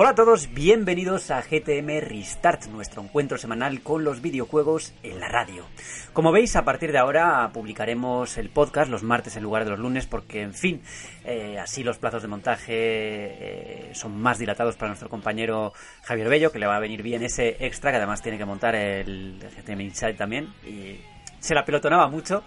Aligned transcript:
Hola 0.00 0.10
a 0.10 0.14
todos, 0.14 0.54
bienvenidos 0.54 1.32
a 1.32 1.42
GTM 1.42 1.98
Restart, 1.98 2.66
nuestro 2.66 3.02
encuentro 3.02 3.36
semanal 3.36 3.82
con 3.82 4.04
los 4.04 4.22
videojuegos 4.22 4.94
en 5.02 5.18
la 5.18 5.26
radio. 5.26 5.64
Como 6.12 6.30
veis, 6.30 6.54
a 6.54 6.64
partir 6.64 6.92
de 6.92 6.98
ahora 6.98 7.50
publicaremos 7.52 8.38
el 8.38 8.48
podcast 8.48 8.92
los 8.92 9.02
martes 9.02 9.36
en 9.36 9.42
lugar 9.42 9.64
de 9.64 9.70
los 9.70 9.80
lunes 9.80 10.06
porque, 10.06 10.42
en 10.42 10.54
fin, 10.54 10.82
eh, 11.24 11.58
así 11.58 11.82
los 11.82 11.98
plazos 11.98 12.22
de 12.22 12.28
montaje 12.28 12.74
eh, 12.76 13.90
son 13.92 14.16
más 14.20 14.38
dilatados 14.38 14.76
para 14.76 14.90
nuestro 14.90 15.08
compañero 15.08 15.72
Javier 16.04 16.28
Bello, 16.28 16.52
que 16.52 16.60
le 16.60 16.68
va 16.68 16.76
a 16.76 16.80
venir 16.80 17.02
bien 17.02 17.24
ese 17.24 17.56
extra, 17.58 17.90
que 17.90 17.96
además 17.96 18.22
tiene 18.22 18.38
que 18.38 18.44
montar 18.44 18.76
el 18.76 19.40
GTM 19.40 19.80
Inside 19.80 20.14
también, 20.14 20.54
y 20.64 21.00
se 21.40 21.56
la 21.56 21.64
pelotonaba 21.64 22.06
mucho. 22.06 22.44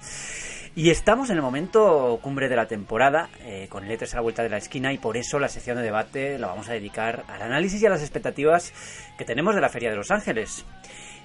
Y 0.73 0.89
estamos 0.89 1.29
en 1.29 1.35
el 1.35 1.41
momento 1.41 2.17
cumbre 2.21 2.47
de 2.47 2.55
la 2.55 2.65
temporada, 2.65 3.29
eh, 3.41 3.67
con 3.69 3.83
E3 3.83 4.13
a 4.13 4.15
la 4.15 4.21
vuelta 4.21 4.41
de 4.41 4.49
la 4.49 4.57
esquina, 4.57 4.93
y 4.93 4.97
por 4.97 5.17
eso 5.17 5.37
la 5.37 5.49
sección 5.49 5.75
de 5.75 5.83
debate 5.83 6.39
la 6.39 6.47
vamos 6.47 6.69
a 6.69 6.73
dedicar 6.73 7.25
al 7.27 7.41
análisis 7.41 7.81
y 7.81 7.85
a 7.87 7.89
las 7.89 8.01
expectativas 8.01 8.73
que 9.17 9.25
tenemos 9.25 9.53
de 9.53 9.59
la 9.59 9.67
Feria 9.67 9.89
de 9.89 9.97
Los 9.97 10.11
Ángeles. 10.11 10.65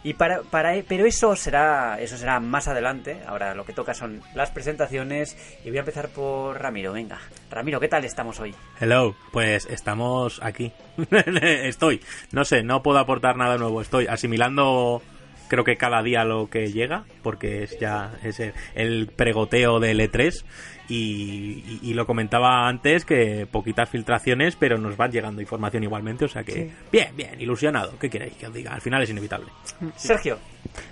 Y 0.03 0.15
para, 0.15 0.43
para, 0.43 0.75
pero 0.87 1.07
eso 1.07 1.35
será, 1.37 2.01
eso 2.01 2.17
será 2.17 2.39
más 2.41 2.69
adelante. 2.69 3.19
Ahora 3.27 3.55
lo 3.55 3.65
que 3.65 3.73
toca 3.73 3.95
son 3.95 4.21
las 4.35 4.51
presentaciones. 4.51 5.37
Y 5.65 5.69
voy 5.71 5.79
a 5.79 5.81
empezar 5.81 6.09
por 6.09 6.61
Ramiro. 6.61 6.93
Venga, 6.93 7.19
Ramiro, 7.51 7.81
¿qué 7.81 7.89
tal 7.89 8.05
estamos 8.05 8.39
hoy? 8.39 8.55
Hello, 8.81 9.17
pues 9.33 9.67
estamos 9.67 10.41
aquí. 10.43 10.71
Estoy, 11.43 12.01
no 12.31 12.45
sé, 12.45 12.63
no 12.63 12.83
puedo 12.83 12.99
aportar 12.99 13.37
nada 13.37 13.59
nuevo. 13.59 13.81
Estoy 13.81 14.07
asimilando 14.07 15.03
creo 15.49 15.65
que 15.65 15.77
cada 15.77 16.03
día 16.03 16.25
lo 16.25 16.49
que 16.49 16.73
llega, 16.73 17.05
porque 17.23 17.63
es 17.63 17.79
ya 17.79 18.13
es 18.23 18.41
el, 18.75 19.09
pregoteo 19.15 19.81
del 19.81 20.01
E3 20.01 20.45
y, 20.89 21.81
y, 21.83 21.95
lo 21.95 22.07
comentaba 22.07 22.69
antes 22.69 23.05
que 23.05 23.47
poquitas 23.51 23.89
filtraciones, 23.89 24.57
pero 24.57 24.79
nos 24.79 24.99
va 24.99 25.09
llegando 25.09 25.41
información 25.41 25.83
igualmente, 25.83 26.25
o 26.25 26.29
sea 26.29 26.45
que 26.45 26.71
bien, 26.93 27.17
bien, 27.17 27.41
ilusionado, 27.41 27.99
¿qué 27.99 28.11
queréis 28.11 28.35
que 28.35 28.47
os 28.47 28.55
diga? 28.55 28.73
Al 28.73 28.81
final 28.81 29.03
es 29.03 29.11
inevitable. 29.11 29.49
Sergio. 29.97 30.39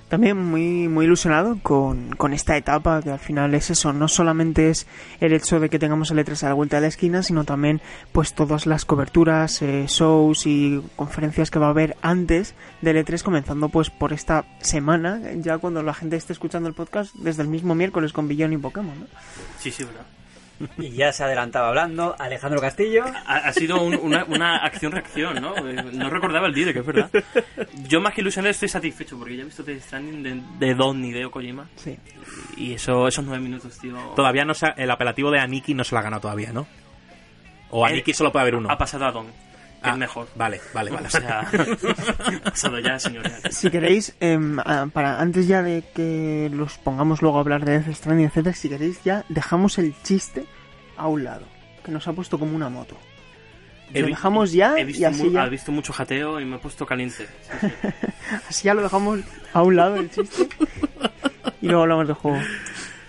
También 0.09 0.37
muy, 0.37 0.87
muy 0.89 1.06
ilusionado 1.06 1.59
con, 1.62 2.11
con 2.11 2.33
esta 2.33 2.56
etapa, 2.56 3.03
que 3.03 3.11
al 3.11 3.19
final 3.19 3.55
es 3.55 3.70
eso, 3.70 3.92
no 3.92 4.06
solamente 4.06 4.70
es 4.70 4.87
el 5.20 5.33
hecho 5.33 5.59
de 5.59 5.69
que 5.69 5.78
tengamos 5.78 6.11
el 6.11 6.19
E3 6.19 6.45
a 6.45 6.48
la 6.50 6.55
vuelta 6.55 6.77
de 6.77 6.83
la 6.83 6.89
esquina, 6.89 7.22
sino 7.22 7.45
también 7.45 7.81
pues 8.12 8.34
todas 8.34 8.67
las 8.67 8.84
coberturas, 8.84 9.61
eh, 9.62 9.87
shows 9.89 10.47
y 10.47 10.81
conferencias 10.95 11.50
que 11.50 11.59
va 11.59 11.67
a 11.67 11.70
haber 11.70 11.97
antes 12.03 12.55
del 12.81 13.05
E3, 13.05 13.22
comenzando 13.22 13.69
pues 13.69 13.91
por 13.91 14.12
esta 14.12 14.45
semana, 14.61 15.20
ya 15.37 15.59
cuando 15.59 15.83
la 15.83 15.95
gente 15.95 16.17
esté 16.17 16.33
escuchando 16.33 16.69
el 16.69 16.75
podcast, 16.75 17.15
desde 17.17 17.42
el 17.42 17.48
mismo 17.48 17.75
miércoles 17.75 18.12
con 18.12 18.28
Billón 18.28 18.53
y 18.53 18.59
Pokémon, 18.59 19.00
¿no? 19.00 19.06
Sí, 19.64 19.70
sí, 19.70 19.82
¿verdad? 19.84 20.04
Y 20.76 20.91
ya 20.91 21.10
se 21.10 21.25
adelantaba 21.25 21.69
hablando 21.69 22.14
Alejandro 22.19 22.60
Castillo. 22.60 23.02
Ha, 23.26 23.50
sido 23.54 23.82
una, 23.82 24.25
una 24.25 24.56
acción-reacción, 24.58 25.41
¿no? 25.41 25.54
No 25.54 26.10
recordaba 26.10 26.48
el 26.48 26.52
que 26.52 26.78
es 26.80 26.84
verdad. 26.84 27.10
Yo 27.88 28.03
más 28.03 28.12
que 28.12 28.20
ilusionado 28.20 28.50
estoy 28.50 28.69
satisfecho 28.69 29.19
porque 29.19 29.36
ya 29.36 29.42
he 29.42 29.47
visto 29.47 29.64
The 29.64 29.80
Stranding 29.80 30.22
de, 30.22 30.66
de 30.66 30.74
Don 30.74 31.00
ni 31.00 31.12
de 31.12 31.30
Kojima. 31.30 31.66
Sí. 31.76 31.98
Y 32.58 32.74
eso, 32.74 33.08
esos 33.08 33.24
nueve 33.24 33.42
minutos, 33.42 33.78
tío... 33.78 33.97
Todavía 34.14 34.44
no 34.44 34.53
se 34.53 34.66
el 34.76 34.91
apelativo 34.91 35.30
de 35.30 35.41
Aniki 35.41 35.72
no 35.72 35.82
se 35.82 35.94
lo 35.94 36.00
ha 36.00 36.03
ganado 36.03 36.20
todavía, 36.20 36.53
¿no? 36.53 36.66
O 37.70 37.86
Aniki 37.86 38.12
solo 38.12 38.30
puede 38.30 38.42
haber 38.42 38.56
uno. 38.56 38.70
Ha 38.70 38.76
pasado 38.76 39.06
a 39.06 39.12
Don. 39.12 39.26
Es 39.84 39.93
ah, 39.93 39.97
mejor. 39.97 40.28
Vale, 40.34 40.61
vale, 40.72 40.91
vale. 40.91 41.09
O 41.09 41.11
sea, 41.11 41.41
ha 41.41 42.41
pasado 42.50 42.78
ya, 42.78 42.99
señores. 42.99 43.33
Si 43.50 43.71
queréis, 43.71 44.15
em, 44.19 44.56
para 44.93 45.21
antes 45.21 45.47
ya 45.47 45.62
de 45.62 45.84
que 45.95 46.50
los 46.53 46.78
pongamos 46.78 47.21
luego 47.21 47.37
a 47.37 47.41
hablar 47.41 47.65
de 47.65 47.81
Death 47.81 47.95
Stranding, 47.95 48.27
etcétera, 48.27 48.56
si 48.56 48.69
queréis 48.71 49.03
ya 49.05 49.25
dejamos 49.28 49.77
el 49.78 49.95
chiste 50.03 50.47
a 50.97 51.06
un 51.09 51.25
lado, 51.25 51.47
que 51.84 51.93
nos 51.93 52.09
ha 52.09 52.15
puesto 52.15 52.39
como 52.39 52.56
una 52.56 52.71
moto. 52.71 52.97
Lo 53.93 54.06
dejamos 54.06 54.53
ya 54.53 54.78
he 54.78 54.84
visto 54.84 55.03
y 55.03 55.05
así 55.05 55.31
ya... 55.31 55.47
visto 55.47 55.71
mucho 55.71 55.93
jateo 55.93 56.41
y 56.41 56.45
me 56.45 56.56
he 56.56 56.59
puesto 56.59 56.87
caliente. 56.87 57.28
así 58.49 58.65
ya 58.65 58.75
lo 58.75 58.83
dejamos 58.83 59.21
a 59.53 59.62
un 59.62 59.77
lado 59.77 59.97
el 59.97 60.11
chiste 60.11 60.49
y 61.61 61.66
luego 61.66 61.83
hablamos 61.83 62.09
de 62.09 62.15
juego. 62.15 62.39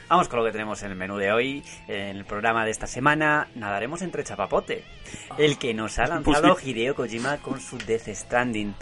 Vamos 0.08 0.30
con 0.30 0.38
lo 0.38 0.46
que 0.46 0.52
tenemos 0.52 0.84
en 0.84 0.92
el 0.92 0.98
menú 0.98 1.18
de 1.18 1.32
hoy. 1.32 1.64
En 1.88 2.18
el 2.18 2.26
programa 2.26 2.64
de 2.64 2.70
esta 2.70 2.86
semana 2.86 3.48
nadaremos 3.56 4.04
entre 4.04 4.24
Chapapote, 4.24 4.84
el 5.40 5.58
que 5.58 5.74
nos 5.74 5.98
ha 5.98 6.06
lanzado 6.06 6.58
Hideo 6.64 6.94
Kojima 6.94 7.38
con 7.38 7.60
su 7.60 7.80
Death 7.80 8.10
Stranding. 8.14 8.76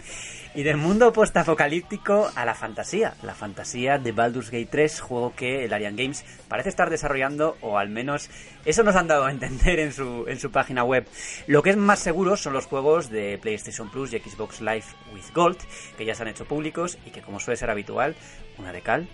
Y 0.54 0.62
del 0.64 0.76
mundo 0.76 1.14
postapocalíptico 1.14 2.30
a 2.34 2.44
la 2.44 2.54
fantasía. 2.54 3.14
La 3.22 3.34
fantasía 3.34 3.98
de 3.98 4.12
Baldur's 4.12 4.50
Gate 4.50 4.68
3, 4.70 5.00
juego 5.00 5.32
que 5.34 5.64
el 5.64 5.72
Arian 5.72 5.96
Games 5.96 6.24
parece 6.46 6.68
estar 6.68 6.90
desarrollando, 6.90 7.56
o 7.62 7.78
al 7.78 7.88
menos 7.88 8.28
eso 8.66 8.82
nos 8.82 8.94
han 8.94 9.08
dado 9.08 9.24
a 9.24 9.30
entender 9.32 9.80
en 9.80 9.92
su, 9.92 10.26
en 10.28 10.38
su 10.38 10.52
página 10.52 10.84
web. 10.84 11.08
Lo 11.46 11.62
que 11.62 11.70
es 11.70 11.76
más 11.78 12.00
seguro 12.00 12.36
son 12.36 12.52
los 12.52 12.66
juegos 12.66 13.08
de 13.08 13.38
PlayStation 13.38 13.90
Plus 13.90 14.12
y 14.12 14.18
Xbox 14.18 14.60
Live 14.60 14.84
with 15.12 15.32
Gold, 15.34 15.58
que 15.96 16.04
ya 16.04 16.14
se 16.14 16.22
han 16.22 16.28
hecho 16.28 16.44
públicos 16.44 16.98
y 17.06 17.10
que, 17.10 17.22
como 17.22 17.40
suele 17.40 17.56
ser 17.56 17.70
habitual, 17.70 18.14
una 18.58 18.70
de 18.70 18.82
cal 18.82 19.08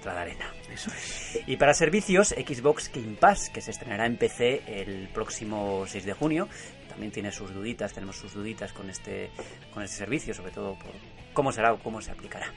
otra 0.00 0.14
de 0.14 0.20
arena. 0.20 0.52
Eso 0.72 0.90
es. 0.90 1.40
Y 1.46 1.56
para 1.56 1.74
servicios, 1.74 2.30
Xbox 2.30 2.90
Game 2.92 3.16
Pass, 3.18 3.50
que 3.50 3.60
se 3.60 3.70
estrenará 3.70 4.06
en 4.06 4.16
PC 4.16 4.62
el 4.66 5.08
próximo 5.08 5.84
6 5.86 6.04
de 6.04 6.12
junio, 6.12 6.48
también 6.88 7.12
tiene 7.12 7.30
sus 7.30 7.54
duditas, 7.54 7.92
tenemos 7.92 8.16
sus 8.16 8.34
duditas 8.34 8.72
con 8.72 8.90
este, 8.90 9.30
con 9.72 9.82
este 9.82 9.96
servicio, 9.96 10.34
sobre 10.34 10.50
todo 10.50 10.74
por 10.74 10.90
cómo 11.32 11.52
será 11.52 11.72
o 11.72 11.78
cómo 11.78 12.00
se 12.00 12.10
aplicará. 12.10 12.52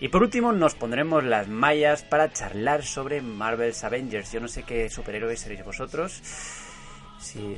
Y 0.00 0.08
por 0.08 0.22
último 0.22 0.52
nos 0.52 0.74
pondremos 0.74 1.24
las 1.24 1.48
mallas 1.48 2.04
para 2.04 2.32
charlar 2.32 2.84
sobre 2.84 3.20
Marvel's 3.20 3.82
Avengers. 3.84 4.32
Yo 4.32 4.40
no 4.40 4.48
sé 4.48 4.62
qué 4.62 4.88
superhéroes 4.88 5.40
seréis 5.40 5.64
vosotros. 5.64 6.22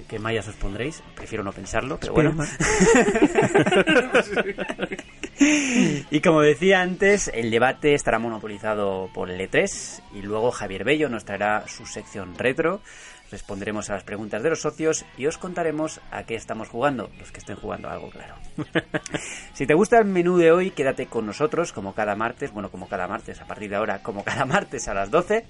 ¿Qué 0.08 0.18
mallas 0.18 0.48
os 0.48 0.54
pondréis? 0.54 1.02
Prefiero 1.14 1.44
no 1.44 1.52
pensarlo, 1.52 1.98
pero 2.00 2.14
bueno. 2.14 2.34
y 6.10 6.20
como 6.20 6.40
decía 6.40 6.80
antes, 6.80 7.30
el 7.32 7.50
debate 7.50 7.94
estará 7.94 8.18
monopolizado 8.18 9.08
por 9.14 9.30
el 9.30 9.40
E3 9.40 10.02
y 10.14 10.22
luego 10.22 10.50
Javier 10.50 10.84
Bello 10.84 11.08
nos 11.08 11.24
traerá 11.24 11.66
su 11.68 11.86
sección 11.86 12.36
retro 12.36 12.80
responderemos 13.30 13.90
a 13.90 13.94
las 13.94 14.04
preguntas 14.04 14.42
de 14.42 14.50
los 14.50 14.62
socios 14.62 15.04
y 15.16 15.26
os 15.26 15.38
contaremos 15.38 16.00
a 16.10 16.24
qué 16.24 16.34
estamos 16.34 16.68
jugando, 16.68 17.10
los 17.18 17.32
que 17.32 17.38
estén 17.38 17.56
jugando 17.56 17.88
algo, 17.88 18.10
claro. 18.10 18.34
si 19.52 19.66
te 19.66 19.74
gusta 19.74 19.98
el 19.98 20.06
menú 20.06 20.36
de 20.38 20.52
hoy, 20.52 20.70
quédate 20.70 21.06
con 21.06 21.26
nosotros 21.26 21.72
como 21.72 21.94
cada 21.94 22.14
martes, 22.14 22.52
bueno, 22.52 22.70
como 22.70 22.88
cada 22.88 23.06
martes, 23.06 23.40
a 23.40 23.46
partir 23.46 23.70
de 23.70 23.76
ahora, 23.76 24.02
como 24.02 24.24
cada 24.24 24.44
martes 24.44 24.88
a 24.88 24.94
las 24.94 25.10
12, 25.10 25.46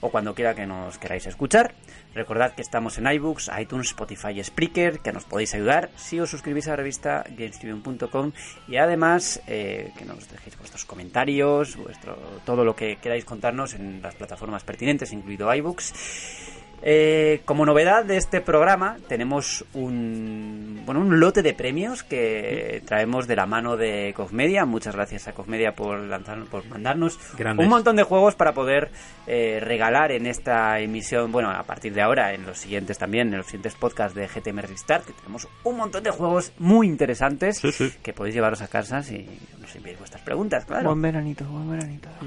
o 0.00 0.10
cuando 0.10 0.34
quiera 0.34 0.54
que 0.54 0.66
nos 0.66 0.98
queráis 0.98 1.26
escuchar. 1.26 1.74
Recordad 2.14 2.54
que 2.54 2.62
estamos 2.62 2.98
en 2.98 3.06
iBooks, 3.06 3.50
iTunes, 3.60 3.88
Spotify 3.88 4.38
y 4.38 4.44
Spreaker, 4.44 5.00
que 5.00 5.12
nos 5.12 5.24
podéis 5.24 5.54
ayudar 5.54 5.90
si 5.96 6.18
os 6.20 6.30
suscribís 6.30 6.66
a 6.68 6.70
la 6.70 6.76
revista 6.76 7.24
GameStudio.com 7.28 8.32
y 8.66 8.76
además 8.76 9.40
eh, 9.46 9.92
que 9.96 10.04
nos 10.04 10.28
dejéis 10.28 10.58
vuestros 10.58 10.84
comentarios, 10.84 11.76
vuestro, 11.76 12.16
todo 12.44 12.64
lo 12.64 12.74
que 12.74 12.96
queráis 12.96 13.24
contarnos 13.24 13.74
en 13.74 14.02
las 14.02 14.14
plataformas 14.14 14.64
pertinentes, 14.64 15.12
incluido 15.12 15.52
iBooks. 15.54 16.57
Eh, 16.82 17.42
como 17.44 17.66
novedad 17.66 18.04
de 18.04 18.16
este 18.16 18.40
programa 18.40 18.98
tenemos 19.08 19.64
un, 19.74 20.82
bueno, 20.86 21.00
un 21.00 21.18
lote 21.18 21.42
de 21.42 21.52
premios 21.52 22.04
que 22.04 22.82
traemos 22.86 23.26
de 23.26 23.36
la 23.36 23.46
mano 23.46 23.76
de 23.76 24.12
Cosmedia. 24.14 24.64
Muchas 24.64 24.94
gracias 24.94 25.26
a 25.26 25.32
Cosmedia 25.32 25.72
por, 25.74 25.98
lanzar, 25.98 26.44
por 26.44 26.64
mandarnos 26.66 27.18
un 27.58 27.68
montón 27.68 27.96
de 27.96 28.04
juegos 28.04 28.36
para 28.36 28.52
poder 28.52 28.90
eh, 29.26 29.58
regalar 29.60 30.12
en 30.12 30.26
esta 30.26 30.78
emisión, 30.78 31.32
bueno, 31.32 31.50
a 31.50 31.62
partir 31.64 31.92
de 31.94 32.02
ahora, 32.02 32.32
en 32.32 32.46
los 32.46 32.58
siguientes 32.58 32.96
también, 32.96 33.28
en 33.28 33.38
los 33.38 33.46
siguientes 33.46 33.74
podcasts 33.74 34.14
de 34.14 34.28
GTM 34.28 34.60
Restart, 34.60 35.04
que 35.04 35.12
tenemos 35.12 35.48
un 35.64 35.76
montón 35.76 36.02
de 36.02 36.10
juegos 36.10 36.52
muy 36.58 36.86
interesantes 36.86 37.60
que 38.02 38.12
podéis 38.12 38.34
llevaros 38.34 38.62
a 38.62 38.68
casa 38.68 39.02
si 39.02 39.26
nos 39.60 39.74
enviáis 39.74 39.98
vuestras 39.98 40.22
preguntas, 40.22 40.64
claro. 40.64 40.90
Buen 40.90 41.02
veranito, 41.02 41.44
buen 41.44 41.70
veranito. 41.70 42.08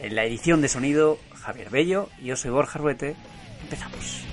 En 0.00 0.14
la 0.14 0.24
edición 0.24 0.62
de 0.62 0.68
sonido, 0.68 1.18
Javier 1.34 1.68
Bello, 1.70 2.08
y 2.20 2.26
yo 2.26 2.36
soy 2.36 2.50
Borja 2.50 2.78
Ruete. 2.78 3.16
Empezamos. 3.70 4.26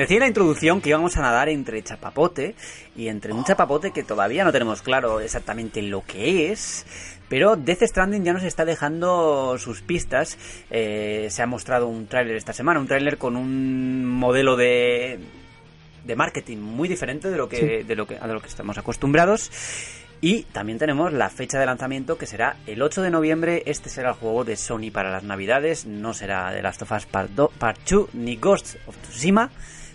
Decía 0.00 0.16
en 0.16 0.20
la 0.22 0.28
introducción 0.28 0.80
que 0.80 0.88
íbamos 0.88 1.18
a 1.18 1.20
nadar 1.20 1.50
entre 1.50 1.82
chapapote 1.82 2.54
y 2.96 3.08
entre 3.08 3.34
un 3.34 3.44
chapapote 3.44 3.90
que 3.90 4.02
todavía 4.02 4.44
no 4.44 4.50
tenemos 4.50 4.80
claro 4.80 5.20
exactamente 5.20 5.82
lo 5.82 6.06
que 6.06 6.50
es. 6.50 6.86
Pero 7.28 7.54
Death 7.54 7.82
Stranding 7.82 8.24
ya 8.24 8.32
nos 8.32 8.44
está 8.44 8.64
dejando 8.64 9.58
sus 9.58 9.82
pistas. 9.82 10.38
Eh, 10.70 11.26
se 11.28 11.42
ha 11.42 11.46
mostrado 11.46 11.86
un 11.86 12.06
tráiler 12.06 12.36
esta 12.36 12.54
semana, 12.54 12.80
un 12.80 12.86
tráiler 12.86 13.18
con 13.18 13.36
un 13.36 14.06
modelo 14.06 14.56
de, 14.56 15.18
de 16.06 16.16
marketing 16.16 16.56
muy 16.56 16.88
diferente 16.88 17.28
de 17.28 17.36
lo 17.36 17.50
que, 17.50 17.84
de 17.84 17.94
lo 17.94 18.06
que, 18.06 18.16
a 18.16 18.26
lo 18.26 18.40
que 18.40 18.48
estamos 18.48 18.78
acostumbrados. 18.78 19.50
Y 20.22 20.44
también 20.44 20.78
tenemos 20.78 21.12
la 21.12 21.28
fecha 21.28 21.60
de 21.60 21.66
lanzamiento 21.66 22.16
que 22.16 22.24
será 22.24 22.56
el 22.66 22.80
8 22.80 23.02
de 23.02 23.10
noviembre. 23.10 23.64
Este 23.66 23.90
será 23.90 24.08
el 24.08 24.14
juego 24.14 24.44
de 24.44 24.56
Sony 24.56 24.90
para 24.90 25.10
las 25.10 25.24
navidades. 25.24 25.84
No 25.84 26.14
será 26.14 26.54
The 26.54 26.62
Last 26.62 26.80
of 26.80 26.92
Us 26.92 27.04
Part, 27.04 27.32
2, 27.32 27.50
Part 27.58 27.80
2 27.86 28.14
ni 28.14 28.36
Ghost 28.36 28.76
of 28.86 28.96
Tsushima, 29.02 29.50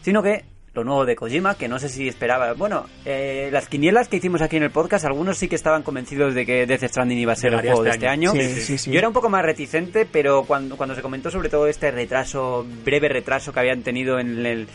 sino 0.06 0.22
que 0.22 0.46
lo 0.76 0.84
nuevo 0.84 1.04
de 1.04 1.16
Kojima, 1.16 1.56
que 1.56 1.68
no 1.68 1.80
sé 1.80 1.90
si 1.90 2.08
esperaba. 2.08 2.54
Bueno, 2.54 2.86
eh, 3.06 3.50
las 3.52 3.68
quinielas 3.68 4.08
que 4.08 4.18
hicimos 4.18 4.44
aquí 4.44 4.58
en 4.58 4.62
el 4.62 4.70
podcast, 4.70 5.04
algunos 5.04 5.36
sí 5.36 5.48
que 5.48 5.56
estaban 5.56 5.82
convencidos 5.82 6.36
de 6.36 6.46
que 6.46 6.68
Death 6.68 6.84
Stranding 6.84 7.18
iba 7.18 7.34
a 7.34 7.36
ser 7.36 7.54
el 7.56 7.62
juego 7.62 7.82
de 7.82 7.90
este 7.90 8.06
este 8.06 8.08
año. 8.08 8.32
año. 8.32 8.40
Sí, 8.40 8.62
sí, 8.62 8.78
sí. 8.78 8.92
Yo 8.92 9.00
era 9.00 9.08
un 9.08 9.16
poco 9.16 9.30
más 9.30 9.44
reticente, 9.44 10.06
pero 10.06 10.44
cuando, 10.44 10.78
cuando 10.78 10.94
se 10.94 11.02
comentó 11.02 11.32
sobre 11.32 11.50
todo 11.50 11.66
este 11.68 11.90
retraso, 11.90 12.68
breve 12.84 13.10
retraso 13.10 13.52
que 13.52 13.60
habían 13.62 13.82
tenido 13.82 14.20
en 14.20 14.46
el. 14.46 14.68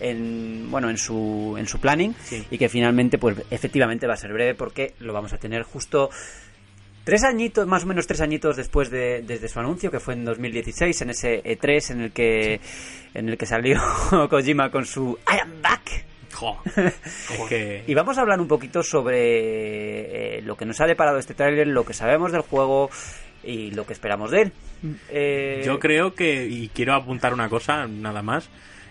En, 0.00 0.70
bueno, 0.70 0.88
en 0.88 0.96
su, 0.96 1.56
en 1.58 1.66
su 1.66 1.80
planning 1.80 2.14
y 2.50 2.56
que 2.56 2.68
finalmente, 2.68 3.18
pues 3.18 3.36
efectivamente 3.50 4.06
va 4.06 4.14
a 4.14 4.16
ser 4.16 4.32
breve 4.32 4.54
porque 4.54 4.94
lo 5.00 5.12
vamos 5.12 5.32
a 5.34 5.38
tener 5.38 5.64
justo 5.64 6.08
Tres 7.08 7.24
añitos, 7.24 7.66
más 7.66 7.84
o 7.84 7.86
menos 7.86 8.06
tres 8.06 8.20
añitos 8.20 8.54
después 8.54 8.90
de 8.90 9.22
desde 9.22 9.48
su 9.48 9.58
anuncio, 9.58 9.90
que 9.90 9.98
fue 9.98 10.12
en 10.12 10.26
2016, 10.26 11.00
en 11.00 11.08
ese 11.08 11.42
E3 11.42 11.92
en 11.92 12.00
el 12.02 12.12
que 12.12 12.60
en 13.14 13.30
el 13.30 13.38
que 13.38 13.46
salió 13.46 13.80
Kojima 14.28 14.70
con 14.70 14.84
su 14.84 15.18
I 15.26 15.40
am 15.40 15.62
back. 15.62 16.04
Jo, 16.34 16.60
es 16.76 17.40
que... 17.48 17.82
Y 17.86 17.94
vamos 17.94 18.18
a 18.18 18.20
hablar 18.20 18.38
un 18.42 18.46
poquito 18.46 18.82
sobre 18.82 20.36
eh, 20.36 20.42
lo 20.42 20.54
que 20.58 20.66
nos 20.66 20.82
ha 20.82 20.86
deparado 20.86 21.16
este 21.16 21.32
tráiler, 21.32 21.66
lo 21.68 21.86
que 21.86 21.94
sabemos 21.94 22.30
del 22.30 22.42
juego 22.42 22.90
y 23.42 23.70
lo 23.70 23.86
que 23.86 23.94
esperamos 23.94 24.30
de 24.30 24.42
él. 24.42 24.52
Eh, 25.08 25.62
Yo 25.64 25.78
creo 25.78 26.12
que, 26.14 26.44
y 26.44 26.68
quiero 26.68 26.92
apuntar 26.92 27.32
una 27.32 27.48
cosa, 27.48 27.86
nada 27.86 28.20
más. 28.20 28.50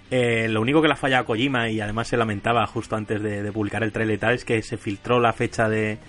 eh, 0.09 0.47
lo 0.49 0.61
único 0.61 0.81
que 0.81 0.87
le 0.87 0.95
ha 0.95 0.97
fallado 0.97 1.21
a 1.21 1.25
Kojima, 1.27 1.69
y 1.69 1.81
además 1.81 2.07
se 2.07 2.17
lamentaba 2.17 2.65
justo 2.65 2.95
antes 2.95 3.21
de, 3.21 3.43
de 3.43 3.51
publicar 3.51 3.83
el 3.83 3.91
trailer 3.91 4.15
y 4.15 4.19
tal, 4.19 4.33
es 4.33 4.43
que 4.43 4.63
se 4.63 4.77
filtró 4.77 5.19
la 5.19 5.33
fecha 5.33 5.69
de, 5.69 5.99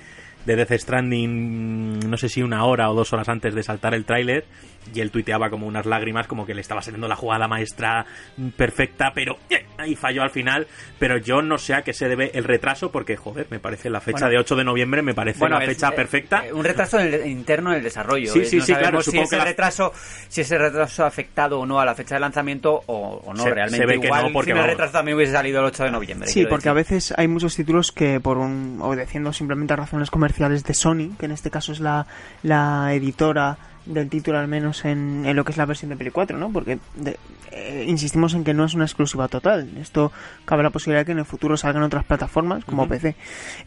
de 0.45 0.57
Death 0.57 0.73
Stranding, 0.73 2.09
no 2.09 2.17
sé 2.17 2.29
si 2.29 2.43
una 2.43 2.65
hora 2.65 2.91
o 2.91 2.95
dos 2.95 3.13
horas 3.13 3.29
antes 3.29 3.55
de 3.55 3.63
saltar 3.63 3.95
el 3.95 4.05
tráiler, 4.05 4.45
y 4.95 5.01
él 5.01 5.11
tuiteaba 5.11 5.51
como 5.51 5.67
unas 5.67 5.87
lágrimas, 5.87 6.27
como 6.27 6.47
que 6.47 6.55
le 6.55 6.61
estaba 6.61 6.83
saliendo 6.83 7.09
la 7.09 7.17
jugada 7.17 7.49
maestra 7.49 8.07
perfecta, 8.57 9.13
pero 9.15 9.37
eh, 9.51 9.67
ahí 9.77 9.95
falló 9.97 10.23
al 10.23 10.31
final. 10.31 10.67
Pero 10.99 11.17
yo 11.19 11.43
no 11.43 11.59
sé 11.59 11.75
a 11.75 11.83
qué 11.83 11.93
se 11.93 12.09
debe 12.09 12.31
el 12.35 12.45
retraso, 12.45 12.91
porque, 12.91 13.17
joder, 13.17 13.47
me 13.51 13.59
parece 13.59 13.91
la 13.91 14.01
fecha 14.01 14.21
Bueno. 14.27 14.31
de 14.31 14.39
8 14.39 14.57
de 14.57 14.65
noviembre, 14.65 15.03
me 15.03 15.15
parece 15.15 15.49
la 15.49 15.59
es, 15.59 15.69
fecha 15.71 15.89
eh, 15.89 15.93
perfecta. 15.93 16.47
eh, 16.47 16.53
un 16.53 16.65
retraso 16.65 16.99
en 16.99 17.13
el- 17.15 17.27
interno 17.27 17.71
en 17.71 17.79
el 17.79 17.83
desarrollo. 17.83 18.33
Sí, 18.33 18.41
eh, 18.41 18.45
sí, 18.45 18.57
no 18.59 18.65
sí, 18.65 18.75
claro, 18.75 18.99
si 19.03 19.07
supongo 19.07 19.25
ese 19.25 19.31
que 19.31 19.39
la- 19.39 19.45
retraso, 19.45 19.93
si 20.29 20.41
ese 20.41 20.59
retraso 20.59 21.05
ha 21.05 21.07
afectado 21.07 21.61
o 21.61 21.67
no 21.67 21.81
a 21.81 21.85
la 21.85 21.95
fecha 21.95 22.15
de 22.15 22.21
lanzamiento 22.21 22.83
o, 22.87 23.23
o 23.25 23.35
no 23.35 23.43
Se- 23.43 23.51
realmente. 23.51 23.79
se 23.79 23.87
ve 23.87 24.01
que 24.01 24.07
Igual, 24.07 24.27
no, 24.27 24.33
porque 24.33 24.53
si 24.53 24.59
el 24.59 24.65
retraso 24.65 24.93
también 24.93 25.17
hubiese 25.17 25.33
salido 25.33 25.61
el 25.61 25.67
8 25.67 25.85
de 25.85 25.91
noviembre. 25.91 26.29
Sí, 26.29 26.47
porque 26.47 26.69
a 26.69 26.75
decir. 26.75 26.95
veces 26.97 27.15
hay 27.17 27.29
muchos 27.29 27.55
títulos 27.57 27.93
que 27.93 28.21
por 28.21 28.39
un 28.39 28.79
obedeciendo 28.81 29.33
simplemente 29.33 29.73
a 29.73 29.77
razones 29.77 30.11
comerciales 30.11 30.65
de 30.65 30.75
Sony, 30.75 31.17
que 31.19 31.27
en 31.27 31.33
este 31.33 31.51
caso 31.51 31.73
es 31.73 31.81
la, 31.81 32.07
la 32.43 32.93
editora 32.95 33.57
del 33.89 34.09
título 34.09 34.39
al 34.39 34.49
menos 34.49 34.85
en, 34.85 35.25
en 35.27 35.35
lo 35.37 35.45
que 35.45 35.53
es 35.53 35.59
la 35.59 35.67
versión 35.67 35.89
de 35.91 35.97
Play 35.97 36.11
4, 36.11 36.39
¿no? 36.39 36.51
Porque 36.53 36.79
de- 36.97 37.17
eh, 37.51 37.87
insistimos 37.89 38.35
en 38.35 38.45
que 38.45 38.53
no 38.55 38.65
es 38.65 38.75
una 38.75 38.85
exclusiva 38.85 39.27
total. 39.29 39.69
Esto 39.81 40.13
cabe 40.45 40.63
la 40.63 40.71
posibilidad 40.71 41.01
de 41.01 41.07
que 41.07 41.13
en 41.13 41.19
el 41.19 41.25
futuro 41.25 41.57
salgan 41.57 41.83
otras 41.83 42.05
plataformas 42.05 42.65
como 42.65 42.87
PC. 42.87 43.17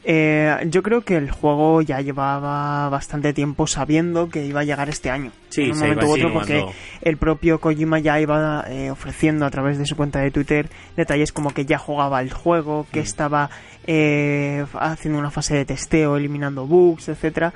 Eh, 0.04 0.56
yo 0.70 0.84
creo 0.84 1.02
que 1.02 1.18
el 1.18 1.32
juego 1.32 1.82
ya 1.82 2.00
llevaba 2.02 2.88
bastante 2.90 3.34
tiempo 3.34 3.68
sabiendo 3.68 4.30
que 4.30 4.46
iba 4.46 4.62
a 4.62 4.64
llegar 4.64 4.88
este 4.90 5.10
año. 5.10 5.32
Sí, 5.50 5.64
en 5.64 5.72
un 5.74 5.80
momento 5.80 6.06
u 6.08 6.12
otro 6.14 6.32
porque 6.34 6.66
el 7.02 7.18
propio 7.18 7.60
Kojima 7.60 8.00
ya 8.00 8.20
iba 8.20 8.64
eh, 8.70 8.92
ofreciendo 8.92 9.46
a 9.46 9.50
través 9.52 9.78
de 9.78 9.86
su 9.86 9.96
cuenta 9.98 10.20
de 10.20 10.32
Twitter 10.32 10.70
detalles 10.96 11.32
como 11.34 11.52
que 11.54 11.66
ya 11.66 11.78
jugaba 11.78 12.22
el 12.22 12.32
juego, 12.32 12.86
que 12.92 13.00
Mm. 13.00 13.04
estaba 13.04 13.50
eh, 13.88 14.64
haciendo 14.80 15.18
una 15.20 15.32
fase 15.32 15.56
de 15.56 15.66
testeo, 15.66 16.16
eliminando 16.16 16.68
bugs, 16.68 17.10
etcétera. 17.10 17.52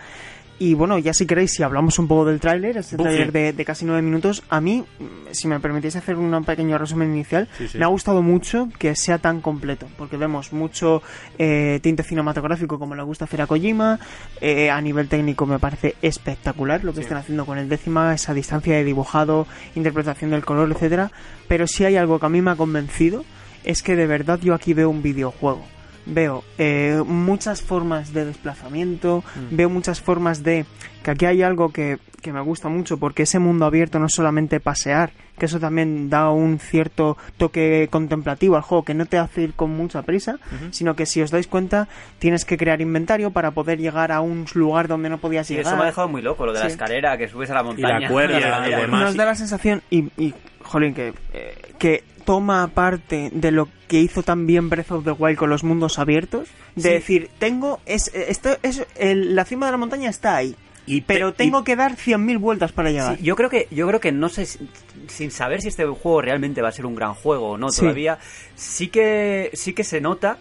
Y 0.58 0.74
bueno, 0.74 0.98
ya 0.98 1.14
si 1.14 1.26
queréis, 1.26 1.52
si 1.52 1.64
hablamos 1.64 2.00
un 2.00 2.08
poco 2.08 2.24
del 2.24 2.40
tráiler, 2.40 2.78
este 2.78 2.96
tráiler 2.96 3.34
de, 3.34 3.52
de 3.52 3.66
casi 3.66 3.84
nueve 3.84 4.02
minutos, 4.02 4.42
a 4.50 4.62
mí, 4.62 4.86
si 5.32 5.50
me 5.50 5.60
permitís 5.60 5.98
hacer 5.98 6.16
un 6.16 6.46
pequeño 6.46 6.78
resumen 6.78 7.12
inicial, 7.14 7.50
Sí, 7.58 7.68
sí. 7.68 7.78
me 7.78 7.84
ha 7.84 7.90
gustado 7.90 8.22
mucho 8.22 8.70
que 8.80 8.96
sea 8.96 9.18
tan 9.18 9.42
completo, 9.42 9.88
porque 9.98 10.16
vemos 10.16 10.54
mucho 10.54 11.04
eh, 11.38 11.82
tinte 11.84 12.04
cinematográfico 12.04 12.80
como 12.80 12.96
le 12.96 13.04
gusta 13.04 13.26
hacer 13.26 13.42
a 13.42 13.48
Kojima, 13.48 14.00
eh, 14.40 14.70
a 14.70 14.80
nivel 14.80 15.10
técnico 15.10 15.46
me 15.46 15.60
parece 15.60 15.96
espectacular 16.02 16.86
lo 16.86 16.92
que 16.94 16.98
Sí. 17.00 17.02
están 17.04 17.18
haciendo 17.18 17.46
con 17.46 17.58
el 17.58 17.68
décima, 17.68 18.14
esa 18.14 18.34
distancia 18.34 18.76
de 18.78 18.86
dibujado, 18.86 19.48
interpretación 19.76 20.32
del 20.32 20.46
color, 20.46 20.72
etcétera, 20.72 21.12
pero 21.50 21.68
si 21.68 21.84
hay 21.84 21.98
algo 21.98 22.18
que 22.18 22.28
a 22.28 22.30
mí 22.30 22.42
me 22.42 22.52
ha 22.52 22.56
convencido, 22.56 23.26
es 23.66 23.84
que 23.84 23.98
de 23.98 24.08
verdad 24.08 24.40
yo 24.42 24.54
aquí 24.54 24.74
veo 24.74 24.90
un 24.90 25.02
videojuego. 25.04 25.66
Veo 26.06 26.44
eh, 26.58 27.02
muchas 27.06 27.62
formas 27.62 28.14
de 28.14 28.26
desplazamiento, 28.26 29.24
veo 29.52 29.70
muchas 29.70 30.02
formas 30.02 30.44
de... 30.44 30.66
que 31.04 31.12
aquí 31.12 31.26
hay 31.26 31.42
algo 31.42 31.70
que, 31.70 32.00
que 32.26 32.34
me 32.34 32.42
gusta 32.42 32.70
mucho, 32.70 32.98
porque 32.98 33.24
ese 33.24 33.38
mundo 33.38 33.66
abierto 33.66 34.00
no 34.00 34.08
es 34.08 34.14
solamente 34.14 34.60
pasear, 34.60 35.12
que 35.38 35.46
eso 35.46 35.60
también 35.60 36.10
da 36.10 36.32
un 36.32 36.58
cierto 36.60 37.18
toque 37.38 37.88
contemplativo 37.92 38.56
al 38.56 38.64
juego, 38.64 38.84
que 38.84 38.94
no 38.96 39.06
te 39.06 39.18
hace 39.20 39.44
ir 39.44 39.54
con 39.54 39.70
mucha 39.70 40.02
prisa, 40.02 40.40
sino 40.72 40.96
que 40.96 41.06
si 41.06 41.22
os 41.22 41.30
dais 41.30 41.46
cuenta, 41.48 41.88
tienes 42.20 42.46
que 42.46 42.58
crear 42.58 42.82
inventario 42.82 43.30
para 43.30 43.52
poder 43.52 43.80
llegar 43.80 44.12
a 44.12 44.22
un 44.22 44.46
lugar 44.56 44.88
donde 44.88 45.10
no 45.10 45.20
podías 45.20 45.48
llegar. 45.48 45.68
eso 45.68 45.76
me 45.78 45.84
ha 45.84 45.86
dejado 45.86 46.08
muy 46.08 46.22
loco, 46.24 46.46
lo 46.48 46.54
de 46.54 46.60
la 46.62 46.68
escalera, 46.68 47.18
que 47.18 47.28
subes 47.28 47.50
a 47.52 47.54
la 47.54 47.64
montaña. 47.64 48.00
la 48.00 48.10
cuerda, 48.10 48.40
la 48.40 48.40
y 48.40 48.44
escalera. 48.50 48.82
demás. 48.82 49.02
nos 49.02 49.16
da 49.16 49.26
la 49.26 49.36
sensación 49.36 49.84
y, 49.92 50.06
y 50.18 50.34
jolín 50.64 50.94
que 50.96 51.14
eh, 51.34 51.56
que 51.78 52.04
toma 52.26 52.68
parte 52.70 53.30
de 53.32 53.52
lo 53.52 53.70
que 53.88 54.00
hizo 54.00 54.24
también 54.24 54.68
Breath 54.68 54.92
of 54.92 55.04
the 55.06 55.12
Wild 55.12 55.38
con 55.38 55.52
los 55.52 55.64
mundos 55.64 56.00
abiertos 56.00 56.48
de 56.76 56.82
Sí. 56.82 56.90
decir 56.90 57.30
tengo 57.38 57.80
es 57.86 58.12
esto 58.16 58.58
es 58.64 58.84
el- 58.96 59.36
la 59.36 59.46
cima 59.46 59.68
de 59.68 59.74
la 59.74 59.78
montaña 59.78 60.10
está 60.10 60.36
ahí 60.38 60.56
Y 60.88 61.02
pero 61.02 61.34
tengo 61.34 61.64
que 61.64 61.76
dar 61.76 61.96
100.000 61.96 62.38
vueltas 62.38 62.72
para 62.72 62.92
llegar 62.92 63.18
Sí, 63.18 63.24
yo 63.24 63.36
creo 63.36 63.50
que 63.50 63.68
yo 63.72 63.88
creo 63.88 64.00
que 64.00 64.12
no 64.12 64.30
sé 64.30 64.46
si- 64.46 64.70
sin 65.08 65.32
saber 65.32 65.62
si 65.62 65.70
este 65.70 65.86
juego 65.86 66.22
realmente 66.22 66.62
va 66.62 66.70
a 66.70 66.72
ser 66.72 66.86
un 66.86 66.96
gran 66.96 67.14
juego 67.14 67.52
o 67.52 67.58
no 67.58 67.70
Sí. 67.70 67.82
todavía 67.82 68.20
sí 68.56 68.88
que 68.90 69.50
sí 69.54 69.74
que 69.74 69.84
se 69.84 70.00
nota 70.02 70.38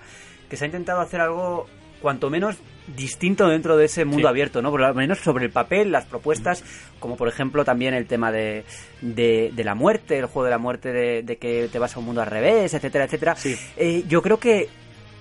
que 0.50 0.56
se 0.56 0.64
ha 0.64 0.66
intentado 0.66 1.00
hacer 1.00 1.20
algo 1.20 1.66
cuanto 2.02 2.28
menos 2.28 2.56
distinto 2.94 3.48
dentro 3.48 3.78
de 3.78 3.86
ese 3.86 4.04
mundo 4.04 4.28
Sí. 4.28 4.30
abierto, 4.30 4.60
¿no? 4.60 4.70
Por 4.70 4.80
lo 4.80 4.92
menos 4.92 5.18
sobre 5.20 5.46
el 5.46 5.50
papel, 5.50 5.90
las 5.90 6.04
propuestas, 6.04 6.62
como 7.00 7.16
por 7.16 7.28
ejemplo 7.28 7.64
también 7.64 7.94
el 7.94 8.04
tema 8.06 8.30
de, 8.30 8.64
de, 9.00 9.50
de 9.56 9.64
la 9.64 9.74
muerte, 9.74 10.18
el 10.18 10.26
juego 10.26 10.44
de 10.44 10.50
la 10.50 10.58
muerte, 10.58 10.92
de, 10.92 11.22
de 11.22 11.36
que 11.38 11.70
te 11.72 11.78
vas 11.78 11.96
a 11.96 12.00
un 12.00 12.04
mundo 12.04 12.20
al 12.20 12.26
revés, 12.26 12.74
etcétera, 12.74 13.04
etcétera. 13.06 13.36
Sí. 13.36 13.56
Eh, 13.78 14.04
yo 14.06 14.20
creo 14.20 14.38
que 14.38 14.68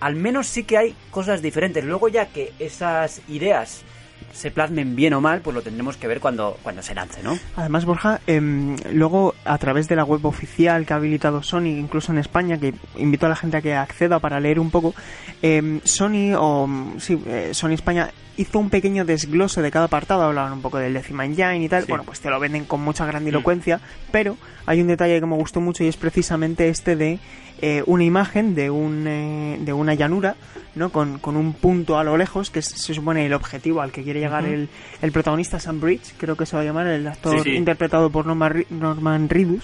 al 0.01 0.15
menos 0.17 0.47
sí 0.47 0.65
que 0.65 0.77
hay 0.77 0.93
cosas 1.09 1.41
diferentes. 1.41 1.85
Luego 1.85 2.09
ya 2.09 2.25
que 2.25 2.51
esas 2.59 3.21
ideas 3.29 3.83
se 4.31 4.51
plasmen 4.51 4.95
bien 4.95 5.13
o 5.13 5.21
mal, 5.21 5.41
pues 5.41 5.53
lo 5.55 5.61
tendremos 5.61 5.97
que 5.97 6.07
ver 6.07 6.19
cuando, 6.19 6.57
cuando 6.63 6.81
se 6.81 6.95
lance, 6.95 7.21
¿no? 7.23 7.37
Además, 7.55 7.85
Borja, 7.85 8.21
em, 8.27 8.75
luego 8.93 9.35
a 9.45 9.57
través 9.57 9.87
de 9.87 9.95
la 9.95 10.03
web 10.05 10.25
oficial 10.25 10.85
que 10.85 10.93
ha 10.93 10.97
habilitado 10.97 11.43
Sony, 11.43 11.67
incluso 11.77 12.11
en 12.11 12.17
España, 12.19 12.57
que 12.57 12.73
invito 12.97 13.25
a 13.25 13.29
la 13.29 13.35
gente 13.35 13.57
a 13.57 13.61
que 13.61 13.75
acceda 13.75 14.19
para 14.19 14.39
leer 14.39 14.59
un 14.59 14.71
poco, 14.71 14.93
em, 15.41 15.81
Sony 15.83 16.33
o 16.37 16.67
mm, 16.67 16.99
sí, 16.99 17.21
eh, 17.27 17.49
Sony 17.53 17.71
España 17.73 18.11
hizo 18.35 18.57
un 18.57 18.69
pequeño 18.71 19.05
desglose 19.05 19.61
de 19.61 19.69
cada 19.69 19.85
apartado, 19.85 20.23
hablaban 20.23 20.53
un 20.53 20.61
poco 20.61 20.79
del 20.79 20.93
Decima 20.93 21.23
Engine 21.25 21.63
y 21.63 21.69
tal, 21.69 21.83
Sí. 21.83 21.89
bueno, 21.89 22.03
pues 22.03 22.19
te 22.19 22.29
lo 22.31 22.39
venden 22.39 22.65
con 22.65 22.81
mucha 22.81 23.05
grandilocuencia, 23.05 23.79
pero 24.11 24.37
hay 24.65 24.81
un 24.81 24.87
detalle 24.87 25.19
que 25.19 25.25
me 25.27 25.35
gustó 25.35 25.61
mucho 25.61 25.83
y 25.83 25.87
es 25.87 25.97
precisamente 25.97 26.69
este 26.69 26.95
de 26.95 27.19
eh, 27.65 27.81
una 27.85 28.03
imagen 28.03 28.55
de, 28.55 28.69
un, 28.69 29.05
eh, 29.07 29.57
de 29.61 29.71
una 29.71 29.93
llanura, 29.93 30.35
¿no? 30.75 30.89
Con, 30.89 31.17
con 31.19 31.37
un 31.37 31.53
punto 31.53 31.97
a 31.97 32.03
lo 32.03 32.17
lejos, 32.17 32.49
que 32.49 32.59
es- 32.59 32.65
se 32.67 32.93
supone 32.93 33.25
el 33.25 33.33
objetivo 33.33 33.79
al 33.81 33.91
que 33.93 34.03
quiere 34.03 34.19
llegar 34.19 34.43
el, 34.45 34.67
el 35.01 35.11
protagonista 35.13 35.59
Sam 35.61 35.79
Bridge, 35.79 36.13
creo 36.17 36.35
que 36.35 36.45
se 36.45 36.57
va 36.57 36.61
a 36.61 36.65
llamar, 36.65 36.87
el 36.87 37.07
actor 37.07 37.37
Sí, 37.41 37.51
sí. 37.51 37.55
interpretado 37.55 38.09
por 38.09 38.25
Norman, 38.25 38.51
Ri- 38.53 38.67
Norman 38.69 39.29
Reedus. 39.29 39.63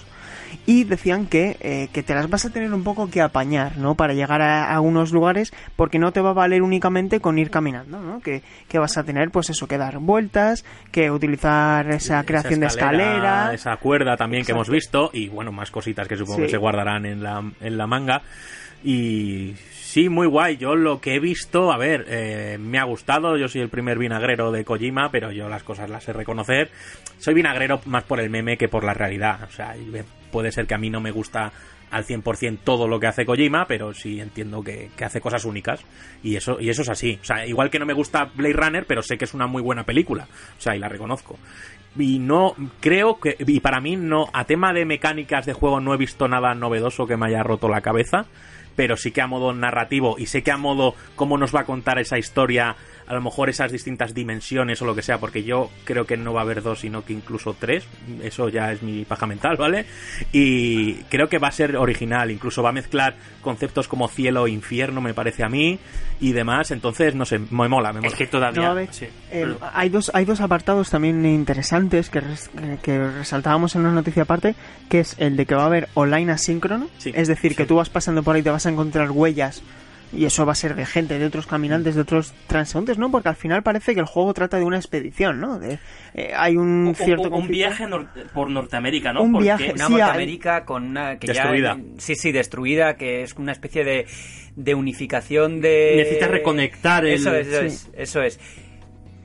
Y 0.65 0.83
decían 0.83 1.25
que, 1.27 1.57
eh, 1.59 1.89
que 1.93 2.03
te 2.03 2.13
las 2.13 2.29
vas 2.29 2.45
a 2.45 2.49
tener 2.51 2.73
un 2.73 2.83
poco 2.83 3.09
que 3.09 3.21
apañar, 3.21 3.77
¿no? 3.77 3.95
Para 3.95 4.13
llegar 4.13 4.41
a, 4.41 4.73
a 4.73 4.79
unos 4.81 5.11
lugares, 5.11 5.51
porque 5.75 5.99
no 5.99 6.11
te 6.11 6.21
va 6.21 6.31
a 6.31 6.33
valer 6.33 6.61
únicamente 6.61 7.19
con 7.19 7.37
ir 7.39 7.49
caminando, 7.49 7.99
¿no? 7.99 8.19
Que, 8.21 8.41
que 8.67 8.79
vas 8.79 8.97
a 8.97 9.03
tener, 9.03 9.31
pues 9.31 9.49
eso, 9.49 9.67
que 9.67 9.77
dar 9.77 9.99
vueltas, 9.99 10.65
que 10.91 11.11
utilizar 11.11 11.89
esa 11.91 12.23
creación 12.23 12.59
de 12.59 12.67
escalera. 12.67 13.53
esa 13.53 13.75
cuerda 13.77 14.17
también 14.17 14.45
que 14.45 14.51
hemos 14.51 14.69
visto 14.69 15.09
y 15.13 15.27
bueno, 15.29 15.51
más 15.51 15.71
cositas 15.71 16.07
que 16.07 16.15
supongo 16.15 16.37
Sí. 16.39 16.43
que 16.43 16.49
se 16.51 16.57
guardarán 16.57 17.05
en 17.05 17.23
la, 17.23 17.43
en 17.61 17.77
la 17.77 17.87
manga. 17.87 18.21
Y 18.83 19.55
sí, 19.73 20.07
muy 20.09 20.25
guay. 20.27 20.57
Yo 20.57 20.75
lo 20.75 21.01
que 21.01 21.15
he 21.15 21.19
visto, 21.19 21.71
a 21.71 21.77
ver, 21.77 22.05
eh, 22.07 22.57
me 22.59 22.79
ha 22.79 22.83
gustado. 22.85 23.37
Yo 23.37 23.47
soy 23.47 23.61
el 23.61 23.69
primer 23.69 23.97
vinagrero 23.97 24.51
de 24.51 24.63
Kojima, 24.63 25.09
pero 25.11 25.31
yo 25.31 25.49
las 25.49 25.63
cosas 25.63 25.89
las 25.89 26.03
sé 26.05 26.13
reconocer. 26.13 26.69
Soy 27.17 27.33
vinagrero 27.33 27.81
más 27.85 28.03
por 28.03 28.19
el 28.19 28.29
meme 28.29 28.57
que 28.57 28.69
por 28.69 28.83
la 28.85 28.93
realidad. 28.93 29.39
O 29.47 29.51
sea, 29.51 29.75
puede 30.31 30.51
ser 30.51 30.67
que 30.67 30.75
a 30.75 30.77
mí 30.77 30.89
no 30.89 31.01
me 31.01 31.11
gusta 31.11 31.51
al 31.91 32.05
100% 32.05 32.59
todo 32.63 32.87
lo 32.87 32.99
que 32.99 33.07
hace 33.07 33.25
Kojima, 33.25 33.65
pero 33.67 33.93
sí 33.93 34.19
entiendo 34.19 34.63
que, 34.63 34.89
que 34.95 35.05
hace 35.05 35.21
cosas 35.21 35.45
únicas. 35.45 35.81
Y 36.23 36.35
eso, 36.35 36.59
y 36.59 36.69
eso 36.69 36.83
es 36.83 36.89
así. 36.89 37.17
O 37.21 37.25
sea, 37.25 37.45
igual 37.45 37.69
que 37.69 37.79
no 37.79 37.85
me 37.85 37.93
gusta 37.93 38.29
Blade 38.33 38.53
Runner, 38.53 38.85
pero 38.85 39.01
sé 39.01 39.17
que 39.17 39.25
es 39.25 39.33
una 39.33 39.47
muy 39.47 39.61
buena 39.61 39.83
película. 39.83 40.27
O 40.57 40.61
sea, 40.61 40.75
y 40.75 40.79
la 40.79 40.89
reconozco. 40.89 41.37
Y 41.97 42.19
no, 42.19 42.55
creo 42.79 43.19
que, 43.19 43.35
y 43.39 43.59
para 43.59 43.81
mí 43.81 43.95
no, 43.95 44.29
a 44.33 44.45
tema 44.45 44.73
de 44.73 44.85
mecánicas 44.85 45.45
de 45.45 45.53
juego 45.53 45.79
no 45.79 45.93
he 45.93 45.97
visto 45.97 46.27
nada 46.27 46.53
novedoso 46.53 47.07
que 47.07 47.17
me 47.17 47.27
haya 47.27 47.43
roto 47.43 47.67
la 47.67 47.81
cabeza 47.81 48.27
pero 48.79 48.95
sí 48.95 49.11
que 49.11 49.21
a 49.21 49.27
modo 49.27 49.51
narrativo 49.51 50.15
y 50.17 50.27
sé 50.27 50.41
que 50.41 50.51
a 50.51 50.57
modo 50.57 50.95
cómo 51.17 51.37
nos 51.37 51.53
va 51.53 51.61
a 51.61 51.65
contar 51.65 51.99
esa 51.99 52.17
historia, 52.17 52.77
a 53.09 53.13
lo 53.15 53.21
mejor 53.21 53.49
esas 53.49 53.71
distintas 53.71 54.13
dimensiones 54.13 54.81
o 54.81 54.85
lo 54.85 54.93
que 54.95 55.01
sea, 55.01 55.17
porque 55.17 55.43
yo 55.43 55.69
creo 55.83 56.05
que 56.05 56.15
no 56.15 56.31
va 56.31 56.41
a 56.41 56.43
haber 56.43 56.61
dos, 56.61 56.79
sino 56.81 57.03
que 57.03 57.11
incluso 57.13 57.55
tres, 57.59 57.83
eso 58.23 58.47
ya 58.49 58.71
es 58.71 58.83
mi 58.83 59.03
paja 59.03 59.25
mental, 59.25 59.57
¿vale? 59.57 59.85
Y 60.31 60.93
creo 61.09 61.27
que 61.27 61.39
va 61.39 61.47
a 61.47 61.51
ser 61.51 61.75
original, 61.75 62.29
incluso 62.31 62.61
va 62.61 62.69
a 62.69 62.73
mezclar 62.73 63.15
conceptos 63.41 63.87
como 63.87 64.07
cielo 64.07 64.45
e 64.45 64.51
infierno, 64.51 65.01
me 65.01 65.13
parece 65.13 65.43
a 65.43 65.49
mí, 65.49 65.79
y 66.21 66.33
demás, 66.33 66.71
entonces, 66.71 67.15
no 67.15 67.25
sé, 67.25 67.39
me 67.39 67.67
mola, 67.67 67.91
me 67.93 67.99
mola. 67.99 68.07
Es 68.09 68.15
que 68.15 68.27
todavía... 68.27 68.61
No, 68.61 68.67
a 68.69 68.73
ver, 68.75 68.93
sí. 68.93 69.07
eh, 69.31 69.55
hay, 69.73 69.89
dos, 69.89 70.11
hay 70.13 70.25
dos 70.25 70.39
apartados 70.41 70.89
también 70.89 71.25
interesantes 71.25 72.09
que, 72.09 72.21
res- 72.21 72.49
que 72.83 73.07
resaltábamos 73.07 73.73
en 73.75 73.81
una 73.81 73.91
noticia 73.91 74.23
aparte, 74.23 74.55
que 74.89 74.99
es 74.99 75.15
el 75.17 75.35
de 75.35 75.45
que 75.47 75.55
va 75.55 75.63
a 75.63 75.67
haber 75.67 75.89
online 75.95 76.31
asíncrono, 76.31 76.87
Sí, 76.99 77.11
es 77.15 77.27
decir, 77.27 77.55
que 77.55 77.65
tú 77.65 77.77
vas 77.77 77.89
pasando 77.89 78.21
por 78.21 78.35
ahí 78.35 78.41
y 78.41 78.43
te 78.43 78.51
vas 78.51 78.65
a 78.65 78.69
encontrar 78.69 79.09
huellas 79.11 79.63
y 80.11 80.25
eso 80.25 80.45
va 80.45 80.53
a 80.53 80.55
ser 80.55 80.75
de 80.75 80.85
gente, 80.85 81.19
de 81.19 81.25
otros 81.25 81.45
caminantes, 81.45 81.93
de 81.95 82.01
otros 82.01 82.33
transeúntes, 82.47 82.97
¿no? 82.97 83.11
Porque 83.11 83.29
al 83.29 83.35
final 83.35 83.61
parece 83.63 83.93
que 83.93 83.99
el 83.99 84.05
juego 84.07 84.33
trata 84.33 84.57
de 84.57 84.63
una 84.63 84.77
expedición, 84.77 85.39
¿no? 85.39 85.59
De, 85.59 85.77
eh, 86.15 86.31
hay 86.35 86.57
un 86.57 86.93
cierto 86.95 87.23
un, 87.23 87.27
un 87.27 87.39
conflicto. 87.41 87.67
viaje 87.69 87.85
nor- 87.87 88.07
por 88.33 88.49
Norteamérica, 88.49 89.13
¿no? 89.13 89.21
Un 89.23 89.33
Porque- 89.33 89.43
viaje, 89.45 89.73
Una 89.73 89.87
Sí, 89.87 89.93
hay- 89.93 89.99
Norteamérica 89.99 90.65
con 90.65 90.83
una 90.85 91.17
que 91.19 91.27
Destruida. 91.27 91.75
ya 91.77 91.83
sí 91.99 92.15
sí 92.15 92.31
destruida 92.31 92.95
que 92.97 93.21
es 93.23 93.33
una 93.35 93.51
especie 93.51 93.83
de, 93.83 94.07
de 94.55 94.73
unificación 94.75 95.61
de 95.61 95.93
Necesitas 95.97 96.31
reconectar 96.31 97.05
el- 97.05 97.13
eso 97.13 97.35
es 97.35 97.47
eso 97.47 97.59
sí. 97.61 97.65
es 97.67 97.89
eso 97.95 98.21
es 98.23 98.39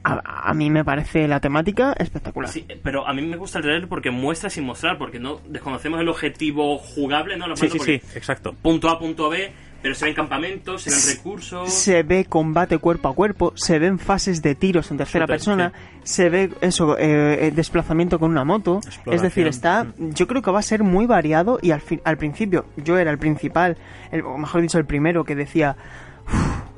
A, 0.06 0.50
a 0.50 0.52
mí 0.52 0.68
me 0.68 0.84
parece 0.84 1.26
la 1.26 1.40
temática 1.40 1.94
espectacular. 1.98 2.50
Sí, 2.50 2.66
pero 2.82 3.08
a 3.08 3.14
mí 3.14 3.22
me 3.22 3.38
gusta 3.38 3.56
el 3.58 3.64
trailer 3.64 3.88
porque 3.88 4.10
muestra 4.10 4.50
sin 4.50 4.64
mostrar, 4.64 4.98
porque 4.98 5.18
no 5.18 5.40
desconocemos 5.48 5.98
el 5.98 6.08
objetivo 6.10 6.76
jugable, 6.76 7.38
¿no? 7.38 7.46
Lo 7.48 7.56
Sí, 7.56 7.70
sí, 7.70 7.78
sí, 7.78 7.92
exacto. 8.14 8.52
Punto 8.60 8.90
A, 8.90 8.98
punto 8.98 9.30
B, 9.30 9.50
pero 9.84 9.94
se 9.94 10.06
ven 10.06 10.14
campamentos, 10.14 10.80
se 10.80 10.88
ven 10.88 11.18
recursos. 11.18 11.70
se 11.70 12.02
ve 12.02 12.24
combate 12.24 12.78
cuerpo 12.78 13.08
a 13.10 13.14
cuerpo, 13.14 13.52
se 13.54 13.78
ven 13.78 13.98
fases 13.98 14.40
de 14.40 14.54
tiros 14.54 14.90
en 14.90 14.96
tercera 14.96 15.26
Shooter, 15.26 15.34
persona, 15.36 15.72
se 16.04 16.30
ve 16.30 16.50
eso, 16.62 16.96
eh, 16.96 17.48
eh, 17.48 17.52
desplazamiento 17.54 18.18
con 18.18 18.30
una 18.30 18.44
moto. 18.44 18.80
Es 19.04 19.20
decir, 19.20 19.46
está, 19.46 19.86
yo 19.98 20.26
creo 20.26 20.40
que 20.40 20.50
va 20.50 20.60
a 20.60 20.62
ser 20.62 20.84
muy 20.84 21.04
variado 21.04 21.58
y 21.60 21.70
al, 21.72 21.82
fin, 21.82 22.00
al 22.04 22.16
principio 22.16 22.64
yo 22.78 22.96
era 22.96 23.10
el 23.10 23.18
principal, 23.18 23.76
el, 24.10 24.22
o 24.22 24.38
mejor 24.38 24.62
dicho, 24.62 24.78
el 24.78 24.86
primero 24.86 25.22
que 25.24 25.34
decía, 25.34 25.76
"Uf, 25.76 26.03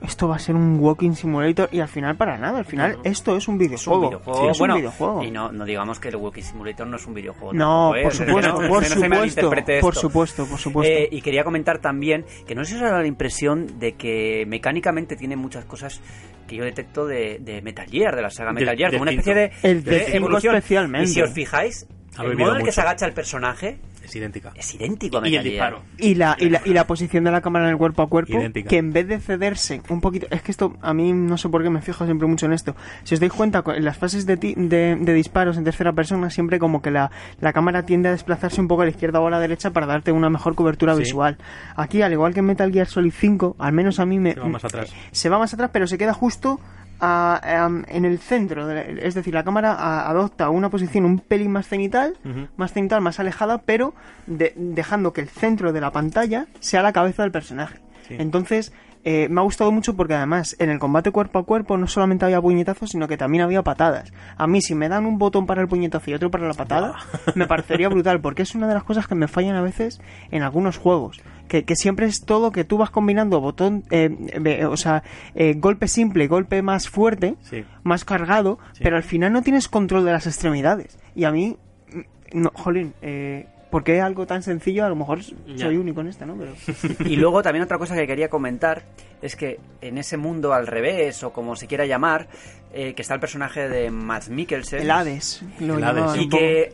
esto 0.02 0.28
va 0.28 0.36
a 0.36 0.38
ser 0.38 0.54
un 0.54 0.78
walking 0.78 1.12
simulator 1.12 1.68
y 1.72 1.80
al 1.80 1.88
final 1.88 2.16
para 2.16 2.38
nada, 2.38 2.58
al 2.58 2.64
final 2.64 2.98
esto 3.02 3.36
es 3.36 3.48
un 3.48 3.60
es 3.60 3.86
un 3.86 4.00
videojuego. 4.00 4.50
es 4.50 4.58
bueno 4.58 4.74
un 4.74 4.80
videojuego. 4.80 5.22
y 5.24 5.30
no 5.30 5.50
no 5.50 5.64
digamos 5.64 5.98
que 5.98 6.08
el 6.08 6.16
Walking 6.16 6.42
Simulator 6.42 6.86
no 6.86 6.96
es 6.96 7.06
un 7.06 7.14
videojuego 7.14 7.52
No, 7.54 7.92
tampoco, 7.92 7.96
¿eh? 7.96 8.02
por 8.02 8.14
supuesto, 8.14 8.52
no- 8.62 8.68
por 8.68 8.84
supuesto, 8.84 9.50
por 9.50 9.58
esto. 9.58 9.92
supuesto, 10.00 10.46
por 10.46 10.58
supuesto. 10.58 10.92
Eh, 10.94 11.08
y 11.10 11.20
quería 11.22 11.42
comentar 11.44 11.80
también 11.80 12.24
que 12.46 12.54
no 12.54 12.64
sé 12.64 12.70
si 12.72 12.76
os 12.76 12.82
ha 12.82 12.86
dado 12.90 13.00
la 13.00 13.08
impresión 13.08 13.78
de 13.80 13.94
que 13.94 14.44
mecánicamente 14.46 15.16
tiene 15.16 15.34
muchas 15.36 15.64
cosas 15.64 16.00
que 16.46 16.54
yo 16.56 16.64
detecto 16.64 17.06
de, 17.06 17.38
de 17.40 17.60
Metal 17.62 17.86
Gear, 17.90 18.14
de 18.14 18.22
la 18.22 18.30
saga 18.30 18.50
De- 18.52 18.60
Metal 18.60 18.76
Gear, 18.76 18.90
de 18.92 18.98
como 18.98 19.02
una 19.02 19.10
especie 19.10 19.34
de, 19.34 19.52
El 19.62 19.82
de 19.82 20.00
cinco 20.04 20.16
evolución. 20.18 20.54
especialmente. 20.54 21.10
Y 21.10 21.12
si 21.14 21.22
os 21.22 21.30
fijáis, 21.32 21.86
el 22.24 22.36
modo 22.36 22.52
en 22.52 22.58
el 22.60 22.64
que 22.64 22.72
se 22.72 22.80
agacha 22.80 23.06
el 23.06 23.12
personaje 23.12 23.78
Es 24.04 24.14
idéntica. 24.16 24.52
es 24.54 24.74
idéntico 24.74 25.18
a 25.18 25.28
y 25.28 25.36
el 25.36 25.44
disparo. 25.44 25.82
Y 25.98 26.14
la, 26.14 26.36
y, 26.38 26.48
la, 26.50 26.60
y 26.64 26.72
la 26.72 26.86
posición 26.86 27.24
de 27.24 27.30
la 27.30 27.40
cámara 27.40 27.66
en 27.66 27.72
el 27.72 27.76
cuerpo 27.78 28.02
a 28.02 28.08
cuerpo, 28.08 28.38
Idéntica. 28.38 28.68
que 28.68 28.78
en 28.78 28.92
vez 28.92 29.06
de 29.08 29.18
cederse 29.20 29.80
un 29.88 30.00
poquito, 30.00 30.26
es 30.30 30.42
que 30.42 30.50
esto 30.50 30.76
a 30.82 30.94
mí 30.94 31.12
no 31.12 31.36
sé 31.38 31.48
por 31.48 31.62
qué 31.62 31.70
me 31.70 31.80
fijo 31.82 32.04
siempre 32.04 32.26
mucho 32.28 32.46
en 32.46 32.52
esto. 32.52 32.74
Si 33.04 33.14
os 33.14 33.20
dais 33.20 33.32
cuenta, 33.32 33.62
en 33.66 33.84
las 33.84 33.96
fases 33.96 34.26
de, 34.26 34.36
ti- 34.36 34.54
de, 34.56 34.96
de 35.00 35.12
disparos 35.14 35.56
en 35.56 35.64
tercera 35.64 35.92
persona, 35.92 36.30
siempre 36.30 36.58
como 36.58 36.82
que 36.82 36.90
la, 36.90 37.10
la 37.40 37.52
cámara 37.52 37.84
tiende 37.84 38.08
a 38.08 38.12
desplazarse 38.12 38.60
un 38.60 38.68
poco 38.68 38.82
a 38.82 38.84
la 38.84 38.90
izquierda 38.90 39.20
o 39.20 39.26
a 39.26 39.30
la 39.30 39.40
derecha 39.40 39.70
para 39.70 39.86
darte 39.86 40.12
una 40.12 40.30
mejor 40.30 40.54
cobertura 40.54 40.94
Sí. 40.94 41.00
visual. 41.00 41.36
Aquí, 41.76 42.02
al 42.02 42.12
igual 42.12 42.32
que 42.32 42.40
en 42.40 42.46
Metal 42.46 42.72
Gear 42.72 42.86
Solid 42.86 43.12
5, 43.16 43.56
al 43.58 43.72
menos 43.72 43.98
a 44.00 44.06
mí 44.06 44.18
me. 44.18 44.34
Se 44.34 44.40
va 44.40 44.48
más 44.48 44.64
atrás. 44.64 44.94
Se 45.12 45.28
va 45.28 45.38
más 45.38 45.52
atrás, 45.54 45.70
pero 45.72 45.86
se 45.86 45.98
queda 45.98 46.12
justo. 46.14 46.60
A- 47.00 47.64
am, 47.64 47.84
en 47.88 48.04
el 48.04 48.18
centro, 48.18 48.66
de 48.66 48.74
la- 48.74 48.82
es 48.82 49.14
decir, 49.14 49.34
la 49.34 49.44
cámara 49.44 49.72
a- 49.72 50.08
adopta 50.10 50.50
una 50.50 50.70
posición 50.70 51.04
un 51.04 51.18
pelín 51.18 51.50
más 51.52 51.66
cenital, 51.68 52.16
más 52.56 52.72
cenital, 52.72 53.00
más 53.00 53.20
alejada, 53.20 53.58
pero 53.58 53.94
de- 54.26 54.52
dejando 54.56 55.12
que 55.12 55.20
el 55.20 55.28
centro 55.28 55.72
de 55.72 55.80
la 55.80 55.90
pantalla 55.90 56.46
sea 56.60 56.82
la 56.82 56.92
cabeza 56.92 57.22
del 57.22 57.32
personaje. 57.32 57.78
Sí. 58.08 58.16
Entonces, 58.18 58.72
eh, 59.08 59.28
me 59.30 59.40
ha 59.40 59.44
gustado 59.44 59.70
mucho 59.70 59.94
porque 59.94 60.14
además 60.14 60.56
en 60.58 60.68
el 60.68 60.80
combate 60.80 61.12
cuerpo 61.12 61.38
a 61.38 61.44
cuerpo 61.44 61.76
no 61.76 61.86
solamente 61.86 62.24
había 62.24 62.40
puñetazos, 62.40 62.90
sino 62.90 63.06
que 63.06 63.16
también 63.16 63.44
había 63.44 63.62
patadas. 63.62 64.12
A 64.36 64.48
mí, 64.48 64.60
si 64.60 64.74
me 64.74 64.88
dan 64.88 65.06
un 65.06 65.16
botón 65.18 65.46
para 65.46 65.60
el 65.62 65.68
puñetazo 65.68 66.10
y 66.10 66.14
otro 66.14 66.28
para 66.30 66.48
la 66.48 66.54
patada, 66.54 66.94
me 67.36 67.46
parecería 67.46 67.88
brutal, 67.88 68.20
porque 68.20 68.42
es 68.42 68.54
una 68.56 68.66
de 68.66 68.74
las 68.74 68.82
cosas 68.82 69.06
que 69.06 69.14
me 69.14 69.28
fallan 69.28 69.54
a 69.54 69.62
veces 69.62 70.00
en 70.32 70.42
algunos 70.42 70.76
juegos. 70.78 71.20
Que, 71.48 71.64
que 71.64 71.76
siempre 71.76 72.06
es 72.06 72.22
todo 72.24 72.50
que 72.52 72.64
tú 72.64 72.76
vas 72.78 72.90
combinando 72.90 73.40
botón, 73.40 73.84
eh, 73.90 74.10
eh, 74.44 74.64
o 74.64 74.76
sea, 74.76 75.02
eh, 75.34 75.54
golpe 75.56 75.86
simple, 75.88 76.26
golpe 76.26 76.60
más 76.62 76.88
fuerte, 76.88 77.36
Sí. 77.42 77.64
más 77.84 78.04
cargado, 78.04 78.58
Sí. 78.72 78.80
pero 78.82 78.96
al 78.96 79.02
final 79.04 79.32
no 79.32 79.42
tienes 79.42 79.68
control 79.68 80.04
de 80.04 80.12
las 80.12 80.26
extremidades. 80.26 80.98
Y 81.14 81.24
a 81.24 81.30
mí, 81.30 81.56
mm, 81.92 82.40
no, 82.40 82.50
jolín, 82.54 82.94
eh, 83.02 83.46
¿por 83.70 83.84
qué 83.84 84.00
algo 84.00 84.26
tan 84.26 84.42
sencillo? 84.42 84.84
A 84.84 84.88
lo 84.88 84.96
mejor 84.96 85.20
Ya. 85.20 85.66
soy 85.66 85.76
único 85.76 86.00
en 86.00 86.08
esta, 86.08 86.26
¿no? 86.26 86.36
Pero... 86.36 86.52
Y 87.10 87.16
luego 87.16 87.42
también 87.42 87.62
otra 87.64 87.78
cosa 87.78 87.94
que 87.94 88.06
quería 88.06 88.28
comentar 88.28 88.82
es 89.22 89.36
que 89.36 89.60
en 89.80 89.98
ese 89.98 90.16
mundo 90.16 90.52
al 90.52 90.66
revés, 90.66 91.22
o 91.22 91.32
como 91.32 91.54
se 91.56 91.66
quiera 91.66 91.86
llamar, 91.86 92.28
eh, 92.72 92.94
que 92.94 93.02
está 93.02 93.14
el 93.14 93.20
personaje 93.20 93.68
de 93.68 93.90
Matt 93.90 94.28
Mikkelsen. 94.28 94.80
El 94.82 94.90
Hades, 94.90 95.42
lo 95.60 95.78
El 95.78 95.84
Hades. 95.84 96.16
Y 96.20 96.28
que 96.28 96.72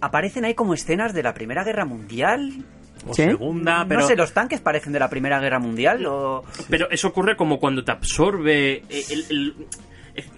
aparecen 0.00 0.44
ahí 0.44 0.54
como 0.54 0.74
escenas 0.74 1.12
de 1.12 1.22
la 1.22 1.34
Primera 1.34 1.62
Guerra 1.64 1.84
Mundial. 1.84 2.64
O 3.06 3.14
¿Sí? 3.14 3.22
segunda, 3.22 3.84
pero... 3.88 4.00
No 4.00 4.06
sé, 4.06 4.14
los 4.16 4.32
tanques 4.32 4.60
parecen 4.60 4.92
de 4.92 4.98
la 5.00 5.10
Primera 5.10 5.40
Guerra 5.40 5.58
Mundial 5.58 6.06
o... 6.06 6.44
Pero 6.70 6.88
eso 6.90 7.08
ocurre 7.08 7.36
como 7.36 7.58
cuando 7.58 7.82
te 7.84 7.90
absorbe 7.92 8.82
eh, 8.88 9.04
el, 9.10 9.24
el- 9.30 9.54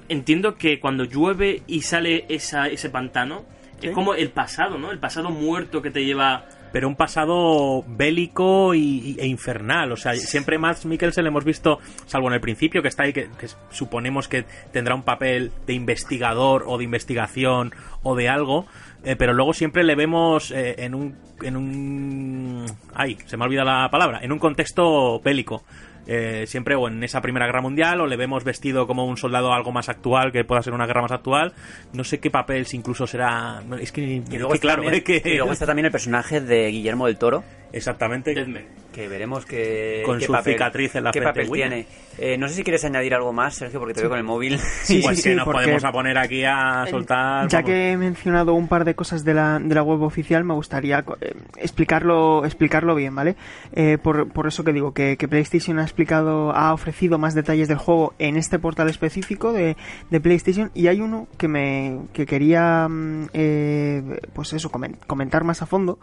Entiendo 0.09 0.57
que 0.57 0.79
cuando 0.79 1.05
llueve 1.05 1.63
y 1.67 1.83
sale 1.83 2.27
esa, 2.29 2.69
ese 2.69 2.91
pantano, 2.91 3.45
Sí. 3.81 3.89
es 3.89 3.93
como 3.95 4.15
el 4.15 4.31
pasado, 4.31 4.79
¿no? 4.79 4.93
El 4.93 4.99
pasado 5.01 5.31
muerto 5.31 5.83
que 5.83 5.91
te 5.91 6.05
lleva... 6.05 6.45
pero 6.73 6.87
un 6.87 6.95
pasado 6.95 7.85
bélico 7.89 8.73
y, 8.73 8.81
y- 8.81 9.17
e 9.19 9.27
infernal. 9.27 9.91
O 9.93 9.97
sea, 9.97 10.15
siempre 10.15 10.59
Max 10.59 10.87
Mikkelsen 10.87 11.25
le 11.25 11.29
hemos 11.29 11.45
visto, 11.45 11.81
salvo 12.07 12.29
en 12.29 12.35
el 12.35 12.41
principio, 12.41 12.83
que 12.83 12.89
está 12.89 13.03
ahí, 13.03 13.13
que, 13.13 13.29
que 13.39 13.49
suponemos 13.71 14.29
que 14.29 14.45
tendrá 14.73 14.95
un 14.95 15.03
papel 15.03 15.51
de 15.67 15.73
investigador 15.75 16.65
o 16.69 16.79
de 16.79 16.85
investigación 16.85 17.73
o 18.05 18.15
de 18.15 18.29
algo. 18.29 18.67
Eh, 19.05 19.17
pero 19.17 19.35
luego 19.35 19.53
siempre 19.53 19.85
le 19.85 19.95
vemos 19.95 20.51
eh, 20.51 20.77
en 20.79 20.95
un 20.95 21.17
en 21.43 21.57
un 21.57 22.67
ay 22.95 23.19
se 23.27 23.37
me 23.37 23.45
ha 23.45 23.47
olvidado 23.47 23.71
la 23.71 23.91
palabra 23.91 24.21
en 24.23 24.33
un 24.33 24.39
contexto 24.39 25.21
bélico. 25.21 25.63
Eh, 26.07 26.45
siempre 26.47 26.75
o 26.75 26.87
en 26.87 27.03
esa 27.03 27.23
primera 27.23 27.47
guerra 27.47 27.63
mundial 27.63 27.99
o 28.03 28.07
le 28.07 28.19
vemos 28.19 28.45
vestido 28.45 28.87
como 28.87 29.07
un 29.07 29.17
soldado 29.17 29.55
algo 29.55 29.73
más 29.73 29.89
actual 29.89 30.33
que 30.33 30.45
pueda 30.45 30.63
ser 30.63 30.75
una 30.75 30.87
guerra 30.87 31.01
más 31.01 31.13
actual. 31.13 31.55
No 31.95 32.05
sé 32.05 32.21
qué 32.21 32.31
papel 32.31 32.67
si 32.67 32.77
incluso 32.77 33.07
será 33.07 33.63
es 33.81 33.91
que, 33.91 34.03
Y 34.03 34.19
es 34.19 34.29
que 34.29 34.59
claro 34.59 34.83
también, 34.83 34.95
es 35.07 35.23
que 35.23 35.23
y 35.25 35.37
luego 35.37 35.53
está 35.53 35.65
también 35.65 35.87
el 35.87 35.93
personaje 35.93 36.43
de 36.43 36.69
Guillermo 36.69 37.07
del 37.07 37.17
Toro, 37.17 37.43
exactamente 37.77 38.35
Deadman. 38.35 38.65
que 38.93 39.09
veremos 39.09 39.45
que, 39.45 40.03
Con 40.07 40.19
qué 40.19 40.27
su 40.27 40.33
papel, 40.33 40.55
cicatriz 40.55 40.95
en 40.95 41.05
la 41.05 41.11
qué 41.11 41.21
frente, 41.21 41.41
papel 41.41 41.51
William. 41.51 41.69
tiene. 41.71 41.87
Eh, 42.17 42.39
no 42.39 42.49
sé 42.49 42.55
si 42.55 42.63
quieres 42.63 42.85
añadir 42.85 43.13
algo 43.15 43.33
más, 43.33 43.57
Sergio, 43.57 43.81
porque 43.81 43.95
te 43.95 44.01
veo 44.03 44.09
con 44.11 44.19
el 44.19 44.25
móvil. 44.25 44.59
Sí, 44.85 45.01
pues 45.03 45.17
sí, 45.19 45.23
que 45.25 45.31
sí, 45.31 45.35
nos 45.35 45.45
porque- 45.45 45.63
podemos 45.63 45.85
a 45.85 45.91
poner 45.93 46.17
aquí 46.17 46.45
a 46.45 46.87
soltar. 46.89 47.49
Ya 47.49 47.59
vamos. 47.59 47.71
que 47.71 47.91
he 47.93 47.97
mencionado 47.97 48.55
un 48.55 48.69
par 48.69 48.85
de 48.85 48.95
cosas 48.95 49.25
de 49.25 49.35
la, 49.35 49.59
de 49.59 49.75
la 49.75 49.83
web 49.83 50.01
oficial, 50.03 50.45
me 50.45 50.55
gustaría 50.55 51.05
eh, 51.21 51.35
explicarlo, 51.57 52.45
explicarlo 52.45 52.95
bien, 52.95 53.15
¿vale? 53.15 53.35
Eh, 53.73 53.99
por, 54.01 54.29
por 54.33 54.47
eso 54.47 54.63
que 54.63 54.73
digo, 54.73 54.95
que, 54.95 55.17
que 55.17 55.27
PlayStation 55.27 55.79
ha 55.81 55.83
explicado, 55.83 56.53
ha 56.53 56.73
ofrecido 56.73 57.19
más 57.19 57.35
detalles 57.35 57.67
del 57.67 57.79
juego 57.79 58.15
en 58.21 58.37
este 58.37 58.61
portal 58.61 58.89
específico 58.89 59.53
de, 59.53 59.77
de 60.11 60.21
PlayStation 60.21 60.71
y 60.73 60.87
hay 60.87 61.01
uno 61.01 61.27
que 61.37 61.49
me 61.49 61.99
que 62.13 62.27
quería, 62.27 62.87
mm, 62.89 63.31
eh, 63.33 64.03
pues 64.33 64.53
eso, 64.53 64.71
comen- 64.71 64.99
comentar 65.09 65.43
más 65.43 65.63
a 65.63 65.67
fondo. 65.67 65.99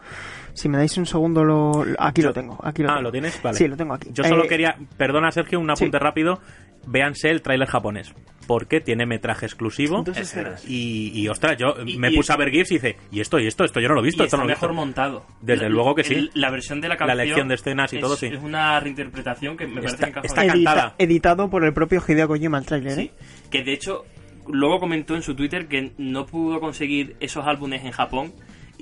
Si 0.54 0.68
me 0.68 0.76
dais 0.78 0.96
un 0.98 1.06
segundo, 1.06 1.44
lo, 1.44 1.84
aquí 1.98 2.22
lo 2.22 2.32
tengo. 2.32 2.58
Aquí 2.62 2.82
lo 2.82 2.88
Ah, 2.90 2.94
tengo. 2.94 3.02
¿lo 3.04 3.12
tienes? 3.12 3.40
Vale. 3.42 3.56
Sí, 3.56 3.66
lo 3.68 3.76
tengo 3.76 3.94
aquí. 3.94 4.10
Yo 4.12 4.22
solo 4.24 4.44
Eh, 4.44 4.48
quería. 4.48 4.76
Perdona, 4.96 5.30
Sergio, 5.32 5.58
un 5.60 5.70
apunte 5.70 5.98
sí. 5.98 6.02
rápido. 6.02 6.40
Véanse 6.86 7.30
el 7.30 7.42
tráiler 7.42 7.68
japonés. 7.68 8.12
Porque 8.48 8.80
tiene 8.80 9.06
metraje 9.06 9.46
exclusivo. 9.46 9.98
Entonces. 9.98 10.36
Y, 10.68 11.12
y, 11.14 11.28
ostras, 11.28 11.56
yo 11.56 11.74
Y- 11.86 11.96
me 11.96 12.10
y- 12.10 12.16
puse 12.16 12.32
a 12.32 12.36
ver 12.36 12.50
GIFs 12.50 12.72
y 12.72 12.74
dice, 12.74 12.96
¿y 13.12 13.20
esto, 13.20 13.38
y 13.38 13.46
esto? 13.46 13.62
Esto 13.64 13.78
yo 13.80 13.86
no 13.88 13.94
lo 13.94 14.00
he 14.00 14.04
visto, 14.04 14.24
y 14.24 14.26
esto 14.26 14.36
está 14.36 14.36
no 14.38 14.42
lo 14.44 14.50
he 14.50 14.54
mejor 14.54 14.70
visto. 14.70 14.80
montado. 14.84 15.26
Desde 15.40 15.68
luego 15.70 15.94
que 15.94 16.02
sí. 16.02 16.14
El- 16.14 16.30
la 16.34 16.50
versión 16.50 16.80
de 16.80 16.88
la 16.88 16.94
La 16.94 16.98
canción... 16.98 17.20
elección 17.20 17.48
de 17.48 17.54
escenas 17.54 17.92
y 17.92 17.96
es- 17.96 18.02
todo, 18.02 18.16
sí. 18.16 18.26
Es 18.26 18.42
una 18.42 18.80
reinterpretación 18.80 19.56
que 19.56 19.66
me 19.68 19.76
parece 19.76 19.94
Está- 19.94 20.20
que 20.20 20.26
está 20.26 20.46
cantada. 20.46 20.94
editado 20.98 21.48
por 21.48 21.64
el 21.64 21.72
propio 21.72 22.02
Hideo 22.06 22.26
Kojima 22.26 22.58
el 22.58 22.66
tráiler, 22.66 22.92
Sí, 22.94 23.00
¿eh? 23.02 23.12
que 23.48 23.62
de 23.62 23.72
hecho 23.74 24.04
luego 24.48 24.80
comentó 24.80 25.14
en 25.14 25.22
su 25.22 25.36
Twitter 25.36 25.68
que 25.68 25.92
no 25.98 26.26
pudo 26.26 26.58
conseguir 26.58 27.14
esos 27.20 27.46
álbumes 27.46 27.84
en 27.84 27.92
Japón 27.92 28.32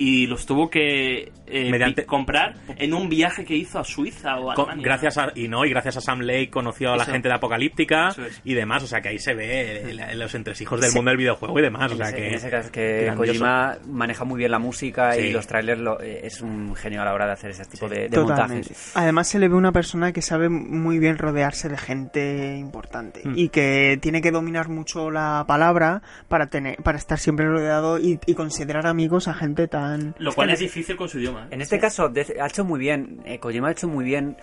y 0.03 0.27
los 0.27 0.47
tuvo 0.47 0.71
que 0.71 1.31
eh, 1.47 1.71
Mediante- 1.71 2.07
comprar 2.07 2.55
en 2.79 2.95
un 2.95 3.11
viaje 3.11 3.45
que 3.45 3.55
hizo 3.55 3.79
a 3.79 3.85
Suiza 3.85 4.37
o 4.39 4.51
a 4.51 4.55
Con- 4.55 4.67
Alemania. 4.71 4.85
gracias 4.85 5.19
a, 5.19 5.33
y 5.35 5.47
no 5.49 5.67
y 5.67 5.71
gracias 5.71 5.99
a 5.99 6.01
Sam 6.01 6.21
Lake 6.21 6.49
conoció 6.49 6.93
a 6.93 6.97
la 6.97 7.03
Eso. 7.03 7.13
gente 7.13 7.29
de 7.29 7.35
Apocalíptica 7.35 8.09
es. 8.09 8.41
y 8.45 8.55
demás 8.55 8.83
o 8.83 8.87
sea 8.87 9.01
que 9.03 9.09
ahí 9.11 9.19
se 9.19 9.35
ve 9.35 9.91
el- 9.91 10.19
los 10.19 10.35
entresijos 10.35 10.81
del 10.81 10.91
Sí. 10.91 10.97
mundo 10.97 11.11
del 11.11 11.19
videojuego 11.19 11.59
y 11.59 11.63
demás 11.63 11.91
o 11.91 11.95
En 11.95 11.99
sea 11.99 12.07
ese, 12.09 12.17
que 12.17 12.29
en 12.29 12.35
ese 12.35 12.51
caso 12.51 12.67
es 12.67 12.71
que. 12.71 13.13
Kojima 13.17 13.77
maneja 13.89 14.25
muy 14.25 14.39
bien 14.39 14.53
la 14.53 14.59
música 14.59 15.13
Sí. 15.13 15.21
y 15.23 15.33
los 15.33 15.47
trailers 15.47 15.81
lo- 15.81 16.01
eh, 16.01 16.21
es 16.25 16.41
un 16.41 16.75
genio 16.77 17.03
a 17.03 17.05
la 17.05 17.13
hora 17.13 17.27
de 17.27 17.33
hacer 17.33 17.51
ese 17.51 17.65
tipo 17.67 17.89
de, 17.89 18.03
de 18.03 18.09
Totalmente. 18.09 18.55
montajes. 18.71 18.93
Además 18.95 19.29
se 19.29 19.39
le 19.39 19.49
ve 19.49 19.55
una 19.57 19.73
persona 19.73 20.13
que 20.13 20.23
sabe 20.23 20.49
muy 20.49 20.99
bien 20.99 21.19
rodearse 21.19 21.69
de 21.69 21.77
gente 21.77 22.57
importante 22.57 23.21
Mm. 23.25 23.33
y 23.37 23.49
que 23.51 23.99
tiene 24.01 24.23
que 24.23 24.31
dominar 24.31 24.69
mucho 24.71 25.11
la 25.11 25.45
palabra 25.47 26.01
para 26.29 26.47
tener 26.47 26.77
para 26.83 26.97
estar 26.97 27.19
siempre 27.19 27.47
rodeado 27.47 27.99
y, 27.99 28.19
y 28.25 28.35
considerar 28.35 28.87
amigos 28.87 29.27
a 29.29 29.35
gente 29.35 29.67
tan 29.69 29.90
Lo 30.19 30.31
es 30.31 30.37
cual 30.37 30.49
que 30.49 30.55
es 30.55 30.61
difícil 30.61 30.97
con 30.97 31.09
su 31.09 31.19
idioma. 31.19 31.45
¿eh? 31.45 31.49
En 31.55 31.61
este 31.61 31.79
caso 31.79 32.13
ha 32.41 32.47
hecho 32.47 32.65
muy 32.65 32.79
bien, 32.81 33.23
eh, 33.25 33.39
Kojima 33.39 33.69
ha 33.69 33.73
hecho 33.73 33.89
muy 33.89 34.05
bien 34.05 34.37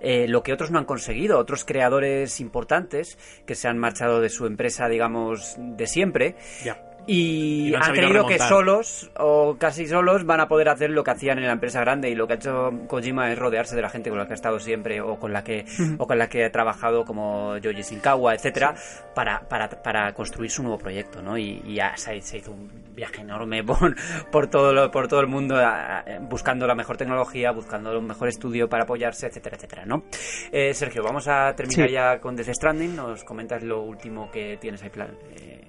eh, 0.00 0.26
lo 0.28 0.42
que 0.42 0.52
otros 0.52 0.70
no 0.70 0.78
han 0.78 0.84
conseguido, 0.84 1.38
otros 1.38 1.64
creadores 1.64 2.40
importantes 2.40 3.18
que 3.46 3.54
se 3.54 3.68
han 3.68 3.78
marchado 3.78 4.20
de 4.20 4.28
su 4.28 4.46
empresa, 4.46 4.88
digamos, 4.88 5.56
de 5.58 5.86
siempre. 5.86 6.36
Ya. 6.64 6.89
Y, 7.06 7.68
Y 7.68 7.70
no 7.72 7.78
han 7.78 7.92
creído 7.92 8.26
que 8.26 8.38
solos 8.38 9.10
o 9.18 9.56
casi 9.58 9.86
solos 9.86 10.24
van 10.24 10.40
a 10.40 10.48
poder 10.48 10.68
hacer 10.68 10.90
lo 10.90 11.02
que 11.02 11.10
hacían 11.10 11.38
en 11.38 11.46
la 11.46 11.52
empresa 11.52 11.80
grande 11.80 12.10
y 12.10 12.14
lo 12.14 12.26
que 12.26 12.34
ha 12.34 12.36
hecho 12.36 12.70
Kojima 12.86 13.32
es 13.32 13.38
rodearse 13.38 13.74
de 13.74 13.82
la 13.82 13.88
gente 13.88 14.10
con 14.10 14.18
la 14.18 14.26
que 14.26 14.32
ha 14.32 14.34
estado 14.34 14.60
siempre 14.60 15.00
o 15.00 15.18
con 15.18 15.32
la 15.32 15.42
que 15.42 15.64
o 15.98 16.06
con 16.06 16.18
la 16.18 16.28
que 16.28 16.44
ha 16.44 16.52
trabajado 16.52 17.04
como 17.04 17.56
Yoji 17.58 17.82
Shinkawa, 17.82 18.34
etcétera, 18.34 18.74
para, 19.14 19.40
para, 19.48 19.68
para 19.68 20.12
construir 20.12 20.50
su 20.50 20.62
nuevo 20.62 20.78
proyecto, 20.78 21.20
¿no? 21.22 21.36
Y, 21.38 21.62
y 21.64 21.74
ya 21.76 21.96
se, 21.96 22.20
se 22.20 22.38
hizo 22.38 22.52
un 22.52 22.70
viaje 22.94 23.22
enorme 23.22 23.64
por, 23.64 23.96
por 24.30 24.46
todo 24.48 24.72
lo- 24.72 24.90
por 24.90 25.08
todo 25.08 25.20
el 25.20 25.26
mundo 25.26 25.56
a- 25.56 26.04
buscando 26.28 26.66
la 26.66 26.74
mejor 26.74 26.96
tecnología, 26.96 27.50
buscando 27.50 27.98
un 27.98 28.06
mejor 28.06 28.28
estudio 28.28 28.68
para 28.68 28.84
apoyarse, 28.84 29.26
etcétera, 29.26 29.56
etcétera, 29.56 29.84
¿no? 29.86 30.04
Eh, 30.52 30.74
Sergio, 30.74 31.02
vamos 31.02 31.26
a 31.28 31.54
terminar 31.56 31.88
Sí. 31.88 31.94
ya 31.94 32.20
con 32.20 32.36
Death 32.36 32.50
Stranding, 32.54 32.94
nos 32.94 33.24
comentas 33.24 33.62
lo 33.62 33.80
último 33.82 34.30
que 34.30 34.58
tienes 34.60 34.82
ahí 34.82 34.90
plan. 34.90 35.08
eh, 35.34 35.59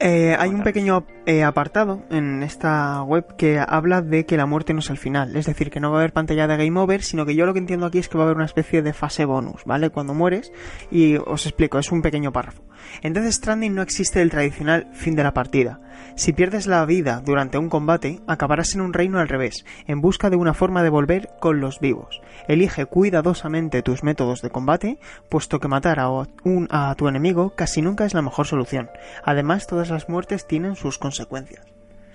Eh, 0.00 0.36
hay 0.38 0.50
un 0.50 0.62
pequeño 0.62 1.06
eh, 1.26 1.42
apartado 1.42 2.04
en 2.10 2.44
esta 2.44 3.02
web 3.02 3.34
que 3.36 3.58
habla 3.58 4.00
de 4.00 4.26
que 4.26 4.36
la 4.36 4.46
muerte 4.46 4.72
no 4.72 4.78
es 4.78 4.90
el 4.90 4.96
final, 4.96 5.34
es 5.34 5.46
decir, 5.46 5.72
que 5.72 5.80
no 5.80 5.90
va 5.90 5.96
a 5.96 6.00
haber 6.00 6.12
pantalla 6.12 6.46
de 6.46 6.56
game 6.56 6.78
over, 6.78 7.02
sino 7.02 7.26
que 7.26 7.34
yo 7.34 7.46
lo 7.46 7.52
que 7.52 7.58
entiendo 7.58 7.86
aquí 7.86 7.98
es 7.98 8.08
que 8.08 8.16
va 8.16 8.22
a 8.22 8.26
haber 8.26 8.36
una 8.36 8.44
especie 8.44 8.82
de 8.82 8.92
fase 8.92 9.24
bonus, 9.24 9.64
¿vale? 9.64 9.90
Cuando 9.90 10.14
mueres, 10.14 10.52
y 10.92 11.16
os 11.16 11.46
explico, 11.46 11.80
es 11.80 11.90
un 11.90 12.02
pequeño 12.02 12.32
párrafo. 12.32 12.62
En 13.02 13.12
Death 13.12 13.32
Stranding 13.32 13.74
no 13.74 13.82
existe 13.82 14.22
el 14.22 14.30
tradicional 14.30 14.88
fin 14.92 15.14
de 15.16 15.22
la 15.22 15.34
partida. 15.34 15.80
Si 16.14 16.32
pierdes 16.32 16.66
la 16.66 16.84
vida 16.84 17.22
durante 17.24 17.58
un 17.58 17.68
combate, 17.68 18.20
acabarás 18.26 18.74
en 18.74 18.80
un 18.80 18.92
reino 18.92 19.18
al 19.18 19.28
revés, 19.28 19.64
en 19.86 20.00
busca 20.00 20.30
de 20.30 20.36
una 20.36 20.54
forma 20.54 20.82
de 20.82 20.90
volver 20.90 21.30
con 21.40 21.60
los 21.60 21.78
vivos. 21.80 22.20
Elige 22.48 22.86
cuidadosamente 22.86 23.82
tus 23.82 24.02
métodos 24.02 24.42
de 24.42 24.50
combate, 24.50 24.98
puesto 25.28 25.60
que 25.60 25.68
matar 25.68 26.00
a, 26.00 26.08
un, 26.08 26.68
a 26.70 26.94
tu 26.96 27.08
enemigo 27.08 27.54
casi 27.54 27.82
nunca 27.82 28.04
es 28.04 28.14
la 28.14 28.22
mejor 28.22 28.46
solución. 28.46 28.90
Además, 29.24 29.66
todas 29.66 29.90
las 29.90 30.08
muertes 30.08 30.46
tienen 30.46 30.74
sus 30.74 30.98
consecuencias. 30.98 31.64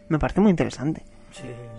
Me 0.10 0.20
parece 0.20 0.42
muy 0.42 0.50
interesante. 0.50 1.04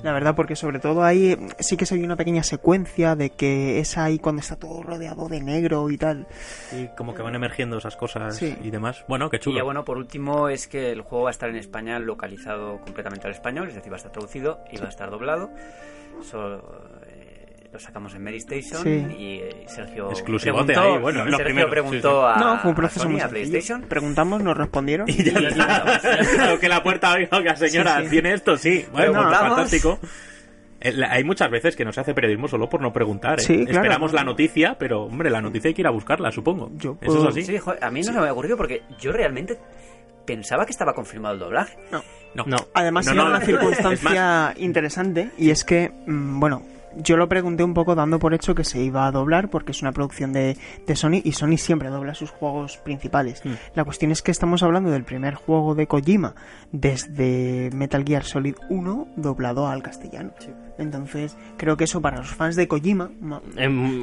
La 0.03 0.13
verdad, 0.13 0.35
porque 0.35 0.57
sobre 0.57 0.79
todo 0.79 1.03
ahí 1.05 1.33
eh, 1.33 1.39
sí 1.61 1.77
que 1.77 1.87
se 1.87 1.97
ve 1.97 2.05
una 2.05 2.17
pequeña 2.17 2.43
secuencia 2.43 3.15
de 3.17 3.31
que 3.31 3.79
es 3.79 3.97
ahí 3.99 4.19
cuando 4.19 4.41
está 4.41 4.57
todo 4.57 4.83
rodeado 4.83 5.29
de 5.29 5.41
negro 5.41 5.91
y 5.91 5.97
tal. 5.99 6.27
y 6.73 6.89
como 6.97 7.15
que 7.15 7.23
van 7.23 7.35
emergiendo 7.35 7.79
esas 7.79 7.97
cosas 7.97 8.37
Sí. 8.37 8.57
y 8.63 8.71
demás 8.71 9.05
bueno 9.09 9.31
qué 9.31 9.37
Y 9.37 9.41
chulo 9.41 9.57
ya 9.59 9.63
bueno, 9.65 9.85
por 9.85 9.97
último, 9.99 10.49
es 10.49 10.67
que 10.67 10.91
el 10.93 11.03
juego 11.03 11.25
va 11.25 11.31
a 11.31 11.33
estar 11.33 11.49
en 11.49 11.57
España 11.57 11.99
localizado 11.99 12.81
completamente 12.81 13.27
al 13.27 13.33
español, 13.33 13.69
es 13.69 13.75
decir, 13.75 13.91
va 13.93 13.97
a 13.97 13.99
estar 13.99 14.13
traducido 14.13 14.61
y 14.73 14.77
va 14.79 14.87
a 14.87 14.91
estar 14.91 15.11
doblado. 15.11 15.51
Eso 16.21 16.57
eh, 17.07 17.14
lo 17.75 17.81
sacamos 17.81 18.15
en 18.15 18.23
Medistation 18.23 18.83
Sí. 18.85 19.05
y 19.19 19.35
eh, 19.41 19.65
Sergio 19.67 20.09
preguntó, 20.41 20.81
ahí, 20.81 20.99
bueno, 20.99 21.25
lo 21.25 21.31
Sergio 21.33 21.45
primero, 21.45 21.69
preguntó 21.71 22.21
sí, 22.33 22.41
a, 22.41 22.41
no, 22.41 22.59
fue 22.61 22.71
un 22.71 22.77
proceso 22.77 23.09
muy. 23.09 23.21
PlayStation. 23.21 23.83
Preguntamos, 23.83 24.43
nos 24.45 24.57
respondieron. 24.57 25.09
y 25.11 25.25
ya 25.25 25.41
está. 25.41 25.99
Claro, 26.37 26.59
que 26.61 26.69
la 26.69 26.83
puerta 26.85 27.17
oiga 27.33 27.57
señora 27.57 27.99
Sí, 27.99 28.05
sí. 28.05 28.11
tiene 28.11 28.33
esto 28.33 28.57
sí 28.57 28.87
bueno 28.93 29.13
Preguntamos. 29.13 29.49
fantástico 29.55 29.99
Eh, 30.81 30.95
Hay 31.11 31.25
muchas 31.25 31.51
veces 31.51 31.75
que 31.75 31.85
no 31.85 31.93
se 31.93 32.01
hace 32.01 32.15
periodismo 32.15 32.47
solo 32.47 32.69
por 32.69 32.81
no 32.81 32.93
preguntar. 32.93 33.41
¿eh? 33.41 33.43
Sí, 33.43 33.65
claro. 33.65 33.73
Esperamos 33.81 34.13
la 34.13 34.23
noticia, 34.23 34.77
pero 34.79 35.03
hombre, 35.03 35.29
la 35.31 35.41
noticia 35.41 35.67
hay 35.69 35.75
que 35.75 35.83
ir 35.83 35.87
a 35.89 35.91
buscarla, 35.91 36.31
supongo. 36.31 36.71
Yo 36.77 36.97
Eso 37.01 37.13
puedo- 37.13 37.23
es 37.31 37.37
así. 37.37 37.43
Sí, 37.43 37.59
joder, 37.59 37.83
a 37.83 37.91
mí 37.91 38.01
no 38.01 38.07
se 38.07 38.13
me 38.13 38.19
había 38.21 38.33
ocurrido 38.35 38.57
porque 38.57 38.83
yo 39.01 39.11
realmente 39.11 39.59
pensaba 40.27 40.65
que 40.65 40.71
estaba 40.71 40.93
confirmado 40.95 41.35
el 41.35 41.41
doblaje. 41.41 41.77
No. 41.91 42.03
No. 42.37 42.45
No. 42.47 42.57
Además, 42.73 43.13
No, 43.13 43.27
una 43.27 43.41
circunstancia 43.41 44.55
interesante 44.59 45.31
y 45.39 45.51
es 45.51 45.65
que, 45.65 45.91
mm, 46.07 46.39
bueno, 46.39 46.63
yo 46.97 47.17
lo 47.17 47.29
pregunté 47.29 47.65
un 47.65 47.75
poco 47.75 47.95
dando 47.95 48.19
por 48.19 48.35
hecho 48.35 48.55
que 48.55 48.65
se 48.65 48.81
iba 48.81 49.07
a 49.07 49.13
doblar 49.13 49.51
porque 49.51 49.73
es 49.73 49.83
una 49.83 49.93
producción 49.93 50.33
de, 50.33 50.57
de 50.87 50.97
Sony 50.97 51.21
y 51.25 51.33
Sony 51.33 51.57
siempre 51.57 51.91
dobla 51.91 52.15
sus 52.15 52.31
juegos 52.31 52.79
principales. 52.79 53.43
Hmm. 53.45 53.55
La 53.75 53.85
cuestión 53.85 54.11
es 54.11 54.23
que 54.23 54.31
estamos 54.31 54.63
hablando 54.63 54.91
del 54.91 55.05
primer 55.05 55.35
juego 55.35 55.75
de 55.75 55.87
Kojima 55.87 56.35
desde 56.73 57.71
Metal 57.73 58.05
Gear 58.05 58.25
Solid 58.25 58.57
1 58.69 59.09
doblado 59.17 59.67
al 59.67 59.83
castellano. 59.83 60.33
Entonces, 60.79 61.37
creo 61.57 61.77
que 61.77 61.85
eso 61.85 62.01
para 62.01 62.19
los 62.19 62.29
fans 62.35 62.57
de 62.57 62.67
Kojima 62.69 63.11
ma- 63.21 63.41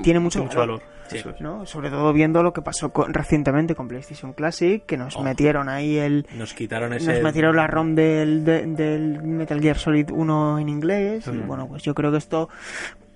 tiene 0.04 0.20
mucho, 0.20 0.46
valor. 0.46 0.82
Sí. 1.08 1.18
Eso 1.18 1.32
es. 1.32 1.42
¿no? 1.42 1.66
Sobre 1.66 1.90
todo 1.90 2.14
viendo 2.14 2.42
lo 2.42 2.54
que 2.54 2.62
pasó 2.62 2.94
con- 2.94 3.14
recientemente 3.14 3.76
con 3.76 3.90
PlayStation 3.90 4.32
Classic, 4.32 4.86
que 4.86 4.96
nos 4.96 5.18
Oh. 5.18 5.24
metieron 5.24 5.68
ahí 5.68 5.98
el, 5.98 6.26
Nos 6.38 6.54
quitaron 6.54 6.94
ese. 6.94 7.12
nos 7.16 7.22
metieron 7.24 7.58
la 7.58 7.68
ROM 7.68 7.96
del, 7.96 8.46
de- 8.46 8.66
del 8.66 9.22
Metal 9.22 9.60
Gear 9.60 9.78
Solid 9.78 10.10
1 10.10 10.60
en 10.60 10.70
inglés 10.70 11.28
y 11.28 11.38
bueno, 11.40 11.68
pues 11.68 11.84
yo 11.84 11.94
creo 11.94 12.12
que 12.12 12.18
esto 12.18 12.48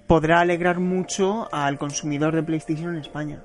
podrá 0.08 0.42
alegrar 0.42 0.80
mucho 0.80 1.48
al 1.54 1.78
consumidor 1.78 2.36
de 2.36 2.44
PlayStation 2.44 2.90
en 2.96 3.02
España. 3.02 3.40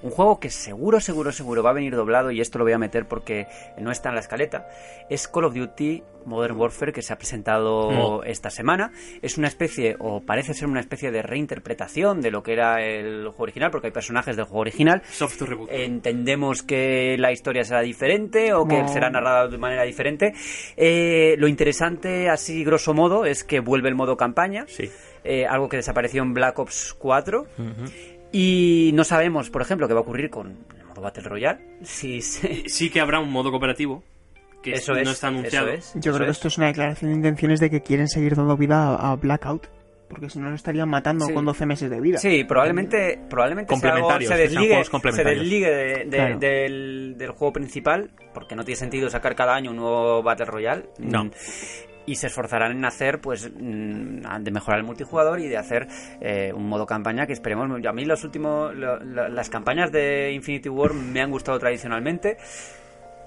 Un 0.00 0.10
juego 0.10 0.38
que 0.38 0.48
seguro, 0.48 1.00
seguro, 1.00 1.32
seguro 1.32 1.62
va 1.62 1.70
a 1.70 1.72
venir 1.72 1.96
doblado 1.96 2.30
y 2.30 2.40
esto 2.40 2.58
lo 2.58 2.64
voy 2.64 2.72
a 2.72 2.78
meter 2.78 3.06
porque 3.06 3.46
no 3.78 3.90
está 3.90 4.10
en 4.10 4.14
la 4.14 4.20
escaleta. 4.20 4.68
Es 5.10 5.26
Call 5.26 5.44
of 5.46 5.54
Duty 5.54 6.04
Modern 6.24 6.56
Warfare 6.56 6.92
que 6.92 7.02
se 7.02 7.12
ha 7.12 7.18
presentado 7.18 8.22
esta 8.22 8.48
semana. 8.50 8.92
Es 9.22 9.38
una 9.38 9.48
especie, 9.48 9.96
o 9.98 10.20
parece 10.20 10.54
ser 10.54 10.68
una 10.68 10.78
especie 10.78 11.10
de 11.10 11.22
reinterpretación 11.22 12.20
de 12.20 12.30
lo 12.30 12.44
que 12.44 12.52
era 12.52 12.80
el 12.84 13.24
juego 13.28 13.42
original, 13.42 13.70
porque 13.72 13.88
hay 13.88 13.92
personajes 13.92 14.36
del 14.36 14.44
juego 14.44 14.60
original. 14.60 15.02
Software 15.10 15.50
reboot. 15.50 15.68
Entendemos 15.72 16.62
que 16.62 17.16
la 17.18 17.32
historia 17.32 17.64
será 17.64 17.80
diferente 17.80 18.52
o 18.54 18.68
que 18.68 18.80
No. 18.82 18.88
será 18.88 19.10
narrada 19.10 19.48
de 19.48 19.58
manera 19.58 19.82
diferente. 19.82 20.32
Eh, 20.76 21.34
lo 21.38 21.48
interesante, 21.48 22.28
así 22.28 22.62
grosso 22.62 22.94
modo, 22.94 23.24
es 23.24 23.42
que 23.42 23.58
vuelve 23.58 23.88
el 23.88 23.96
modo 23.96 24.16
campaña. 24.16 24.64
Sí. 24.68 24.88
eh, 25.24 25.44
algo 25.46 25.68
que 25.68 25.76
desapareció 25.76 26.22
en 26.22 26.32
Black 26.32 26.58
Ops 26.60 26.94
4. 26.96 27.42
Ujú. 27.58 27.90
Y 28.32 28.90
no 28.94 29.04
sabemos, 29.04 29.50
por 29.50 29.62
ejemplo, 29.62 29.88
qué 29.88 29.94
va 29.94 30.00
a 30.00 30.02
ocurrir 30.02 30.28
con 30.30 30.48
el 30.78 30.84
modo 30.84 31.00
Battle 31.00 31.22
Royale. 31.24 31.60
Si 31.82 32.20
se- 32.22 32.68
Sí 32.68 32.90
que 32.90 33.00
habrá 33.00 33.20
un 33.20 33.30
modo 33.30 33.50
cooperativo. 33.50 34.02
Que 34.62 34.72
Eso 34.72 34.92
no 34.92 34.98
es, 35.00 35.08
está 35.10 35.28
anunciado. 35.28 35.68
eso 35.68 35.76
es, 35.78 36.02
Yo 36.02 36.10
eso 36.10 36.16
creo 36.16 36.26
que 36.26 36.30
es. 36.32 36.36
esto 36.36 36.48
es 36.48 36.58
una 36.58 36.66
declaración 36.66 37.10
de 37.12 37.16
intenciones 37.16 37.60
de 37.60 37.70
que 37.70 37.80
quieren 37.80 38.08
seguir 38.08 38.34
dando 38.34 38.56
vida 38.56 38.88
a, 38.96 39.12
a 39.12 39.16
Blackout, 39.16 39.68
porque 40.08 40.28
si 40.28 40.40
no 40.40 40.50
lo 40.50 40.56
estarían 40.56 40.88
matando 40.88 41.26
Sí. 41.26 41.32
con 41.32 41.44
12 41.44 41.64
meses 41.64 41.88
de 41.88 42.00
vida. 42.00 42.18
Sí, 42.18 42.42
probablemente, 42.42 43.20
probablemente 43.30 43.76
sea 43.76 43.92
algo- 43.94 44.08
Complementarios, 44.08 44.28
se 44.32 44.36
desligue, 44.36 45.12
se 45.12 45.24
desligue 45.24 45.70
de- 45.70 46.04
de- 46.06 46.16
Claro. 46.16 46.38
del, 46.40 47.14
del 47.16 47.30
juego 47.30 47.52
principal, 47.52 48.10
porque 48.34 48.56
no 48.56 48.64
tiene 48.64 48.76
sentido 48.80 49.08
sacar 49.08 49.36
cada 49.36 49.54
año 49.54 49.70
un 49.70 49.76
nuevo 49.76 50.24
Battle 50.24 50.46
Royale. 50.46 50.86
No. 50.98 51.30
Y 52.10 52.14
se 52.16 52.28
esforzarán 52.28 52.72
en 52.72 52.84
hacer, 52.84 53.20
pues, 53.20 53.50
mm, 53.54 54.20
de 54.40 54.50
mejorar 54.50 54.80
el 54.80 54.86
multijugador 54.86 55.40
y 55.40 55.48
de 55.48 55.58
hacer 55.58 55.86
eh, 56.20 56.52
un 56.54 56.68
modo 56.68 56.86
campaña 56.86 57.26
que 57.26 57.32
esperemos. 57.34 57.68
A 57.86 57.92
mí 57.92 58.04
los 58.04 58.24
últimos, 58.24 58.74
lo- 58.74 58.98
lo- 59.04 59.28
las 59.28 59.50
campañas 59.50 59.92
de 59.92 60.32
Infinity 60.32 60.68
War 60.68 60.94
me 60.94 61.20
han 61.20 61.30
gustado 61.30 61.58
tradicionalmente. 61.58 62.38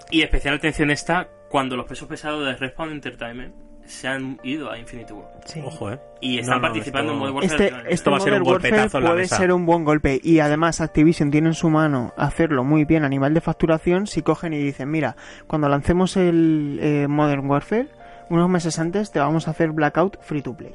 Y 0.10 0.22
especial 0.24 0.56
atención 0.56 0.90
está 0.92 1.28
cuando 1.50 1.76
los 1.78 1.86
pesos 1.86 2.08
pesados 2.08 2.46
de 2.46 2.56
Respawn 2.56 2.92
Entertainment 2.92 3.54
se 3.86 4.08
han 4.08 4.40
ido 4.44 4.72
a 4.72 4.78
Infinity 4.78 5.12
War. 5.14 5.28
Sí. 5.46 5.62
Ojo, 5.66 5.92
eh. 5.92 6.00
Y 6.22 6.38
están 6.40 6.56
No, 6.56 6.62
no, 6.62 6.68
participando 6.68 7.12
esto- 7.12 7.14
en 7.14 7.20
Modern 7.20 7.36
Warfare. 7.38 7.66
Este, 7.66 7.94
este 7.94 8.10
va 8.10 8.18
a 8.18 8.20
ser 8.20 8.30
Modern 8.32 8.44
un 8.48 8.54
golpetazo 8.54 8.82
Warfare 8.82 8.98
en 9.00 9.04
la 9.04 9.10
puede 9.10 9.22
mesa. 9.24 9.38
ser 9.38 9.52
un 9.54 9.66
buen 9.66 9.84
golpe 9.84 10.20
y 10.24 10.40
además 10.40 10.82
Activision 10.82 11.32
tiene 11.32 11.48
en 11.50 11.54
su 11.56 11.70
mano 11.70 12.14
hacerlo 12.18 12.64
muy 12.64 12.86
bien 12.86 13.04
a 13.04 13.10
nivel 13.10 13.34
de 13.34 13.42
facturación 13.42 14.08
si 14.08 14.22
cogen 14.22 14.54
y 14.54 14.58
dicen 14.60 14.90
mira 14.92 15.16
cuando 15.48 15.68
lancemos 15.68 16.16
el 16.18 16.80
eh, 16.82 17.08
Modern 17.10 17.50
Warfare 17.50 17.88
unos 18.32 18.50
meses 18.50 18.80
antes 18.80 19.12
te 19.12 19.20
vamos 19.20 19.48
a 19.48 19.52
hacer 19.52 19.72
Blackout 19.72 20.18
free 20.22 20.42
to 20.42 20.54
play 20.54 20.74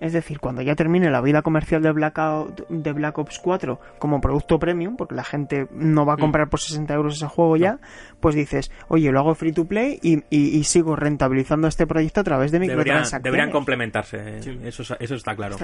es 0.00 0.12
decir, 0.12 0.38
cuando 0.40 0.62
ya 0.62 0.74
termine 0.74 1.10
la 1.10 1.20
vida 1.20 1.42
comercial 1.42 1.82
de 1.82 1.92
Blackout 1.92 2.68
de 2.68 2.92
Black 2.92 3.16
Ops 3.18 3.38
4 3.38 3.80
como 3.98 4.20
producto 4.20 4.58
premium, 4.58 4.96
porque 4.96 5.14
la 5.14 5.24
gente 5.24 5.66
no 5.72 6.04
Mm. 6.04 6.08
va 6.08 6.12
a 6.14 6.16
comprar 6.18 6.48
por 6.48 6.60
60 6.60 6.92
euros 6.94 7.16
ese 7.16 7.26
juego 7.26 7.56
ya, 7.56 7.78
pues 8.20 8.34
dices, 8.34 8.70
oye, 8.88 9.10
lo 9.12 9.20
hago 9.20 9.34
free 9.34 9.52
to 9.52 9.64
play 9.66 9.98
y, 10.02 10.18
y- 10.30 10.58
y 10.58 10.64
sigo 10.64 10.96
rentabilizando 10.96 11.68
este 11.68 11.86
proyecto 11.86 12.20
a 12.20 12.24
través 12.24 12.50
de 12.52 12.58
Deberían, 12.58 12.78
microtransacciones. 12.78 13.24
deberían 13.24 13.50
complementarse, 13.50 14.38
eh. 14.38 14.42
Sí. 14.42 14.60
eso, 14.64 14.82
eso 14.98 15.14
está 15.14 15.34
claro. 15.34 15.56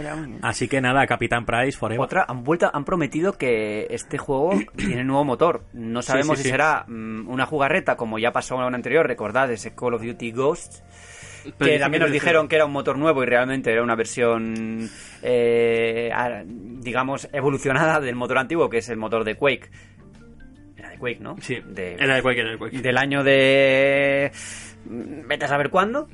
Así 0.43 0.69
que 0.69 0.81
nada, 0.81 1.07
Capitán 1.07 1.45
Price, 1.45 1.77
forever. 1.79 2.01
Otra, 2.05 2.25
han 2.29 2.45
vuelto, 2.45 2.71
han 2.73 2.85
prometido 2.85 3.35
que 3.35 3.87
este 3.91 4.19
juego 4.19 4.53
tiene 4.77 5.05
nuevo 5.05 5.25
motor. 5.25 5.63
No 5.73 6.03
sabemos 6.03 6.39
sí, 6.39 6.43
si 6.45 6.49
sí. 6.49 6.51
será 6.51 6.85
mm, 6.89 7.29
una 7.29 7.47
jugarreta 7.47 7.97
como 7.97 8.19
ya 8.19 8.33
pasó 8.33 8.57
en 8.61 8.63
el 8.67 8.75
anterior, 8.75 9.07
recordad 9.07 9.51
ese 9.53 9.75
Call 9.75 9.95
of 9.95 10.03
Duty 10.03 10.33
Ghosts. 10.33 10.83
Que 11.59 11.79
también 11.79 12.03
nos 12.03 12.13
dijeron 12.13 12.49
que 12.49 12.57
era 12.57 12.65
un 12.67 12.73
motor 12.73 12.99
nuevo 12.99 13.23
y 13.23 13.27
realmente 13.27 13.73
era 13.73 13.83
una 13.83 13.95
versión, 13.95 14.89
eh, 15.23 16.13
digamos, 16.47 17.29
evolucionada 17.33 18.01
del 18.01 18.15
motor 18.17 18.39
antiguo, 18.39 18.69
que 18.71 18.79
es 18.79 18.89
el 18.89 18.97
motor 18.97 19.25
de 19.25 19.35
Quake. 19.37 19.71
Era 20.77 20.91
de 20.91 20.99
Quake, 20.99 21.21
¿no? 21.21 21.37
Sí, 21.41 21.59
De- 21.67 21.95
era 21.95 22.15
de 22.17 22.23
Quake, 22.23 22.41
era 22.41 22.51
de 22.53 22.59
Quake. 22.59 22.79
del 22.81 22.99
año 22.99 23.23
de... 23.25 24.31
Vete 24.85 25.45
a 25.45 25.49
saber 25.49 25.71
cuándo. 25.71 26.09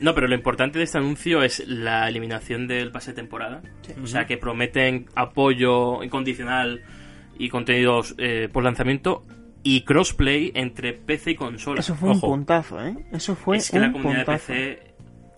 No, 0.00 0.12
pero 0.14 0.26
lo 0.26 0.34
importante 0.34 0.78
de 0.78 0.84
este 0.84 0.98
anuncio 0.98 1.44
es 1.44 1.66
la 1.68 2.08
eliminación 2.08 2.66
del 2.66 2.90
pase 2.90 3.12
de 3.12 3.16
temporada. 3.16 3.62
O 4.02 4.06
sea, 4.08 4.26
que 4.26 4.36
prometen 4.36 5.06
apoyo 5.14 6.02
incondicional 6.02 6.82
y 7.38 7.48
contenidos 7.48 8.16
eh, 8.18 8.48
por 8.52 8.64
lanzamiento 8.64 9.22
y 9.76 9.82
crossplay 9.82 10.52
entre 10.54 10.92
PC 10.94 11.32
y 11.32 11.34
consola. 11.34 11.80
Eso 11.80 11.94
fue 11.94 12.10
Ojo. 12.10 12.26
un 12.28 12.32
puntazo, 12.38 12.80
¿eh? 12.84 12.94
Eso 13.12 13.34
fue 13.34 13.56
es 13.58 13.70
que 13.70 13.76
un 13.76 13.82
la 13.82 13.92
comunidad 13.92 14.24
puntazo. 14.26 14.52
de 14.52 14.58
PC 14.76 14.88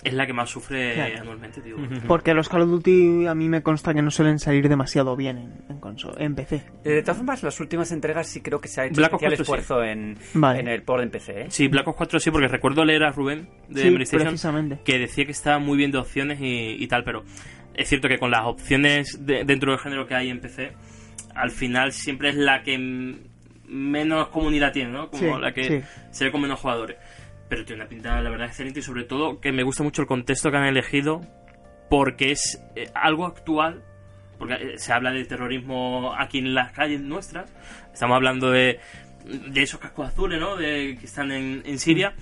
es 0.02 0.14
la 0.14 0.26
que 0.26 0.32
más 0.32 0.48
sufre 0.48 0.94
Claro. 0.94 1.20
anualmente, 1.20 1.60
tío. 1.60 1.76
Porque 2.08 2.32
los 2.32 2.48
Call 2.48 2.62
of 2.62 2.70
Duty 2.70 3.26
a 3.26 3.34
mí 3.34 3.48
me 3.48 3.62
consta 3.62 3.92
que 3.92 4.00
no 4.02 4.10
suelen 4.10 4.38
salir 4.38 4.68
demasiado 4.68 5.14
bien 5.16 5.36
en, 5.38 5.52
en, 5.68 5.96
en 6.18 6.34
PC. 6.34 6.56
Eh, 6.84 6.88
De 6.90 7.02
todas 7.02 7.18
formas, 7.18 7.42
las 7.42 7.58
últimas 7.60 7.92
entregas 7.92 8.26
sí 8.28 8.40
creo 8.40 8.60
que 8.60 8.68
se 8.68 8.80
ha 8.80 8.84
hecho 8.86 8.94
Black 8.96 9.12
especial 9.12 9.30
4 9.32 9.36
sí. 9.36 9.42
esfuerzo 9.42 9.84
en, 9.84 10.16
Vale. 10.34 10.60
en 10.60 10.68
el 10.68 10.82
port 10.82 11.02
en 11.02 11.10
PC. 11.10 11.40
¿eh? 11.42 11.46
Sí, 11.50 11.68
Black 11.68 11.86
Ops 11.88 11.96
4 11.98 12.20
sí, 12.20 12.30
porque 12.30 12.48
recuerdo 12.48 12.84
leer 12.84 13.02
a 13.04 13.10
Rubén 13.12 13.48
de 13.68 13.82
Sí, 13.82 13.90
PlayStation 13.90 14.28
precisamente. 14.28 14.78
que 14.84 14.98
decía 14.98 15.24
que 15.26 15.32
estaba 15.32 15.58
muy 15.58 15.76
bien 15.76 15.90
de 15.90 15.98
opciones 15.98 16.40
y, 16.40 16.76
y 16.82 16.86
tal, 16.86 17.04
pero 17.04 17.24
es 17.74 17.88
cierto 17.88 18.08
que 18.08 18.18
con 18.18 18.30
las 18.30 18.46
opciones 18.46 19.26
de- 19.26 19.44
dentro 19.44 19.72
del 19.72 19.80
género 19.80 20.06
que 20.06 20.14
hay 20.14 20.30
en 20.30 20.40
PC, 20.40 20.72
al 21.34 21.50
final 21.50 21.92
siempre 21.92 22.30
es 22.30 22.36
la 22.36 22.62
que 22.62 22.78
mm, 22.78 23.29
menos 23.70 24.28
comunidad 24.28 24.72
tiene, 24.72 24.90
¿no? 24.92 25.10
Como 25.10 25.22
Sí, 25.36 25.40
la 25.40 25.52
que 25.52 25.64
sí. 25.64 25.80
se 26.10 26.24
ve 26.24 26.32
con 26.32 26.40
menos 26.42 26.58
jugadores. 26.60 26.96
Pero 27.48 27.64
tiene 27.64 27.82
una 27.82 27.88
pinta, 27.88 28.20
la 28.20 28.30
verdad, 28.30 28.46
excelente 28.48 28.80
y 28.80 28.82
sobre 28.82 29.04
todo 29.04 29.40
que 29.40 29.52
me 29.52 29.62
gusta 29.62 29.82
mucho 29.82 30.02
el 30.02 30.08
contexto 30.08 30.50
que 30.50 30.56
han 30.56 30.66
elegido 30.66 31.20
porque 31.88 32.30
es 32.32 32.62
eh, 32.76 32.90
algo 32.94 33.26
actual. 33.26 33.82
Porque 34.38 34.54
eh, 34.54 34.78
se 34.78 34.92
habla 34.92 35.10
de 35.12 35.24
terrorismo 35.24 36.14
aquí 36.16 36.38
en 36.38 36.54
las 36.54 36.72
calles 36.72 37.00
nuestras. 37.00 37.52
Estamos 37.92 38.14
hablando 38.16 38.50
de, 38.50 38.78
de 39.24 39.62
esos 39.62 39.78
cascos 39.80 40.08
azules, 40.08 40.40
¿no? 40.40 40.56
De, 40.56 40.96
que 40.98 41.06
están 41.06 41.30
en, 41.32 41.62
en 41.66 41.78
Siria. 41.78 42.14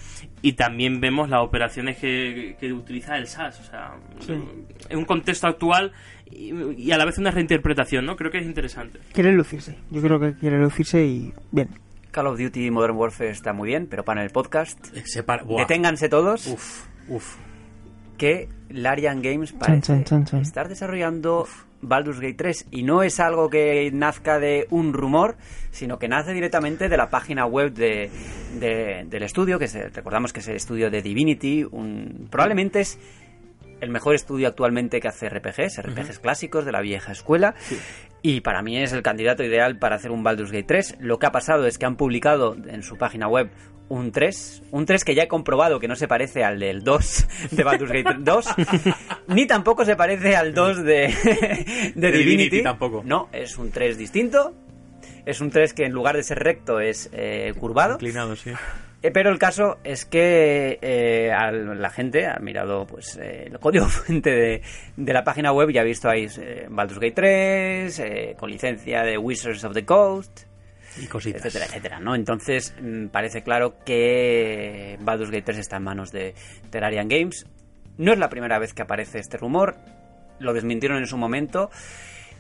Y 0.43 0.55
también 0.55 1.01
vemos 1.01 1.29
las 1.29 1.41
operaciones 1.43 1.99
que, 1.99 2.57
que 2.59 2.73
utiliza 2.73 3.17
el 3.19 3.27
SAS. 3.29 3.61
O 3.61 3.65
sea, 3.65 3.95
Sí. 4.21 4.33
es 4.89 4.97
un 4.97 5.05
contexto 5.05 5.47
actual 5.47 5.93
y, 6.31 6.53
y 6.77 6.93
a 6.93 6.97
la 6.99 7.05
vez 7.05 7.19
una 7.19 7.31
reinterpretación, 7.31 8.05
¿no? 8.07 8.17
Creo 8.17 8.31
que 8.31 8.39
es 8.39 8.47
interesante. 8.47 8.99
Quiere 9.13 9.33
lucirse. 9.33 9.77
Yo 9.91 10.01
creo 10.03 10.19
que 10.21 10.35
quiere 10.35 10.59
lucirse 10.59 11.05
y 11.05 11.33
bien. 11.53 11.69
Call 12.11 12.27
of 12.27 12.39
Duty 12.39 12.71
Modern 12.71 12.97
Warfare 12.97 13.31
está 13.31 13.53
muy 13.53 13.69
bien, 13.69 13.87
pero 13.89 14.05
para 14.05 14.23
el 14.25 14.31
podcast, 14.31 14.79
para- 15.27 15.45
Buah. 15.45 15.61
deténganse 15.63 16.09
todos 16.09 16.47
Uf, 16.47 16.87
uf. 17.09 17.37
que 18.17 18.49
Larian 18.71 19.23
Games 19.23 19.53
parece 19.53 19.83
chan, 19.83 20.05
chan, 20.05 20.25
chan. 20.25 20.41
estar 20.41 20.69
desarrollando 20.69 21.47
Baldur's 21.81 22.19
Gate 22.19 22.35
3 22.35 22.67
y 22.73 22.83
no 22.83 23.03
es 23.03 23.21
algo 23.21 23.49
que 23.51 23.91
nazca 23.93 24.39
de 24.41 24.67
un 24.71 24.93
rumor, 24.95 25.37
sino 25.71 25.99
que 25.99 26.09
nace 26.09 26.33
directamente 26.33 26.89
de 26.89 26.97
la 26.97 27.09
página 27.11 27.47
web 27.47 27.73
de, 27.73 28.11
de- 28.59 29.05
del 29.09 29.23
estudio, 29.23 29.59
que 29.59 29.69
se- 29.69 29.89
recordamos 29.91 30.33
que 30.33 30.41
es 30.41 30.49
el 30.49 30.57
estudio 30.57 30.91
de 30.91 31.03
Divinity, 31.03 31.65
un, 31.71 32.27
probablemente 32.31 32.81
es 32.81 32.99
el 33.81 33.91
mejor 33.91 34.15
estudio 34.15 34.49
actualmente 34.49 35.01
que 35.01 35.09
hace 35.09 35.29
RPGs, 35.29 35.83
RPGs 35.83 36.19
clásicos 36.19 36.65
de 36.65 36.73
la 36.73 36.81
vieja 36.81 37.13
escuela. 37.13 37.55
Y 38.21 38.41
para 38.41 38.63
mí 38.63 38.77
es 38.77 38.93
el 38.93 39.03
candidato 39.03 39.45
ideal 39.45 39.79
para 39.79 39.97
hacer 39.97 40.11
un 40.11 40.25
Baldur's 40.25 40.51
Gate 40.51 40.65
3. 40.67 40.97
Lo 41.01 41.19
que 41.19 41.27
ha 41.27 41.33
pasado 41.33 41.67
es 41.67 41.79
que 41.79 41.87
han 41.87 41.97
publicado 41.97 42.57
en 42.67 42.83
su 42.83 42.97
página 42.97 43.29
web 43.29 43.51
un 43.89 44.13
3, 44.13 44.65
un 44.73 44.85
3 44.85 45.05
que 45.05 45.15
ya 45.15 45.23
he 45.23 45.29
comprobado 45.29 45.81
que 45.81 45.89
no 45.89 45.97
se 45.97 46.09
parece 46.09 46.45
al 46.45 46.59
del 46.59 46.83
2 46.83 47.29
de 47.53 47.65
Baldur's 47.65 47.93
Gate 47.93 48.17
2, 48.19 48.47
ni 49.29 49.47
tampoco 49.47 49.85
se 49.85 49.97
parece 49.97 50.37
al 50.37 50.53
2 50.53 50.85
de, 50.85 50.85
de 50.85 51.93
De 51.95 52.11
Divinity. 52.11 52.19
Divinity 52.19 52.63
tampoco. 52.63 53.03
No, 53.05 53.29
es 53.33 53.57
un 53.57 53.71
3 53.71 53.97
distinto. 53.97 54.55
Es 55.25 55.41
un 55.41 55.51
3 55.51 55.75
que 55.75 55.85
en 55.85 55.93
lugar 55.93 56.17
de 56.17 56.23
ser 56.23 56.39
recto 56.39 56.81
es 56.81 57.11
eh, 57.13 57.53
curvado. 57.59 57.95
Inclinado, 57.95 58.35
sí. 58.35 58.53
Eh, 59.03 59.11
Pero 59.13 59.31
el 59.31 59.39
caso 59.39 59.79
es 59.85 60.05
que 60.05 60.79
eh, 60.83 61.31
al- 61.33 61.81
la 61.81 61.91
gente 61.91 62.27
ha 62.27 62.39
mirado 62.41 62.85
pues 62.87 63.17
eh, 63.17 63.45
el 63.47 63.59
código 63.61 63.87
fuente 63.89 64.31
de, 64.31 64.63
de 64.97 65.13
la 65.13 65.23
página 65.23 65.53
web 65.53 65.71
y 65.71 65.79
ha 65.79 65.85
visto 65.85 66.09
ahí 66.11 66.27
eh, 66.41 66.67
Baldur's 66.69 66.99
Gate 67.01 67.13
3, 67.15 67.99
eh, 68.01 68.37
con 68.39 68.51
licencia 68.51 69.03
de 69.05 69.17
Wizards 69.17 69.63
of 69.65 69.73
the 69.75 69.85
Coast, 69.85 70.41
Y 71.01 71.07
cositas. 71.07 71.45
etcétera, 71.45 71.67
etcétera, 71.67 72.01
¿no? 72.01 72.17
Entonces 72.17 72.75
mm, 72.81 73.07
parece 73.09 73.43
claro 73.43 73.77
que 73.85 74.97
Baldur's 75.01 75.31
Gate 75.31 75.45
3 75.45 75.59
está 75.59 75.77
en 75.77 75.85
manos 75.85 76.11
de 76.11 76.35
Terrarian 76.71 77.09
Games. 77.09 77.47
No 77.99 78.13
es 78.13 78.19
la 78.19 78.29
primera 78.29 78.59
vez 78.59 78.75
que 78.75 78.83
aparece 78.83 79.21
este 79.21 79.37
rumor, 79.39 79.77
lo 80.41 80.53
desmintieron 80.55 80.99
en 80.99 81.07
su 81.07 81.17
momento 81.17 81.71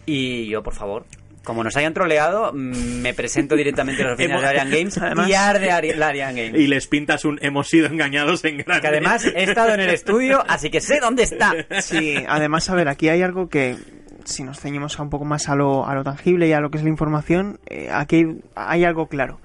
y 0.06 0.48
yo, 0.48 0.62
por 0.64 0.74
favor... 0.74 1.04
Como 1.48 1.64
nos 1.64 1.74
hayan 1.78 1.94
troleado, 1.94 2.52
mm, 2.52 3.00
me 3.00 3.14
presento 3.14 3.56
directamente 3.56 4.02
a 4.02 4.08
las 4.08 4.14
oficinas 4.16 4.42
de 4.42 4.46
Arian 4.48 4.70
Games 4.70 4.98
Además- 5.02 5.28
y 5.30 5.32
arde 5.32 5.70
Ari- 5.70 5.94
la 5.96 6.08
Arian 6.08 6.36
Games. 6.36 6.54
Y 6.60 6.66
les 6.66 6.86
pintas 6.86 7.24
un 7.24 7.38
hemos 7.40 7.68
sido 7.68 7.86
engañados 7.86 8.44
en 8.44 8.58
grande. 8.58 8.82
Que 8.82 8.86
además 8.88 9.24
he 9.24 9.44
estado 9.44 9.72
en 9.72 9.80
el 9.80 9.88
estudio, 9.88 10.44
así 10.46 10.68
que 10.68 10.82
sé 10.82 11.00
dónde 11.00 11.22
está. 11.22 11.54
Sí, 11.80 12.16
además, 12.28 12.68
a 12.68 12.74
ver, 12.74 12.88
aquí 12.88 13.08
hay 13.08 13.22
algo 13.22 13.48
que, 13.48 13.76
si 14.24 14.44
nos 14.44 14.60
ceñimos 14.60 15.00
a 15.00 15.02
un 15.02 15.08
poco 15.08 15.24
más 15.24 15.48
a 15.48 15.54
lo, 15.54 15.86
a 15.86 15.94
lo 15.94 16.04
tangible 16.04 16.46
y 16.48 16.52
a 16.52 16.60
lo 16.60 16.70
que 16.70 16.76
es 16.76 16.84
la 16.84 16.90
información, 16.90 17.58
eh, 17.66 17.88
aquí 17.90 18.16
hay, 18.16 18.40
hay 18.54 18.84
algo 18.84 19.06
claro. 19.08 19.40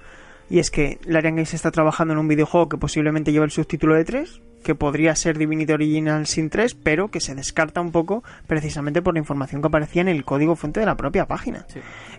Y 0.50 0.58
es 0.58 0.70
que 0.70 0.98
Larian 1.06 1.36
Games 1.36 1.54
está 1.54 1.70
trabajando 1.70 2.12
en 2.12 2.18
un 2.18 2.28
videojuego 2.28 2.68
que 2.68 2.76
posiblemente 2.76 3.32
lleva 3.32 3.46
el 3.46 3.50
subtítulo 3.50 3.94
de 3.94 4.04
3, 4.04 4.42
que 4.64 4.74
podría 4.74 5.14
ser 5.14 5.38
Divinity 5.38 5.72
Original 5.72 6.26
sin 6.26 6.50
3, 6.50 6.74
pero 6.74 7.08
que 7.08 7.20
se 7.20 7.36
descarta 7.36 7.80
un 7.80 7.92
poco 7.92 8.24
precisamente 8.48 9.02
por 9.02 9.14
la 9.14 9.20
información 9.20 9.62
que 9.62 9.68
aparecía 9.68 10.02
en 10.02 10.08
el 10.08 10.24
código 10.24 10.56
fuente 10.56 10.80
de 10.80 10.86
la 10.86 10.96
propia 10.96 11.26
página. 11.26 11.66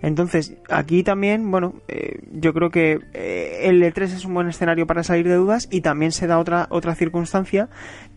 Entonces, 0.02 0.56
aquí 0.70 1.04
también, 1.04 1.52
bueno, 1.52 1.74
eh, 1.90 2.20
yo 2.32 2.54
creo 2.54 2.70
que 2.70 3.00
eh, 3.14 3.62
el 3.64 3.84
E3 3.84 4.04
es 4.04 4.26
un 4.26 4.34
buen 4.34 4.48
escenario 4.48 4.88
para 4.88 5.04
salir 5.04 5.28
de 5.28 5.36
dudas 5.36 5.68
y 5.70 5.82
también 5.82 6.14
se 6.14 6.28
da 6.28 6.40
otra, 6.40 6.68
otra 6.70 6.96
circunstancia 6.96 7.68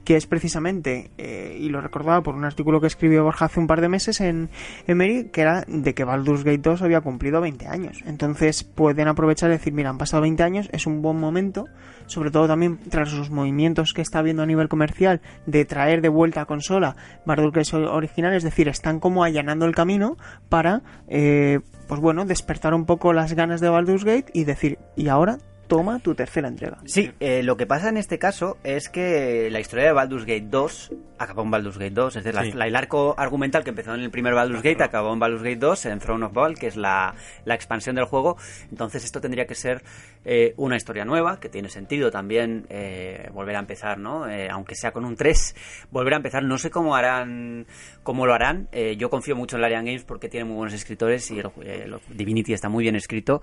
que 0.05 0.17
es 0.17 0.27
precisamente, 0.27 1.11
eh, 1.19 1.59
y 1.61 1.69
lo 1.69 1.83
recordaba 1.83 2.23
por 2.23 2.35
un 2.35 2.47
artículo 2.47 2.81
que 2.81 2.87
escribió 2.87 3.25
Borja 3.25 3.45
hace 3.45 3.61
un 3.61 3.67
par 3.67 3.83
de 3.83 3.91
meses 3.91 4.23
en 4.23 4.49
Emery, 4.87 5.29
que 5.31 5.43
era 5.43 5.65
de 5.69 5.93
que 5.93 6.05
Baldur's 6.05 6.45
Gate 6.45 6.63
2 6.63 6.81
había 6.81 7.03
cumplido 7.03 7.43
20 7.43 7.67
años. 7.67 8.03
Entonces 8.07 8.65
pueden 8.65 9.07
aprovechar 9.09 9.51
y 9.51 9.55
decir, 9.55 9.75
mira, 9.75 9.91
han 9.91 9.99
pasado 9.99 10.23
20 10.23 10.43
años, 10.43 10.71
es 10.73 10.87
un 10.87 11.03
buen 11.03 11.19
momento, 11.19 11.67
sobre 12.09 12.31
todo 12.31 12.49
también 12.49 12.79
tras 12.91 13.13
los 13.13 13.31
movimientos 13.31 13.93
que 13.95 14.03
está 14.03 14.19
habiendo 14.19 14.43
a 14.43 14.47
nivel 14.47 14.69
comercial 14.69 15.21
de 15.47 15.65
traer 15.65 16.03
de 16.03 16.09
vuelta 16.09 16.43
a 16.43 16.47
consola 16.47 16.97
Baldur's 17.25 17.71
Gate 17.71 17.87
original, 17.87 18.35
es 18.35 18.43
decir, 18.43 18.69
están 18.69 18.99
como 18.99 19.25
allanando 19.25 19.67
el 19.67 19.75
camino 19.75 20.17
para, 20.49 20.83
eh, 21.09 21.61
pues 21.87 22.01
bueno, 22.01 22.25
despertar 22.25 22.75
un 22.75 22.87
poco 22.87 23.13
las 23.13 23.35
ganas 23.35 23.61
de 23.61 23.69
Baldur's 23.69 24.05
Gate 24.05 24.31
y 24.33 24.45
decir, 24.45 24.79
y 24.97 25.09
ahora 25.09 25.39
toma 25.69 26.01
tu 26.01 26.15
tercera 26.15 26.49
entrega. 26.49 26.79
Sí, 26.87 27.13
eh, 27.21 27.43
lo 27.43 27.57
que 27.57 27.67
pasa 27.67 27.89
en 27.91 27.99
este 27.99 28.19
caso 28.19 28.57
es 28.65 28.89
que 28.89 29.49
la 29.51 29.61
historia 29.61 29.87
de 29.87 29.93
Baldur's 29.93 30.25
Gate 30.25 30.49
2 30.49 30.93
acabó 31.19 31.43
en 31.43 31.51
Baldur's 31.51 31.79
Gate 31.79 31.91
2. 31.91 32.17
Es 32.17 32.25
decir, 32.25 32.35
la- 32.35 32.45
Sí. 32.45 32.53
la- 32.53 32.67
el 32.67 32.77
arco 32.77 33.15
argumental 33.19 33.65
que 33.65 33.71
empezó 33.71 33.95
en 33.95 34.01
el 34.01 34.11
primer 34.11 34.35
Baldur's 34.35 34.63
Gate 34.63 34.83
acabó 34.83 35.13
en 35.13 35.19
Baldur's 35.19 35.43
Gate 35.43 35.57
2, 35.57 35.87
en 35.87 35.99
Throne 35.99 36.27
of 36.27 36.33
Ball, 36.33 36.59
que 36.59 36.67
es 36.69 36.77
la, 36.77 37.15
la 37.45 37.55
expansión 37.55 37.97
del 37.97 38.05
juego. 38.05 38.37
Entonces 38.71 39.05
esto 39.05 39.21
tendría 39.21 39.47
que 39.47 39.55
ser 39.55 39.83
eh, 40.25 40.53
una 40.57 40.77
historia 40.77 41.05
nueva, 41.05 41.41
que 41.41 41.49
tiene 41.49 41.69
sentido 41.71 42.11
también 42.11 42.67
eh, 42.69 43.31
volver 43.33 43.57
a 43.57 43.61
empezar, 43.61 43.99
¿no? 43.99 44.29
Eh, 44.29 44.49
aunque 44.51 44.75
sea 44.75 44.93
con 44.93 45.05
un 45.05 45.17
3, 45.17 45.55
volver 45.91 46.15
a 46.15 46.17
empezar. 46.17 46.43
No 46.43 46.59
sé 46.59 46.71
cómo 46.71 46.95
harán, 46.97 47.67
cómo 48.03 48.27
lo 48.27 48.35
harán. 48.35 48.69
Yo 48.99 49.11
confío 49.11 49.37
mucho 49.37 49.57
en 49.57 49.63
Larian 49.63 49.85
Games 49.85 50.05
porque 50.05 50.29
tiene 50.29 50.45
muy 50.45 50.57
buenos 50.57 50.75
escritores 50.75 51.31
y 51.31 51.39
el, 51.39 51.51
el 51.65 51.97
Divinity 52.11 52.53
está 52.53 52.69
muy 52.69 52.83
bien 52.85 52.97
escrito. 52.97 53.41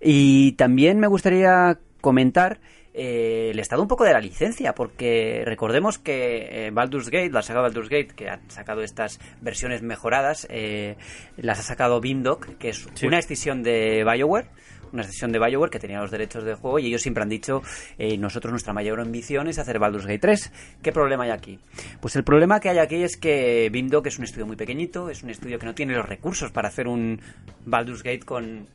Y 0.00 0.52
también 0.52 0.98
me 0.98 1.06
gustaría 1.06 1.78
comentar 2.00 2.58
eh, 2.94 3.50
el 3.50 3.58
estado 3.58 3.82
un 3.82 3.88
poco 3.88 4.04
de 4.04 4.12
la 4.12 4.20
licencia, 4.20 4.72
porque 4.74 5.42
recordemos 5.44 5.98
que 5.98 6.66
eh, 6.66 6.70
Baldur's 6.70 7.10
Gate, 7.10 7.30
la 7.30 7.42
saga 7.42 7.60
Baldur's 7.60 7.88
Gate, 7.88 8.14
que 8.14 8.28
han 8.28 8.48
sacado 8.50 8.82
estas 8.82 9.18
versiones 9.40 9.82
mejoradas, 9.82 10.46
eh, 10.48 10.96
las 11.36 11.58
ha 11.58 11.62
sacado 11.62 12.00
Beamdog, 12.00 12.56
que 12.58 12.68
es 12.70 12.86
Sí. 12.94 13.06
una 13.06 13.16
extensión 13.18 13.62
de 13.64 14.04
BioWare, 14.04 14.46
una 14.92 15.02
extensión 15.02 15.32
de 15.32 15.40
BioWare 15.40 15.70
que 15.72 15.80
tenía 15.80 15.98
los 15.98 16.12
derechos 16.12 16.44
del 16.44 16.54
juego 16.54 16.78
y 16.78 16.86
ellos 16.86 17.02
siempre 17.02 17.24
han 17.24 17.28
dicho, 17.28 17.62
eh, 17.98 18.16
nosotros 18.16 18.52
nuestra 18.52 18.72
mayor 18.72 19.00
ambición 19.00 19.48
es 19.48 19.58
hacer 19.58 19.80
Baldur's 19.80 20.06
Gate 20.06 20.20
3. 20.20 20.52
¿Qué 20.80 20.92
problema 20.92 21.24
hay 21.24 21.30
aquí? 21.30 21.58
Pues 22.00 22.14
el 22.14 22.22
problema 22.22 22.60
que 22.60 22.68
hay 22.68 22.78
aquí 22.78 23.02
es 23.02 23.16
que 23.16 23.68
Beamdog 23.72 24.06
es 24.06 24.18
un 24.18 24.24
estudio 24.24 24.46
muy 24.46 24.54
pequeñito, 24.54 25.10
es 25.10 25.24
un 25.24 25.30
estudio 25.30 25.58
que 25.58 25.66
no 25.66 25.74
tiene 25.74 25.94
los 25.94 26.08
recursos 26.08 26.52
para 26.52 26.68
hacer 26.68 26.86
un 26.86 27.20
Baldur's 27.66 28.04
Gate 28.04 28.20
con 28.24 28.66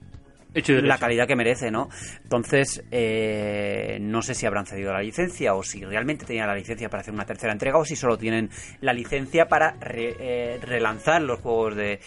la 0.82 0.98
calidad 0.98 1.28
que 1.28 1.36
merece, 1.36 1.70
¿no? 1.72 1.90
Entonces, 2.24 2.84
eh, 2.92 3.98
no 4.02 4.22
sé 4.22 4.34
si 4.34 4.46
habrán 4.46 4.66
cedido 4.66 4.92
la 4.92 5.02
licencia 5.02 5.54
o 5.54 5.64
si 5.64 5.84
realmente 5.86 6.26
tenían 6.26 6.48
la 6.48 6.56
licencia 6.56 6.90
para 6.90 7.02
hacer 7.02 7.14
una 7.14 7.26
tercera 7.26 7.54
entrega 7.54 7.78
o 7.78 7.86
si 7.86 7.96
solo 7.96 8.18
tienen 8.18 8.50
la 8.82 8.94
licencia 8.94 9.48
para 9.48 9.72
re- 9.80 10.16
eh, 10.20 10.60
relanzar 10.62 11.22
los 11.22 11.40
juegos 11.40 11.76
de, 11.76 12.00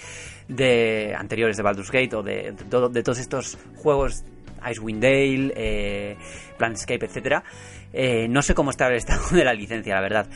de 0.48 1.14
anteriores 1.16 1.56
de 1.56 1.62
Baldur's 1.62 1.90
Gate 1.90 2.14
o 2.16 2.22
de, 2.22 2.52
de 2.52 2.64
todo- 2.68 2.88
de 2.88 3.02
todos 3.02 3.18
estos 3.18 3.58
juegos 3.76 4.24
Icewind 4.70 5.02
Dale, 5.02 5.52
eh, 5.56 6.16
Planescape, 6.58 7.06
etcétera. 7.06 7.42
Eh, 7.92 8.26
no 8.28 8.42
sé 8.42 8.54
cómo 8.54 8.70
está 8.70 8.88
el 8.88 8.94
estado 8.96 9.22
de 9.30 9.44
la 9.44 9.54
licencia, 9.54 9.94
la 9.94 10.00
verdad. 10.00 10.26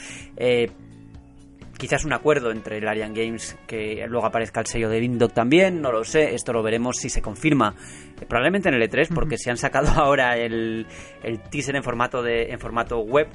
Quizás 1.79 2.05
un 2.05 2.13
acuerdo 2.13 2.51
entre 2.51 2.79
el 2.79 2.89
Arian 2.89 3.13
Games 3.13 3.57
que 3.67 4.05
luego 4.09 4.27
aparezca 4.27 4.61
el 4.61 4.67
sello 4.67 4.89
de 4.89 5.01
Vindoc 5.01 5.33
también, 5.33 5.83
no 5.83 5.93
lo 5.93 6.05
sé, 6.05 6.35
esto 6.35 6.53
lo 6.53 6.63
veremos 6.63 6.97
si 6.97 7.11
se 7.11 7.21
confirma. 7.21 7.75
Eh, 8.21 8.25
probablemente 8.27 8.69
en 8.69 8.77
el 8.77 8.83
E3, 8.83 9.09
porque 9.15 9.37
si 9.37 9.51
han 9.51 9.59
sacado 9.59 9.89
ahora 10.01 10.37
el, 10.37 10.87
el 11.23 11.41
teaser 11.41 11.77
en 11.77 11.83
formato, 11.83 12.23
de, 12.23 12.51
en 12.51 12.59
formato 12.59 13.01
web, 13.01 13.29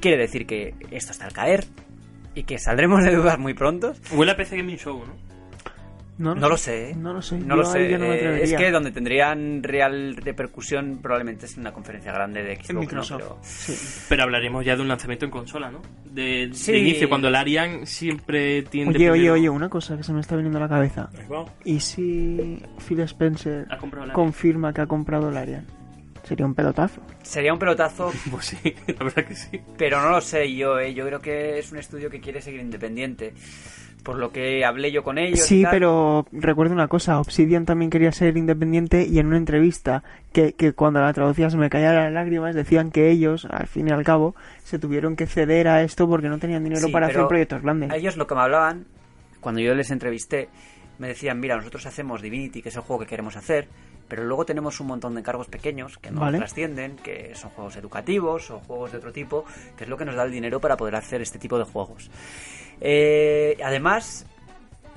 quiere 0.00 0.16
decir 0.16 0.46
que 0.46 0.74
esto 0.90 1.12
está 1.12 1.26
al 1.26 1.32
caer 1.32 1.64
y 2.34 2.44
que 2.44 2.58
saldremos 2.58 3.04
de 3.04 3.14
dudas 3.14 3.38
muy 3.38 3.54
pronto. 3.54 3.94
Huele 4.12 4.32
a 4.32 4.36
PC 4.36 4.56
Gaming 4.56 4.76
Show, 4.76 5.04
¿no? 5.06 5.35
No, 6.18 6.34
No 6.34 6.48
lo 6.48 6.56
sé. 6.56 6.90
¿eh? 6.90 6.94
No 6.96 7.12
lo 7.12 7.20
sé. 7.20 7.38
No 7.38 7.56
lo 7.56 7.64
sé. 7.64 7.90
no 7.98 7.98
me 8.06 8.14
Eh, 8.16 8.42
es 8.44 8.54
que 8.54 8.70
donde 8.70 8.90
tendrían 8.90 9.62
real 9.62 10.16
repercusión 10.16 10.98
probablemente 11.02 11.44
es 11.46 11.54
en 11.54 11.60
una 11.60 11.72
conferencia 11.72 12.10
grande 12.12 12.42
de 12.42 12.56
Xbox. 12.56 12.70
En 12.70 12.74
¿no? 12.76 12.80
Microsoft. 12.80 13.20
Pero- 13.22 13.38
Sí. 13.42 14.04
Pero 14.08 14.22
hablaremos 14.22 14.64
ya 14.64 14.76
de 14.76 14.82
un 14.82 14.88
lanzamiento 14.88 15.24
en 15.26 15.30
consola, 15.30 15.70
¿no? 15.70 15.82
De, 16.04 16.48
Sí. 16.54 16.72
de 16.72 16.78
inicio, 16.78 17.08
cuando 17.08 17.28
el 17.28 17.34
Arian 17.34 17.86
siempre 17.86 18.62
tiende 18.62 18.96
Oye, 18.96 19.10
oye, 19.10 19.20
primero 19.20 19.34
oye, 19.34 19.48
una 19.50 19.68
cosa 19.68 19.96
que 19.96 20.02
se 20.04 20.12
me 20.14 20.20
está 20.20 20.36
viniendo 20.36 20.58
a 20.58 20.62
la 20.62 20.68
cabeza. 20.68 21.10
¿Y 21.64 21.80
si 21.80 22.62
Phil 22.88 23.00
Spencer 23.00 23.66
confirma 24.14 24.72
que 24.72 24.80
ha 24.80 24.86
comprado 24.86 25.28
el 25.28 25.36
Arian? 25.36 25.66
Sería 26.24 26.44
un 26.46 26.54
pelotazo. 26.54 27.00
Sería 27.22 27.52
un 27.52 27.58
pelotazo, 27.58 28.10
Pues 28.30 28.46
sí, 28.46 28.74
la 28.88 29.04
verdad 29.04 29.24
que 29.26 29.36
sí. 29.36 29.60
pero 29.78 30.00
no 30.02 30.10
lo 30.10 30.20
sé 30.20 30.52
yo. 30.54 30.78
eh. 30.80 30.92
Yo 30.92 31.06
creo 31.06 31.20
que 31.20 31.58
es 31.58 31.70
un 31.70 31.78
estudio 31.78 32.10
que 32.10 32.20
quiere 32.20 32.40
seguir 32.40 32.60
independiente. 32.62 33.32
Por 34.06 34.18
lo 34.18 34.30
que 34.30 34.64
hablé 34.64 34.92
yo 34.92 35.02
con 35.02 35.18
ellos. 35.18 35.40
y 35.40 35.42
Sí, 35.42 35.62
tal. 35.62 35.72
pero 35.72 36.26
recuerdo 36.30 36.72
una 36.72 36.86
cosa, 36.86 37.18
Obsidian 37.18 37.64
también 37.66 37.90
quería 37.90 38.12
ser 38.12 38.36
independiente 38.36 39.04
y 39.04 39.18
en 39.18 39.26
una 39.26 39.36
entrevista 39.36 40.04
que, 40.32 40.52
que 40.52 40.74
cuando 40.74 41.00
la 41.00 41.12
traducía 41.12 41.50
se 41.50 41.56
me 41.56 41.68
caían 41.68 41.96
las 41.96 42.12
lágrimas, 42.12 42.54
decían 42.54 42.92
que 42.92 43.10
ellos, 43.10 43.48
al 43.50 43.66
fin 43.66 43.88
y 43.88 43.90
al 43.90 44.04
cabo, 44.04 44.36
se 44.62 44.78
tuvieron 44.78 45.16
que 45.16 45.26
ceder 45.26 45.66
a 45.66 45.82
esto 45.82 46.08
porque 46.08 46.28
no 46.28 46.38
tenían 46.38 46.62
dinero 46.62 46.86
Sí, 46.86 46.92
para 46.92 47.08
hacer 47.08 47.26
proyectos 47.26 47.62
grandes. 47.62 47.90
A 47.90 47.96
ellos 47.96 48.16
lo 48.16 48.28
que 48.28 48.36
me 48.36 48.42
hablaban, 48.42 48.86
cuando 49.40 49.60
yo 49.60 49.74
les 49.74 49.90
entrevisté, 49.90 50.48
me 51.00 51.08
decían, 51.08 51.40
mira, 51.40 51.56
nosotros 51.56 51.84
hacemos 51.86 52.22
Divinity, 52.22 52.62
que 52.62 52.68
es 52.68 52.76
el 52.76 52.82
juego 52.82 53.00
que 53.00 53.06
queremos 53.08 53.36
hacer, 53.36 53.66
pero 54.08 54.22
luego 54.22 54.46
tenemos 54.46 54.78
un 54.78 54.86
montón 54.86 55.14
de 55.14 55.20
encargos 55.20 55.48
pequeños 55.48 55.98
que 55.98 56.12
no 56.12 56.20
Vale. 56.20 56.38
trascienden, 56.38 56.94
que 56.94 57.34
son 57.34 57.50
juegos 57.50 57.74
educativos 57.74 58.52
o 58.52 58.60
juegos 58.60 58.92
de 58.92 58.98
otro 58.98 59.12
tipo, 59.12 59.44
que 59.76 59.82
es 59.82 59.90
lo 59.90 59.96
que 59.96 60.04
nos 60.04 60.14
da 60.14 60.22
el 60.22 60.30
dinero 60.30 60.60
para 60.60 60.76
poder 60.76 60.94
hacer 60.94 61.22
este 61.22 61.40
tipo 61.40 61.58
de 61.58 61.64
juegos. 61.64 62.08
Eh, 62.80 63.56
además, 63.64 64.26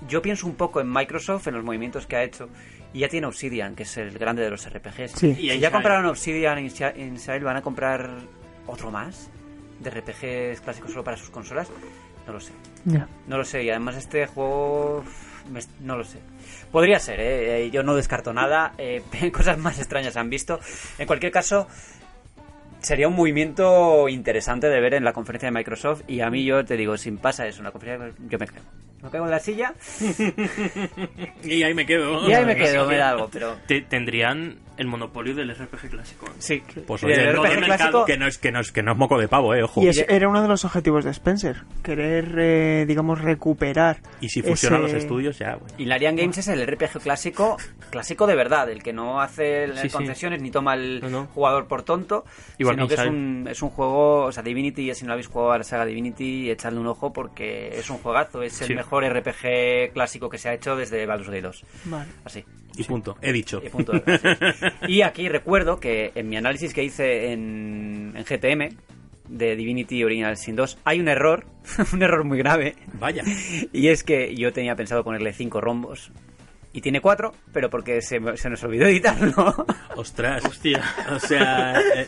yo 0.07 0.21
pienso 0.21 0.47
un 0.47 0.55
poco 0.55 0.81
en 0.81 0.91
Microsoft, 0.91 1.47
en 1.47 1.55
los 1.55 1.63
movimientos 1.63 2.05
que 2.07 2.15
ha 2.15 2.23
hecho, 2.23 2.49
y 2.93 2.99
ya 2.99 3.07
tiene 3.09 3.27
Obsidian, 3.27 3.75
que 3.75 3.83
es 3.83 3.97
el 3.97 4.17
grande 4.17 4.43
de 4.43 4.49
los 4.49 4.67
RPGs. 4.69 5.11
Sí. 5.11 5.35
Y 5.39 5.51
Y 5.51 5.59
ya 5.59 5.71
compraron 5.71 6.05
Obsidian 6.07 6.59
Inside, 6.59 6.99
Inside, 6.99 7.39
¿van 7.43 7.57
a 7.57 7.61
comprar 7.61 8.09
otro 8.67 8.91
más? 8.91 9.29
¿De 9.79 9.89
RPGs 9.89 10.61
clásicos 10.61 10.91
solo 10.91 11.03
para 11.03 11.17
sus 11.17 11.29
consolas? 11.29 11.69
No 12.27 12.33
lo 12.33 12.39
sé. 12.39 12.51
Ya. 12.85 13.07
No 13.27 13.37
lo 13.37 13.45
sé, 13.45 13.63
y 13.63 13.69
además 13.69 13.95
este 13.95 14.25
juego... 14.27 15.03
me- 15.51 15.61
no 15.81 15.97
lo 15.97 16.03
sé. 16.03 16.19
Podría 16.71 16.99
ser, 16.99 17.19
¿eh? 17.19 17.65
Eh, 17.65 17.71
Yo 17.71 17.81
no 17.83 17.95
descarto 17.95 18.33
nada. 18.33 18.73
eh, 18.77 19.01
cosas 19.33 19.57
más 19.57 19.79
extrañas 19.79 20.17
han 20.17 20.29
visto. 20.29 20.59
En 20.97 21.07
cualquier 21.07 21.31
caso, 21.31 21.67
sería 22.81 23.07
un 23.07 23.15
movimiento 23.15 24.07
interesante 24.09 24.67
de 24.69 24.79
ver 24.81 24.93
en 24.93 25.03
la 25.03 25.13
conferencia 25.13 25.47
de 25.47 25.51
Microsoft. 25.51 26.01
Y 26.07 26.21
a 26.21 26.29
mí 26.29 26.43
yo 26.45 26.63
te 26.65 26.77
digo, 26.77 26.97
si 26.97 27.11
pasa 27.11 27.45
eso 27.47 27.59
en 27.59 27.65
la 27.65 27.71
conferencia, 27.71 28.11
yo 28.29 28.39
me 28.39 28.47
creo. 28.47 28.61
Me 29.01 29.09
caigo 29.09 29.25
en 29.25 29.31
la 29.31 29.39
silla 29.39 29.73
Y 31.43 31.63
ahí 31.63 31.73
me 31.73 31.85
quedo. 31.85 32.27
y 32.29 32.33
ahí 32.33 32.45
me 32.45 32.55
quedo, 32.55 32.85
me 32.85 32.97
da 32.97 33.09
algo, 33.11 33.29
pero... 33.31 33.55
Te- 33.67 33.81
tendrían 33.81 34.57
el 34.79 34.87
monopolio 34.87 35.35
del 35.35 35.51
RPG 35.53 35.89
clásico. 35.91 36.25
¿eh? 36.25 36.29
Sí, 36.39 36.63
Pues 36.87 37.03
Y 37.03 37.07
el 37.11 37.33
RPG 37.35 37.45
el 37.45 37.63
clásico... 37.65 37.67
mercado 37.67 38.05
Que 38.05 38.17
no, 38.17 38.25
es, 38.27 38.37
que, 38.37 38.51
no 38.51 38.59
es, 38.59 38.71
que 38.71 38.81
no 38.81 38.93
es 38.93 38.97
moco 38.97 39.19
de 39.19 39.27
pavo, 39.27 39.53
eh, 39.53 39.61
ojo. 39.63 39.83
Y 39.83 39.89
es- 39.89 40.05
era 40.09 40.27
uno 40.27 40.41
de 40.41 40.47
los 40.47 40.65
objetivos 40.65 41.03
de 41.05 41.11
Spencer, 41.11 41.63
querer, 41.83 42.33
eh, 42.39 42.85
digamos, 42.87 43.21
recuperar. 43.21 43.97
Y 44.21 44.29
si 44.29 44.41
fusionan 44.41 44.83
ese- 44.85 44.93
los 44.93 45.03
estudios, 45.03 45.37
ya, 45.37 45.55
bueno. 45.57 45.73
Y 45.77 45.85
Larian 45.85 46.15
Games 46.15 46.37
es 46.39 46.47
el 46.47 46.61
RPG 46.65 46.99
clásico, 47.01 47.57
clásico 47.91 48.25
de 48.25 48.35
verdad, 48.35 48.69
el 48.69 48.81
que 48.81 48.93
no 48.93 49.21
hace 49.21 49.67
Sí, 49.75 49.81
sí. 49.83 49.89
concesiones 49.89 50.41
ni 50.41 50.49
toma 50.51 50.75
No, 50.75 51.09
no. 51.09 51.25
jugador 51.27 51.67
por 51.67 51.83
tonto, 51.83 52.25
Igual 52.57 52.75
sino 52.75 52.87
que 52.87 52.93
es 52.95 52.99
un, 53.05 53.47
es 53.49 53.61
un 53.61 53.69
juego, 53.69 54.25
o 54.25 54.31
sea, 54.31 54.41
Divinity, 54.43 54.93
si 54.95 55.05
no 55.05 55.11
habéis 55.13 55.27
jugado 55.27 55.51
a 55.51 55.57
la 55.57 55.63
saga 55.63 55.85
Divinity, 55.85 56.49
echadle 56.49 56.79
un 56.79 56.87
ojo 56.87 57.11
porque 57.11 57.77
es 57.77 57.89
un 57.89 57.97
juegazo, 57.97 58.41
es 58.43 58.61
el 58.61 58.75
mejor 58.75 59.03
RPG 59.03 59.91
clásico 59.93 60.29
que 60.29 60.37
se 60.37 60.49
ha 60.49 60.53
hecho 60.53 60.75
desde 60.75 61.05
Baldur's 61.05 61.29
Gate 61.29 61.41
2. 61.41 61.65
Vale. 61.85 62.09
Así. 62.23 62.45
Y 62.77 62.83
punto. 62.83 63.17
He 63.21 63.33
dicho. 63.33 63.61
Y 63.63 63.69
punto. 63.69 63.93
y 64.87 65.01
aquí 65.01 65.27
recuerdo 65.29 65.79
que 65.79 66.11
en 66.15 66.29
mi 66.29 66.37
análisis 66.37 66.73
que 66.73 66.83
hice 66.83 67.31
en, 67.31 68.13
en 68.15 68.23
GTM 68.23 68.75
de 69.27 69.55
Divinity 69.55 70.03
Original 70.03 70.37
Sin 70.37 70.55
2 70.55 70.79
hay 70.83 70.99
un 70.99 71.07
error, 71.07 71.45
un 71.93 72.01
error 72.01 72.23
muy 72.23 72.37
grave, 72.37 72.75
Vaya. 72.99 73.23
y 73.71 73.87
es 73.87 74.03
que 74.03 74.35
yo 74.35 74.51
tenía 74.53 74.75
pensado 74.75 75.03
ponerle 75.03 75.33
5 75.33 75.61
rombos. 75.61 76.11
Y 76.71 76.81
tiene 76.81 77.01
4, 77.01 77.33
pero 77.51 77.69
porque 77.71 77.99
se, 78.01 78.19
se 78.37 78.47
nos 78.49 78.63
olvidó 78.63 78.85
editarlo. 78.85 79.33
Ostras. 79.95 80.45
Hostia. 80.45 80.83
O 81.11 81.19
sea, 81.19 81.79
eh, 81.79 82.07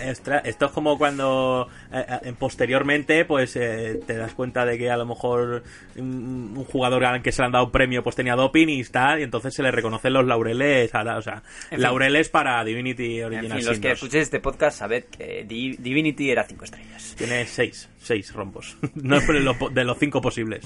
eh, 0.00 0.10
ostras, 0.10 0.40
esto 0.46 0.66
es 0.66 0.72
como 0.72 0.96
cuando 0.96 1.68
eh, 1.92 2.32
posteriormente 2.38 3.26
pues 3.26 3.56
eh, 3.56 4.00
te 4.06 4.16
das 4.16 4.32
cuenta 4.32 4.64
de 4.64 4.78
que 4.78 4.90
a 4.90 4.96
lo 4.96 5.04
mejor 5.04 5.62
un, 5.96 6.54
un 6.56 6.64
jugador 6.64 7.04
al 7.04 7.20
que 7.20 7.30
se 7.30 7.42
le 7.42 7.46
han 7.46 7.52
dado 7.52 7.66
un 7.66 7.72
premio 7.72 8.02
pues 8.02 8.16
tenía 8.16 8.36
doping 8.36 8.68
y 8.68 8.82
tal, 8.84 9.20
y 9.20 9.22
entonces 9.22 9.52
se 9.54 9.62
le 9.62 9.70
reconocen 9.70 10.14
los 10.14 10.24
laureles, 10.26 10.94
a 10.94 11.04
la- 11.04 11.18
o 11.18 11.22
sea, 11.22 11.42
En 11.64 11.76
fin. 11.76 11.82
laureles 11.82 12.30
para 12.30 12.64
Divinity 12.64 13.18
en 13.20 13.24
Original 13.26 13.58
fin, 13.58 13.66
los 13.66 13.78
que 13.80 13.88
2. 13.88 13.94
escuchéis 13.98 14.22
este 14.22 14.40
podcast 14.40 14.78
sabed 14.78 15.04
que 15.04 15.44
Di- 15.46 15.76
Divinity 15.78 16.30
era 16.30 16.44
5 16.44 16.64
estrellas. 16.64 17.14
Tiene 17.18 17.44
seis, 17.46 17.90
seis 18.00 18.32
rombos. 18.32 18.78
No 18.94 19.16
es 19.18 19.26
de 19.26 19.40
los, 19.40 19.56
po- 19.58 19.68
de 19.68 19.84
los 19.84 19.98
cinco 19.98 20.22
posibles. 20.22 20.64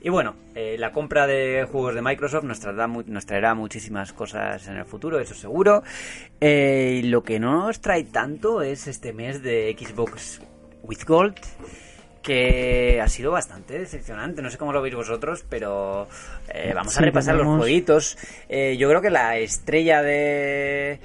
Y 0.00 0.10
bueno, 0.10 0.36
eh, 0.54 0.76
la 0.78 0.92
compra 0.92 1.26
de 1.26 1.66
juegos 1.70 1.94
de 1.94 2.02
Microsoft 2.02 2.44
nos 2.44 2.60
traerá, 2.60 2.86
mu- 2.86 3.02
nos 3.06 3.26
traerá 3.26 3.54
muchísimas 3.54 4.12
cosas 4.12 4.68
en 4.68 4.76
el 4.76 4.84
futuro, 4.84 5.18
eso 5.18 5.34
seguro. 5.34 5.82
Eh, 6.40 7.00
lo 7.04 7.22
que 7.24 7.40
no 7.40 7.66
nos 7.66 7.80
trae 7.80 8.04
tanto 8.04 8.62
es 8.62 8.86
este 8.86 9.12
mes 9.12 9.42
de 9.42 9.76
Xbox 9.76 10.40
with 10.84 11.00
Gold, 11.04 11.34
que 12.22 13.00
ha 13.02 13.08
sido 13.08 13.32
bastante 13.32 13.78
decepcionante. 13.78 14.40
No 14.40 14.50
sé 14.50 14.58
cómo 14.58 14.72
lo 14.72 14.82
veis 14.82 14.94
vosotros, 14.94 15.44
pero 15.48 16.06
eh, 16.52 16.72
vamos 16.74 16.96
a 16.96 17.00
repasar 17.00 17.34
los 17.34 17.46
jueguitos. 17.58 18.18
Yo 18.48 18.88
creo 18.88 19.00
que 19.00 19.10
la 19.10 19.36
estrella 19.38 20.02
de, 20.02 21.00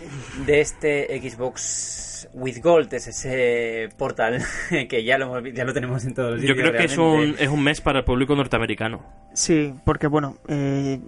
de 0.46 0.62
este 0.62 1.20
Xbox 1.20 2.13
with 2.34 2.60
Gold 2.62 2.94
es 2.94 3.08
ese 3.08 3.90
portal 3.98 4.42
que 4.90 5.04
ya 5.04 5.18
lo, 5.18 5.40
ya 5.48 5.64
lo 5.66 5.74
tenemos 5.74 6.06
en 6.06 6.14
todos 6.14 6.32
los 6.34 6.42
Yo 6.42 6.48
sitios. 6.54 6.70
creo 6.70 6.80
que 6.80 6.86
es 6.86 6.98
un, 6.98 7.36
es 7.40 7.50
un 7.50 7.64
mes 7.64 7.82
para 7.82 8.00
el 8.00 8.06
público 8.06 8.36
norteamericano. 8.36 9.02
Sí, 9.34 9.74
porque 9.84 10.06
bueno, 10.08 10.38
eh, 10.48 11.00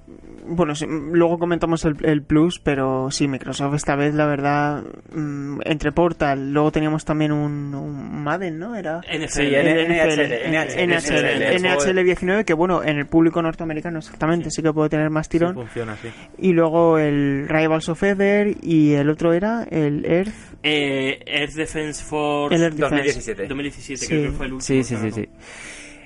bueno, 0.47 0.73
sí, 0.73 0.85
luego 0.89 1.37
comentamos 1.37 1.85
el, 1.85 1.95
el 2.03 2.23
plus, 2.23 2.59
pero 2.59 3.11
sí, 3.11 3.27
Microsoft 3.27 3.75
esta 3.75 3.95
vez, 3.95 4.15
la 4.15 4.25
verdad, 4.25 4.83
mm, 5.13 5.59
entre 5.65 5.91
Portal, 5.91 6.51
luego 6.51 6.71
teníamos 6.71 7.05
también 7.05 7.31
un, 7.31 7.73
un 7.75 8.23
Madden, 8.23 8.57
¿no? 8.57 8.75
Era 8.75 9.01
NFL. 9.01 9.27
Sí, 9.27 9.43
NHL, 9.43 10.49
NHL, 10.51 11.61
NHL 11.61 12.03
19, 12.03 12.45
que 12.45 12.53
bueno, 12.53 12.83
en 12.83 12.97
el 12.97 13.05
público 13.05 13.41
norteamericano 13.41 13.99
exactamente, 13.99 14.49
sí 14.49 14.61
que 14.63 14.73
puede 14.73 14.89
tener 14.89 15.09
más 15.09 15.25
Sí, 15.27 15.31
tirón. 15.37 15.53
funciona 15.55 15.93
así. 15.93 16.07
Y 16.37 16.53
luego 16.53 16.97
el 16.97 17.47
Rivals 17.47 17.89
of 17.89 18.01
Ether 18.03 18.55
y 18.61 18.93
el 18.93 19.09
otro 19.09 19.33
era 19.33 19.63
el 19.69 20.05
Earth, 20.05 20.33
Eh, 20.67 21.19
Earth 21.27 21.53
Defense 21.53 22.03
Force 22.03 22.55
el 22.55 22.63
Earth 22.63 22.73
Defense. 22.73 22.95
2017. 22.95 23.47
2017, 23.47 23.97
Sí. 24.01 24.07
creo 24.07 24.21
que 24.23 24.31
fue 24.31 24.45
el 24.47 24.53
último. 24.53 24.83
Sí, 24.83 24.83
sí, 24.83 25.11
sí. 25.11 25.29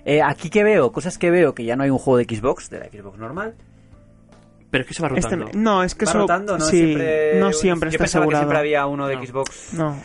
Eh, 0.06 0.22
aquí 0.22 0.50
que 0.50 0.64
veo, 0.64 0.92
cosas 0.92 1.18
que 1.18 1.30
veo, 1.32 1.54
que 1.54 1.64
ya 1.64 1.76
no 1.76 1.84
hay 1.84 1.90
un 1.90 1.98
juego 1.98 2.18
de 2.18 2.26
Xbox, 2.26 2.70
de 2.70 2.80
la 2.80 2.86
Xbox 2.90 3.18
normal. 3.18 3.56
Pero 4.72 4.82
es 4.84 4.88
que 4.88 4.94
se 4.94 5.02
va 5.02 5.08
Este- 5.16 5.36
rotando. 5.36 5.58
no, 5.58 5.84
es 5.84 5.96
que 5.96 6.06
Va 6.06 6.12
eso 6.12 6.20
rotando, 6.20 6.58
¿no? 6.58 6.66
sí, 6.66 6.78
siempre, 6.78 7.40
no 7.40 7.54
siempre 7.54 7.88
yo 7.90 7.96
está 7.96 8.04
pensaba 8.04 8.28
que 8.28 8.36
siempre 8.36 8.58
había 8.58 8.86
uno 8.86 9.08
de 9.08 9.16
No. 9.16 9.26
Xbox. 9.26 9.74
No. 9.74 9.98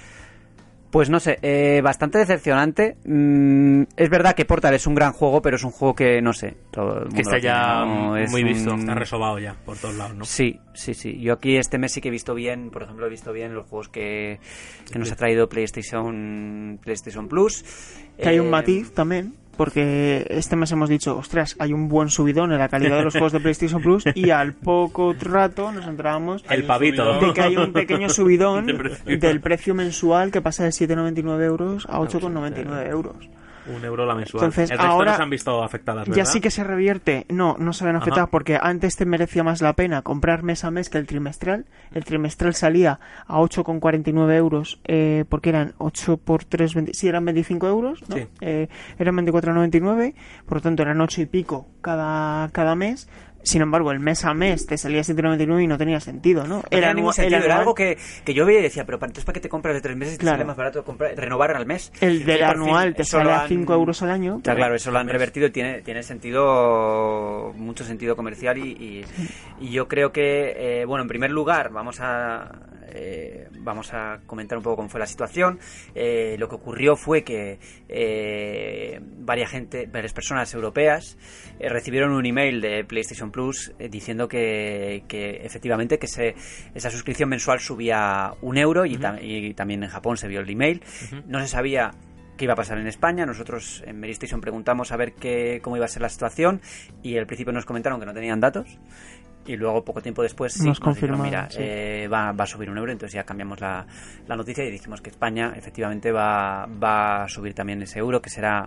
Pues 0.95 1.11
no 1.11 1.19
sé, 1.19 1.41
eh, 1.43 1.81
bastante 1.83 2.19
decepcionante. 2.19 2.97
Mm, 3.05 3.83
es 3.97 4.09
verdad 4.09 4.37
que 4.37 4.45
Portal 4.45 4.75
es 4.75 4.87
un 4.87 4.95
gran 4.95 5.13
juego, 5.13 5.43
pero 5.43 5.57
es 5.57 5.65
un 5.65 5.73
juego 5.73 5.93
que, 5.97 6.23
no 6.23 6.33
sé, 6.33 6.55
todo 6.71 6.99
el 6.99 7.05
mundo 7.07 7.21
está 7.21 7.39
ya 7.39 7.85
¿no? 7.85 8.17
Es 8.17 8.31
muy 8.31 8.43
un- 8.43 8.49
visto. 8.51 8.75
Está 8.77 8.95
resobado 8.95 9.41
ya 9.41 9.57
por 9.65 9.77
todos 9.77 9.97
lados, 9.97 10.15
¿no? 10.17 10.25
Sí, 10.25 10.61
sí, 10.73 10.95
sí. 10.95 11.19
Yo 11.21 11.33
aquí 11.33 11.57
este 11.57 11.79
mes 11.79 11.91
sí 11.91 12.01
que 12.01 12.09
he 12.09 12.11
visto 12.13 12.33
bien, 12.33 12.71
por 12.71 12.85
ejemplo, 12.85 13.07
he 13.07 13.11
visto 13.11 13.33
bien 13.33 13.55
los 13.55 13.67
juegos 13.67 13.89
que, 13.89 14.39
que 14.93 14.99
nos 15.01 15.11
ha 15.11 15.17
traído 15.17 15.49
PlayStation, 15.49 16.79
PlayStation 16.81 17.27
Plus. 17.27 17.65
Que 18.17 18.29
hay 18.29 18.39
un 18.39 18.47
Eh, 18.47 18.51
matiz 18.51 18.95
también, 18.95 19.35
porque 19.55 20.27
este 20.31 20.57
mes 20.57 20.71
hemos 20.73 20.89
dicho, 20.89 21.17
ostras, 21.17 21.57
hay 21.59 21.73
un 21.73 21.89
buen 21.89 22.09
subidón 22.11 22.53
en 22.53 22.59
la 22.59 22.69
calidad 22.69 22.99
de 22.99 23.05
los 23.05 23.13
juegos 23.15 23.33
de 23.33 23.41
PlayStation 23.41 23.81
Plus 23.81 24.05
y 24.15 24.31
al 24.31 24.53
poco 24.53 25.15
rato 25.21 25.73
nos 25.73 25.87
enterábamos 25.87 26.45
El 26.51 26.65
pavito. 26.65 27.21
de 27.21 27.33
que 27.33 27.41
hay 27.41 27.57
un 27.57 27.73
pequeño 27.73 28.09
subidón 28.09 28.67
De 28.67 28.75
precio. 28.75 29.19
del 29.19 29.41
precio 29.41 29.75
mensual 29.75 30.31
que 30.31 30.41
pasa 30.41 30.65
de 30.65 30.71
7,99 30.71 31.43
euros 31.45 31.87
a 31.89 31.99
8,99 32.01 32.89
euros. 32.91 33.17
Un 33.67 33.85
euro 33.85 34.05
la 34.07 34.15
mensual. 34.15 34.45
Entonces, 34.45 34.71
el 34.71 34.79
resto 34.79 34.93
ahora 34.93 35.13
no 35.13 35.17
se 35.17 35.23
han 35.23 35.31
visto 35.31 35.63
afectadas, 35.63 36.09
¿verdad? 36.09 36.17
Ya 36.17 36.25
sí 36.25 36.41
que 36.41 36.51
se 36.51 36.65
revierte. 36.65 37.27
No, 37.29 37.57
no 37.59 37.73
se 37.73 37.85
ven 37.85 37.97
afectadas 37.97 38.25
Ajá. 38.25 38.31
porque 38.31 38.59
antes 38.61 38.97
te 38.97 39.07
merecía 39.07 39.43
más 39.43 39.63
la 39.63 39.73
pena 39.75 40.03
comprar 40.03 40.43
mes 40.43 40.65
a 40.65 40.71
mes 40.71 40.91
que 40.91 40.99
el 40.99 41.07
trimestral. 41.07 41.67
El 41.93 42.05
trimestral 42.05 42.55
salía 42.55 43.01
a 43.27 43.39
8,49 43.39 44.35
euros 44.35 44.81
eh, 44.85 45.25
porque 45.29 45.51
eran 45.51 45.75
8 45.79 46.17
por 46.19 46.45
3, 46.45 46.75
20, 46.75 46.95
sí, 46.95 47.09
eran 47.09 47.25
25 47.25 47.67
euros, 47.67 48.09
¿no? 48.09 48.17
Sí. 48.17 48.27
Eh, 48.41 48.69
eran 48.99 49.17
24,99, 49.17 50.15
por 50.47 50.59
lo 50.59 50.63
tanto 50.63 50.83
eran 50.83 51.01
8 51.01 51.23
y 51.23 51.27
pico 51.27 51.69
cada, 51.81 52.49
cada 52.51 52.75
mes. 52.75 53.09
Sin 53.45 53.63
embargo, 53.63 53.93
el 53.93 54.01
mes 54.01 54.25
a 54.25 54.35
mes 54.35 54.67
te 54.67 54.77
salía 54.79 55.03
7,99 55.03 55.63
y 55.63 55.67
no 55.67 55.79
tenía 55.79 56.01
sentido, 56.01 56.45
¿no? 56.47 56.57
No 56.57 56.63
tenía 56.63 56.93
ningún 56.95 57.11
anua- 57.11 57.15
sentido, 57.15 57.45
era 57.45 57.59
algo 57.59 57.75
que, 57.75 57.99
que 58.25 58.35
yo 58.35 58.45
veía 58.47 58.61
y 58.61 58.63
decía, 58.63 58.85
pero 58.87 58.99
¿para- 58.99 59.11
entonces 59.11 59.25
¿para 59.27 59.35
qué 59.35 59.41
te 59.41 59.49
compras 59.49 59.75
de 59.75 59.81
tres 59.83 59.97
meses 59.97 60.15
y 60.15 60.17
te 60.19 60.23
Claro. 60.23 60.37
sale 60.39 60.45
más 60.47 60.57
barato 60.57 60.83
comprar, 60.85 61.15
renovar 61.17 61.55
al 61.55 61.67
mes? 61.67 61.93
El 62.01 62.25
del 62.25 62.43
anual 62.43 62.95
te 62.95 63.05
sale 63.05 63.31
a 63.31 63.43
han- 63.43 63.49
5 63.49 63.75
euros 63.75 64.03
al 64.03 64.11
año. 64.11 64.41
Ya, 64.43 64.55
claro, 64.55 64.75
eso 64.75 64.91
lo 64.91 64.99
han 64.99 65.09
revertido 65.09 65.47
y 65.47 65.51
tiene, 65.51 65.83
tiene 65.83 66.03
sentido, 66.03 67.53
mucho 67.57 67.85
sentido 67.85 68.17
comercial 68.17 68.59
y, 68.59 68.63
y- 68.71 69.05
y 69.61 69.71
yo 69.71 69.89
creo 69.89 70.13
que, 70.13 70.81
eh, 70.81 70.85
bueno, 70.85 71.03
en 71.03 71.09
primer 71.09 71.31
lugar, 71.31 71.71
vamos 71.71 71.99
a, 72.01 72.51
eh, 72.95 73.49
vamos 73.59 73.93
a 73.93 74.21
comentar 74.27 74.57
un 74.57 74.65
poco 74.65 74.77
cómo 74.77 74.89
fue 74.89 75.01
la 75.01 75.07
situación. 75.07 75.59
Eh, 75.95 76.37
lo 76.39 76.49
que 76.49 76.55
ocurrió 76.55 76.97
fue 76.97 77.23
que 77.25 77.59
eh, 77.89 79.01
varias, 79.19 79.51
gente, 79.51 79.87
varias 79.93 80.13
personas 80.13 80.53
europeas 80.55 81.19
eh, 81.59 81.69
recibieron 81.69 82.13
un 82.13 82.25
email 82.25 82.61
de 82.61 82.85
PlayStation 82.85 83.31
Plus 83.31 83.73
eh, 83.79 83.89
diciendo 83.89 84.29
que, 84.29 85.05
que 85.09 85.41
efectivamente 85.45 85.99
que 85.99 86.07
se, 86.07 86.35
esa 86.75 86.91
suscripción 86.91 87.29
mensual 87.29 87.61
subía 87.61 88.33
un 88.41 88.57
euro 88.57 88.87
y, 88.87 88.97
tam- 88.97 89.19
y 89.21 89.53
también 89.55 89.83
en 89.83 89.91
Japón 89.91 90.17
se 90.17 90.29
vio 90.29 90.41
el 90.41 90.49
email. 90.49 90.83
No 91.27 91.41
se 91.41 91.49
sabía 91.49 91.91
qué 92.37 92.45
iba 92.45 92.55
a 92.55 92.57
pasar 92.57 92.79
en 92.79 92.87
España. 92.87 93.27
Nosotros 93.27 93.83
en 93.87 94.01
Meristation 94.01 94.41
preguntamos 94.41 94.91
a 94.93 94.97
ver 94.97 95.13
qué, 95.13 95.61
cómo 95.63 95.77
iba 95.77 95.85
a 95.85 95.89
ser 95.89 96.03
la 96.03 96.09
situación 96.09 96.61
y 97.03 97.17
al 97.17 97.27
principio 97.27 97.53
nos 97.53 97.65
comentaron 97.65 98.01
que 98.01 98.07
no 98.07 98.13
tenían 98.15 98.41
datos. 98.41 98.79
Y 99.47 99.57
luego, 99.57 99.85
poco 99.85 100.01
tiempo 100.01 100.23
después, 100.23 100.55
sí, 100.55 100.65
Nos 100.65 100.81
dijeron, 100.81 101.21
mira, 101.21 101.49
sí. 101.51 101.59
eh, 101.61 102.09
va, 102.11 102.33
va 102.33 102.45
a 102.45 102.47
subir 102.47 102.71
un 102.71 102.79
euro. 102.79 102.91
Entonces 102.93 103.15
ya 103.15 103.25
cambiamos 103.25 103.61
la, 103.61 103.87
la 104.27 104.37
noticia 104.37 104.65
y 104.65 104.71
dijimos 104.71 105.01
que 105.03 105.11
España 105.11 105.53
efectivamente 105.57 106.11
va, 106.13 106.67
va 106.83 107.25
a 107.25 107.29
subir 107.29 107.53
también 107.55 107.83
ese 107.83 107.99
euro, 107.99 108.23
que 108.23 108.31
será 108.31 108.67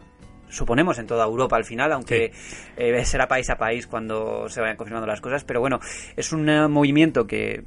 suponemos 0.49 0.97
en 0.99 1.07
toda 1.07 1.25
Europa 1.25 1.57
al 1.57 1.65
final, 1.65 1.91
aunque 1.91 2.31
eh, 2.77 3.05
será 3.05 3.27
país 3.27 3.49
a 3.49 3.57
país 3.57 3.85
cuando 3.87 4.47
se 4.49 4.61
vayan 4.61 4.77
confirmando 4.77 5.05
las 5.07 5.19
cosas, 5.19 5.43
pero 5.43 5.59
bueno, 5.59 5.79
es 6.15 6.31
un 6.31 6.47
eh, 6.47 6.67
movimiento 6.69 7.27
que 7.27 7.65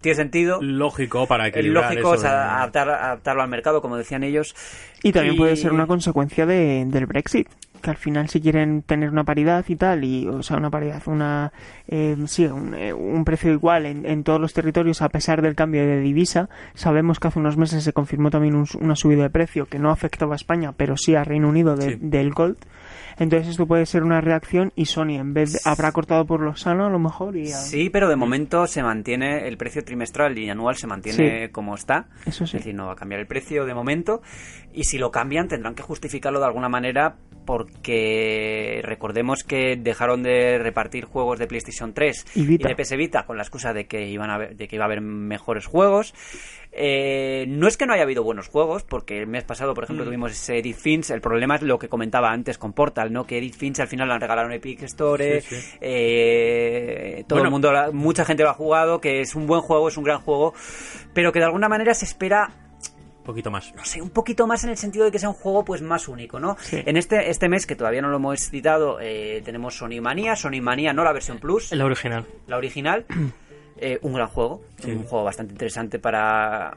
tiene 0.00 0.16
sentido, 0.16 0.58
Lógico 0.60 1.26
para 1.26 1.46
equilibrar 1.46 1.84
lógico 1.92 2.14
eso 2.14 2.26
adaptar, 2.26 2.90
adaptarlo 2.90 3.42
al 3.42 3.48
mercado, 3.48 3.80
como 3.80 3.96
decían 3.96 4.24
ellos. 4.24 4.54
Y 5.02 5.12
también 5.12 5.36
Y- 5.36 5.38
puede 5.38 5.56
ser 5.56 5.72
una 5.72 5.86
consecuencia 5.86 6.44
de, 6.44 6.84
del 6.86 7.06
Brexit, 7.06 7.48
que 7.82 7.90
al 7.90 7.96
final 7.98 8.28
si 8.30 8.40
quieren 8.40 8.80
tener 8.82 9.10
una 9.10 9.24
paridad 9.24 9.64
y 9.68 9.76
tal, 9.76 10.04
y 10.04 10.26
o 10.26 10.42
sea, 10.42 10.56
una 10.56 10.70
paridad, 10.70 11.02
una 11.06 11.52
eh, 11.88 12.16
sí, 12.26 12.46
un, 12.46 12.74
eh, 12.74 12.92
un 12.94 13.24
precio 13.24 13.52
igual 13.52 13.84
en, 13.84 14.06
en 14.06 14.24
todos 14.24 14.40
los 14.40 14.54
territorios 14.54 15.02
a 15.02 15.08
pesar 15.10 15.42
del 15.42 15.54
cambio 15.54 15.82
de 15.86 16.00
divisa, 16.00 16.48
sabemos 16.74 17.20
que 17.20 17.28
hace 17.28 17.38
unos 17.38 17.56
meses 17.58 17.84
se 17.84 17.92
confirmó 17.92 18.30
también 18.30 18.54
un- 18.54 18.66
una 18.80 18.96
subida 18.96 19.24
de 19.24 19.30
precio 19.30 19.66
que 19.66 19.78
no 19.78 19.90
afectaba 19.90 20.34
a 20.34 20.36
España, 20.36 20.72
pero 20.72 20.96
sí 20.96 21.14
a 21.14 21.24
Reino 21.24 21.48
Unido 21.48 21.76
de- 21.76 21.82
Sí. 21.94 21.98
del 22.00 22.30
Gold. 22.32 22.56
Entonces 23.18 23.48
esto 23.50 23.66
puede 23.66 23.84
ser 23.84 24.04
una 24.04 24.22
reacción 24.22 24.72
y 24.74 24.86
Sony 24.86 25.16
en 25.18 25.34
vez 25.34 25.52
de, 25.52 25.58
habrá 25.66 25.92
cortado 25.92 26.24
por 26.24 26.40
lo 26.40 26.56
sano 26.56 26.86
a 26.86 26.90
lo 26.90 26.98
mejor 26.98 27.36
y 27.36 27.52
a- 27.52 27.56
Sí, 27.56 27.90
pero 27.90 28.08
de 28.08 28.16
momento 28.16 28.66
se 28.66 28.82
mantiene 28.82 29.46
el 29.48 29.58
precio 29.58 29.84
trimestral 29.84 30.38
y 30.38 30.48
anual 30.48 30.76
se 30.76 30.86
mantiene 30.86 31.50
como 31.50 31.74
está. 31.74 32.06
Eso 32.24 32.46
sí. 32.46 32.56
Es 32.56 32.62
decir, 32.64 32.74
no 32.74 32.86
va 32.86 32.92
a 32.92 32.96
cambiar 32.96 33.20
el 33.20 33.26
precio 33.26 33.66
de 33.66 33.74
momento. 33.74 34.22
Y 34.72 34.84
si 34.84 34.96
lo 34.96 35.10
cambian, 35.10 35.46
tendrán 35.46 35.74
que 35.74 35.82
justificarlo 35.82 36.40
de 36.40 36.46
alguna 36.46 36.70
manera 36.70 37.16
porque 37.44 38.80
recordemos 38.84 39.44
que 39.44 39.76
dejaron 39.76 40.22
de 40.22 40.58
repartir 40.58 41.04
juegos 41.04 41.38
de 41.38 41.46
PlayStation 41.46 41.92
3 41.92 42.26
Y 42.34 42.46
Vita. 42.46 42.68
de 42.68 42.74
PS 42.76 42.96
Vita 42.96 43.24
con 43.24 43.36
la 43.36 43.42
excusa 43.42 43.72
de 43.72 43.86
que, 43.86 44.06
iban 44.08 44.30
a 44.30 44.34
haber- 44.34 44.56
de 44.56 44.68
que 44.68 44.76
iba 44.76 44.84
a 44.84 44.86
haber 44.86 45.00
mejores 45.00 45.66
juegos. 45.66 46.14
Eh, 46.74 47.44
no 47.48 47.68
es 47.68 47.76
que 47.76 47.84
no 47.84 47.92
haya 47.92 48.02
habido 48.04 48.22
buenos 48.24 48.48
juegos, 48.48 48.82
porque 48.82 49.18
el 49.18 49.26
mes 49.26 49.44
pasado, 49.44 49.74
por 49.74 49.82
Mm. 49.82 49.86
ejemplo, 49.86 50.04
tuvimos 50.06 50.32
ese 50.32 50.56
Edith 50.58 50.76
Finch. 50.76 51.10
El 51.10 51.20
problema 51.20 51.56
es 51.56 51.62
lo 51.62 51.78
que 51.78 51.88
comentaba 51.88 52.30
antes 52.32 52.56
con 52.56 52.72
Portal, 52.72 53.12
¿no? 53.12 53.26
Que 53.26 53.36
Edith 53.38 53.56
Finch 53.56 53.80
al 53.80 53.88
final 53.88 54.08
la 54.08 54.18
regalaron 54.18 54.52
Epic 54.52 54.82
Store. 54.84 55.42
Sí, 55.42 55.56
sí. 55.56 55.76
eh, 55.82 57.24
todo 57.28 57.40
Bueno. 57.40 57.48
el 57.48 57.50
mundo, 57.50 57.92
mucha 57.92 58.24
gente 58.24 58.42
lo 58.42 58.50
ha 58.50 58.54
jugado, 58.54 59.00
que 59.00 59.20
es 59.20 59.34
un 59.34 59.46
buen 59.46 59.60
juego, 59.60 59.88
es 59.88 59.96
un 59.98 60.04
gran 60.04 60.20
juego, 60.20 60.54
pero 61.12 61.30
que 61.32 61.40
de 61.40 61.44
alguna 61.44 61.68
manera 61.68 61.92
se 61.94 62.04
espera 62.06 62.50
Un 63.22 63.26
poquito 63.26 63.52
más. 63.52 63.72
no 63.76 63.84
sé, 63.84 64.02
un 64.02 64.10
poquito 64.10 64.48
más 64.48 64.64
en 64.64 64.70
el 64.70 64.76
sentido 64.76 65.04
de 65.04 65.12
que 65.12 65.20
sea 65.20 65.28
un 65.28 65.36
juego 65.36 65.64
pues 65.64 65.80
más 65.80 66.08
único, 66.08 66.40
¿no? 66.40 66.56
Sí. 66.60 66.82
En 66.84 66.96
este, 66.96 67.30
este 67.30 67.48
mes, 67.48 67.66
que 67.66 67.76
todavía 67.76 68.02
no 68.02 68.08
lo 68.08 68.16
hemos 68.16 68.40
citado, 68.50 68.98
eh, 69.00 69.40
tenemos 69.44 69.76
Sony 69.76 70.00
Manía, 70.02 70.34
Sony 70.34 70.60
Manía, 70.60 70.92
no 70.92 71.04
la 71.04 71.12
versión 71.12 71.38
Plus, 71.38 71.70
La 71.70 71.84
original. 71.84 72.26
la 72.48 72.56
original, 72.56 73.06
eh, 73.76 74.00
un 74.02 74.12
gran 74.12 74.26
juego, 74.26 74.62
un 74.84 75.04
juego 75.04 75.24
bastante 75.24 75.52
interesante 75.52 76.00
para 76.00 76.76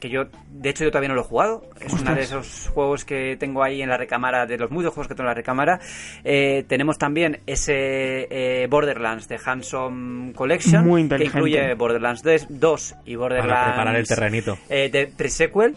que 0.00 0.08
yo, 0.08 0.24
de 0.50 0.70
hecho 0.70 0.84
yo 0.84 0.90
todavía 0.90 1.10
no 1.10 1.14
lo 1.14 1.20
he 1.20 1.24
jugado, 1.24 1.62
es 1.80 1.92
uno 1.92 2.14
de 2.14 2.22
esos 2.22 2.70
juegos 2.74 3.04
que 3.04 3.36
tengo 3.38 3.62
ahí 3.62 3.82
en 3.82 3.88
la 3.88 3.96
recámara, 3.96 4.46
de 4.46 4.56
los 4.56 4.70
muchos 4.70 4.92
juegos 4.92 5.08
que 5.08 5.14
tengo 5.14 5.26
en 5.26 5.30
la 5.30 5.34
recámara. 5.34 5.78
Eh, 6.24 6.64
tenemos 6.66 6.98
también 6.98 7.40
ese 7.46 8.26
eh, 8.30 8.66
Borderlands 8.68 9.28
de 9.28 9.38
Handsome 9.44 10.32
Collection, 10.32 10.86
Muy 10.86 11.08
que 11.08 11.24
incluye 11.24 11.74
Borderlands 11.74 12.22
2 12.48 12.96
y 13.04 13.14
Borderlands 13.14 13.52
Para 13.52 13.66
preparar 13.66 13.96
el 13.96 14.06
terrenito. 14.08 14.58
eh, 14.68 14.88
de 14.90 15.06
pre-sequel 15.06 15.76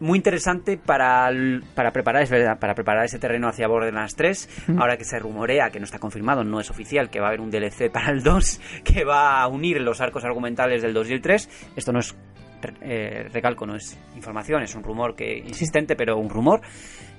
muy 0.00 0.18
interesante 0.18 0.76
para, 0.76 1.28
para 1.74 1.92
preparar 1.92 2.22
es 2.22 2.30
verdad 2.30 2.58
para 2.60 2.74
preparar 2.74 3.04
ese 3.04 3.18
terreno 3.18 3.48
hacia 3.48 3.66
Borderlands 3.66 4.14
3 4.14 4.48
ahora 4.78 4.96
que 4.96 5.04
se 5.04 5.18
rumorea 5.18 5.70
que 5.70 5.80
no 5.80 5.84
está 5.86 5.98
confirmado 5.98 6.44
no 6.44 6.60
es 6.60 6.70
oficial 6.70 7.10
que 7.10 7.18
va 7.18 7.26
a 7.26 7.28
haber 7.30 7.40
un 7.40 7.50
DLC 7.50 7.90
para 7.90 8.12
el 8.12 8.22
2 8.22 8.60
que 8.84 9.04
va 9.04 9.42
a 9.42 9.48
unir 9.48 9.80
los 9.80 10.00
arcos 10.00 10.24
argumentales 10.24 10.82
del 10.82 10.94
2 10.94 11.10
y 11.10 11.12
el 11.14 11.20
3 11.20 11.72
esto 11.74 11.92
no 11.92 11.98
es 11.98 12.14
eh, 12.80 13.28
recalco 13.32 13.66
no 13.66 13.76
es 13.76 13.98
información 14.16 14.62
es 14.62 14.74
un 14.74 14.82
rumor 14.82 15.14
que 15.14 15.38
insistente 15.38 15.96
pero 15.96 16.16
un 16.16 16.28
rumor 16.30 16.60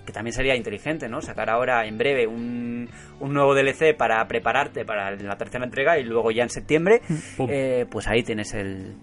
que 0.06 0.14
también 0.14 0.34
sería 0.34 0.56
inteligente, 0.56 1.08
¿no? 1.08 1.22
Sacar 1.22 1.52
ahora 1.52 1.86
en 1.86 1.98
breve 2.00 2.26
un, 2.26 2.90
un 3.20 3.34
nuevo 3.34 3.54
DLC 3.54 3.96
para 3.96 4.28
prepararte 4.28 4.84
para 4.84 5.12
la 5.12 5.38
tercera 5.38 5.64
entrega 5.66 6.00
y 6.00 6.04
luego 6.04 6.32
ya 6.32 6.42
en 6.42 6.50
septiembre, 6.50 7.02
eh, 7.48 7.86
pues 7.92 8.08
ahí 8.08 8.24
tienes 8.24 8.56
el, 8.56 8.96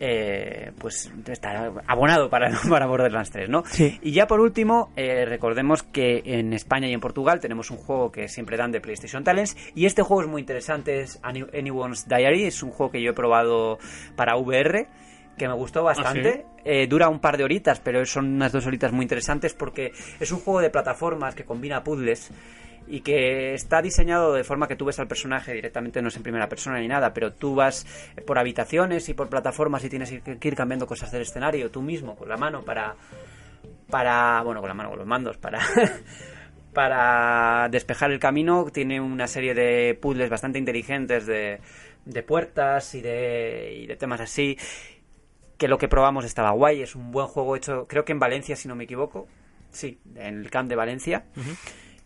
eh, 0.00 0.70
pues 0.78 1.10
está 1.28 1.72
abonado 1.86 2.28
para, 2.28 2.50
para 2.68 2.86
Borderlands 2.86 3.30
3, 3.30 3.48
¿no? 3.48 3.62
Sí. 3.66 3.98
Y 4.02 4.12
ya 4.12 4.26
por 4.26 4.40
último, 4.40 4.90
eh, 4.96 5.24
recordemos 5.24 5.82
que 5.82 6.20
en 6.24 6.52
España 6.52 6.88
y 6.88 6.92
en 6.92 7.00
Portugal 7.00 7.40
tenemos 7.40 7.70
un 7.70 7.78
juego 7.78 8.12
que 8.12 8.28
siempre 8.28 8.56
dan 8.58 8.70
de 8.70 8.80
PlayStation 8.82 9.24
Talents 9.24 9.56
y 9.74 9.86
este 9.86 10.02
juego 10.02 10.22
es 10.22 10.28
muy 10.28 10.40
interesante, 10.42 11.00
es 11.00 11.18
Any- 11.22 11.46
Anyone's 11.56 12.06
Diary, 12.06 12.44
es 12.44 12.62
un 12.62 12.70
juego 12.70 12.92
que 12.92 13.02
yo 13.02 13.10
he 13.10 13.14
probado 13.14 13.78
para 14.14 14.36
VR 14.36 14.86
que 15.38 15.48
me 15.48 15.54
gustó 15.54 15.82
bastante. 15.82 16.44
Eh, 16.64 16.86
dura 16.86 17.08
un 17.08 17.20
par 17.20 17.38
de 17.38 17.44
horitas, 17.44 17.80
pero 17.80 18.04
son 18.04 18.26
unas 18.26 18.52
dos 18.52 18.66
horitas 18.66 18.92
muy 18.92 19.04
interesantes 19.04 19.54
porque 19.54 19.92
es 20.20 20.30
un 20.32 20.40
juego 20.40 20.60
de 20.60 20.70
plataformas 20.70 21.34
que 21.34 21.44
combina 21.44 21.82
puzzles 21.82 22.30
y 22.86 23.00
que 23.00 23.54
está 23.54 23.80
diseñado 23.80 24.34
de 24.34 24.44
forma 24.44 24.66
que 24.66 24.76
tú 24.76 24.86
ves 24.86 24.98
al 24.98 25.08
personaje 25.08 25.52
directamente, 25.52 26.02
no 26.02 26.08
es 26.08 26.16
en 26.16 26.22
primera 26.22 26.48
persona 26.48 26.78
ni 26.78 26.88
nada, 26.88 27.12
pero 27.12 27.32
tú 27.32 27.54
vas 27.54 27.86
por 28.26 28.38
habitaciones 28.38 29.08
y 29.08 29.14
por 29.14 29.28
plataformas 29.28 29.84
y 29.84 29.88
tienes 29.88 30.10
que 30.10 30.38
que 30.38 30.48
ir 30.48 30.56
cambiando 30.56 30.86
cosas 30.86 31.10
del 31.12 31.22
escenario 31.22 31.70
tú 31.70 31.82
mismo 31.82 32.16
con 32.16 32.28
la 32.28 32.36
mano 32.36 32.62
para 32.62 32.94
para 33.90 34.42
bueno 34.42 34.60
con 34.60 34.68
la 34.68 34.74
mano 34.74 34.90
con 34.90 34.98
los 34.98 35.06
mandos 35.06 35.36
para 35.36 35.60
para 36.72 37.68
despejar 37.70 38.12
el 38.12 38.18
camino. 38.18 38.66
Tiene 38.72 39.00
una 39.00 39.26
serie 39.26 39.54
de 39.54 39.98
puzzles 40.00 40.30
bastante 40.30 40.58
inteligentes 40.58 41.26
de, 41.26 41.60
de 42.04 42.22
puertas 42.22 42.94
y 42.94 43.00
de, 43.00 43.80
y 43.82 43.86
de 43.86 43.96
temas 43.96 44.20
así 44.20 44.56
que 45.58 45.68
lo 45.68 45.76
que 45.76 45.88
probamos 45.88 46.24
estaba 46.24 46.50
guay 46.52 46.80
es 46.82 46.94
un 46.94 47.10
buen 47.10 47.26
juego 47.26 47.56
hecho 47.56 47.86
creo 47.88 48.04
que 48.04 48.12
en 48.12 48.18
Valencia 48.18 48.56
si 48.56 48.68
no 48.68 48.74
me 48.76 48.84
equivoco 48.84 49.26
sí 49.70 49.98
en 50.16 50.38
el 50.40 50.50
camp 50.50 50.68
de 50.70 50.76
Valencia 50.76 51.24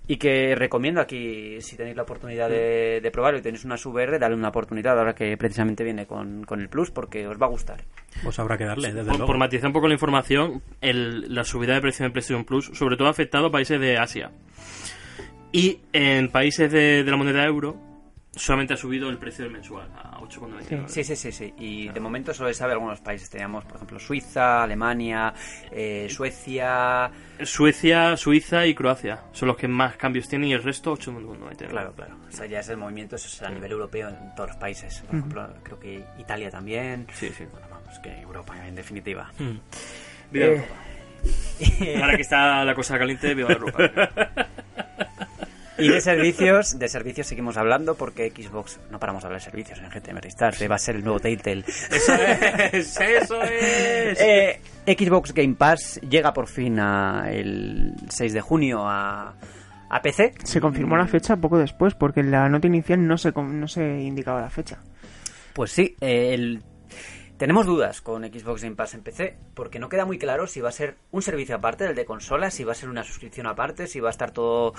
y 0.09 0.17
que 0.17 0.57
recomiendo 0.57 1.01
aquí, 1.01 1.61
si 1.61 1.77
tenéis 1.77 1.95
la 1.95 2.03
oportunidad 2.03 2.49
de, 2.51 2.99
de 3.01 3.11
probarlo 3.13 3.39
y 3.39 3.43
tenéis 3.43 3.65
una 3.65 3.77
VR, 3.77 4.19
darle 4.19 4.37
una 4.37 4.49
oportunidad 4.49 4.99
ahora 4.99 5.15
que 5.15 5.37
precisamente 5.37 5.85
viene 5.85 6.07
con, 6.07 6.43
con 6.43 6.61
el 6.61 6.69
Plus, 6.69 6.91
porque 6.91 7.25
os 7.29 7.41
va 7.41 7.47
a 7.47 7.51
gustar. 7.51 7.85
Pues 8.25 8.37
habrá 8.41 8.59
que 8.59 8.65
darle, 8.65 8.89
desde 8.89 9.05
Por, 9.05 9.11
luego. 9.19 9.27
por 9.27 9.39
matizar 9.39 9.69
un 9.69 9.73
poco 9.73 9.87
la 9.87 9.95
información, 9.95 10.61
el- 10.81 11.33
la 11.33 11.45
subida 11.45 11.75
de 11.75 11.81
precio 11.83 12.05
de 12.05 12.11
PlayStation 12.11 12.45
Plus, 12.45 12.73
sobre 12.75 12.97
todo 12.97 13.07
ha 13.07 13.13
afectado 13.13 13.47
a 13.47 13.51
países 13.53 13.79
de 13.81 13.97
Asia. 13.97 14.33
Y 15.53 15.79
en 15.93 16.31
países 16.31 16.73
de, 16.73 17.05
de 17.05 17.11
la 17.11 17.17
moneda 17.17 17.45
euro, 17.45 17.77
solamente 18.35 18.75
ha 18.75 18.77
subido 18.77 19.11
el 19.11 19.19
precio 19.19 19.45
del 19.45 19.53
mensual 19.53 19.89
a 19.95 20.19
8,99. 20.21 20.89
Sí, 20.89 21.05
sí, 21.05 21.17
sí, 21.17 21.33
sí. 21.33 21.55
Y 21.59 21.89
de 21.89 22.01
momento 22.01 22.33
solo 22.33 22.49
se 22.49 22.55
sabe 22.55 22.73
algunos 22.73 23.01
países. 23.01 23.29
Teníamos, 23.31 23.65
por 23.65 23.77
ejemplo, 23.77 23.99
Suiza, 23.99 24.63
Alemania, 24.63 25.35
eh, 25.71 26.09
Suecia. 26.11 27.11
Suecia, 27.43 28.17
Suiza 28.17 28.67
y 28.67 28.75
Croacia 28.75 29.21
son 29.33 29.49
los 29.49 29.57
que 29.57 29.69
más 29.69 29.97
cambios 29.97 30.29
tienen 30.29 30.49
y 30.49 30.53
el 30.55 30.63
resto 30.63 30.95
8,99. 30.97 31.69
Claro, 31.69 31.93
claro. 31.93 32.17
O 32.29 32.33
sea, 32.33 32.47
ya 32.47 32.61
es 32.61 32.69
el 32.69 32.77
movimiento, 32.79 33.17
eso 33.17 33.29
es 33.29 33.43
a 33.43 33.51
nivel 33.51 33.73
europeo 33.73 34.09
en 34.09 34.35
todos 34.35 34.51
los 34.51 34.57
países. 34.59 35.03
Por 35.07 35.17
ejemplo, 35.17 35.49
creo 35.63 35.79
que 35.79 36.05
Italia 36.19 36.51
también. 36.51 37.07
Sí, 37.13 37.29
sí. 37.37 37.45
Bueno, 37.51 37.67
vamos, 37.71 37.99
que 37.99 38.21
Europa 38.21 38.55
en 38.67 38.75
definitiva. 38.75 39.31
Mm. 39.39 39.59
Viva 40.31 40.47
Eh, 40.47 40.53
Europa. 40.55 40.75
Ahora 42.03 42.17
que 42.17 42.23
está 42.23 42.65
la 42.65 42.75
cosa 42.75 42.99
caliente, 42.99 43.35
viva 43.35 43.53
Europa. 43.53 43.79
Y 45.79 45.89
de 45.89 46.01
servicios, 46.01 46.79
de 46.79 46.89
servicios 46.89 47.27
seguimos 47.27 47.57
hablando 47.57 47.95
porque 47.95 48.31
Xbox 48.31 48.79
no 48.91 48.99
paramos 48.99 49.23
de 49.23 49.27
hablar 49.29 49.41
de 49.41 49.45
servicios 49.45 49.79
en 49.81 49.89
GTM 49.91 50.19
Restart, 50.21 50.57
va 50.71 50.75
a 50.75 50.79
ser 50.79 50.97
el 50.97 51.05
nuevo 51.05 51.19
Telltale. 51.19 51.65
Eso 51.67 52.13
es, 52.15 53.01
eso 53.01 53.43
es. 53.43 54.21
Eh, 54.21 54.61
Xbox 54.87 55.33
Game 55.33 55.55
Pass 55.55 55.99
llega 56.09 56.33
por 56.35 56.47
fin 56.47 56.79
a 56.79 57.25
el 57.31 57.95
6 58.09 58.33
de 58.35 58.41
junio 58.43 58.83
a, 58.87 59.35
a 59.89 60.03
PC. 60.03 60.35
Se 60.45 60.61
confirmó 60.61 60.97
la 60.97 61.07
fecha 61.07 61.37
poco 61.37 61.59
después, 61.59 61.95
porque 61.95 62.21
en 62.21 62.31
la 62.31 62.49
nota 62.49 62.67
inicial 62.67 63.07
no 63.07 63.17
se, 63.17 63.33
no 63.33 63.67
se 63.69 64.01
indicaba 64.03 64.41
la 64.43 64.51
fecha. 64.51 64.79
Pues 65.55 65.71
sí, 65.73 65.97
eh, 66.01 66.35
el- 66.35 66.63
tenemos 67.43 67.67
dudas 67.67 68.01
con 68.01 68.23
Xbox 68.23 68.63
Game 68.63 68.77
Pass 68.77 68.95
en 68.95 69.03
PC, 69.03 69.37
porque 69.55 69.81
no 69.81 69.89
queda 69.89 70.05
muy 70.05 70.17
claro 70.17 70.47
si 70.47 70.61
va 70.61 70.69
a 70.69 70.71
ser 70.71 70.95
un 71.11 71.23
servicio 71.23 71.57
aparte 71.57 71.83
del 71.83 71.97
de 71.97 72.05
consolas, 72.05 72.55
si 72.55 72.63
va 72.63 72.71
a 72.71 72.77
ser 72.77 72.89
una 72.89 73.03
suscripción 73.03 73.49
aparte, 73.49 73.89
si 73.89 73.99
va 73.99 74.11
a 74.11 74.13
estar 74.13 74.31
todo 74.31 74.75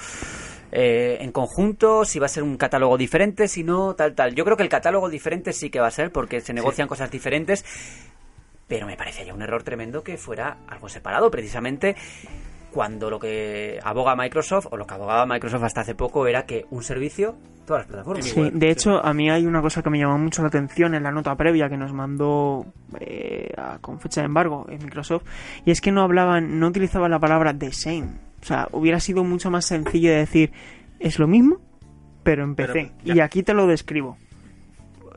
eh, 0.71 1.17
en 1.19 1.33
conjunto, 1.33 2.05
si 2.05 2.19
va 2.19 2.27
a 2.27 2.29
ser 2.29 2.41
un 2.41 2.55
catálogo 2.55 2.97
diferente, 2.97 3.49
si 3.49 3.65
no, 3.65 3.95
tal, 3.95 4.15
tal. 4.15 4.33
Yo 4.33 4.45
creo 4.45 4.55
que 4.55 4.63
el 4.63 4.69
catálogo 4.69 5.09
diferente 5.09 5.51
sí 5.51 5.69
que 5.69 5.81
va 5.81 5.87
a 5.87 5.91
ser, 5.91 6.13
porque 6.13 6.39
se 6.39 6.53
negocian 6.53 6.87
cosas 6.87 7.11
diferentes, 7.11 7.65
pero 8.69 8.87
me 8.87 8.95
parecería 8.95 9.33
un 9.33 9.41
error 9.41 9.63
tremendo 9.63 10.01
que 10.01 10.15
fuera 10.15 10.59
algo 10.69 10.87
separado, 10.87 11.29
precisamente 11.29 11.97
cuando 12.73 13.09
lo 13.09 13.19
que 13.19 13.79
aboga 13.83 14.15
Microsoft, 14.15 14.67
o 14.71 14.77
lo 14.77 14.85
que 14.87 14.93
abogaba 14.95 15.25
Microsoft 15.25 15.63
hasta 15.63 15.81
hace 15.81 15.93
poco, 15.95 16.25
era 16.27 16.45
que 16.45 16.65
un 16.71 16.81
servicio, 16.83 17.35
todas 17.65 17.81
las 17.81 17.87
plataformas. 17.87 18.25
Sí, 18.25 18.49
de 18.51 18.69
hecho, 18.71 19.03
a 19.05 19.13
mí 19.13 19.29
hay 19.29 19.45
una 19.45 19.61
cosa 19.61 19.81
que 19.83 19.89
me 19.89 19.99
llamó 19.99 20.17
mucho 20.17 20.41
la 20.41 20.47
atención 20.47 20.95
en 20.95 21.03
la 21.03 21.11
nota 21.11 21.35
previa 21.35 21.69
que 21.69 21.77
nos 21.77 21.93
mandó 21.93 22.65
eh, 22.99 23.51
a- 23.57 23.77
con 23.79 23.99
fecha 23.99 24.21
de 24.21 24.25
embargo 24.25 24.65
en 24.69 24.83
Microsoft, 24.83 25.23
y 25.65 25.71
es 25.71 25.79
que 25.81 25.91
no 25.91 26.01
hablaban, 26.01 26.59
no 26.59 26.67
utilizaban 26.67 27.11
la 27.11 27.19
palabra 27.19 27.53
the 27.57 27.71
same. 27.71 28.07
O 28.41 28.45
sea, 28.45 28.67
hubiera 28.71 28.99
sido 28.99 29.23
mucho 29.23 29.49
más 29.51 29.65
sencillo 29.65 30.09
de 30.11 30.17
decir, 30.17 30.51
es 30.99 31.19
lo 31.19 31.27
mismo, 31.27 31.61
pero 32.23 32.43
en 32.43 32.55
PC. 32.55 32.73
Pero, 33.03 33.15
y 33.15 33.19
aquí 33.19 33.43
te 33.43 33.53
lo 33.53 33.67
describo. 33.67 34.17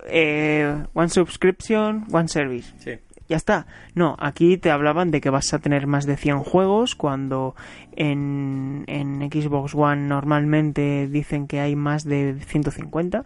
Eh, 0.08 0.84
one 0.94 1.08
subscription, 1.08 2.04
one 2.12 2.28
service. 2.28 2.72
Sí. 2.78 2.92
Ya 3.28 3.36
está. 3.36 3.66
No, 3.94 4.16
aquí 4.20 4.56
te 4.56 4.70
hablaban 4.70 5.10
de 5.10 5.20
que 5.20 5.30
vas 5.30 5.52
a 5.52 5.58
tener 5.58 5.86
más 5.86 6.06
de 6.06 6.16
100 6.16 6.40
juegos 6.40 6.94
cuando 6.94 7.56
en, 7.96 8.84
en 8.86 9.20
Xbox 9.30 9.74
One 9.74 10.06
normalmente 10.06 11.08
dicen 11.08 11.48
que 11.48 11.60
hay 11.60 11.74
más 11.74 12.04
de 12.04 12.36
150, 12.46 13.24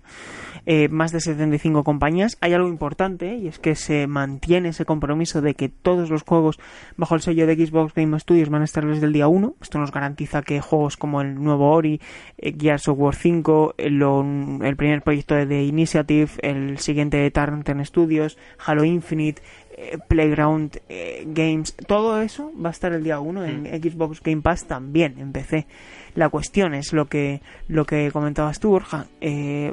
eh, 0.64 0.88
más 0.88 1.12
de 1.12 1.20
75 1.20 1.84
compañías. 1.84 2.38
Hay 2.40 2.54
algo 2.54 2.68
importante 2.68 3.36
y 3.36 3.48
es 3.48 3.58
que 3.58 3.74
se 3.74 4.06
mantiene 4.06 4.70
ese 4.70 4.86
compromiso 4.86 5.42
de 5.42 5.54
que 5.54 5.68
todos 5.68 6.08
los 6.08 6.22
juegos 6.22 6.58
bajo 6.96 7.14
el 7.14 7.20
sello 7.20 7.46
de 7.46 7.54
Xbox 7.66 7.92
Game 7.94 8.18
Studios 8.18 8.48
van 8.48 8.62
a 8.62 8.64
estar 8.64 8.86
desde 8.86 9.06
el 9.06 9.12
día 9.12 9.28
1. 9.28 9.56
Esto 9.60 9.78
nos 9.78 9.92
garantiza 9.92 10.42
que 10.42 10.60
juegos 10.60 10.96
como 10.96 11.20
el 11.20 11.34
nuevo 11.34 11.72
Ori, 11.72 12.00
eh, 12.38 12.54
Gears 12.58 12.88
of 12.88 12.98
War 12.98 13.14
5, 13.14 13.74
el, 13.76 14.02
el 14.62 14.76
primer 14.76 15.02
proyecto 15.02 15.34
de 15.34 15.46
The 15.46 15.64
Initiative, 15.64 16.30
el 16.42 16.78
siguiente 16.78 17.18
de 17.18 17.30
Tartan 17.30 17.84
Studios, 17.84 18.38
Halo 18.64 18.84
Infinite, 18.84 19.42
eh, 19.82 19.98
Playground 20.08 20.78
eh, 20.90 21.24
Games, 21.26 21.74
todo 21.86 22.20
eso 22.20 22.52
va 22.62 22.68
a 22.68 22.72
estar 22.72 22.92
el 22.92 23.02
día 23.02 23.18
1 23.18 23.44
en 23.46 23.82
Xbox 23.82 24.22
Game 24.22 24.42
Pass 24.42 24.66
también 24.66 25.14
en 25.18 25.32
PC. 25.32 25.66
La 26.14 26.28
cuestión 26.28 26.74
es 26.74 26.92
lo 26.92 27.06
que 27.06 27.40
lo 27.66 27.86
que 27.86 28.10
comentabas 28.12 28.60
tú, 28.60 28.70
Borja. 28.70 29.06
Eh, 29.22 29.72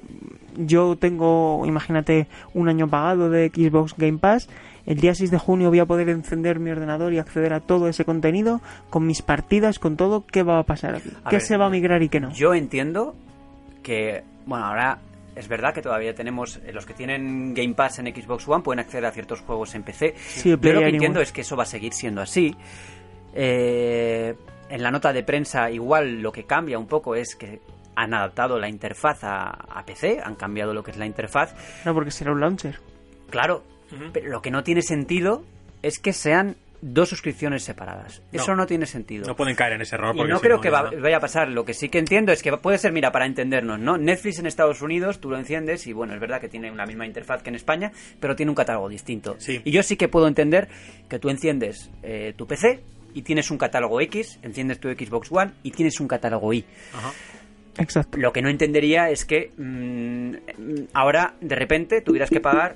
yo 0.55 0.95
tengo, 0.95 1.61
imagínate, 1.65 2.27
un 2.53 2.69
año 2.69 2.87
pagado 2.87 3.29
de 3.29 3.49
Xbox 3.49 3.95
Game 3.97 4.17
Pass. 4.17 4.47
El 4.85 5.01
día 5.01 5.13
6 5.13 5.29
de 5.29 5.39
junio 5.39 5.67
voy 5.67 5.79
a 5.79 5.85
poder 5.85 6.07
encender 6.07 6.59
mi 6.59 6.71
ordenador 6.71 7.11
y 7.11 7.19
acceder 7.19 7.51
a 7.51 7.59
todo 7.59 7.89
ese 7.89 8.05
contenido 8.05 8.61
con 8.89 9.05
mis 9.05 9.21
partidas, 9.21 9.77
con 9.77 9.97
todo. 9.97 10.25
¿Qué 10.25 10.43
va 10.43 10.59
a 10.59 10.63
pasar 10.63 10.95
aquí? 10.95 11.09
A 11.25 11.29
¿Qué 11.29 11.35
ver, 11.35 11.41
se 11.41 11.57
va 11.57 11.65
a 11.65 11.69
migrar 11.69 12.01
y 12.01 12.07
qué 12.07 12.21
no? 12.21 12.31
Yo 12.31 12.53
entiendo 12.53 13.13
que, 13.83 14.23
bueno, 14.45 14.67
ahora 14.67 14.99
es 15.37 15.47
verdad 15.47 15.73
que 15.73 15.81
todavía 15.81 16.15
tenemos, 16.15 16.57
eh, 16.65 16.73
los 16.73 16.85
que 16.85 16.93
tienen 16.93 17.53
Game 17.53 17.73
Pass 17.73 17.99
en 17.99 18.07
Xbox 18.07 18.47
One 18.47 18.63
pueden 18.63 18.79
acceder 18.79 19.05
a 19.05 19.11
ciertos 19.11 19.41
juegos 19.41 19.75
en 19.75 19.83
PC. 19.83 20.15
Sí, 20.17 20.49
Yo 20.49 20.57
lo 20.57 20.79
que 20.79 20.89
entiendo 20.89 21.21
es 21.21 21.31
que 21.31 21.41
eso 21.41 21.55
va 21.55 21.63
a 21.63 21.67
seguir 21.67 21.93
siendo 21.93 22.21
así. 22.21 22.55
Eh, 23.33 24.35
en 24.69 24.83
la 24.83 24.91
nota 24.91 25.13
de 25.13 25.23
prensa 25.23 25.69
igual 25.69 26.21
lo 26.21 26.31
que 26.31 26.45
cambia 26.45 26.79
un 26.79 26.87
poco 26.87 27.15
es 27.15 27.35
que 27.35 27.61
han 27.95 28.13
adaptado 28.13 28.59
la 28.59 28.67
interfaz 28.67 29.23
a, 29.23 29.49
a 29.49 29.85
PC, 29.85 30.19
han 30.23 30.35
cambiado 30.35 30.73
lo 30.73 30.83
que 30.83 30.91
es 30.91 30.97
la 30.97 31.05
interfaz. 31.05 31.55
No, 31.85 31.93
porque 31.93 32.11
será 32.11 32.31
un 32.31 32.39
launcher. 32.39 32.79
Claro, 33.29 33.63
pero 34.13 34.29
lo 34.29 34.41
que 34.41 34.51
no 34.51 34.63
tiene 34.63 34.81
sentido 34.81 35.43
es 35.81 35.99
que 35.99 36.13
sean 36.13 36.57
dos 36.81 37.09
suscripciones 37.09 37.63
separadas. 37.63 38.21
No. 38.31 38.41
Eso 38.41 38.55
no 38.55 38.65
tiene 38.65 38.85
sentido. 38.85 39.25
No 39.27 39.35
pueden 39.35 39.55
caer 39.55 39.73
en 39.73 39.81
ese 39.81 39.95
error. 39.95 40.13
Y 40.15 40.17
porque 40.17 40.31
no 40.33 40.39
si 40.39 40.43
creo 40.43 40.61
que 40.61 40.69
ya 40.69 40.81
va- 40.83 40.91
no. 40.91 41.01
vaya 41.01 41.17
a 41.17 41.19
pasar. 41.19 41.49
Lo 41.49 41.65
que 41.65 41.73
sí 41.73 41.89
que 41.89 41.99
entiendo 41.99 42.31
es 42.31 42.41
que 42.43 42.55
puede 42.57 42.77
ser, 42.77 42.91
mira, 42.91 43.11
para 43.11 43.25
entendernos, 43.25 43.79
¿no? 43.79 43.97
Netflix 43.97 44.39
en 44.39 44.45
Estados 44.45 44.81
Unidos, 44.81 45.19
tú 45.19 45.29
lo 45.29 45.37
enciendes 45.37 45.87
y 45.87 45.93
bueno, 45.93 46.13
es 46.13 46.19
verdad 46.19 46.39
que 46.41 46.49
tiene 46.49 46.71
una 46.71 46.85
misma 46.85 47.05
interfaz 47.05 47.41
que 47.43 47.49
en 47.49 47.55
España, 47.55 47.91
pero 48.19 48.35
tiene 48.35 48.51
un 48.51 48.55
catálogo 48.55 48.89
distinto. 48.89 49.35
Sí. 49.39 49.61
Y 49.65 49.71
yo 49.71 49.83
sí 49.83 49.97
que 49.97 50.07
puedo 50.07 50.27
entender 50.27 50.67
que 51.09 51.19
tú 51.19 51.29
enciendes 51.29 51.89
eh, 52.03 52.33
tu 52.37 52.45
PC 52.47 52.81
y 53.13 53.21
tienes 53.23 53.49
un 53.51 53.57
catálogo 53.57 53.99
X, 54.01 54.39
enciendes 54.43 54.79
tu 54.79 54.89
Xbox 54.89 55.31
One 55.31 55.51
y 55.63 55.71
tienes 55.71 55.99
un 55.99 56.07
catálogo 56.07 56.53
Y. 56.53 56.65
Ajá. 56.93 57.11
Exacto. 57.79 58.17
Lo 58.17 58.33
que 58.33 58.41
no 58.41 58.49
entendería 58.49 59.09
es 59.11 59.23
que 59.25 59.51
mm, 59.55 60.31
mm, 60.31 60.87
ahora, 60.93 61.35
de 61.41 61.55
repente, 61.55 62.01
tuvieras 62.01 62.29
que 62.29 62.39
pagar 62.39 62.73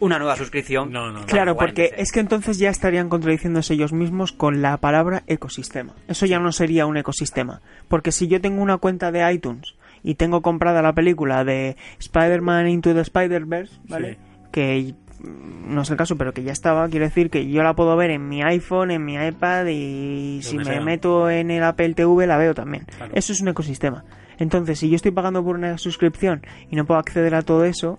una 0.00 0.18
nueva 0.18 0.34
suscripción. 0.36 0.90
No, 0.90 1.12
no, 1.12 1.20
no. 1.20 1.26
Claro, 1.26 1.56
porque 1.56 1.92
es 1.96 2.10
que 2.10 2.20
entonces 2.20 2.58
ya 2.58 2.70
estarían 2.70 3.08
contradiciéndose 3.08 3.74
ellos 3.74 3.92
mismos 3.92 4.32
con 4.32 4.62
la 4.62 4.78
palabra 4.78 5.22
ecosistema. 5.26 5.94
Eso 6.08 6.26
ya 6.26 6.40
no 6.40 6.50
sería 6.52 6.86
un 6.86 6.96
ecosistema. 6.96 7.60
Porque 7.88 8.10
si 8.10 8.26
yo 8.26 8.40
tengo 8.40 8.62
una 8.62 8.78
cuenta 8.78 9.12
de 9.12 9.32
iTunes 9.32 9.76
y 10.02 10.14
tengo 10.14 10.42
comprada 10.42 10.82
la 10.82 10.94
película 10.94 11.44
de 11.44 11.76
Spider-Man 11.98 12.68
Into 12.68 12.94
the 12.94 13.00
Spider-Verse, 13.00 13.74
¿vale? 13.88 14.14
Sí. 14.14 14.18
Que 14.52 14.94
mm, 15.22 15.74
no 15.74 15.82
es 15.82 15.90
el 15.90 15.96
caso, 15.96 16.16
pero 16.16 16.32
que 16.32 16.42
ya 16.42 16.52
estaba, 16.52 16.88
quiero 16.88 17.04
decir 17.04 17.30
que 17.30 17.48
yo 17.48 17.62
la 17.62 17.74
puedo 17.74 17.94
ver 17.96 18.10
en 18.10 18.28
mi 18.28 18.42
iPhone, 18.42 18.90
en 18.90 19.04
mi 19.04 19.14
iPad 19.14 19.66
y 19.66 20.40
si 20.42 20.56
me 20.56 20.64
sea. 20.64 20.80
meto 20.80 21.30
en 21.30 21.50
el 21.50 21.62
Apple 21.62 21.94
TV 21.94 22.26
la 22.26 22.38
veo 22.38 22.54
también. 22.54 22.86
Claro. 22.96 23.12
Eso 23.14 23.32
es 23.32 23.40
un 23.40 23.48
ecosistema. 23.48 24.04
Entonces, 24.38 24.78
si 24.78 24.88
yo 24.88 24.96
estoy 24.96 25.10
pagando 25.10 25.44
por 25.44 25.54
una 25.54 25.76
suscripción 25.76 26.40
y 26.70 26.76
no 26.76 26.86
puedo 26.86 26.98
acceder 26.98 27.34
a 27.34 27.42
todo 27.42 27.66
eso, 27.66 27.98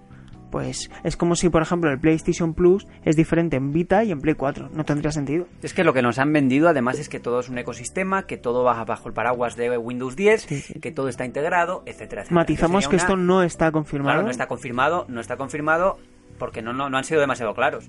pues 0.52 0.92
es 1.04 1.18
como 1.18 1.36
si, 1.36 1.50
por 1.50 1.62
ejemplo, 1.64 1.90
el 1.90 2.00
PlayStation 2.00 2.54
Plus 2.54 2.86
es 3.04 3.16
diferente 3.16 3.56
en 3.58 3.72
Vita 3.72 4.04
y 4.04 4.12
en 4.12 4.22
Play 4.22 4.36
4. 4.36 4.70
No 4.74 4.84
tendría 4.86 5.12
sentido. 5.12 5.48
Es 5.64 5.74
que 5.74 5.84
lo 5.84 5.94
que 5.94 6.02
nos 6.04 6.20
han 6.20 6.32
vendido 6.34 6.70
además 6.70 7.00
es 7.00 7.10
que 7.10 7.20
todo 7.20 7.40
es 7.40 7.50
un 7.50 7.58
ecosistema, 7.58 8.28
que 8.28 8.38
todo 8.38 8.64
va 8.64 8.84
bajo 8.84 9.08
el 9.08 9.14
paraguas 9.14 9.56
de 9.56 9.76
Windows 9.78 10.16
10, 10.16 10.42
Sí, 10.44 10.60
sí. 10.62 10.80
que 10.80 10.92
todo 10.92 11.08
está 11.08 11.26
integrado, 11.26 11.82
etcétera, 11.86 12.22
etcétera. 12.22 12.36
Matizamos 12.42 12.88
que 12.88 12.98
esto 12.98 13.14
una- 13.14 13.24
no 13.24 13.44
está 13.44 13.72
confirmado. 13.72 14.16
Claro, 14.16 14.24
no 14.26 14.32
está 14.32 14.48
confirmado, 14.48 15.06
no 15.08 15.22
está 15.22 15.38
confirmado 15.38 15.98
porque 16.38 16.62
no, 16.62 16.74
no, 16.74 16.90
no 16.90 16.98
han 16.98 17.04
sido 17.04 17.22
demasiado 17.22 17.54
claros. 17.54 17.86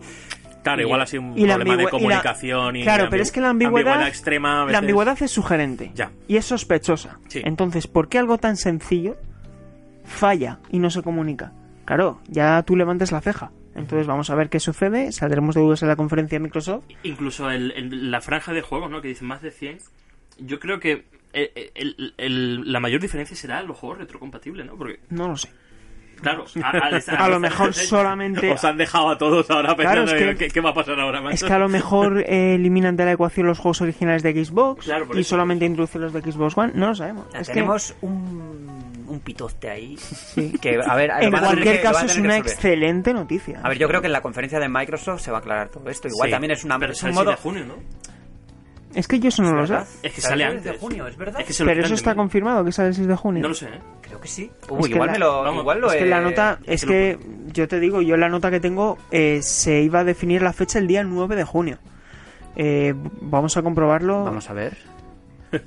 Claro, 0.62 0.82
Y- 0.82 0.84
igual 0.84 1.00
ha 1.00 1.06
sido 1.06 1.22
un 1.22 1.34
problema 1.34 1.56
de 1.56 1.64
ambigüe- 1.64 1.80
y 1.80 1.84
la- 1.84 1.90
comunicación 1.90 2.76
y, 2.76 2.82
Claro, 2.84 3.08
pero 3.10 3.22
es 3.22 3.32
que 3.32 3.40
la 3.40 3.50
ambigüedad, 3.50 4.06
extrema 4.06 4.64
la 4.70 4.78
ambigüedad 4.78 5.20
es 5.20 5.30
sugerente 5.32 5.90
Ya. 5.94 6.12
y 6.28 6.36
es 6.36 6.44
sospechosa. 6.44 7.18
Sí. 7.26 7.42
Entonces, 7.44 7.88
¿por 7.88 8.08
qué 8.08 8.18
algo 8.18 8.38
tan 8.38 8.56
sencillo 8.56 9.16
falla 10.04 10.60
y 10.70 10.78
no 10.78 10.90
se 10.90 11.02
comunica? 11.02 11.52
Claro, 11.84 12.20
ya 12.28 12.62
tú 12.62 12.76
levantes 12.76 13.12
la 13.12 13.20
ceja. 13.20 13.50
Entonces 13.74 14.06
vamos 14.06 14.28
a 14.30 14.34
ver 14.34 14.50
qué 14.50 14.60
sucede. 14.60 15.12
Saldremos 15.12 15.54
de 15.54 15.62
dudas 15.62 15.82
en 15.82 15.88
la 15.88 15.96
conferencia 15.96 16.38
de 16.38 16.42
Microsoft. 16.44 16.84
Incluso 17.04 17.50
el- 17.50 17.70
el- 17.72 18.10
la 18.10 18.20
franja 18.20 18.52
de 18.52 18.60
juegos, 18.60 18.90
¿no? 18.90 19.00
Que 19.00 19.08
dicen 19.08 19.26
más 19.28 19.40
de 19.42 19.50
100. 19.50 19.78
Yo 20.38 20.60
creo 20.60 20.78
que 20.78 21.04
el- 21.32 22.12
el- 22.18 22.70
la 22.72 22.80
mayor 22.80 23.00
diferencia 23.00 23.34
será 23.36 23.62
los 23.62 23.76
juegos 23.78 23.98
retrocompatibles, 23.98 24.66
¿no? 24.66 24.76
Porque, 24.76 25.00
No 25.08 25.28
lo 25.28 25.36
sé. 25.36 25.48
Claro, 26.22 26.44
a, 26.62 26.68
al 26.70 26.94
estar- 26.94 27.16
A 27.20 27.24
al 27.26 27.30
lo 27.32 27.40
mejor 27.40 27.74
solamente 27.74 28.50
Os 28.52 28.64
han 28.64 28.76
dejado 28.78 29.10
a 29.10 29.18
todos 29.18 29.50
ahora 29.50 29.74
Claro, 29.74 30.04
pensando 30.04 30.16
es 30.16 30.36
que- 30.36 30.46
¿qué, 30.46 30.48
qué 30.52 30.60
va 30.60 30.70
a 30.70 30.74
pasar 30.74 30.98
ahora 30.98 31.20
macho? 31.20 31.34
Es 31.34 31.44
que 31.44 31.52
a 31.52 31.58
lo 31.58 31.68
mejor 31.68 32.20
eh, 32.26 32.54
eliminan 32.54 32.96
de 32.96 33.04
la 33.04 33.12
ecuación 33.12 33.46
los 33.46 33.58
juegos 33.58 33.80
originales 33.82 34.22
de 34.22 34.44
Xbox 34.44 34.84
Claro, 34.86 35.06
y 35.12 35.20
eso. 35.20 35.30
solamente 35.30 35.64
introducen 35.66 36.00
los 36.02 36.12
de 36.12 36.20
Xbox 36.22 36.56
One. 36.56 36.72
No 36.74 36.88
lo 36.88 36.94
sabemos. 36.94 37.26
Es 37.34 37.48
que, 37.48 37.54
tenemos 37.54 37.94
un, 38.00 39.04
un 39.08 39.20
pitoste 39.20 39.68
ahí 39.68 39.96
sí. 39.98 40.52
que, 40.60 40.80
a 40.84 40.94
ver, 40.94 41.10
en 41.20 41.34
a 41.34 41.40
cualquier 41.40 41.76
que- 41.76 41.82
caso 41.82 41.98
a 41.98 42.04
es 42.06 42.14
que 42.14 42.20
una 42.20 42.36
excelente 42.38 43.12
noticia. 43.12 43.60
A 43.62 43.68
ver, 43.68 43.78
yo 43.78 43.88
creo 43.88 44.00
que 44.00 44.06
en 44.06 44.12
la 44.12 44.22
conferencia 44.22 44.58
de 44.58 44.68
Microsoft 44.68 45.20
se 45.20 45.30
va 45.30 45.38
a 45.38 45.40
aclarar 45.40 45.68
todo 45.68 45.88
esto. 45.90 46.08
Igual 46.08 46.28
Sí. 46.28 46.30
también 46.32 46.50
es 46.52 46.64
una 46.64 46.78
Pero 46.78 46.92
es 46.92 47.02
un 47.02 47.08
el 47.08 47.14
6 47.14 47.20
modo 47.24 47.30
de 47.32 47.36
junio, 47.42 47.64
¿no? 47.66 47.74
Es 48.94 49.08
que 49.08 49.18
yo 49.20 49.28
eso 49.28 49.42
no 49.42 49.52
lo 49.54 49.66
sé. 49.66 49.76
Es 50.02 50.12
que 50.12 50.20
Sale 50.20 50.44
antes. 50.44 50.64
de 50.64 50.78
junio, 50.78 51.06
es 51.06 51.16
verdad. 51.16 51.40
Es 51.40 51.46
que 51.46 51.52
se 51.52 51.64
lo 51.64 51.70
Pero 51.70 51.84
eso 51.84 51.94
está 51.94 52.14
confirmado 52.14 52.64
que 52.64 52.72
sale 52.72 52.88
el 52.88 52.94
6 52.94 53.06
de 53.08 53.16
junio. 53.16 53.42
No 53.42 53.48
lo 53.48 53.54
sé, 53.54 53.66
¿eh? 53.66 53.80
Creo 54.02 54.20
que 54.20 54.28
sí. 54.28 54.50
Es 54.62 54.68
Uy, 54.70 54.88
que 54.88 54.94
igual 54.94 55.06
la- 55.06 55.12
me 55.14 55.18
lo 55.18 55.42
vamos, 55.42 55.60
igual 55.62 55.80
lo 55.80 55.86
Es 55.90 55.96
que 55.96 56.02
he- 56.04 56.06
la 56.06 56.20
nota, 56.20 56.58
es 56.64 56.82
es 56.82 56.86
que 56.88 57.18
que 57.18 57.52
yo 57.52 57.68
te 57.68 57.80
digo, 57.80 58.02
yo 58.02 58.16
la 58.16 58.28
nota 58.28 58.50
que 58.50 58.60
tengo 58.60 58.98
eh, 59.10 59.40
se 59.42 59.80
iba 59.80 60.00
a 60.00 60.04
definir 60.04 60.42
la 60.42 60.52
fecha 60.52 60.78
el 60.78 60.86
día 60.86 61.02
9 61.04 61.36
de 61.36 61.44
junio. 61.44 61.78
Eh, 62.56 62.94
vamos 63.22 63.56
a 63.56 63.62
comprobarlo. 63.62 64.24
Vamos 64.24 64.50
a 64.50 64.52
ver. 64.52 64.76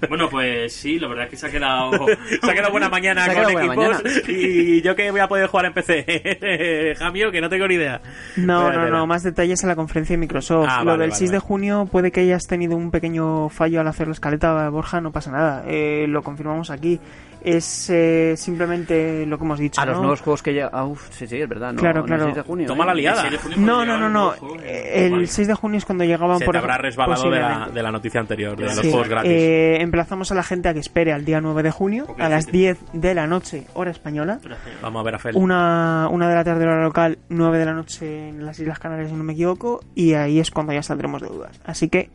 Bueno, 0.10 0.30
pues 0.30 0.74
sí, 0.74 1.00
la 1.00 1.08
verdad 1.08 1.26
es 1.26 1.32
que 1.32 1.38
se 1.38 1.48
ha 1.48 1.52
quedado... 1.52 1.92
Se 2.42 2.52
ha 2.52 2.54
quedado 2.54 2.72
buena 2.72 2.90
mañana 2.90 3.26
con 3.34 3.54
buena 3.54 3.98
equipos 3.98 4.30
y 4.30 4.82
yo 4.82 4.96
que 4.96 5.10
voy 5.12 5.20
a 5.20 5.28
poder 5.28 5.48
jugar 5.48 5.66
en 5.68 5.74
PC. 5.74 6.96
Jamio, 7.00 7.32
que 7.32 7.42
no 7.42 7.50
tengo 7.50 7.68
ni 7.68 7.76
idea. 7.76 8.02
No, 8.36 8.72
no, 8.72 8.90
no, 8.90 9.08
más 9.08 9.24
detalles 9.24 9.62
en 9.64 9.70
la 9.70 9.76
conferencia 9.76 10.14
de 10.14 10.18
Microsoft. 10.20 10.68
Ah, 10.70 10.80
Lo 10.80 10.92
vale, 10.92 11.04
del 11.04 11.10
vale, 11.12 11.20
6 11.20 11.32
de 11.32 11.40
junio 11.40 11.88
puede 11.92 12.12
que 12.12 12.22
hayas 12.22 12.46
tenido 12.48 12.76
un 12.76 12.92
pequeño 12.92 13.50
fallo 13.50 13.82
al 13.82 13.88
hacer 13.88 14.08
la 14.08 14.14
escaleta, 14.14 14.70
Borja, 14.70 15.02
no 15.02 15.12
pasa 15.12 15.32
nada. 15.32 15.64
Eh, 15.68 16.06
lo 16.08 16.22
confirmamos 16.24 16.70
aquí. 16.70 17.00
Es 17.46 17.90
eh, 17.90 18.34
simplemente 18.38 19.26
lo 19.26 19.38
que 19.38 19.44
hemos 19.44 19.60
dicho. 19.60 19.80
A 19.80 19.86
los 19.86 19.96
¿no? 19.98 20.02
nuevos 20.02 20.22
juegos 20.22 20.42
que 20.42 20.54
ya... 20.54 20.70
Ah, 20.74 20.86
uf, 20.86 21.08
sí, 21.12 21.28
sí, 21.28 21.40
es 21.40 21.48
verdad. 21.48 21.74
No, 21.74 21.80
Claro, 21.80 22.00
no, 22.00 22.06
el 22.06 22.08
claro. 22.08 22.24
6 22.26 22.36
de 22.36 22.42
junio, 22.42 22.68
Toma 22.68 22.84
¿eh? 22.84 22.88
la 22.88 22.94
liada. 22.96 23.22
El 23.28 23.30
6 23.30 23.32
de 23.32 23.38
junio 23.38 23.58
No, 23.60 23.76
cuando 23.76 23.86
no, 23.86 24.10
no, 24.10 24.32
llegaban 24.32 24.50
no. 24.50 24.54
los 24.56 24.64
Eh, 24.64 25.06
El 25.06 25.12
vale. 25.12 25.28
6 25.28 25.48
de 25.48 25.54
junio 25.54 25.78
es 25.78 25.86
cuando 25.86 26.04
llegaban 26.04 26.40
Se 26.40 26.46
por 26.46 26.54
te 26.54 26.58
habrá 26.60 26.78
resbalado 26.78 27.30
de 27.30 27.40
la, 27.40 27.70
de 27.74 27.84
la 27.84 27.92
noticia 27.92 28.20
anterior, 28.20 28.58
de 28.58 28.66
los 28.66 28.76
Sí, 28.76 28.90
juegos 28.90 29.08
gratis. 29.10 29.32
eh, 29.32 29.78
emplazamos 29.82 30.32
a 30.32 30.36
la 30.36 30.44
gente 30.44 30.70
a 30.70 30.74
que 30.74 30.80
espere 30.80 31.14
al 31.14 31.24
día 31.26 31.40
9 31.42 31.64
de 31.64 31.72
junio, 31.72 32.08
a 32.18 32.30
las 32.30 32.46
sí. 32.46 32.52
10 32.52 32.78
de 32.94 33.14
la 33.14 33.28
noche, 33.28 33.66
hora 33.74 33.92
española. 33.92 34.40
Vamos 34.82 35.00
a 35.00 35.04
ver 35.04 35.16
a 35.16 35.20
Fel. 35.20 35.36
Una, 35.36 36.08
una 36.12 36.28
de 36.30 36.36
la 36.36 36.44
tarde 36.44 36.64
hora 36.66 36.82
local, 36.84 37.20
9 37.30 37.58
de 37.60 37.66
la 37.66 37.74
noche 37.74 38.30
en 38.30 38.46
las 38.46 38.60
Islas 38.60 38.80
Canarias, 38.80 39.10
si 39.10 39.16
no 39.16 39.24
me 39.24 39.34
equivoco, 39.34 39.82
y 39.94 40.14
ahí 40.14 40.40
es 40.40 40.52
cuando 40.52 40.74
ya 40.74 40.82
saldremos 40.82 41.22
de 41.22 41.28
dudas. 41.28 41.60
Así 41.66 41.90
que, 41.90 42.10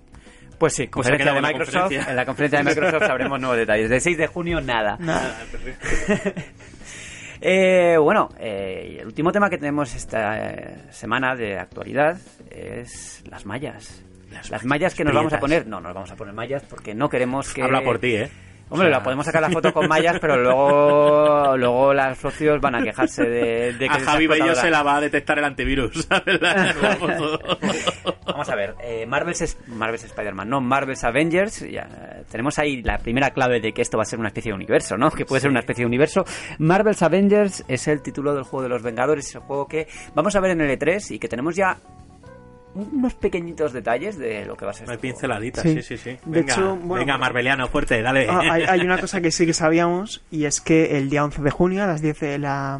Pues 0.60 0.74
sí, 0.74 0.82
Pues 0.86 0.92
conferencia 1.08 1.32
de 1.32 1.40
la 1.40 1.48
Microsoft. 1.48 1.74
conferencia. 1.80 2.10
En 2.10 2.16
la 2.16 2.26
conferencia 2.26 2.58
de 2.58 2.64
Microsoft 2.66 3.06
sabremos 3.06 3.40
nuevos 3.40 3.56
detalles. 3.58 3.88
De 3.90 3.98
6 3.98 4.18
de 4.18 4.26
junio, 4.28 4.60
nada. 4.60 4.96
nada. 5.00 5.36
Eh, 7.42 7.96
bueno, 7.98 8.28
eh, 8.38 8.98
el 9.00 9.06
último 9.06 9.32
tema 9.32 9.48
que 9.48 9.56
tenemos 9.56 9.94
esta 9.94 10.50
eh, 10.50 10.74
semana 10.90 11.34
de 11.34 11.58
actualidad 11.58 12.18
es 12.50 13.22
las 13.30 13.46
mallas. 13.46 14.02
Las, 14.50 14.62
mallas 14.66 14.94
que 14.94 15.04
nos 15.04 15.14
vamos 15.14 15.32
a 15.32 15.40
poner, 15.40 15.66
no, 15.66 15.80
nos 15.80 15.94
vamos 15.94 16.10
a 16.10 16.16
poner 16.16 16.34
mallas 16.34 16.62
porque 16.68 16.94
no 16.94 17.08
queremos 17.08 17.54
que... 17.54 17.62
Habla 17.62 17.80
por 17.82 17.98
ti, 17.98 18.14
¿eh? 18.14 18.28
Hombre, 18.68 18.88
O 18.88 18.90
sea, 18.90 18.98
la 18.98 19.02
podemos 19.02 19.24
sacar 19.26 19.40
la 19.40 19.48
foto 19.50 19.72
con 19.72 19.88
mallas, 19.88 20.18
pero 20.20 20.36
luego, 20.36 21.56
luego 21.56 21.94
los 21.94 22.18
socios 22.18 22.60
van 22.60 22.74
a 22.74 22.82
quejarse 22.82 23.22
de, 23.24 23.72
de 23.72 23.88
que 23.88 23.94
a 23.96 24.00
Javi 24.00 24.26
Bello 24.26 24.54
se 24.54 24.64
la- 24.70 24.78
la 24.78 24.82
va 24.82 24.96
a 24.98 25.00
detectar 25.00 25.38
el 25.38 25.44
antivirus. 25.44 26.04
¿sabes? 26.08 26.38
Vamos 28.32 28.48
a 28.48 28.54
ver, 28.56 28.74
eh, 28.82 29.06
Marvel's, 29.06 29.40
es- 29.40 29.58
Marvel's 29.68 30.04
Spider-Man, 30.04 30.48
no 30.48 30.60
Marvel's 30.60 31.04
Avengers. 31.04 31.60
Ya, 31.60 31.82
eh, 31.90 32.24
tenemos 32.30 32.58
ahí 32.58 32.82
la 32.82 32.98
primera 32.98 33.30
clave 33.30 33.60
de 33.60 33.72
que 33.72 33.82
esto 33.82 33.96
va 33.96 34.02
a 34.02 34.06
ser 34.06 34.18
una 34.18 34.28
especie 34.28 34.50
de 34.52 34.56
universo, 34.56 34.96
¿no? 34.96 35.10
Que 35.10 35.24
puede 35.24 35.40
ser 35.40 35.50
una 35.50 35.60
especie 35.60 35.82
de 35.82 35.86
universo. 35.86 36.24
Marvel's 36.58 37.02
Avengers 37.02 37.64
es 37.68 37.88
el 37.88 38.02
título 38.02 38.34
del 38.34 38.44
juego 38.44 38.62
de 38.64 38.68
los 38.68 38.82
Vengadores, 38.82 39.26
es 39.28 39.34
el 39.36 39.40
juego 39.42 39.66
que 39.66 39.86
vamos 40.14 40.34
a 40.36 40.40
ver 40.40 40.52
en 40.52 40.60
el 40.60 40.70
E3 40.78 41.10
y 41.12 41.18
que 41.18 41.28
tenemos 41.28 41.54
ya 41.56 41.76
unos 42.72 43.14
pequeñitos 43.14 43.72
detalles 43.72 44.16
de 44.16 44.44
lo 44.44 44.56
que 44.56 44.64
va 44.64 44.70
a 44.70 44.74
ser. 44.74 44.88
Hay 44.88 44.94
este 44.94 45.08
juego. 45.08 45.14
pinceladitas, 45.18 45.62
Sí. 45.64 45.74
sí, 45.74 45.82
sí, 45.82 45.96
sí. 45.96 46.10
De 46.24 46.40
Venga, 46.40 46.52
hecho, 46.54 46.76
bueno, 46.76 47.04
venga, 47.04 47.18
Marbeliano, 47.18 47.66
fuerte, 47.66 48.00
dale. 48.00 48.26
Ah, 48.30 48.42
hay, 48.48 48.62
hay 48.62 48.80
una 48.82 48.96
cosa 48.98 49.20
que 49.20 49.32
sí 49.32 49.44
que 49.44 49.54
sabíamos 49.54 50.22
y 50.30 50.44
es 50.44 50.60
que 50.60 50.96
el 50.96 51.10
día 51.10 51.24
11 51.24 51.42
de 51.42 51.50
junio 51.50 51.82
a 51.82 51.88
las 51.88 52.00
10 52.00 52.20
de 52.20 52.38
la 52.38 52.78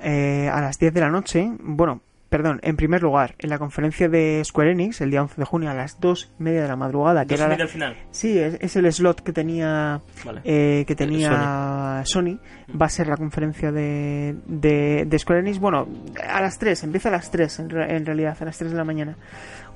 eh, 0.00 0.48
a 0.52 0.60
las 0.60 0.78
10 0.78 0.94
de 0.94 1.00
la 1.00 1.10
noche, 1.10 1.50
bueno, 1.58 2.00
perdón, 2.28 2.60
en 2.62 2.76
primer 2.76 3.02
lugar, 3.02 3.34
en 3.38 3.48
la 3.50 3.58
conferencia 3.58 4.08
de 4.08 4.42
Square 4.44 4.72
Enix 4.72 5.00
el 5.00 5.10
día 5.10 5.22
11 5.22 5.36
de 5.36 5.44
junio 5.44 5.70
a 5.70 5.74
las 5.74 5.98
2 6.00 6.32
y 6.38 6.42
media 6.42 6.62
de 6.62 6.68
la 6.68 6.76
madrugada, 6.76 7.24
que 7.24 7.34
era 7.34 7.66
final. 7.68 7.96
Sí, 8.10 8.38
es, 8.38 8.58
es 8.60 8.76
el 8.76 8.92
slot 8.92 9.20
que 9.22 9.32
tenía 9.32 10.00
Vale. 10.24 10.40
eh, 10.44 10.84
que 10.86 10.94
tenía 10.94 12.02
Sony. 12.04 12.38
Va 12.80 12.86
a 12.86 12.90
ser 12.90 13.08
la 13.08 13.16
conferencia 13.16 13.72
de, 13.72 14.36
de, 14.46 15.04
de 15.06 15.18
Square 15.18 15.40
Enix. 15.40 15.58
Bueno, 15.58 15.88
a 16.28 16.40
las 16.42 16.58
3, 16.58 16.84
empieza 16.84 17.08
a 17.08 17.12
las 17.12 17.30
3 17.30 17.58
en, 17.60 17.70
re- 17.70 17.96
en 17.96 18.04
realidad, 18.04 18.36
a 18.38 18.44
las 18.44 18.58
3 18.58 18.70
de 18.72 18.76
la 18.76 18.84
mañana. 18.84 19.16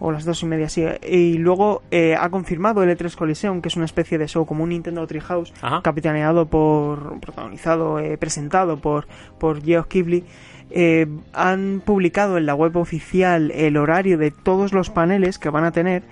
O 0.01 0.11
las 0.11 0.25
2 0.25 0.43
y 0.43 0.47
media, 0.47 0.69
sí. 0.69 0.85
Y 1.09 1.39
luego 1.39 1.83
eh, 1.91 2.17
ha 2.19 2.29
confirmado 2.29 2.83
el 2.83 2.91
E3 2.97 3.15
Coliseum, 3.15 3.63
que 3.63 3.69
es 3.69 3.77
una 3.77 3.85
especie 3.85 4.19
de 4.19 4.27
show 4.27 4.45
como 4.45 4.65
un 4.65 4.71
Nintendo 4.71 5.07
Treehouse, 5.07 5.53
Ajá. 5.63 5.81
capitaneado 5.83 6.47
por, 6.47 7.21
protagonizado, 7.21 7.99
eh, 8.01 8.19
presentado 8.19 8.79
por, 8.79 9.07
por 9.39 9.63
Geoff 9.63 9.87
Keighley. 9.87 10.25
Eh, 10.75 11.07
han 11.35 11.83
publicado 11.85 12.39
en 12.39 12.47
la 12.47 12.55
web 12.55 12.77
oficial 12.79 13.51
el 13.51 13.77
horario 13.77 14.17
de 14.17 14.31
todos 14.31 14.73
los 14.73 14.89
paneles 14.91 15.39
que 15.39 15.51
van 15.51 15.65
a 15.65 15.73
tener 15.73 16.03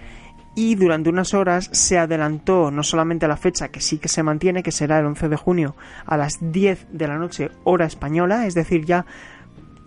y 0.55 0.75
durante 0.75 1.09
unas 1.09 1.33
horas 1.33 1.71
se 1.73 1.97
adelantó 1.97 2.71
no 2.71 2.83
solamente 2.83 3.25
a 3.25 3.29
la 3.29 3.37
fecha 3.39 3.69
que 3.69 3.81
sí 3.81 3.99
que 3.99 4.09
se 4.09 4.23
mantiene, 4.23 4.63
que 4.63 4.73
será 4.73 4.99
el 4.99 5.07
11 5.07 5.29
de 5.31 5.37
junio 5.37 5.77
a 6.05 6.17
las 6.19 6.39
10 6.53 6.89
de 6.93 7.07
la 7.09 7.17
noche 7.17 7.51
hora 7.65 7.87
española, 7.87 8.47
es 8.47 8.55
decir, 8.55 8.85
ya 8.85 9.07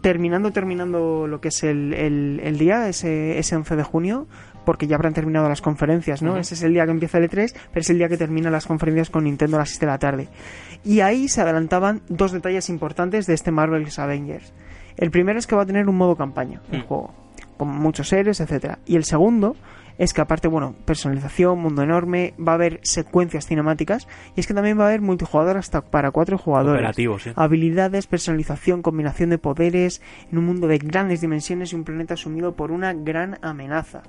terminando 0.02 0.52
terminando 0.52 1.28
lo 1.28 1.40
que 1.40 1.50
es 1.50 1.64
el, 1.64 1.94
el- 1.94 2.42
el 2.44 2.58
día, 2.58 2.90
ese, 2.90 3.38
ese 3.40 3.56
11 3.56 3.76
de 3.76 3.84
junio, 3.84 4.28
porque 4.66 4.88
ya 4.88 4.96
habrán 4.96 5.14
terminado 5.14 5.50
las 5.50 5.62
conferencias, 5.62 6.22
¿no? 6.22 6.38
Ese 6.38 6.54
es 6.56 6.64
el 6.64 6.74
día 6.74 6.86
que 6.86 6.92
empieza 6.92 7.18
el 7.18 7.30
E3, 7.30 7.54
pero 7.72 7.82
es 7.82 7.90
el 7.90 7.98
día 7.98 8.10
que 8.10 8.18
terminan 8.18 8.52
las 8.52 8.66
conferencias 8.66 9.10
con 9.10 9.24
Nintendo 9.26 9.58
a 9.58 9.62
las 9.62 9.70
6 9.70 9.80
de 9.82 9.86
la 9.88 9.98
tarde. 10.00 10.28
Y 10.84 11.00
ahí 11.02 11.28
se 11.28 11.42
adelantaban 11.42 12.02
dos 12.10 12.32
detalles 12.32 12.70
importantes 12.70 13.26
de 13.28 13.34
este 13.34 13.52
Marvel's 13.52 14.00
Avengers. 14.00 14.54
El 14.98 15.12
primero 15.12 15.40
es 15.40 15.48
que 15.48 15.56
va 15.56 15.64
a 15.64 15.66
tener 15.66 15.88
un 15.90 15.96
modo 15.98 16.16
campaña, 16.16 16.62
el 16.72 16.80
Mm. 16.80 16.84
juego, 16.86 17.14
con 17.58 17.68
muchos 17.70 18.12
héroes, 18.14 18.40
etcétera. 18.40 18.80
Y 18.86 18.96
el 18.96 19.04
segundo 19.06 19.56
es 19.98 20.14
que 20.14 20.22
aparte, 20.22 20.48
bueno, 20.48 20.76
personalización, 20.86 21.60
mundo 21.60 21.84
enorme, 21.84 22.34
va 22.40 22.54
a 22.54 22.56
haber 22.56 22.80
secuencias 22.84 23.48
cinemáticas 23.48 24.08
y 24.36 24.40
es 24.40 24.48
que 24.48 24.54
también 24.54 24.80
va 24.80 24.86
a 24.86 24.88
haber 24.88 25.02
multijugador 25.02 25.58
hasta 25.58 25.82
para 25.82 26.12
cuatro 26.12 26.38
jugadores. 26.38 26.96
Sí. 26.96 27.32
Habilidades, 27.36 28.08
personalización, 28.08 28.82
combinación 28.82 29.30
de 29.30 29.38
poderes 29.38 30.02
en 30.32 30.38
un 30.38 30.46
mundo 30.46 30.68
de 30.68 30.78
grandes 30.78 31.22
dimensiones 31.22 31.74
y 31.74 31.76
un 31.76 31.84
planeta 31.84 32.18
sumido 32.18 32.56
por 32.56 32.72
una 32.72 32.94
gran 32.94 33.38
amenaza. 33.42 34.04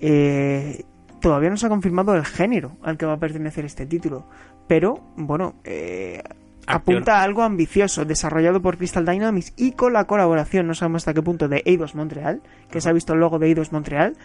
Eh, 0.00 0.84
todavía 1.20 1.50
no 1.50 1.56
se 1.56 1.66
ha 1.66 1.70
confirmado 1.70 2.14
el 2.14 2.24
género 2.24 2.72
al 2.82 2.96
que 2.96 3.06
va 3.06 3.14
a 3.14 3.18
pertenecer 3.18 3.64
este 3.64 3.86
título, 3.86 4.26
pero 4.66 5.00
bueno, 5.16 5.54
eh, 5.64 6.22
apunta 6.66 7.20
a 7.20 7.22
algo 7.22 7.42
ambicioso, 7.42 8.04
desarrollado 8.04 8.60
por 8.60 8.76
Crystal 8.76 9.04
Dynamics 9.04 9.52
y 9.56 9.72
con 9.72 9.92
la 9.92 10.04
colaboración, 10.04 10.66
no 10.66 10.74
sabemos 10.74 11.02
hasta 11.02 11.14
qué 11.14 11.22
punto, 11.22 11.48
de 11.48 11.62
Eidos 11.64 11.94
Montreal, 11.94 12.42
que 12.70 12.80
se 12.80 12.88
ha 12.88 12.92
visto 12.92 13.14
el 13.14 13.20
logo 13.20 13.38
de 13.38 13.46
Eidos 13.46 13.72
Montreal. 13.72 14.16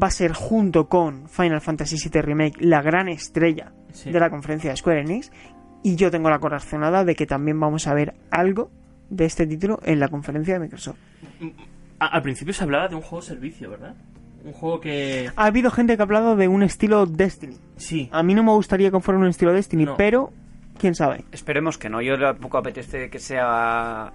Va 0.00 0.08
a 0.08 0.10
ser 0.10 0.32
junto 0.32 0.88
con 0.88 1.28
Final 1.28 1.60
Fantasy 1.60 1.96
VII 2.08 2.20
Remake 2.22 2.56
la 2.64 2.82
gran 2.82 3.08
estrella 3.08 3.72
Sí. 3.92 4.10
de 4.10 4.18
la 4.20 4.28
conferencia 4.30 4.70
de 4.70 4.76
Square 4.76 5.00
Enix. 5.02 5.30
Y 5.84 5.96
yo 5.96 6.10
tengo 6.10 6.30
la 6.30 6.38
corazonada 6.40 7.04
de 7.04 7.14
que 7.14 7.26
también 7.26 7.60
vamos 7.60 7.86
a 7.86 7.94
ver 7.94 8.14
algo 8.30 8.70
de 9.10 9.26
este 9.26 9.46
título 9.46 9.78
en 9.84 10.00
la 10.00 10.08
conferencia 10.08 10.54
de 10.54 10.60
Microsoft. 10.60 10.96
A- 12.00 12.06
al 12.06 12.22
principio 12.22 12.52
se 12.54 12.64
hablaba 12.64 12.88
de 12.88 12.96
un 12.96 13.02
juego 13.02 13.22
servicio, 13.22 13.70
¿verdad? 13.70 13.94
Un 14.44 14.52
juego 14.52 14.80
que... 14.80 15.30
Ha 15.36 15.44
habido 15.46 15.70
gente 15.70 15.96
que 15.96 16.02
ha 16.02 16.04
hablado 16.04 16.36
de 16.36 16.48
un 16.48 16.62
estilo 16.62 17.06
Destiny. 17.06 17.56
Sí. 17.76 18.08
A 18.12 18.22
mí 18.22 18.34
no 18.34 18.42
me 18.42 18.50
gustaría 18.52 18.90
que 18.90 19.00
fuera 19.00 19.20
un 19.20 19.26
estilo 19.26 19.52
Destiny, 19.52 19.84
No. 19.84 19.96
pero 19.96 20.32
quién 20.78 20.94
sabe. 20.94 21.24
Esperemos 21.32 21.78
que 21.78 21.88
no. 21.88 22.02
Yo 22.02 22.18
tampoco 22.18 22.58
apetece 22.58 23.08
que 23.10 23.18
sea 23.18 24.12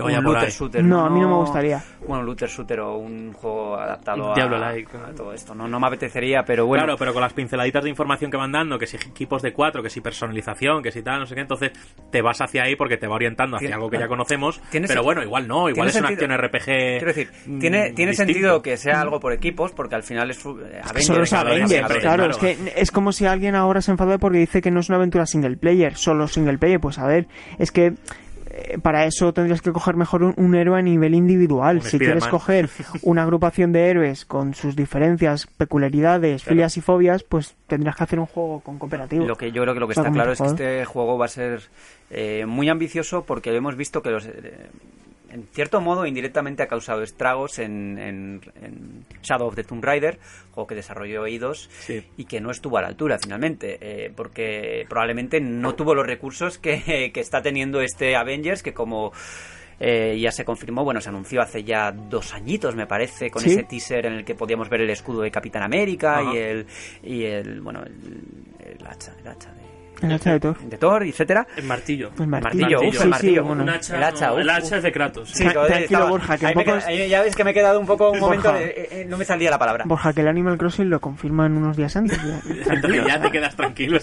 Que 0.00 0.04
vaya 0.06 0.18
un 0.18 0.24
por 0.24 0.34
looter 0.34 0.48
ahí. 0.48 0.54
shooter. 0.54 0.84
No, 0.84 1.04
a 1.04 1.10
mí 1.10 1.20
no 1.20 1.28
me 1.28 1.34
gustaría. 1.36 1.82
Bueno, 2.00 2.20
un 2.20 2.26
looter 2.26 2.48
shooter 2.48 2.80
o 2.80 2.96
un 2.96 3.32
juego 3.32 3.76
adaptado 3.76 4.24
Un 4.24 4.30
a, 4.30 4.34
Diablo-like. 4.34 4.96
a 4.96 5.14
todo 5.14 5.32
esto. 5.32 5.54
No, 5.54 5.68
no 5.68 5.78
me 5.80 5.86
apetecería, 5.86 6.42
pero 6.44 6.66
bueno. 6.66 6.84
Claro, 6.84 6.98
pero 6.98 7.12
con 7.12 7.22
las 7.22 7.32
pinceladitas 7.32 7.84
de 7.84 7.90
información 7.90 8.30
que 8.30 8.36
van 8.36 8.52
dando, 8.52 8.78
que 8.78 8.86
si 8.86 8.96
equipos 8.96 9.42
de 9.42 9.52
cuatro, 9.52 9.82
que 9.82 9.90
si 9.90 10.00
personalización, 10.00 10.82
que 10.82 10.90
si 10.92 11.02
tal, 11.02 11.20
no 11.20 11.26
sé 11.26 11.34
qué, 11.34 11.40
entonces 11.42 11.72
te 12.10 12.22
vas 12.22 12.40
hacia 12.40 12.62
ahí 12.64 12.76
porque 12.76 12.96
te 12.96 13.06
va 13.06 13.14
orientando 13.16 13.56
hacia 13.56 13.66
Tiene- 13.68 13.74
algo 13.76 13.90
que 13.90 13.98
ya 13.98 14.08
conocemos. 14.08 14.60
Tiene 14.70 14.86
Pero 14.88 15.02
bueno, 15.02 15.22
igual 15.22 15.46
no, 15.48 15.68
igual 15.68 15.74
tiene 15.74 15.88
es 15.90 15.96
una 15.96 16.08
sentido. 16.08 16.26
acción 16.26 16.32
RPG. 16.32 16.64
Quiero 16.98 17.06
decir, 17.06 17.30
mm, 17.46 17.58
tiene, 17.58 17.92
tiene 17.92 18.10
distinto. 18.12 18.32
sentido 18.32 18.62
que 18.62 18.76
sea 18.76 19.00
algo 19.00 19.20
por 19.20 19.32
equipos, 19.32 19.72
porque 19.72 19.94
al 19.94 20.02
final 20.02 20.30
es 20.30 20.38
eh, 20.44 20.80
Avengers. 20.82 21.08
Los 21.18 21.28
claro, 21.28 21.48
Avengers, 21.50 21.94
claro. 22.00 22.26
Es 22.30 22.36
que 22.38 22.72
es 22.76 22.90
como 22.90 23.12
si 23.12 23.26
alguien 23.26 23.54
ahora 23.54 23.80
se 23.82 23.90
enfadó 23.90 24.18
porque 24.18 24.38
dice 24.38 24.62
que 24.62 24.70
no 24.70 24.80
es 24.80 24.88
una 24.88 24.96
aventura 24.96 25.26
single 25.26 25.56
player, 25.56 25.96
solo 25.96 26.26
single 26.28 26.58
player. 26.58 26.80
Pues 26.80 26.98
a 26.98 27.06
ver, 27.06 27.26
es 27.58 27.70
que 27.72 27.94
para 28.78 29.04
eso 29.04 29.32
tendrías 29.32 29.62
que 29.62 29.72
coger 29.72 29.96
mejor 29.96 30.22
un, 30.22 30.34
un 30.36 30.54
héroe 30.54 30.78
a 30.78 30.82
nivel 30.82 31.14
individual. 31.14 31.76
Un 31.76 31.82
si 31.82 31.98
quieres 31.98 32.26
coger 32.26 32.68
una 33.02 33.22
agrupación 33.22 33.72
de 33.72 33.88
héroes 33.88 34.24
con 34.24 34.54
sus 34.54 34.76
diferencias, 34.76 35.46
peculiaridades, 35.46 36.44
filias 36.44 36.76
y 36.76 36.80
fobias, 36.80 37.22
pues 37.22 37.56
tendrías 37.66 37.96
que 37.96 38.04
hacer 38.04 38.20
un 38.20 38.26
juego 38.26 38.60
con 38.60 38.78
cooperativo. 38.78 39.26
Lo 39.26 39.36
que 39.36 39.52
yo 39.52 39.62
creo 39.62 39.74
que 39.74 39.80
lo 39.80 39.86
que 39.86 39.92
O 39.92 39.94
sea, 39.94 40.04
está 40.04 40.12
claro 40.12 40.32
es 40.32 40.40
que 40.40 40.46
este 40.46 40.84
juego 40.84 41.18
va 41.18 41.26
a 41.26 41.28
ser 41.28 41.62
eh, 42.10 42.44
muy 42.46 42.68
ambicioso 42.68 43.24
porque 43.24 43.54
hemos 43.54 43.76
visto 43.76 44.02
que 44.02 44.10
los, 44.10 44.26
eh, 44.26 44.68
en 45.30 45.46
cierto 45.52 45.80
modo 45.80 46.06
indirectamente 46.06 46.62
ha 46.62 46.66
causado 46.66 47.02
estragos 47.02 47.58
en, 47.58 47.98
en- 47.98 48.40
en 48.62 49.04
Shadow 49.22 49.48
of 49.48 49.54
the 49.54 49.64
Tomb 49.64 49.84
Raider, 49.84 50.18
juego 50.52 50.66
que 50.66 50.74
desarrolló 50.74 51.26
Eidos 51.26 51.68
Sí. 51.80 52.04
y 52.16 52.24
que 52.24 52.40
no 52.40 52.50
estuvo 52.50 52.78
a 52.78 52.82
la 52.82 52.88
altura 52.88 53.18
finalmente, 53.22 53.78
eh, 53.80 54.12
porque 54.14 54.84
probablemente 54.88 55.40
no 55.40 55.74
tuvo 55.74 55.94
los 55.94 56.06
recursos 56.06 56.58
que, 56.58 57.10
que 57.14 57.20
está 57.20 57.42
teniendo 57.42 57.80
este 57.80 58.16
Avengers, 58.16 58.62
que 58.62 58.72
como 58.74 59.12
eh, 59.82 60.18
ya 60.20 60.30
se 60.30 60.44
confirmó, 60.44 60.84
bueno, 60.84 61.00
se 61.00 61.08
anunció 61.08 61.40
hace 61.40 61.64
ya 61.64 61.90
dos 61.90 62.34
añitos, 62.34 62.76
me 62.76 62.86
parece, 62.86 63.30
con 63.30 63.40
Sí. 63.42 63.52
ese 63.52 63.62
teaser 63.62 64.04
en 64.06 64.12
el 64.12 64.24
que 64.26 64.34
podíamos 64.34 64.68
ver 64.68 64.82
el 64.82 64.90
escudo 64.90 65.22
de 65.22 65.30
Capitán 65.30 65.62
América 65.62 66.18
Ajá. 66.18 66.34
y 66.34 66.36
el, 66.38 66.66
y 67.02 67.24
el, 67.24 67.60
bueno, 67.62 67.82
el, 67.84 68.76
el 68.78 68.86
hacha, 68.86 69.14
el 69.18 69.26
hacha 69.28 69.50
de... 69.54 69.69
El 70.02 70.12
hacha 70.12 70.32
de 70.32 70.40
Thor. 70.40 70.58
de 70.58 70.76
Thor, 70.78 71.02
etcétera. 71.04 71.46
El 71.56 71.64
martillo. 71.64 72.10
El 72.18 72.26
martillo. 72.26 72.80
uf, 72.80 72.84
el 72.86 72.92
sí, 73.00 73.08
martillo. 73.08 73.44
bueno. 73.44 73.70
Hacha, 73.70 73.96
el 73.96 74.02
hacha, 74.02 74.26
no, 74.28 74.34
uf, 74.34 74.40
el 74.40 74.50
hacha 74.50 74.66
uf. 74.66 74.72
es 74.72 74.82
de 74.82 74.92
Kratos. 74.92 75.30
Sí, 75.30 75.44
Tra- 75.44 75.66
tranquilo, 75.66 76.08
Borja, 76.08 76.38
que 76.38 76.46
me 76.46 76.54
pocos- 76.54 76.84
queda- 76.84 77.06
ya 77.06 77.22
ves 77.22 77.36
que 77.36 77.44
me 77.44 77.50
he 77.50 77.54
quedado 77.54 77.80
un 77.80 77.86
poco 77.86 78.10
un 78.10 78.18
momento 78.20 78.48
Borja. 78.50 78.64
de, 78.64 78.70
eh, 78.70 78.88
eh, 78.92 79.06
no 79.08 79.16
me 79.16 79.24
salía 79.24 79.50
la 79.50 79.58
palabra. 79.58 79.84
Borja, 79.86 80.12
que 80.12 80.20
el 80.22 80.28
Animal 80.28 80.58
Crossing 80.58 80.88
lo 80.90 81.00
confirman 81.00 81.56
unos 81.56 81.76
días 81.76 81.94
antes. 81.96 82.18
ya. 82.22 82.40
Tranquilo. 82.64 83.06
ya 83.06 83.20
te 83.20 83.30
quedas 83.30 83.54
tranquilo. 83.56 83.98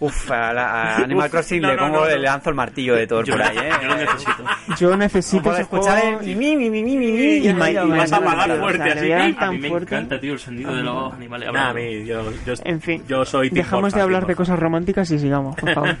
Uf, 0.00 0.30
a, 0.30 0.52
la- 0.54 0.70
a 0.70 0.96
Animal 0.96 1.26
Uf, 1.26 1.30
Crossing 1.32 1.60
no, 1.60 1.68
le 1.68 1.76
pongo, 1.76 1.90
no, 1.98 2.00
no. 2.00 2.06
le 2.08 2.18
lanzo 2.18 2.48
el 2.50 2.56
martillo 2.56 2.94
de 2.94 3.06
Thor 3.06 3.24
Yo, 3.24 3.34
por 3.34 3.42
ahí, 3.42 3.56
eh. 3.58 3.70
yo 3.82 3.88
lo 3.88 3.96
necesito. 3.96 4.44
Yo 4.78 4.96
necesito 4.96 5.56
escuchar 5.56 6.00
juego... 6.00 6.20
el 6.20 6.36
mi, 6.36 6.56
mi, 6.56 6.70
mi, 6.70 6.82
mi, 6.82 6.96
mi, 6.96 6.96
mi, 6.96 7.20
Y 7.36 7.42
ya, 7.42 7.50
a 7.50 7.54
o 7.54 8.60
fuerte, 8.60 8.90
así 8.92 9.12
A 9.12 9.50
mí 9.50 9.58
me 9.58 9.68
encanta, 9.68 10.18
tío, 10.18 10.32
el 10.32 10.38
sonido 10.38 10.74
de 10.74 10.82
los 10.82 11.12
animales. 11.12 11.52
Nah, 11.52 11.60
a 11.60 11.68
hablando. 11.70 11.90
mí, 11.90 12.06
yo, 12.06 12.32
yo, 12.46 12.54
En 12.64 12.80
fin, 12.80 13.02
yo 13.06 13.24
soy 13.24 13.50
dejamos 13.50 13.92
de 13.92 14.00
hablar 14.00 14.26
de 14.26 14.34
cosas 14.34 14.58
románticas 14.58 14.89
y 14.96 15.18
sigamos, 15.18 15.56
por 15.56 15.74
favor. 15.74 15.96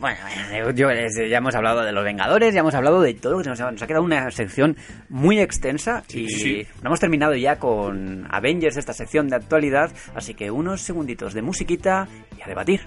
Bueno, 0.00 0.18
eh, 0.50 0.72
yo, 0.74 0.90
eh, 0.90 1.28
ya 1.28 1.38
hemos 1.38 1.54
hablado 1.54 1.82
de 1.82 1.92
los 1.92 2.04
Vengadores, 2.04 2.54
ya 2.54 2.60
hemos 2.60 2.74
hablado 2.74 3.02
de 3.02 3.12
todo, 3.14 3.42
que 3.42 3.50
nos 3.50 3.60
ha, 3.60 3.70
nos 3.70 3.82
ha 3.82 3.86
quedado 3.86 4.02
una 4.02 4.30
sección 4.30 4.76
muy 5.10 5.38
extensa 5.40 6.02
y 6.08 6.28
sí. 6.28 6.66
no 6.82 6.88
hemos 6.88 7.00
terminado 7.00 7.34
ya 7.34 7.56
con 7.56 8.26
Avengers, 8.30 8.78
esta 8.78 8.94
sección 8.94 9.28
de 9.28 9.36
actualidad, 9.36 9.92
así 10.14 10.32
que 10.32 10.50
unos 10.50 10.80
segunditos 10.80 11.34
de 11.34 11.42
musiquita 11.42 12.08
y 12.38 12.42
a 12.42 12.46
debatir. 12.46 12.80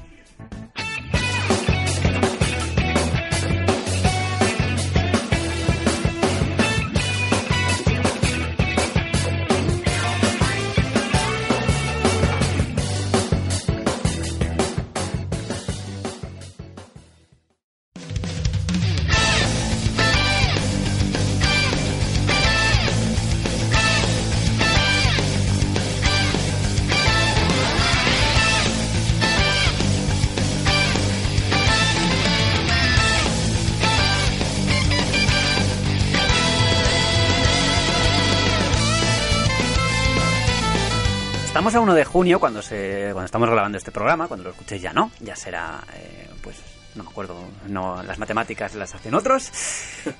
Estamos 41.67 41.81
a 41.81 41.91
1 41.91 41.95
de 41.95 42.05
junio 42.05 42.39
cuando 42.39 42.61
se 42.61 43.09
cuando 43.11 43.25
estamos 43.25 43.49
grabando 43.49 43.77
este 43.77 43.91
programa, 43.91 44.29
cuando 44.29 44.45
lo 44.45 44.51
escuchéis 44.51 44.81
ya 44.81 44.93
no, 44.93 45.11
ya 45.19 45.35
será 45.35 45.83
eh, 45.95 46.29
pues 46.41 46.55
no 46.95 47.03
me 47.03 47.09
acuerdo, 47.09 47.37
no 47.67 48.01
las 48.03 48.17
matemáticas 48.19 48.73
las 48.75 48.95
hacen 48.95 49.13
otros. 49.13 49.51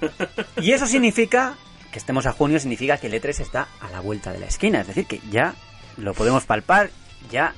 Y 0.62 0.74
eso 0.74 0.86
significa 0.86 1.54
que 1.90 2.00
estemos 2.00 2.26
a 2.26 2.34
junio 2.34 2.60
significa 2.60 2.98
que 2.98 3.08
el 3.08 3.14
E3 3.14 3.40
está 3.40 3.70
a 3.80 3.90
la 3.92 4.02
vuelta 4.02 4.34
de 4.34 4.40
la 4.40 4.48
esquina, 4.48 4.82
es 4.82 4.88
decir, 4.88 5.06
que 5.06 5.22
ya 5.32 5.54
lo 5.96 6.14
podemos 6.14 6.44
palpar, 6.44 6.90
ya 7.32 7.54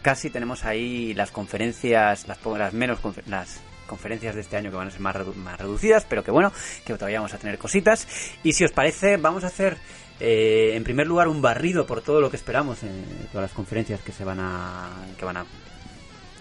casi 0.00 0.30
tenemos 0.30 0.64
ahí 0.64 1.12
las 1.12 1.30
conferencias, 1.32 2.26
las, 2.26 2.38
las 2.46 2.72
menos 2.72 2.98
confer- 3.02 3.26
las 3.26 3.60
conferencias 3.86 4.34
de 4.34 4.40
este 4.40 4.56
año 4.56 4.70
que 4.70 4.76
van 4.78 4.88
a 4.88 4.90
ser 4.90 5.00
más, 5.00 5.14
redu- 5.14 5.34
más 5.34 5.60
reducidas, 5.60 6.06
pero 6.08 6.24
que 6.24 6.30
bueno, 6.30 6.50
que 6.86 6.94
todavía 6.94 7.18
vamos 7.18 7.34
a 7.34 7.38
tener 7.38 7.58
cositas. 7.58 8.08
Y 8.42 8.54
si 8.54 8.64
os 8.64 8.72
parece, 8.72 9.18
vamos 9.18 9.44
a 9.44 9.48
hacer 9.48 9.76
eh, 10.24 10.76
en 10.76 10.84
primer 10.84 11.06
lugar 11.08 11.26
un 11.26 11.42
barrido 11.42 11.84
por 11.84 12.00
todo 12.00 12.20
lo 12.20 12.30
que 12.30 12.36
esperamos 12.36 12.82
en 12.84 13.04
todas 13.32 13.42
las 13.50 13.52
conferencias 13.52 14.00
que 14.00 14.12
se 14.12 14.22
van 14.24 14.38
a 14.40 14.88
que 15.18 15.24
van 15.24 15.38
a, 15.38 15.44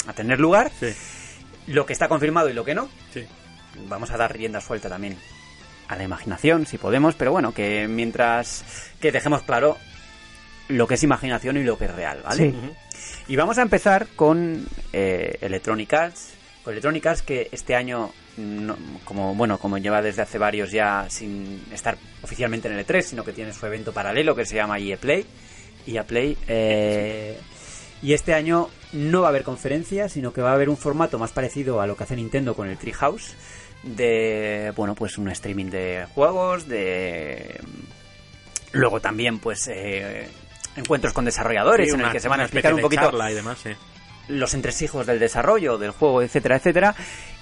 a 0.07 0.13
tener 0.13 0.39
lugar, 0.39 0.71
Sí, 0.79 0.93
lo 1.67 1.85
que 1.87 1.93
está 1.93 2.07
confirmado 2.07 2.47
y 2.49 2.53
lo 2.53 2.63
que 2.63 2.75
no. 2.75 2.89
sí. 3.13 3.25
Vamos 3.87 4.11
a 4.11 4.17
dar 4.17 4.33
rienda 4.33 4.59
suelta 4.61 4.89
también 4.89 5.17
a 5.87 5.95
la 5.95 6.03
imaginación, 6.03 6.65
si 6.65 6.77
podemos, 6.77 7.15
pero 7.15 7.31
bueno, 7.31 7.53
que 7.53 7.87
mientras 7.87 8.63
que 8.99 9.11
dejemos 9.11 9.41
claro 9.43 9.77
lo 10.67 10.87
que 10.87 10.93
es 10.95 11.03
imaginación 11.03 11.57
y 11.57 11.63
lo 11.63 11.77
que 11.77 11.85
es 11.85 11.91
real, 11.95 12.21
¿vale? 12.23 12.51
Sí. 12.51 12.55
Y 13.29 13.35
vamos 13.37 13.57
a 13.57 13.61
empezar 13.61 14.07
con 14.15 14.65
eh, 14.93 15.37
Electronic 15.41 15.91
Arts. 15.93 16.33
Con 16.63 16.73
Electronic 16.73 17.05
Arts 17.07 17.21
que 17.23 17.47
este 17.51 17.75
año, 17.75 18.11
no- 18.37 18.77
como 19.05 19.35
bueno, 19.35 19.57
como 19.57 19.77
lleva 19.77 20.01
desde 20.01 20.21
hace 20.21 20.37
varios 20.37 20.71
ya 20.71 21.05
sin 21.09 21.63
estar 21.71 21.97
oficialmente 22.23 22.67
en 22.67 22.75
el 22.77 22.85
E3, 22.85 23.01
sino 23.01 23.23
que 23.23 23.33
tiene 23.33 23.53
su 23.53 23.65
evento 23.65 23.91
paralelo 23.93 24.35
que 24.35 24.45
se 24.45 24.55
llama 24.55 24.79
EA 24.79 24.97
Play. 24.97 25.25
EA 25.87 26.03
Play. 26.03 26.37
eh, 26.47 27.37
y 28.03 28.13
este 28.13 28.33
año 28.33 28.67
no 28.93 29.21
va 29.21 29.27
a 29.27 29.29
haber 29.29 29.43
conferencia, 29.43 30.09
sino 30.09 30.33
que 30.33 30.41
va 30.41 30.49
a 30.51 30.53
haber 30.55 30.69
un 30.69 30.77
formato 30.77 31.19
más 31.19 31.31
parecido 31.31 31.81
a 31.81 31.87
lo 31.87 31.95
que 31.95 32.03
hace 32.03 32.15
Nintendo 32.15 32.55
con 32.55 32.67
el 32.67 32.77
Treehouse. 32.77 33.35
De, 33.83 34.71
bueno, 34.75 34.95
pues 34.95 35.17
un 35.19 35.29
streaming 35.29 35.67
de 35.71 36.05
juegos, 36.13 36.67
de... 36.67 37.59
Luego 38.73 38.99
también, 39.01 39.39
pues, 39.39 39.67
eh, 39.71 40.27
encuentros 40.75 41.13
con 41.13 41.25
desarrolladores 41.25 41.89
Sí, 41.89 41.95
en 41.95 42.01
el 42.01 42.11
que 42.11 42.19
se 42.19 42.27
van 42.27 42.39
a 42.39 42.43
explicar 42.43 42.73
un 42.73 42.81
poquito 42.81 43.03
charla 43.03 43.31
y 43.31 43.35
demás, 43.35 43.59
sí. 43.61 43.69
los 44.29 44.53
entresijos 44.53 45.05
del 45.05 45.19
desarrollo 45.19 45.77
del 45.77 45.91
juego, 45.91 46.21
etcétera, 46.21 46.55
etcétera. 46.57 46.95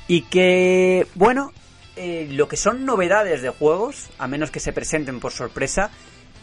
Y 0.09 0.23
que, 0.23 1.05
bueno, 1.13 1.53
eh, 1.95 2.27
lo 2.31 2.47
que 2.47 2.57
son 2.57 2.83
novedades 2.83 3.43
de 3.43 3.49
juegos, 3.49 4.09
a 4.17 4.27
menos 4.27 4.49
que 4.49 4.59
se 4.59 4.73
presenten 4.73 5.19
por 5.19 5.31
sorpresa, 5.31 5.91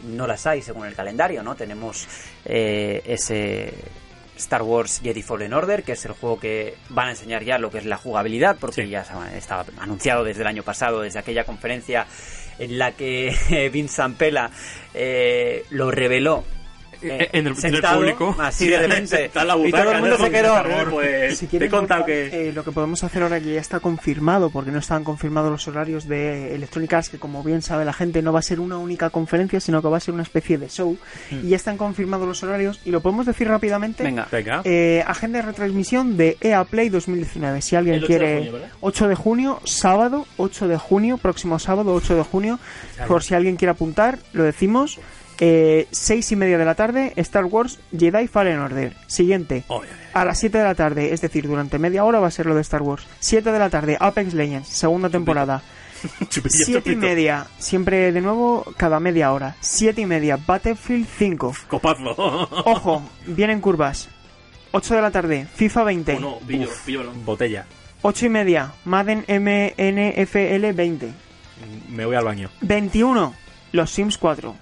no 0.03 0.25
las 0.25 0.47
hay 0.47 0.61
según 0.61 0.87
el 0.87 0.95
calendario, 0.95 1.43
¿no? 1.43 1.55
Tenemos 1.55 2.07
eh, 2.45 3.01
ese 3.05 3.73
Star 4.37 4.61
Wars 4.61 5.01
Jedi 5.03 5.21
Fallen 5.21 5.53
Order, 5.53 5.83
que 5.83 5.91
es 5.91 6.05
el 6.05 6.13
juego 6.13 6.39
que 6.39 6.75
van 6.89 7.07
a 7.09 7.11
enseñar 7.11 7.43
ya 7.43 7.57
lo 7.57 7.69
que 7.69 7.79
es 7.79 7.85
la 7.85 7.97
jugabilidad, 7.97 8.55
porque 8.57 8.83
Sí. 8.85 8.89
ya 8.89 9.01
estaba 9.35 9.65
anunciado 9.79 10.23
desde 10.23 10.41
el 10.41 10.47
año 10.47 10.63
pasado, 10.63 11.01
desde 11.01 11.19
aquella 11.19 11.43
conferencia 11.43 12.07
en 12.59 12.77
la 12.77 12.93
que 12.93 13.69
Vince 13.73 13.95
Zampella 13.95 14.49
eh, 14.93 15.65
lo 15.71 15.91
reveló. 15.91 16.45
Eh, 17.01 17.29
En 17.33 17.47
el- 17.47 17.55
en 17.63 17.75
el 17.75 17.81
público. 17.81 18.35
así 18.39 18.67
de 18.67 18.77
repente, 18.87 19.29
la 19.33 19.43
y 19.43 19.47
todo 19.47 19.57
butaca, 19.63 19.91
el 19.91 20.01
mundo 20.01 20.17
se 20.17 20.31
quedó. 20.31 20.63
Pues, 20.91 21.37
Si 21.37 21.47
te 21.47 21.65
he 21.65 21.69
contado 21.69 22.05
que... 22.05 22.49
eh, 22.49 22.53
lo 22.53 22.63
que 22.63 22.71
podemos 22.71 23.03
hacer 23.03 23.23
ahora 23.23 23.39
que 23.39 23.53
ya 23.53 23.61
está 23.61 23.79
confirmado, 23.79 24.49
porque 24.49 24.71
no 24.71 24.79
están 24.79 25.03
confirmados 25.03 25.51
los 25.51 25.67
horarios 25.67 26.07
de 26.07 26.55
Electronic 26.55 26.93
Arts, 26.93 27.09
que 27.09 27.19
como 27.19 27.43
bien 27.43 27.61
sabe 27.61 27.85
la 27.85 27.93
gente, 27.93 28.21
no 28.21 28.33
va 28.33 28.39
a 28.39 28.43
ser 28.43 28.59
una 28.59 28.77
única 28.77 29.09
conferencia, 29.09 29.59
sino 29.59 29.81
que 29.81 29.87
va 29.87 29.97
a 29.97 29.99
ser 29.99 30.13
una 30.13 30.23
especie 30.23 30.57
de 30.57 30.69
show. 30.69 30.97
Y 31.31 31.49
ya 31.49 31.55
están 31.55 31.77
confirmados 31.77 32.27
los 32.27 32.41
horarios, 32.43 32.79
y 32.85 32.91
lo 32.91 33.01
podemos 33.01 33.25
decir 33.25 33.47
rápidamente. 33.47 34.03
Venga. 34.03 34.27
Venga. 34.31 34.61
Eh, 34.63 35.03
agenda 35.05 35.39
de 35.39 35.45
retransmisión 35.47 36.17
de 36.17 36.37
EA 36.41 36.63
Play 36.65 36.89
2019. 36.89 37.61
Si 37.61 37.75
alguien 37.75 37.95
El 37.95 38.03
8 38.03 38.13
de 38.13 38.17
quiere. 38.19 38.35
junio, 38.37 38.53
¿verdad? 38.53 38.67
8 38.81 39.07
de 39.07 39.15
junio, 39.15 39.61
sábado, 39.65 40.25
8 40.37 40.67
de 40.67 40.77
junio, 40.77 41.17
próximo 41.17 41.59
sábado, 41.59 41.93
8 41.93 42.15
de 42.15 42.23
junio. 42.23 42.59
Por 43.07 43.23
si 43.23 43.33
alguien 43.35 43.55
quiere 43.55 43.71
apuntar, 43.71 44.19
lo 44.33 44.43
decimos. 44.43 44.99
Eh, 45.39 45.87
6 45.91 46.31
y 46.31 46.35
media 46.35 46.57
de 46.57 46.65
la 46.65 46.75
tarde, 46.75 47.13
Star 47.17 47.45
Wars 47.45 47.79
Jedi 47.97 48.27
Fallen 48.27 48.59
Order. 48.59 48.95
Siguiente. 49.07 49.63
Oh, 49.67 49.83
ya, 49.83 49.89
A 50.19 50.25
las 50.25 50.39
7 50.39 50.57
de 50.57 50.63
la 50.63 50.75
tarde, 50.75 51.13
es 51.13 51.21
decir, 51.21 51.47
durante 51.47 51.77
media 51.79 52.03
hora 52.03 52.19
va 52.19 52.27
a 52.27 52.31
ser 52.31 52.45
lo 52.47 52.55
de 52.55 52.61
Star 52.61 52.81
Wars. 52.81 53.05
7 53.19 53.51
de 53.51 53.59
la 53.59 53.69
tarde, 53.69 53.97
Apex 53.99 54.33
Legends, 54.33 54.67
segunda 54.67 55.09
temporada. 55.09 55.61
ya. 55.63 56.27
Chupillo, 56.27 56.49
7 56.65 56.71
y 56.71 56.73
chupito. 56.93 56.97
media, 57.01 57.47
siempre 57.59 58.11
de 58.11 58.21
nuevo, 58.21 58.65
cada 58.77 58.99
media 58.99 59.31
hora. 59.31 59.55
7 59.61 60.01
y 60.01 60.05
media, 60.05 60.37
Battlefield 60.37 61.07
5. 61.17 61.55
Copazo. 61.67 62.11
Ojo, 62.65 63.03
vienen 63.25 63.61
curvas. 63.61 64.09
8 64.71 64.95
de 64.95 65.01
la 65.01 65.11
tarde, 65.11 65.47
FIFA 65.55 65.83
20. 65.83 66.13
O 66.15 66.19
no, 66.19 66.39
pillo, 66.47 66.69
pillo 66.85 66.99
balón. 66.99 67.25
Botella. 67.25 67.65
8 68.03 68.25
y 68.27 68.29
media, 68.29 68.73
Madden 68.85 69.19
MNFL 69.27 70.73
20. 70.73 71.11
Me 71.89 72.05
voy 72.05 72.15
al 72.15 72.25
baño. 72.25 72.49
21, 72.61 73.33
los 73.71 73.89
Sims 73.89 74.17
4. 74.17 74.55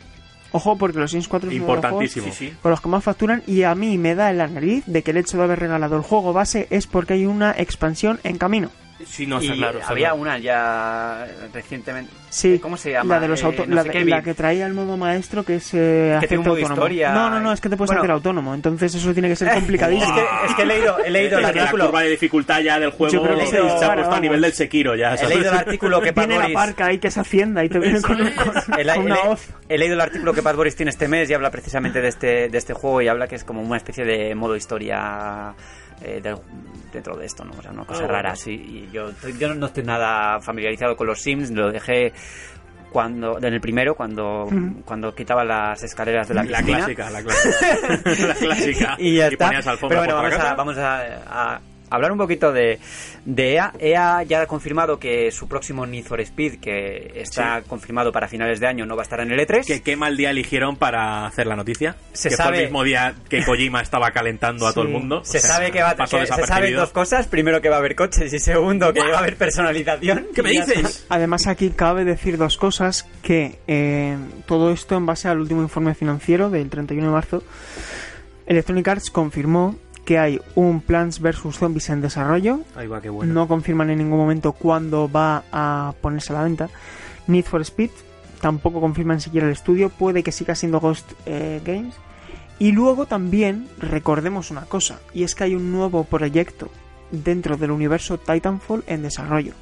Ojo, 0.55 0.77
porque 0.77 0.99
los 0.99 1.11
Sims 1.11 1.27
4 1.27 1.49
es 1.49 1.55
uno 1.57 1.65
de 1.65 1.73
los 1.73 1.81
juegos 1.81 2.05
Importantísimo. 2.15 2.33
Sí. 2.33 2.53
con 2.61 2.71
los 2.71 2.81
que 2.81 2.89
más 2.89 3.03
facturan 3.03 3.43
y 3.45 3.63
a 3.63 3.75
mí 3.75 3.97
me 3.97 4.15
da 4.15 4.31
en 4.31 4.37
la 4.37 4.47
nariz 4.47 4.83
de 4.85 5.03
que 5.03 5.11
el 5.11 5.17
hecho 5.17 5.37
de 5.37 5.43
haber 5.43 5.59
regalado 5.59 5.97
el 5.97 6.01
juego 6.01 6.31
base 6.33 6.67
es 6.69 6.87
porque 6.87 7.13
hay 7.13 7.25
una 7.25 7.51
expansión 7.51 8.19
en 8.23 8.37
camino. 8.37 8.69
Sí, 9.05 9.27
no, 9.27 9.41
y 9.43 9.49
claro. 9.51 9.79
está 9.79 9.91
había 9.91 10.07
claro. 10.11 10.21
una 10.21 10.37
ya 10.37 11.27
recientemente. 11.53 12.13
Sí, 12.29 12.59
¿Cómo 12.59 12.77
se 12.77 12.91
llama? 12.91 13.15
La 13.15 13.19
de 13.19 13.27
los 13.27 13.41
Eh, 13.41 13.45
auto- 13.45 13.65
no 13.65 13.75
la, 13.75 13.83
sé 13.83 13.89
de- 13.89 14.05
la 14.05 14.21
que 14.21 14.33
traía 14.33 14.65
el 14.65 14.73
modo 14.73 14.95
maestro 14.95 15.43
que 15.43 15.55
es 15.55 15.73
eh, 15.73 16.17
Que 16.21 16.27
tiene 16.27 16.45
autónomo. 16.45 16.73
historia. 16.75 17.11
No, 17.11 17.29
no, 17.29 17.39
no, 17.41 17.51
es 17.51 17.59
que 17.59 17.67
te 17.69 17.75
puedes 17.75 17.89
Bueno. 17.89 18.01
hacer 18.01 18.11
autónomo. 18.11 18.53
Entonces 18.53 18.95
eso 18.95 19.11
tiene 19.13 19.27
que 19.27 19.35
ser 19.35 19.49
Es 19.49 19.55
complicadísimo. 19.55 20.15
que, 20.15 20.21
es 20.47 20.55
que 20.55 20.61
he 20.61 20.65
leído, 20.65 20.97
he 20.99 21.09
leído 21.09 21.39
el 21.39 21.43
Es 21.45 21.51
que 21.51 21.55
la 21.57 21.61
artículo. 21.63 21.85
curva 21.87 22.01
de 22.03 22.09
dificultad 22.09 22.61
ya 22.61 22.79
del 22.79 22.91
juego 22.91 23.13
Yo 23.13 23.21
creo 23.23 23.37
que 23.37 23.45
se 23.47 23.51
se 23.57 23.85
ha 23.85 23.93
puesto 23.95 24.13
a 24.15 24.19
nivel 24.21 24.39
del 24.41 24.53
Sekiro 24.53 24.95
ya. 24.95 25.13
He 25.13 25.17
¿sabes? 25.17 25.35
leído 25.35 25.51
el 25.51 25.57
artículo 25.57 26.01
que 26.01 26.13
Pat 26.13 26.25
Viene 26.27 26.35
la 26.39 26.41
Boris. 26.45 26.55
parca 26.55 26.85
ahí 26.87 26.97
que 26.99 27.07
es 27.09 27.17
Hacienda 27.17 27.63
y 27.65 27.69
te 27.69 27.79
viene 27.79 28.01
con, 28.01 28.15
con- 28.17 28.25
He, 28.79 28.85
con 28.85 29.03
una 29.05 29.15
he- 29.15 29.27
hoz. 29.27 29.49
he 29.67 29.77
leído 29.77 29.95
el 29.95 30.01
artículo 30.01 30.33
que 30.33 30.41
Pat 30.41 30.55
Boris 30.55 30.75
tiene 30.75 30.89
este 30.91 31.07
mes 31.09 31.29
y 31.29 31.33
habla 31.33 31.51
precisamente 31.51 31.99
de 32.01 32.07
este, 32.07 32.47
de 32.49 32.57
este 32.57 32.73
juego 32.73 33.01
y 33.01 33.07
habla 33.09 33.27
que 33.27 33.35
es 33.35 33.43
como 33.43 33.61
una 33.61 33.77
especie 33.77 34.05
de 34.05 34.33
modo 34.35 34.55
historia 34.55 35.53
eh, 36.01 36.19
del- 36.21 36.37
dentro 36.93 37.15
de 37.17 37.25
esto, 37.25 37.43
¿no? 37.43 37.51
O 37.57 37.61
sea, 37.61 37.71
una 37.71 37.85
cosa 37.85 38.03
Ah, 38.03 38.07
rara 38.07 38.19
bueno. 38.21 38.33
así. 38.33 38.51
Y 38.53 38.89
yo, 38.91 39.11
no 39.55 39.65
estoy 39.67 39.83
nada 39.83 40.39
familiarizado 40.41 40.95
con 40.95 41.07
los 41.07 41.21
Sims, 41.21 41.51
lo 41.51 41.71
dejé 41.71 42.13
cuando 42.91 43.37
en 43.37 43.43
el 43.53 43.59
primero 43.59 43.93
cuando 43.95 44.43
Ujú. 44.45 44.81
cuando 44.85 45.13
quitaba 45.13 45.43
las 45.43 45.83
escaleras 45.83 46.29
de 46.29 46.33
la 46.35 46.43
La 46.45 46.59
piscina 46.59 46.77
clásica, 46.77 47.09
la 47.09 47.21
clásica. 47.23 47.57
la 48.27 48.33
clásica. 48.35 48.95
y 48.99 49.17
ya 49.17 49.27
está. 49.27 49.45
ponías 49.47 49.67
alfombra 49.67 49.99
Pero 50.01 50.15
bueno, 50.15 50.29
por 50.31 50.39
la 50.39 50.55
vamos, 50.55 50.77
a, 50.77 50.81
casa. 50.81 51.03
vamos 51.03 51.25
a, 51.27 51.55
a 51.55 51.59
hablar 51.89 52.11
un 52.11 52.17
poquito 52.17 52.51
de, 52.51 52.79
de 53.25 53.53
EA. 53.53 53.73
EA 53.79 54.23
ya 54.23 54.41
ha 54.41 54.47
confirmado 54.47 54.99
que 54.99 55.31
su 55.31 55.47
próximo 55.47 55.85
Need 55.85 56.05
for 56.05 56.19
Speed, 56.21 56.59
que 56.59 57.11
está 57.15 57.61
confirmado 57.67 58.11
para 58.11 58.27
finales 58.27 58.59
de 58.59 58.67
año, 58.67 58.85
no 58.85 58.95
va 58.95 59.01
a 59.01 59.03
estar 59.03 59.19
en 59.19 59.31
el 59.31 59.39
E 59.39 59.47
E3. 59.47 59.65
¿Qué, 59.65 59.81
qué 59.81 59.95
mal 59.95 60.17
día 60.17 60.29
eligieron 60.31 60.75
para 60.77 61.25
hacer 61.25 61.47
la 61.47 61.55
noticia? 61.55 61.95
Se 62.13 62.29
que 62.29 62.35
fue 62.35 62.45
sabe- 62.45 62.57
el 62.57 62.63
mismo 62.65 62.83
día 62.83 63.13
que 63.29 63.43
Kojima 63.43 63.81
estaba 63.81 64.11
calentando 64.11 64.67
a 64.67 64.73
todo 64.73 64.83
el 64.85 64.89
mundo. 64.91 65.21
Se 65.23 65.37
O 65.37 65.41
sea, 65.41 65.51
sabe 65.51 65.71
que 65.71 65.81
va 65.81 65.91
a 65.91 65.95
que 65.95 66.07
se 66.07 66.09
saben 66.09 66.25
desapercibido. 66.27 66.81
dos 66.81 66.91
cosas. 66.91 67.27
Primero 67.27 67.61
que 67.61 67.69
va 67.69 67.75
a 67.75 67.79
haber 67.79 67.95
coches 67.95 68.33
y 68.33 68.39
segundo 68.39 68.91
que 68.93 68.99
va 69.07 69.15
a 69.17 69.19
haber 69.19 69.35
personalización. 69.37 70.27
¿Qué 70.33 70.41
me 70.43 70.49
dices? 70.51 71.05
Además 71.09 71.47
aquí 71.47 71.69
cabe 71.69 72.05
decir 72.05 72.37
dos 72.37 72.57
cosas, 72.57 73.03
que 73.21 73.59
eh, 73.67 74.17
todo 74.45 74.71
esto 74.71 74.95
en 74.95 75.05
base 75.05 75.27
al 75.27 75.39
último 75.39 75.61
informe 75.61 75.93
financiero 75.95 76.49
del 76.49 76.69
31 76.69 77.07
de 77.07 77.13
marzo, 77.13 77.43
Electronic 78.45 78.87
Arts 78.87 79.09
confirmó 79.09 79.75
que 80.05 80.19
hay 80.19 80.39
un 80.53 80.81
Plants 80.81 81.19
vs 81.19 81.55
Zombies 81.57 81.89
en 81.89 82.01
desarrollo, 82.01 82.61
Ahí 82.75 82.87
va, 82.87 83.01
qué 83.01 83.09
bueno. 83.09 83.33
no 83.33 83.47
confirman 83.47 83.89
en 83.89 83.97
ningún 83.97 84.19
momento 84.19 84.53
cuándo 84.53 85.11
va 85.11 85.43
a 85.51 85.93
ponerse 86.01 86.31
a 86.31 86.37
la 86.37 86.43
venta. 86.43 86.69
Need 87.27 87.45
for 87.45 87.61
Speed, 87.61 87.89
tampoco 88.39 88.79
confirman 88.79 89.19
siquiera 89.19 89.47
el 89.47 89.53
estudio, 89.53 89.89
puede 89.89 90.21
que 90.23 90.31
siga 90.31 90.55
siendo 90.55 90.79
Ghost 90.79 91.11
eh, 91.25 91.59
Games. 91.65 91.95
Y 92.59 92.71
luego 92.71 93.05
también 93.05 93.67
recordemos 93.79 94.51
una 94.51 94.61
cosa, 94.61 94.99
y 95.13 95.23
es 95.23 95.35
que 95.35 95.43
hay 95.43 95.55
un 95.55 95.71
nuevo 95.71 96.05
proyecto 96.05 96.69
dentro 97.11 97.57
del 97.57 97.71
universo 97.71 98.17
Titanfall 98.17 98.83
en 98.87 99.01
desarrollo, 99.01 99.53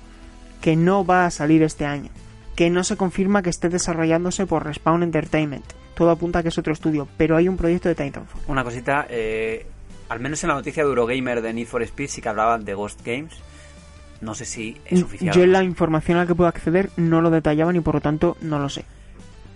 que 0.62 0.76
no 0.76 1.06
va 1.06 1.26
a 1.26 1.32
salir 1.32 1.64
este 1.64 1.86
año, 1.86 2.10
que 2.56 2.70
no 2.70 2.84
se 2.84 2.98
confirma 2.98 3.42
que 3.42 3.50
esté 3.50 3.70
desarrollándose 3.70 4.46
por 4.46 4.66
Respawn 4.66 5.02
Entertainment. 5.04 5.66
Todo 5.96 6.12
apunta 6.12 6.40
a 6.40 6.44
que 6.44 6.50
es 6.50 6.58
otro 6.58 6.74
estudio, 6.74 7.08
pero 7.18 7.36
hay 7.38 7.48
un 7.48 7.58
proyecto 7.58 7.90
de 7.90 7.96
Titanfall. 7.96 8.42
Una 8.48 8.64
cosita, 8.64 9.08
eh, 9.10 9.66
al 10.14 10.20
menos 10.20 10.44
en 10.44 10.50
la 10.50 10.54
noticia 10.54 10.84
de 10.84 10.90
Eurogamer 10.90 11.42
de 11.42 11.54
Need 11.54 11.66
for 11.66 11.82
Speed 11.82 12.08
sí 12.08 12.22
que 12.22 12.30
hablaban 12.30 12.66
de 12.66 12.76
Ghost 12.76 13.02
Games. 13.04 13.34
No 14.22 14.36
sé 14.36 14.46
si 14.46 14.78
es 14.86 15.02
oficial. 15.02 15.34
Yo 15.36 15.42
en 15.42 15.52
la 15.52 15.64
información 15.64 16.18
a 16.18 16.22
la 16.22 16.28
que 16.28 16.36
puedo 16.36 16.48
acceder 16.48 16.92
no 16.98 17.20
lo 17.20 17.32
detallaban 17.32 17.76
y 17.76 17.80
por 17.80 17.96
lo 17.96 18.02
tanto 18.02 18.38
no 18.40 18.60
lo 18.60 18.70
sé. 18.70 18.86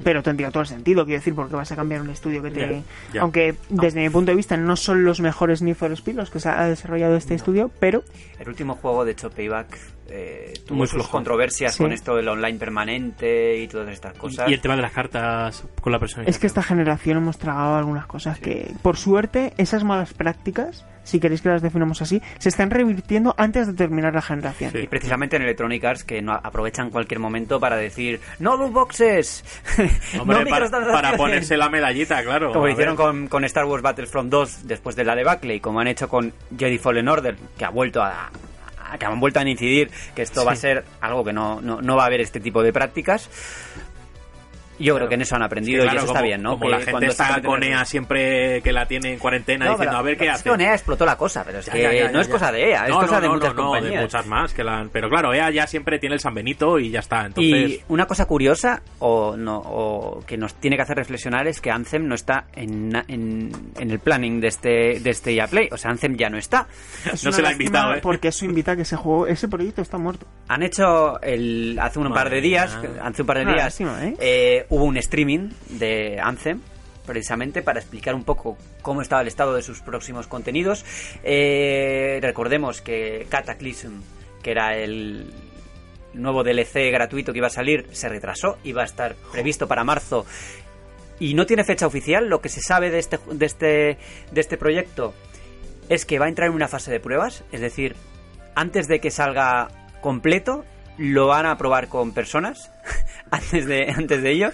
Pero 0.04 0.24
tendría 0.24 0.50
todo 0.50 0.62
el 0.62 0.68
sentido, 0.68 1.06
quiero 1.06 1.20
decir, 1.20 1.36
porque 1.36 1.56
vas 1.56 1.72
a 1.72 1.76
cambiar 1.76 2.02
un 2.02 2.10
estudio 2.10 2.42
que 2.42 2.50
te... 2.50 2.84
Aunque 3.20 3.54
desde 3.70 4.02
mi 4.02 4.10
punto 4.10 4.32
de 4.32 4.36
vista 4.36 4.58
no 4.58 4.76
son 4.76 5.06
los 5.06 5.20
mejores 5.22 5.62
Need 5.62 5.76
for 5.76 5.92
Speed 5.92 6.16
los 6.16 6.32
que 6.32 6.40
se 6.40 6.50
ha 6.50 6.66
desarrollado 6.66 7.16
este 7.16 7.36
estudio, 7.36 7.70
pero 7.80 8.04
El 8.40 8.50
último 8.50 8.76
juego, 8.76 9.06
de 9.06 9.12
hecho, 9.12 9.30
Payback, 9.30 9.78
eh, 10.10 10.54
tuvo 10.66 10.78
Muy 10.80 10.88
sus 10.88 10.96
flojo. 10.96 11.12
controversias 11.12 11.76
Sí. 11.76 11.84
con 11.84 11.92
esto 11.92 12.16
del 12.16 12.28
online 12.30 12.58
permanente 12.60 13.58
y 13.58 13.68
todas 13.68 13.90
estas 13.90 14.14
cosas. 14.14 14.50
Y 14.50 14.54
el 14.54 14.62
tema 14.62 14.76
de 14.76 14.82
las 14.82 14.92
cartas 14.92 15.64
con 15.82 15.92
la 15.92 16.00
personificación. 16.00 16.30
es 16.36 16.40
que 16.40 16.48
esta 16.48 16.64
generación 16.64 17.18
hemos 17.18 17.38
tragado 17.38 17.76
algunas 17.78 18.06
cosas 18.06 18.40
que, 18.40 18.72
por 18.82 18.98
suerte, 18.98 19.54
esas 19.58 19.84
malas 19.84 20.14
prácticas, 20.14 20.86
si 21.04 21.20
queréis 21.22 21.42
que 21.42 21.48
las 21.50 21.62
definamos 21.62 22.02
así, 22.02 22.22
se 22.38 22.50
están 22.50 22.70
revirtiendo 22.70 23.34
antes 23.38 23.66
de 23.68 23.74
terminar 23.74 24.14
la 24.14 24.22
generación. 24.22 24.72
Sí. 24.72 24.80
Y 24.80 24.88
precisamente 24.88 25.38
en 25.38 25.44
Electronic 25.44 25.84
Arts 25.86 26.04
que 26.04 26.22
no 26.22 26.34
aprovechan 26.34 26.90
cualquier 26.90 27.20
momento 27.20 27.60
para 27.62 27.78
decir 27.78 28.20
¡No 28.40 28.58
loot 28.58 28.74
boxes! 28.74 29.44
Hombre, 29.78 29.88
¡No 30.18 30.26
para, 30.26 30.44
microtransacciones". 30.44 30.92
para 30.94 31.16
ponerse 31.18 31.56
la 31.58 31.70
medallita, 31.70 32.22
claro. 32.24 32.52
Como 32.52 32.68
hicieron 32.68 32.96
con, 32.98 33.28
con 33.28 33.46
Star 33.46 33.66
Wars 33.66 33.82
Battlefront 33.84 34.30
2 34.30 34.68
después 34.68 34.96
de 34.98 35.06
la 35.06 35.16
debacle 35.16 35.56
y 35.56 35.60
como 35.62 35.80
han 35.80 35.88
hecho 35.88 36.10
con 36.10 36.34
Jedi 36.58 36.78
Fallen 36.78 37.08
Order, 37.08 37.38
que 37.58 37.64
ha 37.66 37.70
vuelto 37.70 38.02
a- 38.04 38.30
que 38.98 39.06
han 39.06 39.20
vuelto 39.20 39.40
a 39.40 39.48
incidir 39.48 39.90
que 40.16 40.22
esto 40.22 40.46
va 40.46 40.54
a 40.54 40.56
ser 40.56 40.86
algo 41.02 41.24
que 41.24 41.34
no, 41.34 41.62
no, 41.62 41.82
no 41.82 41.96
va 41.96 42.04
a 42.04 42.06
haber 42.08 42.22
este 42.22 42.40
tipo 42.40 42.64
de 42.64 42.72
prácticas. 42.72 43.30
Yo 44.80 44.96
creo 44.96 45.08
que 45.10 45.16
en 45.16 45.22
eso 45.22 45.36
han 45.36 45.44
aprendido 45.44 45.82
Sí, 45.84 45.90
claro, 45.90 45.96
y 45.96 46.04
eso 46.04 46.08
está 46.14 46.22
bien, 46.22 46.42
¿no? 46.42 46.52
Como 46.52 46.66
Que 46.66 46.70
la 46.70 46.78
gente 46.78 46.92
cuando 46.92 47.10
está 47.12 47.42
con 47.42 47.64
EA 47.64 47.86
siempre 47.86 48.62
que 48.62 48.72
la 48.72 48.86
tiene 48.86 49.14
en 49.14 49.20
cuarentena 49.20 49.66
No, 49.66 49.72
diciendo 49.72 49.92
pero- 49.92 49.98
a 50.00 50.02
ver 50.04 50.18
qué 50.18 50.26
es 50.28 50.32
hace. 50.34 50.44
que 50.44 50.50
con 50.50 50.62
EA 50.62 50.74
explotó 50.74 51.06
la 51.06 51.16
cosa, 51.18 51.44
pero 51.46 51.60
es 51.60 51.66
Ya, 51.66 51.74
que 51.74 51.82
ya, 51.82 51.94
ya, 51.94 52.12
no 52.12 52.22
es 52.22 52.28
cosa 52.28 52.52
de 52.52 52.70
EA, 52.72 52.84
es 52.86 52.90
No, 52.90 53.00
cosa 53.02 53.16
no, 53.16 53.22
de 53.22 53.28
no, 53.28 53.34
muchas 53.34 53.50
no, 53.50 53.56
no, 53.56 53.64
compañías. 53.70 53.94
de 53.94 54.02
muchas 54.02 54.26
más 54.28 54.54
que 54.54 54.64
la 54.64 54.80
han- 54.80 54.90
pero 54.90 55.10
claro 55.10 55.34
EA 55.34 55.50
ya 55.52 55.68
siempre 55.68 56.00
tiene 56.00 56.16
el 56.16 56.22
San 56.22 56.34
Benito 56.34 56.80
y 56.80 56.90
ya 56.92 57.00
está 57.00 57.26
entonces 57.26 57.54
Y 57.72 57.82
una 57.90 58.06
cosa 58.06 58.26
curiosa 58.26 58.82
o, 59.00 59.36
no, 59.38 59.58
o 59.58 60.24
que 60.26 60.38
nos 60.38 60.54
tiene 60.56 60.76
que 60.76 60.84
hacer 60.84 60.98
reflexionar 60.98 61.48
es 61.48 61.60
que 61.62 61.72
Anthem 61.72 62.08
no 62.08 62.16
está 62.16 62.46
en, 62.54 62.94
en, 63.08 63.52
en 63.80 63.92
el 63.92 64.00
planning 64.00 64.40
de 64.40 64.48
este, 64.48 65.00
de 65.00 65.10
este 65.10 65.34
EA 65.34 65.48
Play. 65.48 65.70
O 65.72 65.78
sea, 65.78 65.92
Anthem 65.92 66.16
ya 66.16 66.30
no 66.30 66.38
está. 66.38 66.68
Es 67.14 67.24
No 67.24 67.32
se 67.32 67.42
la 67.42 67.50
ha 67.50 67.52
invitado, 67.52 67.94
¿eh? 67.96 68.00
Porque 68.02 68.28
eso 68.30 68.46
invita 68.46 68.74
a 68.74 68.76
que 68.76 68.82
ese 68.84 68.96
juego, 68.96 69.28
ese 69.28 69.48
proyecto 69.48 69.82
está 69.82 69.98
muerto. 69.98 70.26
Han 70.50 70.64
hecho 70.64 71.20
el, 71.22 71.78
hace 71.82 72.00
un 72.00 72.10
Madre 72.10 72.16
par 72.24 72.30
de 72.32 72.42
días, 72.42 72.78
hace 73.02 73.22
un 73.22 73.26
par 73.28 73.38
de 73.40 73.46
días, 73.46 73.56
lástima, 73.58 74.06
¿eh? 74.06 74.16
eh, 74.20 74.66
hubo 74.70 74.84
un 74.84 74.98
streaming 74.98 75.50
de 75.70 76.20
Anthem 76.22 76.62
precisamente 77.06 77.62
para 77.62 77.80
explicar 77.80 78.14
un 78.14 78.24
poco 78.24 78.58
cómo 78.82 79.02
estaba 79.02 79.22
el 79.22 79.28
estado 79.28 79.56
de 79.56 79.62
sus 79.62 79.82
próximos 79.82 80.28
contenidos. 80.28 80.86
Eh, 81.24 82.20
recordemos 82.22 82.82
que 82.82 83.26
Cataclysm, 83.30 84.02
que 84.44 84.52
era 84.52 84.78
el 84.78 85.34
nuevo 86.14 86.44
DLC 86.44 86.92
gratuito 86.92 87.32
que 87.32 87.40
iba 87.40 87.48
a 87.48 87.52
salir, 87.52 87.88
se 87.92 88.10
retrasó, 88.10 88.58
iba 88.64 88.82
a 88.82 88.86
estar 88.86 89.16
previsto 89.32 89.68
para 89.68 89.84
marzo 89.84 90.26
y 91.20 91.34
no 91.34 91.46
tiene 91.46 91.64
fecha 91.64 91.88
oficial. 91.88 92.28
Lo 92.28 92.42
que 92.42 92.50
se 92.50 92.62
sabe 92.62 92.92
de 92.92 93.00
este, 93.00 93.20
de 93.32 93.46
este, 93.46 93.98
de 94.32 94.42
este 94.42 94.58
proyecto 94.58 95.14
es 95.90 96.06
que 96.06 96.20
va 96.20 96.26
a 96.26 96.30
entrar 96.30 96.50
en 96.50 96.56
una 96.56 96.68
fase 96.68 96.92
de 96.92 97.00
pruebas, 97.00 97.44
es 97.52 97.62
decir, 97.62 97.96
antes 98.56 98.88
de 98.88 99.00
que 99.00 99.12
salga 99.12 99.70
completo, 100.02 100.66
lo 100.98 101.28
van 101.28 101.46
a 101.46 101.58
probar 101.58 101.88
con 101.90 102.12
personas 102.12 102.72
antes 103.32 103.66
de, 103.66 103.92
antes 103.96 104.22
de 104.22 104.32
ello. 104.32 104.52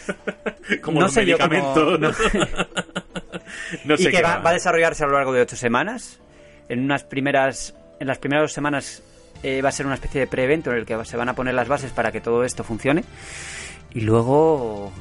como 0.82 1.00
no 1.00 1.06
los 1.06 1.14
sé 1.14 1.26
yo 1.26 1.36
no- 1.38 1.98
no 1.98 2.12
sé 2.12 2.24
y 4.02 4.04
que 4.04 4.10
qué 4.10 4.22
va, 4.22 4.38
va 4.38 4.50
a 4.50 4.54
desarrollarse 4.54 5.04
a 5.04 5.06
lo 5.06 5.14
largo 5.14 5.32
de 5.32 5.42
ocho 5.42 5.56
semanas. 5.56 6.20
En 6.68 6.84
unas 6.84 7.04
primeras, 7.04 7.74
en 8.00 8.06
las 8.08 8.18
primeras 8.18 8.44
dos 8.44 8.52
semanas 8.52 9.02
eh, 9.42 9.62
va 9.62 9.68
a 9.68 9.72
ser 9.72 9.86
una 9.86 9.94
especie 9.94 10.20
de 10.20 10.26
pre-evento 10.26 10.70
en 10.70 10.78
el 10.78 10.86
que 10.86 11.04
se 11.04 11.16
van 11.16 11.28
a 11.28 11.34
poner 11.34 11.54
las 11.54 11.68
bases 11.68 11.92
para 11.92 12.10
que 12.12 12.20
todo 12.20 12.42
esto 12.44 12.64
funcione. 12.64 13.04
Y 13.94 14.00
luego 14.00 14.92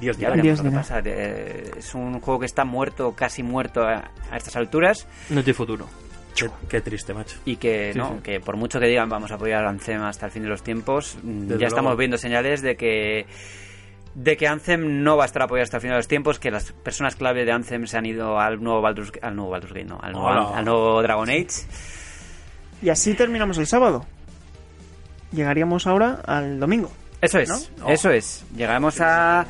Dios 0.00 0.16
ya 0.18 0.30
Dios 0.32 0.58
lo 0.62 0.70
que 0.70 0.76
pasa. 0.76 1.00
Eh, 1.04 1.70
Es 1.78 1.94
un 1.94 2.20
juego 2.20 2.40
que 2.40 2.46
está 2.46 2.64
muerto, 2.64 3.14
casi 3.14 3.42
muerto 3.42 3.82
a, 3.82 4.10
a 4.30 4.36
estas 4.36 4.56
alturas. 4.56 5.06
No 5.28 5.42
tiene 5.42 5.54
futuro. 5.54 5.88
Qué, 6.36 6.50
qué 6.68 6.80
triste 6.80 7.14
macho 7.14 7.36
Y 7.44 7.56
que, 7.56 7.92
Sí, 7.92 7.98
no, 7.98 8.14
sí. 8.16 8.22
que 8.22 8.40
por 8.40 8.56
mucho 8.56 8.80
que 8.80 8.86
digan 8.86 9.08
vamos 9.08 9.30
a 9.30 9.34
apoyar 9.36 9.64
a 9.64 9.68
Anthem 9.70 10.02
hasta 10.02 10.26
el 10.26 10.32
fin 10.32 10.42
de 10.42 10.48
los 10.48 10.62
tiempos, 10.62 11.16
mm, 11.22 11.28
Desde 11.42 11.46
ya 11.48 11.54
luego. 11.56 11.66
estamos 11.68 11.96
viendo 11.96 12.18
señales 12.18 12.60
de 12.62 12.76
que 12.76 13.26
de 14.14 14.36
que 14.36 14.46
Anthem 14.46 15.02
no 15.02 15.16
va 15.16 15.24
a 15.24 15.26
estar 15.26 15.42
apoyado 15.42 15.64
hasta 15.64 15.78
el 15.78 15.80
final 15.80 15.94
de 15.94 15.98
los 15.98 16.08
tiempos, 16.08 16.38
que 16.38 16.50
las 16.52 16.70
personas 16.72 17.16
clave 17.16 17.44
de 17.44 17.50
Anthem 17.50 17.86
se 17.86 17.98
han 17.98 18.06
ido 18.06 18.38
al 18.38 18.62
nuevo 18.62 18.80
Baldur's, 18.80 19.10
al 19.22 19.34
nuevo 19.34 19.50
Baldur's 19.50 19.72
Gate, 19.72 19.86
no, 19.86 19.98
al 20.00 20.12
nuevo, 20.12 20.28
Hola. 20.28 20.56
al 20.58 20.64
nuevo 20.64 21.02
Dragon 21.02 21.28
Age. 21.28 21.48
Y 22.80 22.90
así 22.90 23.14
terminamos 23.14 23.58
el 23.58 23.66
sábado. 23.66 24.06
Llegaríamos 25.32 25.86
ahora 25.86 26.20
al 26.26 26.60
domingo. 26.60 26.92
Eso 27.20 27.38
es, 27.38 27.48
¿No? 27.78 27.88
eso 27.88 28.10
es. 28.10 28.44
Llegamos 28.56 29.00
a 29.00 29.46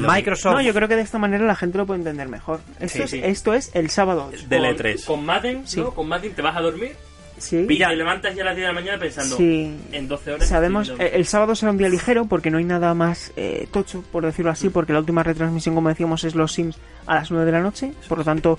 Microsoft. 0.00 0.54
No, 0.54 0.60
yo 0.62 0.72
creo 0.74 0.88
que 0.88 0.96
de 0.96 1.02
esta 1.02 1.18
manera 1.18 1.44
la 1.44 1.54
gente 1.56 1.78
lo 1.78 1.86
puede 1.86 1.98
entender 2.00 2.28
mejor. 2.28 2.60
Esto, 2.80 2.98
Sí, 2.98 3.02
es, 3.02 3.10
sí. 3.10 3.20
esto 3.22 3.54
es 3.54 3.70
el 3.74 3.90
sábado 3.90 4.28
8. 4.32 4.46
del 4.48 4.62
Con- 4.62 4.70
E3 4.86 5.04
Con 5.04 5.24
Madden, 5.24 5.66
Sí. 5.66 5.80
¿no? 5.80 5.90
Con 5.92 6.08
Madden 6.08 6.32
te 6.34 6.42
vas 6.42 6.56
a 6.56 6.60
dormir 6.60 6.92
Sí. 7.38 7.66
y 7.68 7.78
te 7.78 7.96
levantas 7.96 8.34
ya 8.36 8.42
a 8.42 8.46
las 8.46 8.56
10 8.56 8.68
de 8.68 8.72
la 8.74 8.80
mañana 8.80 8.98
pensando 8.98 9.36
Sí. 9.36 9.76
en 9.92 10.08
12 10.08 10.32
horas. 10.32 10.48
Sabemos, 10.48 10.92
eh, 10.98 11.10
el 11.14 11.26
sábado 11.26 11.54
será 11.56 11.72
un 11.72 11.78
día 11.78 11.88
ligero 11.88 12.26
porque 12.26 12.50
no 12.50 12.58
hay 12.58 12.64
nada 12.64 12.94
más 12.94 13.32
eh, 13.36 13.66
tocho, 13.72 14.04
por 14.12 14.24
decirlo 14.24 14.50
así, 14.52 14.68
porque 14.68 14.92
la 14.92 15.00
última 15.00 15.22
retransmisión, 15.22 15.74
como 15.74 15.88
decíamos, 15.88 16.22
es 16.24 16.34
los 16.34 16.52
Sims 16.52 16.76
a 17.06 17.14
las 17.16 17.30
9 17.30 17.44
de 17.46 17.52
la 17.52 17.60
noche. 17.60 17.92
Por 18.08 18.18
lo 18.18 18.24
tanto, 18.24 18.58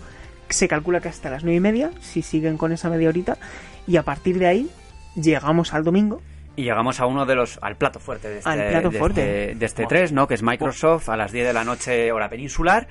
se 0.49 0.67
calcula 0.67 0.99
que 0.99 1.07
hasta 1.09 1.29
las 1.29 1.43
9 1.43 1.57
y 1.57 1.59
media, 1.61 1.91
si 2.01 2.21
siguen 2.21 2.57
con 2.57 2.71
esa 2.73 2.89
media 2.89 3.09
horita. 3.09 3.37
Y 3.87 3.95
a 3.97 4.03
partir 4.03 4.37
de 4.39 4.47
ahí, 4.47 4.69
llegamos 5.15 5.73
al 5.73 5.83
domingo. 5.83 6.21
Y 6.55 6.63
llegamos 6.63 6.99
a 6.99 7.05
uno 7.07 7.25
de 7.25 7.35
los 7.35 7.57
al 7.61 7.75
plato 7.77 7.99
fuerte 7.99 8.29
de 8.29 8.37
este, 8.37 8.49
Al 8.49 8.67
plato 8.69 8.89
de 8.89 8.99
fuerte. 8.99 9.21
este, 9.21 9.55
de 9.55 9.65
este 9.65 9.85
3, 9.87 10.11
¿no? 10.11 10.27
Que 10.27 10.35
es 10.35 10.43
Microsoft 10.43 11.09
a 11.09 11.17
las 11.17 11.31
10 11.31 11.47
de 11.47 11.53
la 11.53 11.63
noche 11.63 12.11
hora 12.11 12.29
peninsular. 12.29 12.87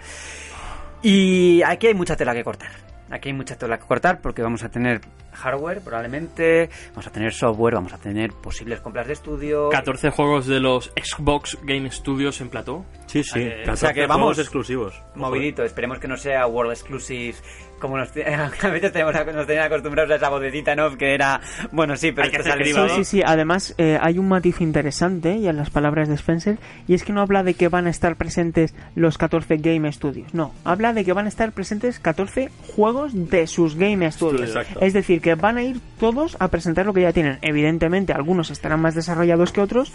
Y 1.03 1.63
aquí 1.63 1.89
hay 1.89 1.95
mucha 1.95 2.17
tela 2.17 2.35
que 2.35 2.45
cortar. 2.45 2.71
Aquí 3.11 3.29
hay 3.29 3.35
mucha 3.35 3.57
tela 3.57 3.79
que 3.79 3.85
cortar 3.87 4.21
porque 4.21 4.43
vamos 4.43 4.65
a 4.65 4.69
tener 4.71 5.01
hardware 5.33 5.81
probablemente, 5.81 6.71
vamos 6.91 7.07
a 7.07 7.11
tener 7.11 7.33
software, 7.33 7.75
vamos 7.75 7.93
a 7.93 7.99
tener 7.99 8.33
posibles 8.33 8.81
compras 8.81 9.07
de 9.07 9.13
estudio. 9.15 9.69
14 9.71 10.11
juegos 10.11 10.47
de 10.47 10.61
los 10.61 10.93
Xbox 10.97 11.59
Game 11.65 11.91
Studios 11.91 12.41
en 12.41 12.49
plató. 12.51 12.85
sí 13.07 13.23
sí 13.25 13.41
Eh, 13.41 13.63
14 13.65 13.71
o 13.73 13.77
sea 13.77 13.93
que 13.95 14.07
vamos- 14.07 14.39
exclusivos 14.39 15.03
Movidito, 15.15 15.63
esperemos 15.65 15.99
que 15.99 16.09
no 16.09 16.17
sea 16.17 16.47
World 16.47 16.73
Exclusive 16.73 17.35
como 17.83 17.99
nos, 17.99 18.11
a 18.63 18.69
veces 18.69 18.93
tenemos, 18.93 19.13
nos 19.35 19.45
tenían 19.47 19.67
acostumbrados 19.67 20.11
a 20.13 20.15
esa 20.15 20.29
vocecita, 20.29 20.77
¿no? 20.77 20.97
Que 20.97 21.15
era, 21.15 21.41
bueno, 21.73 21.97
sí, 21.97 22.13
pero 22.13 22.27
Hay 22.27 22.31
que 22.31 22.37
esto 22.37 22.75
solo. 22.75 22.89
Sí, 22.91 22.95
sí, 22.99 23.05
sí. 23.05 23.23
Además, 23.27 23.75
eh, 23.77 23.99
hay 24.01 24.19
un 24.19 24.29
matiz 24.29 24.61
interesante 24.61 25.35
y 25.37 25.49
en 25.49 25.57
las 25.57 25.71
palabras 25.71 26.09
de 26.09 26.15
Spencer, 26.15 26.59
y 26.87 26.95
es 26.95 27.03
que 27.03 27.13
no 27.13 27.21
habla 27.21 27.43
de 27.43 27.55
que 27.55 27.67
van 27.67 27.89
a 27.89 27.91
estar 27.91 28.15
presentes 28.15 28.73
los 28.95 29.19
14 29.19 29.57
Game 29.57 29.91
Studios. 29.93 30.33
No, 30.33 30.55
habla 30.65 30.93
de 30.93 31.05
que 31.05 31.13
van 31.13 31.25
a 31.27 31.29
estar 31.29 31.51
presentes 31.51 31.99
14 31.99 32.51
juegos 32.77 33.11
de 33.31 33.49
sus 33.49 33.75
Game 33.75 34.09
Studios. 34.13 34.51
Exacto. 34.51 34.79
Es 34.81 34.93
decir, 34.93 35.21
que 35.23 35.35
van 35.37 35.57
a 35.57 35.63
ir 35.63 35.81
todos 35.99 36.37
a 36.41 36.49
presentar 36.49 36.85
lo 36.85 36.93
que 36.93 37.01
ya 37.03 37.13
tienen. 37.15 37.39
Evidentemente, 37.41 38.13
algunos 38.13 38.51
estarán 38.51 38.81
más 38.81 38.95
desarrollados 38.95 39.53
que 39.53 39.61
otros. 39.63 39.93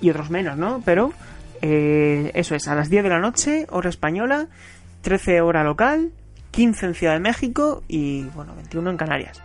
y 0.00 0.10
otros 0.10 0.28
menos, 0.30 0.56
¿no? 0.58 0.82
Pero 0.84 1.12
eh, 1.62 2.30
eso 2.34 2.54
es, 2.54 2.66
a 2.68 2.74
las 2.74 2.90
10 2.90 3.04
de 3.04 3.08
la 3.10 3.20
noche, 3.20 3.66
hora 3.70 3.88
española, 3.88 4.48
13 5.02 5.40
hora 5.40 5.62
local, 5.64 6.10
15 6.50 6.86
en 6.86 6.94
Ciudad 6.94 7.12
de 7.14 7.20
México 7.20 7.82
y, 7.88 8.24
bueno, 8.34 8.54
21 8.56 8.90
en 8.90 8.96
Canarias. 8.96 9.40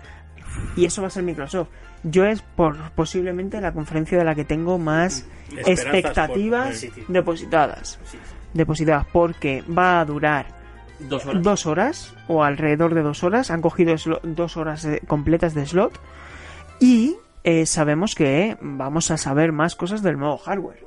Y 0.75 0.85
eso 0.85 1.01
va 1.01 1.07
a 1.07 1.11
ser 1.11 1.23
Microsoft. 1.23 1.69
Yo 2.03 2.25
es 2.25 2.41
por 2.41 2.91
posiblemente 2.91 3.61
la 3.61 3.71
conferencia 3.73 4.17
de 4.17 4.23
la 4.23 4.33
que 4.35 4.43
tengo 4.45 4.77
más 4.79 5.25
Esperanzas 5.49 5.85
expectativas 5.85 6.85
por- 6.85 7.07
depositadas. 7.13 7.99
Sí, 8.05 8.17
sí. 8.23 8.33
Depositadas 8.53 9.05
porque 9.13 9.63
va 9.69 9.99
a 9.99 10.05
durar 10.05 10.58
Dos 10.99 11.25
horas. 11.25 11.43
dos 11.43 11.65
horas 11.65 12.15
o 12.27 12.43
alrededor 12.43 12.93
de 12.93 13.01
dos 13.01 13.23
horas. 13.23 13.51
Han 13.51 13.61
cogido 13.61 13.95
dos 14.23 14.57
horas 14.57 14.87
completas 15.07 15.53
de 15.53 15.65
slot 15.65 15.99
y 16.79 17.15
eh, 17.43 17.65
sabemos 17.65 18.15
que 18.15 18.57
vamos 18.61 19.11
a 19.11 19.17
saber 19.17 19.51
más 19.51 19.75
cosas 19.75 20.03
del 20.03 20.17
nuevo 20.17 20.37
hardware. 20.37 20.83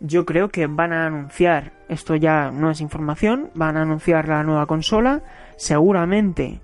Yo 0.00 0.24
creo 0.24 0.48
que 0.48 0.66
van 0.66 0.92
a 0.92 1.06
anunciar, 1.06 1.72
esto 1.88 2.16
ya 2.16 2.50
no 2.50 2.70
es 2.70 2.80
información, 2.80 3.50
van 3.54 3.76
a 3.76 3.82
anunciar 3.82 4.26
la 4.28 4.42
nueva 4.42 4.66
consola, 4.66 5.22
seguramente 5.56 6.60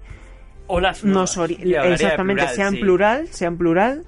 O 0.66 0.80
las 0.80 1.04
nuevas. 1.04 1.38
exactamente 1.38 2.42
plural, 2.42 2.54
sea 2.56 2.66
en 2.66 2.74
sí. 2.74 2.80
plural, 2.80 3.28
sea 3.28 3.48
en 3.48 3.58
plural 3.58 4.04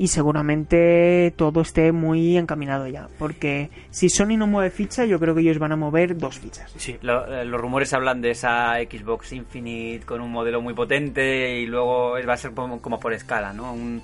y 0.00 0.06
seguramente 0.08 1.32
todo 1.36 1.60
esté 1.60 1.90
muy 1.90 2.36
encaminado 2.38 2.86
ya, 2.86 3.08
porque 3.18 3.68
si 3.90 4.08
Sony 4.08 4.36
no 4.38 4.46
mueve 4.46 4.70
ficha, 4.70 5.04
yo 5.04 5.18
creo 5.18 5.34
que 5.34 5.40
ellos 5.40 5.58
van 5.58 5.72
a 5.72 5.76
mover 5.76 6.16
dos 6.16 6.38
fichas. 6.38 6.72
Sí. 6.76 6.96
Lo- 7.02 7.26
eh, 7.26 7.44
los 7.44 7.60
rumores 7.60 7.92
hablan 7.92 8.20
de 8.20 8.30
esa 8.30 8.74
Xbox 8.76 9.32
Infinite 9.32 10.06
con 10.06 10.20
un 10.20 10.30
modelo 10.30 10.62
muy 10.62 10.72
potente 10.74 11.58
y 11.58 11.66
luego 11.66 12.12
va 12.26 12.32
a 12.34 12.36
ser 12.36 12.52
como, 12.52 12.80
como 12.80 13.00
por 13.00 13.12
escala, 13.12 13.52
¿no? 13.52 13.72
Un 13.72 14.02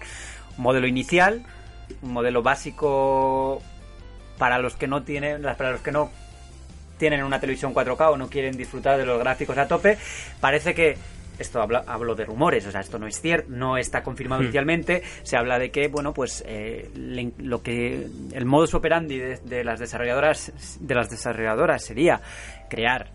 modelo 0.59 0.87
inicial, 0.89 1.43
un 2.03 2.13
modelo 2.13 2.43
básico 2.43 3.63
para 4.37 4.59
los 4.59 4.75
que 4.75 4.89
no 4.89 5.05
tienen, 5.05 5.43
para 5.43 5.71
los 5.71 5.81
que 5.81 5.93
no 5.93 6.11
tienen 6.99 7.23
una 7.23 7.39
televisión 7.39 7.73
4K 7.73 8.11
o 8.13 8.17
no 8.17 8.29
quieren 8.29 8.57
disfrutar 8.57 8.99
de 8.99 9.07
los 9.07 9.19
gráficos 9.21 9.57
a 9.59 9.69
tope, 9.69 9.97
parece 10.41 10.75
que 10.75 10.97
esto 11.39 11.61
habla, 11.61 11.85
hablo 11.87 12.15
de 12.15 12.25
rumores, 12.25 12.67
o 12.67 12.71
sea, 12.71 12.81
esto 12.81 12.99
no 12.99 13.07
es 13.07 13.21
cierto, 13.21 13.49
no 13.51 13.77
está 13.77 14.03
confirmado 14.03 14.43
Hmm. 14.43 14.45
oficialmente. 14.47 15.03
Se 15.23 15.37
habla 15.37 15.59
de 15.59 15.71
que, 15.71 15.89
bueno, 15.89 16.13
pues 16.15 16.45
eh, 16.47 16.91
le- 16.95 17.33
lo 17.39 17.63
que 17.63 18.07
el 18.33 18.45
modus 18.45 18.75
operandi 18.75 19.19
de, 19.19 19.37
de 19.39 19.65
las 19.65 19.81
desarrolladoras 19.81 20.53
de 20.81 20.95
las 20.95 21.11
desarrolladoras 21.11 21.85
sería 21.85 22.21
crear 22.71 23.09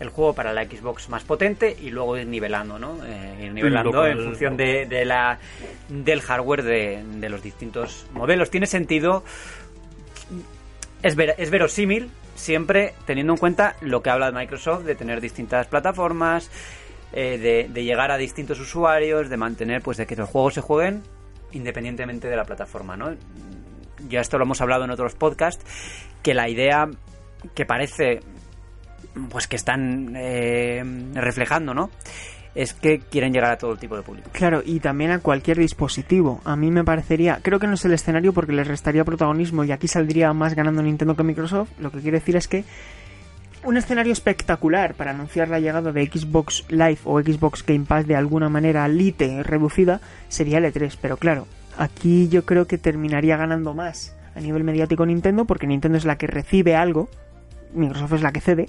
el 0.00 0.08
juego 0.08 0.34
para 0.34 0.52
la 0.52 0.64
Xbox 0.64 1.08
más 1.08 1.22
potente 1.22 1.76
y 1.80 1.90
luego 1.90 2.16
ir 2.18 2.26
nivelando, 2.26 2.76
¿no? 2.78 2.98
Eh, 3.04 3.44
ir 3.46 3.52
nivelando 3.52 4.04
en 4.04 4.18
función 4.24 4.56
de, 4.56 4.84
de 4.86 5.04
la 5.04 5.38
del 5.88 6.20
hardware 6.20 6.62
de, 6.64 7.04
de 7.18 7.28
los 7.28 7.40
distintos 7.42 8.06
modelos. 8.12 8.50
Tiene 8.50 8.66
sentido 8.66 9.22
es, 11.02 11.16
ver- 11.16 11.34
es 11.38 11.50
verosímil 11.50 12.10
siempre 12.34 12.94
teniendo 13.06 13.34
en 13.34 13.38
cuenta 13.38 13.76
lo 13.80 14.02
que 14.02 14.10
habla 14.10 14.30
Microsoft 14.32 14.84
de 14.84 14.94
tener 14.94 15.20
distintas 15.20 15.66
plataformas, 15.66 16.50
eh, 17.12 17.38
de, 17.38 17.68
de 17.72 17.84
llegar 17.84 18.10
a 18.10 18.16
distintos 18.16 18.58
usuarios, 18.60 19.28
de 19.28 19.36
mantener, 19.36 19.82
pues, 19.82 19.96
de 19.98 20.06
que 20.06 20.16
los 20.16 20.28
juegos 20.28 20.54
se 20.54 20.60
jueguen 20.60 21.02
independientemente 21.52 22.28
de 22.28 22.36
la 22.36 22.44
plataforma, 22.44 22.96
¿no? 22.96 23.14
Ya 24.08 24.20
esto 24.20 24.38
lo 24.38 24.44
hemos 24.44 24.60
hablado 24.60 24.84
en 24.84 24.90
otros 24.90 25.14
podcasts, 25.14 25.64
que 26.22 26.34
la 26.34 26.48
idea 26.48 26.88
que 27.54 27.66
parece, 27.66 28.20
pues, 29.30 29.46
que 29.46 29.56
están 29.56 30.14
eh, 30.16 30.82
reflejando, 31.14 31.74
¿no? 31.74 31.90
Es 32.54 32.74
que 32.74 32.98
quieren 32.98 33.32
llegar 33.32 33.52
a 33.52 33.56
todo 33.56 33.76
tipo 33.76 33.96
de 33.96 34.02
público. 34.02 34.28
Claro, 34.32 34.62
y 34.64 34.80
también 34.80 35.10
a 35.10 35.20
cualquier 35.20 35.56
dispositivo. 35.58 36.42
A 36.44 36.54
mí 36.54 36.70
me 36.70 36.84
parecería, 36.84 37.38
creo 37.40 37.58
que 37.58 37.66
no 37.66 37.74
es 37.74 37.84
el 37.86 37.92
escenario 37.92 38.34
porque 38.34 38.52
les 38.52 38.68
restaría 38.68 39.04
protagonismo 39.04 39.64
y 39.64 39.72
aquí 39.72 39.88
saldría 39.88 40.32
más 40.34 40.54
ganando 40.54 40.82
Nintendo 40.82 41.16
que 41.16 41.22
Microsoft. 41.22 41.70
Lo 41.78 41.90
que 41.90 42.00
quiere 42.00 42.18
decir 42.18 42.36
es 42.36 42.48
que 42.48 42.64
un 43.64 43.76
escenario 43.76 44.12
espectacular 44.12 44.94
para 44.94 45.12
anunciar 45.12 45.48
la 45.48 45.60
llegada 45.60 45.92
de 45.92 46.06
Xbox 46.06 46.64
Live 46.68 46.98
o 47.04 47.20
Xbox 47.20 47.64
Game 47.64 47.84
Pass 47.86 48.06
de 48.06 48.16
alguna 48.16 48.48
manera 48.48 48.86
lite 48.88 49.42
reducida 49.42 50.00
sería 50.28 50.58
el 50.58 50.64
E3. 50.64 50.96
Pero 51.00 51.16
claro, 51.16 51.46
aquí 51.78 52.28
yo 52.28 52.44
creo 52.44 52.66
que 52.66 52.78
terminaría 52.78 53.36
ganando 53.36 53.74
más 53.74 54.16
a 54.34 54.40
nivel 54.40 54.64
mediático 54.64 55.06
Nintendo 55.06 55.44
porque 55.44 55.66
Nintendo 55.66 55.98
es 55.98 56.04
la 56.04 56.16
que 56.16 56.26
recibe 56.26 56.74
algo, 56.74 57.08
Microsoft 57.74 58.14
es 58.14 58.22
la 58.22 58.32
que 58.32 58.40
cede. 58.40 58.68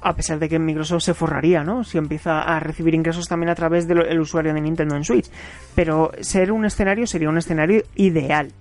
A 0.00 0.14
pesar 0.14 0.38
de 0.38 0.48
que 0.48 0.60
Microsoft 0.60 1.02
se 1.02 1.14
forraría, 1.14 1.64
¿no? 1.64 1.82
Si 1.82 1.98
empieza 1.98 2.40
a 2.42 2.60
recibir 2.60 2.94
ingresos 2.94 3.26
también 3.26 3.50
a 3.50 3.56
través 3.56 3.88
del 3.88 4.20
usuario 4.20 4.54
de 4.54 4.60
Nintendo 4.60 4.94
en 4.94 5.02
Switch. 5.04 5.28
Pero 5.74 6.12
ser 6.20 6.52
un 6.52 6.64
escenario 6.64 7.04
sería 7.08 7.28
un 7.28 7.36
escenario 7.38 7.82
ideal 7.96 8.52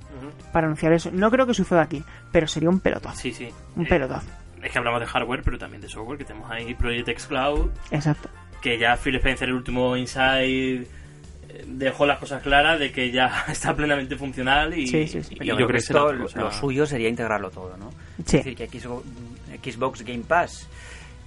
para 0.51 0.65
anunciar 0.65 0.93
eso. 0.93 1.11
No 1.13 1.30
creo 1.30 1.45
que 1.45 1.53
suceda 1.53 1.84
aquí, 1.84 2.03
pero 2.32 2.47
sería 2.47 2.70
un 2.70 2.80
pelotazo. 2.80 3.18
Sí, 3.20 3.32
sí. 3.32 3.49
Un 3.76 3.86
Eh, 3.86 3.89
pelotazo. 3.89 4.26
Es 4.63 4.71
que 4.71 4.77
hablamos 4.77 4.99
de 4.99 5.05
hardware, 5.05 5.41
pero 5.43 5.57
también 5.57 5.81
de 5.81 5.89
software, 5.89 6.17
que 6.17 6.25
tenemos 6.25 6.49
ahí 6.49 6.73
Project 6.73 7.09
X 7.09 7.27
Cloud, 7.27 7.69
Exacto. 7.91 8.29
que 8.61 8.77
ya 8.77 8.97
Phil 8.97 9.15
Spencer, 9.15 9.49
el 9.49 9.55
último 9.55 9.95
Inside, 9.95 10.81
eh, 11.49 11.63
dejó 11.67 12.05
las 12.05 12.19
cosas 12.19 12.41
claras 12.41 12.79
de 12.79 12.91
que 12.91 13.11
ya 13.11 13.45
está 13.51 13.75
plenamente 13.75 14.15
funcional 14.15 14.77
y, 14.77 14.87
Sí, 14.87 15.07
sí, 15.07 15.23
sí. 15.23 15.35
y 15.39 15.45
Yo 15.45 15.57
yo 15.57 15.67
creo 15.67 15.67
que 15.67 15.81
será 15.81 15.99
esto, 16.11 16.39
lo 16.39 16.51
suyo 16.51 16.85
sería 16.85 17.09
integrarlo 17.09 17.51
todo, 17.51 17.77
¿no? 17.77 17.91
Sí. 18.25 18.37
Es 18.37 18.45
decir, 18.45 18.55
que 18.55 18.67
Xbox, 18.67 19.05
Xbox 19.63 20.01
Game 20.03 20.23
Pass 20.27 20.67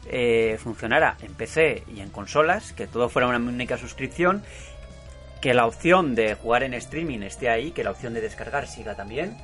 eh, 0.06 0.58
funcionara 0.62 1.16
en 1.22 1.34
PC 1.34 1.84
y 1.94 2.00
en 2.00 2.10
consolas, 2.10 2.72
que 2.72 2.86
todo 2.86 3.08
fuera 3.08 3.28
una 3.28 3.38
única 3.38 3.78
suscripción, 3.78 4.42
que 5.40 5.54
la 5.54 5.66
opción 5.66 6.14
de 6.14 6.34
jugar 6.34 6.64
en 6.64 6.74
streaming 6.74 7.20
esté 7.20 7.48
ahí, 7.48 7.70
que 7.70 7.84
la 7.84 7.92
opción 7.92 8.12
de 8.12 8.20
descargar 8.20 8.66
siga 8.66 8.94
también, 8.96 9.36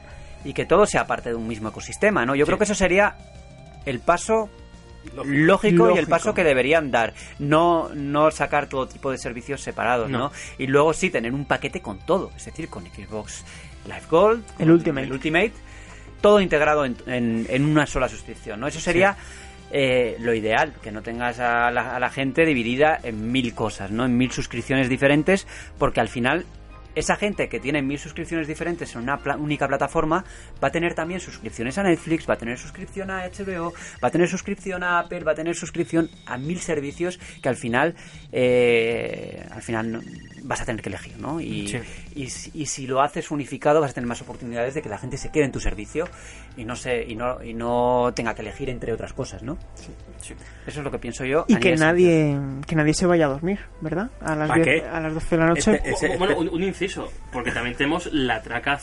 y 0.45 0.53
que 0.53 0.67
todo 0.67 0.87
sea 0.87 1.07
parte 1.07 1.31
de 1.31 1.35
un 1.35 1.47
mismo 1.47 1.69
ecosistema, 1.71 2.27
¿no? 2.27 2.35
Yo 2.35 2.45
creo 2.47 2.59
que 2.59 2.65
eso 2.65 2.75
sería 2.75 3.17
el 3.87 4.01
paso 4.01 4.51
lógico, 5.25 5.95
y 5.95 5.99
el 5.99 6.07
paso 6.09 6.35
que 6.35 6.45
deberían 6.45 6.91
dar. 6.91 7.15
No, 7.39 7.91
no 7.95 8.31
sacar 8.31 8.69
todo 8.69 8.87
tipo 8.89 9.11
de 9.11 9.19
servicios 9.19 9.61
separados, 9.63 10.11
¿no? 10.11 10.19
No. 10.19 10.33
Y 10.59 10.67
luego 10.67 10.93
sí 10.93 11.11
tener 11.11 11.33
un 11.33 11.45
paquete 11.45 11.81
con 11.81 11.99
todo, 12.05 12.31
es 12.37 12.45
decir, 12.45 12.69
con 12.69 12.85
Xbox 12.87 13.45
Live 13.87 14.03
Gold, 14.11 14.45
El 14.59 14.71
Ultimate. 14.73 15.07
el 15.07 15.13
Ultimate, 15.13 15.53
todo 16.21 16.41
integrado 16.41 16.85
en, 16.85 16.97
en- 17.07 17.47
en 17.49 17.65
una 17.65 17.87
sola 17.87 18.09
suscripción, 18.09 18.59
¿no? 18.61 18.67
Eso 18.67 18.81
sería 18.81 19.17
eh, 19.71 20.17
lo 20.21 20.35
ideal, 20.35 20.75
que 20.83 20.91
no 20.93 21.03
tengas 21.03 21.39
a 21.41 21.71
la, 21.71 21.95
a 21.97 22.01
la 22.01 22.11
gente 22.11 22.45
dividida 22.45 22.99
en 23.03 23.31
mil 23.33 23.55
cosas, 23.55 23.91
¿no? 23.91 24.05
En 24.05 24.17
mil 24.17 24.31
suscripciones 24.33 24.89
diferentes, 24.89 25.47
porque 25.79 26.01
al 26.01 26.09
final 26.09 26.47
esa 26.97 27.15
gente 27.15 27.49
que 27.49 27.61
tiene 27.61 27.81
mil 27.83 27.99
suscripciones 27.99 28.49
diferentes 28.49 28.93
en 28.97 29.03
una 29.03 29.19
pla- 29.19 29.37
única 29.37 29.69
plataforma 29.69 30.25
va 30.63 30.69
a 30.69 30.73
tener 30.73 30.95
también 30.95 31.21
suscripciones 31.21 31.79
a 31.79 31.85
Netflix, 31.85 32.29
va 32.29 32.35
a 32.35 32.39
tener 32.39 32.59
suscripción 32.59 33.11
a 33.13 33.25
HBO, 33.27 33.73
va 34.03 34.09
a 34.09 34.11
tener 34.11 34.29
suscripción 34.29 34.83
a 34.83 34.99
Apple, 34.99 35.21
va 35.23 35.33
a 35.33 35.35
tener 35.37 35.55
suscripción 35.55 36.11
a 36.27 36.37
mil 36.39 36.59
servicios 36.59 37.19
que 37.41 37.49
al 37.49 37.57
final 37.57 37.95
eh, 38.51 39.45
al 39.51 39.63
final 39.63 39.93
no- 39.93 40.01
vas 40.43 40.61
a 40.61 40.65
tener 40.65 40.81
que 40.83 40.89
elegir, 40.89 41.17
¿no? 41.19 41.41
Y, 41.41 41.69
Sí. 41.69 41.79
y, 42.15 42.31
si- 42.31 42.51
y 42.55 42.67
si 42.67 42.87
lo 42.87 43.01
haces 43.03 43.31
unificado 43.31 43.81
vas 43.81 43.91
a 43.91 43.95
tener 43.95 44.07
más 44.09 44.23
oportunidades 44.23 44.75
de 44.75 44.83
que 44.83 44.89
la 44.89 44.99
gente 44.99 45.17
se 45.17 45.31
quede 45.31 45.45
en 45.45 45.53
tu 45.53 45.59
servicio 45.61 46.09
y 46.57 46.65
no 46.65 46.77
se 46.77 47.03
y 47.05 47.17
no 47.17 47.43
y 47.43 47.53
no 47.55 48.13
tenga 48.15 48.35
que 48.35 48.43
elegir 48.43 48.71
entre 48.71 48.93
otras 48.93 49.13
cosas, 49.13 49.43
¿no? 49.43 49.59
Sí. 50.21 50.35
Eso 50.67 50.81
es 50.81 50.85
lo 50.85 50.91
que 50.91 50.99
pienso 50.99 51.25
yo. 51.25 51.45
Y 51.49 51.57
que 51.57 51.75
nadie, 51.77 52.37
que 52.67 52.75
nadie 52.77 52.95
se 52.95 53.07
vaya 53.07 53.27
a 53.27 53.29
dormir, 53.29 53.59
¿verdad? 53.81 54.11
A 54.21 54.35
las, 54.35 54.51
¿A 54.51 54.55
10 54.55 54.67
qué? 54.67 54.83
a 54.89 55.01
las 55.01 55.15
12 55.15 55.37
de 55.37 55.43
la 55.43 55.47
noche. 55.49 55.81
Este- 55.85 56.17
Bueno, 56.17 56.37
un, 56.39 56.49
un 56.49 56.63
porque 57.33 57.51
también 57.53 57.77
tenemos 57.77 58.07
la 58.13 58.43
traca 58.43 58.79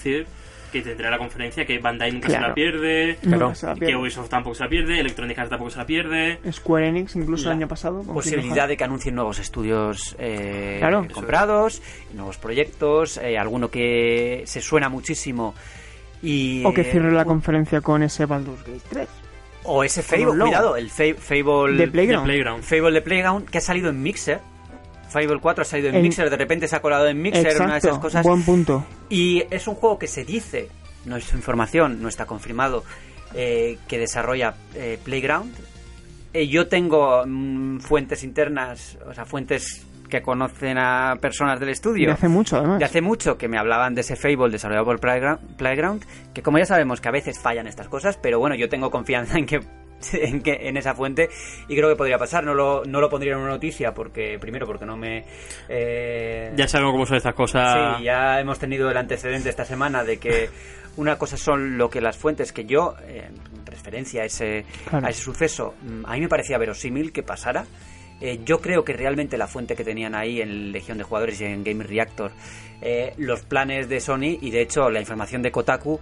que 0.71 0.81
tendrá 0.81 1.11
la 1.11 1.19
conferencia, 1.19 1.65
que 1.67 1.77
Bandai 1.77 2.11
nunca 2.11 2.29
se 2.29 2.39
la 2.39 2.51
pierde, 2.53 3.17
claro. 3.21 3.53
que. 3.79 3.95
Ubisoft 3.95 4.27
tampoco 4.29 4.55
se 4.55 4.63
la 4.63 4.69
pierde, 4.69 4.99
Electronic 4.99 5.37
Arts 5.37 5.49
tampoco 5.51 5.69
se 5.69 5.77
la 5.77 5.85
pierde. 5.85 6.39
Square 6.51 6.87
Enix, 6.87 7.15
incluso 7.15 7.45
La 7.45 7.51
el 7.51 7.57
año 7.59 7.67
pasado. 7.67 8.01
posibilidad 8.01 8.67
de 8.67 8.75
que 8.75 8.83
anuncien 8.83 9.13
nuevos 9.13 9.37
estudios 9.37 10.15
eh, 10.17 10.77
Claro. 10.79 11.05
comprados, 11.13 11.81
nuevos 12.15 12.37
proyectos, 12.39 13.17
eh, 13.17 13.37
alguno 13.37 13.69
que 13.69 14.41
se 14.47 14.61
suena 14.61 14.89
muchísimo 14.89 15.53
y. 16.23 16.63
O 16.65 16.73
que 16.73 16.83
cierre 16.83 17.11
la 17.11 17.21
eh, 17.21 17.25
conferencia 17.25 17.81
con 17.81 18.01
ese 18.01 18.25
Baldur's 18.25 18.63
Gate 18.65 18.81
3. 18.89 19.07
o 19.65 19.83
ese 19.83 20.01
Fable, 20.01 20.25
cuidado, 20.41 20.75
el 20.75 20.89
Fa- 20.89 21.03
Fable 21.19 21.77
De 21.77 21.87
Playground. 21.87 22.25
The 22.25 22.31
Playground. 22.33 22.63
Fable 22.63 22.91
de 22.93 23.01
Playground 23.03 23.47
que 23.47 23.59
ha 23.59 23.61
salido 23.61 23.91
en 23.91 24.01
Mixer. 24.01 24.39
Fable 25.14 25.39
4 25.39 25.61
ha 25.61 25.66
salido 25.66 25.89
en 25.89 25.95
En- 25.95 26.01
Mixer, 26.01 26.30
de 26.30 26.36
repente 26.38 26.68
se 26.68 26.76
ha 26.76 26.82
colado 26.82 27.07
en 27.07 27.22
Mixer, 27.22 27.61
una 27.61 27.74
de 27.74 27.78
esas 27.80 27.99
cosas. 27.99 28.24
buen 28.26 28.43
punto. 28.43 28.86
Y 29.09 29.43
es 29.49 29.68
un 29.68 29.76
juego 29.76 29.97
que 29.97 30.07
se 30.07 30.26
dice, 30.26 30.68
no 31.05 31.16
es 31.16 31.32
información, 31.34 32.01
no 32.01 32.09
está 32.09 32.26
confirmado, 32.26 32.84
eh, 33.34 33.78
que 33.88 33.97
desarrolla 33.99 34.55
eh, 34.76 34.99
Playground. 35.03 35.53
Eh, 36.34 36.47
yo 36.47 36.68
tengo 36.68 37.24
mm, 37.26 37.80
fuentes 37.80 38.24
internas, 38.24 38.97
o 39.07 39.14
sea, 39.14 39.24
fuentes 39.26 39.86
que 40.09 40.22
conocen 40.22 40.78
a 40.78 41.16
personas 41.20 41.59
del 41.59 41.70
estudio. 41.70 42.07
De 42.07 42.14
hace 42.14 42.28
mucho, 42.28 42.57
además. 42.57 42.80
De 42.80 42.86
hace 42.86 43.01
mucho 43.01 43.38
que 43.38 43.47
me 43.47 43.57
hablaban 43.57 43.95
de 43.95 44.01
ese 44.01 44.16
Fable 44.16 44.51
desarrollado 44.51 44.86
por 44.86 44.99
Playground, 44.99 46.05
que 46.34 46.41
como 46.43 46.57
ya 46.59 46.66
sabemos 46.66 47.01
que 47.01 47.07
a 47.07 47.11
veces 47.11 47.39
fallan 47.39 47.66
estas 47.68 47.88
cosas, 47.88 48.18
pero 48.22 48.38
bueno, 48.39 48.55
yo 48.55 48.70
tengo 48.70 48.91
confianza 48.91 49.38
en 49.39 49.45
que 49.47 49.59
en, 50.13 50.41
que, 50.41 50.53
en 50.67 50.77
esa 50.77 50.93
fuente 50.95 51.29
y 51.67 51.75
creo 51.75 51.89
que 51.89 51.95
podría 51.95 52.17
pasar. 52.17 52.43
No 52.43 52.53
lo, 52.53 52.83
no 52.85 52.99
lo 53.01 53.09
pondría 53.09 53.33
en 53.33 53.39
una 53.39 53.49
noticia 53.49 53.93
porque, 53.93 54.37
primero, 54.39 54.65
porque 54.65 54.85
no 54.85 54.97
me... 54.97 55.25
eh, 55.69 56.51
Ya 56.55 56.67
sabemos 56.67 56.93
cómo 56.93 57.05
son 57.05 57.17
estas 57.17 57.33
cosas. 57.35 57.97
Sí, 57.97 58.03
ya 58.05 58.39
hemos 58.39 58.59
tenido 58.59 58.89
el 58.89 58.97
antecedente 58.97 59.49
esta 59.49 59.65
semana 59.65 60.03
de 60.03 60.17
que 60.17 60.49
una 60.97 61.17
cosa 61.17 61.37
son 61.37 61.77
lo 61.77 61.89
que 61.89 62.01
las 62.01 62.17
fuentes 62.17 62.51
que 62.53 62.65
yo, 62.65 62.95
eh, 63.07 63.27
en 63.29 63.65
referencia 63.65 64.21
a 64.23 64.25
ese, 64.25 64.65
Claro. 64.89 65.07
a 65.07 65.09
ese 65.09 65.21
suceso, 65.21 65.73
mm, 65.81 66.05
a 66.05 66.13
mí 66.13 66.21
me 66.21 66.27
parecía 66.29 66.57
verosímil 66.57 67.11
que 67.11 67.23
pasara. 67.23 67.65
Eh, 68.21 68.39
yo 68.45 68.59
creo 68.61 68.85
que 68.85 68.93
realmente 68.93 69.37
la 69.37 69.47
fuente 69.47 69.75
que 69.75 69.83
tenían 69.83 70.15
ahí 70.15 70.39
en 70.39 70.71
Legión 70.71 70.97
de 70.97 71.03
Jugadores 71.03 71.41
y 71.41 71.45
en 71.45 71.63
Game 71.63 71.83
Reactor, 71.83 72.31
eh, 72.81 73.13
los 73.17 73.41
planes 73.41 73.89
de 73.89 73.99
Sony 73.99 74.37
y 74.39 74.51
de 74.51 74.61
hecho 74.61 74.89
la 74.89 74.99
información 75.01 75.41
de 75.41 75.51
Kotaku, 75.51 75.99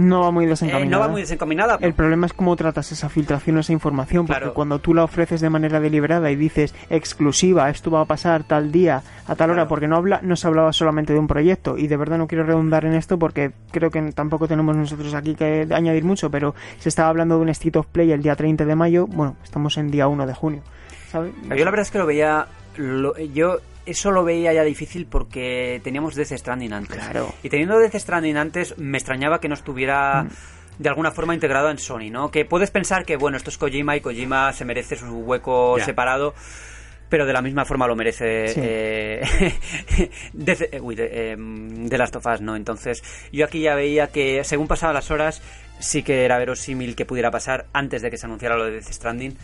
No 0.00 0.20
va 0.22 0.30
muy 0.30 0.44
eh, 0.46 0.48
desencaminada. 0.48 0.90
no 0.90 1.00
va 1.00 1.08
muy 1.08 1.20
desencaminada. 1.20 1.78
El 1.80 1.94
problema 1.94 2.26
es 2.26 2.32
cómo 2.32 2.56
tratas 2.56 2.90
esa 2.92 3.08
filtración 3.08 3.56
o 3.56 3.60
esa 3.60 3.72
información, 3.72 4.26
porque 4.26 4.40
Claro. 4.40 4.54
cuando 4.54 4.78
tú 4.78 4.94
la 4.94 5.04
ofreces 5.04 5.40
de 5.40 5.50
manera 5.50 5.80
deliberada 5.80 6.30
y 6.30 6.36
dices 6.36 6.74
exclusiva, 6.88 7.68
esto 7.70 7.90
va 7.90 8.00
a 8.02 8.04
pasar 8.04 8.44
tal 8.44 8.72
día, 8.72 9.02
a 9.26 9.34
tal 9.34 9.50
hora, 9.50 9.56
Claro. 9.62 9.68
porque 9.68 9.88
no 9.88 9.96
habla, 9.96 10.20
no 10.22 10.36
se 10.36 10.46
hablaba 10.46 10.72
solamente 10.72 11.12
de 11.12 11.18
un 11.18 11.26
proyecto, 11.26 11.76
y 11.76 11.86
de 11.86 11.96
verdad 11.96 12.18
no 12.18 12.26
quiero 12.26 12.44
redundar 12.44 12.84
en 12.84 12.94
esto 12.94 13.18
porque 13.18 13.52
creo 13.70 13.90
que 13.90 14.00
tampoco 14.12 14.48
tenemos 14.48 14.76
nosotros 14.76 15.12
aquí 15.14 15.34
que 15.34 15.66
añadir 15.72 16.04
mucho, 16.04 16.30
pero 16.30 16.54
se 16.78 16.88
estaba 16.88 17.08
hablando 17.08 17.36
de 17.36 17.42
un 17.42 17.48
State 17.50 17.78
of 17.78 17.86
Play 17.86 18.12
el 18.12 18.22
día 18.22 18.36
30 18.36 18.64
de 18.64 18.74
mayo, 18.76 19.06
bueno, 19.06 19.36
estamos 19.44 19.76
en 19.78 19.90
día 19.90 20.08
1 20.08 20.26
de 20.26 20.34
junio, 20.34 20.62
¿sabes? 21.10 21.32
Yo 21.42 21.48
la 21.64 21.70
verdad 21.70 21.80
es 21.82 21.90
que 21.90 21.98
lo 21.98 22.06
veía. 22.06 22.46
lo- 22.76 23.16
yo 23.18 23.56
eso 23.90 24.10
lo 24.10 24.24
veía 24.24 24.52
ya 24.52 24.62
difícil 24.64 25.06
porque 25.06 25.80
teníamos 25.84 26.14
Death 26.14 26.32
Stranding 26.32 26.72
antes. 26.72 26.96
Claro. 26.96 27.34
Y 27.42 27.48
teniendo 27.48 27.78
Death 27.78 27.96
Stranding 27.96 28.36
antes, 28.36 28.76
me 28.78 28.98
extrañaba 28.98 29.40
que 29.40 29.48
no 29.48 29.54
estuviera. 29.54 30.26
De 30.78 30.88
alguna 30.88 31.10
forma 31.10 31.34
integrado 31.34 31.68
en 31.70 31.76
Sony, 31.76 32.08
¿no? 32.10 32.30
Que 32.30 32.46
puedes 32.46 32.70
pensar 32.70 33.04
que, 33.04 33.16
bueno, 33.16 33.36
esto 33.36 33.50
es 33.50 33.58
Kojima 33.58 33.96
y 33.96 34.00
Kojima 34.00 34.50
se 34.54 34.64
merece 34.64 34.96
su 34.96 35.06
hueco 35.18 35.76
separado, 35.84 36.34
pero 37.10 37.26
de 37.26 37.34
la 37.34 37.42
misma 37.42 37.66
forma 37.66 37.86
lo 37.86 37.94
merece 37.96 38.48
Sí. 38.48 38.60
eh, 38.64 39.20
Death- 40.32 40.68
eh, 40.72 40.80
uy, 40.80 40.94
de, 40.94 41.36
The 41.86 41.98
Last 41.98 42.16
of 42.16 42.24
Us, 42.24 42.40
¿no? 42.40 42.56
Entonces, 42.56 43.02
yo 43.30 43.44
aquí 43.44 43.60
ya 43.60 43.74
veía 43.74 44.06
que, 44.06 44.42
según 44.42 44.68
pasaban 44.68 44.94
las 44.94 45.10
horas, 45.10 45.42
sí 45.80 46.02
que 46.02 46.24
era 46.24 46.38
verosímil 46.38 46.96
que 46.96 47.04
pudiera 47.04 47.30
pasar 47.30 47.66
antes 47.74 48.00
de 48.00 48.10
que 48.10 48.16
se 48.16 48.24
anunciara 48.24 48.56
lo 48.56 48.64
de 48.64 48.70
Death 48.72 48.90
Stranding. 48.92 49.36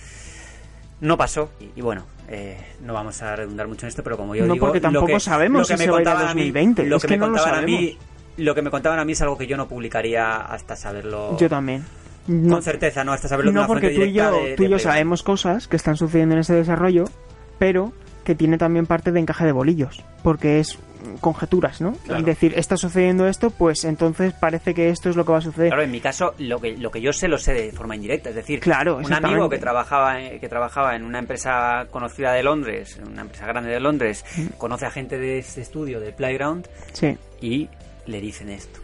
No 1.01 1.17
pasó 1.19 1.51
y, 1.61 1.71
y 1.79 1.83
bueno, 1.83 2.05
eh, 2.29 2.57
no 2.83 2.95
vamos 2.95 3.21
a 3.23 3.37
redundar 3.37 3.69
mucho 3.69 3.85
en 3.87 3.89
esto, 3.89 4.03
pero 4.03 4.17
como 4.17 4.35
yo 4.35 4.47
No, 4.47 4.55
digo, 4.55 4.67
porque 4.67 4.81
tampoco 4.81 5.09
lo 5.09 5.15
que, 5.15 5.21
sabemos 5.21 5.61
lo 5.63 5.67
que 5.67 5.75
si 5.75 5.79
me 5.79 5.85
se 5.85 5.91
va 5.91 5.99
a 5.99 6.01
ir 6.03 6.09
a 6.09 6.13
contaban 6.13 6.31
a 6.31 6.35
mí- 6.35 6.41
2020, 6.43 6.87
lo 6.87 6.97
es 6.97 7.03
que 7.03 7.09
que 7.09 7.15
me 7.15 7.19
no 7.19 7.27
lo 7.27 7.33
contaban 7.37 7.59
a 7.63 7.67
mí, 7.67 7.99
lo 8.39 8.55
que 8.55 8.63
me 8.63 8.71
contaban 8.71 8.99
a 8.99 9.05
mí 9.05 9.13
es 9.13 9.23
algo 9.23 9.37
que 9.39 9.47
yo 9.47 9.57
no 9.57 9.69
publicaría 9.69 10.37
hasta 10.37 10.75
saberlo 10.77 11.37
Yo 11.39 11.49
también. 11.49 11.85
con 12.27 12.63
certeza, 12.63 13.05
no 13.05 13.13
hasta 13.13 13.29
saberlo 13.29 13.53
no 13.53 13.61
una 13.61 13.67
porque 13.67 13.91
tú 13.91 14.03
y 14.03 14.13
yo, 14.13 14.33
de- 14.33 14.57
tú 14.57 14.65
y 14.65 14.69
yo 14.69 14.79
sabemos 14.79 15.23
cosas 15.23 15.69
que 15.69 15.77
están 15.77 15.97
sucediendo 15.97 16.35
en 16.35 16.41
ese 16.41 16.55
desarrollo, 16.55 17.05
pero 17.59 17.93
que 18.25 18.35
tiene 18.35 18.59
también 18.59 18.87
parte 18.87 19.13
de 19.13 19.21
encaje 19.21 19.45
de 19.45 19.53
bolillos, 19.53 20.03
porque 20.23 20.59
es 20.61 20.79
conjeturas, 21.21 21.81
¿no? 21.81 21.93
Claro. 21.93 22.21
Es 22.21 22.27
decir, 22.27 22.55
está 22.57 22.77
sucediendo 22.77 23.27
esto, 23.27 23.51
pues 23.51 23.85
entonces 23.85 24.33
parece 24.33 24.75
que 24.75 24.91
esto 24.91 25.09
es 25.11 25.17
lo 25.17 25.25
que 25.25 25.33
va 25.33 25.39
a 25.39 25.43
suceder. 25.43 25.69
Claro, 25.69 25.83
en 25.83 25.91
mi 25.91 26.01
caso, 26.01 26.35
lo 26.39 26.61
que, 26.61 26.77
lo 26.77 26.91
que 26.91 27.01
yo 27.01 27.13
sé 27.13 27.29
lo 27.29 27.39
sé 27.39 27.53
de 27.55 27.73
forma 27.73 27.95
indirecta. 27.97 28.31
Es 28.31 28.35
decir, 28.37 28.61
Claro, 28.61 28.97
un 28.99 29.13
amigo 29.13 29.49
que 29.49 29.59
trabajaba, 29.59 30.21
en- 30.21 30.41
que 30.41 30.49
trabajaba 30.49 30.97
en 30.97 31.05
una 31.05 31.19
empresa 31.19 31.87
conocida 31.91 32.33
de 32.33 32.43
Londres, 32.43 32.99
una 33.07 33.23
empresa 33.23 33.47
grande 33.47 33.71
de 33.71 33.81
Londres, 33.81 34.25
Mm. 34.37 34.47
conoce 34.59 34.87
a 34.87 34.91
gente 34.91 35.19
de 35.19 35.39
este 35.39 35.61
estudio, 35.61 36.01
de 36.01 36.13
Playground, 36.13 36.67
Sí, 36.93 37.17
y 37.41 37.69
le 38.07 38.21
dicen 38.21 38.49
esto. 38.51 38.81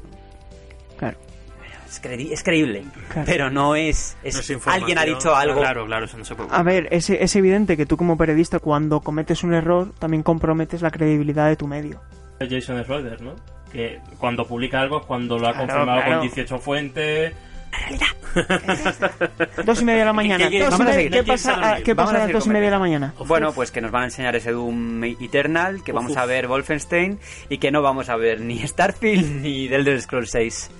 Es, 1.93 2.30
es 2.32 2.43
creíble, 2.43 2.84
Claro. 3.09 3.26
pero 3.26 3.51
no 3.51 3.74
es, 3.76 4.16
es- 4.22 4.34
No 4.51 4.57
es 4.57 4.66
alguien 4.66 4.99
ha 4.99 5.05
dicho 5.05 5.34
algo. 5.34 5.61
Claro, 5.61 5.84
claro, 5.86 6.07
eso 6.07 6.16
no 6.18 6.24
se 6.24 6.34
puede. 6.34 6.49
A 6.53 6.62
ver, 6.62 6.88
es, 6.90 7.11
es 7.11 7.36
evidente 7.36 7.76
que 7.76 7.86
tú 7.86 7.97
como 7.97 8.16
periodista 8.16 8.59
cuando 8.59 9.01
cometes 9.01 9.43
un 9.45 9.55
error 9.55 9.93
también 9.99 10.22
comprometes 10.22 10.80
la 10.82 10.90
credibilidad 10.90 11.49
de 11.49 11.57
tu 11.57 11.66
medio. 11.66 12.01
Jason 12.40 12.82
Schroeder, 12.82 13.20
¿no? 13.20 13.34
Que 13.72 14.01
cuando 14.18 14.47
publica 14.47 14.80
algo 14.80 15.01
es 15.01 15.07
cuando 15.07 15.38
lo 15.38 15.47
ha 15.49 15.53
Claro, 15.53 15.66
confirmado 15.68 16.01
claro. 16.03 16.18
con 16.20 16.28
18 16.28 16.59
fuentes. 16.59 17.34
Dos 19.64 19.80
y 19.80 19.84
media 19.84 20.01
de 20.01 20.05
la 20.07 20.12
mañana. 20.12 20.49
¿Qué- 20.49 20.59
qué-. 20.59 21.11
¿Qué 21.11 21.22
pasa, 21.24 21.55
a 21.55 21.72
a- 21.74 21.80
¿qué 21.82 21.95
pasa 21.95 22.16
a 22.16 22.18
las 22.20 22.32
dos 22.32 22.47
y 22.47 22.51
media 22.51 22.66
de 22.66 22.70
la 22.72 22.78
mañana? 22.78 23.14
Bueno, 23.26 23.53
pues 23.53 23.70
que 23.70 23.80
nos 23.80 23.90
van 23.90 24.03
a 24.03 24.05
enseñar 24.07 24.36
ese 24.36 24.53
Doom 24.53 25.03
Eternal, 25.05 25.82
que 25.82 25.93
vamos 25.93 26.12
Uf. 26.12 26.18
a 26.18 26.26
ver 26.26 26.49
Wolfenstein 26.49 27.18
y 27.49 27.59
que 27.59 27.70
no 27.70 27.80
vamos 27.82 28.09
a 28.09 28.16
ver 28.16 28.40
ni 28.40 28.59
Starfield 28.66 29.40
ni 29.43 29.68
The 29.68 29.76
Elder 29.76 30.01
Scrolls 30.01 30.30
6. 30.30 30.70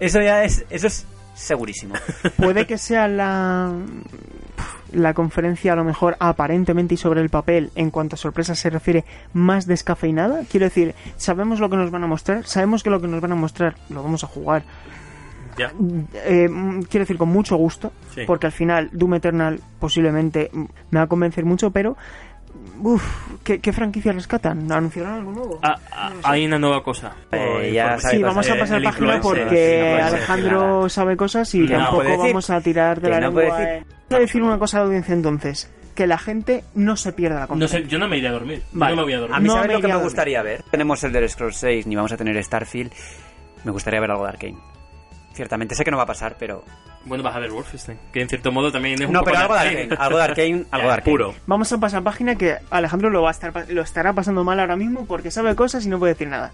Eso 0.00 0.20
ya 0.20 0.44
es, 0.44 0.64
eso 0.70 0.86
es 0.86 1.06
segurísimo. 1.34 1.94
Puede 2.36 2.66
que 2.66 2.78
sea 2.78 3.08
la 3.08 3.72
la 4.92 5.12
conferencia 5.14 5.72
a 5.72 5.76
lo 5.76 5.84
mejor 5.84 6.16
aparentemente 6.20 6.94
y 6.94 6.96
sobre 6.96 7.20
el 7.20 7.28
papel 7.28 7.70
en 7.74 7.90
cuanto 7.90 8.14
a 8.14 8.16
sorpresas 8.16 8.58
se 8.58 8.70
refiere 8.70 9.04
más 9.34 9.66
descafeinada 9.66 10.42
quiero 10.48 10.64
decir 10.66 10.94
sabemos 11.16 11.58
lo 11.60 11.68
que 11.68 11.76
nos 11.76 11.90
van 11.90 12.04
a 12.04 12.06
mostrar 12.06 12.46
sabemos 12.46 12.82
que 12.82 12.88
lo 12.90 13.00
que 13.00 13.08
nos 13.08 13.20
van 13.20 13.32
a 13.32 13.34
mostrar 13.34 13.74
lo 13.90 14.02
vamos 14.02 14.22
a 14.24 14.28
jugar 14.28 14.62
Ya. 15.58 15.72
eh, 16.24 16.48
mm, 16.48 16.82
quiero 16.82 17.02
decir 17.02 17.18
con 17.18 17.28
mucho 17.30 17.56
gusto 17.56 17.92
Sí. 18.14 18.22
porque 18.26 18.46
al 18.46 18.52
final 18.52 18.88
Doom 18.92 19.14
Eternal 19.14 19.60
posiblemente 19.80 20.50
me 20.54 20.98
va 21.00 21.02
a 21.02 21.06
convencer 21.08 21.44
mucho 21.44 21.70
pero 21.72 21.96
Uf, 22.80 23.02
¿qué, 23.44 23.60
qué 23.60 23.72
franquicia 23.72 24.12
rescatan? 24.12 24.70
¿Anunciarán 24.70 25.14
algo 25.14 25.32
nuevo? 25.32 25.60
Ah, 25.62 25.76
ah, 25.92 26.12
hay 26.24 26.46
una 26.46 26.58
nueva 26.58 26.82
cosa. 26.82 27.12
Eh, 27.32 27.70
ya 27.74 27.96
Sí, 27.98 28.02
sabe 28.02 28.18
vamos 28.22 28.46
a 28.46 28.50
cosas. 28.52 28.58
pasar 28.58 28.82
página 28.82 29.20
porque 29.20 29.40
influencer, 29.42 30.00
Alejandro 30.02 30.88
sabe 30.88 31.16
cosas 31.16 31.54
y 31.54 31.66
Que 31.66 31.74
no 31.74 31.78
tampoco 31.84 32.02
decir. 32.04 32.18
vamos 32.18 32.50
a 32.50 32.60
tirar 32.60 33.00
de 33.00 33.08
Que 33.08 33.14
la 33.14 33.20
no 33.20 33.26
lengua. 33.28 33.42
puede 33.42 33.66
decir. 33.66 33.82
eh. 33.88 33.94
Voy 34.10 34.16
a 34.16 34.20
decir 34.20 34.42
una 34.42 34.58
cosa 34.58 34.76
a 34.76 34.80
la 34.80 34.86
audiencia 34.86 35.14
entonces, 35.14 35.70
que 35.94 36.06
la 36.06 36.18
gente 36.18 36.64
no 36.74 36.96
se 36.96 37.12
pierda 37.12 37.36
la 37.36 37.40
No 37.42 37.48
conferencia. 37.48 37.78
sé, 37.80 37.86
yo 37.88 37.98
no 37.98 38.08
me 38.08 38.18
iré 38.18 38.28
a 38.28 38.32
dormir. 38.32 38.62
Vale. 38.72 38.90
no 38.94 38.96
me 38.98 39.02
voy 39.04 39.12
a 39.14 39.18
dormir. 39.20 39.36
A 39.36 39.40
mí 39.40 39.46
No 39.48 39.54
sabes 39.54 39.68
me 39.68 39.74
lo 39.74 39.80
que 39.80 39.88
me 39.88 39.96
gustaría 39.96 40.42
ver. 40.42 40.62
Tenemos 40.70 41.02
el 41.04 41.10
Elder 41.10 41.28
Scrolls 41.30 41.56
6 41.56 41.86
ni 41.86 41.96
vamos 41.96 42.12
a 42.12 42.16
tener 42.16 42.42
Starfield. 42.44 42.92
Me 43.64 43.70
gustaría 43.72 44.00
ver 44.00 44.10
algo 44.10 44.24
de 44.24 44.28
Arkane. 44.30 44.56
Ciertamente 45.36 45.74
sé 45.76 45.84
que 45.84 45.90
no 45.92 45.96
va 45.98 46.02
a 46.04 46.06
pasar, 46.06 46.34
pero 46.38 46.64
Bueno, 47.04 47.22
vas 47.22 47.36
a 47.36 47.38
ver 47.38 47.50
Wolfenstein, 47.52 47.98
que 48.12 48.20
en 48.22 48.28
cierto 48.28 48.50
modo 48.50 48.72
también 48.72 48.94
es 49.00 49.06
un 49.06 49.12
no, 49.12 49.20
poco 49.20 49.30
pero 49.32 49.38
algo 49.42 49.54
de 49.54 49.60
Arkane. 49.60 49.88
Algo 49.98 50.16
de 50.18 50.24
Arkane, 50.24 50.64
algo 50.72 50.86
de 50.88 50.92
Arkane. 50.94 51.12
Puro. 51.12 51.34
Vamos 51.46 51.72
a 51.72 51.78
pasar 51.78 52.02
página 52.02 52.34
que 52.36 52.56
Alejandro 52.70 53.10
lo 53.10 53.22
va 53.22 53.28
a 53.28 53.32
estar 53.32 53.52
pa- 53.52 53.64
lo 53.68 53.82
estará 53.82 54.12
pasando 54.14 54.42
mal 54.42 54.58
ahora 54.58 54.76
mismo 54.76 55.06
porque 55.06 55.30
sabe 55.30 55.54
cosas 55.54 55.84
y 55.86 55.88
no 55.88 55.98
puede 55.98 56.14
decir 56.14 56.28
nada. 56.28 56.50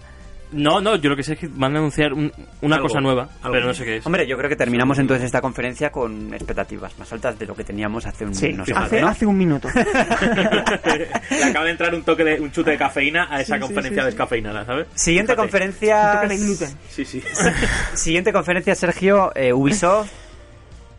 No, 0.53 0.79
no, 0.81 0.95
yo 0.95 1.09
lo 1.09 1.15
que 1.15 1.23
sé 1.23 1.33
es 1.33 1.39
que 1.39 1.47
van 1.51 1.75
a 1.75 1.79
anunciar 1.79 2.13
un- 2.13 2.31
una 2.61 2.75
Algo, 2.75 2.87
cosa 2.87 3.01
nueva, 3.01 3.23
algo. 3.41 3.51
pero 3.53 3.65
no 3.67 3.73
sé 3.73 3.83
qué 3.85 3.97
es. 3.97 4.05
Hombre, 4.05 4.27
yo 4.27 4.37
creo 4.37 4.49
que 4.49 4.55
terminamos 4.55 4.97
entonces 4.99 5.25
esta 5.25 5.41
conferencia 5.41 5.91
con 5.91 6.33
expectativas 6.33 6.97
más 6.99 7.11
altas 7.11 7.37
de 7.37 7.45
lo 7.45 7.55
que 7.55 7.63
teníamos 7.63 8.05
hace 8.05 8.25
un 8.25 8.33
Sí, 8.35 8.53
no 8.53 8.65
sé 8.65 8.71
hace, 8.73 8.89
cuánto, 8.89 9.01
¿no? 9.01 9.07
hace 9.07 9.25
un 9.25 9.37
minuto. 9.37 9.67
Le 9.73 11.43
acaba 11.43 11.65
de 11.65 11.71
entrar 11.71 11.93
un 11.95 12.03
toque 12.03 12.23
de 12.23 12.39
un 12.39 12.51
chute 12.51 12.71
de 12.71 12.77
cafeína 12.77 13.27
a 13.29 13.41
esa 13.41 13.55
Sí, 13.55 13.61
conferencia 13.61 14.01
sí, 14.03 14.05
sí. 14.05 14.05
descafeinada, 14.05 14.65
¿sabes? 14.65 14.87
Siguiente 14.95 15.33
Fíjate. 15.33 15.41
conferencia. 15.49 16.11
Toque 16.21 16.27
de 16.27 16.37
gluten. 16.37 16.69
Sí, 16.89 17.05
sí. 17.05 17.21
Siguiente 17.93 18.31
conferencia, 18.33 18.75
Sergio, 18.75 19.31
eh, 19.35 19.53
Ubisoft. 19.53 20.09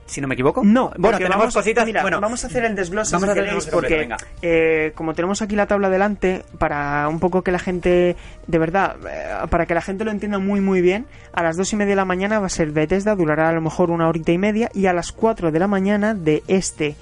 Si 0.07 0.21
no 0.21 0.29
me 0.29 0.35
equivoco. 0.35 0.63
No, 0.65 0.93
bueno, 0.99 1.17
tenemos 1.17 1.39
vamos, 1.39 1.55
cositas. 1.55 1.87
mira, 1.87 2.03
bueno, 2.03 2.21
vamos 2.21 2.45
a 2.45 2.47
hacer 2.47 2.65
el 2.65 2.75
desglose 2.75 3.15
vamos 3.15 3.29
a 3.29 3.33
hacer 3.33 3.45
el 3.45 3.59
porque 3.71 4.09
eh, 4.43 4.93
como 4.95 5.15
tenemos 5.15 5.41
aquí 5.41 5.57
la 5.57 5.67
tabla 5.67 5.89
delante, 5.89 6.45
para 6.59 7.09
un 7.09 7.21
poco 7.21 7.43
que 7.43 7.51
la 7.51 7.59
gente, 7.59 8.17
de 8.47 8.59
verdad, 8.59 8.97
eh, 9.09 9.47
para 9.49 9.67
que 9.67 9.75
la 9.75 9.81
gente 9.81 10.05
lo 10.05 10.11
entienda 10.11 10.39
muy 10.39 10.61
muy 10.61 10.83
bien, 10.83 11.07
a 11.33 11.43
las 11.43 11.57
dos 11.57 11.73
y 11.73 11.77
media 11.77 11.91
de 11.91 11.97
la 11.97 12.05
mañana 12.05 12.39
va 12.39 12.47
a 12.47 12.51
ser 12.51 12.71
Bethesda, 12.71 13.15
durará 13.15 13.49
a 13.49 13.53
lo 13.53 13.61
mejor 13.61 13.91
una 13.91 14.09
horita 14.09 14.33
y 14.33 14.39
media, 14.39 14.71
y 14.75 14.87
a 14.87 14.93
las 14.93 15.11
4 15.13 15.51
de 15.51 15.59
la 15.59 15.69
mañana 15.69 16.15
de 16.15 16.43
este 16.49 16.97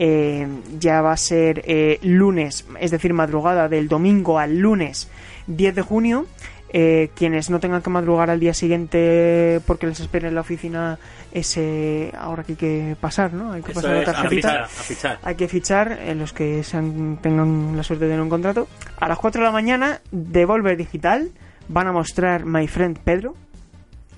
eh, 0.00 0.46
ya 0.78 1.02
va 1.02 1.12
a 1.12 1.16
ser 1.16 1.62
eh, 1.64 1.98
lunes, 2.02 2.66
es 2.80 2.90
decir, 2.90 3.12
madrugada 3.12 3.68
del 3.68 3.88
domingo 3.88 4.38
al 4.38 4.58
lunes 4.58 5.08
10 5.48 5.74
de 5.74 5.82
junio. 5.82 6.26
Eh, 6.70 7.08
quienes 7.14 7.48
no 7.48 7.60
tengan 7.60 7.80
que 7.80 7.88
madrugar 7.88 8.28
al 8.28 8.40
día 8.40 8.52
siguiente 8.52 9.58
porque 9.66 9.86
les 9.86 10.00
espere 10.00 10.28
en 10.28 10.34
la 10.34 10.42
oficina 10.42 10.98
ese 11.32 12.12
ahora 12.18 12.42
que 12.44 12.52
hay 12.52 12.56
que 12.56 12.96
pasar, 13.00 13.32
¿no? 13.32 13.52
Hay 13.52 13.62
que 13.62 13.72
Eso 13.72 13.80
pasar 13.80 13.96
la 13.96 14.02
es, 14.02 14.08
a 14.08 14.12
tarjetita. 14.12 14.48
fichar, 14.48 14.62
a 14.64 14.66
fichar. 14.68 15.18
Hay 15.22 15.34
que 15.36 15.48
fichar 15.48 15.92
en 16.04 16.18
los 16.18 16.32
que 16.34 16.62
sean- 16.64 17.18
tengan 17.22 17.74
la 17.76 17.82
suerte 17.82 18.04
de 18.04 18.10
tener 18.10 18.22
un 18.22 18.28
contrato. 18.28 18.68
A 19.00 19.08
las 19.08 19.16
4 19.18 19.40
de 19.40 19.46
la 19.46 19.52
mañana, 19.52 20.00
Devolver 20.10 20.76
Digital 20.76 21.30
van 21.68 21.86
a 21.86 21.92
mostrar 21.92 22.44
My 22.44 22.68
Friend 22.68 22.98
Pedro. 22.98 23.34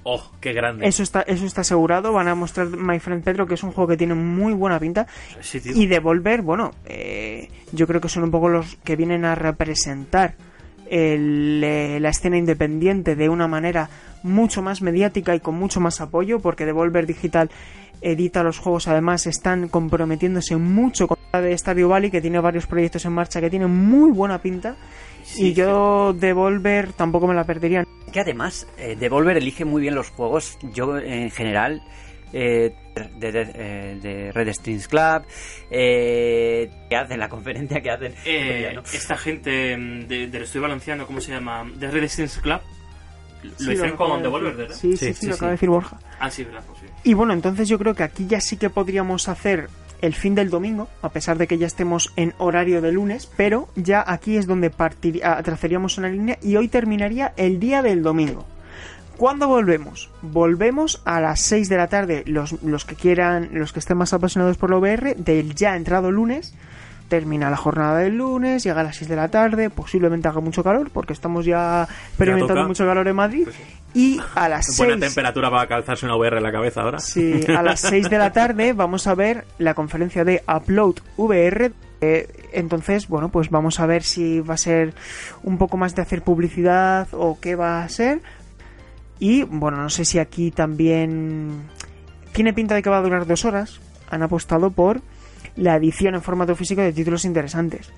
Oh, 0.02 0.32
qué 0.40 0.52
grande. 0.52 0.88
Eso 0.88 1.02
está, 1.04 1.20
eso 1.22 1.44
está 1.46 1.60
asegurado. 1.60 2.12
Van 2.12 2.26
a 2.26 2.34
mostrar 2.34 2.66
My 2.68 2.98
Friend 2.98 3.22
Pedro, 3.22 3.46
que 3.46 3.54
es 3.54 3.62
un 3.62 3.70
juego 3.70 3.86
que 3.86 3.96
tiene 3.96 4.14
muy 4.14 4.54
buena 4.54 4.80
pinta. 4.80 5.06
Sí. 5.40 5.60
Y 5.74 5.86
Devolver, 5.86 6.42
bueno, 6.42 6.72
eh, 6.86 7.48
yo 7.72 7.86
creo 7.86 8.00
que 8.00 8.08
son 8.08 8.24
un 8.24 8.30
poco 8.32 8.48
los 8.48 8.76
que 8.82 8.96
vienen 8.96 9.24
a 9.24 9.34
representar 9.36 10.34
el, 10.90 11.62
eh, 11.64 11.98
la 12.00 12.10
escena 12.10 12.36
independiente 12.36 13.16
de 13.16 13.28
una 13.28 13.48
manera 13.48 13.88
mucho 14.22 14.60
más 14.60 14.82
mediática 14.82 15.34
y 15.34 15.40
con 15.40 15.54
mucho 15.54 15.80
más 15.80 16.00
apoyo, 16.00 16.40
porque 16.40 16.66
Devolver 16.66 17.06
Digital 17.06 17.50
edita 18.02 18.42
los 18.42 18.58
juegos, 18.58 18.88
además 18.88 19.26
están 19.26 19.68
comprometiéndose 19.68 20.56
mucho 20.56 21.06
con 21.06 21.18
la 21.32 21.40
de 21.40 21.56
Stardew 21.56 21.88
Valley, 21.88 22.10
que 22.10 22.20
tiene 22.20 22.40
varios 22.40 22.66
proyectos 22.66 23.04
en 23.04 23.12
marcha 23.12 23.40
que 23.40 23.50
tienen 23.50 23.70
muy 23.70 24.10
buena 24.10 24.42
pinta. 24.42 24.76
y 25.36 25.52
yo 25.52 26.12
Devolver 26.12 26.92
tampoco 26.92 27.26
me 27.26 27.34
la 27.34 27.44
perdería. 27.44 27.84
Que 28.12 28.20
además, 28.20 28.66
eh, 28.78 28.96
Devolver 28.98 29.36
elige 29.36 29.64
muy 29.64 29.82
bien 29.82 29.94
los 29.94 30.10
juegos. 30.10 30.58
Yo, 30.74 30.98
en 30.98 31.30
general, 31.30 31.82
eh, 32.32 32.72
de, 33.18 33.32
de- 33.32 33.50
eh, 33.54 33.98
de 34.02 34.32
Red 34.32 34.52
Strings 34.52 34.88
Club, 34.88 35.22
eh, 35.70 36.70
que 36.88 36.96
hacen 36.96 37.18
la 37.18 37.28
conferencia 37.28 37.80
que 37.80 37.90
hacen. 37.90 38.14
Eh, 38.24 38.76
esta 38.92 39.16
gente 39.16 39.76
mm, 39.76 40.06
de- 40.06 40.26
del 40.28 40.42
estudio 40.42 40.62
valenciano, 40.62 41.06
¿cómo 41.06 41.20
se 41.20 41.32
llama? 41.32 41.64
De 41.76 41.90
Red 41.90 42.08
Strings 42.08 42.38
Club. 42.38 42.60
Lo 43.42 43.50
Sí, 43.56 43.72
hicieron 43.72 43.94
acaba 43.94 44.10
con 44.10 44.18
de 44.18 44.22
Devolver. 44.24 44.54
¿verdad? 44.54 44.74
Sí, 44.76 44.96
sí, 44.96 45.06
Sí, 45.06 45.14
sí, 45.14 45.20
sí, 45.20 45.26
lo 45.28 45.32
sí. 45.32 45.36
acaba 45.38 45.50
de 45.50 45.54
decir 45.54 45.68
Borja. 45.70 45.98
Ah, 46.18 46.30
sí, 46.30 46.44
verdad, 46.44 46.62
pues 46.66 46.80
sí. 46.80 46.86
Y 47.04 47.14
bueno, 47.14 47.32
entonces 47.32 47.68
yo 47.68 47.78
creo 47.78 47.94
que 47.94 48.02
aquí 48.02 48.26
ya 48.26 48.40
sí 48.40 48.56
que 48.58 48.68
podríamos 48.68 49.28
hacer 49.28 49.68
el 50.02 50.14
fin 50.14 50.34
del 50.34 50.50
domingo, 50.50 50.88
a 51.02 51.08
pesar 51.10 51.38
de 51.38 51.46
que 51.46 51.56
ya 51.58 51.66
estemos 51.66 52.12
en 52.16 52.34
horario 52.38 52.80
de 52.82 52.92
lunes, 52.92 53.30
pero 53.36 53.68
ya 53.76 54.04
aquí 54.06 54.36
es 54.36 54.46
donde 54.46 54.70
partir- 54.70 55.20
ah, 55.24 55.42
trazaríamos 55.42 55.96
una 55.98 56.08
línea 56.08 56.38
y 56.42 56.56
hoy 56.56 56.68
terminaría 56.68 57.32
el 57.36 57.58
día 57.60 57.80
del 57.82 58.02
domingo. 58.02 58.46
¿Cuándo 59.20 59.48
volvemos? 59.48 60.08
Volvemos 60.22 61.02
a 61.04 61.20
las 61.20 61.42
6 61.42 61.68
de 61.68 61.76
la 61.76 61.88
tarde, 61.88 62.24
los, 62.26 62.52
los 62.62 62.86
que 62.86 62.94
quieran, 62.94 63.50
los 63.52 63.70
que 63.70 63.80
estén 63.80 63.98
más 63.98 64.14
apasionados 64.14 64.56
por 64.56 64.70
la 64.70 64.78
VR, 64.78 65.14
del 65.14 65.54
ya 65.54 65.76
entrado 65.76 66.10
lunes. 66.10 66.54
Termina 67.10 67.50
la 67.50 67.58
jornada 67.58 67.98
del 67.98 68.16
lunes, 68.16 68.64
llega 68.64 68.80
a 68.80 68.84
las 68.84 68.96
6 68.96 69.10
de 69.10 69.16
la 69.16 69.28
tarde, 69.28 69.68
posiblemente 69.68 70.26
haga 70.26 70.40
mucho 70.40 70.64
calor, 70.64 70.90
porque 70.90 71.12
estamos 71.12 71.44
ya 71.44 71.86
experimentando 72.08 72.66
mucho 72.66 72.86
calor 72.86 73.06
en 73.08 73.16
Madrid. 73.16 73.48
Y 73.92 74.18
a 74.34 74.48
las 74.48 74.74
Buena 74.78 74.94
6 74.94 75.00
temperatura 75.00 75.50
para 75.50 75.66
calzarse 75.66 76.06
una 76.06 76.16
VR 76.16 76.38
en 76.38 76.42
la 76.42 76.52
cabeza 76.52 76.80
ahora. 76.80 76.98
Sí, 76.98 77.44
a 77.54 77.62
las 77.62 77.80
6 77.80 78.08
de 78.08 78.16
la 78.16 78.32
tarde 78.32 78.72
vamos 78.72 79.06
a 79.06 79.14
ver 79.14 79.44
la 79.58 79.74
conferencia 79.74 80.24
de 80.24 80.42
Upload 80.48 80.94
VR. 81.18 81.72
Eh, 82.00 82.26
entonces, 82.54 83.06
bueno, 83.08 83.28
pues 83.28 83.50
vamos 83.50 83.80
a 83.80 83.84
ver 83.84 84.02
si 84.02 84.40
va 84.40 84.54
a 84.54 84.56
ser 84.56 84.94
un 85.42 85.58
poco 85.58 85.76
más 85.76 85.94
de 85.94 86.00
hacer 86.00 86.22
publicidad 86.22 87.06
o 87.12 87.38
qué 87.38 87.54
va 87.54 87.82
a 87.82 87.88
ser. 87.90 88.22
Y 89.20 89.42
bueno, 89.44 89.76
no 89.76 89.90
sé 89.90 90.04
si 90.04 90.18
aquí 90.18 90.50
también 90.50 91.68
tiene 92.32 92.54
pinta 92.54 92.74
de 92.74 92.82
que 92.82 92.90
va 92.90 92.98
a 92.98 93.02
durar 93.02 93.26
dos 93.26 93.44
horas. 93.44 93.78
Han 94.10 94.22
apostado 94.22 94.70
por 94.70 95.02
la 95.56 95.76
edición 95.76 96.14
en 96.14 96.22
formato 96.22 96.56
físico 96.56 96.80
de 96.80 96.92
títulos 96.92 97.24
interesantes. 97.24 97.92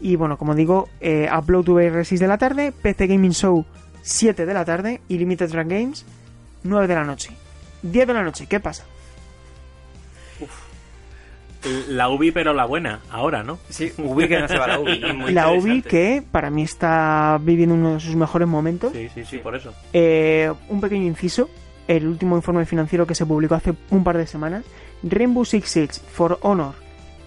Y 0.00 0.16
bueno, 0.16 0.38
como 0.38 0.54
digo, 0.54 0.88
eh, 1.00 1.28
Upload 1.36 1.68
VR 1.68 2.04
6 2.04 2.20
de 2.20 2.28
la 2.28 2.38
tarde, 2.38 2.72
PC 2.72 3.08
Gaming 3.08 3.32
Show 3.32 3.66
7 4.02 4.46
de 4.46 4.54
la 4.54 4.64
tarde 4.64 5.00
y 5.08 5.18
Limited 5.18 5.52
Run 5.52 5.68
Games 5.68 6.04
9 6.62 6.86
de 6.86 6.94
la 6.94 7.04
noche. 7.04 7.30
10 7.82 8.06
de 8.06 8.14
la 8.14 8.22
noche, 8.22 8.46
¿qué 8.46 8.60
pasa? 8.60 8.84
La 11.88 12.08
UBI, 12.08 12.32
pero 12.32 12.52
la 12.52 12.64
buena, 12.64 13.00
ahora, 13.10 13.42
¿no? 13.42 13.58
Sí, 13.68 13.92
Ubi 13.98 14.28
que 14.28 14.40
no 14.40 14.48
se 14.48 14.58
va 14.58 14.64
a 14.64 14.68
la 14.68 14.80
Ubi. 14.80 15.00
Muy 15.14 15.32
la 15.32 15.50
UBI 15.50 15.82
que 15.82 16.22
para 16.30 16.50
mí 16.50 16.62
está 16.62 17.38
viviendo 17.40 17.74
uno 17.74 17.94
de 17.94 18.00
sus 18.00 18.16
mejores 18.16 18.48
momentos. 18.48 18.92
Sí, 18.92 19.08
sí, 19.14 19.24
sí, 19.24 19.38
por 19.38 19.54
eso. 19.54 19.72
Eh, 19.92 20.52
un 20.68 20.80
pequeño 20.80 21.04
inciso, 21.04 21.48
el 21.86 22.06
último 22.06 22.36
informe 22.36 22.66
financiero 22.66 23.06
que 23.06 23.14
se 23.14 23.26
publicó 23.26 23.54
hace 23.54 23.74
un 23.90 24.02
par 24.02 24.18
de 24.18 24.26
semanas, 24.26 24.64
Rainbow 25.02 25.44
Six 25.44 25.68
Siege, 25.68 26.00
For 26.12 26.38
Honor, 26.42 26.74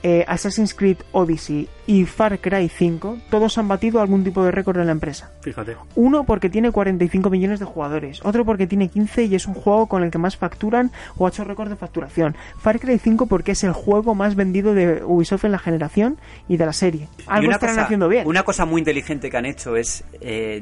eh, 0.07 0.23
Assassin's 0.27 0.75
Creed 0.75 0.97
Odyssey 1.13 1.67
y 1.87 2.05
Far 2.05 2.37
Cry 2.39 2.69
5, 2.69 3.17
todos 3.31 3.57
han 3.57 3.67
batido 3.67 4.01
algún 4.01 4.23
tipo 4.23 4.43
de 4.43 4.51
récord 4.51 4.77
en 4.77 4.85
la 4.85 4.91
empresa. 4.91 5.31
Fíjate. 5.41 5.75
Uno 5.95 6.25
porque 6.25 6.47
tiene 6.47 6.69
45 6.71 7.31
millones 7.31 7.59
de 7.59 7.65
jugadores, 7.65 8.19
otro 8.23 8.45
porque 8.45 8.67
tiene 8.67 8.87
15 8.89 9.23
y 9.23 9.33
es 9.33 9.47
un 9.47 9.55
juego 9.55 9.87
con 9.87 10.03
el 10.03 10.11
que 10.11 10.19
más 10.19 10.37
facturan 10.37 10.91
o 11.17 11.25
ha 11.25 11.29
hecho 11.29 11.43
récord 11.43 11.69
de 11.69 11.75
facturación. 11.75 12.35
Far 12.59 12.79
Cry 12.79 12.99
5 12.99 13.25
porque 13.25 13.53
es 13.53 13.63
el 13.63 13.73
juego 13.73 14.13
más 14.13 14.35
vendido 14.35 14.75
de 14.75 15.03
Ubisoft 15.03 15.45
en 15.45 15.51
la 15.53 15.59
generación 15.59 16.19
y 16.47 16.57
de 16.57 16.65
la 16.67 16.73
serie. 16.73 17.07
Algo 17.25 17.47
una 17.47 17.55
estarán 17.55 17.75
cosa- 17.75 17.85
haciendo 17.85 18.07
bien. 18.07 18.27
Una 18.27 18.43
cosa 18.43 18.65
muy 18.65 18.81
inteligente 18.81 19.31
que 19.31 19.37
han 19.37 19.45
hecho 19.47 19.75
es 19.75 20.03
eh, 20.21 20.61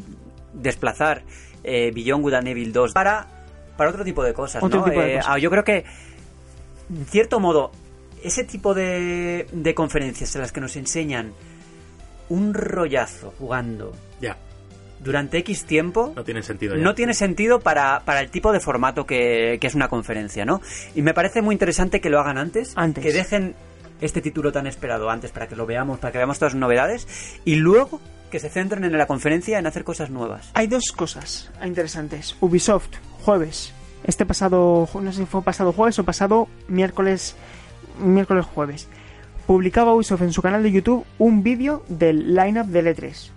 desplazar 0.54 1.24
eh, 1.66 1.92
Beyond 1.94 2.24
Good 2.24 2.34
and 2.36 2.48
Evil 2.48 2.72
2 2.72 2.94
para, 2.94 3.28
para 3.76 3.90
otro 3.90 4.06
tipo 4.06 4.24
de 4.24 4.34
cosas. 4.34 4.64
¿no? 4.64 4.70
tipo 4.70 4.86
de 4.90 5.16
Eh, 5.16 5.18
cosas. 5.18 5.34
ah, 5.34 5.38
yo 5.38 5.50
creo 5.50 5.66
que, 5.66 5.84
en 6.90 7.06
cierto 7.08 7.42
modo, 7.42 7.72
ese 8.24 8.44
tipo 8.44 8.74
de, 8.74 9.48
de 9.52 9.74
conferencias 9.76 10.34
en 10.36 10.42
las 10.42 10.52
que 10.52 10.62
nos 10.62 10.76
enseñan 10.76 11.34
un 12.30 12.54
rollazo 12.54 13.34
jugando 13.38 13.92
Ya, 14.22 14.38
durante 15.04 15.38
X 15.40 15.66
tiempo 15.66 16.14
no 16.16 16.24
tiene 16.24 16.42
sentido 16.42 16.76
ya. 16.76 16.82
no 16.82 16.96
tiene 16.96 17.14
sentido 17.14 17.60
para, 17.60 18.02
para 18.06 18.22
el 18.22 18.30
tipo 18.30 18.52
de 18.54 18.60
formato 18.60 19.06
que, 19.06 19.58
que 19.60 19.68
es 19.68 19.76
una 19.76 19.90
conferencia, 19.90 20.46
¿no? 20.46 20.62
Y 20.96 21.02
me 21.02 21.14
parece 21.14 21.42
muy 21.42 21.54
interesante 21.54 22.00
que 22.02 22.10
lo 22.10 22.20
hagan 22.20 22.38
antes, 22.38 22.74
Antes. 22.76 23.04
que 23.04 23.12
dejen 23.12 23.56
este 24.02 24.22
título 24.22 24.52
tan 24.52 24.68
esperado 24.68 25.10
antes 25.10 25.32
para 25.32 25.48
que 25.48 25.56
lo 25.56 25.66
veamos, 25.66 26.00
para 26.00 26.12
que 26.12 26.18
veamos 26.18 26.40
todas 26.40 26.54
las 26.54 26.60
novedades 26.60 27.08
y 27.46 27.56
luego 27.56 28.00
que 28.32 28.40
se 28.40 28.50
centren 28.50 28.84
en 28.84 28.98
la 28.98 29.06
conferencia 29.06 29.60
en 29.60 29.68
hacer 29.68 29.84
cosas 29.84 30.10
nuevas. 30.10 30.50
Hay 30.56 30.68
dos 30.68 30.92
cosas 30.92 31.52
interesantes. 31.64 32.36
Ubisoft, 32.42 32.90
jueves. 33.22 33.74
Este 34.06 34.26
pasado, 34.26 34.90
no 35.00 35.12
sé 35.14 35.20
si 35.20 35.26
fue 35.26 35.44
pasado 35.44 35.72
jueves 35.72 36.00
o 36.00 36.04
pasado 36.04 36.48
miércoles, 36.68 37.36
miércoles 38.00 38.46
jueves. 38.46 38.88
Publicaba 39.46 39.94
Ubisoft 39.94 40.22
en 40.22 40.34
su 40.34 40.42
canal 40.42 40.64
de 40.64 40.72
YouTube 40.72 41.06
un 41.18 41.44
vídeo 41.44 41.84
del 41.88 42.34
lineup 42.34 42.68
del 42.68 42.88
E3. 42.88 43.32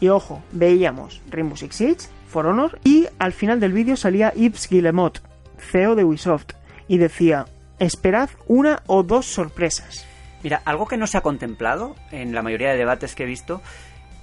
Y 0.00 0.08
ojo, 0.08 0.42
veíamos 0.52 1.20
Rainbow 1.28 1.56
Six 1.56 1.76
Siege, 1.76 2.08
For 2.28 2.46
Honor 2.46 2.78
y 2.84 3.06
al 3.18 3.32
final 3.32 3.60
del 3.60 3.72
vídeo 3.72 3.96
salía 3.96 4.32
Yves 4.34 4.68
Guillemot, 4.68 5.20
CEO 5.58 5.94
de 5.94 6.04
Ubisoft, 6.04 6.52
y 6.88 6.98
decía, 6.98 7.46
esperad 7.78 8.30
una 8.46 8.82
o 8.86 9.02
dos 9.02 9.26
sorpresas. 9.26 10.06
Mira, 10.42 10.62
algo 10.64 10.86
que 10.86 10.96
no 10.96 11.06
se 11.06 11.18
ha 11.18 11.22
contemplado 11.22 11.96
en 12.10 12.34
la 12.34 12.42
mayoría 12.42 12.70
de 12.70 12.78
debates 12.78 13.14
que 13.14 13.24
he 13.24 13.26
visto 13.26 13.60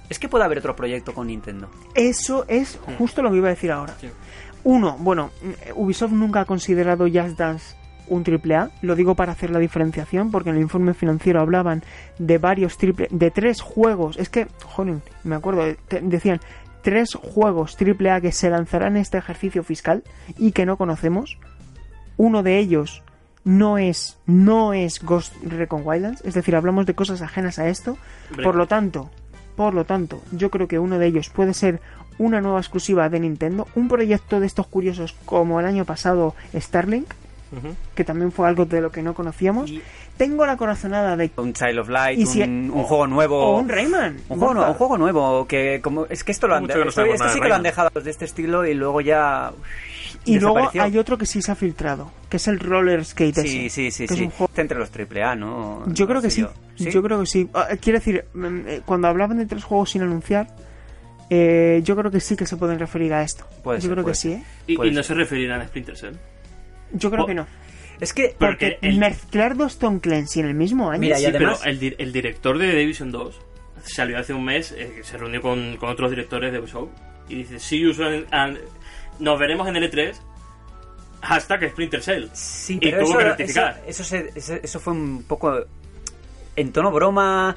es 0.08 0.18
que 0.18 0.28
puede 0.28 0.44
haber 0.44 0.58
otro 0.58 0.74
proyecto 0.74 1.14
con 1.14 1.28
Nintendo. 1.28 1.70
Eso 1.94 2.44
es 2.48 2.80
justo 2.98 3.22
lo 3.22 3.30
que 3.30 3.36
iba 3.36 3.48
a 3.48 3.50
decir 3.50 3.70
ahora. 3.70 3.94
Sí. 4.00 4.08
Uno, 4.64 4.96
bueno, 4.98 5.30
Ubisoft 5.76 6.12
nunca 6.12 6.40
ha 6.40 6.44
considerado 6.44 7.04
Just 7.04 7.38
Dance 7.38 7.76
un 8.08 8.24
triple 8.24 8.56
A. 8.56 8.70
Lo 8.82 8.94
digo 8.94 9.14
para 9.14 9.32
hacer 9.32 9.50
la 9.50 9.58
diferenciación, 9.58 10.30
porque 10.30 10.50
en 10.50 10.56
el 10.56 10.62
informe 10.62 10.94
financiero 10.94 11.40
hablaban 11.40 11.82
de 12.18 12.38
varios 12.38 12.76
triple, 12.78 13.08
de 13.10 13.30
tres 13.30 13.60
juegos. 13.60 14.16
Es 14.18 14.28
que, 14.28 14.46
joder, 14.64 14.96
me 15.24 15.34
acuerdo, 15.36 15.62
te- 15.88 16.00
decían 16.00 16.40
tres 16.82 17.14
juegos 17.14 17.76
triple 17.76 18.10
A 18.10 18.20
que 18.20 18.32
se 18.32 18.50
lanzarán 18.50 18.96
en 18.96 19.02
este 19.02 19.18
ejercicio 19.18 19.62
fiscal 19.64 20.02
y 20.38 20.52
que 20.52 20.66
no 20.66 20.76
conocemos. 20.76 21.38
Uno 22.16 22.42
de 22.42 22.58
ellos 22.58 23.02
no 23.44 23.78
es, 23.78 24.18
no 24.26 24.72
es 24.72 25.02
Ghost 25.02 25.34
Recon 25.42 25.82
Wildlands, 25.84 26.24
es 26.24 26.34
decir, 26.34 26.54
hablamos 26.56 26.86
de 26.86 26.94
cosas 26.94 27.22
ajenas 27.22 27.58
a 27.58 27.68
esto. 27.68 27.96
Por 28.42 28.54
lo 28.56 28.66
tanto, 28.66 29.10
por 29.56 29.74
lo 29.74 29.84
tanto, 29.84 30.20
yo 30.32 30.50
creo 30.50 30.68
que 30.68 30.78
uno 30.78 30.98
de 30.98 31.06
ellos 31.06 31.30
puede 31.30 31.54
ser 31.54 31.80
una 32.18 32.40
nueva 32.40 32.58
exclusiva 32.58 33.08
de 33.08 33.20
Nintendo, 33.20 33.68
un 33.76 33.86
proyecto 33.88 34.40
de 34.40 34.46
estos 34.46 34.66
curiosos 34.66 35.14
como 35.24 35.60
el 35.60 35.66
año 35.66 35.84
pasado 35.84 36.34
Starlink, 36.54 37.06
Que 37.94 38.04
también 38.04 38.30
fue 38.32 38.46
algo 38.48 38.64
de 38.66 38.80
lo 38.80 38.90
que 38.90 39.02
no 39.02 39.14
conocíamos. 39.14 39.70
Y- 39.70 39.82
Tengo 40.16 40.44
la 40.44 40.56
corazonada 40.56 41.16
de 41.16 41.30
Un 41.36 41.52
Child 41.52 41.78
of 41.78 41.88
Light, 41.88 42.26
si- 42.26 42.42
un, 42.42 42.70
un 42.74 42.82
juego 42.84 43.06
nuevo. 43.06 43.38
o 43.40 43.58
un 43.60 43.68
Rayman. 43.68 44.16
Un 44.28 44.38
juego, 44.38 44.66
un 44.66 44.74
juego 44.74 44.98
nuevo, 44.98 45.46
que 45.46 45.80
como 45.82 46.06
es 46.06 46.24
que 46.24 46.32
esto 46.32 46.48
lo 46.48 46.56
han 46.56 46.64
no 46.64 46.68
esto, 46.74 47.04
esto 47.04 47.28
sí 47.28 47.40
de 47.40 47.48
lo 47.48 47.54
han 47.54 47.62
dejado 47.62 47.90
de 48.00 48.10
este 48.10 48.24
estilo 48.24 48.66
y 48.66 48.74
luego 48.74 49.00
ya 49.00 49.52
Y 50.24 50.40
luego 50.40 50.70
hay 50.78 50.98
otro 50.98 51.16
que 51.18 51.24
sí 51.24 51.40
se 51.40 51.52
ha 51.52 51.54
filtrado, 51.54 52.10
que 52.28 52.38
es 52.38 52.48
el 52.48 52.58
Roller 52.58 53.04
Skate 53.04 53.36
Sí, 53.42 53.66
ese, 53.66 53.70
sí, 53.70 53.90
sí, 53.92 54.06
que 54.08 54.14
es 54.14 54.18
sí. 54.18 54.24
un 54.24 54.30
juego- 54.30 54.50
Está 54.50 54.62
entre 54.62 54.78
los 54.78 54.90
triple 54.90 55.22
A, 55.22 55.36
¿no? 55.36 55.84
Yo 55.86 56.04
No 56.04 56.08
creo 56.08 56.22
que 56.22 56.30
sí. 56.30 56.44
Yo 56.76 57.02
creo 57.02 57.20
que 57.20 57.26
sí. 57.26 57.48
Ah, 57.54 57.68
Quiero 57.80 57.98
decir, 58.00 58.24
mm, 58.34 58.46
eh, 58.66 58.80
cuando 58.84 59.06
hablaban 59.08 59.38
de 59.38 59.46
tres 59.46 59.62
juegos 59.64 59.90
sin 59.90 60.02
anunciar, 60.02 60.48
eh, 61.30 61.80
yo 61.84 61.94
creo 61.96 62.10
que 62.10 62.20
sí 62.20 62.36
que 62.36 62.46
se 62.46 62.56
pueden 62.56 62.78
referir 62.78 63.12
a 63.12 63.22
esto. 63.22 63.44
Puede 63.62 63.78
yo 63.78 63.82
ser, 63.82 63.92
creo 63.92 64.02
puede 64.04 64.14
que 64.14 64.18
sí. 64.20 64.32
¿eh? 64.32 64.44
Y, 64.66 64.76
no 64.90 65.02
se 65.02 65.14
referirán 65.14 65.60
a 65.60 65.66
Splinter 65.66 65.96
Cell. 65.96 66.14
Yo 66.92 67.10
creo 67.10 67.26
que 67.26 67.34
no. 67.34 67.46
Es 68.00 68.12
que 68.12 68.34
Porque 68.38 68.78
el- 68.80 68.98
mezclar 68.98 69.56
dos 69.56 69.78
Tom 69.78 69.98
Clancy 69.98 70.40
en 70.40 70.46
el 70.46 70.54
mismo 70.54 70.90
año. 70.90 71.00
Mira, 71.00 71.16
y 71.18 71.22
Sí, 71.22 71.26
además- 71.26 71.58
pero 71.62 71.70
el, 71.72 71.80
di- 71.80 71.94
el 71.98 72.12
director 72.12 72.56
de 72.58 72.70
The 72.70 72.76
Division 72.76 73.10
2 73.10 73.40
salió 73.84 74.18
hace 74.18 74.32
un 74.34 74.44
mes, 74.44 74.72
eh, 74.72 74.92
que 74.96 75.02
se 75.04 75.16
reunió 75.18 75.42
con, 75.42 75.76
con 75.78 75.88
otros 75.88 76.10
directores 76.10 76.52
de 76.52 76.60
Ubisoft 76.60 76.90
y 77.28 77.42
dice, 77.44 78.24
and- 78.30 78.58
nos 79.18 79.38
veremos 79.38 79.66
en 79.68 79.76
el 79.76 79.90
E3, 79.90 80.14
hashtag 81.22 81.70
Splinter 81.70 82.02
Cell. 82.02 82.26
Sí, 82.32 82.74
Y 82.76 82.78
pero 82.90 82.98
tuvo 83.00 83.08
eso, 83.10 83.18
que 83.18 83.24
rectificar. 83.24 83.82
eso- 83.86 84.16
eso 84.62 84.80
fue 84.80 84.92
un 84.92 85.24
poco 85.24 85.64
en 86.60 86.72
tono 86.72 86.90
broma. 86.90 87.54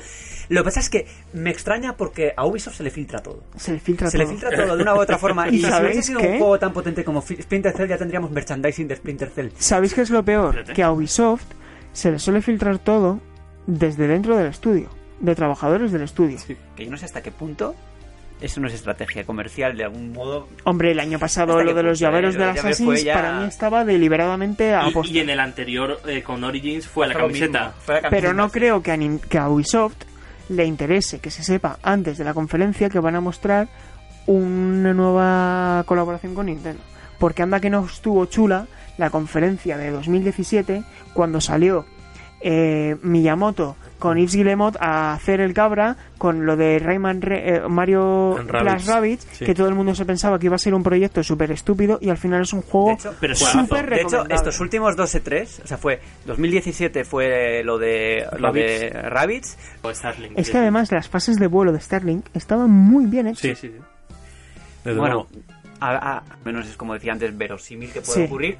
Lo 0.49 0.61
que 0.61 0.65
pasa 0.65 0.79
es 0.81 0.89
que 0.89 1.07
me 1.33 1.49
extraña 1.49 1.95
porque 1.95 2.33
a 2.35 2.45
Ubisoft 2.45 2.75
se 2.75 2.83
le 2.83 2.91
filtra 2.91 3.19
todo. 3.23 3.43
Se 3.55 3.71
le 3.73 3.79
filtra 3.79 4.09
Se 4.09 4.17
le 4.17 4.25
todo. 4.25 4.33
filtra 4.33 4.55
todo 4.55 4.75
de 4.75 4.81
una 4.83 4.93
u 4.95 4.99
otra 4.99 5.17
forma. 5.17 5.47
¿Y 5.49 5.55
y 5.55 5.59
si 5.59 5.65
hubiese 5.65 5.71
sabéis 5.77 6.05
sido 6.05 6.19
qué? 6.19 6.27
un 6.27 6.37
juego 6.39 6.59
tan 6.59 6.73
potente 6.73 7.03
como 7.05 7.21
Splinter 7.21 7.73
Cell, 7.75 7.87
ya 7.87 7.97
tendríamos 7.97 8.31
merchandising 8.31 8.87
de 8.87 8.95
Splinter 8.97 9.29
Cell. 9.29 9.49
¿Sabéis 9.57 9.93
qué 9.93 10.01
es 10.01 10.09
lo 10.09 10.23
peor? 10.25 10.63
Que 10.65 10.83
a 10.83 10.91
Ubisoft 10.91 11.45
se 11.93 12.11
le 12.11 12.19
suele 12.19 12.41
filtrar 12.41 12.79
todo 12.79 13.19
desde 13.67 14.07
dentro 14.07 14.35
del 14.37 14.47
estudio, 14.47 14.89
de 15.19 15.35
trabajadores 15.35 15.91
del 15.91 16.01
estudio. 16.01 16.37
Que 16.75 16.85
yo 16.85 16.91
no 16.91 16.97
sé 16.97 17.05
hasta 17.05 17.21
qué 17.21 17.31
punto 17.31 17.75
eso 18.41 18.59
no 18.59 18.67
es 18.67 18.73
estrategia 18.73 19.23
comercial 19.25 19.77
de 19.77 19.83
algún 19.85 20.11
modo. 20.13 20.47
Hombre, 20.63 20.91
el 20.91 20.99
año 20.99 21.19
pasado 21.19 21.53
Hasta 21.53 21.63
lo 21.63 21.73
de 21.73 21.83
los 21.83 21.99
llaveros 21.99 22.33
de 22.35 22.45
las 22.45 22.57
Assassins 22.57 23.03
ya- 23.03 23.13
para 23.13 23.39
mí 23.39 23.45
estaba 23.47 23.85
deliberadamente 23.85 24.73
a 24.73 24.87
Y, 24.89 24.93
y 25.11 25.19
en 25.19 25.29
el 25.29 25.39
anterior 25.39 25.99
eh, 26.07 26.23
con 26.23 26.43
Origins 26.43 26.87
fue 26.87 27.07
la 27.07 27.13
Fue 27.13 27.21
lo 27.21 27.27
camiseta. 27.27 27.73
fue 27.79 28.01
la 28.01 28.09
Pero 28.09 28.33
no 28.33 28.49
creo 28.49 28.81
que 28.81 28.91
a, 28.91 28.97
Nin- 28.97 29.19
que 29.19 29.37
a 29.37 29.47
Ubisoft 29.49 29.95
le 30.49 30.65
interese 30.65 31.19
que 31.19 31.31
se 31.31 31.43
sepa 31.43 31.77
antes 31.83 32.17
de 32.17 32.23
la 32.25 32.33
conferencia 32.33 32.89
que 32.89 32.99
van 32.99 33.15
a 33.15 33.21
mostrar 33.21 33.67
una 34.27 34.93
nueva 34.93 35.83
colaboración 35.85 36.33
con 36.35 36.47
Nintendo. 36.47 36.81
Porque 37.19 37.43
anda 37.43 37.59
que 37.59 37.69
no 37.69 37.85
estuvo 37.85 38.25
chula 38.25 38.67
la 38.97 39.09
conferencia 39.09 39.77
de 39.77 39.91
2017 39.91 40.83
cuando 41.13 41.39
salió 41.41 41.85
eh, 42.41 42.97
Miyamoto 43.03 43.75
con 44.01 44.17
Yves 44.17 44.35
Guillemot 44.35 44.75
a 44.81 45.13
hacer 45.13 45.39
el 45.41 45.53
cabra 45.53 45.95
con 46.17 46.45
lo 46.47 46.57
de 46.57 46.79
Rayman 46.79 47.21
Re- 47.21 47.55
eh, 47.57 47.61
Mario 47.69 48.33
Plus 48.35 48.51
Rabbids, 48.51 48.85
Rabbids, 48.87 49.27
sí. 49.33 49.45
que 49.45 49.53
todo 49.53 49.67
el 49.69 49.75
mundo 49.75 49.93
se 49.93 50.05
pensaba 50.05 50.39
que 50.39 50.47
iba 50.47 50.55
a 50.55 50.59
ser 50.59 50.73
un 50.73 50.81
proyecto 50.81 51.21
súper 51.23 51.51
estúpido 51.51 51.99
y 52.01 52.09
al 52.09 52.17
final 52.17 52.41
es 52.41 52.51
un 52.51 52.63
juego 52.63 52.97
súper. 53.35 53.89
De 53.91 54.01
hecho, 54.01 54.25
estos 54.27 54.59
últimos 54.59 54.95
dos 54.95 55.13
E3, 55.15 55.63
o 55.63 55.67
sea, 55.67 55.77
fue 55.77 55.99
2017 56.25 57.03
fue 57.05 57.61
lo 57.63 57.77
de 57.77 58.25
lo 58.39 58.51
de 58.51 58.89
Rabbids, 58.89 59.57
O 59.83 59.93
Starlink. 59.93 60.33
Es 60.37 60.49
que 60.49 60.57
además 60.57 60.91
las 60.91 61.07
fases 61.07 61.37
de 61.37 61.45
vuelo 61.45 61.71
de 61.71 61.79
Starlink 61.79 62.25
estaban 62.33 62.71
muy 62.71 63.05
bien 63.05 63.27
hechas. 63.27 63.41
Sí, 63.41 63.55
Sí, 63.55 63.67
sí. 63.69 63.73
desde 64.83 64.99
bueno, 64.99 65.27
a, 65.79 65.91
a- 65.91 66.17
al 66.17 66.37
menos 66.43 66.67
es 66.67 66.75
como 66.75 66.95
decía 66.95 67.13
antes, 67.13 67.37
verosímil 67.37 67.91
que 67.91 68.01
puede 68.01 68.19
Sí. 68.19 68.23
ocurrir. 68.25 68.57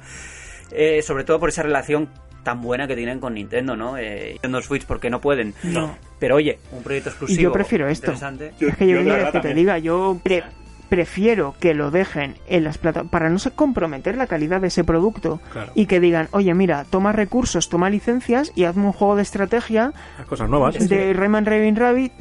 Eh, 0.74 1.02
sobre 1.02 1.24
todo 1.24 1.38
por 1.38 1.50
esa 1.50 1.62
relación 1.62 2.08
tan 2.42 2.60
buena 2.60 2.86
que 2.88 2.96
tienen 2.96 3.20
con 3.20 3.34
Nintendo, 3.34 3.76
¿no? 3.76 3.96
Eh, 3.98 4.32
Nintendo 4.32 4.62
Switch 4.62 4.84
porque 4.84 5.10
no 5.10 5.20
pueden. 5.20 5.54
No. 5.62 5.96
Pero 6.18 6.36
oye, 6.36 6.58
un 6.72 6.82
proyecto 6.82 7.10
exclusivo. 7.10 7.40
Y 7.40 7.42
yo 7.44 7.52
prefiero 7.52 7.88
esto. 7.88 8.06
interesante. 8.12 8.52
es 8.68 8.76
que 8.76 8.86
yo, 8.88 9.00
yo 9.00 9.32
que 9.32 9.40
te 9.40 9.54
diga, 9.54 9.78
yo 9.78 10.20
pre- 10.22 10.44
prefiero 10.92 11.54
que 11.58 11.72
lo 11.72 11.90
dejen 11.90 12.34
en 12.48 12.64
las 12.64 12.76
plataformas 12.76 13.10
para 13.10 13.30
no 13.30 13.38
se 13.38 13.50
comprometer 13.52 14.14
la 14.18 14.26
calidad 14.26 14.60
de 14.60 14.66
ese 14.66 14.84
producto 14.84 15.40
Claro. 15.50 15.72
y 15.74 15.86
que 15.86 16.00
digan, 16.00 16.28
oye, 16.32 16.52
mira, 16.52 16.84
toma 16.90 17.12
recursos, 17.12 17.70
toma 17.70 17.88
licencias 17.88 18.52
y 18.54 18.64
hazme 18.64 18.84
un 18.84 18.92
juego 18.92 19.16
de 19.16 19.22
estrategia 19.22 19.94
Las 20.18 20.26
cosas 20.26 20.50
nuevas. 20.50 20.86
de 20.86 21.14
Rayman 21.14 21.46
Raven 21.46 21.76
Rabbit, 21.76 22.12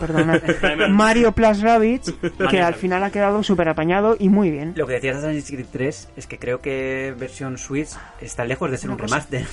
perdona, 0.00 0.40
Rayman. 0.62 0.90
Mario 0.92 1.32
Plus 1.32 1.60
Rabbids, 1.60 2.14
que 2.48 2.60
al 2.62 2.74
final 2.76 3.04
ha 3.04 3.10
quedado 3.10 3.42
súper 3.42 3.68
apañado 3.68 4.16
y 4.18 4.30
muy 4.30 4.50
bien. 4.50 4.72
Lo 4.74 4.86
que 4.86 4.94
decías 4.94 5.16
de 5.20 5.28
Assassin's 5.28 5.50
Creed 5.50 5.66
3 5.70 6.08
es 6.16 6.26
que 6.26 6.38
creo 6.38 6.62
que 6.62 7.14
versión 7.18 7.58
Switch 7.58 7.90
está 8.22 8.46
lejos 8.46 8.70
de 8.70 8.78
ser 8.78 8.88
un 8.88 8.96
cosa. 8.96 9.16
remaster. 9.16 9.46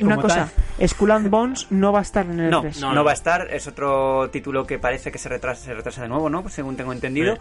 Una 0.00 0.16
cosa, 0.16 0.50
Skull 0.86 1.10
and 1.12 1.30
Bones 1.30 1.66
no 1.70 1.92
va 1.92 2.00
a 2.00 2.02
estar 2.02 2.26
en 2.26 2.40
el 2.40 2.50
No, 2.50 2.62
3. 2.62 2.80
no, 2.80 2.88
No, 2.88 2.94
no. 2.96 3.04
va 3.04 3.12
a 3.12 3.14
estar. 3.14 3.48
Es 3.52 3.66
otro 3.66 4.28
título 4.30 4.66
que 4.66 4.78
parece 4.78 5.12
que 5.12 5.18
se 5.18 5.28
retrasa, 5.28 5.64
se 5.64 5.74
retrasa 5.74 6.02
de 6.02 6.08
nuevo, 6.08 6.28
¿no? 6.30 6.48
Según 6.48 6.76
tengo 6.76 6.92
entendido. 6.92 7.36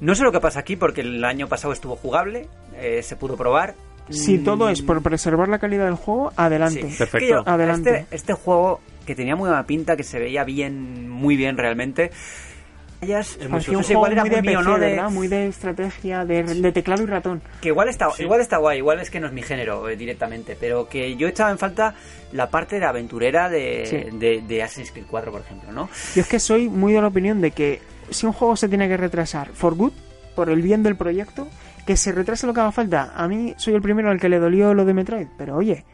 No 0.00 0.14
sé 0.14 0.22
lo 0.24 0.32
que 0.32 0.40
pasa 0.40 0.60
aquí 0.60 0.76
porque 0.76 1.02
el 1.02 1.24
año 1.24 1.48
pasado 1.48 1.72
estuvo 1.72 1.96
jugable, 1.96 2.48
eh, 2.76 3.02
se 3.02 3.16
pudo 3.16 3.36
probar. 3.36 3.74
Si 4.10 4.38
Mm, 4.38 4.44
todo 4.44 4.68
es 4.68 4.82
por 4.82 5.00
preservar 5.02 5.48
la 5.48 5.58
calidad 5.58 5.84
del 5.84 5.94
juego, 5.94 6.32
adelante. 6.36 6.90
Sí. 6.90 6.96
Perfecto. 6.98 7.28
Yo, 7.28 7.42
Adelante. 7.48 8.00
Este, 8.00 8.16
este 8.16 8.32
juego 8.32 8.80
que 9.06 9.14
tenía 9.14 9.36
muy 9.36 9.48
buena 9.48 9.64
pinta, 9.66 9.96
que 9.96 10.02
se 10.02 10.18
veía 10.18 10.44
bien, 10.44 11.08
muy 11.08 11.36
bien 11.36 11.56
realmente. 11.56 12.10
Ellas, 13.02 13.36
Parecía 13.50 13.76
un 13.76 13.82
sé, 13.82 13.94
juego 13.96 14.14
muy 14.14 14.28
de 14.30 14.42
mío, 14.42 14.58
PC, 14.60 14.68
¿no? 14.70 14.78
De- 14.78 14.90
¿verdad? 14.90 15.10
Muy 15.10 15.26
de 15.26 15.48
estrategia, 15.48 16.24
de, 16.24 16.44
de 16.44 16.70
teclado 16.72 17.02
y 17.02 17.06
ratón. 17.06 17.42
que 17.60 17.68
igual 17.68 17.88
está, 17.88 18.08
Sí. 18.12 18.22
igual 18.22 18.40
está 18.40 18.58
guay, 18.58 18.78
igual 18.78 19.00
es 19.00 19.10
que 19.10 19.18
no 19.18 19.26
es 19.26 19.32
mi 19.32 19.42
género 19.42 19.88
eh, 19.88 19.96
directamente, 19.96 20.56
pero 20.58 20.88
que 20.88 21.16
yo 21.16 21.26
echaba 21.26 21.50
en 21.50 21.58
falta 21.58 21.94
la 22.30 22.48
parte 22.48 22.78
de 22.78 22.86
aventurera 22.86 23.50
de, 23.50 23.86
Sí. 24.10 24.16
de, 24.18 24.42
de 24.46 24.62
Assassin's 24.62 24.92
Creed 24.92 25.06
4, 25.10 25.32
por 25.32 25.40
ejemplo, 25.40 25.72
¿no? 25.72 25.88
Yo 26.14 26.22
es 26.22 26.28
que 26.28 26.38
soy 26.38 26.68
muy 26.68 26.92
de 26.92 27.00
la 27.00 27.08
opinión 27.08 27.40
de 27.40 27.50
que 27.50 27.82
si 28.10 28.24
un 28.24 28.32
juego 28.32 28.54
se 28.56 28.68
tiene 28.68 28.86
que 28.88 28.96
retrasar 28.96 29.48
for 29.52 29.74
good, 29.74 29.92
por 30.36 30.48
el 30.48 30.62
bien 30.62 30.84
del 30.84 30.94
proyecto, 30.94 31.48
que 31.84 31.96
se 31.96 32.12
retrase 32.12 32.46
lo 32.46 32.54
que 32.54 32.60
haga 32.60 32.70
falta. 32.70 33.12
A 33.16 33.26
mí 33.26 33.52
soy 33.56 33.74
el 33.74 33.82
primero 33.82 34.10
al 34.10 34.20
que 34.20 34.28
le 34.28 34.38
dolió 34.38 34.74
lo 34.74 34.84
de 34.84 34.94
Metroid, 34.94 35.26
pero 35.36 35.56
oye. 35.56 35.84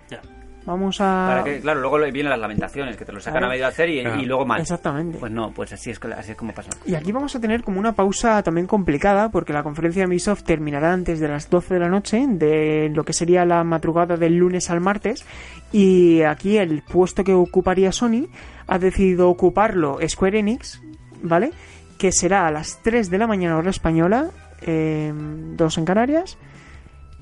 Vamos 0.69 1.01
a... 1.01 1.27
Para 1.29 1.45
que, 1.45 1.61
claro, 1.61 1.81
luego 1.81 1.99
vienen 2.13 2.31
las 2.31 2.39
lamentaciones, 2.39 2.97
que 2.97 3.05
te 3.05 3.13
lo 3.13 3.19
sacan 3.21 3.43
a 3.45 3.49
medio 3.49 3.67
hacer 3.67 3.89
y, 3.91 4.03
Claro. 4.03 4.21
y 4.21 4.27
luego 4.27 4.47
mal. 4.47 4.61
Exactamente. 4.61 5.19
Pues 5.19 5.33
no, 5.33 5.51
pues 5.51 5.73
así 5.73 5.91
es, 5.91 5.99
que- 5.99 6.13
así 6.13 6.31
es 6.33 6.37
como 6.37 6.53
pasa. 6.53 6.71
Y 6.87 6.95
aquí 6.95 7.11
vamos 7.11 7.35
a 7.35 7.41
tener 7.41 7.63
como 7.65 7.81
una 7.81 7.93
pausa 7.93 8.43
también 8.43 8.67
complicada, 8.67 9.31
porque 9.31 9.53
la 9.53 9.63
conferencia 9.63 10.03
de 10.05 10.09
Ubisoft 10.09 10.43
terminará 10.45 10.93
antes 10.93 11.19
de 11.21 11.29
las 11.29 11.51
12 11.51 11.75
de 11.75 11.81
la 11.81 11.89
noche, 11.89 12.25
de 12.29 12.91
lo 12.95 13.05
que 13.05 13.13
sería 13.13 13.45
la 13.45 13.65
madrugada 13.65 14.17
del 14.17 14.37
lunes 14.37 14.71
al 14.71 14.81
martes, 14.81 15.25
y 15.73 16.23
aquí 16.23 16.59
el 16.59 16.83
puesto 16.83 17.25
que 17.25 17.33
ocuparía 17.35 17.91
Sony 17.91 18.29
ha 18.67 18.79
decidido 18.79 19.29
ocuparlo 19.31 19.99
Square 20.07 20.39
Enix, 20.39 20.81
¿vale? 21.23 21.51
Que 21.99 22.13
será 22.13 22.47
a 22.47 22.51
las 22.53 22.81
3 22.83 23.11
de 23.11 23.19
la 23.19 23.27
mañana 23.27 23.57
hora 23.57 23.71
española, 23.71 24.31
eh, 24.61 25.13
2 25.15 25.79
en 25.79 25.85
Canarias, 25.85 26.39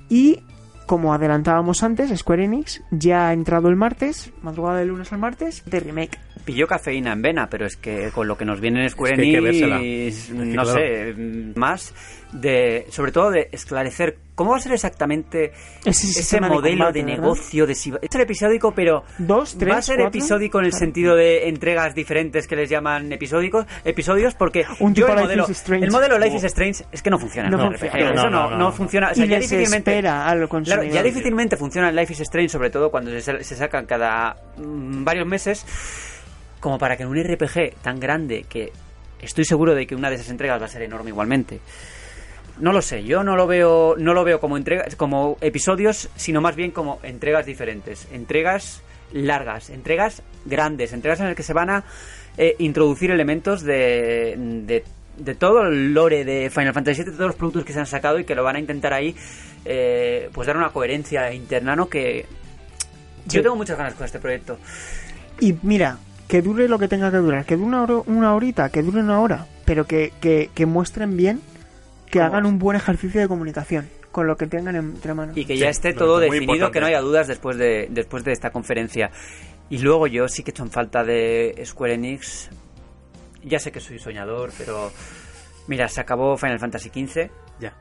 y 0.09 0.41
como 0.87 1.13
adelantábamos 1.13 1.83
antes, 1.83 2.17
Square 2.17 2.45
Enix 2.45 2.83
ya 2.91 3.29
ha 3.29 3.33
entrado 3.33 3.69
el 3.69 3.77
martes, 3.77 4.33
madrugada 4.43 4.79
del 4.79 4.89
lunes 4.89 5.13
al 5.13 5.19
martes, 5.19 5.65
de 5.67 5.81
remake. 5.81 6.19
Pilló 6.45 6.67
cafeína 6.67 7.13
en 7.13 7.23
vena, 7.23 7.49
pero 7.51 7.67
es 7.67 7.77
que 7.77 8.11
con 8.13 8.29
lo 8.29 8.39
que 8.39 8.45
nos 8.45 8.61
viene 8.61 8.85
en 8.85 8.91
Square 8.91 9.15
Es 9.15 9.19
que 9.19 9.37
hay 9.37 9.61
que 9.61 10.07
Enix, 10.07 10.31
no 10.31 10.53
claro. 10.53 10.73
sé, 10.73 11.15
mm, 11.15 11.59
más 11.59 11.93
de, 12.33 12.87
sobre 12.91 13.13
todo 13.13 13.31
de 13.31 13.49
esclarecer 13.53 14.19
cómo 14.35 14.51
va 14.51 14.57
a 14.59 14.61
ser 14.61 14.73
exactamente 14.73 15.53
Ese 15.81 15.91
ese 15.91 16.07
sistema 16.09 16.49
de 16.49 16.55
modelo 16.55 16.77
combate, 16.85 16.99
de, 16.99 17.05
¿verdad? 17.05 17.23
negocio, 17.23 17.67
de 17.67 17.75
si 17.75 17.91
va 17.93 17.99
a 18.03 18.07
ser 18.13 18.21
episódico, 18.21 18.73
pero 18.73 19.05
Dos, 19.19 19.57
tres, 19.57 19.73
va 19.73 19.79
a 19.79 19.83
ser 19.83 19.97
cuatro. 19.97 20.09
episódico 20.19 20.59
en 20.59 20.65
el 20.67 20.73
sentido 20.75 21.15
de 21.17 21.49
entregas 21.49 21.95
diferentes 21.95 22.47
que 22.47 22.57
les 22.57 22.69
llaman 22.69 23.11
episódicos, 23.13 23.65
episodios, 23.85 24.35
porque 24.35 24.67
Un 24.81 24.95
yo 24.95 25.07
tipo 25.07 25.09
el 25.09 25.15
Life 25.15 25.23
modelo, 25.25 25.45
is 25.45 25.51
Strange. 25.51 25.85
el 25.87 25.91
modelo 25.93 26.19
Life 26.19 26.33
Oh. 26.35 26.37
is 26.39 26.45
Strange 26.45 26.85
es 26.93 27.03
que 27.03 27.11
no 27.11 27.19
funciona. 27.19 27.49
No 27.49 27.63
en 27.65 27.69
funciona. 27.79 27.93
RPG, 27.97 28.05
No, 28.05 28.13
eso 28.21 28.25
no, 28.25 28.31
no, 28.31 28.43
no, 28.43 28.51
no 28.51 28.59
no. 28.59 28.73
funciona. 28.73 29.11
O 29.11 29.15
sea, 29.15 29.25
y 29.25 29.29
ya 29.29 29.39
difícilmente, 29.39 30.01
Claro, 30.01 30.83
ya 30.83 31.03
difícilmente 31.03 31.57
funciona 31.57 31.89
el 31.89 31.97
Life 31.97 32.13
is 32.13 32.21
Strange, 32.21 32.49
sobre 32.51 32.71
todo 32.71 32.91
cuando 32.91 33.19
se, 33.21 33.43
se 33.45 33.57
sacan 33.57 33.87
cada 33.87 34.37
mm, 34.59 35.05
varios 35.05 35.27
meses, 35.27 35.65
como 36.61 36.77
para 36.79 36.97
que 36.97 37.05
en 37.05 37.09
un 37.09 37.23
RPG 37.23 37.77
tan 37.83 37.99
grande 38.01 38.45
que 38.49 38.73
estoy 39.23 39.45
seguro 39.47 39.75
de 39.75 39.87
que 39.87 39.95
una 39.95 40.11
de 40.11 40.17
esas 40.17 40.29
entregas 40.29 40.61
va 40.61 40.67
a 40.67 40.69
ser 40.69 40.83
enorme 40.83 41.09
igualmente. 41.11 41.61
No 42.59 42.73
lo 42.73 42.81
sé, 42.81 43.05
yo 43.05 43.23
no 43.23 43.37
lo 43.37 43.47
veo, 43.47 43.97
no 43.99 44.15
lo 44.15 44.25
veo 44.25 44.41
como 44.41 44.57
entregas, 44.57 44.97
como 44.97 45.37
episodios, 45.41 46.09
sino 46.17 46.41
más 46.41 46.57
bien 46.57 46.71
como 46.71 46.99
entregas 47.03 47.45
diferentes, 47.47 48.09
entregas 48.13 48.83
largas, 49.13 49.71
entregas 49.71 50.23
grandes, 50.47 50.93
entregas 50.93 51.21
en 51.21 51.27
las 51.27 51.37
que 51.37 51.43
se 51.43 51.53
van 51.53 51.71
a 51.71 51.85
eh, 52.39 52.57
introducir 52.59 53.11
elementos 53.11 53.63
de, 53.63 54.35
de, 54.67 54.85
de 55.19 55.35
todo 55.35 55.63
el 55.67 55.93
lore 55.93 56.25
de 56.25 56.49
Final 56.51 56.73
Fantasy 56.73 57.03
VII, 57.03 57.11
de 57.13 57.17
todos 57.17 57.29
los 57.29 57.37
productos 57.37 57.65
que 57.65 57.73
se 57.75 57.81
han 57.81 57.87
sacado 57.87 58.19
y 58.19 58.25
que 58.25 58.35
lo 58.35 58.43
van 58.43 58.57
a 58.57 58.61
intentar 58.61 58.93
ahí, 58.95 59.15
eh, 59.65 60.31
pues 60.33 60.47
dar 60.47 60.57
una 60.57 60.71
coherencia 60.71 61.33
interna, 61.33 61.77
¿no? 61.77 61.89
Que 61.89 62.25
Sí. 63.29 63.37
yo 63.39 63.43
tengo 63.43 63.57
muchas 63.57 63.77
ganas 63.77 63.95
con 63.95 64.07
este 64.07 64.19
proyecto. 64.21 64.59
Y 65.41 65.57
mira, 65.63 65.99
que 66.29 66.43
dure 66.43 66.69
lo 66.69 66.79
que 66.79 66.89
tenga 66.89 67.11
que 67.11 67.17
durar, 67.19 67.45
que 67.45 67.57
dure 67.57 67.67
una, 67.69 67.83
hora- 67.83 68.03
una 68.07 68.35
horita, 68.35 68.71
que 68.71 68.83
dure 68.83 69.01
una 69.01 69.21
hora, 69.21 69.47
pero 69.65 69.85
que, 69.87 70.13
que, 70.21 70.49
que 70.55 70.65
muestren 70.65 71.17
bien, 71.17 71.41
que 72.19 72.25
¿Cómo 72.25 72.37
hagan 72.37 72.47
un 72.47 72.59
buen 72.59 72.77
ejercicio 72.77 73.21
de 73.21 73.29
comunicación 73.29 73.89
con 74.13 74.27
lo 74.27 74.37
que 74.37 74.47
tengan 74.47 74.77
entre 74.77 75.13
manos. 75.15 75.37
y 75.37 75.45
que 75.45 75.55
Sí, 75.55 75.61
ya 75.61 75.69
esté 75.69 75.93
todo 75.93 76.19
definido, 76.19 76.55
importante. 76.55 76.73
que 76.75 76.81
no 76.81 76.87
haya 76.87 77.01
dudas 77.01 77.27
después 77.27 77.57
de, 77.59 77.89
después 77.91 78.25
de 78.25 78.33
esta 78.33 78.51
conferencia. 78.51 79.11
Y 79.69 79.79
luego 79.79 80.07
yo 80.07 80.29
sí 80.29 80.43
que 80.43 80.51
he 80.51 80.53
hecho 80.53 80.63
en 80.63 80.71
falta 80.71 81.05
de 81.05 81.61
Square 81.65 81.95
Enix. 81.95 82.49
Ya 83.45 83.59
sé 83.59 83.71
que 83.71 83.81
soy 83.81 83.99
soñador, 83.99 84.51
pero 84.57 84.91
mira, 85.67 85.89
se 85.89 86.01
acabó 86.01 86.37
Final 86.37 86.59
Fantasy 86.59 86.89
XV. 86.89 87.31
Ya. 87.61 87.75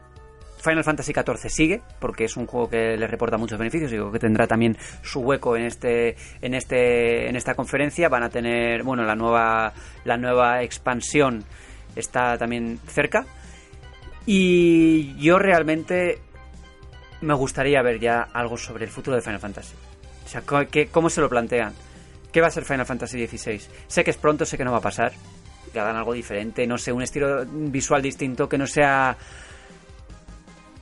Final 0.61 0.83
Fantasy 0.83 1.13
XIV 1.13 1.49
sigue, 1.49 1.81
porque 1.99 2.25
es 2.25 2.35
un 2.37 2.47
juego 2.47 2.69
que 2.69 2.97
le 2.97 3.07
reporta 3.07 3.37
muchos 3.37 3.57
beneficios 3.59 3.91
y 3.91 3.95
creo 3.95 4.11
que 4.11 4.19
tendrá 4.19 4.47
también 4.47 4.75
su 5.03 5.19
hueco 5.21 5.55
en 5.55 5.63
este, 5.63 6.15
en 6.41 6.53
este, 6.55 7.29
en 7.29 7.35
esta 7.35 7.53
conferencia. 7.53 8.09
Van 8.09 8.23
a 8.23 8.29
tener, 8.29 8.83
bueno, 8.83 9.03
la 9.03 9.15
nueva, 9.15 9.73
la 10.03 10.17
nueva 10.17 10.63
expansión 10.63 11.43
está 11.95 12.37
también 12.37 12.79
cerca. 12.87 13.25
Y 14.25 15.15
yo 15.17 15.37
realmente 15.37 16.19
me 17.21 17.33
gustaría 17.33 17.81
ver 17.81 17.99
ya 17.99 18.21
algo 18.33 18.57
sobre 18.57 18.85
el 18.85 18.91
futuro 18.91 19.15
de 19.15 19.21
Final 19.21 19.39
Fantasy. 19.39 19.75
O 20.25 20.27
sea, 20.27 20.43
¿cómo 20.91 21.09
se 21.09 21.21
lo 21.21 21.29
plantean? 21.29 21.73
¿Qué 22.31 22.41
va 22.41 22.47
a 22.47 22.51
ser 22.51 22.65
Final 22.65 22.85
Fantasy 22.85 23.27
XVI? 23.27 23.61
Sé 23.87 24.03
que 24.03 24.11
es 24.11 24.17
pronto, 24.17 24.45
sé 24.45 24.57
que 24.57 24.65
no 24.65 24.71
va 24.71 24.79
a 24.79 24.81
pasar. 24.81 25.13
Que 25.71 25.79
hagan 25.79 25.95
algo 25.95 26.13
diferente, 26.13 26.65
no 26.65 26.77
sé, 26.77 26.91
un 26.91 27.01
estilo 27.01 27.45
visual 27.45 28.01
distinto 28.01 28.47
que 28.47 28.57
no 28.57 28.65
sea 28.65 29.17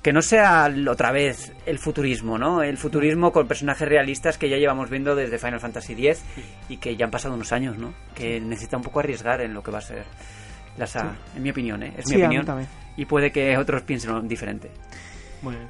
que 0.03 0.11
no 0.11 0.22
sea 0.22 0.70
otra 0.90 1.14
vez 1.14 1.53
el 1.65 1.80
futurismo, 1.80 2.38
¿no? 2.38 2.61
El 2.61 2.78
futurismo 2.78 3.32
con 3.32 3.48
personajes 3.48 3.88
realistas 3.88 4.38
que 4.38 4.49
ya 4.49 4.57
llevamos 4.57 4.90
viendo 4.90 5.15
desde 5.15 5.40
Final 5.40 5.61
Fantasy 5.61 5.94
X 5.94 6.24
y 6.68 6.78
que 6.78 6.98
ya 6.98 7.06
han 7.06 7.11
pasado 7.11 7.34
unos 7.34 7.53
años, 7.53 7.78
¿no? 7.78 7.94
Que 8.14 8.41
necesita 8.41 8.76
un 8.76 8.84
poco 8.84 8.99
arriesgar 8.99 9.40
en 9.41 9.53
lo 9.53 9.64
que 9.64 9.72
va 9.72 9.78
a 9.78 9.82
ser 9.82 10.03
en 11.36 11.44
mi 11.44 11.50
opinión, 11.52 11.84
¿eh? 11.84 11.94
Es 11.98 12.06
Sí, 12.06 12.16
mi 12.16 12.22
a 12.22 12.28
mí 12.30 12.38
opinión. 12.38 12.45
también. 12.45 12.70
Y 12.98 13.06
puede 13.06 13.32
que 13.32 13.58
otros 13.58 13.82
piensen 13.84 14.28
diferente. 14.28 14.72
Muy 15.41 15.56
bien. 15.56 15.68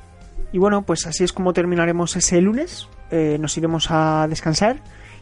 Y 0.51 0.57
bueno, 0.57 0.83
pues 0.83 1.07
así 1.07 1.23
es 1.23 1.33
como 1.33 1.53
terminaremos 1.53 2.15
ese 2.15 2.41
lunes. 2.41 2.87
Eh, 3.11 3.37
nos 3.39 3.57
iremos 3.57 3.87
a 3.89 4.27
descansar 4.29 4.77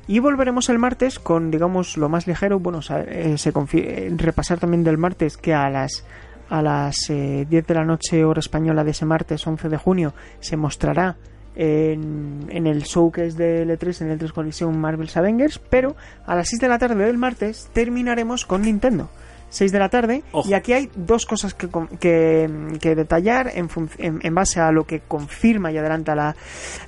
y 0.07 0.19
volveremos 0.19 0.69
el 0.69 0.79
martes 0.79 1.19
con, 1.19 1.51
digamos, 1.51 1.97
lo 1.97 2.09
más 2.09 2.27
ligero. 2.27 2.59
Bueno, 2.59 2.79
o 2.79 2.81
sea, 2.81 3.01
eh, 3.01 3.37
se 3.37 3.51
eh, 3.73 4.13
repasar 4.17 4.59
también 4.59 4.83
del 4.83 4.97
martes 4.97 5.37
que 5.37 5.53
a 5.53 5.69
las 5.69 6.05
a 6.49 6.61
las 6.61 7.09
eh, 7.09 7.45
10 7.49 7.65
de 7.65 7.73
la 7.73 7.85
noche 7.85 8.25
hora 8.25 8.41
española 8.41 8.83
de 8.83 8.91
ese 8.91 9.05
martes 9.05 9.47
11 9.47 9.69
de 9.69 9.77
junio 9.77 10.13
se 10.41 10.57
mostrará 10.57 11.15
en, 11.55 12.45
en 12.49 12.67
el 12.67 12.83
showcase 12.83 13.37
de 13.37 13.65
L3 13.65 14.01
en 14.01 14.09
el 14.11 14.19
3 14.19 14.33
Collision 14.33 14.77
Marvel's 14.77 15.15
Avengers 15.15 15.59
pero 15.59 15.95
a 16.25 16.35
las 16.35 16.49
6 16.49 16.59
de 16.61 16.67
la 16.67 16.77
tarde 16.77 17.05
del 17.05 17.17
martes 17.17 17.69
terminaremos 17.71 18.45
con 18.45 18.63
Nintendo 18.63 19.09
6 19.51 19.71
de 19.71 19.79
la 19.79 19.89
tarde. 19.89 20.23
Ojo. 20.31 20.49
Y 20.49 20.53
aquí 20.53 20.73
hay 20.73 20.89
dos 20.95 21.25
cosas 21.25 21.53
que, 21.53 21.69
que, 21.99 22.49
que 22.81 22.95
detallar 22.95 23.51
en, 23.53 23.69
en, 23.99 24.19
en 24.23 24.35
base 24.35 24.59
a 24.59 24.71
lo 24.71 24.85
que 24.85 25.01
confirma 25.01 25.71
y 25.71 25.77
adelanta 25.77 26.15
la, 26.15 26.35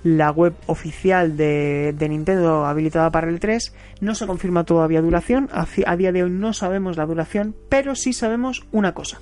la 0.03 0.31
web 0.31 0.55
oficial 0.65 1.37
de, 1.37 1.93
de 1.95 2.09
Nintendo 2.09 2.65
habilitada 2.65 3.11
para 3.11 3.29
el 3.29 3.39
3. 3.39 3.73
No 4.01 4.15
se 4.15 4.25
confirma 4.25 4.63
todavía 4.63 5.01
duración. 5.01 5.49
A, 5.51 5.67
a 5.85 5.95
día 5.95 6.11
de 6.11 6.23
hoy 6.23 6.31
no 6.31 6.53
sabemos 6.53 6.97
la 6.97 7.05
duración, 7.05 7.55
pero 7.69 7.95
sí 7.95 8.13
sabemos 8.13 8.65
una 8.71 8.93
cosa. 8.93 9.19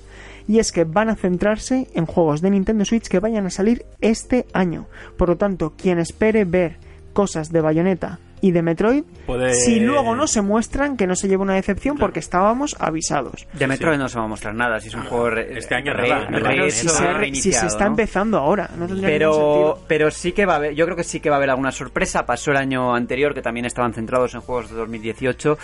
Y 0.48 0.58
es 0.58 0.72
que 0.72 0.84
van 0.84 1.08
a 1.08 1.16
centrarse 1.16 1.88
en 1.94 2.06
juegos 2.06 2.40
de 2.40 2.50
Nintendo 2.50 2.84
Switch 2.84 3.08
que 3.08 3.20
vayan 3.20 3.46
a 3.46 3.50
salir 3.50 3.84
este 4.00 4.46
año. 4.52 4.86
Por 5.16 5.28
lo 5.28 5.36
tanto, 5.36 5.74
quien 5.76 5.98
espere 5.98 6.44
ver 6.44 6.78
cosas 7.12 7.52
de 7.52 7.60
Bayonetta 7.60 8.18
y 8.42 8.50
de 8.50 8.60
Metroid, 8.60 9.04
Puede- 9.24 9.54
si 9.54 9.80
luego 9.80 10.14
no 10.14 10.26
se 10.26 10.42
muestran, 10.42 10.98
que 10.98 11.06
no 11.06 11.14
se 11.16 11.28
lleve 11.28 11.42
una 11.42 11.54
decepción 11.54 11.94
Claro. 11.96 12.08
porque 12.08 12.18
estábamos 12.18 12.76
avisados. 12.78 13.46
De 13.54 13.66
Metroid 13.66 13.96
no 13.96 14.08
se 14.10 14.18
va 14.18 14.24
a 14.24 14.28
mostrar 14.28 14.54
nada, 14.54 14.78
si 14.80 14.88
es 14.88 14.94
un 14.94 15.04
juego 15.04 15.30
re- 15.30 15.56
Este 15.58 15.74
año 15.76 15.94
re- 15.94 16.70
si 16.70 16.88
se, 16.88 17.04
ha 17.06 17.12
re- 17.14 17.26
si 17.28 17.40
se 17.40 17.48
iniciado, 17.48 17.66
está 17.68 17.84
¿no? 17.84 17.90
empezando 17.92 18.36
ahora, 18.38 18.68
no 18.76 18.86
Pero, 19.00 19.78
pero 19.86 20.10
sí 20.10 20.32
que 20.32 20.44
va 20.44 20.54
a 20.54 20.56
haber, 20.56 20.74
yo 20.74 20.84
creo 20.84 20.96
que 20.96 21.04
sí 21.04 21.20
que 21.20 21.30
va 21.30 21.36
a 21.36 21.38
haber 21.38 21.50
alguna 21.50 21.72
sorpresa. 21.72 22.26
Pasó 22.26 22.50
el 22.50 22.56
año 22.58 22.94
anterior 22.94 23.32
que 23.32 23.40
también 23.42 23.64
estaban 23.64 23.94
centrados 23.94 24.34
en 24.34 24.40
juegos 24.42 24.68
de 24.70 24.76
2018 24.76 25.56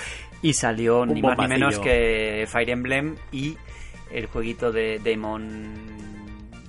y 0.42 0.52
salió 0.54 1.00
Un 1.02 1.14
ni 1.14 1.20
más 1.20 1.36
ni 1.36 1.48
menos 1.48 1.78
que 1.80 2.46
Fire 2.48 2.70
Emblem 2.70 3.16
y 3.32 3.56
el 4.12 4.26
jueguito 4.26 4.70
de 4.72 5.00
Damon 5.04 6.16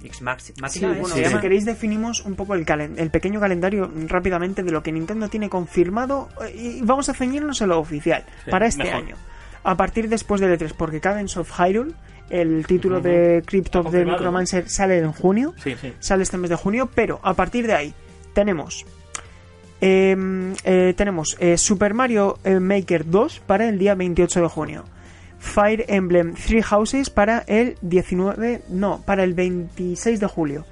X 0.03 0.21
Max. 0.21 0.43
Sí, 0.43 0.53
Machina, 0.61 0.91
¿eh? 0.91 0.99
bueno, 1.01 1.15
¿Se 1.15 1.29
si 1.29 1.37
queréis 1.39 1.65
definimos 1.65 2.25
un 2.25 2.35
poco 2.35 2.53
el, 2.55 2.65
calen- 2.65 2.93
el 2.97 3.09
pequeño 3.09 3.39
calendario 3.39 3.91
rápidamente 4.07 4.63
de 4.63 4.71
lo 4.71 4.81
que 4.83 4.91
Nintendo 4.91 5.27
tiene 5.29 5.49
confirmado 5.49 6.29
eh, 6.45 6.55
y 6.55 6.81
vamos 6.81 7.09
a 7.09 7.13
ceñirnos 7.13 7.61
a 7.61 7.67
lo 7.67 7.79
oficial 7.79 8.23
Sí, 8.45 8.51
para 8.51 8.65
este 8.67 8.83
mejor. 8.83 8.97
año. 9.03 9.15
A 9.63 9.75
partir 9.75 10.07
después 10.09 10.39
del 10.41 10.57
E3, 10.57 10.73
porque 10.77 11.01
Cadence 11.01 11.37
of 11.39 11.51
Hyrule, 11.59 11.91
el 12.29 12.65
título 12.65 13.01
de 13.01 13.43
Crypt 13.45 13.75
of 13.75 13.85
the 13.85 13.89
Confirmado, 13.91 14.17
Necromancer 14.19 14.69
sale 14.69 14.99
en 14.99 15.11
junio, 15.11 15.53
Sí, 15.61 15.75
Sí. 15.81 15.93
sale 15.99 16.23
este 16.23 16.37
mes 16.37 16.49
de 16.49 16.55
junio, 16.55 16.89
pero 16.95 17.19
a 17.23 17.33
partir 17.33 17.67
de 17.67 17.73
ahí 17.73 17.93
tenemos 18.33 18.85
em, 19.81 20.53
eh, 20.63 20.93
tenemos 20.97 21.37
eh, 21.39 21.57
Super 21.57 21.93
Mario 21.93 22.37
eh, 22.43 22.59
Maker 22.59 23.09
2 23.09 23.41
para 23.45 23.67
el 23.67 23.79
día 23.79 23.95
28 23.95 24.41
de 24.41 24.47
junio. 24.47 24.83
Fire 25.39 25.85
Emblem 25.87 26.33
Three 26.35 26.61
Houses 26.61 27.09
para 27.09 27.39
el 27.47 27.75
19, 27.81 28.61
no, 28.69 29.01
para 29.05 29.23
el 29.23 29.33
26 29.33 30.19
de 30.19 30.27
julio. 30.27 30.65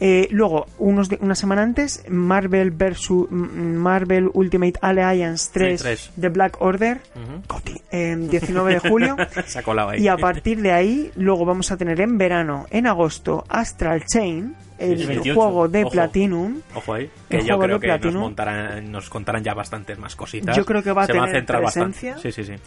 Eh, 0.00 0.26
luego, 0.32 0.66
unos 0.78 1.08
de- 1.08 1.18
una 1.22 1.34
semana 1.36 1.62
antes, 1.62 2.04
Marvel 2.08 2.72
versus 2.72 3.30
Marvel 3.30 4.28
Ultimate 4.34 4.74
Alliance 4.82 5.50
3 5.52 5.80
Sí, 5.80 5.84
tres. 5.84 6.10
de 6.16 6.28
Black 6.28 6.60
Order. 6.60 7.00
Coti, 7.46 7.74
em, 7.90 8.28
19 8.28 8.74
de 8.74 8.80
julio. 8.80 9.16
Se 9.46 9.60
ha 9.60 9.62
colado 9.62 9.90
ahí. 9.90 10.02
Y 10.02 10.08
a 10.08 10.16
partir 10.16 10.60
de 10.60 10.72
ahí, 10.72 11.10
luego 11.14 11.44
vamos 11.46 11.70
a 11.70 11.76
tener 11.76 12.00
en 12.00 12.18
verano, 12.18 12.66
en 12.70 12.86
agosto, 12.88 13.44
Astral 13.48 14.04
Chain, 14.04 14.54
el 14.78 14.98
Sí, 14.98 15.06
28. 15.06 15.34
juego 15.40 15.68
de 15.68 15.84
Ojo. 15.84 15.92
Platinum. 15.92 16.60
Ojo 16.74 16.94
ahí. 16.94 17.04
El 17.30 17.38
Que 17.40 17.46
yo 17.46 17.54
juego 17.56 17.78
creo 17.78 17.94
de 17.94 18.00
que 18.00 18.06
nos, 18.10 18.14
montarán, 18.20 18.90
nos 18.90 19.08
contarán 19.08 19.44
ya 19.44 19.54
bastantes 19.54 19.96
más 19.98 20.16
cositas. 20.16 20.56
Yo 20.56 20.64
creo 20.66 20.82
que 20.82 20.92
va 20.92 21.04
a 21.04 21.06
Se 21.06 21.12
tener 21.12 21.30
centrar 21.30 21.62
presencia. 21.62 22.14
bastante. 22.14 22.32
Sí, 22.32 22.44
sí, 22.44 22.52
sí. 22.52 22.60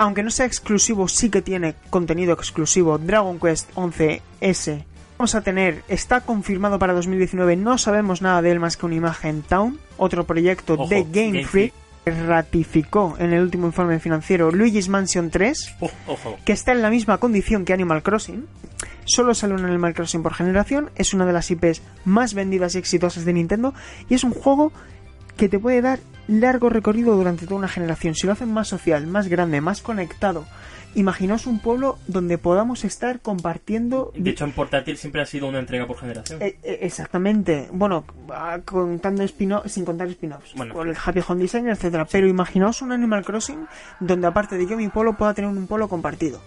Aunque 0.00 0.22
no 0.22 0.30
sea 0.30 0.46
exclusivo, 0.46 1.08
sí 1.08 1.28
que 1.28 1.42
tiene 1.42 1.74
contenido 1.90 2.32
exclusivo. 2.32 2.96
Dragon 2.96 3.38
Quest 3.38 3.70
11S. 3.74 4.82
Vamos 5.18 5.34
a 5.34 5.42
tener, 5.42 5.84
está 5.88 6.22
confirmado 6.22 6.78
para 6.78 6.94
2019, 6.94 7.54
no 7.56 7.76
sabemos 7.76 8.22
nada 8.22 8.40
de 8.40 8.50
él 8.50 8.60
más 8.60 8.78
que 8.78 8.86
una 8.86 8.94
imagen 8.94 9.42
Town, 9.42 9.78
otro 9.98 10.24
proyecto 10.24 10.72
Ojo, 10.72 10.88
de 10.88 11.04
Game, 11.12 11.44
Freak, 11.44 11.74
que 12.06 12.10
ratificó 12.12 13.14
en 13.18 13.34
el 13.34 13.42
último 13.42 13.66
informe 13.66 14.00
financiero 14.00 14.50
Luigi's 14.50 14.88
Mansion 14.88 15.28
3, 15.28 15.76
Oh, 15.80 15.90
ojo. 16.06 16.38
que 16.46 16.54
está 16.54 16.72
en 16.72 16.80
la 16.80 16.88
misma 16.88 17.18
condición 17.18 17.66
que 17.66 17.74
Animal 17.74 18.02
Crossing. 18.02 18.46
Solo 19.04 19.34
sale 19.34 19.52
un 19.52 19.66
Animal 19.66 19.92
Crossing 19.92 20.22
por 20.22 20.32
generación, 20.32 20.90
es 20.96 21.12
una 21.12 21.26
de 21.26 21.34
las 21.34 21.50
IPs 21.50 21.82
más 22.06 22.32
vendidas 22.32 22.74
y 22.74 22.78
exitosas 22.78 23.26
de 23.26 23.34
Nintendo 23.34 23.74
y 24.08 24.14
es 24.14 24.24
un 24.24 24.32
juego 24.32 24.72
que 25.40 25.48
te 25.48 25.58
puede 25.58 25.80
dar 25.80 26.00
largo 26.28 26.68
recorrido 26.68 27.16
durante 27.16 27.46
toda 27.46 27.56
una 27.56 27.66
generación. 27.66 28.14
Si 28.14 28.26
lo 28.26 28.34
hacen 28.34 28.52
más 28.52 28.68
social, 28.68 29.06
más 29.06 29.26
grande, 29.28 29.62
más 29.62 29.80
conectado, 29.80 30.44
imaginaos 30.94 31.46
un 31.46 31.60
pueblo 31.60 31.98
donde 32.08 32.36
podamos 32.36 32.84
estar 32.84 33.20
compartiendo... 33.20 34.12
De 34.14 34.32
hecho, 34.32 34.44
en 34.44 34.52
portátil 34.52 34.98
siempre 34.98 35.22
ha 35.22 35.24
sido 35.24 35.48
una 35.48 35.58
entrega 35.58 35.86
por 35.86 35.96
generación. 35.96 36.42
Eh, 36.42 36.58
eh, 36.62 36.80
exactamente. 36.82 37.68
Bueno, 37.72 38.04
ah, 38.28 38.58
contando 38.66 39.22
spin 39.22 39.54
sin 39.64 39.86
contar 39.86 40.08
spin-offs. 40.08 40.52
Bueno. 40.56 40.74
Por 40.74 40.86
el 40.86 40.96
Happy 41.02 41.20
Home 41.26 41.40
Design, 41.40 41.70
etcétera. 41.70 42.04
Pero 42.04 42.28
imaginaos 42.28 42.82
un 42.82 42.92
Animal 42.92 43.24
Crossing 43.24 43.66
donde 43.98 44.26
aparte 44.26 44.58
de 44.58 44.66
yo 44.66 44.76
mi 44.76 44.88
pueblo 44.88 45.16
pueda 45.16 45.32
tener 45.32 45.48
un 45.48 45.66
pueblo 45.66 45.88
compartido. 45.88 46.42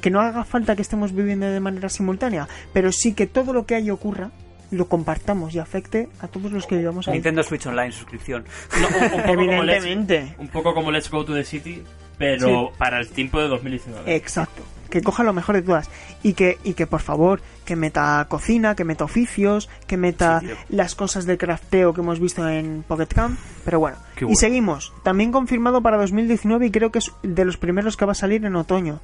Que 0.00 0.10
no 0.10 0.20
haga 0.20 0.42
falta 0.42 0.74
que 0.74 0.82
estemos 0.82 1.14
viviendo 1.14 1.46
de 1.46 1.60
manera 1.60 1.88
simultánea, 1.88 2.48
pero 2.72 2.90
sí 2.90 3.14
que 3.14 3.28
todo 3.28 3.52
lo 3.52 3.66
que 3.66 3.76
ahí 3.76 3.88
ocurra 3.88 4.32
lo 4.72 4.88
compartamos 4.88 5.54
y 5.54 5.60
afecte 5.60 6.08
a 6.20 6.26
todos 6.26 6.50
los 6.50 6.66
que 6.66 6.76
vivamos 6.76 7.06
ahí. 7.06 7.14
Nintendo 7.14 7.42
Switch 7.44 7.64
Online 7.66 7.92
suscripción. 7.92 8.44
No, 8.80 8.88
un, 8.88 9.04
un 9.20 9.22
poco 9.22 9.36
como 9.46 9.62
Let's- 9.62 9.76
Evidentemente. 9.84 10.34
un 10.38 10.48
poco 10.48 10.74
como 10.74 10.90
Let's 10.90 11.08
Go 11.10 11.24
to 11.24 11.34
the 11.34 11.44
City, 11.44 11.82
pero 12.18 12.72
para 12.78 12.98
el 12.98 13.08
tiempo 13.08 13.40
de 13.40 13.48
2019. 13.48 14.14
Exacto. 14.16 14.62
Que 14.90 15.00
coja 15.00 15.22
lo 15.22 15.32
mejor 15.32 15.54
de 15.54 15.62
todas. 15.62 15.88
Y 16.22 16.34
que, 16.34 16.58
y 16.64 16.74
que 16.74 16.86
por 16.86 17.00
favor, 17.00 17.40
que 17.64 17.76
meta 17.76 18.26
cocina, 18.28 18.74
que 18.74 18.84
meta 18.84 19.04
oficios, 19.04 19.70
que 19.86 19.96
meta 19.96 20.40
Sí, 20.40 20.48
las 20.68 20.94
cosas 20.94 21.24
de 21.24 21.38
crafteo 21.38 21.94
que 21.94 22.02
hemos 22.02 22.20
visto 22.20 22.46
en 22.46 22.84
Pocket 22.86 23.06
Camp. 23.06 23.38
Pero 23.64 23.78
bueno. 23.80 23.96
Qué 24.16 24.24
Y 24.24 24.26
bueno. 24.26 24.38
seguimos. 24.38 24.92
También 25.02 25.32
confirmado 25.32 25.80
para 25.80 25.96
2019 25.96 26.66
y 26.66 26.70
creo 26.70 26.92
que 26.92 26.98
es 26.98 27.10
de 27.22 27.44
los 27.46 27.56
primeros 27.56 27.96
que 27.96 28.04
va 28.04 28.12
a 28.12 28.14
salir 28.14 28.44
en 28.44 28.54
otoño. 28.54 29.00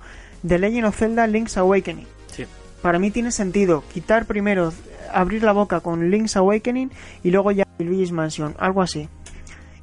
The 0.47 0.59
Legend 0.59 0.87
of 0.89 0.97
Zelda 0.97 1.27
Link's 1.27 1.57
Awakening. 1.57 2.07
Para 2.83 2.99
mí 2.99 3.11
tiene 3.11 3.31
sentido 3.33 3.83
quitar 3.93 4.27
primero, 4.27 4.73
abrir 5.13 5.43
la 5.43 5.53
boca 5.53 5.81
con 5.81 6.11
Link's 6.11 6.37
Awakening 6.37 6.91
y 7.25 7.31
luego 7.31 7.51
ya 7.51 7.65
Luigi's 7.79 8.13
Mansion. 8.13 8.55
Algo 8.59 8.83
así. 8.83 9.09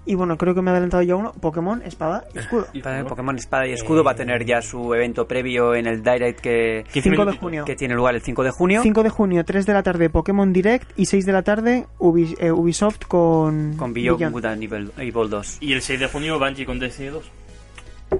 Y 0.07 0.13
bueno, 0.13 0.37
creo 0.37 0.53
que 0.53 0.61
me 0.61 0.69
ha 0.69 0.73
adelantado 0.73 1.01
ya 1.01 1.15
uno. 1.15 1.33
Pokémon, 1.33 1.81
espada 1.81 2.25
y 2.35 2.37
escudo. 2.37 2.67
Pokémon 3.07 3.35
Espada 3.39 3.67
y 3.67 3.73
Escudo 3.73 4.03
va 4.03 4.11
a 4.11 4.15
tener 4.15 4.45
ya 4.45 4.61
su 4.61 4.93
evento 4.93 5.27
previo 5.27 5.73
en 5.73 5.87
el 5.87 6.03
Direct 6.03 6.39
que, 6.41 6.83
15 6.93 7.09
5 7.09 7.25
de 7.25 7.31
junio. 7.37 7.65
que 7.65 7.75
tiene 7.75 7.95
lugar 7.95 8.13
el 8.13 8.21
5 8.21 8.43
de 8.43 8.51
junio 8.51 8.81
5 8.83 9.01
de 9.01 9.09
junio, 9.09 9.43
3 9.43 9.65
de 9.65 9.73
la 9.73 9.81
tarde 9.81 10.11
Pokémon 10.11 10.53
Direct 10.53 10.91
y 10.95 11.07
6 11.07 11.25
de 11.25 11.31
la 11.33 11.41
tarde 11.41 11.87
Ubi- 11.97 12.35
eh, 12.39 12.51
Ubisoft 12.51 13.05
con... 13.07 13.75
con 13.77 13.93
Beyond 13.93 14.19
Beyond. 14.19 14.33
Good 14.33 14.45
and 14.45 14.63
Evil, 14.63 14.91
Evil 14.99 15.27
2. 15.29 15.57
Y 15.61 15.73
el 15.73 15.81
6 15.81 15.99
de 15.99 16.07
junio 16.07 16.37
Bungie 16.37 16.67
con 16.67 16.77
Destiny 16.77 17.09
2. 17.09 17.23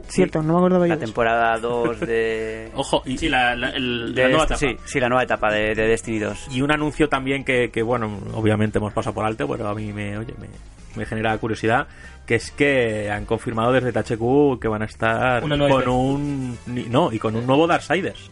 Cierto, 0.07 0.41
no 0.41 0.53
me 0.53 0.59
acordaba 0.59 0.87
yo. 0.87 0.93
La 0.95 0.99
temporada 0.99 1.57
2 1.59 1.99
de... 2.01 2.71
Ojo, 2.75 3.01
y, 3.05 3.17
Sí, 3.17 3.29
la, 3.29 3.55
la, 3.55 3.69
el- 3.69 4.13
de 4.15 4.23
la 4.23 4.29
nueva 4.29 4.43
este- 4.43 4.65
etapa. 4.67 4.81
sí, 4.83 4.91
sí, 4.93 4.99
la 4.99 5.09
nueva 5.09 5.23
etapa 5.23 5.51
de, 5.51 5.75
de 5.75 5.87
Destiny 5.87 6.19
2. 6.19 6.47
y 6.51 6.61
un 6.61 6.71
anuncio 6.71 7.09
también 7.09 7.43
que, 7.43 7.69
que, 7.71 7.81
bueno, 7.83 8.19
obviamente 8.33 8.77
hemos 8.77 8.93
pasado 8.93 9.13
por 9.13 9.25
alto, 9.25 9.47
pero 9.47 9.67
a 9.67 9.75
mí 9.75 9.91
me, 9.93 10.17
oye, 10.17 10.33
me, 10.39 10.47
me 10.95 11.05
genera 11.05 11.37
curiosidad, 11.37 11.87
que 12.25 12.35
es 12.35 12.51
que 12.51 13.09
han 13.11 13.25
confirmado 13.25 13.71
desde 13.73 13.91
THQ 13.91 14.59
que 14.61 14.67
van 14.67 14.81
a 14.81 14.85
estar 14.85 15.41
con 15.41 15.51
un... 15.89 16.57
No, 16.89 17.11
y 17.11 17.19
con 17.19 17.35
un 17.35 17.45
nuevo 17.45 17.67
Darksiders. 17.67 18.31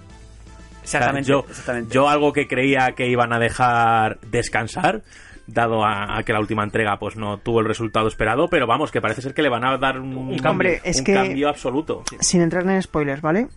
Exactamente, 0.81 1.29
yo, 1.29 1.45
exactamente. 1.49 1.93
yo 1.93 2.09
algo 2.09 2.33
que 2.33 2.47
creía 2.47 2.91
que 2.93 3.07
iban 3.07 3.31
a 3.31 3.39
dejar 3.39 4.19
descansar, 4.29 5.01
dado 5.47 5.83
a, 5.83 6.17
a 6.17 6.23
que 6.23 6.31
la 6.33 6.39
última 6.39 6.63
entrega 6.63 6.97
pues 6.99 7.15
no 7.15 7.37
tuvo 7.37 7.59
el 7.59 7.65
resultado 7.65 8.07
esperado, 8.07 8.47
pero 8.49 8.65
vamos, 8.67 8.91
que 8.91 9.01
parece 9.01 9.21
ser 9.21 9.33
que 9.33 9.41
le 9.41 9.49
van 9.49 9.63
a 9.65 9.77
dar 9.77 9.99
un, 9.99 10.15
Un 10.15 10.27
cambio, 10.37 10.49
Hombre, 10.51 10.81
es 10.83 10.99
un 10.99 11.03
que- 11.03 11.13
cambio 11.13 11.49
absoluto. 11.49 12.03
Sin 12.21 12.41
entrar 12.41 12.67
en 12.69 12.81
spoilers, 12.81 13.21
¿vale? 13.21 13.47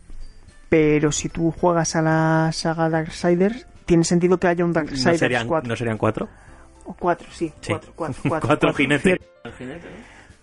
Pero 0.68 1.12
si 1.12 1.28
tú 1.28 1.52
juegas 1.52 1.94
a 1.94 2.02
la 2.02 2.50
saga 2.52 2.90
Darksiders, 2.90 3.66
tiene 3.84 4.02
sentido 4.02 4.38
que 4.38 4.48
haya 4.48 4.64
un 4.64 4.70
¿No 4.72 4.74
Darksiders 4.80 5.18
serían, 5.20 5.46
4. 5.46 5.68
¿No 5.68 5.76
serían 5.76 5.96
cuatro? 5.96 6.28
O 6.84 6.94
4, 6.94 7.28
sí. 7.30 7.52
Sí. 7.60 7.72
4, 7.72 7.92
4, 7.94 8.22
4. 8.28 8.46
Cuatro 8.48 8.74
jinetes. 8.74 9.18
¿no? 9.44 9.50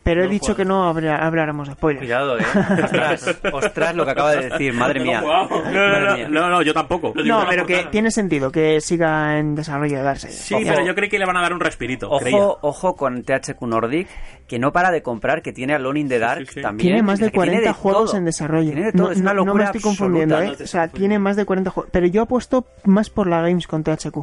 Pero 0.03 0.21
he 0.23 0.25
No 0.25 0.31
dicho 0.31 0.53
que 0.55 0.65
no 0.65 0.83
habría- 0.89 1.15
habláramos 1.15 1.69
de 1.69 1.75
spoilers. 1.75 2.01
Cuidado, 2.05 2.37
eh. 2.37 2.43
Ostras, 2.83 3.37
ostras, 3.53 3.95
lo 3.95 4.03
que 4.03 4.11
acaba 4.11 4.31
de 4.35 4.49
decir, 4.49 4.73
madre 4.73 4.99
mía. 4.99 5.21
No, 5.21 5.47
no, 5.47 5.99
no, 6.17 6.27
no, 6.29 6.49
no, 6.49 6.61
yo 6.61 6.73
tampoco. 6.73 7.13
No, 7.23 7.45
pero 7.49 7.65
que 7.65 7.85
tiene 7.85 8.11
sentido 8.11 8.51
que 8.51 8.81
siga 8.81 9.37
en 9.39 9.55
desarrollo 9.55 9.97
de 9.97 10.03
Darksiders. 10.03 10.35
Sí, 10.35 10.55
Ojo. 10.55 10.63
pero 10.67 10.85
yo 10.85 10.93
creí 10.93 11.07
que 11.09 11.17
le 11.19 11.25
van 11.25 11.37
a 11.37 11.41
dar 11.41 11.53
un 11.53 11.61
respirito. 11.61 12.09
creía. 12.19 12.37
Ojo, 12.37 12.59
ojo 12.61 12.95
con 12.97 13.23
THQ 13.23 13.61
Nordic, 13.61 14.09
que 14.47 14.59
no 14.59 14.73
para 14.73 14.91
de 14.91 15.01
comprar, 15.01 15.41
que 15.41 15.53
tiene 15.53 15.73
Alone 15.73 16.01
in 16.01 16.09
the 16.09 16.19
Dark 16.19 16.47
sí, 16.47 16.55
sí. 16.55 16.61
también. 16.61 16.87
Tiene 16.89 17.01
más 17.03 17.19
de 17.19 17.27
que 17.27 17.31
tiene 17.31 17.47
40 17.51 17.73
juegos 17.73 18.09
todo. 18.11 18.17
en 18.17 18.25
desarrollo. 18.25 18.71
Tiene 18.71 18.85
de 18.87 18.91
todo, 18.91 19.03
no, 19.05 19.11
es 19.11 19.17
una 19.19 19.33
no- 19.33 19.39
no 19.39 19.45
locura 19.45 19.63
me 19.63 19.67
estoy 19.69 19.81
confundiendo, 19.81 20.35
absoluta, 20.35 20.55
¿eh? 20.57 20.59
no 20.59 20.65
o 20.65 20.67
sea, 20.67 20.87
tiene 20.89 21.17
más 21.19 21.37
de 21.37 21.45
40 21.45 21.71
juegos. 21.71 21.89
Pero 21.93 22.07
yo 22.07 22.23
apuesto 22.23 22.65
más 22.83 23.09
por 23.09 23.27
la 23.27 23.41
Games 23.41 23.67
con 23.67 23.83
THQ. 23.83 24.17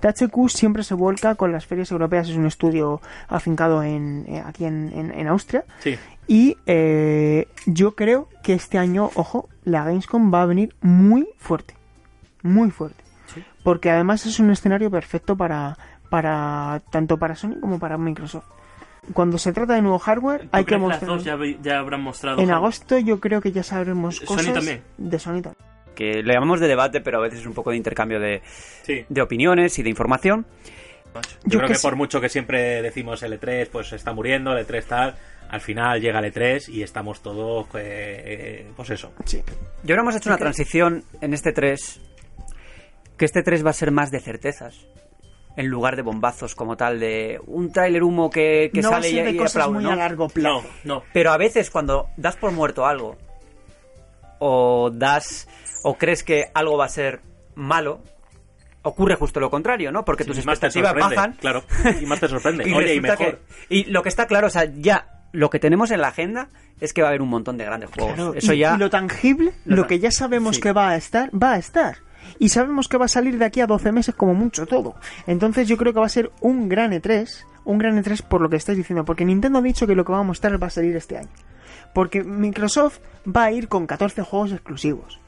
THQ 0.00 0.48
siempre 0.48 0.82
se 0.82 0.94
vuelca 0.94 1.34
con 1.34 1.52
las 1.52 1.66
ferias 1.66 1.90
europeas, 1.90 2.28
es 2.28 2.36
un 2.36 2.46
estudio 2.46 3.00
afincado 3.28 3.82
en, 3.82 4.24
eh, 4.28 4.42
aquí 4.44 4.64
en, 4.64 4.90
en- 4.94 5.12
en 5.12 5.26
Austria. 5.28 5.64
Sí. 5.80 5.98
Y 6.26 6.56
eh, 6.66 7.48
yo 7.66 7.94
creo 7.94 8.28
que 8.42 8.54
este 8.54 8.78
año, 8.78 9.10
ojo, 9.14 9.48
la 9.64 9.84
Gamescom 9.84 10.32
va 10.32 10.42
a 10.42 10.46
venir 10.46 10.74
muy 10.80 11.28
fuerte. 11.38 11.74
Muy 12.42 12.70
fuerte. 12.70 13.02
Porque 13.62 13.90
además 13.90 14.24
es 14.26 14.40
un 14.40 14.50
escenario 14.50 14.90
perfecto 14.90 15.36
para, 15.36 15.76
para 16.08 16.80
tanto 16.90 17.18
para 17.18 17.34
Sony 17.36 17.60
como 17.60 17.78
para 17.78 17.98
Microsoft. 17.98 18.44
cuando 19.12 19.38
se 19.38 19.52
trata 19.52 19.74
de 19.74 19.82
nuevo 19.82 19.98
hardware, 19.98 20.42
¿Tú 20.42 20.48
hay 20.52 20.64
que 20.64 20.72
las 20.72 20.80
mostrar. 20.80 21.06
dos 21.10 21.24
ya, 21.24 21.36
vi- 21.36 21.58
ya 21.62 21.78
habrán 21.78 22.02
mostrado. 22.02 22.38
En 22.38 22.46
hardware? 22.46 22.56
agosto 22.56 22.98
yo 22.98 23.18
creo 23.20 23.40
que 23.40 23.52
ya 23.52 23.62
sabremos 23.62 24.16
Sony 24.16 24.26
cosas 24.26 24.54
también. 24.54 24.82
de 24.98 25.18
Sony 25.18 25.42
también. 25.42 25.56
Que 25.94 26.22
le 26.22 26.32
llamamos 26.34 26.60
de 26.60 26.68
debate, 26.68 27.00
pero 27.00 27.18
a 27.18 27.20
veces 27.22 27.40
es 27.40 27.46
un 27.46 27.54
poco 27.54 27.70
de 27.70 27.76
intercambio 27.76 28.18
de, 28.20 28.42
Sí. 28.82 29.04
de 29.08 29.22
opiniones 29.22 29.78
y 29.78 29.82
de 29.82 29.90
información. 29.90 30.46
Yo, 31.14 31.20
Yo 31.44 31.48
creo 31.58 31.60
que 31.62 31.66
que, 31.68 31.74
sí. 31.74 31.82
por 31.82 31.96
mucho 31.96 32.20
que 32.20 32.28
siempre 32.28 32.82
decimos 32.82 33.22
L3, 33.22 33.68
pues 33.70 33.92
está 33.92 34.12
muriendo, 34.12 34.52
L3 34.56 34.84
tal, 34.84 35.16
al 35.48 35.60
final 35.60 36.00
llega 36.00 36.20
L3 36.22 36.68
y 36.68 36.82
estamos 36.84 37.20
todos, 37.20 37.66
eh, 37.74 38.62
eh, 38.64 38.66
pues 38.76 38.90
eso. 38.90 39.12
Sí. 39.24 39.38
Yo 39.38 39.44
creo 39.82 39.96
que 39.96 40.00
hemos 40.02 40.16
hecho 40.16 40.28
una 40.28 40.38
transición 40.38 41.04
en 41.20 41.34
este 41.34 41.52
3, 41.52 42.00
que 43.16 43.24
este 43.24 43.42
3 43.42 43.66
va 43.66 43.70
a 43.70 43.74
ser 43.74 43.90
más 43.90 44.12
de 44.12 44.20
certezas, 44.20 44.86
en 45.56 45.66
lugar 45.66 45.96
de 45.96 46.02
bombazos 46.02 46.54
como 46.54 46.76
tal, 46.76 47.00
de 47.00 47.40
un 47.48 47.72
tráiler 47.72 48.04
humo 48.04 48.30
que, 48.30 48.70
que 48.72 48.80
no 48.80 48.90
va 48.92 48.98
a 48.98 49.02
sale 49.02 49.10
ser 49.12 49.22
y, 49.22 49.24
de 49.26 49.30
y 49.32 49.36
cosas 49.36 49.56
aplaude, 49.56 49.74
muy 49.74 49.84
¿no? 49.84 49.90
a 49.90 49.96
largo 49.96 50.24
No, 50.28 50.30
plazo. 50.32 50.64
no. 50.84 51.02
Pero 51.12 51.32
a 51.32 51.36
veces 51.36 51.70
cuando 51.70 52.06
das 52.16 52.36
por 52.36 52.52
muerto 52.52 52.86
algo, 52.86 53.18
o 54.38 54.90
das, 54.92 55.48
o 55.82 55.96
crees 55.96 56.22
que 56.24 56.50
algo 56.54 56.76
va 56.76 56.86
a 56.86 56.88
ser 56.88 57.20
malo, 57.54 58.00
ocurre 58.82 59.14
justo 59.16 59.40
lo 59.40 59.50
contrario, 59.50 59.92
¿no? 59.92 60.04
Porque 60.04 60.24
Sí, 60.24 60.30
tus 60.30 60.44
más 60.46 60.58
te 60.60 60.66
expectativas 60.66 61.10
bajan. 61.10 61.32
Claro, 61.34 61.64
y 62.00 62.06
más 62.06 62.20
te 62.20 62.28
sorprende. 62.28 62.64
Y 62.68 62.72
Oye, 62.72 62.94
y 62.94 63.00
resulta 63.00 63.24
mejor. 63.24 63.38
que- 63.68 63.74
y 63.74 63.84
lo 63.84 64.02
que 64.02 64.08
está 64.08 64.26
claro, 64.26 64.46
o 64.46 64.50
sea, 64.50 64.64
ya 64.64 65.06
lo 65.32 65.50
que 65.50 65.58
tenemos 65.58 65.90
en 65.90 66.00
la 66.00 66.08
agenda 66.08 66.48
es 66.80 66.92
que 66.92 67.02
va 67.02 67.08
a 67.08 67.10
haber 67.10 67.22
un 67.22 67.28
montón 67.28 67.56
de 67.58 67.64
grandes 67.64 67.90
juegos. 67.90 68.14
Claro, 68.14 68.34
Eso 68.34 68.52
y, 68.54 68.58
ya 68.58 68.74
y 68.74 68.78
lo 68.78 68.90
tangible, 68.90 69.52
Lo 69.64 69.76
lo, 69.76 69.82
tan- 69.82 69.88
que 69.88 69.98
ya 69.98 70.10
sabemos 70.10 70.56
sí. 70.56 70.62
que 70.62 70.72
va 70.72 70.90
a 70.90 70.96
estar, 70.96 71.30
va 71.36 71.52
a 71.52 71.58
estar. 71.58 71.98
Y 72.38 72.48
sabemos 72.50 72.88
que 72.88 72.96
va 72.96 73.04
a 73.04 73.08
salir 73.08 73.38
de 73.38 73.44
aquí 73.44 73.60
a 73.60 73.66
12 73.66 73.92
meses 73.92 74.14
como 74.14 74.34
mucho 74.34 74.66
todo. 74.66 74.94
Entonces 75.26 75.68
yo 75.68 75.76
creo 75.76 75.92
que 75.92 76.00
va 76.00 76.06
a 76.06 76.10
ser 76.10 76.30
un 76.40 76.68
gran 76.68 76.92
E3, 76.92 77.28
un 77.64 77.78
gran 77.78 78.02
E3 78.02 78.22
por 78.22 78.40
lo 78.40 78.48
que 78.48 78.56
estáis 78.56 78.78
diciendo, 78.78 79.04
porque 79.04 79.24
Nintendo 79.24 79.58
ha 79.58 79.62
dicho 79.62 79.86
que 79.86 79.94
lo 79.94 80.04
que 80.04 80.12
va 80.12 80.20
a 80.20 80.22
mostrar 80.22 80.62
va 80.62 80.68
a 80.68 80.70
salir 80.70 80.96
este 80.96 81.18
año. 81.18 81.28
Porque 81.94 82.22
Microsoft 82.24 82.98
va 83.26 83.44
a 83.44 83.52
ir 83.52 83.68
con 83.68 83.86
14 83.86 84.22
juegos 84.22 84.52
exclusivos. 84.52 85.20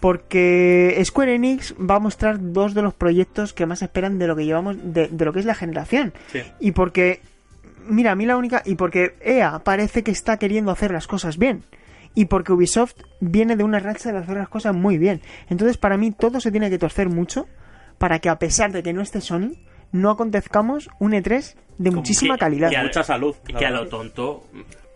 Porque 0.00 1.00
Square 1.04 1.34
Enix 1.34 1.74
va 1.78 1.96
a 1.96 2.00
mostrar 2.00 2.38
dos 2.40 2.74
de 2.74 2.82
los 2.82 2.94
proyectos 2.94 3.52
que 3.52 3.66
más 3.66 3.82
esperan 3.82 4.18
de 4.18 4.26
lo 4.26 4.36
que 4.36 4.44
llevamos, 4.44 4.76
de, 4.82 5.08
de 5.08 5.24
lo 5.24 5.32
que 5.32 5.40
es 5.40 5.44
la 5.44 5.54
generación. 5.54 6.12
Sí. 6.32 6.40
Y 6.60 6.72
porque, 6.72 7.20
mira, 7.88 8.12
a 8.12 8.14
mí 8.14 8.24
la 8.26 8.36
única, 8.36 8.62
y 8.64 8.74
porque 8.76 9.16
EA 9.20 9.58
parece 9.60 10.02
que 10.02 10.10
está 10.10 10.36
queriendo 10.38 10.70
hacer 10.70 10.90
las 10.92 11.06
cosas 11.06 11.36
bien. 11.38 11.64
Y 12.14 12.24
porque 12.26 12.52
Ubisoft 12.52 12.94
viene 13.20 13.56
de 13.56 13.64
una 13.64 13.78
racha 13.78 14.10
de 14.12 14.18
hacer 14.18 14.36
las 14.36 14.48
cosas 14.48 14.74
muy 14.74 14.98
bien. 14.98 15.20
Entonces, 15.50 15.76
para 15.76 15.96
mí, 15.96 16.10
todo 16.10 16.40
se 16.40 16.50
tiene 16.50 16.70
que 16.70 16.78
torcer 16.78 17.08
mucho 17.08 17.46
para 17.98 18.18
que, 18.18 18.28
a 18.28 18.38
pesar 18.38 18.72
de 18.72 18.82
que 18.82 18.92
no 18.92 19.02
esté 19.02 19.20
Sony, 19.20 19.52
no 19.92 20.10
acontezcamos 20.10 20.88
un 21.00 21.12
E3 21.12 21.54
de 21.78 21.90
muchísima 21.90 22.34
que- 22.34 22.40
calidad. 22.40 22.70
y 22.72 22.74
a- 22.76 22.82
Mucha 22.82 23.02
salud. 23.04 23.34
Que 23.46 23.64
a 23.66 23.70
lo 23.70 23.86
tonto, 23.88 24.44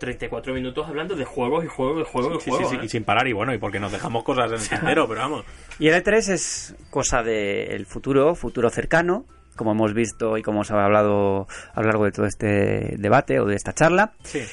34 0.03 0.53
minutos 0.53 0.87
hablando 0.87 1.15
de 1.15 1.23
juegos 1.25 1.63
y 1.63 1.67
juegos 1.67 2.01
y 2.07 2.11
juegos 2.11 2.37
y 2.37 2.41
Sí, 2.43 2.49
juegos. 2.51 2.69
sí, 2.69 2.75
¿eh? 2.75 2.79
y 2.83 2.89
sin 2.89 3.03
parar, 3.05 3.27
y 3.27 3.33
bueno, 3.33 3.53
y 3.53 3.57
porque 3.57 3.79
nos 3.79 3.91
dejamos 3.91 4.23
cosas 4.23 4.51
en 4.51 4.57
el 4.59 4.69
tintero, 4.79 5.07
pero 5.07 5.21
vamos. 5.21 5.45
Y 5.79 5.87
el 5.87 6.03
E3 6.03 6.29
es 6.33 6.75
cosa 6.89 7.23
del 7.23 7.85
futuro, 7.85 8.35
futuro 8.35 8.69
cercano, 8.69 9.25
como 9.55 9.71
hemos 9.71 9.93
visto 9.93 10.37
y 10.37 10.41
como 10.43 10.57
hemos 10.59 10.71
hablado 10.71 11.47
a 11.73 11.81
lo 11.81 11.87
largo 11.87 12.05
de 12.05 12.11
todo 12.11 12.25
este 12.25 12.95
debate 12.97 13.39
o 13.39 13.45
de 13.45 13.55
esta 13.55 13.71
charla. 13.73 14.13
Sí. 14.23 14.43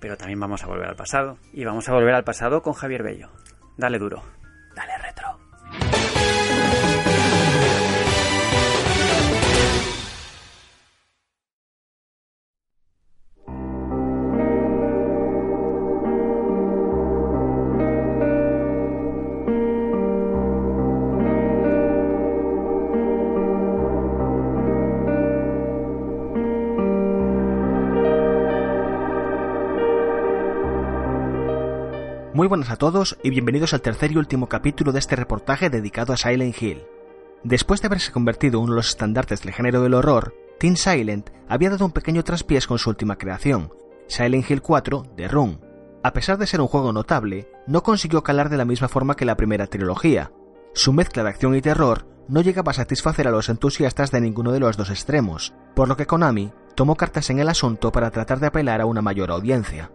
Pero 0.00 0.16
también 0.16 0.38
vamos 0.38 0.62
a 0.62 0.66
volver 0.66 0.86
al 0.88 0.96
pasado. 0.96 1.38
Y 1.52 1.64
vamos 1.64 1.88
a 1.88 1.92
volver 1.94 2.14
al 2.14 2.24
pasado 2.24 2.62
con 2.62 2.74
Javier 2.74 3.02
Bello. 3.02 3.30
Dale 3.76 3.98
duro. 3.98 4.22
Muy 32.44 32.50
buenas 32.50 32.70
a 32.70 32.76
todos 32.76 33.16
y 33.22 33.30
bienvenidos 33.30 33.72
al 33.72 33.80
tercer 33.80 34.12
y 34.12 34.18
último 34.18 34.50
capítulo 34.50 34.92
de 34.92 34.98
este 34.98 35.16
reportaje 35.16 35.70
dedicado 35.70 36.12
a 36.12 36.18
Silent 36.18 36.60
Hill. 36.60 36.84
Después 37.42 37.80
de 37.80 37.86
haberse 37.86 38.12
convertido 38.12 38.58
en 38.58 38.64
uno 38.64 38.74
de 38.74 38.76
los 38.80 38.90
estandartes 38.90 39.40
del 39.40 39.54
género 39.54 39.80
del 39.80 39.94
horror, 39.94 40.34
Team 40.58 40.76
Silent 40.76 41.30
había 41.48 41.70
dado 41.70 41.86
un 41.86 41.92
pequeño 41.92 42.22
traspiés 42.22 42.66
con 42.66 42.78
su 42.78 42.90
última 42.90 43.16
creación, 43.16 43.72
Silent 44.08 44.50
Hill 44.50 44.60
4 44.60 45.04
The 45.16 45.26
Room. 45.26 45.58
A 46.02 46.12
pesar 46.12 46.36
de 46.36 46.46
ser 46.46 46.60
un 46.60 46.66
juego 46.66 46.92
notable, 46.92 47.48
no 47.66 47.82
consiguió 47.82 48.22
calar 48.22 48.50
de 48.50 48.58
la 48.58 48.66
misma 48.66 48.88
forma 48.88 49.16
que 49.16 49.24
la 49.24 49.38
primera 49.38 49.66
trilogía. 49.66 50.30
Su 50.74 50.92
mezcla 50.92 51.22
de 51.22 51.30
acción 51.30 51.54
y 51.54 51.62
terror 51.62 52.06
no 52.28 52.42
llegaba 52.42 52.72
a 52.72 52.74
satisfacer 52.74 53.26
a 53.26 53.30
los 53.30 53.48
entusiastas 53.48 54.10
de 54.10 54.20
ninguno 54.20 54.52
de 54.52 54.60
los 54.60 54.76
dos 54.76 54.90
extremos, 54.90 55.54
por 55.74 55.88
lo 55.88 55.96
que 55.96 56.06
Konami 56.06 56.52
tomó 56.74 56.94
cartas 56.96 57.30
en 57.30 57.38
el 57.38 57.48
asunto 57.48 57.90
para 57.90 58.10
tratar 58.10 58.38
de 58.38 58.48
apelar 58.48 58.82
a 58.82 58.86
una 58.86 59.00
mayor 59.00 59.30
audiencia. 59.30 59.92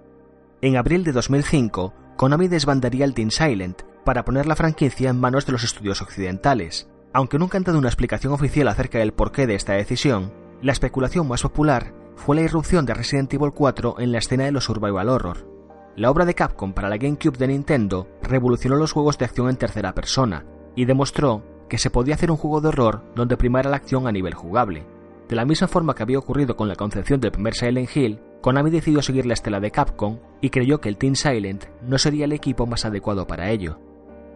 En 0.62 0.78
abril 0.78 1.04
de 1.04 1.12
2005, 1.12 1.94
Konami 2.20 2.50
desbandaría 2.50 3.06
el 3.06 3.14
Team 3.14 3.32
Silent 3.32 3.84
para 4.04 4.26
poner 4.26 4.46
la 4.46 4.58
franquicia 4.58 5.10
en 5.10 5.22
manos 5.22 5.46
de 5.46 5.54
los 5.54 5.64
estudios 5.64 6.02
occidentales. 6.02 6.90
Aunque 7.14 7.40
nunca 7.40 7.58
han 7.58 7.64
dado 7.64 7.80
una 7.80 7.88
explicación 7.88 8.34
oficial 8.34 8.68
acerca 8.68 9.00
del 9.00 9.14
porqué 9.14 9.48
de 9.48 9.56
esta 9.56 9.72
decisión, 9.76 10.34
la 10.62 10.74
especulación 10.74 11.30
más 11.30 11.44
popular 11.44 11.94
fue 12.18 12.36
la 12.36 12.42
irrupción 12.42 12.86
de 12.86 12.94
Resident 12.94 13.34
Evil 13.34 13.54
4 13.54 13.96
en 14.00 14.12
la 14.12 14.18
escena 14.18 14.44
de 14.44 14.52
los 14.52 14.66
survival 14.66 15.08
horror. 15.08 15.48
La 15.96 16.12
obra 16.12 16.26
de 16.26 16.36
Capcom 16.36 16.74
para 16.74 16.90
la 16.90 16.98
GameCube 16.98 17.38
de 17.38 17.48
Nintendo 17.48 18.10
revolucionó 18.22 18.76
los 18.76 18.92
juegos 18.92 19.18
de 19.18 19.24
acción 19.24 19.48
en 19.48 19.56
tercera 19.56 19.94
persona 19.94 20.46
y 20.76 20.84
demostró 20.84 21.42
que 21.70 21.78
se 21.78 21.90
podía 21.90 22.16
hacer 22.16 22.32
un 22.32 22.38
juego 22.38 22.60
de 22.60 22.68
horror 22.68 23.02
donde 23.16 23.38
primara 23.38 23.70
la 23.70 23.78
acción 23.78 24.08
a 24.08 24.12
nivel 24.12 24.34
jugable. 24.34 24.86
De 25.30 25.38
la 25.38 25.46
misma 25.46 25.70
forma 25.70 25.96
que 25.96 26.04
había 26.04 26.20
ocurrido 26.20 26.58
con 26.58 26.68
la 26.68 26.76
concepción 26.76 27.22
del 27.22 27.32
primer 27.32 27.54
Silent 27.54 27.96
Hill, 27.96 28.20
Konami 28.42 28.70
decidió 28.70 29.02
seguir 29.02 29.26
la 29.26 29.34
estela 29.34 29.60
de 29.60 29.72
Capcom 29.72 30.20
y 30.42 30.50
creyó 30.50 30.80
que 30.80 30.90
el 30.90 30.98
Team 30.98 31.16
Silent 31.16 31.66
no 31.82 31.98
sería 31.98 32.26
el 32.26 32.32
equipo 32.32 32.66
más 32.66 32.86
adecuado 32.86 33.28
para 33.28 33.52
ello. 33.52 33.80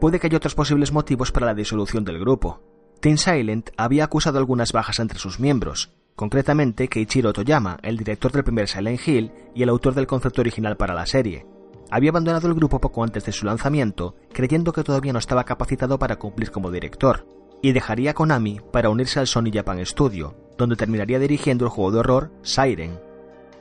Puede 0.01 0.19
que 0.19 0.27
haya 0.27 0.37
otros 0.37 0.55
posibles 0.55 0.91
motivos 0.91 1.31
para 1.31 1.45
la 1.45 1.53
disolución 1.53 2.03
del 2.03 2.19
grupo. 2.19 2.61
Team 2.99 3.17
Silent 3.17 3.69
había 3.77 4.03
acusado 4.03 4.37
algunas 4.37 4.73
bajas 4.73 4.99
entre 4.99 5.19
sus 5.19 5.39
miembros, 5.39 5.93
concretamente 6.15 6.89
Keiichiro 6.89 7.31
Toyama, 7.31 7.77
el 7.81 7.97
director 7.97 8.31
del 8.31 8.43
primer 8.43 8.67
Silent 8.67 9.07
Hill 9.07 9.31
y 9.55 9.63
el 9.63 9.69
autor 9.69 9.93
del 9.93 10.07
concepto 10.07 10.41
original 10.41 10.75
para 10.75 10.93
la 10.93 11.05
serie. 11.05 11.45
Había 11.89 12.09
abandonado 12.09 12.47
el 12.47 12.55
grupo 12.55 12.79
poco 12.79 13.03
antes 13.03 13.25
de 13.25 13.31
su 13.31 13.45
lanzamiento, 13.45 14.15
creyendo 14.33 14.73
que 14.73 14.83
todavía 14.83 15.13
no 15.13 15.19
estaba 15.19 15.43
capacitado 15.45 15.99
para 15.99 16.17
cumplir 16.17 16.51
como 16.51 16.71
director, 16.71 17.27
y 17.61 17.71
dejaría 17.71 18.13
Konami 18.13 18.59
para 18.71 18.89
unirse 18.89 19.19
al 19.19 19.27
Sony 19.27 19.51
Japan 19.53 19.85
Studio, 19.85 20.35
donde 20.57 20.75
terminaría 20.75 21.19
dirigiendo 21.19 21.65
el 21.65 21.71
juego 21.71 21.91
de 21.91 21.99
horror 21.99 22.31
Siren. 22.41 23.12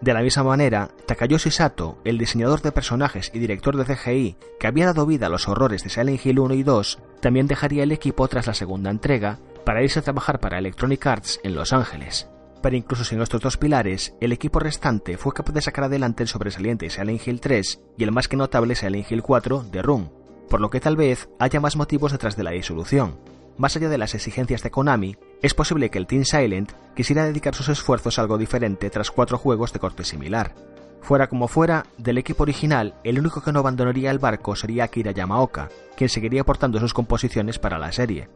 De 0.03 0.13
la 0.13 0.21
misma 0.21 0.43
manera, 0.43 0.89
Takayoshi 1.07 1.53
Sato, 1.53 1.97
el 2.03 2.19
diseñador 2.19 2.61
de 2.61 2.73
personajes 2.73 3.31
y 3.33 3.39
director 3.39 3.77
de 3.77 3.85
CGI 3.85 4.37
que 4.59 4.67
había 4.67 4.87
dado 4.87 5.07
vida 5.07 5.27
a 5.27 5.29
los 5.29 5.47
horrores 5.47 5.85
de 5.85 5.91
Silent 5.91 6.27
Hill 6.27 6.41
1 6.41 6.55
y 6.55 6.65
2, 6.65 6.99
también 7.21 7.47
dejaría 7.47 7.85
el 7.85 7.93
equipo 7.93 8.27
tras 8.27 8.49
la 8.49 8.55
segunda 8.55 8.91
entrega 8.91 9.39
para 9.65 9.81
irse 9.81 10.01
a 10.01 10.03
trabajar 10.03 10.41
para 10.41 10.59
Electronic 10.59 11.07
Arts 11.07 11.39
en 11.45 11.55
Los 11.55 11.73
Ángeles. 11.73 12.29
Pero 12.61 12.75
incluso 12.75 13.05
sin 13.05 13.21
estos 13.21 13.41
dos 13.41 13.57
pilares, 13.57 14.13
el 14.21 14.33
equipo 14.33 14.59
restante 14.59 15.17
fue 15.17 15.33
capaz 15.33 15.53
de 15.53 15.63
sacar 15.63 15.85
adelante 15.85 16.25
el 16.25 16.29
sobresaliente 16.29 16.91
Silent 16.91 17.25
Hill 17.25 17.41
3 17.41 17.81
y 17.97 18.03
el 18.03 18.11
más 18.11 18.27
que 18.27 18.37
notable 18.37 18.75
Silent 18.75 19.09
Hill 19.09 19.23
4 19.23 19.67
de 19.71 19.83
Room, 19.83 20.11
por 20.51 20.61
lo 20.61 20.69
que 20.69 20.81
tal 20.81 20.97
vez 20.97 21.29
haya 21.39 21.61
más 21.61 21.77
motivos 21.77 22.11
detrás 22.11 22.37
de 22.37 22.43
la 22.43 22.51
disolución. 22.51 23.21
Más 23.57 23.77
allá 23.77 23.89
de 23.89 23.99
las 23.99 24.17
exigencias 24.17 24.65
de 24.65 24.71
Konami, 24.73 25.17
es 25.43 25.55
posible 25.55 25.91
que 25.91 25.99
el 25.99 26.07
Team 26.07 26.25
Silent 26.25 26.73
quisiera 26.95 27.25
dedicar 27.25 27.55
sus 27.55 27.69
esfuerzos 27.69 28.19
a 28.19 28.23
algo 28.23 28.39
diferente 28.39 28.89
tras 28.91 29.11
cuatro 29.11 29.39
juegos 29.39 29.73
de 29.73 29.81
corte 29.81 30.05
similar. 30.05 30.55
Fuera 31.01 31.29
como 31.29 31.49
fuera, 31.49 31.85
del 31.99 32.19
equipo 32.19 32.45
original, 32.45 32.95
el 33.03 33.19
único 33.19 33.43
que 33.43 33.51
no 33.53 33.59
abandonaría 33.59 34.13
el 34.13 34.21
barco 34.21 34.55
sería 34.55 34.85
Akira 34.85 35.11
Yamaoka, 35.11 35.69
quien 35.97 36.09
seguiría 36.09 36.43
aportando 36.43 36.79
sus 36.79 36.95
composiciones 36.95 37.59
para 37.59 37.79
la 37.79 37.91
serie. 37.91 38.29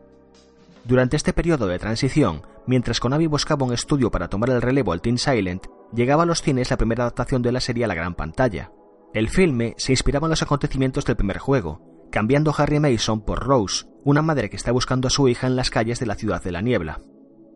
Durante 0.84 1.16
este 1.16 1.32
periodo 1.32 1.68
de 1.68 1.78
transición, 1.78 2.42
mientras 2.66 2.98
Konami 2.98 3.28
buscaba 3.28 3.64
un 3.64 3.72
estudio 3.72 4.10
para 4.10 4.28
tomar 4.28 4.50
el 4.50 4.62
relevo 4.62 4.92
al 4.92 5.00
Team 5.00 5.18
Silent, 5.18 5.66
llegaba 5.94 6.24
a 6.24 6.26
los 6.26 6.42
cines 6.42 6.70
la 6.70 6.76
primera 6.76 7.04
adaptación 7.04 7.40
de 7.40 7.52
la 7.52 7.60
serie 7.60 7.84
a 7.84 7.88
la 7.88 7.94
gran 7.94 8.14
pantalla. 8.14 8.72
El 9.14 9.28
filme 9.28 9.74
se 9.78 9.92
inspiraba 9.92 10.26
en 10.26 10.30
los 10.30 10.42
acontecimientos 10.42 11.04
del 11.04 11.16
primer 11.16 11.38
juego, 11.38 11.95
cambiando 12.10 12.54
Harry 12.56 12.80
Mason 12.80 13.20
por 13.20 13.46
Rose, 13.46 13.86
una 14.04 14.22
madre 14.22 14.50
que 14.50 14.56
está 14.56 14.72
buscando 14.72 15.08
a 15.08 15.10
su 15.10 15.28
hija 15.28 15.46
en 15.46 15.56
las 15.56 15.70
calles 15.70 15.98
de 15.98 16.06
la 16.06 16.14
ciudad 16.14 16.42
de 16.42 16.52
la 16.52 16.62
niebla. 16.62 17.00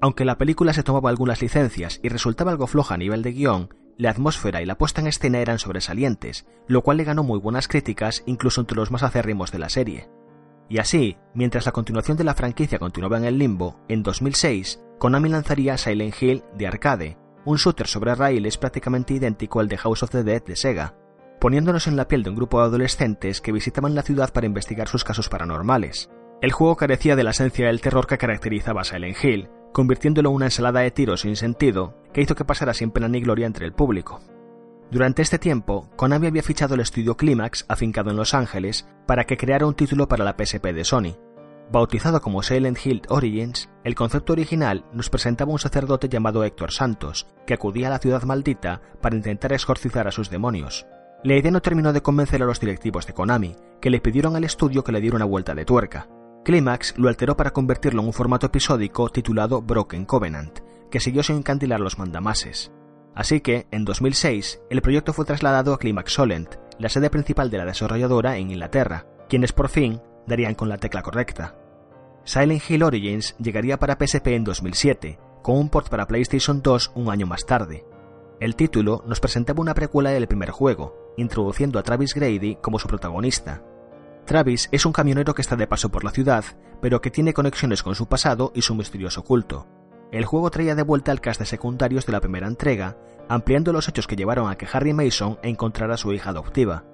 Aunque 0.00 0.24
la 0.24 0.38
película 0.38 0.72
se 0.72 0.82
tomaba 0.82 1.10
algunas 1.10 1.42
licencias 1.42 2.00
y 2.02 2.08
resultaba 2.08 2.50
algo 2.50 2.66
floja 2.66 2.94
a 2.94 2.98
nivel 2.98 3.22
de 3.22 3.32
guion, 3.32 3.74
la 3.98 4.10
atmósfera 4.10 4.62
y 4.62 4.66
la 4.66 4.78
puesta 4.78 5.00
en 5.00 5.08
escena 5.08 5.40
eran 5.40 5.58
sobresalientes, 5.58 6.46
lo 6.66 6.82
cual 6.82 6.96
le 6.96 7.04
ganó 7.04 7.22
muy 7.22 7.38
buenas 7.38 7.68
críticas 7.68 8.22
incluso 8.26 8.62
entre 8.62 8.76
los 8.76 8.90
más 8.90 9.02
acérrimos 9.02 9.52
de 9.52 9.58
la 9.58 9.68
serie. 9.68 10.08
Y 10.70 10.78
así, 10.78 11.18
mientras 11.34 11.66
la 11.66 11.72
continuación 11.72 12.16
de 12.16 12.24
la 12.24 12.34
franquicia 12.34 12.78
continuaba 12.78 13.18
en 13.18 13.24
el 13.24 13.38
limbo, 13.38 13.78
en 13.88 14.02
2006, 14.02 14.80
Konami 14.98 15.28
lanzaría 15.28 15.76
Silent 15.76 16.14
Hill 16.22 16.44
de 16.56 16.66
arcade, 16.66 17.18
un 17.44 17.56
shooter 17.56 17.86
sobre 17.86 18.14
raíles 18.14 18.56
prácticamente 18.56 19.14
idéntico 19.14 19.60
al 19.60 19.68
de 19.68 19.76
House 19.78 20.02
of 20.02 20.10
the 20.10 20.22
Dead 20.22 20.44
de 20.44 20.56
Sega, 20.56 20.94
poniéndonos 21.40 21.86
en 21.86 21.96
la 21.96 22.06
piel 22.06 22.22
de 22.22 22.30
un 22.30 22.36
grupo 22.36 22.60
de 22.60 22.66
adolescentes 22.66 23.40
que 23.40 23.50
visitaban 23.50 23.94
la 23.94 24.02
ciudad 24.02 24.32
para 24.32 24.46
investigar 24.46 24.86
sus 24.88 25.04
casos 25.04 25.28
paranormales. 25.28 26.10
El 26.42 26.52
juego 26.52 26.76
carecía 26.76 27.16
de 27.16 27.24
la 27.24 27.30
esencia 27.30 27.66
del 27.66 27.80
terror 27.80 28.06
que 28.06 28.18
caracterizaba 28.18 28.82
a 28.82 28.84
Silent 28.84 29.16
Hill, 29.22 29.48
convirtiéndolo 29.72 30.30
en 30.30 30.36
una 30.36 30.46
ensalada 30.46 30.80
de 30.80 30.90
tiros 30.90 31.22
sin 31.22 31.36
sentido 31.36 31.94
que 32.12 32.20
hizo 32.20 32.34
que 32.34 32.44
pasara 32.44 32.74
sin 32.74 32.90
pena 32.90 33.08
ni 33.08 33.20
gloria 33.20 33.46
entre 33.46 33.66
el 33.66 33.72
público. 33.72 34.20
Durante 34.90 35.22
este 35.22 35.38
tiempo, 35.38 35.88
Konami 35.96 36.26
había 36.26 36.42
fichado 36.42 36.74
el 36.74 36.80
estudio 36.80 37.16
Climax, 37.16 37.64
afincado 37.68 38.10
en 38.10 38.16
Los 38.16 38.34
Ángeles, 38.34 38.88
para 39.06 39.24
que 39.24 39.36
creara 39.36 39.66
un 39.66 39.74
título 39.74 40.08
para 40.08 40.24
la 40.24 40.34
PSP 40.36 40.66
de 40.72 40.84
Sony. 40.84 41.16
Bautizado 41.70 42.20
como 42.20 42.42
Silent 42.42 42.84
Hill 42.84 43.02
Origins, 43.08 43.70
el 43.84 43.94
concepto 43.94 44.32
original 44.32 44.84
nos 44.92 45.08
presentaba 45.08 45.52
un 45.52 45.60
sacerdote 45.60 46.08
llamado 46.08 46.42
Héctor 46.42 46.72
Santos, 46.72 47.28
que 47.46 47.54
acudía 47.54 47.86
a 47.86 47.90
la 47.90 47.98
ciudad 48.00 48.24
maldita 48.24 48.82
para 49.00 49.14
intentar 49.14 49.52
exorcizar 49.52 50.08
a 50.08 50.10
sus 50.10 50.28
demonios. 50.28 50.86
La 51.22 51.36
idea 51.36 51.50
no 51.50 51.60
terminó 51.60 51.92
de 51.92 52.00
convencer 52.00 52.42
a 52.42 52.46
los 52.46 52.60
directivos 52.60 53.06
de 53.06 53.12
Konami, 53.12 53.54
que 53.78 53.90
le 53.90 54.00
pidieron 54.00 54.36
al 54.36 54.44
estudio 54.44 54.82
que 54.82 54.92
le 54.92 55.02
diera 55.02 55.16
una 55.16 55.26
vuelta 55.26 55.54
de 55.54 55.66
tuerca. 55.66 56.08
Climax 56.44 56.94
lo 56.96 57.10
alteró 57.10 57.36
para 57.36 57.50
convertirlo 57.50 58.00
en 58.00 58.06
un 58.06 58.14
formato 58.14 58.46
episódico 58.46 59.10
titulado 59.10 59.60
Broken 59.60 60.06
Covenant, 60.06 60.60
que 60.90 60.98
siguió 60.98 61.22
sin 61.22 61.36
encandilar 61.36 61.78
los 61.78 61.98
mandamases. 61.98 62.72
Así 63.14 63.42
que, 63.42 63.66
en 63.70 63.84
2006, 63.84 64.62
el 64.70 64.80
proyecto 64.80 65.12
fue 65.12 65.26
trasladado 65.26 65.74
a 65.74 65.78
Climax 65.78 66.14
Solent, 66.14 66.54
la 66.78 66.88
sede 66.88 67.10
principal 67.10 67.50
de 67.50 67.58
la 67.58 67.66
desarrolladora 67.66 68.38
en 68.38 68.50
Inglaterra, 68.52 69.04
quienes 69.28 69.52
por 69.52 69.68
fin 69.68 70.00
darían 70.26 70.54
con 70.54 70.70
la 70.70 70.78
tecla 70.78 71.02
correcta. 71.02 71.54
Silent 72.24 72.62
Hill 72.66 72.82
Origins 72.82 73.36
llegaría 73.38 73.78
para 73.78 73.98
PSP 74.00 74.28
en 74.28 74.44
2007, 74.44 75.18
con 75.42 75.58
un 75.58 75.68
port 75.68 75.90
para 75.90 76.06
PlayStation 76.06 76.62
2 76.62 76.92
un 76.94 77.10
año 77.10 77.26
más 77.26 77.44
tarde. 77.44 77.84
El 78.40 78.56
título 78.56 79.04
nos 79.06 79.20
presentaba 79.20 79.60
una 79.60 79.74
precuela 79.74 80.10
del 80.10 80.26
primer 80.26 80.50
juego, 80.50 80.99
introduciendo 81.16 81.78
a 81.78 81.82
Travis 81.82 82.14
Grady 82.14 82.56
como 82.56 82.78
su 82.78 82.88
protagonista. 82.88 83.62
Travis 84.24 84.68
es 84.72 84.86
un 84.86 84.92
camionero 84.92 85.34
que 85.34 85.42
está 85.42 85.56
de 85.56 85.66
paso 85.66 85.90
por 85.90 86.04
la 86.04 86.10
ciudad, 86.10 86.44
pero 86.80 87.00
que 87.00 87.10
tiene 87.10 87.34
conexiones 87.34 87.82
con 87.82 87.94
su 87.94 88.06
pasado 88.06 88.52
y 88.54 88.62
su 88.62 88.74
misterioso 88.74 89.22
culto, 89.22 89.66
el 90.12 90.24
juego 90.24 90.50
traía 90.50 90.74
de 90.74 90.82
vuelta 90.82 91.12
el 91.12 91.20
cast 91.20 91.38
de 91.38 91.46
secundarios 91.46 92.04
de 92.04 92.12
la 92.12 92.20
primera 92.20 92.48
entrega, 92.48 92.96
ampliando 93.28 93.72
los 93.72 93.88
hechos 93.88 94.08
que 94.08 94.16
llevaron 94.16 94.50
a 94.50 94.56
que 94.56 94.66
Harry 94.70 94.92
Mason 94.92 95.38
encontrara 95.42 95.94
a 95.94 95.98
su 95.98 96.12
hija 96.12 96.30
adoptiva. 96.30 96.84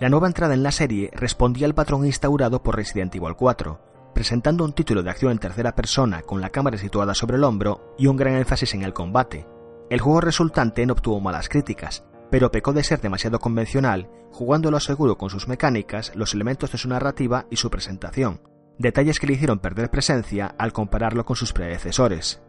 La 0.00 0.10
nueva 0.10 0.26
entrada 0.26 0.52
en 0.52 0.62
la 0.62 0.70
serie 0.70 1.10
respondía 1.14 1.66
al 1.66 1.74
patrón 1.74 2.04
instaurado 2.04 2.62
por 2.62 2.76
Resident 2.76 3.14
Evil 3.14 3.34
4, 3.36 3.80
presentando 4.12 4.64
un 4.64 4.74
título 4.74 5.02
de 5.02 5.10
acción 5.10 5.32
en 5.32 5.38
tercera 5.38 5.74
persona 5.74 6.20
con 6.20 6.42
la 6.42 6.50
cámara 6.50 6.76
situada 6.76 7.14
sobre 7.14 7.36
el 7.38 7.44
hombro 7.44 7.94
y 7.96 8.06
un 8.06 8.16
gran 8.16 8.34
énfasis 8.34 8.74
en 8.74 8.82
el 8.82 8.92
combate. 8.92 9.46
El 9.88 10.00
juego 10.00 10.20
resultante 10.20 10.84
no 10.84 10.92
obtuvo 10.92 11.20
malas 11.20 11.48
críticas, 11.48 12.04
pero 12.30 12.50
pecó 12.50 12.72
de 12.72 12.84
ser 12.84 13.00
demasiado 13.00 13.38
convencional, 13.38 14.10
jugándolo 14.30 14.80
seguro 14.80 15.16
con 15.16 15.30
sus 15.30 15.48
mecánicas, 15.48 16.12
los 16.14 16.34
elementos 16.34 16.72
de 16.72 16.78
su 16.78 16.88
narrativa 16.88 17.46
y 17.50 17.56
su 17.56 17.70
presentación, 17.70 18.40
detalles 18.78 19.18
que 19.18 19.26
le 19.26 19.34
hicieron 19.34 19.58
perder 19.58 19.90
presencia 19.90 20.54
al 20.58 20.72
compararlo 20.72 21.24
con 21.24 21.36
sus 21.36 21.52
predecesores. 21.52 22.42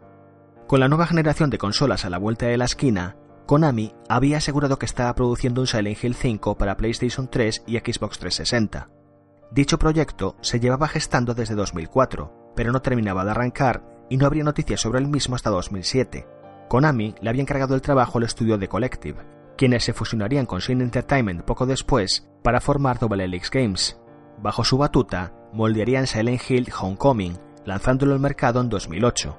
Con 0.66 0.80
la 0.80 0.88
nueva 0.88 1.06
generación 1.06 1.50
de 1.50 1.58
consolas 1.58 2.04
a 2.04 2.10
la 2.10 2.18
vuelta 2.18 2.46
de 2.46 2.56
la 2.56 2.66
esquina, 2.66 3.16
Konami 3.46 3.94
había 4.08 4.36
asegurado 4.36 4.78
que 4.78 4.86
estaba 4.86 5.12
produciendo 5.14 5.60
un 5.60 5.66
Silent 5.66 6.04
Hill 6.04 6.14
5 6.14 6.56
para 6.56 6.76
PlayStation 6.76 7.28
3 7.28 7.64
y 7.66 7.78
Xbox 7.78 8.20
360. 8.20 8.88
Dicho 9.50 9.78
proyecto 9.78 10.36
se 10.40 10.60
llevaba 10.60 10.86
gestando 10.86 11.34
desde 11.34 11.56
2004, 11.56 12.52
pero 12.54 12.70
no 12.70 12.82
terminaba 12.82 13.24
de 13.24 13.32
arrancar 13.32 13.82
y 14.08 14.16
no 14.16 14.26
habría 14.26 14.44
noticias 14.44 14.80
sobre 14.80 15.00
el 15.00 15.08
mismo 15.08 15.34
hasta 15.34 15.50
2007. 15.50 16.28
Konami 16.68 17.16
le 17.20 17.30
había 17.30 17.42
encargado 17.42 17.74
el 17.74 17.82
trabajo 17.82 18.18
al 18.18 18.24
estudio 18.24 18.56
de 18.56 18.68
Collective, 18.68 19.18
quienes 19.60 19.84
se 19.84 19.92
fusionarían 19.92 20.46
con 20.46 20.62
Sin 20.62 20.80
Entertainment 20.80 21.42
poco 21.42 21.66
después 21.66 22.26
para 22.42 22.62
formar 22.62 22.98
Double 22.98 23.22
Helix 23.22 23.50
Games. 23.50 24.00
Bajo 24.38 24.64
su 24.64 24.78
batuta, 24.78 25.34
moldearían 25.52 26.06
Silent 26.06 26.40
Hill 26.48 26.72
Homecoming, 26.80 27.36
lanzándolo 27.66 28.14
al 28.14 28.20
mercado 28.20 28.62
en 28.62 28.70
2008. 28.70 29.36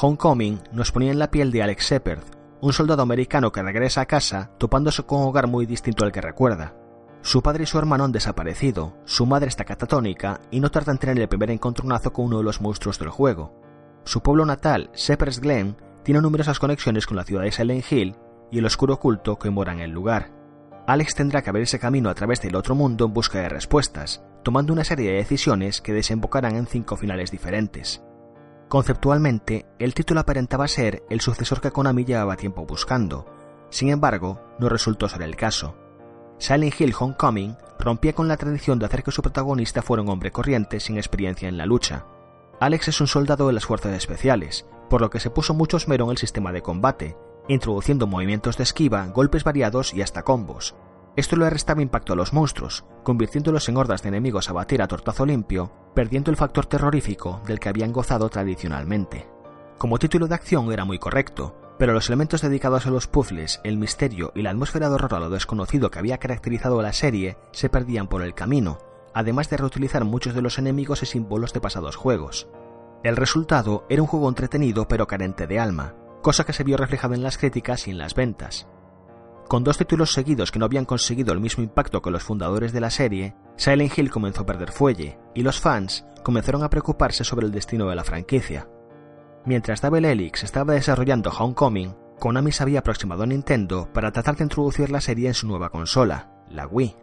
Homecoming 0.00 0.58
nos 0.72 0.90
ponía 0.90 1.12
en 1.12 1.18
la 1.18 1.30
piel 1.30 1.52
de 1.52 1.62
Alex 1.62 1.84
Shepard, 1.84 2.22
un 2.62 2.72
soldado 2.72 3.02
americano 3.02 3.52
que 3.52 3.62
regresa 3.62 4.00
a 4.00 4.06
casa 4.06 4.52
topándose 4.56 5.02
con 5.02 5.20
un 5.20 5.26
hogar 5.26 5.48
muy 5.48 5.66
distinto 5.66 6.06
al 6.06 6.12
que 6.12 6.22
recuerda. 6.22 6.74
Su 7.20 7.42
padre 7.42 7.64
y 7.64 7.66
su 7.66 7.78
hermano 7.78 8.04
han 8.04 8.12
desaparecido, 8.12 8.96
su 9.04 9.26
madre 9.26 9.48
está 9.48 9.66
catatónica 9.66 10.40
y 10.50 10.60
no 10.60 10.70
tarda 10.70 10.92
en 10.92 10.98
tener 10.98 11.18
el 11.18 11.28
primer 11.28 11.50
encontronazo 11.50 12.10
con 12.10 12.24
uno 12.24 12.38
de 12.38 12.44
los 12.44 12.62
monstruos 12.62 12.98
del 12.98 13.10
juego. 13.10 13.52
Su 14.04 14.22
pueblo 14.22 14.46
natal, 14.46 14.88
Shepherd's 14.94 15.40
Glen, 15.40 15.76
tiene 16.04 16.22
numerosas 16.22 16.58
conexiones 16.58 17.06
con 17.06 17.18
la 17.18 17.24
ciudad 17.24 17.42
de 17.42 17.52
Silent 17.52 17.92
Hill 17.92 18.16
y 18.52 18.58
el 18.58 18.66
oscuro 18.66 19.00
culto 19.00 19.38
que 19.38 19.50
mora 19.50 19.72
en 19.72 19.80
el 19.80 19.90
lugar. 19.90 20.30
Alex 20.86 21.14
tendrá 21.14 21.42
que 21.42 21.50
abrirse 21.50 21.78
camino 21.78 22.10
a 22.10 22.14
través 22.14 22.40
del 22.42 22.54
otro 22.54 22.74
mundo 22.74 23.06
en 23.06 23.14
busca 23.14 23.40
de 23.40 23.48
respuestas, 23.48 24.22
tomando 24.44 24.72
una 24.72 24.84
serie 24.84 25.10
de 25.10 25.16
decisiones 25.16 25.80
que 25.80 25.92
desembocarán 25.92 26.56
en 26.56 26.66
cinco 26.66 26.96
finales 26.96 27.30
diferentes. 27.30 28.02
Conceptualmente, 28.68 29.66
el 29.78 29.94
título 29.94 30.20
aparentaba 30.20 30.68
ser 30.68 31.02
el 31.08 31.20
sucesor 31.20 31.60
que 31.60 31.70
Konami 31.70 32.04
llevaba 32.04 32.36
tiempo 32.36 32.66
buscando. 32.66 33.26
Sin 33.70 33.88
embargo, 33.88 34.40
no 34.58 34.68
resultó 34.68 35.08
ser 35.08 35.22
el 35.22 35.36
caso. 35.36 35.76
Silent 36.38 36.78
Hill 36.78 36.94
Homecoming 36.98 37.56
rompía 37.78 38.12
con 38.12 38.28
la 38.28 38.36
tradición 38.36 38.78
de 38.78 38.86
hacer 38.86 39.02
que 39.02 39.12
su 39.12 39.22
protagonista 39.22 39.82
fuera 39.82 40.02
un 40.02 40.08
hombre 40.10 40.30
corriente 40.30 40.80
sin 40.80 40.96
experiencia 40.96 41.48
en 41.48 41.56
la 41.56 41.66
lucha. 41.66 42.06
Alex 42.60 42.88
es 42.88 43.00
un 43.00 43.06
soldado 43.06 43.46
de 43.46 43.52
las 43.52 43.66
fuerzas 43.66 43.92
especiales, 43.92 44.66
por 44.90 45.00
lo 45.00 45.10
que 45.10 45.20
se 45.20 45.30
puso 45.30 45.54
mucho 45.54 45.76
esmero 45.76 46.04
en 46.04 46.10
el 46.10 46.18
sistema 46.18 46.52
de 46.52 46.62
combate, 46.62 47.16
introduciendo 47.48 48.06
movimientos 48.06 48.56
de 48.56 48.62
esquiva, 48.62 49.06
golpes 49.08 49.44
variados 49.44 49.94
y 49.94 50.02
hasta 50.02 50.22
combos, 50.22 50.74
esto 51.14 51.36
le 51.36 51.50
restaba 51.50 51.82
impacto 51.82 52.14
a 52.14 52.16
los 52.16 52.32
monstruos, 52.32 52.86
convirtiéndolos 53.02 53.68
en 53.68 53.76
hordas 53.76 54.02
de 54.02 54.08
enemigos 54.08 54.48
a 54.48 54.54
batir 54.54 54.80
a 54.80 54.88
tortazo 54.88 55.26
limpio, 55.26 55.70
perdiendo 55.94 56.30
el 56.30 56.38
factor 56.38 56.64
terrorífico 56.64 57.42
del 57.46 57.60
que 57.60 57.68
habían 57.68 57.92
gozado 57.92 58.30
tradicionalmente. 58.30 59.28
Como 59.76 59.98
título 59.98 60.26
de 60.26 60.34
acción 60.34 60.72
era 60.72 60.86
muy 60.86 60.98
correcto, 60.98 61.54
pero 61.78 61.92
los 61.92 62.08
elementos 62.08 62.40
dedicados 62.40 62.86
a 62.86 62.90
los 62.90 63.08
puzzles, 63.08 63.60
el 63.62 63.76
misterio 63.76 64.32
y 64.34 64.40
la 64.40 64.50
atmósfera 64.50 64.88
de 64.88 64.94
horror 64.94 65.14
a 65.14 65.20
lo 65.20 65.28
desconocido 65.28 65.90
que 65.90 65.98
había 65.98 66.16
caracterizado 66.16 66.80
a 66.80 66.82
la 66.82 66.94
serie 66.94 67.36
se 67.50 67.68
perdían 67.68 68.08
por 68.08 68.22
el 68.22 68.32
camino, 68.32 68.78
además 69.12 69.50
de 69.50 69.58
reutilizar 69.58 70.06
muchos 70.06 70.34
de 70.34 70.40
los 70.40 70.58
enemigos 70.58 71.02
y 71.02 71.06
símbolos 71.06 71.52
de 71.52 71.60
pasados 71.60 71.96
juegos. 71.96 72.48
El 73.02 73.16
resultado 73.16 73.84
era 73.90 74.00
un 74.00 74.08
juego 74.08 74.30
entretenido 74.30 74.88
pero 74.88 75.06
carente 75.06 75.46
de 75.46 75.58
alma, 75.58 75.94
cosa 76.22 76.44
que 76.44 76.52
se 76.52 76.64
vio 76.64 76.76
reflejada 76.76 77.14
en 77.14 77.22
las 77.22 77.36
críticas 77.36 77.86
y 77.86 77.90
en 77.90 77.98
las 77.98 78.14
ventas. 78.14 78.68
Con 79.48 79.64
dos 79.64 79.76
títulos 79.76 80.12
seguidos 80.12 80.50
que 80.50 80.58
no 80.58 80.64
habían 80.64 80.86
conseguido 80.86 81.34
el 81.34 81.40
mismo 81.40 81.62
impacto 81.62 82.00
que 82.00 82.10
los 82.10 82.22
fundadores 82.22 82.72
de 82.72 82.80
la 82.80 82.90
serie, 82.90 83.34
Silent 83.56 83.98
Hill 83.98 84.10
comenzó 84.10 84.42
a 84.42 84.46
perder 84.46 84.72
fuelle, 84.72 85.18
y 85.34 85.42
los 85.42 85.60
fans 85.60 86.06
comenzaron 86.22 86.62
a 86.62 86.70
preocuparse 86.70 87.24
sobre 87.24 87.44
el 87.44 87.52
destino 87.52 87.86
de 87.88 87.96
la 87.96 88.04
franquicia. 88.04 88.66
Mientras 89.44 89.82
Double 89.82 90.10
Helix 90.10 90.44
estaba 90.44 90.72
desarrollando 90.72 91.30
Homecoming, 91.30 91.94
Konami 92.18 92.52
se 92.52 92.62
había 92.62 92.78
aproximado 92.78 93.24
a 93.24 93.26
Nintendo 93.26 93.88
para 93.92 94.12
tratar 94.12 94.36
de 94.36 94.44
introducir 94.44 94.90
la 94.90 95.00
serie 95.00 95.28
en 95.28 95.34
su 95.34 95.48
nueva 95.48 95.70
consola, 95.70 96.30
la 96.48 96.66
Wii. 96.66 96.96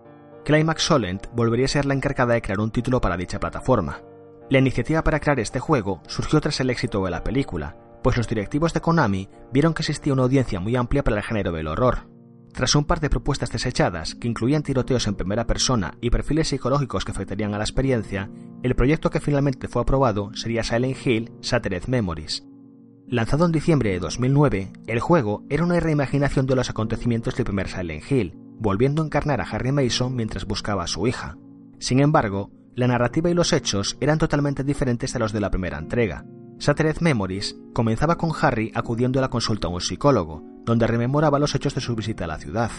Climax 0.45 0.81
Solent 0.83 1.27
volvería 1.33 1.65
a 1.65 1.69
ser 1.69 1.85
la 1.85 1.93
encargada 1.93 2.33
de 2.33 2.41
crear 2.41 2.61
un 2.61 2.71
título 2.71 3.01
para 3.01 3.17
dicha 3.17 3.39
plataforma. 3.39 4.01
La 4.49 4.59
iniciativa 4.59 5.03
para 5.03 5.19
crear 5.19 5.39
este 5.39 5.59
juego 5.59 6.01
surgió 6.07 6.39
tras 6.39 6.59
el 6.61 6.69
éxito 6.69 7.03
de 7.03 7.11
la 7.11 7.23
película, 7.23 7.75
pues 8.03 8.17
los 8.17 8.27
directivos 8.27 8.73
de 8.73 8.81
Konami 8.81 9.30
vieron 9.51 9.73
que 9.73 9.81
existía 9.81 10.13
una 10.13 10.23
audiencia 10.23 10.59
muy 10.59 10.76
amplia 10.76 11.03
para 11.03 11.17
el 11.17 11.23
género 11.23 11.51
del 11.51 11.67
horror, 11.67 12.07
tras 12.53 12.76
un 12.76 12.84
par 12.84 12.99
de 12.99 13.09
propuestas 13.09 13.51
desechadas, 13.51 14.15
que 14.15 14.27
incluían 14.27 14.63
tiroteos 14.63 15.07
en 15.07 15.15
primera 15.15 15.45
persona 15.45 15.97
y 16.01 16.09
perfiles 16.09 16.49
psicológicos 16.49 17.05
que 17.05 17.11
afectarían 17.11 17.53
a 17.53 17.57
la 17.57 17.63
experiencia, 17.63 18.30
el 18.63 18.76
proyecto 18.76 19.09
que 19.09 19.19
finalmente 19.19 19.67
fue 19.67 19.81
aprobado 19.81 20.34
sería 20.34 20.63
Silent 20.63 20.97
Hill 21.05 21.31
Shattered 21.41 21.85
Memories. 21.88 22.43
Lanzado 23.07 23.45
en 23.45 23.51
diciembre 23.51 23.91
de 23.91 23.99
2009, 23.99 24.73
el 24.88 24.99
juego 24.99 25.43
era 25.49 25.63
una 25.63 25.80
reimaginación 25.80 26.45
de 26.45 26.55
los 26.55 26.69
acontecimientos 26.69 27.35
del 27.35 27.45
primer 27.45 27.67
Silent 27.69 28.11
Hill, 28.11 28.34
volviendo 28.59 29.01
a 29.01 29.05
encarnar 29.05 29.41
a 29.41 29.45
Harry 29.45 29.71
Mason 29.71 30.15
mientras 30.15 30.45
buscaba 30.45 30.84
a 30.84 30.88
su 30.88 31.07
hija. 31.07 31.38
Sin 31.80 31.99
embargo, 32.01 32.51
la 32.76 32.88
narrativa 32.88 33.30
y 33.30 33.34
los 33.34 33.53
hechos 33.53 33.97
eran 33.99 34.17
totalmente 34.19 34.63
diferentes 34.63 35.15
a 35.15 35.19
los 35.19 35.34
de 35.34 35.39
la 35.39 35.49
primera 35.49 35.77
entrega. 35.77 36.26
Shattered 36.60 36.99
Memories 36.99 37.56
comenzaba 37.72 38.18
con 38.18 38.31
Harry 38.41 38.69
acudiendo 38.76 39.19
a 39.19 39.22
la 39.22 39.30
consulta 39.30 39.68
a 39.68 39.72
un 39.72 39.80
psicólogo, 39.80 40.44
donde 40.65 40.88
rememoraba 40.88 41.40
los 41.40 41.56
hechos 41.56 41.73
de 41.73 41.80
su 41.80 41.95
visita 41.95 42.26
a 42.26 42.27
la 42.27 42.38
ciudad. 42.38 42.69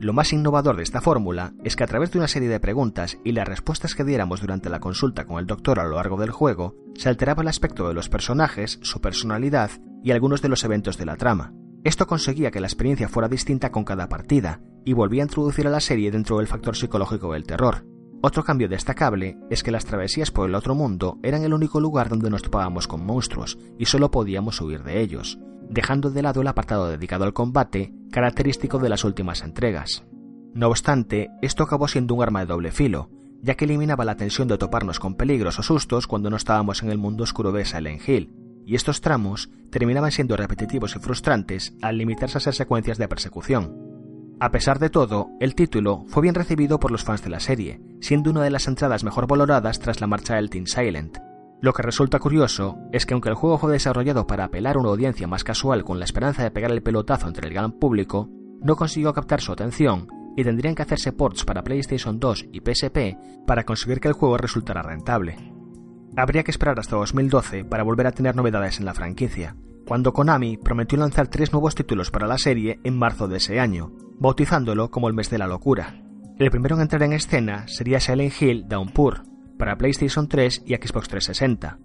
Lo 0.00 0.12
más 0.12 0.32
innovador 0.32 0.76
de 0.76 0.82
esta 0.82 1.00
fórmula 1.00 1.52
es 1.62 1.76
que 1.76 1.84
a 1.84 1.86
través 1.86 2.10
de 2.10 2.18
una 2.18 2.26
serie 2.26 2.48
de 2.48 2.58
preguntas 2.58 3.16
y 3.24 3.30
las 3.30 3.46
respuestas 3.46 3.94
que 3.94 4.02
diéramos 4.02 4.40
durante 4.40 4.70
la 4.70 4.80
consulta 4.80 5.24
con 5.24 5.38
el 5.38 5.46
doctor 5.46 5.78
a 5.78 5.84
lo 5.84 5.94
largo 5.94 6.16
del 6.16 6.32
juego, 6.32 6.74
se 6.96 7.08
alteraba 7.08 7.42
el 7.42 7.48
aspecto 7.48 7.86
de 7.86 7.94
los 7.94 8.08
personajes, 8.08 8.80
su 8.82 9.00
personalidad 9.00 9.70
y 10.02 10.10
algunos 10.10 10.42
de 10.42 10.48
los 10.48 10.64
eventos 10.64 10.98
de 10.98 11.06
la 11.06 11.16
trama. 11.16 11.52
Esto 11.84 12.08
conseguía 12.08 12.50
que 12.50 12.60
la 12.60 12.66
experiencia 12.66 13.08
fuera 13.08 13.28
distinta 13.28 13.70
con 13.70 13.84
cada 13.84 14.08
partida, 14.08 14.60
y 14.84 14.94
volvía 14.94 15.22
a 15.22 15.26
introducir 15.26 15.68
a 15.68 15.70
la 15.70 15.80
serie 15.80 16.10
dentro 16.10 16.38
del 16.38 16.48
factor 16.48 16.74
psicológico 16.74 17.32
del 17.34 17.46
terror. 17.46 17.84
Otro 18.20 18.42
cambio 18.44 18.68
destacable 18.68 19.38
es 19.50 19.62
que 19.62 19.70
las 19.70 19.84
travesías 19.84 20.30
por 20.30 20.48
el 20.48 20.54
otro 20.54 20.74
mundo 20.74 21.18
eran 21.22 21.44
el 21.44 21.54
único 21.54 21.80
lugar 21.80 22.08
donde 22.08 22.30
nos 22.30 22.42
topábamos 22.42 22.88
con 22.88 23.04
monstruos, 23.04 23.58
y 23.78 23.86
solo 23.86 24.10
podíamos 24.10 24.60
huir 24.60 24.82
de 24.82 25.00
ellos 25.00 25.38
dejando 25.68 26.10
de 26.10 26.22
lado 26.22 26.40
el 26.40 26.48
apartado 26.48 26.88
dedicado 26.88 27.24
al 27.24 27.32
combate, 27.32 27.92
característico 28.10 28.78
de 28.78 28.88
las 28.88 29.04
últimas 29.04 29.42
entregas. 29.42 30.04
No 30.54 30.68
obstante, 30.68 31.30
esto 31.42 31.62
acabó 31.62 31.88
siendo 31.88 32.14
un 32.14 32.22
arma 32.22 32.40
de 32.40 32.46
doble 32.46 32.72
filo, 32.72 33.10
ya 33.42 33.54
que 33.54 33.66
eliminaba 33.66 34.04
la 34.04 34.16
tensión 34.16 34.48
de 34.48 34.58
toparnos 34.58 34.98
con 34.98 35.14
peligros 35.14 35.58
o 35.58 35.62
sustos 35.62 36.06
cuando 36.06 36.30
no 36.30 36.36
estábamos 36.36 36.82
en 36.82 36.90
el 36.90 36.98
mundo 36.98 37.24
oscuro 37.24 37.52
de 37.52 37.64
Silent 37.64 38.08
Hill, 38.08 38.32
y 38.64 38.74
estos 38.74 39.00
tramos 39.00 39.50
terminaban 39.70 40.10
siendo 40.10 40.36
repetitivos 40.36 40.96
y 40.96 40.98
frustrantes 40.98 41.74
al 41.82 41.98
limitarse 41.98 42.38
a 42.38 42.40
ser 42.40 42.54
secuencias 42.54 42.98
de 42.98 43.08
persecución. 43.08 43.87
A 44.40 44.52
pesar 44.52 44.78
de 44.78 44.88
todo, 44.88 45.30
el 45.40 45.56
título 45.56 46.04
fue 46.06 46.22
bien 46.22 46.36
recibido 46.36 46.78
por 46.78 46.92
los 46.92 47.02
fans 47.02 47.24
de 47.24 47.30
la 47.30 47.40
serie, 47.40 47.80
siendo 48.00 48.30
una 48.30 48.42
de 48.42 48.50
las 48.50 48.68
entradas 48.68 49.02
mejor 49.02 49.26
valoradas 49.26 49.80
tras 49.80 50.00
la 50.00 50.06
marcha 50.06 50.36
del 50.36 50.48
Team 50.48 50.66
Silent. 50.66 51.18
Lo 51.60 51.72
que 51.72 51.82
resulta 51.82 52.20
curioso 52.20 52.78
es 52.92 53.04
que 53.04 53.14
aunque 53.14 53.30
el 53.30 53.34
juego 53.34 53.58
fue 53.58 53.72
desarrollado 53.72 54.28
para 54.28 54.44
apelar 54.44 54.76
a 54.76 54.78
una 54.78 54.90
audiencia 54.90 55.26
más 55.26 55.42
casual 55.42 55.82
con 55.82 55.98
la 55.98 56.04
esperanza 56.04 56.44
de 56.44 56.52
pegar 56.52 56.70
el 56.70 56.84
pelotazo 56.84 57.26
entre 57.26 57.48
el 57.48 57.54
gran 57.54 57.72
público, 57.72 58.28
no 58.62 58.76
consiguió 58.76 59.12
captar 59.12 59.40
su 59.40 59.50
atención 59.50 60.06
y 60.36 60.44
tendrían 60.44 60.76
que 60.76 60.82
hacerse 60.82 61.10
ports 61.10 61.44
para 61.44 61.64
PlayStation 61.64 62.20
2 62.20 62.46
y 62.52 62.60
PSP 62.60 63.44
para 63.44 63.64
conseguir 63.64 63.98
que 63.98 64.06
el 64.06 64.14
juego 64.14 64.36
resultara 64.36 64.82
rentable. 64.82 65.52
Habría 66.16 66.44
que 66.44 66.52
esperar 66.52 66.78
hasta 66.78 66.94
2012 66.94 67.64
para 67.64 67.82
volver 67.82 68.06
a 68.06 68.12
tener 68.12 68.36
novedades 68.36 68.78
en 68.78 68.84
la 68.84 68.94
franquicia, 68.94 69.56
cuando 69.84 70.12
Konami 70.12 70.58
prometió 70.58 70.96
lanzar 70.96 71.26
tres 71.26 71.52
nuevos 71.52 71.74
títulos 71.74 72.12
para 72.12 72.28
la 72.28 72.38
serie 72.38 72.78
en 72.84 72.96
marzo 72.96 73.26
de 73.26 73.38
ese 73.38 73.58
año, 73.58 73.90
bautizándolo 74.18 74.90
como 74.90 75.08
el 75.08 75.14
mes 75.14 75.30
de 75.30 75.38
la 75.38 75.46
locura. 75.46 76.02
El 76.38 76.50
primero 76.50 76.76
en 76.76 76.82
entrar 76.82 77.02
en 77.02 77.12
escena 77.12 77.66
sería 77.68 78.00
Silent 78.00 78.32
Hill 78.40 78.68
Downpour, 78.68 79.22
para 79.58 79.76
PlayStation 79.76 80.28
3 80.28 80.62
y 80.66 80.74
Xbox 80.74 81.08
360. 81.08 81.78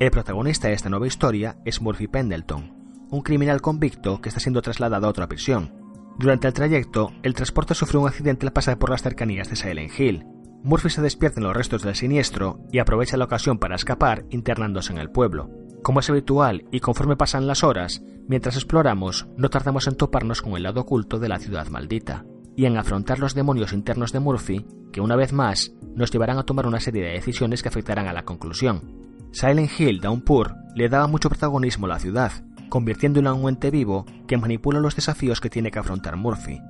El 0.00 0.10
protagonista 0.10 0.68
de 0.68 0.74
esta 0.74 0.88
nueva 0.88 1.06
historia 1.06 1.58
es 1.64 1.82
Murphy 1.82 2.08
Pendleton, 2.08 3.06
un 3.10 3.22
criminal 3.22 3.60
convicto 3.60 4.20
que 4.20 4.28
está 4.28 4.40
siendo 4.40 4.62
trasladado 4.62 5.06
a 5.06 5.10
otra 5.10 5.28
prisión, 5.28 5.78
durante 6.18 6.48
el 6.48 6.52
trayecto, 6.52 7.12
el 7.22 7.34
transporte 7.34 7.76
sufrió 7.76 8.00
un 8.00 8.08
accidente 8.08 8.44
al 8.44 8.52
pasar 8.52 8.76
por 8.76 8.90
las 8.90 9.02
cercanías 9.02 9.48
de 9.48 9.54
Silent 9.54 9.92
Hill. 9.98 10.26
Murphy 10.64 10.90
se 10.90 11.00
despierta 11.00 11.38
en 11.38 11.44
los 11.44 11.56
restos 11.56 11.82
del 11.82 11.94
siniestro 11.94 12.58
y 12.72 12.80
aprovecha 12.80 13.16
la 13.16 13.26
ocasión 13.26 13.58
para 13.58 13.76
escapar 13.76 14.24
internándose 14.30 14.92
en 14.92 14.98
el 14.98 15.12
pueblo. 15.12 15.48
Como 15.82 16.00
es 16.00 16.10
habitual 16.10 16.64
y 16.70 16.80
conforme 16.80 17.16
pasan 17.16 17.46
las 17.46 17.64
horas, 17.64 18.02
mientras 18.26 18.56
exploramos, 18.56 19.26
no 19.36 19.48
tardamos 19.48 19.86
en 19.86 19.96
toparnos 19.96 20.42
con 20.42 20.56
el 20.56 20.64
lado 20.64 20.82
oculto 20.82 21.18
de 21.18 21.28
la 21.28 21.38
ciudad 21.38 21.68
maldita 21.68 22.24
y 22.56 22.66
en 22.66 22.76
afrontar 22.76 23.20
los 23.20 23.34
demonios 23.34 23.72
internos 23.72 24.12
de 24.12 24.20
Murphy, 24.20 24.66
que 24.92 25.00
una 25.00 25.14
vez 25.14 25.32
más 25.32 25.72
nos 25.94 26.10
llevarán 26.10 26.38
a 26.38 26.42
tomar 26.42 26.66
una 26.66 26.80
serie 26.80 27.04
de 27.04 27.12
decisiones 27.12 27.62
que 27.62 27.68
afectarán 27.68 28.08
a 28.08 28.12
la 28.12 28.24
conclusión. 28.24 29.08
Silent 29.30 29.70
Hill 29.78 30.00
Downpour 30.00 30.54
le 30.74 30.88
daba 30.88 31.06
mucho 31.06 31.28
protagonismo 31.28 31.86
a 31.86 31.90
la 31.90 31.98
ciudad, 32.00 32.32
convirtiéndolo 32.68 33.32
en 33.32 33.42
un 33.42 33.48
ente 33.48 33.70
vivo 33.70 34.06
que 34.26 34.36
manipula 34.36 34.80
los 34.80 34.96
desafíos 34.96 35.40
que 35.40 35.50
tiene 35.50 35.70
que 35.70 35.78
afrontar 35.78 36.16
Murphy. 36.16 36.60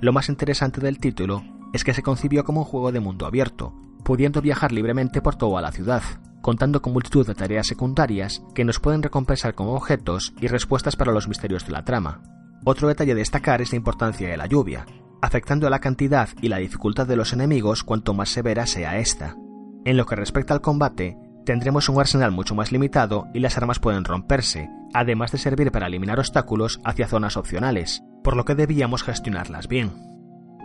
Lo 0.00 0.12
más 0.12 0.28
interesante 0.28 0.80
del 0.80 0.98
título 0.98 1.44
es 1.72 1.84
que 1.84 1.94
se 1.94 2.02
concibió 2.02 2.44
como 2.44 2.60
un 2.60 2.66
juego 2.66 2.92
de 2.92 3.00
mundo 3.00 3.26
abierto, 3.26 3.74
pudiendo 4.04 4.40
viajar 4.40 4.72
libremente 4.72 5.22
por 5.22 5.36
toda 5.36 5.60
la 5.60 5.70
ciudad, 5.70 6.02
contando 6.40 6.82
con 6.82 6.92
multitud 6.92 7.26
de 7.26 7.34
tareas 7.34 7.66
secundarias 7.66 8.42
que 8.54 8.64
nos 8.64 8.80
pueden 8.80 9.02
recompensar 9.02 9.54
como 9.54 9.74
objetos 9.74 10.32
y 10.40 10.46
respuestas 10.46 10.96
para 10.96 11.12
los 11.12 11.28
misterios 11.28 11.66
de 11.66 11.72
la 11.72 11.84
trama. 11.84 12.22
Otro 12.64 12.88
detalle 12.88 13.12
a 13.12 13.16
destacar 13.16 13.62
es 13.62 13.72
la 13.72 13.76
importancia 13.76 14.28
de 14.28 14.36
la 14.36 14.46
lluvia, 14.46 14.86
afectando 15.22 15.66
a 15.66 15.70
la 15.70 15.80
cantidad 15.80 16.28
y 16.40 16.48
la 16.48 16.58
dificultad 16.58 17.06
de 17.06 17.16
los 17.16 17.32
enemigos 17.32 17.84
cuanto 17.84 18.14
más 18.14 18.30
severa 18.30 18.66
sea 18.66 18.98
esta. 18.98 19.36
En 19.84 19.96
lo 19.96 20.06
que 20.06 20.16
respecta 20.16 20.54
al 20.54 20.60
combate, 20.60 21.16
tendremos 21.44 21.88
un 21.88 22.00
arsenal 22.00 22.32
mucho 22.32 22.54
más 22.54 22.72
limitado 22.72 23.26
y 23.32 23.40
las 23.40 23.56
armas 23.56 23.78
pueden 23.78 24.04
romperse, 24.04 24.68
además 24.92 25.32
de 25.32 25.38
servir 25.38 25.70
para 25.70 25.86
eliminar 25.86 26.18
obstáculos 26.18 26.80
hacia 26.84 27.08
zonas 27.08 27.36
opcionales, 27.36 28.02
por 28.22 28.36
lo 28.36 28.44
que 28.44 28.54
debíamos 28.54 29.02
gestionarlas 29.02 29.68
bien. 29.68 29.92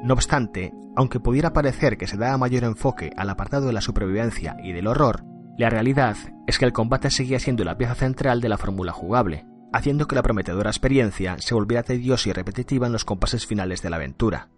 No 0.03 0.13
obstante, 0.13 0.73
aunque 0.95 1.21
pudiera 1.21 1.53
parecer 1.53 1.97
que 1.97 2.07
se 2.07 2.17
da 2.17 2.37
mayor 2.37 2.65
enfoque 2.65 3.11
al 3.15 3.29
apartado 3.29 3.67
de 3.67 3.73
la 3.73 3.81
supervivencia 3.81 4.57
y 4.61 4.73
del 4.73 4.87
horror, 4.87 5.23
la 5.57 5.69
realidad 5.69 6.17
es 6.47 6.57
que 6.57 6.65
el 6.65 6.73
combate 6.73 7.11
seguía 7.11 7.39
siendo 7.39 7.63
la 7.63 7.77
pieza 7.77 7.93
central 7.93 8.41
de 8.41 8.49
la 8.49 8.57
fórmula 8.57 8.91
jugable, 8.91 9.45
haciendo 9.71 10.07
que 10.07 10.15
la 10.15 10.23
prometedora 10.23 10.71
experiencia 10.71 11.35
se 11.39 11.53
volviera 11.53 11.83
tediosa 11.83 12.29
y 12.29 12.33
repetitiva 12.33 12.87
en 12.87 12.93
los 12.93 13.05
compases 13.05 13.45
finales 13.45 13.81
de 13.81 13.89
la 13.91 13.97
aventura. 13.97 14.49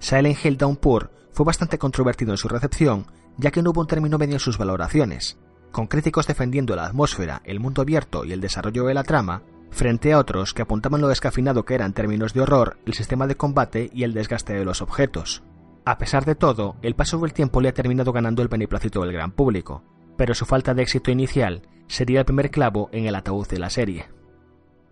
Silent 0.00 0.44
Hill 0.44 0.56
Downpour 0.56 1.12
fue 1.30 1.46
bastante 1.46 1.78
controvertido 1.78 2.32
en 2.32 2.38
su 2.38 2.48
recepción, 2.48 3.06
ya 3.36 3.50
que 3.50 3.62
no 3.62 3.70
hubo 3.70 3.82
un 3.82 3.86
término 3.86 4.18
medio 4.18 4.34
en 4.34 4.40
sus 4.40 4.58
valoraciones, 4.58 5.38
con 5.70 5.86
críticos 5.86 6.26
defendiendo 6.26 6.74
la 6.74 6.86
atmósfera, 6.86 7.42
el 7.44 7.60
mundo 7.60 7.82
abierto 7.82 8.24
y 8.24 8.32
el 8.32 8.40
desarrollo 8.40 8.84
de 8.86 8.94
la 8.94 9.04
trama, 9.04 9.42
frente 9.70 10.12
a 10.12 10.18
otros 10.18 10.54
que 10.54 10.62
apuntaban 10.62 11.00
lo 11.00 11.08
descafinado 11.08 11.64
que 11.64 11.74
era 11.74 11.86
en 11.86 11.92
términos 11.92 12.34
de 12.34 12.40
horror, 12.40 12.78
el 12.84 12.94
sistema 12.94 13.26
de 13.26 13.36
combate 13.36 13.90
y 13.92 14.02
el 14.02 14.12
desgaste 14.12 14.54
de 14.54 14.64
los 14.64 14.82
objetos. 14.82 15.42
A 15.84 15.98
pesar 15.98 16.24
de 16.24 16.34
todo, 16.34 16.76
el 16.82 16.96
paso 16.96 17.18
del 17.18 17.32
tiempo 17.32 17.60
le 17.60 17.68
ha 17.68 17.74
terminado 17.74 18.12
ganando 18.12 18.42
el 18.42 18.48
beneplácito 18.48 19.02
del 19.02 19.12
gran 19.12 19.32
público, 19.32 19.84
pero 20.16 20.34
su 20.34 20.46
falta 20.46 20.74
de 20.74 20.82
éxito 20.82 21.10
inicial 21.10 21.62
sería 21.88 22.20
el 22.20 22.24
primer 22.24 22.50
clavo 22.50 22.88
en 22.92 23.06
el 23.06 23.14
ataúd 23.14 23.46
de 23.46 23.58
la 23.58 23.70
serie. 23.70 24.06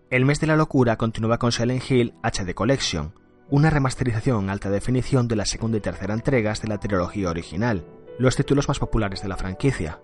El 0.09 0.25
mes 0.25 0.39
de 0.39 0.47
la 0.47 0.55
locura 0.55 0.97
continúa 0.97 1.37
con 1.37 1.51
Silent 1.51 1.89
Hill 1.89 2.13
HD 2.23 2.53
Collection, 2.53 3.13
una 3.49 3.69
remasterización 3.69 4.45
en 4.45 4.49
alta 4.49 4.69
definición 4.69 5.27
de 5.27 5.35
la 5.35 5.45
segunda 5.45 5.77
y 5.77 5.81
tercera 5.81 6.13
entregas 6.13 6.61
de 6.61 6.67
la 6.67 6.79
trilogía 6.79 7.29
original, 7.29 7.85
los 8.17 8.35
títulos 8.35 8.67
más 8.67 8.79
populares 8.79 9.21
de 9.21 9.27
la 9.27 9.37
franquicia. 9.37 9.99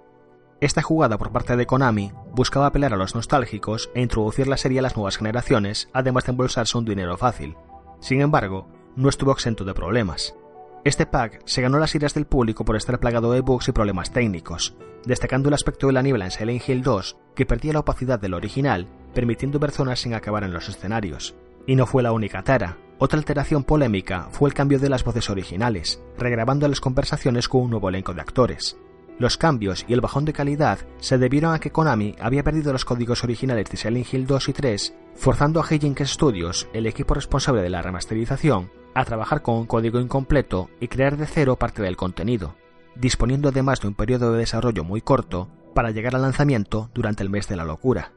Esta 0.59 0.83
jugada 0.83 1.17
por 1.17 1.31
parte 1.31 1.55
de 1.55 1.65
Konami 1.65 2.11
buscaba 2.35 2.67
apelar 2.67 2.93
a 2.93 2.97
los 2.97 3.15
nostálgicos 3.15 3.89
e 3.95 4.01
introducir 4.01 4.47
la 4.47 4.57
serie 4.57 4.79
a 4.79 4.81
las 4.83 4.95
nuevas 4.95 5.17
generaciones, 5.17 5.89
además 5.91 6.25
de 6.25 6.31
embolsarse 6.31 6.77
un 6.77 6.85
dinero 6.85 7.17
fácil. 7.17 7.55
Sin 7.99 8.21
embargo, 8.21 8.67
no 8.95 9.09
estuvo 9.09 9.31
exento 9.31 9.63
de 9.63 9.73
problemas. 9.73 10.35
Este 10.83 11.05
pack 11.05 11.43
se 11.45 11.61
ganó 11.61 11.77
las 11.77 11.93
iras 11.93 12.15
del 12.15 12.25
público 12.25 12.65
por 12.65 12.75
estar 12.75 12.99
plagado 12.99 13.31
de 13.31 13.41
bugs 13.41 13.67
y 13.67 13.71
problemas 13.71 14.11
técnicos, 14.11 14.75
destacando 15.05 15.47
el 15.47 15.53
aspecto 15.53 15.85
de 15.85 15.93
la 15.93 16.01
niebla 16.01 16.25
en 16.25 16.31
Silent 16.31 16.67
Hill 16.67 16.81
2, 16.81 17.17
que 17.35 17.45
perdía 17.45 17.73
la 17.73 17.81
opacidad 17.81 18.19
del 18.19 18.33
original, 18.33 18.87
permitiendo 19.13 19.59
ver 19.59 19.69
zonas 19.69 19.99
sin 19.99 20.15
acabar 20.15 20.43
en 20.43 20.53
los 20.53 20.69
escenarios. 20.69 21.35
Y 21.67 21.75
no 21.75 21.85
fue 21.85 22.01
la 22.01 22.11
única 22.11 22.41
tara. 22.41 22.79
Otra 22.97 23.19
alteración 23.19 23.63
polémica 23.63 24.29
fue 24.31 24.49
el 24.49 24.55
cambio 24.55 24.79
de 24.79 24.89
las 24.89 25.03
voces 25.03 25.29
originales, 25.29 26.01
regrabando 26.17 26.67
las 26.67 26.81
conversaciones 26.81 27.47
con 27.47 27.61
un 27.61 27.69
nuevo 27.69 27.89
elenco 27.89 28.15
de 28.15 28.21
actores. 28.21 28.75
Los 29.19 29.37
cambios 29.37 29.85
y 29.87 29.93
el 29.93 30.01
bajón 30.01 30.25
de 30.25 30.33
calidad 30.33 30.79
se 30.99 31.19
debieron 31.19 31.53
a 31.53 31.59
que 31.59 31.71
Konami 31.71 32.15
había 32.19 32.43
perdido 32.43 32.73
los 32.73 32.85
códigos 32.85 33.23
originales 33.23 33.69
de 33.69 33.77
Silent 33.77 34.11
Hill 34.11 34.25
2 34.25 34.49
y 34.49 34.53
3, 34.53 34.95
forzando 35.13 35.61
a 35.61 35.65
Hijinks 35.69 36.09
Studios, 36.09 36.67
el 36.73 36.87
equipo 36.87 37.13
responsable 37.13 37.61
de 37.61 37.69
la 37.69 37.83
remasterización, 37.83 38.71
a 38.93 39.05
trabajar 39.05 39.41
con 39.41 39.55
un 39.55 39.65
código 39.65 39.99
incompleto 39.99 40.69
y 40.79 40.87
crear 40.87 41.17
de 41.17 41.25
cero 41.25 41.55
parte 41.57 41.81
del 41.81 41.97
contenido, 41.97 42.55
disponiendo 42.95 43.49
además 43.49 43.79
de 43.81 43.87
un 43.87 43.93
periodo 43.93 44.33
de 44.33 44.39
desarrollo 44.39 44.83
muy 44.83 45.01
corto 45.01 45.49
para 45.73 45.91
llegar 45.91 46.15
al 46.15 46.23
lanzamiento 46.23 46.89
durante 46.93 47.23
el 47.23 47.29
mes 47.29 47.47
de 47.47 47.55
la 47.55 47.65
locura. 47.65 48.11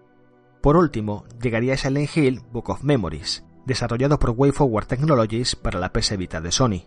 Por 0.60 0.76
último, 0.76 1.24
llegaría 1.40 1.76
Silent 1.76 2.16
Hill 2.16 2.42
Book 2.50 2.70
of 2.70 2.82
Memories, 2.82 3.44
desarrollado 3.66 4.18
por 4.18 4.30
WayForward 4.30 4.86
Technologies 4.86 5.56
para 5.56 5.78
la 5.78 5.92
PS 5.92 6.16
Vita 6.16 6.40
de 6.40 6.52
Sony. 6.52 6.84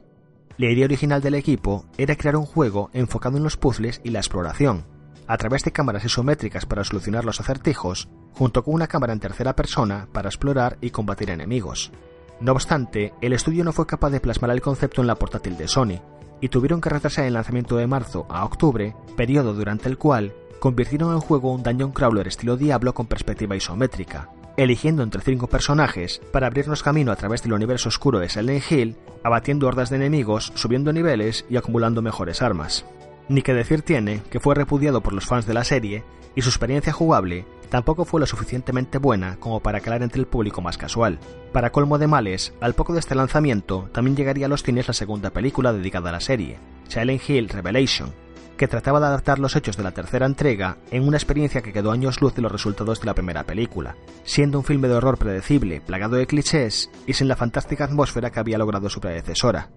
La 0.57 0.71
idea 0.71 0.85
original 0.85 1.21
del 1.21 1.35
equipo 1.35 1.85
era 1.97 2.15
crear 2.15 2.35
un 2.35 2.45
juego 2.45 2.89
enfocado 2.93 3.37
en 3.37 3.43
los 3.43 3.57
puzzles 3.57 4.01
y 4.03 4.09
la 4.09 4.19
exploración, 4.19 4.85
a 5.27 5.37
través 5.37 5.63
de 5.63 5.71
cámaras 5.71 6.05
isométricas 6.05 6.65
para 6.65 6.83
solucionar 6.83 7.25
los 7.25 7.39
acertijos, 7.39 8.09
junto 8.33 8.63
con 8.63 8.73
una 8.73 8.87
cámara 8.87 9.13
en 9.13 9.19
tercera 9.19 9.55
persona 9.55 10.07
para 10.11 10.29
explorar 10.29 10.77
y 10.81 10.89
combatir 10.89 11.29
enemigos. 11.29 11.91
No 12.39 12.51
obstante, 12.51 13.13
el 13.21 13.33
estudio 13.33 13.63
no 13.63 13.73
fue 13.73 13.87
capaz 13.87 14.11
de 14.11 14.19
plasmar 14.19 14.51
el 14.51 14.61
concepto 14.61 15.01
en 15.01 15.07
la 15.07 15.15
portátil 15.15 15.57
de 15.57 15.67
Sony, 15.67 15.99
y 16.39 16.49
tuvieron 16.49 16.81
que 16.81 16.89
retrasar 16.89 17.25
el 17.25 17.33
lanzamiento 17.33 17.77
de 17.77 17.87
marzo 17.87 18.27
a 18.29 18.45
octubre, 18.45 18.95
periodo 19.15 19.53
durante 19.53 19.89
el 19.89 19.97
cual 19.97 20.33
convirtieron 20.59 21.13
el 21.13 21.19
juego 21.19 21.49
en 21.49 21.57
un 21.57 21.63
dungeon 21.63 21.91
crawler 21.91 22.27
estilo 22.27 22.57
Diablo 22.57 22.93
con 22.93 23.07
perspectiva 23.07 23.55
isométrica, 23.55 24.29
eligiendo 24.55 25.03
entre 25.03 25.21
cinco 25.21 25.47
personajes 25.47 26.21
para 26.31 26.47
abrirnos 26.47 26.83
camino 26.83 27.11
a 27.11 27.15
través 27.15 27.43
del 27.43 27.53
universo 27.53 27.89
oscuro 27.89 28.19
de 28.19 28.29
Silent 28.29 28.71
Hill, 28.71 28.95
abatiendo 29.23 29.67
hordas 29.67 29.89
de 29.89 29.97
enemigos, 29.97 30.51
subiendo 30.55 30.93
niveles 30.93 31.45
y 31.49 31.57
acumulando 31.57 32.01
mejores 32.01 32.41
armas. 32.41 32.85
Ni 33.29 33.41
que 33.41 33.53
decir 33.53 33.81
tiene 33.81 34.21
que 34.29 34.39
fue 34.39 34.55
repudiado 34.55 35.01
por 35.01 35.13
los 35.13 35.25
fans 35.25 35.45
de 35.45 35.53
la 35.53 35.63
serie 35.63 36.03
y 36.35 36.41
su 36.41 36.49
experiencia 36.49 36.93
jugable 36.93 37.45
tampoco 37.69 38.05
fue 38.05 38.19
lo 38.19 38.25
suficientemente 38.25 38.97
buena 38.97 39.37
como 39.39 39.59
para 39.59 39.79
calar 39.79 40.03
entre 40.03 40.19
el 40.19 40.27
público 40.27 40.61
más 40.61 40.77
casual. 40.77 41.19
Para 41.51 41.71
colmo 41.71 41.97
de 41.97 42.07
males, 42.07 42.53
al 42.61 42.73
poco 42.73 42.93
de 42.93 42.99
este 42.99 43.15
lanzamiento 43.15 43.89
también 43.91 44.15
llegaría 44.15 44.45
a 44.45 44.49
los 44.49 44.63
cines 44.63 44.87
la 44.87 44.93
segunda 44.93 45.31
película 45.31 45.73
dedicada 45.73 46.09
a 46.09 46.13
la 46.13 46.19
serie, 46.19 46.59
Silent 46.87 47.29
Hill 47.29 47.49
Revelation, 47.49 48.13
que 48.57 48.67
trataba 48.67 48.99
de 48.99 49.05
adaptar 49.05 49.39
los 49.39 49.55
hechos 49.55 49.77
de 49.77 49.83
la 49.83 49.91
tercera 49.91 50.25
entrega 50.25 50.77
en 50.91 51.07
una 51.07 51.17
experiencia 51.17 51.61
que 51.61 51.71
quedó 51.71 51.91
años 51.91 52.21
luz 52.21 52.33
de 52.33 52.41
los 52.41 52.51
resultados 52.51 52.99
de 52.99 53.05
la 53.05 53.13
primera 53.13 53.43
película, 53.43 53.95
siendo 54.23 54.57
un 54.57 54.65
filme 54.65 54.87
de 54.87 54.95
horror 54.95 55.17
predecible, 55.17 55.79
plagado 55.79 56.15
de 56.15 56.27
clichés 56.27 56.89
y 57.05 57.13
sin 57.13 57.27
la 57.27 57.35
fantástica 57.35 57.85
atmósfera 57.85 58.31
que 58.31 58.39
había 58.39 58.57
logrado 58.57 58.89
su 58.89 58.99
predecesora. 58.99 59.69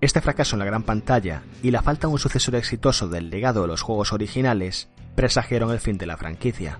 Este 0.00 0.20
fracaso 0.20 0.56
en 0.56 0.60
la 0.60 0.66
gran 0.66 0.82
pantalla 0.82 1.42
y 1.62 1.70
la 1.70 1.82
falta 1.82 2.08
de 2.08 2.14
un 2.14 2.18
sucesor 2.18 2.56
exitoso 2.56 3.08
del 3.08 3.30
legado 3.30 3.62
de 3.62 3.68
los 3.68 3.82
juegos 3.82 4.12
originales 4.12 4.88
presagiaron 5.14 5.70
el 5.70 5.80
fin 5.80 5.98
de 5.98 6.06
la 6.06 6.16
franquicia. 6.16 6.78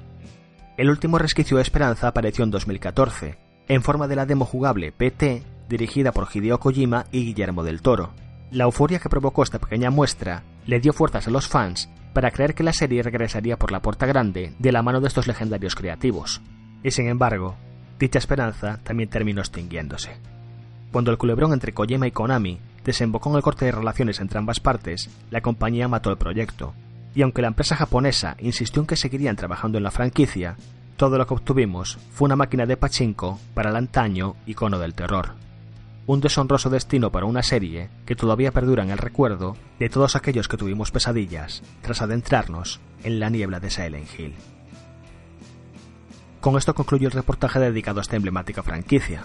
El 0.76 0.90
último 0.90 1.18
resquicio 1.18 1.56
de 1.56 1.62
esperanza 1.62 2.08
apareció 2.08 2.42
en 2.42 2.50
2014, 2.50 3.38
en 3.68 3.82
forma 3.82 4.08
de 4.08 4.16
la 4.16 4.26
demo 4.26 4.44
jugable 4.44 4.90
PT, 4.90 5.44
dirigida 5.68 6.10
por 6.10 6.26
Hideo 6.32 6.58
Kojima 6.58 7.06
y 7.12 7.24
Guillermo 7.24 7.62
del 7.62 7.80
Toro. 7.80 8.10
La 8.50 8.64
euforia 8.64 8.98
que 8.98 9.08
provocó 9.08 9.44
esta 9.44 9.60
pequeña 9.60 9.90
muestra 9.90 10.42
le 10.66 10.80
dio 10.80 10.92
fuerzas 10.92 11.28
a 11.28 11.30
los 11.30 11.46
fans 11.46 11.88
para 12.12 12.32
creer 12.32 12.54
que 12.54 12.64
la 12.64 12.72
serie 12.72 13.04
regresaría 13.04 13.56
por 13.56 13.70
la 13.70 13.82
puerta 13.82 14.04
grande 14.06 14.52
de 14.58 14.72
la 14.72 14.82
mano 14.82 15.00
de 15.00 15.06
estos 15.06 15.28
legendarios 15.28 15.76
creativos. 15.76 16.40
Y 16.82 16.90
sin 16.90 17.06
embargo, 17.06 17.54
dicha 18.00 18.18
esperanza 18.18 18.80
también 18.82 19.08
terminó 19.08 19.42
extinguiéndose. 19.42 20.16
Cuando 20.90 21.12
el 21.12 21.18
culebrón 21.18 21.52
entre 21.52 21.72
Kojima 21.72 22.08
y 22.08 22.10
Konami 22.10 22.58
desembocó 22.84 23.30
en 23.30 23.36
el 23.36 23.42
corte 23.42 23.64
de 23.64 23.72
relaciones 23.72 24.18
entre 24.18 24.38
ambas 24.38 24.58
partes, 24.58 25.08
la 25.30 25.40
compañía 25.40 25.86
mató 25.86 26.10
el 26.10 26.18
proyecto, 26.18 26.74
y 27.14 27.22
aunque 27.22 27.42
la 27.42 27.48
empresa 27.48 27.76
japonesa 27.76 28.36
insistió 28.40 28.80
en 28.82 28.86
que 28.86 28.96
seguirían 28.96 29.36
trabajando 29.36 29.78
en 29.78 29.84
la 29.84 29.90
franquicia, 29.90 30.56
todo 30.96 31.18
lo 31.18 31.26
que 31.26 31.34
obtuvimos 31.34 31.98
fue 32.12 32.26
una 32.26 32.36
máquina 32.36 32.66
de 32.66 32.76
pachinko 32.76 33.38
para 33.54 33.70
el 33.70 33.76
antaño 33.76 34.36
icono 34.46 34.78
del 34.78 34.94
terror. 34.94 35.34
Un 36.06 36.20
deshonroso 36.20 36.68
destino 36.70 37.10
para 37.10 37.26
una 37.26 37.42
serie 37.42 37.88
que 38.04 38.14
todavía 38.14 38.52
perdura 38.52 38.82
en 38.82 38.90
el 38.90 38.98
recuerdo 38.98 39.56
de 39.78 39.88
todos 39.88 40.16
aquellos 40.16 40.48
que 40.48 40.56
tuvimos 40.56 40.90
pesadillas 40.90 41.62
tras 41.82 42.02
adentrarnos 42.02 42.80
en 43.02 43.20
la 43.20 43.30
niebla 43.30 43.58
de 43.58 43.70
Silent 43.70 44.08
Hill. 44.18 44.34
Con 46.40 46.58
esto 46.58 46.74
concluyo 46.74 47.08
el 47.08 47.12
reportaje 47.12 47.58
dedicado 47.58 48.00
a 48.00 48.02
esta 48.02 48.16
emblemática 48.16 48.62
franquicia. 48.62 49.24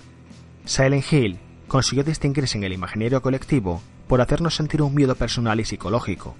Silent 0.64 1.12
Hill 1.12 1.40
consiguió 1.68 2.04
distinguirse 2.04 2.58
en 2.58 2.64
el 2.64 2.72
imaginario 2.72 3.22
colectivo 3.22 3.82
por 4.08 4.22
hacernos 4.22 4.56
sentir 4.56 4.82
un 4.82 4.96
miedo 4.96 5.16
personal 5.16 5.60
y 5.60 5.66
psicológico, 5.66 6.36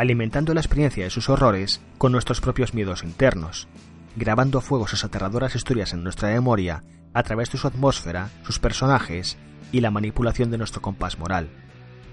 alimentando 0.00 0.54
la 0.54 0.62
experiencia 0.62 1.04
de 1.04 1.10
sus 1.10 1.28
horrores 1.28 1.82
con 1.98 2.10
nuestros 2.10 2.40
propios 2.40 2.72
miedos 2.72 3.04
internos, 3.04 3.68
grabando 4.16 4.58
a 4.58 4.62
fuego 4.62 4.88
sus 4.88 5.04
aterradoras 5.04 5.54
historias 5.54 5.92
en 5.92 6.02
nuestra 6.02 6.30
memoria 6.30 6.82
a 7.12 7.22
través 7.22 7.52
de 7.52 7.58
su 7.58 7.66
atmósfera, 7.66 8.30
sus 8.42 8.58
personajes 8.58 9.36
y 9.72 9.82
la 9.82 9.90
manipulación 9.90 10.50
de 10.50 10.56
nuestro 10.56 10.80
compás 10.80 11.18
moral. 11.18 11.50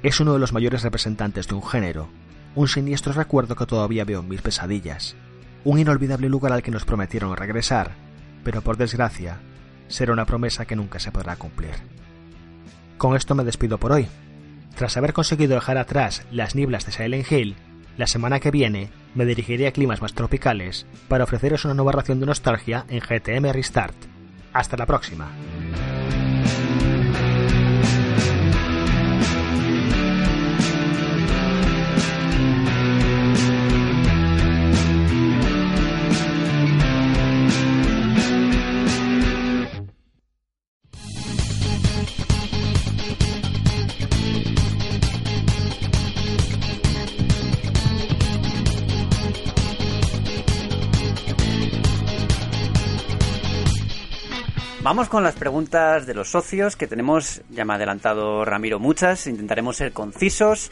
Es 0.04 0.20
uno 0.20 0.34
de 0.34 0.40
los 0.40 0.52
mayores 0.52 0.84
representantes 0.84 1.48
de 1.48 1.56
un 1.56 1.64
género, 1.64 2.10
un 2.56 2.68
siniestro 2.68 3.14
recuerdo 3.14 3.56
que 3.56 3.66
todavía 3.66 4.04
veo 4.04 4.20
en 4.20 4.28
mis 4.28 4.42
pesadillas, 4.42 5.16
un 5.64 5.80
inolvidable 5.80 6.28
lugar 6.28 6.52
al 6.52 6.64
que 6.64 6.72
nos 6.72 6.84
prometieron 6.84 7.38
regresar, 7.38 7.92
pero 8.44 8.62
por 8.62 8.76
desgracia, 8.76 9.40
será 9.88 10.12
una 10.12 10.26
promesa 10.26 10.66
que 10.66 10.76
nunca 10.76 11.00
se 11.00 11.14
podrá 11.14 11.38
cumplir. 11.38 11.76
Con 12.98 13.16
esto 13.16 13.34
me 13.34 13.46
despido 13.46 13.78
por 13.78 13.94
hoy. 13.94 14.10
Tras 14.76 14.98
haber 14.98 15.14
conseguido 15.14 15.56
dejar 15.56 15.78
atrás 15.78 16.26
las 16.32 16.54
nieblas 16.54 16.86
de 16.86 16.92
Silent 16.92 17.32
Hill, 17.32 17.56
la 17.98 18.08
semana 18.08 18.40
que 18.40 18.52
viene 18.52 18.90
me 19.16 19.26
dirigiré 19.26 19.68
a 19.68 19.72
climas 19.72 20.02
más 20.02 20.14
tropicales 20.14 20.86
para 21.08 21.24
ofreceros 21.24 21.66
una 21.66 21.74
nueva 21.74 21.92
ración 21.92 22.20
de 22.20 22.28
nostalgia 22.28 22.86
en 22.90 23.00
GTM 23.00 23.52
Restart. 23.52 23.96
Hasta 24.54 24.78
la 24.78 24.86
próxima. 24.86 25.32
Vamos 54.88 55.10
con 55.10 55.22
las 55.22 55.36
preguntas 55.36 56.06
de 56.06 56.14
los 56.14 56.32
socios 56.32 56.78
que 56.78 56.88
tenemos, 56.88 57.42
ya 57.50 57.66
me 57.66 57.74
ha 57.74 57.76
adelantado 57.76 58.46
Ramiro 58.46 58.80
muchas, 58.80 59.28
intentaremos 59.28 59.76
ser 59.76 59.92
concisos 59.92 60.72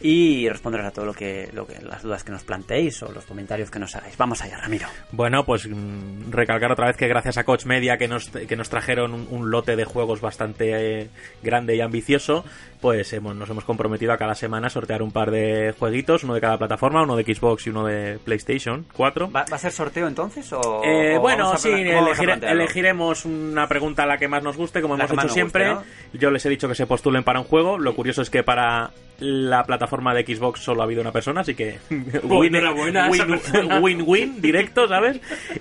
y 0.00 0.48
responderos 0.48 0.86
a 0.86 0.90
todo 0.92 1.04
lo 1.06 1.12
que, 1.14 1.48
lo 1.52 1.66
que 1.66 1.80
las 1.82 2.02
dudas 2.02 2.22
que 2.24 2.30
nos 2.32 2.44
planteéis 2.44 3.02
o 3.02 3.10
los 3.12 3.24
comentarios 3.24 3.70
que 3.70 3.78
nos 3.78 3.94
hagáis. 3.96 4.16
Vamos 4.16 4.40
allá, 4.42 4.58
Ramiro. 4.58 4.86
Bueno, 5.12 5.44
pues 5.44 5.66
mm, 5.68 6.30
recalcar 6.30 6.70
otra 6.70 6.86
vez 6.86 6.96
que 6.96 7.08
gracias 7.08 7.36
a 7.38 7.44
Coach 7.44 7.64
Media 7.66 7.98
que 7.98 8.06
nos, 8.08 8.28
que 8.28 8.56
nos 8.56 8.68
trajeron 8.68 9.12
un, 9.14 9.26
un 9.30 9.50
lote 9.50 9.74
de 9.76 9.84
juegos 9.84 10.20
bastante 10.20 11.00
eh, 11.02 11.08
grande 11.42 11.74
y 11.76 11.80
ambicioso, 11.80 12.44
pues 12.80 13.12
hemos, 13.12 13.34
nos 13.34 13.50
hemos 13.50 13.64
comprometido 13.64 14.12
a 14.12 14.16
cada 14.18 14.34
semana 14.34 14.68
a 14.68 14.70
sortear 14.70 15.02
un 15.02 15.10
par 15.10 15.30
de 15.30 15.74
jueguitos, 15.78 16.22
uno 16.24 16.34
de 16.34 16.40
cada 16.40 16.58
plataforma, 16.58 17.02
uno 17.02 17.16
de 17.16 17.24
Xbox 17.24 17.66
y 17.66 17.70
uno 17.70 17.84
de 17.84 18.18
PlayStation 18.24 18.86
4. 18.92 19.30
¿Va, 19.32 19.44
va 19.50 19.56
a 19.56 19.58
ser 19.58 19.72
sorteo 19.72 20.06
entonces? 20.06 20.52
O, 20.52 20.82
Eh, 20.84 21.16
o 21.16 21.20
bueno, 21.20 21.56
sí, 21.56 21.70
elegiremos 21.70 23.24
una 23.24 23.66
pregunta 23.66 24.04
a 24.04 24.06
la 24.06 24.18
que 24.18 24.28
más 24.28 24.42
nos 24.42 24.56
guste, 24.56 24.80
como 24.80 24.96
La 24.96 25.04
hemos 25.04 25.24
hecho 25.24 25.32
siempre. 25.32 25.74
guste, 25.74 25.88
Yo 26.14 26.30
les 26.30 26.44
he 26.46 26.48
dicho 26.48 26.68
que 26.68 26.74
se 26.74 26.86
postulen 26.86 27.24
para 27.24 27.40
un 27.40 27.46
juego. 27.46 27.78
Lo 27.78 27.94
curioso 27.94 28.22
es 28.22 28.30
que 28.30 28.42
para 28.42 28.90
la 29.20 29.64
plataforma 29.64 30.14
de 30.14 30.24
Xbox 30.24 30.60
solo 30.60 30.80
ha 30.82 30.84
habido 30.84 31.00
una 31.00 31.12
persona, 31.12 31.40
así 31.40 31.54
que 31.54 31.78
win-win 33.80 34.40
directo, 34.40 34.86
¿sabes? 34.88 35.20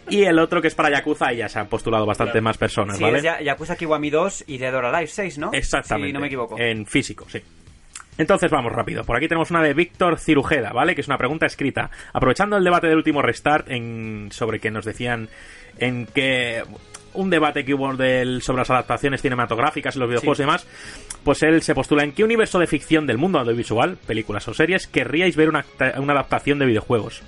Y 0.09 0.23
el 0.23 0.39
otro 0.39 0.61
que 0.61 0.67
es 0.67 0.75
para 0.75 0.89
Yakuza 0.89 1.33
y 1.33 1.37
ya 1.37 1.49
se 1.49 1.59
han 1.59 1.67
postulado 1.67 2.05
bastante 2.05 2.41
más 2.41 2.57
personas, 2.57 2.97
Sí, 2.97 3.03
¿vale? 3.03 3.17
es 3.17 3.23
Ya- 3.23 3.41
Yakuza 3.41 3.75
Kiwami 3.75 4.09
2 4.09 4.43
y 4.47 4.57
Dead 4.57 4.75
or 4.75 4.85
Alive 4.85 5.07
6, 5.07 5.37
¿no? 5.37 5.49
Exactamente. 5.53 6.09
Si 6.09 6.13
no 6.13 6.19
me 6.19 6.27
equivoco. 6.27 6.57
En 6.59 6.85
físico, 6.85 7.25
sí. 7.29 7.41
Entonces 8.19 8.49
vamos 8.49 8.71
rápido. 8.71 9.03
Por 9.03 9.15
aquí 9.15 9.27
tenemos 9.27 9.51
una 9.51 9.61
de 9.61 9.73
Víctor 9.75 10.17
Cirujeda, 10.17 10.71
¿vale? 10.73 10.95
Que 10.95 11.01
es 11.01 11.07
una 11.07 11.19
pregunta 11.19 11.45
escrita. 11.45 11.91
Aprovechando 12.13 12.57
el 12.57 12.63
debate 12.63 12.87
del 12.87 12.97
último 12.97 13.21
restart 13.21 13.69
en... 13.69 14.29
sobre 14.31 14.59
que 14.59 14.71
nos 14.71 14.85
decían 14.85 15.29
en 15.77 16.07
que 16.07 16.63
un 17.17 17.29
debate 17.29 17.65
que 17.65 17.73
hubo 17.73 17.93
del... 17.95 18.41
sobre 18.41 18.59
las 18.61 18.69
adaptaciones 18.69 19.21
cinematográficas 19.21 19.95
y 19.95 19.99
los 19.99 20.07
videojuegos 20.07 20.39
y 20.39 20.43
demás, 20.43 20.67
pues 21.23 21.43
él 21.43 21.61
se 21.61 21.75
postula 21.75 22.03
en 22.03 22.13
qué 22.13 22.23
universo 22.23 22.59
de 22.59 22.67
ficción 22.67 23.05
del 23.07 23.17
mundo 23.17 23.39
audiovisual, 23.39 23.97
películas 24.07 24.47
o 24.47 24.53
series, 24.53 24.87
querríais 24.87 25.35
ver 25.35 25.49
una, 25.49 25.65
una 25.97 26.13
adaptación 26.13 26.59
de 26.59 26.65
videojuegos. 26.65 27.23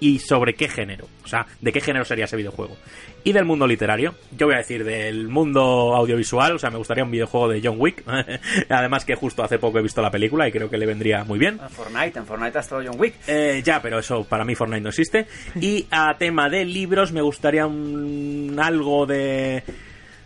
Y 0.00 0.18
sobre 0.18 0.54
qué 0.54 0.66
género, 0.66 1.06
o 1.22 1.28
sea, 1.28 1.46
de 1.60 1.72
qué 1.72 1.80
género 1.82 2.06
sería 2.06 2.24
ese 2.24 2.36
videojuego. 2.36 2.76
Y 3.22 3.32
del 3.32 3.44
mundo 3.44 3.66
literario, 3.66 4.14
yo 4.36 4.46
voy 4.46 4.54
a 4.54 4.58
decir 4.58 4.82
del 4.82 5.28
mundo 5.28 5.94
audiovisual, 5.94 6.54
o 6.54 6.58
sea, 6.58 6.70
me 6.70 6.78
gustaría 6.78 7.04
un 7.04 7.10
videojuego 7.10 7.48
de 7.48 7.60
John 7.62 7.76
Wick. 7.78 8.02
Además 8.70 9.04
que 9.04 9.14
justo 9.14 9.44
hace 9.44 9.58
poco 9.58 9.78
he 9.78 9.82
visto 9.82 10.00
la 10.00 10.10
película 10.10 10.48
y 10.48 10.52
creo 10.52 10.70
que 10.70 10.78
le 10.78 10.86
vendría 10.86 11.24
muy 11.24 11.38
bien. 11.38 11.58
Ah, 11.60 11.68
Fortnite, 11.68 12.18
en 12.18 12.24
Fortnite 12.24 12.56
ha 12.56 12.60
estado 12.62 12.82
John 12.84 12.98
Wick. 12.98 13.14
Eh, 13.26 13.60
ya, 13.62 13.82
pero 13.82 13.98
eso 13.98 14.24
para 14.24 14.44
mí 14.44 14.54
Fortnite 14.54 14.82
no 14.82 14.88
existe. 14.88 15.26
Y 15.60 15.86
a 15.90 16.16
tema 16.18 16.48
de 16.48 16.64
libros 16.64 17.12
me 17.12 17.20
gustaría 17.20 17.66
un 17.66 18.58
algo 18.60 19.04
de... 19.06 19.62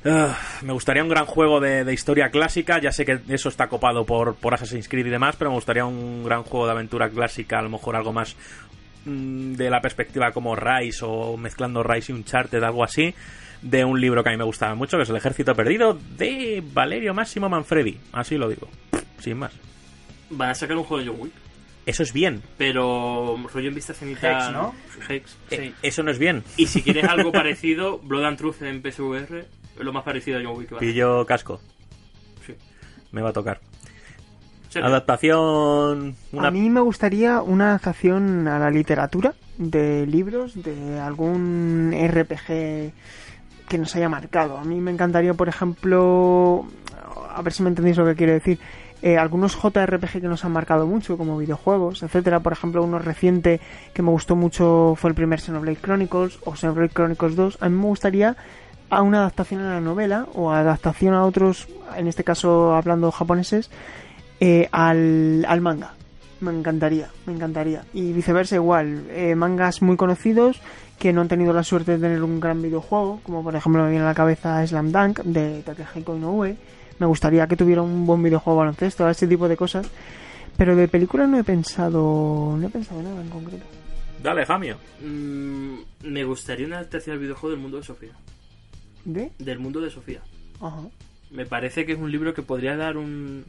Me 0.05 0.73
gustaría 0.75 1.03
un 1.03 1.09
gran 1.09 1.25
juego 1.25 1.61
de, 1.61 1.83
de 1.83 1.95
historia 1.95 2.29
clásica, 2.29 2.79
ya 2.79 2.93
sé 2.93 3.07
que 3.07 3.21
eso 3.31 3.49
está 3.49 3.69
copado 3.69 4.05
por, 4.05 4.35
por 4.35 4.53
Assassin's 4.53 4.87
Creed 4.87 5.07
y 5.07 5.11
demás, 5.11 5.35
pero 5.37 5.51
me 5.51 5.57
gustaría 5.57 5.87
un 5.87 6.25
gran 6.25 6.43
juego 6.43 6.67
de 6.67 6.73
aventura 6.73 7.09
clásica, 7.09 7.59
a 7.59 7.63
lo 7.63 7.71
mejor 7.71 7.97
algo 7.97 8.13
más 8.13 8.37
de 9.05 9.71
la 9.71 9.81
perspectiva 9.81 10.33
como 10.33 10.57
Rise 10.57 11.05
o 11.05 11.37
mezclando 11.37 11.83
Rise 11.83 12.13
y 12.13 12.15
Uncharted, 12.15 12.63
algo 12.63 12.85
así, 12.85 13.15
de 13.63 13.85
un 13.85 14.01
libro 14.01 14.23
que 14.23 14.31
a 14.31 14.33
mí 14.33 14.39
me 14.39 14.45
gustaba 14.45 14.75
mucho, 14.75 14.97
que 14.97 15.03
es 15.03 15.11
El 15.11 15.17
Ejército 15.17 15.55
Perdido, 15.55 15.99
de 16.17 16.63
Valerio 16.73 17.15
Máximo 17.15 17.49
Manfredi, 17.49 17.99
así 18.13 18.37
lo 18.37 18.49
digo, 18.49 18.69
sin 19.19 19.39
más. 19.39 19.53
Van 20.31 20.51
a 20.51 20.55
sacar 20.55 20.77
un 20.77 20.85
juego 20.85 21.03
de 21.05 21.11
John 21.11 21.21
Wick. 21.21 21.33
Eso 21.87 22.03
es 22.03 22.15
bien, 22.15 22.43
Pero 22.57 23.37
rollo 23.53 23.69
en 23.69 23.75
vista 23.75 23.93
cenita. 23.93 24.47
Hex, 24.47 24.53
¿no? 24.53 24.75
Hex. 25.07 25.37
Eh, 25.51 25.73
eso 25.83 26.03
no 26.03 26.11
es 26.11 26.19
bien. 26.19 26.43
Y 26.57 26.67
si 26.67 26.81
quieres 26.81 27.05
algo 27.05 27.31
parecido, 27.33 27.99
Blood 27.99 28.25
and 28.25 28.39
Truth 28.39 28.63
en 28.63 28.81
PSVR 28.81 29.41
es 29.41 29.85
lo 29.85 29.93
más 29.93 30.03
parecido 30.03 30.39
a 30.39 30.43
John 30.43 30.57
Wick. 30.57 30.79
Pillo 30.79 31.27
casco. 31.27 31.61
Sí. 32.47 32.55
Me 33.13 33.21
va 33.21 33.31
a 33.31 33.33
tocar. 33.35 33.61
Adaptación. 34.83 36.17
Una... 36.33 36.49
A 36.49 36.51
mí 36.51 36.69
me 36.71 36.81
gustaría 36.81 37.43
una 37.43 37.69
adaptación 37.71 38.49
a 38.49 38.59
la 38.59 38.71
literatura 38.71 39.35
de 39.59 40.07
libros, 40.07 40.63
de 40.63 40.99
algún 41.01 41.93
RPG 41.93 42.93
que 43.69 43.79
nos 43.79 43.95
haya 43.97 44.09
marcado. 44.09 44.59
A 44.59 44.65
mí 44.65 44.81
me 44.81 44.91
encantaría, 44.91 45.35
por 45.35 45.49
ejemplo, 45.49 46.67
a 47.35 47.43
ver 47.43 47.53
si 47.53 47.63
me 47.63 47.69
entendéis 47.69 47.97
lo 47.97 48.05
que 48.05 48.15
quiero 48.15 48.33
decir, 48.33 48.59
eh, 49.03 49.19
algunos 49.19 49.55
JRPG 49.57 50.21
que 50.21 50.29
nos 50.29 50.45
han 50.45 50.53
marcado 50.53 50.87
mucho, 50.87 51.19
como 51.19 51.37
videojuegos, 51.37 52.03
etcétera. 52.03 52.41
Por 52.41 52.53
ejemplo, 52.53 52.83
uno 52.83 52.99
reciente 52.99 53.61
que 53.93 54.03
me 54.03 54.11
gustó 54.11 54.37
mucho 54.37 54.95
fue 54.97 55.11
el 55.11 55.15
primer 55.15 55.41
Xenoblade 55.41 55.77
Chronicles 55.77 56.39
o 56.45 56.57
Xenoblade 56.57 56.95
Chronicles 56.95 57.37
2. 57.37 57.59
A 57.61 57.69
mí 57.69 57.77
me 57.77 57.87
gustaría 57.87 58.37
a 58.91 59.03
una 59.03 59.19
adaptación 59.19 59.61
a 59.63 59.75
la 59.75 59.81
novela 59.81 60.27
o 60.35 60.53
adaptación 60.53 61.15
a 61.15 61.25
otros, 61.25 61.69
en 61.97 62.07
este 62.07 62.25
caso 62.25 62.75
hablando 62.75 63.11
japoneses, 63.11 63.71
eh, 64.45 64.69
al, 64.73 65.45
al 65.49 65.61
manga. 65.63 65.95
Me 66.41 66.53
encantaría, 66.53 67.09
me 67.25 67.33
encantaría. 67.33 67.85
Y 67.95 68.13
viceversa 68.13 68.57
igual, 68.57 69.05
eh, 69.11 69.35
mangas 69.35 69.81
muy 69.81 69.97
conocidos 69.97 70.61
que 70.99 71.15
no 71.15 71.23
han 71.23 71.29
tenido 71.29 71.55
la 71.55 71.63
suerte 71.63 71.93
de 71.93 71.99
tener 71.99 72.23
un 72.23 72.41
gran 72.41 72.61
videojuego, 72.61 73.21
como 73.23 73.43
por 73.43 73.57
ejemplo 73.57 73.83
me 73.83 73.91
viene 73.91 74.05
a 74.05 74.09
la 74.09 74.15
cabeza 74.15 74.67
Slam 74.67 74.93
Dunk 74.93 75.21
de 75.21 75.63
Takehiko 75.63 76.15
Inoue. 76.15 76.57
Me 76.99 77.07
gustaría 77.07 77.47
que 77.47 77.57
tuviera 77.57 77.81
un 77.81 78.07
buen 78.07 78.23
videojuego 78.23 78.61
de 78.61 78.67
baloncesto, 78.67 79.09
ese 79.09 79.27
tipo 79.27 79.49
de 79.49 79.57
cosas. 79.57 79.91
Pero 80.57 80.77
de 80.77 80.89
película 80.89 81.27
no 81.27 81.39
he 81.39 81.45
pensado, 81.45 82.55
no 82.57 82.67
he 82.67 82.71
pensado 82.71 83.03
nada 83.03 83.21
en 83.21 83.31
concreto. 83.31 83.65
Dale, 84.23 84.45
Jamio. 84.45 84.77
Mm, 85.01 85.79
me 86.03 86.25
gustaría 86.25 86.67
una 86.67 86.79
adaptación 86.79 87.15
al 87.15 87.21
videojuego 87.21 87.51
del 87.51 87.61
mundo 87.61 87.79
de 87.79 87.83
Sofía. 87.83 88.13
¿De? 89.05 89.33
Del 89.39 89.59
mundo 89.59 89.81
de 89.81 89.91
Sofía. 89.91 90.21
Ajá. 90.61 90.83
Me 91.31 91.47
parece 91.47 91.85
que 91.85 91.93
es 91.93 91.99
un 91.99 92.13
libro 92.13 92.33
que 92.35 92.43
podría 92.43 92.77
dar 92.77 92.97
un. 92.97 93.45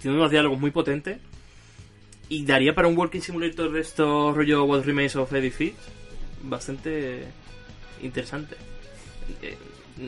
Tiene 0.00 0.16
unos 0.16 0.30
diálogos 0.30 0.58
muy 0.60 0.70
potentes. 0.70 1.18
Y 2.28 2.44
daría 2.46 2.74
para 2.74 2.88
un 2.88 2.96
Walking 2.96 3.20
Simulator 3.20 3.70
de 3.72 3.80
estos 3.80 4.34
rollo 4.34 4.64
What 4.64 4.84
Remains 4.84 5.16
of 5.16 5.32
Edith 5.32 5.74
bastante 6.42 7.24
interesante. 8.02 8.56
Eh, 9.42 9.56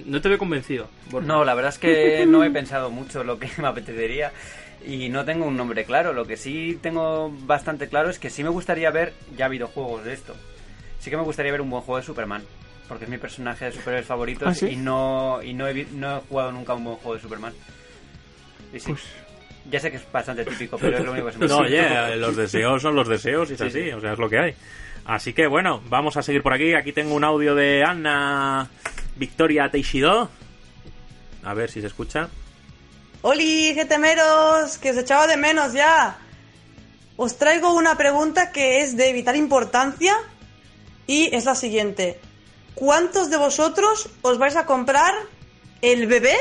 No 0.04 0.20
te 0.20 0.28
veo 0.28 0.38
convencido. 0.38 0.88
Borja. 1.10 1.26
No, 1.26 1.44
la 1.44 1.54
verdad 1.54 1.72
es 1.72 1.78
que 1.78 2.24
no 2.28 2.42
he 2.44 2.50
pensado 2.50 2.90
mucho 2.90 3.24
lo 3.24 3.38
que 3.38 3.48
me 3.58 3.66
apetecería 3.68 4.32
y 4.86 5.08
no 5.08 5.24
tengo 5.24 5.44
un 5.46 5.56
nombre 5.56 5.84
claro. 5.84 6.12
Lo 6.12 6.26
que 6.26 6.36
sí 6.36 6.78
tengo 6.80 7.30
bastante 7.42 7.88
claro 7.88 8.10
es 8.10 8.18
que 8.18 8.30
sí 8.30 8.42
me 8.42 8.48
gustaría 8.50 8.90
ver, 8.90 9.12
ya 9.36 9.44
ha 9.44 9.48
habido 9.48 9.68
juegos 9.68 10.04
de 10.04 10.14
esto, 10.14 10.34
sí 11.00 11.10
que 11.10 11.16
me 11.16 11.22
gustaría 11.22 11.52
ver 11.52 11.60
un 11.60 11.70
buen 11.70 11.82
juego 11.82 11.98
de 12.00 12.06
Superman. 12.06 12.42
Porque 12.88 13.04
es 13.04 13.10
mi 13.10 13.16
personaje 13.18 13.64
de 13.66 13.72
superhéroes 13.72 14.06
favoritos 14.06 14.46
¿Ah, 14.46 14.54
sí? 14.54 14.66
y, 14.66 14.76
no, 14.76 15.42
y 15.42 15.54
no, 15.54 15.66
he, 15.66 15.86
no 15.92 16.18
he 16.18 16.20
jugado 16.20 16.52
nunca 16.52 16.74
un 16.74 16.84
buen 16.84 16.96
juego 16.96 17.14
de 17.14 17.20
Superman. 17.22 17.54
Y 18.74 18.80
sí, 18.80 18.90
Pues 18.92 19.02
ya 19.70 19.80
sé 19.80 19.90
que 19.90 19.96
es 19.98 20.12
bastante 20.12 20.44
típico, 20.44 20.76
pero 20.78 20.98
es 20.98 21.04
lo 21.04 21.12
único 21.12 21.26
que 21.26 21.32
se 21.32 21.38
me 21.38 21.46
No, 21.48 21.58
oye, 21.58 22.16
los 22.16 22.36
deseos 22.36 22.82
son 22.82 22.94
los 22.94 23.08
deseos 23.08 23.50
y 23.50 23.54
es 23.54 23.58
Sí, 23.60 23.66
así, 23.66 23.82
sí. 23.84 23.90
o 23.92 24.00
sea, 24.00 24.12
es 24.12 24.18
lo 24.18 24.28
que 24.28 24.38
hay. 24.38 24.54
Así 25.06 25.32
que 25.32 25.46
bueno, 25.46 25.82
vamos 25.88 26.16
a 26.16 26.22
seguir 26.22 26.42
por 26.42 26.52
aquí. 26.54 26.74
Aquí 26.74 26.92
tengo 26.92 27.14
un 27.14 27.24
audio 27.24 27.54
de 27.54 27.84
Anna 27.84 28.68
Victoria 29.16 29.70
Teixido. 29.70 30.30
A 31.42 31.54
ver 31.54 31.70
si 31.70 31.80
se 31.80 31.86
escucha. 31.88 32.28
¡Holi, 33.22 33.72
getemeros! 33.74 34.78
Que 34.78 34.90
os 34.90 34.96
echaba 34.98 35.26
de 35.26 35.36
menos 35.36 35.72
ya. 35.72 36.18
Os 37.16 37.36
traigo 37.38 37.72
una 37.74 37.96
pregunta 37.96 38.50
que 38.50 38.80
es 38.80 38.96
de 38.96 39.12
vital 39.12 39.36
importancia 39.36 40.14
y 41.06 41.34
es 41.34 41.44
la 41.44 41.54
siguiente. 41.54 42.18
¿Cuántos 42.74 43.30
de 43.30 43.36
vosotros 43.36 44.08
os 44.22 44.38
vais 44.38 44.56
a 44.56 44.66
comprar 44.66 45.14
el 45.80 46.06
bebé 46.06 46.34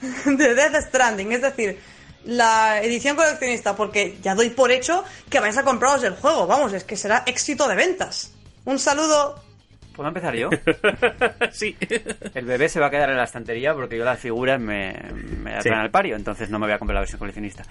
de 0.24 0.54
Death 0.54 0.88
Stranding? 0.88 1.32
Es 1.32 1.42
decir, 1.42 1.78
la 2.24 2.82
edición 2.82 3.16
coleccionista, 3.16 3.74
porque 3.76 4.16
ya 4.22 4.34
doy 4.34 4.50
por 4.50 4.70
hecho 4.70 5.04
que 5.30 5.40
vais 5.40 5.56
a 5.56 5.62
compraros 5.64 6.02
el 6.04 6.14
juego. 6.14 6.46
Vamos, 6.46 6.72
es 6.72 6.84
que 6.84 6.96
será 6.96 7.22
éxito 7.26 7.66
de 7.68 7.74
ventas. 7.76 8.32
Un 8.64 8.78
saludo. 8.78 9.42
¿Puedo 9.94 10.08
empezar 10.08 10.34
yo? 10.36 10.48
sí. 11.52 11.76
El 12.34 12.44
bebé 12.44 12.68
se 12.68 12.78
va 12.78 12.86
a 12.86 12.90
quedar 12.90 13.10
en 13.10 13.16
la 13.16 13.24
estantería 13.24 13.74
porque 13.74 13.98
yo 13.98 14.04
las 14.04 14.20
figuras 14.20 14.60
me, 14.60 14.94
me 15.42 15.60
Sí. 15.60 15.70
al 15.70 15.90
pario, 15.90 16.14
entonces 16.14 16.50
no 16.50 16.58
me 16.60 16.66
voy 16.66 16.74
a 16.74 16.78
comprar 16.78 16.94
la 16.94 17.00
versión 17.00 17.18
coleccionista. 17.18 17.64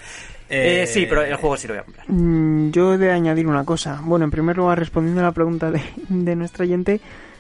Eh, 0.49 0.82
Eh, 0.84 0.88
sí, 0.88 1.06
pero 1.07 1.24
el 1.24 1.36
juego 1.36 1.56
sí 1.56 1.68
lo 1.68 1.76
voy 1.76 1.82
a 1.82 1.86
comprar. 1.86 2.06
Mm, 2.10 2.72
Yo 2.72 2.94
he 2.94 2.98
de 2.98 3.11
añadir 3.11 3.48
una 3.48 3.64
cosa. 3.64 4.02
Bueno, 4.03 4.26
en 4.26 4.32
primer 4.32 4.57
lugar, 4.57 4.78
respondiendo 4.78 5.22
a 5.22 5.26
la 5.26 5.32
pregunta 5.32 5.72
de, 5.72 5.82
de 6.10 6.36
nuestra 6.36 6.64
oyente, 6.65 6.99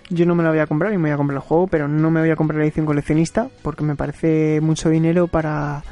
yo 0.09 0.25
no 0.25 0.35
me 0.35 0.43
la 0.43 0.51
voy 0.51 0.59
a 0.59 0.67
comprar 0.67 0.93
y 0.93 0.97
me 0.97 1.09
voy 1.09 1.11
a 1.11 1.17
comprar 1.17 1.35
el 1.35 1.41
juego, 1.43 1.67
pero 1.67 1.89
no 1.89 2.09
me 2.09 2.21
voy 2.21 2.29
a 2.29 2.37
comprar 2.37 2.59
la 2.59 2.63
edición 2.65 2.85
coleccionista 2.85 3.49
porque 3.63 3.83
me 3.83 3.97
parece 3.97 4.61
mucho 4.61 4.87
dinero 4.89 5.27
para 5.27 5.83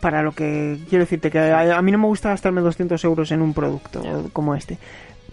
para 0.00 0.22
lo 0.22 0.32
que 0.32 0.78
quiero 0.88 1.04
decirte 1.04 1.30
que 1.30 1.38
a, 1.38 1.76
a 1.76 1.82
mí 1.82 1.92
no 1.92 1.98
me 1.98 2.06
gusta 2.06 2.30
gastarme 2.30 2.60
200 2.60 3.02
euros 3.04 3.30
en 3.32 3.42
un 3.42 3.54
producto 3.54 4.02
como 4.32 4.54
este. 4.54 4.78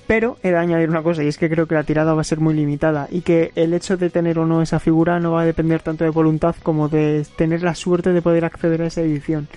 Pero 0.07 0.37
he 0.43 0.51
de 0.51 0.57
añadir 0.57 0.89
una 0.89 1.01
cosa 1.01 1.23
y 1.23 1.27
es 1.27 1.37
que 1.37 1.49
creo 1.49 1.67
que 1.67 1.73
la 1.73 1.83
tirada 1.83 2.13
va 2.13 2.21
a 2.21 2.23
ser 2.23 2.39
muy 2.39 2.53
limitada 2.53 3.07
y 3.09 3.21
que 3.21 3.51
el 3.55 3.73
hecho 3.73 3.97
de 3.97 4.11
tener 4.11 4.37
o 4.37 4.45
no 4.45 4.61
esa 4.61 4.79
figura 4.79 5.19
no 5.19 5.31
va 5.31 5.41
a 5.41 5.45
depender 5.45 5.81
tanto 5.81 6.03
de 6.03 6.11
voluntad 6.11 6.55
como 6.61 6.89
de 6.89 7.25
tener 7.35 7.63
la 7.63 7.73
suerte 7.73 8.13
de 8.13 8.21
poder 8.21 8.45
acceder 8.45 8.83
a 8.83 8.87
esa 8.87 9.01
edición. 9.01 9.47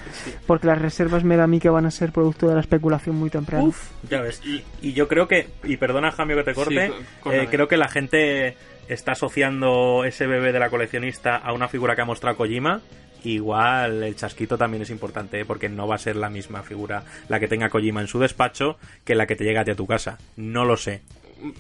Porque 0.47 0.67
las 0.67 0.81
reservas 0.81 1.23
me 1.23 1.37
da 1.37 1.45
a 1.45 1.47
mí 1.47 1.61
que 1.61 1.69
van 1.69 1.85
a 1.85 1.91
ser 1.91 2.13
producto 2.13 2.49
de 2.49 2.55
la 2.55 2.61
especulación 2.61 3.17
muy 3.17 3.29
temprano. 3.29 3.73
Ya 4.09 4.23
ves. 4.23 4.41
Y 4.81 4.93
yo 4.95 5.07
creo 5.07 5.29
que, 5.29 5.49
y 5.65 5.77
perdona 5.77 6.13
Jamio 6.13 6.37
que 6.37 6.45
te 6.45 6.55
corte, 6.55 6.89
Sí, 6.89 7.31
eh, 7.31 7.49
creo 7.51 7.69
que 7.69 7.77
la 7.77 7.89
gente 7.89 8.57
está 8.89 9.13
asociando 9.13 10.05
ese 10.05 10.27
bebé 10.27 10.53
de 10.53 10.59
la 10.59 10.71
coleccionista 10.71 11.37
a 11.37 11.53
una 11.53 11.69
figura 11.69 11.95
que 11.95 12.03
ha 12.03 12.07
mostrado 12.07 12.39
Kojima. 12.39 12.81
Igual 13.25 14.03
el 14.03 14.17
chasquito 14.17 14.57
también 14.57 14.83
es 14.83 14.91
importante, 14.91 15.41
¿eh? 15.41 15.45
porque 15.45 15.69
no 15.69 15.87
va 15.87 15.97
a 15.97 15.99
ser 15.99 16.17
la 16.17 16.31
misma 16.31 16.63
figura 16.63 17.03
la 17.29 17.41
que 17.41 17.49
tenga 17.49 17.69
Kojima 17.69 18.01
en 18.01 18.07
su 18.09 18.19
despacho 18.19 18.79
que 19.05 19.15
la 19.15 19.27
que 19.27 19.37
te 19.37 19.45
llega 19.45 19.63
a 19.63 19.65
ti 19.65 19.71
a 19.73 19.77
tu 19.77 19.87
casa. 19.87 20.19
No 20.37 20.65
lo 20.65 20.77
sé. 20.77 21.03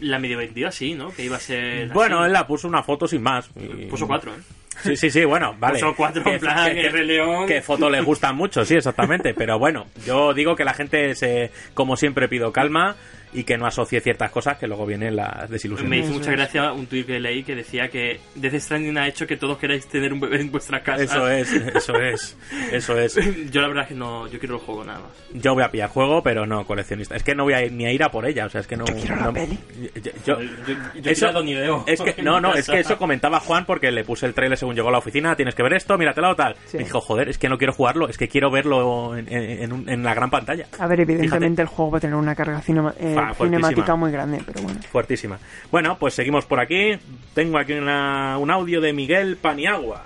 La 0.00 0.18
medio 0.18 0.38
vendida 0.38 0.72
sí, 0.72 0.94
¿no? 0.94 1.12
Que 1.12 1.24
iba 1.24 1.36
a 1.36 1.40
ser. 1.40 1.88
Bueno, 1.90 2.18
así. 2.20 2.26
él 2.26 2.32
la 2.32 2.46
puso 2.46 2.66
una 2.66 2.82
foto 2.82 3.06
sin 3.06 3.22
más. 3.22 3.48
Y- 3.56 3.86
Puso 3.86 4.06
cuatro, 4.06 4.32
¿eh? 4.32 4.38
Sí, 4.82 4.96
sí, 4.96 5.10
sí, 5.10 5.24
bueno, 5.24 5.56
vale. 5.58 5.80
Puso 5.80 5.94
cuatro, 5.96 6.22
en 6.30 6.38
plan, 6.38 6.76
el 6.76 6.92
Rey 6.92 7.06
León. 7.06 7.46
Que 7.48 7.60
fotos 7.62 7.90
le 7.90 8.00
gustan 8.00 8.36
mucho, 8.36 8.64
sí, 8.64 8.76
exactamente. 8.76 9.34
Pero 9.34 9.58
bueno, 9.58 9.86
yo 10.06 10.34
digo 10.34 10.54
que 10.56 10.64
la 10.64 10.74
gente 10.74 11.14
se, 11.16 11.50
como 11.74 11.96
siempre 11.96 12.28
pido 12.28 12.52
calma 12.52 12.94
y 13.32 13.44
que 13.44 13.56
no 13.58 13.66
asocie 13.66 14.00
ciertas 14.00 14.30
cosas 14.30 14.56
que 14.58 14.66
luego 14.66 14.86
vienen 14.86 15.16
las 15.16 15.42
Me 15.42 15.54
desilusiones. 15.54 16.04
hizo 16.06 16.14
mucha 16.14 16.30
gracia 16.32 16.72
un 16.72 16.86
tuit 16.86 17.06
que 17.06 17.18
leí 17.20 17.42
que 17.44 17.54
decía 17.54 17.88
que 17.88 18.20
Death 18.34 18.54
Stranding 18.60 18.96
ha 18.98 19.06
hecho 19.08 19.26
que 19.26 19.36
todos 19.36 19.58
queráis 19.58 19.86
tener 19.86 20.12
un 20.12 20.20
bebé 20.20 20.40
en 20.40 20.50
vuestra 20.50 20.82
casa. 20.82 21.02
Eso 21.02 21.28
es, 21.28 21.52
eso 21.52 21.94
es, 21.96 22.36
eso 22.72 22.98
es. 22.98 23.14
Yo 23.50 23.60
la 23.60 23.68
verdad 23.68 23.82
es 23.84 23.88
que 23.90 23.94
no, 23.94 24.26
yo 24.28 24.38
quiero 24.38 24.56
el 24.56 24.60
juego 24.60 24.84
nada 24.84 25.00
más. 25.00 25.10
Yo 25.42 25.54
voy 25.54 25.62
a 25.62 25.70
pillar 25.70 25.88
juego, 25.90 26.22
pero 26.22 26.46
no 26.46 26.66
coleccionista. 26.66 27.16
Es 27.16 27.22
que 27.22 27.34
no 27.34 27.44
voy 27.44 27.54
a 27.54 27.64
ir 27.64 27.72
ni 27.72 27.86
a 27.86 27.92
ir 27.92 28.02
a 28.02 28.10
por 28.10 28.26
ella, 28.26 28.46
o 28.46 28.48
sea, 28.48 28.60
es 28.60 28.66
que 28.66 28.76
no. 28.76 28.84
quiero 28.84 29.16
la 29.16 29.22
no- 29.26 29.32
peli. 29.32 29.58
yo- 29.94 30.00
yo- 30.24 30.38
yo, 30.38 31.00
yo 31.00 31.10
eso- 31.10 31.42
ni. 31.42 31.54
Es 31.86 32.00
que, 32.00 32.22
no, 32.22 32.40
no, 32.40 32.54
es 32.54 32.68
que 32.68 32.80
eso 32.80 32.96
comentaba 32.98 33.40
Juan 33.40 33.64
porque 33.64 33.90
le 33.90 34.04
puse 34.04 34.26
el 34.26 34.34
trailer 34.34 34.56
según 34.58 34.74
llegó 34.74 34.88
a 34.88 34.92
la 34.92 34.98
oficina, 34.98 35.34
tienes 35.36 35.54
que 35.54 35.62
ver 35.62 35.74
esto, 35.74 35.96
míratelo 35.98 36.34
tal. 36.36 36.56
Sí. 36.66 36.76
Me 36.78 36.84
dijo, 36.84 37.00
joder, 37.00 37.28
es 37.28 37.38
que 37.38 37.48
no 37.48 37.58
quiero 37.58 37.72
jugarlo, 37.72 38.08
es 38.08 38.16
que 38.18 38.28
quiero 38.28 38.50
verlo 38.50 39.16
en, 39.16 39.32
en- 39.32 39.62
en 39.62 39.72
un- 39.72 39.88
en 39.88 40.02
la 40.02 40.14
gran 40.14 40.30
pantalla. 40.30 40.66
A 40.78 40.86
ver, 40.86 41.00
evidentemente 41.00 41.62
el 41.62 41.68
juego 41.68 41.92
va 41.92 41.98
a 41.98 42.00
tener 42.00 42.16
una 42.16 42.34
carga 42.34 42.60
cinema- 42.60 42.94
eh, 42.98 43.14
Cinemática 43.34 43.96
muy 43.96 44.10
grande, 44.12 44.40
pero 44.46 44.62
bueno. 44.62 44.80
Fuertísima. 44.90 45.38
Bueno, 45.70 45.96
pues 45.98 46.14
seguimos 46.14 46.44
por 46.46 46.60
aquí. 46.60 46.92
Tengo 47.34 47.58
aquí 47.58 47.72
una- 47.74 48.38
un 48.38 48.50
audio 48.50 48.80
de 48.80 48.92
Miguel 48.92 49.36
Paniagua. 49.36 50.02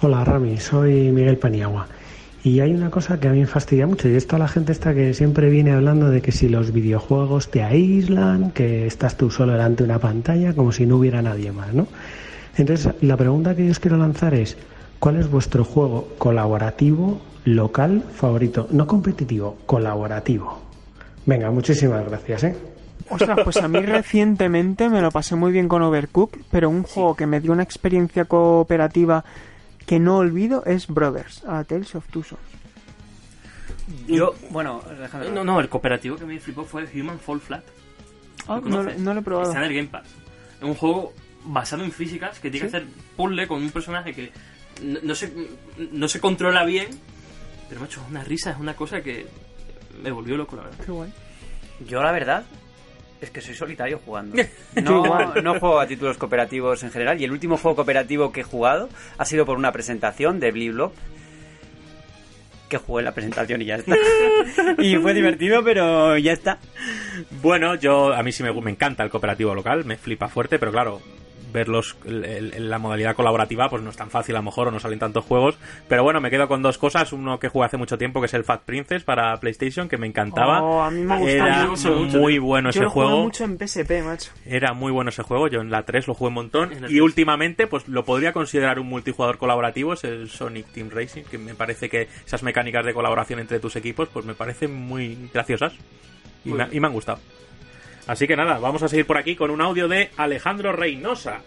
Hola 0.00 0.24
Rami, 0.24 0.56
soy 0.58 1.10
Miguel 1.10 1.36
Paniagua. 1.38 1.86
Y 2.44 2.60
hay 2.60 2.72
una 2.72 2.88
cosa 2.88 3.18
que 3.18 3.26
a 3.28 3.32
mí 3.32 3.40
me 3.40 3.46
fastidia 3.46 3.86
mucho 3.86 4.08
y 4.08 4.14
es 4.14 4.26
toda 4.28 4.38
la 4.38 4.48
gente 4.48 4.70
esta 4.70 4.94
que 4.94 5.12
siempre 5.12 5.50
viene 5.50 5.72
hablando 5.72 6.08
de 6.08 6.22
que 6.22 6.30
si 6.30 6.48
los 6.48 6.72
videojuegos 6.72 7.50
te 7.50 7.64
aíslan, 7.64 8.52
que 8.52 8.86
estás 8.86 9.16
tú 9.16 9.28
solo 9.30 9.52
delante 9.52 9.82
de 9.82 9.90
una 9.90 9.98
pantalla 9.98 10.52
como 10.54 10.70
si 10.70 10.86
no 10.86 10.96
hubiera 10.98 11.20
nadie 11.20 11.50
más, 11.50 11.74
¿no? 11.74 11.88
Entonces, 12.56 12.92
la 13.02 13.16
pregunta 13.16 13.54
que 13.56 13.64
yo 13.66 13.72
os 13.72 13.80
quiero 13.80 13.96
lanzar 13.96 14.34
es, 14.34 14.56
¿cuál 15.00 15.16
es 15.16 15.28
vuestro 15.30 15.64
juego 15.64 16.08
colaborativo 16.18 17.20
local 17.44 18.04
favorito? 18.14 18.68
No 18.70 18.86
competitivo, 18.86 19.58
colaborativo. 19.66 20.62
Venga, 21.28 21.50
muchísimas 21.50 22.06
gracias, 22.06 22.44
¿eh? 22.44 22.56
Ostras, 23.10 23.40
pues 23.44 23.58
a 23.58 23.68
mí 23.68 23.80
recientemente 23.84 24.88
me 24.88 25.02
lo 25.02 25.10
pasé 25.10 25.36
muy 25.36 25.52
bien 25.52 25.68
con 25.68 25.82
Overcooked, 25.82 26.40
pero 26.50 26.70
un 26.70 26.84
juego 26.84 27.14
que 27.16 27.26
me 27.26 27.38
dio 27.40 27.52
una 27.52 27.62
experiencia 27.62 28.24
cooperativa 28.24 29.22
que 29.84 29.98
no 29.98 30.16
olvido 30.16 30.64
es 30.64 30.86
Brothers, 30.86 31.44
a 31.46 31.64
Tales 31.64 31.94
of 31.94 32.08
Two 32.08 32.22
Sons. 32.22 32.40
Yo, 34.06 34.36
bueno, 34.48 34.80
Alejandro, 34.88 35.30
No, 35.30 35.44
no, 35.44 35.60
el 35.60 35.68
cooperativo 35.68 36.16
que 36.16 36.24
me 36.24 36.40
flipó 36.40 36.64
fue 36.64 36.88
Human 36.94 37.18
Fall 37.18 37.40
Flat. 37.40 37.64
Ah, 38.46 38.62
¿Lo 38.64 38.82
no, 38.82 38.90
no 38.90 39.12
lo 39.12 39.20
he 39.20 39.22
probado. 39.22 39.48
Está 39.50 39.62
en 39.62 39.70
el 39.70 39.76
Game 39.76 39.88
Pass. 39.88 40.08
Es 40.56 40.64
un 40.64 40.74
juego 40.76 41.12
basado 41.44 41.84
en 41.84 41.92
físicas 41.92 42.38
que 42.40 42.50
tiene 42.50 42.68
¿Sí? 42.68 42.70
que 42.70 42.76
hacer 42.78 42.88
puzzle 43.18 43.46
con 43.46 43.62
un 43.62 43.70
personaje 43.70 44.14
que 44.14 44.32
no, 44.82 45.00
no 45.02 45.14
se, 45.14 45.30
no 45.92 46.08
se 46.08 46.20
controla 46.20 46.64
bien, 46.64 46.88
pero 47.68 47.82
macho, 47.82 48.00
es 48.00 48.10
una 48.10 48.24
risa, 48.24 48.52
es 48.52 48.58
una 48.58 48.74
cosa 48.74 49.02
que 49.02 49.26
me 50.02 50.10
volvió 50.10 50.36
loco, 50.36 50.56
la 50.56 50.62
verdad. 50.62 50.84
Qué 50.84 50.92
guay. 50.92 51.12
yo 51.86 52.02
la 52.02 52.12
verdad 52.12 52.44
es 53.20 53.30
que 53.30 53.40
soy 53.40 53.54
solitario 53.54 54.00
jugando. 54.04 54.36
No, 54.82 55.34
no 55.34 55.58
juego 55.58 55.80
a 55.80 55.86
títulos 55.86 56.18
cooperativos 56.18 56.82
en 56.82 56.90
general 56.90 57.20
y 57.20 57.24
el 57.24 57.32
último 57.32 57.56
juego 57.56 57.76
cooperativo 57.76 58.30
que 58.32 58.40
he 58.40 58.44
jugado 58.44 58.88
ha 59.16 59.24
sido 59.24 59.44
por 59.44 59.58
una 59.58 59.72
presentación 59.72 60.38
de 60.38 60.52
Blip 60.52 60.72
Blob 60.72 60.92
que 62.68 62.76
jugué 62.76 63.02
la 63.02 63.12
presentación 63.12 63.62
y 63.62 63.66
ya 63.66 63.76
está. 63.76 63.96
y 64.78 64.96
fue 64.96 65.14
divertido, 65.14 65.64
pero 65.64 66.16
ya 66.18 66.32
está. 66.32 66.58
Bueno, 67.42 67.74
yo 67.74 68.12
a 68.12 68.22
mí 68.22 68.30
sí 68.30 68.42
me, 68.42 68.52
me 68.52 68.70
encanta 68.70 69.02
el 69.02 69.10
cooperativo 69.10 69.54
local, 69.54 69.84
me 69.84 69.96
flipa 69.96 70.28
fuerte, 70.28 70.58
pero 70.58 70.70
claro, 70.70 71.00
verlos 71.52 71.96
el- 72.04 72.24
el- 72.24 72.54
en 72.54 72.70
la 72.70 72.78
modalidad 72.78 73.14
colaborativa 73.16 73.68
pues 73.68 73.82
no 73.82 73.90
es 73.90 73.96
tan 73.96 74.10
fácil 74.10 74.36
a 74.36 74.38
lo 74.40 74.44
mejor 74.44 74.68
o 74.68 74.70
no 74.70 74.80
salen 74.80 74.98
tantos 74.98 75.24
juegos, 75.24 75.56
pero 75.88 76.02
bueno, 76.02 76.20
me 76.20 76.30
quedo 76.30 76.48
con 76.48 76.62
dos 76.62 76.78
cosas, 76.78 77.12
uno 77.12 77.38
que 77.38 77.48
jugué 77.48 77.66
hace 77.66 77.76
mucho 77.76 77.96
tiempo 77.98 78.20
que 78.20 78.26
es 78.26 78.34
el 78.34 78.44
Fat 78.44 78.62
Princess 78.64 79.02
para 79.04 79.36
PlayStation 79.38 79.88
que 79.88 79.96
me 79.98 80.06
encantaba. 80.06 80.62
Oh, 80.62 80.82
a 80.82 80.90
mí 80.90 81.00
me 81.02 81.16
gusta 81.16 81.32
Era 81.32 81.66
mucho. 81.66 81.94
muy 81.94 82.38
bueno 82.38 82.68
Yo 82.68 82.80
ese 82.80 82.80
lo 82.84 82.90
jugué 82.90 83.06
juego. 83.06 83.22
mucho 83.22 83.44
en 83.44 83.58
PSP, 83.58 84.02
macho. 84.02 84.30
Era 84.46 84.72
muy 84.74 84.92
bueno 84.92 85.10
ese 85.10 85.22
juego, 85.22 85.48
yo 85.48 85.60
en 85.60 85.70
la 85.70 85.82
3 85.84 86.06
lo 86.06 86.14
jugué 86.14 86.28
un 86.28 86.34
montón 86.34 86.72
y 86.72 86.76
3. 86.76 87.00
últimamente 87.00 87.66
pues 87.66 87.88
lo 87.88 88.04
podría 88.04 88.32
considerar 88.32 88.78
un 88.78 88.88
multijugador 88.88 89.38
colaborativo, 89.38 89.92
es 89.94 90.04
el 90.04 90.28
Sonic 90.28 90.66
Team 90.72 90.90
Racing, 90.90 91.22
que 91.24 91.38
me 91.38 91.54
parece 91.54 91.88
que 91.88 92.08
esas 92.26 92.42
mecánicas 92.42 92.84
de 92.84 92.92
colaboración 92.94 93.40
entre 93.40 93.60
tus 93.60 93.76
equipos 93.76 94.08
pues 94.12 94.24
me 94.24 94.34
parecen 94.34 94.74
muy 94.74 95.16
graciosas 95.32 95.72
y, 96.44 96.50
Muy 96.50 96.58
me, 96.58 96.68
y 96.72 96.80
me 96.80 96.86
han 96.86 96.92
gustado. 96.92 97.18
Así 98.08 98.26
que 98.26 98.36
nada, 98.36 98.58
vamos 98.58 98.82
a 98.82 98.88
seguir 98.88 99.06
por 99.06 99.18
aquí 99.18 99.36
con 99.36 99.50
un 99.50 99.60
audio 99.60 99.86
de 99.86 100.10
Alejandro 100.16 100.72
Reynosa. 100.72 101.42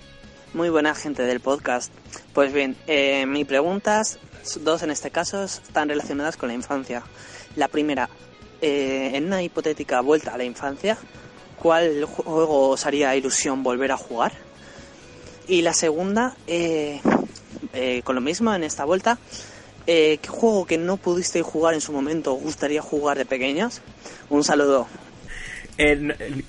Muy 0.54 0.70
buena 0.70 0.94
gente 0.94 1.24
del 1.24 1.40
podcast. 1.40 1.92
Pues 2.34 2.54
bien, 2.54 2.78
eh, 2.86 3.26
mis 3.26 3.48
preguntas, 3.48 4.20
dos 4.62 4.84
en 4.84 4.92
este 4.92 5.10
caso, 5.10 5.44
están 5.44 5.90
relacionadas 5.90 6.38
con 6.38 6.50
la 6.50 6.54
infancia. 6.54 7.02
La 7.56 7.68
primera, 7.68 8.10
eh, 8.62 9.10
en 9.16 9.26
una 9.26 9.42
hipotética 9.42 10.02
vuelta 10.02 10.36
a 10.36 10.38
la 10.38 10.44
infancia, 10.44 11.00
¿cuál 11.58 12.06
juego 12.06 12.70
os 12.70 12.86
haría 12.86 13.16
ilusión 13.16 13.64
volver 13.64 13.92
a 13.92 13.98
jugar? 13.98 14.32
Y 15.48 15.64
la 15.64 15.74
segunda, 15.74 16.36
eh, 16.46 17.02
eh, 17.74 18.04
con 18.04 18.14
lo 18.14 18.22
mismo 18.22 18.54
en 18.54 18.64
esta 18.64 18.86
vuelta, 18.86 19.18
eh, 19.88 20.20
¿qué 20.22 20.28
juego 20.28 20.66
que 20.66 20.78
no 20.78 20.98
pudiste 20.98 21.42
jugar 21.42 21.74
en 21.74 21.82
su 21.82 21.92
momento 21.92 22.34
gustaría 22.34 22.84
jugar 22.84 23.18
de 23.18 23.26
pequeños? 23.26 23.82
Un 24.30 24.44
saludo. 24.44 24.88
Eh, 25.78 25.96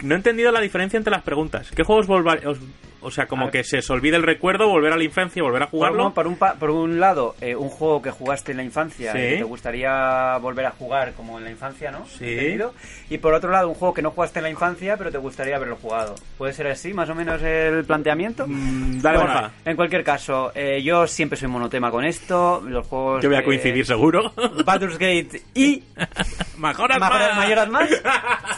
no, 0.02 0.14
he 0.14 0.16
entendido 0.16 0.50
la 0.52 0.60
diferencia 0.60 0.96
entre 0.96 1.10
las 1.10 1.22
preguntas. 1.22 1.70
¿Qué 1.74 1.82
juegos 1.84 2.06
os- 2.46 2.58
o 3.02 3.10
sea, 3.10 3.26
como 3.26 3.50
que 3.50 3.64
se 3.64 3.78
os 3.78 3.90
olvide 3.90 4.16
el 4.16 4.22
recuerdo, 4.22 4.68
volver 4.68 4.92
a 4.92 4.96
la 4.96 5.04
infancia, 5.04 5.42
volver 5.42 5.62
a 5.62 5.66
Por, 5.66 5.78
jugarlo? 5.78 6.06
un- 6.06 6.12
por 6.12 6.26
un, 6.26 6.36
pa- 6.36 6.54
por 6.54 6.70
un 6.70 7.00
lado, 7.00 7.34
eh, 7.40 7.54
un 7.56 7.68
juego 7.68 8.00
que 8.02 8.10
jugaste 8.10 8.52
en 8.52 8.58
la 8.58 8.62
infancia 8.64 9.12
Sí. 9.12 9.18
y 9.18 9.20
que 9.30 9.36
te 9.38 9.42
gustaría 9.44 10.36
volver 10.38 10.66
a 10.66 10.70
jugar 10.70 11.12
como 11.14 11.38
en 11.38 11.44
la 11.44 11.50
infancia, 11.50 11.90
¿no? 11.90 12.06
Sí. 12.06 12.24
¿Entendido? 12.28 12.74
Y 13.10 13.18
por 13.18 13.34
otro 13.34 13.50
lado, 13.50 13.68
un 13.68 13.74
juego 13.74 13.94
que 13.94 14.02
no 14.02 14.10
jugaste 14.10 14.38
en 14.38 14.44
la 14.44 14.50
infancia, 14.50 14.96
pero 14.96 15.10
te 15.10 15.18
gustaría 15.18 15.56
haberlo 15.56 15.76
jugado. 15.76 16.14
¿Puede 16.38 16.52
ser 16.52 16.66
así, 16.68 16.92
más 16.94 17.08
o 17.10 17.14
menos, 17.14 17.42
el 17.42 17.84
planteamiento? 17.84 18.46
Mm, 18.46 19.00
dale, 19.00 19.18
Bueno, 19.18 19.32
Borja. 19.34 19.50
en 19.64 19.76
cualquier 19.76 20.04
caso, 20.04 20.52
eh, 20.54 20.82
yo 20.82 21.06
siempre 21.06 21.38
soy 21.38 21.48
monotema 21.48 21.90
con 21.90 22.04
esto. 22.04 22.62
Los 22.66 22.86
juegos. 22.86 23.22
Yo 23.22 23.28
voy 23.28 23.38
a 23.38 23.44
coincidir 23.44 23.84
seguro. 23.86 24.32
Baldur's 24.64 24.98
Gate 24.98 25.42
y. 25.54 25.82
Majoras 26.56 26.98
Majoras- 26.98 27.28
más. 27.30 27.36
Mayoras 27.36 27.68
más. 27.70 27.90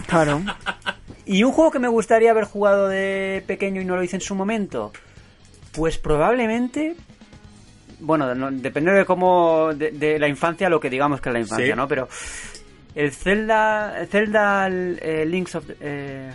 Claro. 0.07 0.43
¿Y 1.27 1.43
un 1.45 1.53
juego 1.53 1.71
que 1.71 1.79
me 1.79 1.89
gustaría 1.89 2.31
haber 2.31 2.45
jugado 2.45 2.89
de 2.89 3.43
pequeño 3.47 3.81
y 3.81 3.85
no 3.85 3.97
lo 3.97 4.03
hice 4.03 4.17
en 4.17 4.23
su 4.23 4.35
momento? 4.35 4.93
Pues 5.73 5.99
probablemente... 5.99 6.95
Bueno, 8.01 8.35
no- 8.35 8.51
depende 8.51 8.93
de 8.93 9.05
cómo... 9.05 9.73
De, 9.75 9.91
de 9.93 10.19
la 10.19 10.29
infancia, 10.29 10.69
lo 10.69 10.79
que 10.81 10.91
digamos 10.91 11.21
que 11.21 11.29
es 11.31 11.33
la 11.33 11.41
infancia, 11.41 11.67
Sí. 11.75 11.77
¿no? 11.77 11.89
Pero 11.89 12.09
el 12.95 13.11
Zelda... 13.13 14.07
Zelda 14.11 14.69
eh, 14.69 15.25
Links 15.27 15.55
of... 15.55 15.65
eh, 15.81 16.31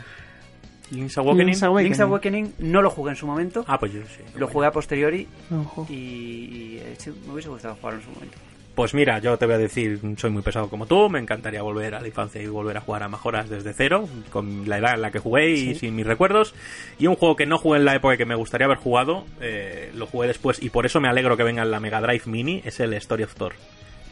Link's 0.91 1.17
Awakening. 1.19 1.45
Link's 1.45 1.61
Awakening. 1.63 1.83
Link's 1.91 1.99
Awakening 1.99 2.53
no 2.59 2.81
lo 2.81 2.89
jugué 2.89 3.11
en 3.11 3.15
su 3.15 3.27
momento. 3.27 3.63
Ah, 3.67 3.77
pues 3.79 3.93
yo 3.93 4.01
sí. 4.07 4.23
Lo 4.35 4.47
jugué 4.47 4.65
a 4.65 4.71
posteriori 4.71 5.27
Ojo. 5.51 5.85
y, 5.87 5.93
y, 5.93 6.81
eh, 6.83 6.95
sí, 6.97 7.11
me 7.27 7.33
hubiese 7.33 7.49
gustado 7.49 7.75
jugarlo 7.75 7.99
en 7.99 8.05
su 8.05 8.11
momento. 8.11 8.37
Pues 8.79 8.93
mira, 8.93 9.19
yo 9.19 9.37
te 9.37 9.45
voy 9.45 9.55
a 9.55 9.57
decir, 9.57 9.99
soy 10.15 10.29
muy 10.29 10.41
pesado 10.41 10.69
como 10.69 10.85
tú, 10.85 11.09
me 11.09 11.19
encantaría 11.19 11.61
volver 11.61 11.95
a 11.95 11.99
la 11.99 12.07
infancia 12.07 12.41
y 12.41 12.47
volver 12.47 12.77
a 12.77 12.79
jugar 12.79 13.03
a 13.03 13.09
mejoras 13.09 13.49
desde 13.49 13.73
cero, 13.73 14.07
con 14.29 14.69
la 14.69 14.77
edad 14.77 14.93
en 14.93 15.01
la 15.01 15.11
que 15.11 15.19
jugué 15.19 15.51
y 15.51 15.75
sin 15.75 15.97
mis 15.97 16.07
recuerdos. 16.07 16.55
Y 16.97 17.07
un 17.07 17.17
juego 17.17 17.35
que 17.35 17.45
no 17.45 17.57
jugué 17.57 17.79
en 17.79 17.83
la 17.83 17.95
época 17.95 18.15
que 18.15 18.25
me 18.25 18.35
gustaría 18.35 18.67
haber 18.67 18.77
jugado, 18.77 19.25
eh, 19.41 19.91
lo 19.95 20.07
jugué 20.07 20.27
después 20.27 20.63
y 20.63 20.69
por 20.69 20.85
eso 20.85 21.01
me 21.01 21.09
alegro 21.09 21.35
que 21.35 21.43
venga 21.43 21.61
en 21.61 21.71
la 21.71 21.81
Mega 21.81 21.99
Drive 21.99 22.21
Mini, 22.27 22.61
es 22.63 22.79
el 22.79 22.93
Story 22.93 23.23
of 23.23 23.35
Thor. 23.35 23.51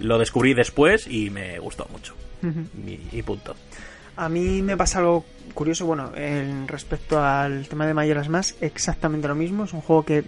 Lo 0.02 0.20
descubrí 0.20 0.54
después 0.54 1.08
y 1.08 1.30
me 1.30 1.60
gustó 1.60 1.88
mucho. 1.90 2.14
y, 2.44 3.00
y 3.18 3.22
punto. 3.22 3.56
A 4.18 4.30
mí 4.30 4.62
me 4.64 4.76
pasa 4.76 5.00
algo 5.00 5.24
curioso, 5.54 5.86
bueno, 5.86 6.12
en 6.16 6.68
respecto 6.68 7.20
al 7.24 7.68
tema 7.68 7.88
de 7.88 7.94
Mayoras 7.94 8.30
más, 8.30 8.56
exactamente 8.62 9.28
lo 9.28 9.36
mismo. 9.36 9.64
Es 9.64 9.74
un 9.74 9.82
juego 9.82 10.04
que 10.04 10.24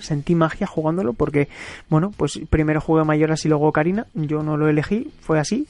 sentí 0.00 0.34
magia 0.34 0.66
jugándolo 0.66 1.12
porque, 1.12 1.48
bueno, 1.88 2.12
pues 2.16 2.40
primero 2.50 2.80
jugué 2.80 3.04
Mayoras 3.04 3.44
y 3.44 3.48
luego 3.48 3.72
Karina. 3.72 4.06
Yo 4.14 4.42
no 4.42 4.56
lo 4.56 4.68
elegí, 4.68 5.10
fue 5.20 5.38
así. 5.38 5.66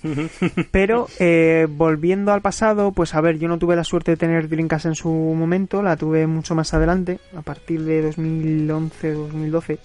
Pero 0.71 1.09
eh, 1.19 1.67
volviendo 1.69 2.33
al 2.33 2.41
pasado, 2.43 2.93
pues 2.93 3.15
a 3.15 3.21
ver, 3.21 3.39
yo 3.39 3.49
no 3.49 3.59
tuve 3.59 3.77
la 3.77 3.85
suerte 3.85 4.13
de 4.13 4.17
tener 4.17 4.49
Dreamcast 4.49 4.87
en 4.87 4.95
su 4.95 5.11
momento, 5.11 5.83
la 5.83 5.97
tuve 5.97 6.27
mucho 6.27 6.55
más 6.55 6.73
adelante, 6.75 7.21
a 7.37 7.43
partir 7.43 7.85
de 7.85 8.03
2011, 8.03 9.13
2012. 9.13 9.79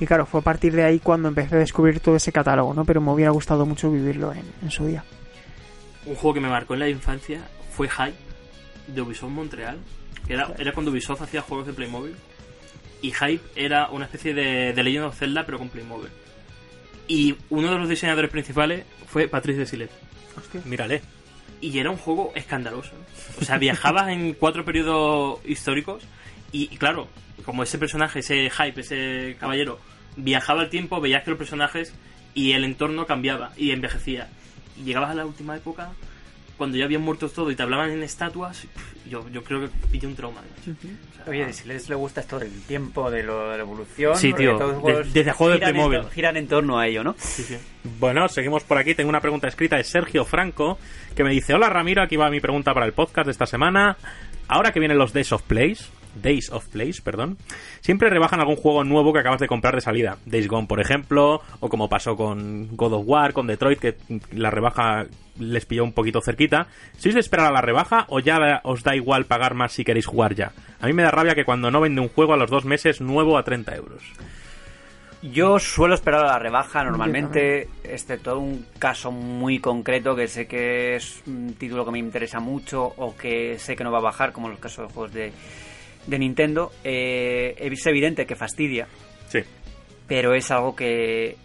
Y 0.00 0.06
claro, 0.06 0.26
fue 0.26 0.40
a 0.40 0.44
partir 0.44 0.74
de 0.74 0.84
ahí 0.84 0.98
cuando 0.98 1.28
empecé 1.28 1.56
a 1.56 1.58
descubrir 1.58 2.00
todo 2.00 2.16
ese 2.16 2.32
catálogo, 2.32 2.74
¿no? 2.74 2.84
Pero 2.84 3.00
me 3.00 3.10
hubiera 3.10 3.30
gustado 3.30 3.66
mucho 3.66 3.90
vivirlo 3.90 4.32
en, 4.32 4.44
en 4.62 4.70
su 4.70 4.86
día. 4.86 5.04
Un 6.06 6.14
juego 6.16 6.34
que 6.34 6.40
me 6.40 6.48
marcó 6.48 6.74
en 6.74 6.80
la 6.80 6.88
infancia 6.88 7.40
fue 7.74 7.88
Hype 7.88 8.16
de 8.88 9.00
Ubisoft 9.00 9.30
Montreal. 9.30 9.78
que 10.26 10.34
Era, 10.34 10.52
era 10.58 10.72
cuando 10.72 10.90
Ubisoft 10.90 11.22
hacía 11.22 11.42
juegos 11.42 11.66
de 11.66 11.72
Playmobil. 11.72 12.14
Y 13.00 13.12
Hype 13.12 13.42
era 13.56 13.88
una 13.90 14.04
especie 14.04 14.34
de, 14.34 14.72
de 14.72 14.82
Legend 14.82 15.06
of 15.06 15.18
Zelda, 15.18 15.44
pero 15.44 15.58
con 15.58 15.68
Playmobil. 15.68 16.10
Y 17.08 17.36
uno 17.50 17.72
de 17.72 17.78
los 17.78 17.88
diseñadores 17.88 18.30
principales 18.30 18.84
fue 19.06 19.28
Patrice 19.28 19.60
Desilet. 19.60 19.90
Mírale. 20.64 21.02
Y 21.60 21.78
era 21.78 21.90
un 21.90 21.96
juego 21.96 22.32
escandaloso. 22.34 22.92
O 23.40 23.44
sea, 23.44 23.58
viajabas 23.58 24.08
en 24.08 24.34
cuatro 24.34 24.64
periodos 24.64 25.40
históricos. 25.44 26.02
Y, 26.52 26.64
y 26.72 26.76
claro, 26.76 27.08
como 27.44 27.62
ese 27.62 27.78
personaje, 27.78 28.20
ese 28.20 28.50
Hype, 28.50 28.80
ese 28.80 29.36
caballero, 29.38 29.78
viajaba 30.16 30.62
al 30.62 30.70
tiempo, 30.70 31.00
veías 31.00 31.22
que 31.22 31.30
los 31.30 31.38
personajes 31.38 31.94
y 32.34 32.52
el 32.52 32.64
entorno 32.64 33.06
cambiaba 33.06 33.52
y 33.56 33.70
envejecía. 33.70 34.28
Y 34.76 34.84
llegabas 34.84 35.10
a 35.10 35.14
la 35.14 35.26
última 35.26 35.56
época, 35.56 35.90
cuando 36.56 36.76
ya 36.76 36.84
habían 36.84 37.02
muerto 37.02 37.28
todo 37.28 37.50
y 37.50 37.56
te 37.56 37.62
hablaban 37.62 37.90
en 37.90 38.02
estatuas, 38.02 38.66
yo, 39.08 39.28
yo 39.30 39.42
creo 39.42 39.62
que 39.62 39.68
pillé 39.90 40.06
un 40.06 40.14
trauma. 40.14 40.40
O 40.40 40.64
sea, 41.16 41.24
Oye, 41.26 41.52
si 41.52 41.66
les 41.68 41.88
le 41.88 41.94
gusta 41.94 42.20
esto 42.20 42.38
del 42.38 42.62
tiempo, 42.62 43.10
de, 43.10 43.22
lo, 43.22 43.50
de 43.50 43.56
la 43.56 43.62
evolución... 43.62 44.16
Sí, 44.16 44.32
tío, 44.32 44.56
todos 44.56 44.82
los 44.82 45.12
desde 45.12 45.32
juegos 45.32 45.60
de 45.60 45.66
giran 45.66 45.68
en 45.68 45.74
Playmobil. 45.74 46.10
Giran 46.12 46.36
en 46.36 46.48
torno 46.48 46.78
a 46.78 46.86
ello, 46.86 47.02
¿no? 47.04 47.14
sí, 47.18 47.42
sí. 47.42 47.56
Bueno, 47.98 48.28
seguimos 48.28 48.64
por 48.64 48.78
aquí. 48.78 48.94
Tengo 48.94 49.08
una 49.10 49.20
pregunta 49.20 49.48
escrita 49.48 49.76
de 49.76 49.84
Sergio 49.84 50.24
Franco 50.24 50.78
que 51.16 51.24
me 51.24 51.30
dice: 51.30 51.52
Hola 51.52 51.68
Ramiro, 51.68 52.02
aquí 52.02 52.16
va 52.16 52.30
mi 52.30 52.40
pregunta 52.40 52.72
para 52.74 52.86
el 52.86 52.92
podcast 52.92 53.26
de 53.26 53.32
esta 53.32 53.46
semana. 53.46 53.96
Ahora 54.46 54.72
que 54.72 54.78
vienen 54.78 54.98
los 54.98 55.12
Days 55.12 55.32
of 55.32 55.42
Plays, 55.42 55.90
Days 56.14 56.50
of 56.50 56.66
Plays, 56.68 57.00
perdón, 57.00 57.38
siempre 57.80 58.10
rebajan 58.10 58.40
algún 58.40 58.56
juego 58.56 58.84
nuevo 58.84 59.12
que 59.12 59.20
acabas 59.20 59.40
de 59.40 59.48
comprar 59.48 59.74
de 59.74 59.80
salida. 59.80 60.18
Days 60.26 60.48
Gone, 60.48 60.66
por 60.66 60.80
ejemplo, 60.80 61.40
o 61.60 61.68
como 61.68 61.88
pasó 61.88 62.16
con 62.16 62.76
God 62.76 62.92
of 62.94 63.04
War, 63.06 63.32
con 63.32 63.46
Detroit, 63.46 63.78
que 63.78 63.96
la 64.32 64.50
rebaja 64.50 65.06
les 65.38 65.64
pilló 65.64 65.84
un 65.84 65.92
poquito 65.92 66.20
cerquita. 66.20 66.66
¿Sois 66.98 67.14
de 67.14 67.20
esperar 67.20 67.46
a 67.46 67.52
la 67.52 67.60
rebaja 67.60 68.06
o 68.08 68.20
ya 68.20 68.60
os 68.64 68.82
da 68.82 68.94
igual 68.94 69.24
pagar 69.24 69.54
más 69.54 69.72
si 69.72 69.84
queréis 69.84 70.06
jugar 70.06 70.34
ya? 70.34 70.52
A 70.80 70.86
mí 70.86 70.92
me 70.92 71.02
da 71.02 71.10
rabia 71.10 71.34
que 71.34 71.44
cuando 71.44 71.70
no 71.70 71.80
vende 71.80 72.00
un 72.00 72.08
juego 72.08 72.34
a 72.34 72.36
los 72.36 72.50
dos 72.50 72.64
meses 72.64 73.00
nuevo 73.00 73.38
a 73.38 73.42
30 73.42 73.74
euros. 73.76 74.02
Yo 75.22 75.60
suelo 75.60 75.94
esperar 75.94 76.24
a 76.24 76.32
la 76.32 76.38
rebaja 76.40 76.82
normalmente, 76.82 77.68
excepto 77.84 78.36
un 78.40 78.66
caso 78.80 79.12
muy 79.12 79.60
concreto 79.60 80.16
que 80.16 80.26
sé 80.26 80.48
que 80.48 80.96
es 80.96 81.22
un 81.28 81.54
título 81.54 81.84
que 81.84 81.92
me 81.92 82.00
interesa 82.00 82.40
mucho 82.40 82.92
o 82.96 83.16
que 83.16 83.56
sé 83.56 83.76
que 83.76 83.84
no 83.84 83.92
va 83.92 83.98
a 83.98 84.02
bajar, 84.02 84.32
como 84.32 84.48
en 84.48 84.54
los 84.54 84.60
casos 84.60 84.88
de 84.88 84.92
juegos 84.92 85.12
de, 85.12 85.32
de 86.06 86.18
Nintendo. 86.18 86.72
Eh, 86.84 87.54
es 87.58 87.86
evidente 87.86 88.26
que 88.26 88.36
fastidia, 88.36 88.88
Sí. 89.28 89.40
pero 90.08 90.34
es 90.34 90.50
algo 90.50 90.74
que 90.76 91.36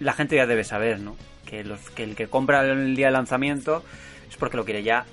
la 0.00 0.12
gente 0.12 0.36
ya 0.36 0.46
debe 0.46 0.64
saber, 0.64 1.00
¿no? 1.00 1.16
Que, 1.46 1.64
los, 1.64 1.90
que 1.90 2.02
el 2.04 2.16
que 2.16 2.26
compra 2.28 2.62
el 2.62 2.96
día 2.96 3.06
de 3.06 3.12
lanzamiento 3.12 3.84
es 4.28 4.36
porque 4.36 4.56
lo 4.56 4.64
quiere 4.64 4.82
ya 4.82 5.04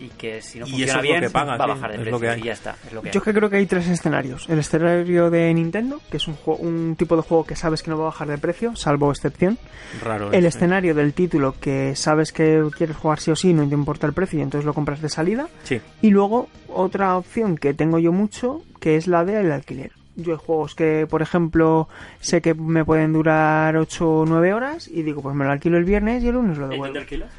y 0.00 0.08
que 0.08 0.40
si 0.42 0.58
no 0.58 0.66
Y 0.66 0.70
funciona 0.70 0.92
eso 0.92 0.98
es 1.00 1.04
lo 1.04 1.10
bien 1.10 1.20
que 1.22 1.30
paga, 1.30 1.56
va 1.56 1.64
a 1.64 1.68
bajar 1.68 1.90
de 1.90 1.96
es 1.96 2.00
precio 2.02 2.12
lo 2.12 2.20
que 2.20 2.28
hay. 2.30 2.40
y 2.40 2.44
ya 2.44 2.52
está, 2.52 2.76
es 2.86 2.92
lo 2.92 3.02
que 3.02 3.10
Yo 3.10 3.20
hay. 3.20 3.24
que 3.24 3.32
creo 3.34 3.50
que 3.50 3.56
hay 3.56 3.66
tres 3.66 3.88
escenarios. 3.88 4.48
El 4.48 4.58
escenario 4.58 5.30
de 5.30 5.52
Nintendo, 5.54 6.00
que 6.10 6.16
es 6.18 6.28
un, 6.28 6.34
juego, 6.34 6.60
un 6.62 6.94
tipo 6.96 7.16
de 7.16 7.22
juego 7.22 7.44
que 7.44 7.56
sabes 7.56 7.82
que 7.82 7.90
no 7.90 7.96
va 7.98 8.04
a 8.04 8.06
bajar 8.06 8.28
de 8.28 8.38
precio, 8.38 8.76
salvo 8.76 9.10
excepción. 9.10 9.58
Raro. 10.02 10.28
El 10.28 10.34
eso, 10.34 10.44
¿eh? 10.44 10.48
escenario 10.48 10.94
del 10.94 11.12
título, 11.14 11.54
que 11.60 11.94
sabes 11.96 12.32
que 12.32 12.62
quieres 12.76 12.96
jugar 12.96 13.20
sí 13.20 13.30
o 13.30 13.36
sí, 13.36 13.52
no 13.54 13.66
te 13.68 13.74
importa 13.74 14.06
el 14.06 14.12
precio 14.12 14.38
y 14.38 14.42
entonces 14.42 14.64
lo 14.66 14.74
compras 14.74 15.00
de 15.02 15.08
salida. 15.08 15.48
Sí. 15.64 15.80
Y 16.02 16.10
luego 16.10 16.48
otra 16.68 17.16
opción 17.16 17.56
que 17.56 17.74
tengo 17.74 17.98
yo 17.98 18.12
mucho, 18.12 18.62
que 18.80 18.96
es 18.96 19.06
la 19.06 19.24
del 19.24 19.50
alquiler. 19.52 19.92
Yo 20.16 20.32
hay 20.32 20.38
juegos 20.38 20.74
que, 20.74 21.06
por 21.08 21.22
ejemplo, 21.22 21.88
sé 22.20 22.40
que 22.42 22.52
me 22.52 22.84
pueden 22.84 23.12
durar 23.12 23.76
8 23.76 24.08
o 24.10 24.26
9 24.26 24.52
horas 24.52 24.88
y 24.88 25.02
digo, 25.02 25.22
pues 25.22 25.34
me 25.36 25.44
lo 25.44 25.52
alquilo 25.52 25.78
el 25.78 25.84
viernes 25.84 26.24
y 26.24 26.28
el 26.28 26.34
lunes 26.34 26.58
lo 26.58 26.64
¿En 26.64 26.70
devuelvo. 26.70 26.86
dónde 26.86 27.00
alquilas? 27.00 27.30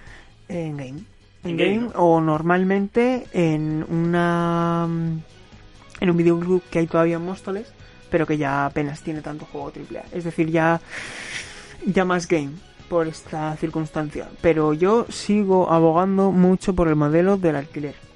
En 0.48 0.78
game. 0.78 1.00
En 1.44 1.52
En 1.52 1.58
game, 1.58 1.76
game, 1.76 1.88
¿no? 1.94 2.00
o 2.00 2.22
normalmente 2.22 3.28
en 3.32 3.86
una 3.90 4.88
en 6.00 6.10
un 6.10 6.18
videoclub 6.18 6.64
que 6.70 6.80
hay 6.80 6.88
todavía 6.88 7.18
en 7.18 7.26
Móstoles, 7.26 7.72
pero 8.10 8.26
que 8.26 8.38
ya 8.38 8.66
apenas 8.66 9.02
tiene 9.02 9.22
tanto 9.22 9.46
juego 9.46 9.72
AAA. 9.76 10.04
Es 10.12 10.24
decir, 10.24 10.50
ya 10.50 10.82
ya 11.86 12.06
más 12.06 12.28
game 12.28 12.52
por 12.90 13.08
esta 13.08 13.56
circunstancia. 13.58 14.28
Pero 14.42 14.74
yo 14.74 15.06
sigo 15.10 15.72
abogando 15.72 16.32
mucho 16.32 16.74
por 16.74 16.88
el 16.88 16.96
modelo 16.96 17.38
del 17.38 17.56
alquiler. 17.56 18.09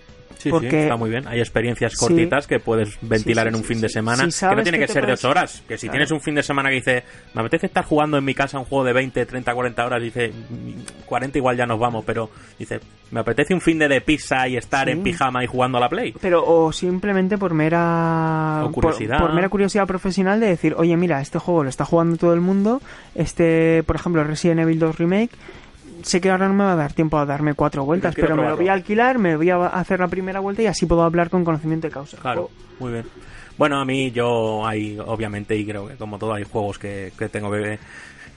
Sí, 0.44 0.50
sí, 0.50 0.52
Porque- 0.52 0.84
está 0.84 0.98
muy 0.98 1.10
bien. 1.10 1.26
Hay 1.28 1.40
experiencias 1.40 1.94
Sí. 1.94 1.98
cortitas 2.00 2.48
que 2.48 2.60
puedes 2.60 2.98
ventilar 3.02 3.46
sí, 3.46 3.50
en 3.50 3.56
un 3.56 3.62
sí, 3.62 3.68
fin 3.68 3.78
sí. 3.78 3.82
de 3.84 3.90
semana. 3.90 4.30
Si 4.30 4.46
que 4.46 4.56
no 4.56 4.64
tiene 4.64 4.80
que 4.80 4.88
ser 4.88 5.04
de 5.04 5.08
puedes- 5.08 5.20
8 5.24 5.30
horas. 5.30 5.64
Que 5.68 5.78
si 5.78 5.88
Claro. 5.88 5.92
tienes 5.94 6.12
un 6.12 6.22
fin 6.22 6.36
de 6.36 6.44
semana 6.44 6.70
que 6.70 6.76
dice, 6.76 7.04
me 7.34 7.42
apetece 7.42 7.68
estar 7.68 7.86
jugando 7.86 8.18
en 8.18 8.26
mi 8.26 8.34
casa 8.36 8.60
un 8.60 8.66
juego 8.66 8.84
de 8.84 8.94
20, 8.94 9.26
30, 9.26 9.54
40 9.54 9.86
horas, 9.86 10.02
dice, 10.02 10.30
"Mm, 10.30 11.06
40 11.06 11.38
igual 11.38 11.56
ya 11.56 11.66
nos 11.66 11.80
vamos, 11.80 12.04
pero 12.06 12.30
dice, 12.60 12.80
me 13.12 13.22
apetece 13.22 13.54
un 13.54 13.62
fin 13.62 13.80
de, 13.80 13.88
de 13.88 14.02
pizza 14.02 14.48
y 14.48 14.58
estar 14.58 14.88
Sí. 14.88 14.92
en 14.92 15.04
pijama 15.04 15.44
y 15.44 15.48
jugando 15.48 15.78
a 15.78 15.82
la 15.82 15.90
Play. 15.90 16.14
Pero 16.20 16.44
o 16.46 16.72
simplemente 16.74 17.38
por 17.38 17.54
mera 17.54 18.64
O 18.66 18.72
curiosidad. 18.72 19.18
Por, 19.20 19.28
por 19.28 19.36
mera 19.36 19.50
curiosidad 19.50 19.86
profesional 19.88 20.40
de 20.40 20.48
decir, 20.48 20.74
oye, 20.78 20.98
mira, 20.98 21.22
este 21.22 21.40
juego 21.40 21.64
lo 21.64 21.70
está 21.70 21.86
jugando 21.86 22.18
todo 22.18 22.34
el 22.34 22.42
mundo. 22.42 22.82
Este, 23.16 23.84
por 23.84 23.96
ejemplo, 23.96 24.24
Resident 24.24 24.60
Evil 24.62 24.80
2 24.80 24.98
Remake. 24.98 25.30
Sé 26.04 26.22
que 26.22 26.30
ahora 26.30 26.48
no 26.48 26.54
me 26.54 26.64
va 26.64 26.74
a 26.74 26.76
dar 26.76 26.94
tiempo 26.94 27.18
a 27.18 27.26
darme 27.26 27.54
cuatro 27.54 27.86
vueltas, 27.86 28.14
pero 28.16 28.36
me 28.36 28.44
lo 28.44 28.58
voy 28.58 28.68
a 28.68 28.74
alquilar, 28.74 29.18
me 29.20 29.36
voy 29.36 29.50
a 29.50 29.66
hacer 29.68 30.00
la 30.00 30.08
primera 30.08 30.40
vuelta 30.40 30.62
y 30.62 30.68
así 30.68 30.86
puedo 30.86 31.04
hablar 31.04 31.30
con 31.30 31.44
conocimiento 31.44 31.88
de 31.88 31.94
causa. 31.94 32.18
Claro, 32.18 32.44
O- 32.44 32.52
muy 32.84 32.92
bien. 32.92 33.06
Bueno, 33.58 33.80
a 33.80 33.86
mí 33.86 34.12
yo 34.12 34.66
hay, 34.66 34.98
obviamente, 35.00 35.56
y 35.56 35.66
creo 35.66 35.88
que 35.88 35.96
como 35.96 36.18
todo, 36.18 36.34
hay 36.34 36.44
juegos 36.44 36.80
que, 36.80 37.14
que 37.18 37.30
tengo 37.30 37.52
que 37.52 37.80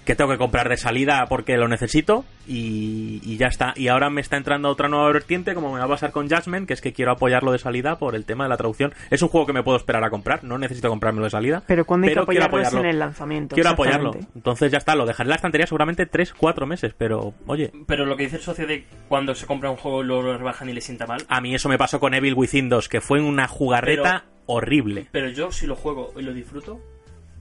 que 0.07 0.15
tengo 0.15 0.31
que 0.31 0.39
comprar 0.39 0.69
de 0.69 0.77
salida 0.77 1.27
porque 1.29 1.57
lo 1.57 1.69
necesito 1.69 2.25
y, 2.47 3.21
y, 3.25 3.37
ya 3.37 3.49
está. 3.49 3.75
Y 3.77 3.89
ahora 3.89 4.09
me 4.09 4.21
está 4.21 4.37
entrando 4.37 4.71
otra 4.71 4.89
nueva 4.89 5.11
vertiente, 5.13 5.55
como 5.55 5.73
me 5.73 5.81
va 5.81 5.85
a 5.85 5.89
pasar 5.89 6.13
con 6.13 6.29
Jasmine, 6.29 6.67
que 6.67 6.75
es 6.75 6.81
que 6.81 6.93
quiero 6.93 7.11
apoyarlo 7.11 7.51
de 7.51 7.59
salida 7.59 7.99
por 7.99 8.15
el 8.15 8.25
tema 8.25 8.45
de 8.45 8.51
la 8.51 8.57
traducción. 8.57 8.95
Es 9.11 9.21
un 9.23 9.29
juego 9.29 9.47
que 9.47 9.53
me 9.53 9.65
puedo 9.65 9.77
esperar 9.77 10.05
a 10.05 10.11
comprar, 10.11 10.45
no 10.45 10.59
necesito 10.59 10.89
comprármelo 10.89 11.25
de 11.25 11.31
salida. 11.31 11.63
Pero 11.67 11.85
cuando 11.85 12.07
hay 12.07 12.11
que 12.11 12.15
quiero 12.15 12.23
apoyarlo 12.23 12.61
es 12.61 12.69
apoyarlo. 12.69 12.81
en 12.81 12.87
el 12.87 12.99
lanzamiento. 12.99 13.55
Quiero 13.55 13.71
apoyarlo. 13.71 14.13
Entonces 14.35 14.71
ya 14.71 14.79
está, 14.79 14.95
lo 14.95 15.07
dejaré 15.07 15.27
en 15.27 15.31
la 15.31 15.37
estantería 15.37 15.67
seguramente 15.67 16.09
3-4 16.09 16.67
meses, 16.67 16.95
pero 16.97 17.35
oye, 17.47 17.73
Pero 17.87 18.07
lo 18.07 18.17
que 18.17 18.23
dice 18.23 18.37
el 18.37 18.43
socio 18.43 18.67
de 18.67 18.85
cuando 19.09 19.35
se 19.35 19.47
compra 19.47 19.71
un 19.71 19.77
juego 19.77 20.03
y 20.03 20.07
luego 20.07 20.23
lo 20.23 20.39
rebajan 20.39 20.69
y 20.69 20.73
le 20.73 20.81
sienta 20.81 21.07
mal. 21.07 21.23
a 21.29 21.41
mí 21.41 21.55
eso 21.55 21.69
me 21.69 21.79
pasó 21.79 21.99
con 21.99 22.15
Evil 22.15 22.35
Within 22.35 22.69
2, 22.69 22.89
que 22.89 23.01
fue 23.01 23.21
una 23.21 23.49
jugarreta 23.49 24.25
horrible. 24.47 25.09
Pero 25.11 25.29
yo 25.31 25.51
si 25.51 25.67
lo 25.67 25.75
juego 25.75 26.13
y 26.17 26.23
lo 26.23 26.33
disfruto, 26.33 26.81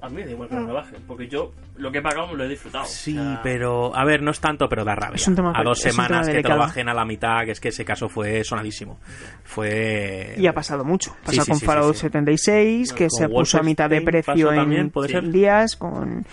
a 0.05 0.09
mí 0.09 0.15
me 0.15 0.25
da 0.25 0.31
igual 0.31 0.49
que 0.49 0.55
lo 0.55 0.67
rebajen. 0.67 1.01
Porque 1.07 1.27
yo 1.27 1.51
lo 1.77 1.91
que 1.91 1.97
he 1.97 2.01
pagado 2.01 2.27
me 2.27 2.35
lo 2.37 2.43
he 2.45 2.47
disfrutado. 2.49 2.85
Sí, 2.85 3.17
O 3.17 3.21
sea, 3.23 3.39
pero 3.43 3.95
a 3.95 4.05
ver, 4.05 4.21
no 4.21 4.31
es 4.31 4.39
tanto, 4.39 4.67
pero 4.69 4.83
da 4.85 4.95
rabia. 4.95 5.15
Es 5.15 5.27
un 5.27 5.35
tema- 5.35 5.53
a 5.55 5.63
dos 5.63 5.79
semanas 5.79 6.27
que 6.27 6.41
te 6.41 6.49
lo 6.49 6.57
bajen 6.57 6.87
a 6.89 6.93
la 6.93 7.05
mitad, 7.05 7.43
que 7.45 7.51
es 7.51 7.59
que 7.59 7.69
ese 7.69 7.83
caso 7.85 8.07
fue 8.09 8.43
sonadísimo. 8.43 8.99
Fue. 9.43 10.35
Y 10.37 10.47
ha 10.47 10.53
pasado 10.53 10.83
mucho. 10.83 11.15
Pasa 11.25 11.43
sí, 11.43 11.51
con 11.51 11.59
sí, 11.59 11.65
Fallout 11.65 11.93
sí, 11.95 11.99
sí. 11.99 12.07
76, 12.07 12.93
que 12.93 13.07
Con 13.07 13.19
se 13.19 13.29
puso 13.29 13.57
a 13.59 13.63
mitad 13.63 13.89
de 13.89 14.01
precio 14.01 14.51
en 14.51 14.57
también, 14.57 14.89
¿puede 14.89 15.09
ser? 15.09 15.29
días. 15.31 15.75
Con... 15.75 16.25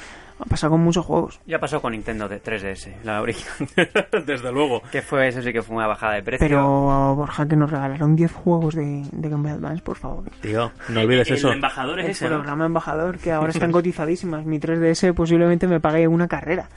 Ha 0.44 0.48
pasado 0.48 0.72
con 0.72 0.80
muchos 0.82 1.06
juegos. 1.06 1.40
Ya 1.46 1.58
pasó 1.60 1.80
con 1.80 1.92
Nintendo 1.92 2.28
de 2.28 2.42
3DS, 2.42 3.02
la 3.04 3.22
original. 3.22 3.68
Desde 4.26 4.50
luego. 4.52 4.82
que 4.90 5.00
fue 5.00 5.28
eso 5.28 5.40
sí 5.40 5.52
que 5.52 5.62
fue 5.62 5.76
una 5.76 5.86
bajada 5.86 6.14
de 6.14 6.22
precio. 6.22 6.44
Pero, 6.46 7.14
Borja, 7.14 7.46
que 7.46 7.54
nos 7.56 7.70
regalaron 7.70 8.16
10 8.16 8.32
juegos 8.32 8.74
de, 8.74 9.04
de 9.12 9.28
Game 9.28 9.42
Boy 9.44 9.52
Advance, 9.52 9.82
por 9.82 9.96
favor. 9.96 10.24
Tío, 10.40 10.72
no 10.88 11.00
olvides 11.00 11.28
el 11.30 11.36
eso. 11.36 11.52
embajador 11.52 12.00
es 12.00 12.04
El 12.06 12.10
ese, 12.10 12.28
¿no? 12.28 12.36
programa 12.38 12.66
embajador, 12.66 13.18
que 13.18 13.30
ahora 13.30 13.50
están 13.52 13.70
cotizadísimas. 13.72 14.44
Mi 14.44 14.58
3DS 14.58 15.14
posiblemente 15.14 15.66
me 15.68 15.78
pague 15.80 16.08
una 16.08 16.26
carrera. 16.28 16.68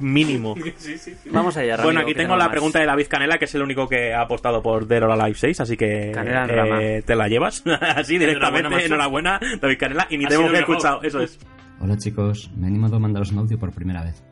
Mínimo. 0.00 0.54
Sí, 0.76 0.96
sí, 0.98 1.14
sí. 1.14 1.30
Vamos 1.30 1.56
allá, 1.56 1.76
Bueno, 1.76 2.00
Ramiro, 2.00 2.00
aquí 2.02 2.12
que 2.12 2.14
tengo 2.14 2.28
tenemos 2.34 2.38
la 2.38 2.44
más. 2.44 2.50
pregunta 2.50 2.78
de 2.80 2.86
David 2.86 3.06
Canela, 3.08 3.38
que 3.38 3.44
es 3.44 3.54
el 3.54 3.62
único 3.62 3.88
que 3.88 4.12
ha 4.12 4.22
apostado 4.22 4.62
por 4.62 4.86
Dead 4.86 5.02
or 5.04 5.12
Alive 5.12 5.34
6, 5.38 5.60
así 5.60 5.76
que 5.76 6.10
Canela 6.12 6.44
en 6.44 6.80
eh, 6.82 7.02
te 7.02 7.14
la 7.14 7.28
llevas 7.28 7.62
así 7.96 8.18
directamente. 8.18 8.68
macho. 8.68 8.86
Enhorabuena, 8.86 9.38
David 9.60 9.78
Canela, 9.78 10.06
y 10.10 10.18
ni 10.18 10.24
Ha 10.24 10.28
te 10.28 10.34
hemos 10.34 10.46
sido 10.48 10.56
el 10.56 10.60
mejor. 10.62 10.76
escuchado, 10.76 11.02
eso 11.02 11.20
es. 11.20 11.38
Hola 11.84 11.98
chicos, 11.98 12.48
me 12.56 12.66
he 12.66 12.70
animado 12.70 12.94
a 12.94 13.00
mandaros 13.00 13.32
un 13.32 13.38
audio 13.38 13.58
por 13.58 13.72
primera 13.72 14.04
vez. 14.04 14.22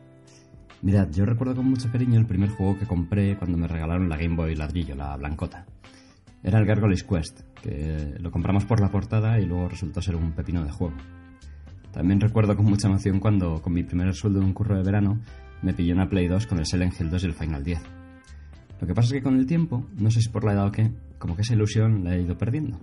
Mirad, 0.81 1.09
yo 1.11 1.25
recuerdo 1.25 1.53
con 1.53 1.65
mucho 1.65 1.91
cariño 1.91 2.17
el 2.17 2.25
primer 2.25 2.49
juego 2.49 2.79
que 2.79 2.85
compré 2.85 3.35
cuando 3.35 3.57
me 3.57 3.67
regalaron 3.67 4.07
la 4.07 4.15
Game 4.15 4.37
Boy 4.37 4.55
ladrillo, 4.55 4.95
la 4.95 5.17
blancota. 5.17 5.65
Era 6.43 6.59
el 6.59 6.65
Gargoyle's 6.65 7.03
Quest, 7.03 7.41
que 7.61 8.15
lo 8.21 8.31
compramos 8.31 8.63
por 8.63 8.79
la 8.79 8.89
portada 8.89 9.37
y 9.37 9.45
luego 9.45 9.67
resultó 9.67 10.01
ser 10.01 10.15
un 10.15 10.31
pepino 10.31 10.63
de 10.63 10.71
juego. 10.71 10.95
También 11.91 12.21
recuerdo 12.21 12.55
con 12.55 12.67
mucha 12.67 12.87
emoción 12.87 13.19
cuando, 13.19 13.61
con 13.61 13.73
mi 13.73 13.83
primer 13.83 14.13
sueldo 14.15 14.39
de 14.39 14.45
un 14.45 14.53
curro 14.53 14.77
de 14.77 14.83
verano, 14.83 15.19
me 15.61 15.73
pillé 15.73 15.91
una 15.91 16.07
Play 16.07 16.29
2 16.29 16.47
con 16.47 16.57
el 16.57 16.65
Silent 16.65 16.97
Hill 16.97 17.09
2 17.09 17.21
y 17.21 17.25
el 17.25 17.33
Final 17.33 17.65
10. 17.65 17.81
Lo 18.79 18.87
que 18.87 18.93
pasa 18.93 19.07
es 19.07 19.13
que 19.15 19.23
con 19.23 19.37
el 19.37 19.45
tiempo, 19.45 19.85
no 19.97 20.09
sé 20.09 20.21
si 20.21 20.29
por 20.29 20.45
la 20.45 20.53
edad 20.53 20.67
o 20.67 20.71
qué, 20.71 20.89
como 21.19 21.35
que 21.35 21.41
esa 21.41 21.53
ilusión 21.53 22.05
la 22.05 22.15
he 22.15 22.21
ido 22.21 22.37
perdiendo. 22.37 22.79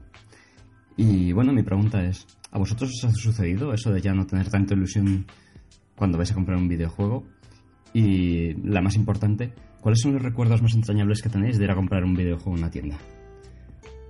Y 0.98 1.32
bueno, 1.32 1.52
mi 1.52 1.62
pregunta 1.62 2.02
es, 2.02 2.26
¿a 2.50 2.58
vosotros 2.58 2.90
os 2.90 3.04
ha 3.04 3.12
sucedido 3.12 3.72
eso 3.72 3.92
de 3.92 4.00
ya 4.00 4.12
no 4.12 4.26
tener 4.26 4.50
tanta 4.50 4.74
ilusión 4.74 5.26
cuando 5.94 6.18
vais 6.18 6.32
a 6.32 6.34
comprar 6.34 6.58
un 6.58 6.66
videojuego? 6.66 7.24
Y 7.94 8.54
la 8.68 8.82
más 8.82 8.96
importante, 8.96 9.52
¿cuáles 9.80 10.00
son 10.00 10.14
los 10.14 10.22
recuerdos 10.22 10.60
más 10.60 10.74
entrañables 10.74 11.22
que 11.22 11.28
tenéis 11.28 11.56
de 11.56 11.64
ir 11.64 11.70
a 11.70 11.76
comprar 11.76 12.02
un 12.02 12.14
videojuego 12.14 12.56
en 12.56 12.64
una 12.64 12.70
tienda? 12.72 12.98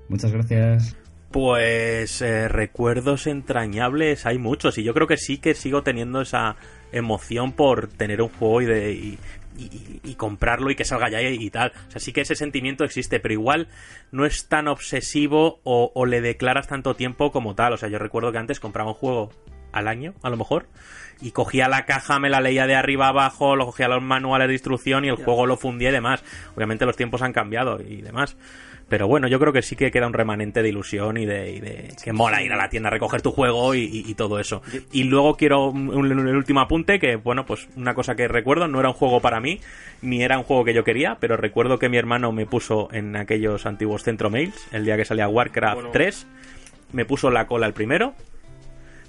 Muchas 0.09 0.33
gracias. 0.33 0.97
Pues 1.31 2.23
eh, 2.23 2.49
recuerdos 2.49 3.27
entrañables 3.27 4.25
hay 4.25 4.39
muchos 4.39 4.79
y 4.79 4.83
yo 4.83 4.95
creo 4.95 5.07
que 5.07 5.19
sí 5.19 5.37
que 5.37 5.53
sigo 5.53 5.83
teniendo 5.83 6.23
esa 6.23 6.57
emoción 6.91 7.53
por 7.53 7.89
tener 7.89 8.23
un 8.23 8.31
juego 8.31 8.63
y, 8.63 8.65
de, 8.65 9.19
y- 9.65 10.01
y 10.11 10.15
comprarlo 10.15 10.71
y 10.71 10.75
que 10.75 10.85
salga 10.85 11.09
ya 11.11 11.21
y, 11.23 11.51
tal. 11.51 11.73
O 11.89 11.91
sea, 11.91 12.01
sí 12.01 12.13
que 12.13 12.21
ese 12.23 12.35
sentimiento 12.35 12.85
existe, 12.85 13.21
pero 13.21 13.35
igual 13.35 13.69
no 14.13 14.25
es 14.27 14.49
tan 14.49 14.69
obsesivo 14.69 15.61
o, 15.65 15.93
o 15.95 16.07
le 16.07 16.21
declaras 16.21 16.67
tanto 16.69 16.95
tiempo 16.95 17.31
como 17.33 17.55
tal. 17.55 17.73
O 17.73 17.77
sea, 17.77 17.89
yo 17.89 17.99
recuerdo 17.99 18.33
que 18.33 18.39
antes 18.39 18.61
compraba 18.61 18.91
un 18.91 18.95
juego 18.97 19.31
al 19.73 19.87
año, 19.89 20.15
a 20.23 20.31
lo 20.31 20.37
mejor, 20.39 20.67
y 21.21 21.33
cogía 21.33 21.69
la 21.69 21.85
caja, 21.85 22.19
me 22.19 22.31
la 22.31 22.41
leía 22.41 22.67
de 22.67 22.75
arriba 22.75 23.07
a 23.07 23.11
abajo, 23.11 23.55
lo 23.57 23.67
cogía 23.67 23.89
los 23.89 24.03
manuales 24.03 24.49
de 24.49 24.55
instrucción 24.55 25.05
y 25.05 25.09
el 25.09 25.17
juego 25.17 25.45
lo 25.47 25.57
fundía 25.57 25.91
y 25.91 25.93
demás. 25.93 26.25
Obviamente 26.57 26.87
los 26.87 26.97
tiempos 26.97 27.21
han 27.23 27.33
cambiado 27.33 27.79
y 27.83 28.01
demás. 28.01 28.37
Pero 28.89 29.07
bueno, 29.07 29.29
yo 29.29 29.39
creo 29.39 29.53
que 29.53 29.61
sí 29.63 29.77
que 29.77 29.91
queda 29.91 30.07
un 30.07 30.15
remanente 30.15 30.63
de 30.63 30.69
ilusión 30.71 31.19
y 31.19 31.27
de, 31.27 31.51
y 31.53 31.61
de 31.61 31.89
que 32.03 32.13
mola 32.13 32.43
ir 32.43 32.53
a 32.53 32.57
la 32.57 32.71
tienda 32.71 32.89
a 32.89 32.93
recoger 32.93 33.21
tu 33.21 33.33
juego 33.33 33.75
y, 33.75 33.81
y- 33.81 34.05
y 34.11 34.15
todo 34.15 34.39
eso. 34.41 34.63
Y 34.93 35.05
luego 35.05 35.37
quiero 35.37 35.67
un, 35.69 35.89
un- 35.95 36.07
el 36.29 36.37
último 36.37 36.61
apunte, 36.61 36.99
que 36.99 37.17
bueno, 37.17 37.45
pues 37.45 37.69
una 37.77 37.95
cosa 37.95 38.15
que 38.17 38.27
recuerdo, 38.29 38.67
no 38.67 38.81
era 38.81 38.89
un 38.89 38.95
juego 38.95 39.21
para 39.21 39.41
mí, 39.41 39.61
ni 40.01 40.23
era 40.23 40.39
un 40.39 40.45
juego 40.45 40.65
que 40.65 40.73
yo 40.73 40.85
quería, 40.85 41.19
pero 41.21 41.37
recuerdo 41.37 41.79
que 41.79 41.89
mi 41.91 41.99
hermano 41.99 42.33
me 42.33 42.47
puso 42.47 42.89
en 42.93 43.15
aquellos 43.17 43.67
antiguos 43.67 44.05
centro 44.05 44.31
mails, 44.31 44.67
el 44.73 44.85
día 44.87 44.97
que 44.97 45.05
salía 45.05 45.29
Warcraft 45.29 45.75
Bueno. 45.75 45.91
3, 45.93 46.27
me 46.93 47.05
puso 47.05 47.31
la 47.31 47.47
cola 47.47 47.67
el 47.67 47.75
primero, 47.75 48.15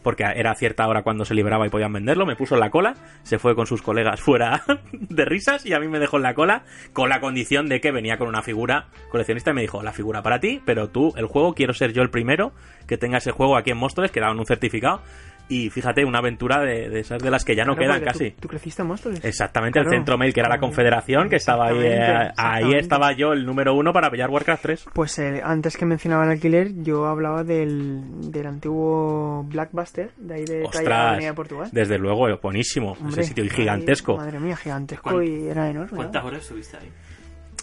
porque 0.03 0.23
era 0.23 0.55
cierta 0.55 0.87
hora 0.87 1.03
cuando 1.03 1.25
se 1.25 1.33
liberaba 1.33 1.65
y 1.65 1.69
podían 1.69 1.93
venderlo, 1.93 2.25
me 2.25 2.35
puso 2.35 2.55
en 2.55 2.61
la 2.61 2.69
cola, 2.69 2.95
se 3.23 3.39
fue 3.39 3.55
con 3.55 3.67
sus 3.67 3.81
colegas 3.81 4.21
fuera 4.21 4.63
de 4.91 5.25
risas 5.25 5.65
y 5.65 5.73
a 5.73 5.79
mí 5.79 5.87
me 5.87 5.99
dejó 5.99 6.17
en 6.17 6.23
la 6.23 6.33
cola 6.33 6.63
con 6.93 7.09
la 7.09 7.19
condición 7.19 7.67
de 7.67 7.81
que 7.81 7.91
venía 7.91 8.17
con 8.17 8.27
una 8.27 8.41
figura 8.41 8.87
coleccionista 9.09 9.51
y 9.51 9.53
me 9.53 9.61
dijo, 9.61 9.83
la 9.83 9.93
figura 9.93 10.21
para 10.21 10.39
ti, 10.39 10.61
pero 10.65 10.89
tú, 10.89 11.13
el 11.17 11.25
juego, 11.25 11.53
quiero 11.53 11.73
ser 11.73 11.93
yo 11.93 12.01
el 12.01 12.09
primero 12.09 12.53
que 12.87 12.97
tenga 12.97 13.19
ese 13.19 13.31
juego 13.31 13.55
aquí 13.55 13.71
en 13.71 13.77
Móstoles, 13.77 14.11
que 14.11 14.19
daban 14.19 14.39
un 14.39 14.45
certificado 14.45 15.01
y 15.49 15.69
fíjate, 15.69 16.05
una 16.05 16.19
aventura 16.19 16.59
de, 16.61 16.89
de 16.89 16.99
esas 17.01 17.21
de 17.21 17.29
las 17.31 17.43
que 17.43 17.55
ya 17.55 17.65
no 17.65 17.75
Claro, 17.75 17.93
quedan 17.93 18.05
casi. 18.05 18.31
Tú, 18.31 18.41
tú 18.43 18.47
creciste 18.47 18.81
en 18.83 18.87
Móstoles. 18.87 19.25
Exactamente, 19.25 19.79
el 19.79 19.89
centro 19.89 20.17
mail 20.17 20.33
que 20.33 20.39
era 20.39 20.47
la 20.49 20.59
confederación, 20.59 21.27
que 21.29 21.35
estaba 21.37 21.67
ahí, 21.67 21.77
eh, 21.81 22.29
ahí 22.37 22.73
estaba 22.75 23.11
yo 23.13 23.33
el 23.33 23.45
número 23.45 23.73
uno 23.73 23.91
para 23.91 24.09
pillar 24.09 24.29
Warcraft 24.29 24.61
3. 24.61 24.85
Pues 24.93 25.17
eh, 25.19 25.41
antes 25.43 25.75
que 25.75 25.85
mencionaba 25.85 26.23
el 26.25 26.31
alquiler, 26.31 26.71
yo 26.83 27.05
hablaba 27.07 27.43
del, 27.43 28.31
del 28.31 28.45
antiguo 28.45 29.43
Blackbuster, 29.49 30.11
de 30.17 30.33
ahí 30.35 30.45
de 30.45 30.63
Ostras, 30.63 31.17
de 31.19 31.33
Portugal. 31.33 31.69
desde 31.71 31.97
luego, 31.97 32.27
buenísimo, 32.41 32.91
Hombre, 32.93 33.21
ese 33.21 33.23
sitio 33.23 33.43
y 33.43 33.47
ahí, 33.49 33.55
gigantesco. 33.55 34.17
madre 34.17 34.39
mía, 34.39 34.55
gigantesco 34.55 35.09
¿Cuán- 35.11 35.25
y 35.25 35.47
era 35.47 35.69
enorme. 35.69 35.91
¿no? 35.91 35.97
¿Cuántas 35.97 36.23
horas 36.23 36.41
estuviste 36.41 36.77
ahí? 36.77 36.89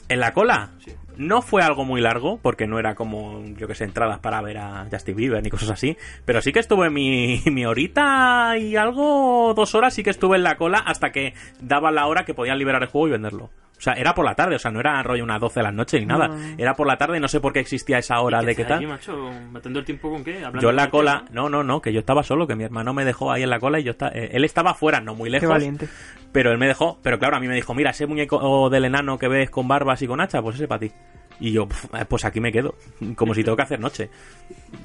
En 0.08 0.20
la 0.20 0.32
cola 0.32 0.70
Sí. 0.78 0.92
no 1.16 1.42
fue 1.42 1.62
algo 1.62 1.84
muy 1.84 2.00
largo, 2.00 2.38
porque 2.42 2.66
no 2.66 2.78
era 2.78 2.94
como, 2.94 3.42
yo 3.56 3.66
que 3.66 3.74
sé, 3.74 3.84
entradas 3.84 4.18
para 4.20 4.40
ver 4.42 4.58
a 4.58 4.86
Justin 4.90 5.16
Bieber 5.16 5.42
ni 5.42 5.50
cosas 5.50 5.70
así, 5.70 5.96
pero 6.24 6.40
sí 6.42 6.52
que 6.52 6.60
estuve 6.60 6.90
mi, 6.90 7.40
mi 7.46 7.64
horita 7.66 8.56
y 8.58 8.76
algo, 8.76 9.52
dos 9.56 9.74
horas 9.74 9.94
sí 9.94 10.02
que 10.02 10.10
estuve 10.10 10.36
en 10.36 10.42
la 10.42 10.56
cola 10.56 10.78
hasta 10.78 11.10
que 11.12 11.34
daba 11.60 11.90
la 11.90 12.06
hora 12.06 12.24
que 12.24 12.34
podían 12.34 12.58
liberar 12.58 12.82
el 12.82 12.88
juego 12.88 13.08
y 13.08 13.10
venderlo. 13.12 13.50
O 13.78 13.80
sea, 13.82 13.92
era 13.92 14.14
por 14.14 14.24
la 14.24 14.34
tarde, 14.34 14.56
o 14.56 14.58
sea, 14.58 14.70
no 14.70 14.80
era 14.80 15.02
rollo 15.02 15.22
unas 15.22 15.38
12 15.38 15.60
de 15.60 15.64
la 15.64 15.70
noche 15.70 16.00
ni 16.00 16.06
nada. 16.06 16.28
No. 16.28 16.34
Era 16.56 16.72
por 16.72 16.86
la 16.86 16.96
tarde 16.96 17.18
y 17.18 17.20
no 17.20 17.28
sé 17.28 17.40
por 17.40 17.52
qué 17.52 17.60
existía 17.60 17.98
esa 17.98 18.18
hora 18.20 18.42
¿Y 18.42 18.46
de 18.46 18.56
qué 18.56 18.64
qué 18.64 18.72
allí, 18.72 18.84
tal. 18.86 18.92
macho? 18.94 19.30
¿Matando 19.52 19.80
el 19.80 19.84
tiempo 19.84 20.08
con 20.08 20.24
qué? 20.24 20.36
Hablando 20.36 20.60
Yo 20.62 20.70
en 20.70 20.76
la 20.76 20.88
cola, 20.88 21.26
no, 21.30 21.50
no, 21.50 21.62
no, 21.62 21.82
que 21.82 21.92
yo 21.92 22.00
estaba 22.00 22.22
solo, 22.22 22.46
que 22.46 22.54
mi 22.56 22.64
hermano 22.64 22.94
me 22.94 23.04
dejó 23.04 23.30
ahí 23.30 23.42
en 23.42 23.50
la 23.50 23.60
cola 23.60 23.78
y 23.78 23.82
yo 23.84 23.90
estaba, 23.90 24.12
él 24.12 24.44
estaba 24.46 24.72
fuera, 24.72 25.00
no 25.02 25.14
muy 25.14 25.26
Qué 25.28 25.32
lejos. 25.32 25.50
valiente. 25.50 25.88
Pero 26.32 26.52
él 26.52 26.58
me 26.58 26.66
dejó, 26.66 26.98
pero 27.02 27.18
claro, 27.18 27.36
a 27.36 27.40
mí 27.40 27.48
me 27.48 27.54
dijo, 27.54 27.74
mira, 27.74 27.90
ese 27.90 28.06
muñeco 28.06 28.68
del 28.70 28.84
enano 28.84 29.18
que 29.18 29.28
ves 29.28 29.50
con 29.50 29.66
barbas 29.68 30.02
y 30.02 30.06
con 30.06 30.20
hacha, 30.20 30.42
pues 30.42 30.56
ese 30.56 30.68
para 30.68 30.80
ti. 30.80 30.92
Y 31.40 31.52
yo, 31.52 31.66
"Pf, 31.68 31.88
eh, 31.98 32.04
pues 32.08 32.24
aquí 32.24 32.40
me 32.40 32.50
quedo, 32.52 32.74
como 33.14 33.34
si 33.34 33.44
tengo 33.44 33.56
que 33.56 33.62
hacer 33.62 33.78
noche. 33.80 34.10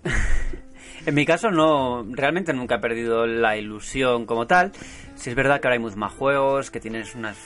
En 1.06 1.14
mi 1.14 1.24
caso 1.24 1.52
no, 1.52 2.04
realmente 2.10 2.52
nunca 2.52 2.76
he 2.76 2.78
perdido 2.80 3.26
la 3.28 3.56
ilusión 3.56 4.26
como 4.26 4.48
tal. 4.48 4.72
Si 5.14 5.30
es 5.30 5.36
verdad 5.36 5.60
que 5.60 5.68
ahora 5.68 5.74
hay 5.74 5.80
muchos 5.80 5.96
más 5.96 6.12
juegos, 6.12 6.72
que 6.72 6.80
tienes 6.80 7.14
unas, 7.14 7.38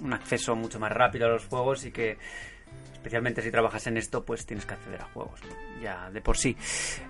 un 0.00 0.14
acceso 0.14 0.56
mucho 0.56 0.80
más 0.80 0.90
rápido 0.90 1.26
a 1.26 1.28
los 1.28 1.44
juegos 1.44 1.84
y 1.84 1.92
que 1.92 2.16
especialmente 2.92 3.42
si 3.42 3.50
trabajas 3.50 3.86
en 3.86 3.96
esto, 3.98 4.24
pues 4.24 4.46
tienes 4.46 4.64
que 4.66 4.74
acceder 4.74 5.00
a 5.02 5.04
juegos, 5.04 5.40
ya 5.82 6.10
de 6.10 6.20
por 6.22 6.36
sí. 6.38 6.56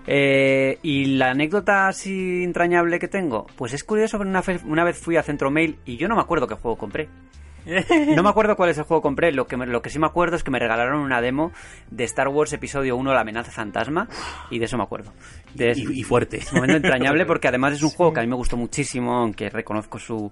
Eh, 0.07 0.77
y 0.83 1.05
la 1.17 1.31
anécdota 1.31 1.87
así 1.87 2.43
entrañable 2.43 2.99
que 2.99 3.07
tengo, 3.07 3.47
pues 3.55 3.73
es 3.73 3.83
curioso, 3.83 4.17
una, 4.19 4.41
fe- 4.41 4.59
una 4.65 4.83
vez 4.83 4.97
fui 4.97 5.15
a 5.17 5.23
Centro 5.23 5.49
Mail 5.51 5.77
y 5.85 5.97
yo 5.97 6.07
no 6.07 6.15
me 6.15 6.21
acuerdo 6.21 6.47
qué 6.47 6.55
juego 6.55 6.77
compré. 6.77 7.07
No 8.15 8.21
me 8.21 8.29
acuerdo 8.29 8.55
cuál 8.55 8.69
es 8.69 8.77
el 8.77 8.83
juego 8.83 9.01
que 9.01 9.05
compré, 9.07 9.31
lo 9.31 9.47
que, 9.47 9.57
me- 9.57 9.65
lo 9.65 9.81
que 9.81 9.89
sí 9.89 9.97
me 9.97 10.05
acuerdo 10.05 10.35
es 10.35 10.43
que 10.43 10.51
me 10.51 10.59
regalaron 10.59 10.99
una 10.99 11.19
demo 11.19 11.51
de 11.89 12.03
Star 12.03 12.27
Wars 12.27 12.53
Episodio 12.53 12.95
1, 12.95 13.11
La 13.11 13.21
amenaza 13.21 13.49
fantasma, 13.51 14.07
y 14.51 14.59
de 14.59 14.65
eso 14.65 14.77
me 14.77 14.83
acuerdo. 14.83 15.13
De 15.55 15.71
ese- 15.71 15.81
Y, 15.81 16.01
y 16.01 16.03
fuerte. 16.03 16.37
es 16.37 16.51
un 16.51 16.57
momento 16.59 16.77
entrañable 16.77 17.25
porque 17.25 17.47
además 17.47 17.73
es 17.73 17.81
un 17.81 17.89
juego 17.89 18.13
que 18.13 18.19
a 18.19 18.23
mí 18.23 18.29
me 18.29 18.35
gustó 18.35 18.55
muchísimo, 18.55 19.15
aunque 19.17 19.49
reconozco 19.49 19.97
su... 19.97 20.29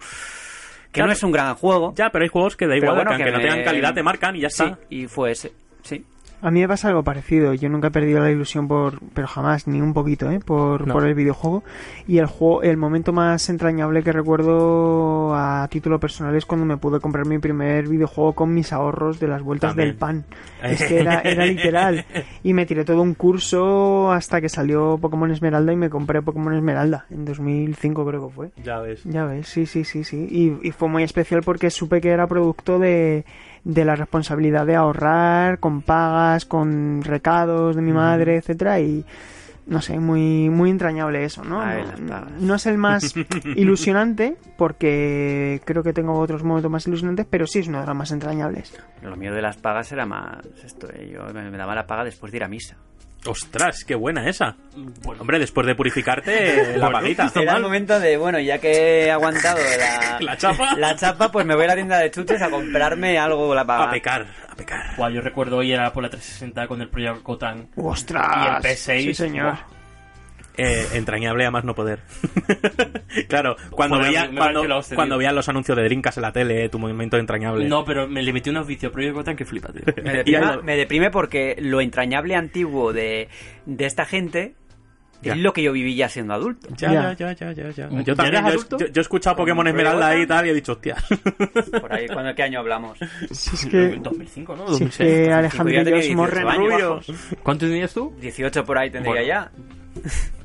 que 0.94 1.00
Claro. 1.00 1.08
no 1.08 1.14
es 1.14 1.24
un 1.24 1.32
gran 1.32 1.56
juego. 1.56 1.94
Ya, 1.98 2.10
pero 2.12 2.24
hay 2.24 2.30
juegos 2.30 2.56
que 2.56 2.68
da 2.68 2.78
igual, 2.78 2.96
bueno, 2.96 3.18
que 3.18 3.26
no 3.32 3.38
me- 3.40 3.44
tengan 3.44 3.64
calidad 3.64 3.94
te 3.94 4.04
marcan 4.04 4.36
y 4.36 4.42
ya 4.42 4.50
Sí, 4.50 4.64
está. 4.64 4.80
y 4.90 5.08
fue 5.08 5.32
ese, 5.32 5.52
sí. 5.82 6.06
A 6.44 6.52
mí 6.52 6.60
me 6.60 6.68
pasa 6.68 6.90
algo 6.90 7.04
parecido. 7.04 7.54
Yo 7.54 7.70
nunca 7.70 7.88
he 7.88 7.92
perdido 7.92 8.20
la 8.20 8.30
ilusión 8.30 8.68
por, 8.68 9.00
pero 9.14 9.28
jamás, 9.28 9.66
ni 9.66 9.80
un 9.82 9.94
poquito, 9.94 10.30
¿eh? 10.30 10.40
por, 10.40 10.86
No. 10.86 10.94
por 10.94 11.08
el 11.08 11.14
videojuego. 11.16 11.64
Y 12.06 12.18
el 12.18 12.26
juego, 12.26 12.64
el 12.64 12.76
momento 12.76 13.14
más 13.14 13.50
entrañable 13.50 14.04
que 14.04 14.12
recuerdo 14.12 15.34
a 15.36 15.66
título 15.70 16.00
personal 16.00 16.36
es 16.36 16.46
cuando 16.46 16.66
me 16.66 16.76
pude 16.78 17.00
comprar 17.00 17.26
mi 17.26 17.40
primer 17.40 17.88
videojuego 17.88 18.34
con 18.34 18.54
mis 18.54 18.74
ahorros 18.74 19.20
de 19.22 19.28
las 19.30 19.42
vueltas 19.42 19.72
También. 19.72 19.90
del 19.90 19.98
pan. 19.98 20.26
Es 20.64 20.84
que 20.84 21.00
era, 21.00 21.20
era 21.22 21.46
literal. 21.46 22.06
Y 22.44 22.54
me 22.54 22.66
tiré 22.66 22.86
todo 22.86 23.02
un 23.02 23.14
curso 23.16 24.12
hasta 24.12 24.40
que 24.42 24.48
salió 24.50 24.98
Pokémon 24.98 25.30
Esmeralda 25.32 25.74
y 25.74 25.76
me 25.76 25.90
compré 25.90 26.22
Pokémon 26.22 26.54
Esmeralda 26.54 27.06
en 27.10 27.26
2005 27.26 28.06
creo 28.06 28.28
que 28.28 28.34
fue. 28.34 28.52
Ya 28.64 28.80
ves. 28.80 29.02
Ya 29.04 29.26
ves, 29.26 29.48
sí, 29.48 29.66
sí, 29.66 29.84
sí, 29.84 30.04
sí. 30.04 30.28
Y, 30.30 30.68
y 30.68 30.72
fue 30.72 30.88
muy 30.90 31.04
especial 31.04 31.42
porque 31.44 31.70
supe 31.70 32.00
que 32.02 32.10
era 32.10 32.28
producto 32.28 32.80
de, 32.80 33.26
de 33.64 33.86
la 33.86 33.96
responsabilidad 33.96 34.66
de 34.66 34.76
ahorrar, 34.76 35.60
con 35.60 35.82
pagas, 35.82 36.46
con 36.46 37.02
recados 37.04 37.76
de 37.76 37.82
mi 37.82 37.94
madre, 37.94 38.38
etcétera, 38.38 38.80
y 38.80 39.06
no 39.66 39.82
sé, 39.82 39.98
muy, 40.00 40.50
muy 40.50 40.70
entrañable 40.70 41.24
eso, 41.24 41.44
¿no? 41.44 41.64
No, 42.40 42.56
es 42.56 42.66
el 42.66 42.78
más 42.78 43.14
ilusionante, 43.56 44.36
porque 44.58 45.62
creo 45.64 45.84
que 45.84 45.94
tengo 45.94 46.20
otros 46.20 46.44
momentos 46.44 46.70
más 46.70 46.86
ilusionantes, 46.88 47.26
pero 47.30 47.48
sí 47.48 47.60
es 47.60 47.68
uno 47.68 47.80
de 47.80 47.88
los 47.88 47.96
más 47.96 48.12
entrañables. 48.12 48.78
Lo 49.02 49.16
mío 49.16 49.34
de 49.34 49.42
las 49.42 49.58
pagas 49.58 49.92
era 49.92 50.06
más 50.06 50.46
esto, 50.64 50.90
¿eh? 50.92 51.10
yo 51.14 51.34
me, 51.34 51.50
me 51.50 51.58
daba 51.58 51.76
la 51.76 51.88
paga 51.88 52.04
después 52.04 52.32
de 52.32 52.40
ir 52.40 52.44
a 52.44 52.50
misa. 52.50 52.78
Ostras, 53.26 53.86
qué 53.86 53.96
buena 53.96 54.28
esa. 54.28 54.56
Hombre, 55.20 55.40
después 55.40 55.66
de 55.66 55.76
purificarte, 55.76 56.78
la 56.78 56.92
paguita. 56.92 57.32
Era 57.36 57.56
el 57.58 57.64
momento 57.64 58.00
de, 58.00 58.18
bueno, 58.18 58.40
ya 58.40 58.60
que 58.60 59.06
he 59.06 59.12
aguantado 59.12 59.60
la, 59.60 60.18
La 60.22 60.38
chapa. 60.38 60.76
la 60.76 60.96
chapa, 60.96 61.32
pues 61.32 61.46
me 61.46 61.56
voy 61.56 61.64
a 61.66 61.68
la 61.68 61.76
tienda 61.76 61.98
de 62.00 62.12
chuches 62.12 62.42
a 62.42 62.50
comprarme 62.50 63.18
algo 63.18 63.56
la 63.56 63.66
paga. 63.66 63.86
A 63.86 63.92
pecar, 63.92 64.28
a 64.50 64.56
pecar. 64.56 64.96
Buah, 64.98 65.10
yo 65.10 65.22
recuerdo 65.22 65.58
hoy 65.58 65.72
era 65.72 65.94
por 65.94 66.04
la 66.04 66.10
360 66.10 66.68
con 66.68 66.82
el 66.82 66.90
Project 66.90 67.24
Cotan. 67.24 67.70
¡Ostras! 67.78 68.28
Y 68.36 68.48
el 68.68 68.74
P6. 68.74 69.02
Sí, 69.04 69.14
señor. 69.14 69.58
Eh, 70.56 70.86
entrañable 70.94 71.46
a 71.46 71.52
más 71.52 71.64
no 71.64 71.74
poder. 71.74 72.00
claro, 73.28 73.56
cuando, 73.72 73.96
Joder, 73.98 74.10
veía, 74.12 74.28
me 74.30 74.38
cuando, 74.38 74.62
cuando 74.96 75.16
tío. 75.16 75.18
veías 75.18 75.34
los 75.34 75.50
anuncios 75.50 75.76
de 75.78 75.84
Drinkas 75.84 76.16
en 76.18 76.22
la 76.22 76.32
tele, 76.32 76.70
tu 76.70 76.78
movimiento 76.80 77.18
entrañable. 77.18 77.68
No, 77.68 77.84
pero 77.84 78.08
me 78.08 78.22
le 78.22 78.32
metí 78.34 78.50
unos 78.52 78.68
vicios 78.68 78.92
Project 78.92 79.14
Cotan 79.16 79.36
que 79.36 79.46
flipa, 79.46 79.70
tío. 79.74 79.82
Me 80.04 80.12
Y 80.12 80.16
deprime, 80.32 80.58
me 80.64 80.76
deprime 80.78 81.10
porque 81.12 81.56
lo 81.60 81.82
entrañable 81.82 82.36
antiguo 82.36 82.94
de, 82.94 83.30
de 83.66 83.86
esta 83.86 84.06
gente 84.06 84.54
Ya. 85.24 85.34
es 85.34 85.40
lo 85.40 85.54
que 85.54 85.64
yo 85.64 85.72
viví 85.72 85.96
ya 85.96 86.08
siendo 86.08 86.36
adulto. 86.36 86.68
Ya, 86.78 86.92
Ya. 86.94 87.14
ya, 87.14 87.34
ya, 87.34 87.34
ya, 87.34 87.52
ya, 87.54 87.70
ya. 87.72 87.90
¿Ya 87.90 88.02
Yo 88.04 88.16
también, 88.16 88.46
yo, 88.46 88.78
yo- 88.78 88.88
yo 88.88 88.94
he 88.96 89.02
escuchado 89.02 89.36
Pokémon 89.38 89.66
Esmeralda 89.68 90.10
ahí 90.10 90.22
y 90.22 90.28
tal 90.28 90.46
y 90.46 90.50
he 90.50 90.54
dicho, 90.54 90.74
hostia. 90.74 90.98
Por 91.82 91.92
ahí, 91.94 92.08
¿cuándo, 92.08 92.36
¿qué 92.36 92.44
año 92.44 92.60
hablamos? 92.60 93.00
Si 93.32 93.56
es 93.56 93.66
que, 93.66 93.98
2005, 94.00 94.56
¿no? 94.56 94.68
si 94.68 94.84
es 94.84 94.98
2006. 95.00 95.54
que 95.54 95.84
tenía 95.84 95.84
18 95.84 96.16
morren 96.16 96.48
años. 96.48 96.58
rubios. 97.08 97.08
¿Cuánto 97.42 97.66
tenías 97.66 97.92
tú? 97.92 98.14
18 98.22 98.64
por 98.66 98.78
ahí 98.78 98.92
tendría 98.92 99.14
Bueno. 99.14 99.28
ya. 99.28 99.52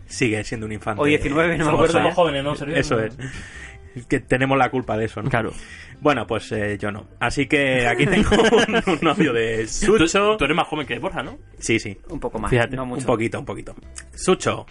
Sigue 0.09 0.43
siendo 0.43 0.67
un 0.67 0.73
infante. 0.73 1.01
O 1.03 1.05
19, 1.05 1.49
no 1.49 1.59
me 1.59 1.65
Somos, 1.65 1.75
acuerdo. 1.75 1.93
somos 1.93 2.15
jóvenes, 2.15 2.43
¿no? 2.45 2.53
Eso 2.75 2.99
es. 3.01 3.17
Que 4.09 4.21
tenemos 4.21 4.57
la 4.59 4.71
culpa 4.71 4.97
de 4.97 5.07
eso, 5.07 5.23
¿no? 5.23 5.31
Claro. 5.31 5.53
Bueno, 6.01 6.27
pues 6.27 6.51
eh, 6.53 6.79
yo 6.79 6.91
no. 6.93 7.07
Así 7.21 7.47
que 7.47 7.87
aquí 7.87 8.07
tengo 8.07 8.31
un, 8.87 8.99
un 9.03 9.09
audio 9.09 9.33
de 9.33 9.67
Sucho. 9.67 10.37
tú 10.37 10.45
eres 10.45 10.57
más 10.57 10.67
joven 10.69 10.87
que 10.87 10.99
Borja, 10.99 11.23
¿no? 11.23 11.39
Sí, 11.59 11.79
sí. 11.79 11.99
Un 12.09 12.21
poco 12.21 12.39
más, 12.39 12.51
Fíjate, 12.51 12.77
no 12.77 12.85
Un 12.85 12.91
mucho. 12.91 13.07
poquito, 13.07 13.39
un 13.41 13.45
poquito. 13.45 13.75
Sucho. 14.15 14.67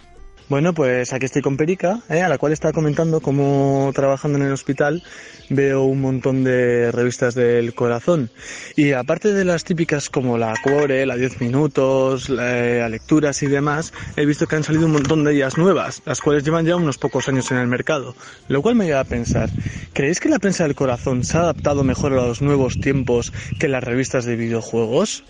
Bueno, 0.48 0.72
pues 0.72 1.12
aquí 1.12 1.26
estoy 1.26 1.42
con 1.42 1.58
Perica, 1.58 2.00
¿eh? 2.08 2.22
a 2.22 2.28
la 2.30 2.38
cual 2.38 2.54
estaba 2.54 2.72
comentando 2.72 3.20
cómo 3.20 3.92
trabajando 3.94 4.38
en 4.38 4.46
el 4.46 4.52
hospital 4.52 5.02
veo 5.50 5.84
un 5.84 6.00
montón 6.00 6.42
de 6.42 6.90
revistas 6.90 7.34
del 7.34 7.74
corazón. 7.74 8.30
Y 8.74 8.92
aparte 8.92 9.34
de 9.34 9.44
las 9.44 9.64
típicas 9.64 10.08
como 10.08 10.38
la 10.38 10.54
Cuore, 10.62 11.04
la 11.04 11.16
10 11.16 11.42
minutos, 11.42 12.30
la, 12.30 12.86
eh, 12.86 12.88
lecturas 12.88 13.42
y 13.42 13.46
demás, 13.46 13.92
he 14.16 14.24
visto 14.24 14.46
que 14.46 14.56
han 14.56 14.64
salido 14.64 14.86
un 14.86 14.92
montón 14.92 15.22
de 15.22 15.34
ellas 15.34 15.58
nuevas, 15.58 16.00
las 16.06 16.22
cuales 16.22 16.44
llevan 16.44 16.64
ya 16.64 16.76
unos 16.76 16.96
pocos 16.96 17.28
años 17.28 17.50
en 17.50 17.58
el 17.58 17.66
mercado. 17.66 18.14
Lo 18.48 18.62
cual 18.62 18.74
me 18.74 18.86
lleva 18.86 19.00
a 19.00 19.04
pensar, 19.04 19.50
¿creéis 19.92 20.18
que 20.18 20.30
la 20.30 20.38
prensa 20.38 20.64
del 20.64 20.74
corazón 20.74 21.24
se 21.24 21.36
ha 21.36 21.40
adaptado 21.40 21.84
mejor 21.84 22.14
a 22.14 22.26
los 22.26 22.40
nuevos 22.40 22.80
tiempos 22.80 23.34
que 23.58 23.68
las 23.68 23.84
revistas 23.84 24.24
de 24.24 24.36
videojuegos? 24.36 25.24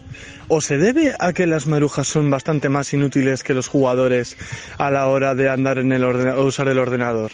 ¿O 0.48 0.60
se 0.62 0.78
debe 0.78 1.14
a 1.18 1.32
que 1.34 1.46
las 1.46 1.66
marujas 1.66 2.08
son 2.08 2.30
bastante 2.30 2.68
más 2.70 2.92
inútiles 2.94 3.42
que 3.42 3.52
los 3.54 3.68
jugadores 3.68 4.36
a 4.78 4.90
la 4.90 5.06
hora 5.08 5.34
de 5.34 5.48
andar 5.50 5.78
en 5.78 5.92
el 5.92 6.04
ordena- 6.04 6.36
o 6.36 6.44
usar 6.44 6.68
el 6.68 6.78
ordenador? 6.78 7.32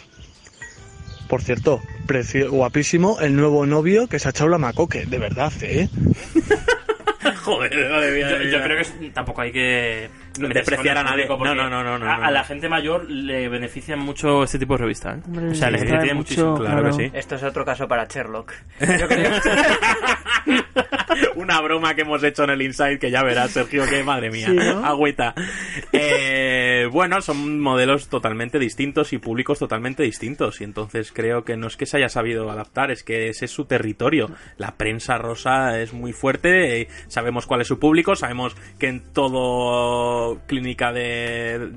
Por 1.29 1.41
cierto, 1.41 1.81
precio, 2.05 2.51
guapísimo 2.51 3.19
el 3.21 3.35
nuevo 3.35 3.65
novio 3.65 4.07
que 4.07 4.19
se 4.19 4.27
ha 4.27 4.31
echado 4.31 4.49
la 4.49 4.57
macoque, 4.57 5.05
de 5.05 5.17
verdad, 5.17 5.51
¿eh? 5.61 5.87
Joder, 7.43 7.89
madre 7.89 8.11
mía, 8.11 8.43
Yo, 8.51 8.61
creo 8.63 8.75
que 8.77 8.81
es- 8.81 9.13
tampoco 9.13 9.41
hay 9.41 9.51
que 9.51 10.09
despreciar 10.37 10.97
a 10.97 11.03
nadie. 11.03 11.27
No, 11.27 11.37
no, 11.55 11.69
no, 11.69 11.83
no, 11.83 11.95
A, 11.95 11.99
no. 12.17 12.25
a 12.25 12.31
la 12.31 12.43
gente 12.43 12.69
mayor 12.69 13.09
le 13.09 13.47
beneficia 13.49 13.95
mucho 13.95 14.43
este 14.43 14.59
tipo 14.59 14.73
de 14.75 14.79
revistas. 14.83 15.17
¿eh? 15.17 15.21
Hombre, 15.25 15.47
o 15.49 15.55
sea, 15.55 15.69
les 15.71 15.83
muchísimo. 16.13 16.51
mucho, 16.51 16.61
Claro 16.63 16.83
que 16.83 16.89
claro. 16.89 16.93
sí. 16.93 17.11
Esto 17.13 17.35
es 17.35 17.43
otro 17.43 17.65
caso 17.65 17.87
para 17.87 18.05
Sherlock. 18.05 18.53
Yo 18.79 19.07
creo. 19.07 19.31
Una 21.35 21.61
broma 21.61 21.95
que 21.95 22.01
hemos 22.01 22.23
hecho 22.23 22.43
en 22.43 22.49
el 22.51 22.61
Inside 22.61 22.99
que 22.99 23.09
ya 23.09 23.23
verás, 23.23 23.51
Sergio, 23.51 23.85
que 23.87 24.03
madre 24.03 24.29
mía, 24.29 24.47
Sí, 24.47 24.55
¿no? 24.55 24.85
agüita. 24.85 25.33
Eh, 25.91 26.87
bueno, 26.91 27.21
son 27.21 27.59
modelos 27.59 28.09
totalmente 28.09 28.59
distintos 28.59 29.13
y 29.13 29.17
públicos 29.17 29.59
totalmente 29.59 30.03
distintos. 30.03 30.59
Y 30.61 30.65
entonces 30.65 31.11
creo 31.13 31.43
que 31.45 31.55
no 31.57 31.67
es 31.67 31.77
que 31.77 31.85
se 31.85 31.97
haya 31.97 32.09
sabido 32.09 32.49
adaptar, 32.51 32.91
es 32.91 33.03
que 33.03 33.29
ese 33.29 33.45
es 33.45 33.51
su 33.51 33.65
territorio. 33.65 34.29
La 34.57 34.75
prensa 34.75 35.17
rosa 35.17 35.79
es 35.79 35.93
muy 35.93 36.11
fuerte, 36.13 36.81
eh, 36.81 36.87
sabemos 37.07 37.45
cuál 37.45 37.61
es 37.61 37.67
su 37.67 37.79
público, 37.79 38.15
sabemos 38.15 38.55
que 38.77 38.87
en 38.87 39.01
todo 39.13 40.24
clínica 40.47 40.91
de 40.91 41.69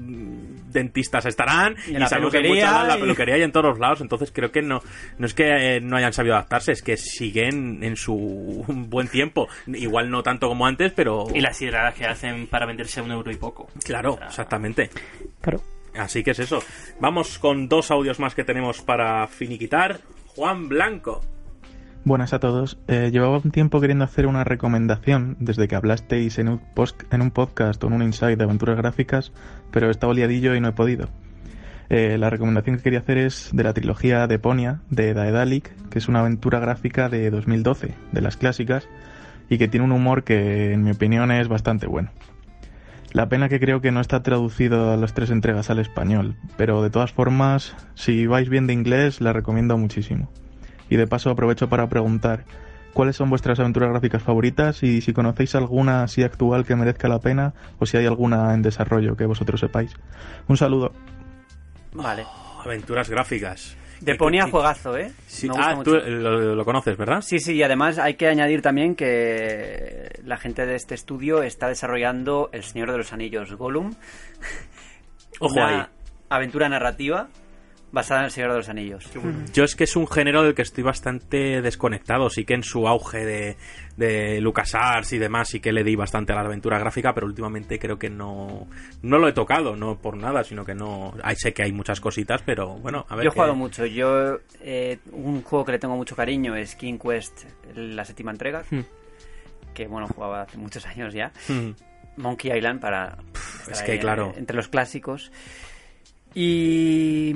dentistas 0.70 1.24
estarán 1.26 1.76
Y 1.86 1.90
en 1.90 1.96
y, 1.96 1.98
la 2.00 2.06
sabemos 2.08 2.30
que 2.32 2.38
en 2.38 2.42
peluquería 2.44 2.70
muchas- 2.72 2.88
la 2.88 2.96
y- 2.96 3.00
peluquería 3.00 3.38
y 3.38 3.42
en 3.42 3.52
todos 3.52 3.66
los 3.66 3.78
lados. 3.78 4.00
Entonces 4.00 4.30
creo 4.32 4.50
que 4.50 4.62
no, 4.62 4.82
no 5.18 5.26
es 5.26 5.34
que 5.34 5.76
eh, 5.76 5.80
no 5.80 5.96
hayan 5.96 6.12
sabido 6.12 6.34
adaptarse, 6.34 6.72
es 6.72 6.82
que 6.82 6.96
siguen 6.96 7.82
en 7.82 7.96
su 7.96 8.64
buen 8.68 9.08
tiempo. 9.08 9.48
Igual 9.66 10.10
no 10.10 10.22
tanto 10.22 10.48
como 10.48 10.66
antes, 10.66 10.92
pero... 10.92 11.26
Y 11.34 11.40
las 11.40 11.60
hidradas 11.62 11.94
que 11.94 12.04
hacen 12.06 12.46
para 12.46 12.66
venderse 12.66 13.00
a 13.00 13.02
un 13.02 13.10
euro 13.12 13.30
y 13.30 13.36
poco. 13.36 13.68
Claro, 13.84 14.18
exactamente. 14.26 14.90
Claro. 15.40 15.60
Así 15.96 16.22
que 16.22 16.30
es 16.32 16.38
eso. 16.38 16.62
Vamos 17.00 17.38
con 17.38 17.68
dos 17.68 17.90
audios 17.90 18.20
más 18.20 18.34
que 18.34 18.44
tenemos 18.44 18.82
para 18.82 19.26
finiquitar. 19.26 20.00
Juan 20.26 20.68
Blanco. 20.68 21.22
Buenas 22.04 22.32
a 22.32 22.38
todos. 22.38 22.78
Eh, 22.88 23.10
llevaba 23.12 23.38
un 23.38 23.50
tiempo 23.50 23.80
queriendo 23.80 24.04
hacer 24.04 24.26
una 24.26 24.44
recomendación 24.44 25.36
desde 25.40 25.68
que 25.68 25.76
hablasteis 25.76 26.38
en 26.38 26.48
un, 26.48 26.58
post- 26.74 27.02
en 27.12 27.20
un 27.20 27.30
podcast 27.30 27.82
o 27.84 27.88
en 27.88 27.92
un 27.92 28.02
insight 28.02 28.38
de 28.38 28.44
aventuras 28.44 28.76
gráficas, 28.78 29.32
pero 29.70 29.90
estaba 29.90 30.14
liadillo 30.14 30.54
y 30.54 30.60
no 30.60 30.68
he 30.68 30.72
podido. 30.72 31.08
Eh, 31.90 32.16
la 32.18 32.30
recomendación 32.30 32.76
que 32.76 32.82
quería 32.82 33.00
hacer 33.00 33.18
es 33.18 33.50
de 33.52 33.62
la 33.64 33.74
trilogía 33.74 34.26
de 34.26 34.38
Ponia, 34.38 34.80
de 34.90 35.12
Daedalic, 35.14 35.70
que 35.90 35.98
es 35.98 36.08
una 36.08 36.20
aventura 36.20 36.60
gráfica 36.60 37.08
de 37.08 37.30
2012, 37.30 37.94
de 38.12 38.20
las 38.20 38.36
clásicas, 38.36 38.88
y 39.50 39.58
que 39.58 39.68
tiene 39.68 39.84
un 39.84 39.92
humor 39.92 40.22
que, 40.24 40.72
en 40.72 40.84
mi 40.84 40.90
opinión, 40.90 41.30
es 41.30 41.48
bastante 41.48 41.86
bueno. 41.86 42.10
La 43.12 43.28
pena 43.30 43.48
que 43.48 43.58
creo 43.60 43.80
que 43.80 43.90
no 43.90 44.00
está 44.00 44.22
traducido 44.22 44.92
a 44.92 44.96
las 44.98 45.14
tres 45.14 45.30
entregas 45.30 45.70
al 45.70 45.78
español, 45.78 46.36
pero 46.58 46.82
de 46.82 46.90
todas 46.90 47.12
formas, 47.12 47.74
si 47.94 48.26
vais 48.26 48.48
bien 48.50 48.66
de 48.66 48.74
inglés, 48.74 49.22
la 49.22 49.32
recomiendo 49.32 49.76
muchísimo. 49.78 50.30
Y 50.88 50.96
de 50.96 51.06
paso 51.06 51.30
aprovecho 51.30 51.68
para 51.68 51.88
preguntar 51.88 52.44
cuáles 52.92 53.16
son 53.16 53.30
vuestras 53.30 53.60
aventuras 53.60 53.90
gráficas 53.90 54.22
favoritas 54.22 54.82
y 54.82 55.00
si 55.00 55.12
conocéis 55.12 55.54
alguna 55.54 56.02
así 56.02 56.22
actual 56.22 56.64
que 56.64 56.74
merezca 56.74 57.08
la 57.08 57.20
pena 57.20 57.54
o 57.78 57.86
si 57.86 57.96
hay 57.96 58.06
alguna 58.06 58.54
en 58.54 58.62
desarrollo 58.62 59.16
que 59.16 59.24
vosotros 59.26 59.60
sepáis. 59.60 59.94
Un 60.48 60.56
saludo. 60.56 60.92
Vale. 61.92 62.24
Aventuras 62.64 63.08
gráficas. 63.08 63.76
De 64.00 64.14
Ponia 64.14 64.48
juegazo, 64.48 64.96
¿eh? 64.96 65.10
Sí, 65.26 65.48
ah, 65.56 65.74
mucho. 65.74 65.90
tú 65.90 65.96
lo, 65.96 66.54
lo 66.54 66.64
conoces, 66.64 66.96
¿verdad? 66.96 67.20
Sí, 67.20 67.40
sí, 67.40 67.54
y 67.54 67.62
además 67.62 67.98
hay 67.98 68.14
que 68.14 68.28
añadir 68.28 68.62
también 68.62 68.94
que 68.94 70.20
la 70.24 70.36
gente 70.36 70.66
de 70.66 70.76
este 70.76 70.94
estudio 70.94 71.42
está 71.42 71.68
desarrollando 71.68 72.48
El 72.52 72.62
Señor 72.62 72.92
de 72.92 72.98
los 72.98 73.12
Anillos 73.12 73.52
Gollum. 73.54 73.94
Ojo 75.40 75.54
una 75.54 75.82
ahí. 75.82 75.86
aventura 76.28 76.68
narrativa 76.68 77.28
basada 77.90 78.20
en 78.20 78.26
El 78.26 78.30
Señor 78.30 78.50
de 78.50 78.56
los 78.58 78.68
Anillos. 78.68 79.08
Yo 79.54 79.64
es 79.64 79.74
que 79.74 79.84
es 79.84 79.96
un 79.96 80.06
género 80.06 80.42
del 80.42 80.54
que 80.54 80.62
estoy 80.62 80.84
bastante 80.84 81.62
desconectado. 81.62 82.28
Sí 82.28 82.44
que 82.44 82.54
en 82.54 82.62
su 82.62 82.86
auge 82.86 83.24
de, 83.24 83.56
de 83.96 84.40
LucasArts 84.42 85.12
y 85.14 85.18
demás 85.18 85.48
sí 85.48 85.60
que 85.60 85.72
le 85.72 85.82
di 85.84 85.96
bastante 85.96 86.32
a 86.32 86.36
la 86.36 86.42
aventura 86.42 86.78
gráfica, 86.78 87.14
pero 87.14 87.26
últimamente 87.26 87.78
creo 87.78 87.98
que 87.98 88.10
no, 88.10 88.68
no 89.02 89.18
lo 89.18 89.26
he 89.28 89.32
tocado, 89.32 89.74
no 89.76 89.96
por 89.98 90.16
nada, 90.16 90.44
sino 90.44 90.64
que 90.64 90.74
no... 90.74 91.14
Ahí 91.22 91.36
sé 91.36 91.52
que 91.54 91.62
hay 91.62 91.72
muchas 91.72 92.00
cositas, 92.00 92.42
pero 92.44 92.74
bueno, 92.78 93.06
a 93.08 93.16
ver 93.16 93.24
Yo 93.24 93.30
he 93.30 93.32
qué- 93.32 93.34
jugado 93.36 93.54
mucho. 93.54 93.86
Yo 93.86 94.38
eh, 94.60 94.98
un 95.12 95.42
juego 95.42 95.64
que 95.64 95.72
le 95.72 95.78
tengo 95.78 95.96
mucho 95.96 96.14
cariño 96.14 96.54
es 96.56 96.74
King 96.74 96.98
Quest, 96.98 97.44
la 97.74 98.04
séptima 98.04 98.30
entrega, 98.32 98.64
Hmm. 98.70 98.80
que 99.74 99.86
bueno 99.86 100.08
jugaba 100.08 100.42
hace 100.42 100.58
muchos 100.58 100.84
años 100.86 101.14
ya. 101.14 101.32
Hmm. 101.48 101.70
Monkey 102.18 102.50
Island 102.56 102.80
para 102.80 103.16
pff, 103.32 103.68
es 103.70 103.80
que, 103.82 103.92
ahí, 103.92 103.98
claro. 103.98 104.34
entre 104.36 104.56
los 104.56 104.68
clásicos. 104.68 105.30
Y 106.34 107.34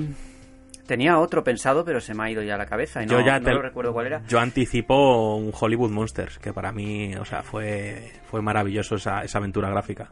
Tenía 0.87 1.17
otro 1.19 1.43
pensado, 1.43 1.85
pero 1.85 2.01
se 2.01 2.13
me 2.13 2.23
ha 2.23 2.29
ido 2.31 2.41
ya 2.43 2.55
a 2.55 2.57
la 2.57 2.65
cabeza 2.65 3.01
y 3.01 3.05
no, 3.05 3.13
Yo 3.19 3.25
ya 3.25 3.39
no 3.39 3.45
te- 3.45 3.53
lo 3.53 3.61
recuerdo 3.61 3.93
cuál 3.93 4.07
era. 4.07 4.21
Yo 4.27 4.39
anticipo 4.39 5.35
un 5.37 5.51
Hollywood 5.57 5.91
Monsters, 5.91 6.39
que 6.39 6.51
para 6.53 6.71
mí, 6.71 7.15
o 7.15 7.23
sea, 7.25 7.41
fue, 7.43 8.11
fue 8.29 8.41
maravilloso 8.41 8.95
esa, 8.95 9.23
esa 9.23 9.37
aventura 9.37 9.69
gráfica. 9.69 10.09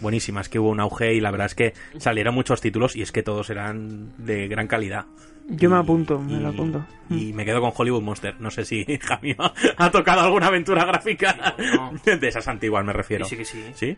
Buenísima, 0.00 0.40
es 0.42 0.48
que 0.48 0.58
hubo 0.58 0.70
un 0.70 0.80
auge 0.80 1.14
y 1.14 1.20
la 1.20 1.30
verdad 1.30 1.46
es 1.46 1.54
que 1.54 1.72
salieron 1.98 2.34
muchos 2.34 2.60
títulos 2.60 2.96
y 2.96 3.02
es 3.02 3.12
que 3.12 3.22
todos 3.22 3.48
eran 3.50 4.12
de 4.18 4.46
gran 4.48 4.66
calidad. 4.68 5.06
Yo 5.48 5.70
me 5.70 5.76
Y- 5.76 5.80
apunto, 5.80 6.18
me 6.18 6.32
y- 6.34 6.40
lo 6.40 6.48
apunto. 6.48 6.84
Y 7.08 7.32
me 7.32 7.44
quedo 7.44 7.60
con 7.60 7.72
Hollywood 7.74 8.02
Monster. 8.02 8.34
No 8.40 8.50
sé 8.50 8.64
si 8.64 8.84
Javi 9.00 9.36
ha 9.76 9.90
tocado 9.90 10.20
alguna 10.22 10.48
aventura 10.48 10.84
gráfica 10.84 11.54
No. 11.76 11.92
de 12.18 12.28
esas 12.28 12.48
antiguas, 12.48 12.84
me 12.84 12.92
refiero. 12.92 13.24
Sí, 13.26 13.36
sí 13.36 13.38
que 13.38 13.44
sí. 13.44 13.64
¿Sí? 13.74 13.96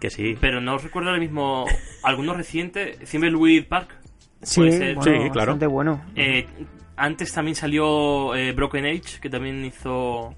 Que 0.00 0.10
sí. 0.10 0.36
Pero 0.40 0.60
no 0.60 0.78
recuerdo 0.78 1.08
ahora 1.10 1.20
mismo 1.20 1.66
alguno 2.02 2.32
reciente. 2.34 2.98
Thimbleweed 3.10 3.66
Park. 3.66 3.96
Sí, 4.42 4.60
puede 4.60 4.72
ser. 4.72 4.94
bueno, 4.96 5.02
Sí, 5.24 5.30
claro. 5.30 5.52
bastante 5.52 5.66
bueno. 5.66 6.02
Eh, 6.16 6.46
antes 6.96 7.32
también 7.32 7.54
salió 7.54 8.34
eh, 8.34 8.52
Broken 8.52 8.84
Age, 8.86 9.20
que 9.20 9.30
también 9.30 9.64
hizo. 9.64 10.34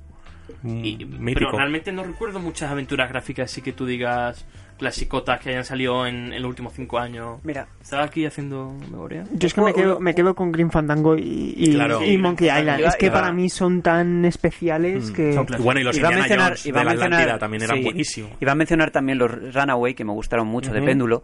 y- 0.64 1.04
Mm, 1.04 1.32
pero 1.32 1.52
realmente 1.52 1.92
no 1.92 2.02
recuerdo 2.02 2.40
muchas 2.40 2.70
aventuras 2.70 3.08
gráficas, 3.08 3.50
así 3.50 3.62
que 3.62 3.72
tú 3.72 3.86
digas 3.86 4.44
clasicotas 4.80 5.38
que 5.38 5.50
hayan 5.50 5.64
salido 5.64 6.04
en, 6.06 6.32
en 6.32 6.42
los 6.42 6.48
últimos 6.48 6.72
cinco 6.72 6.98
años. 6.98 7.38
Mira, 7.44 7.68
Estaba 7.80 8.02
aquí 8.04 8.26
haciendo 8.26 8.72
memoria. 8.90 9.24
Yo 9.32 9.46
es 9.46 9.54
que 9.54 9.60
me 9.60 9.72
quedo, 9.72 10.00
me 10.00 10.14
quedo 10.14 10.34
con 10.34 10.50
Green 10.50 10.70
Fandango 10.72 11.16
y, 11.16 11.54
y, 11.56 11.74
Claro. 11.74 12.02
y 12.04 12.18
Monkey 12.18 12.48
Island. 12.48 12.80
Es 12.84 12.96
que 12.96 13.10
para 13.10 13.30
mí 13.32 13.48
son 13.48 13.82
tan 13.82 14.24
especiales 14.24 15.10
Mm. 15.10 15.12
que... 15.12 15.32
Son 15.34 15.44
clásicos. 15.46 15.64
Bueno, 15.64 15.80
y 15.80 15.84
los 15.84 15.96
Iba 15.96 16.08
a 16.08 16.12
Indiana 16.12 16.26
mencionar- 16.28 16.48
Jones 16.48 16.66
iba 16.66 16.74
de 16.76 16.80
a 16.80 16.84
la 16.84 16.90
mencionar- 17.08 17.38
también 17.38 17.62
eran 17.62 17.76
sí. 17.78 17.84
buenísimos. 17.84 18.30
Iba 18.40 18.52
a 18.52 18.54
mencionar 18.54 18.90
también 18.90 19.18
los 19.18 19.54
Runaway, 19.54 19.94
que 19.94 20.04
me 20.04 20.12
gustaron 20.12 20.48
mucho, 20.48 20.72
de 20.72 20.78
Ujú. 20.80 20.86
péndulo. 20.86 21.22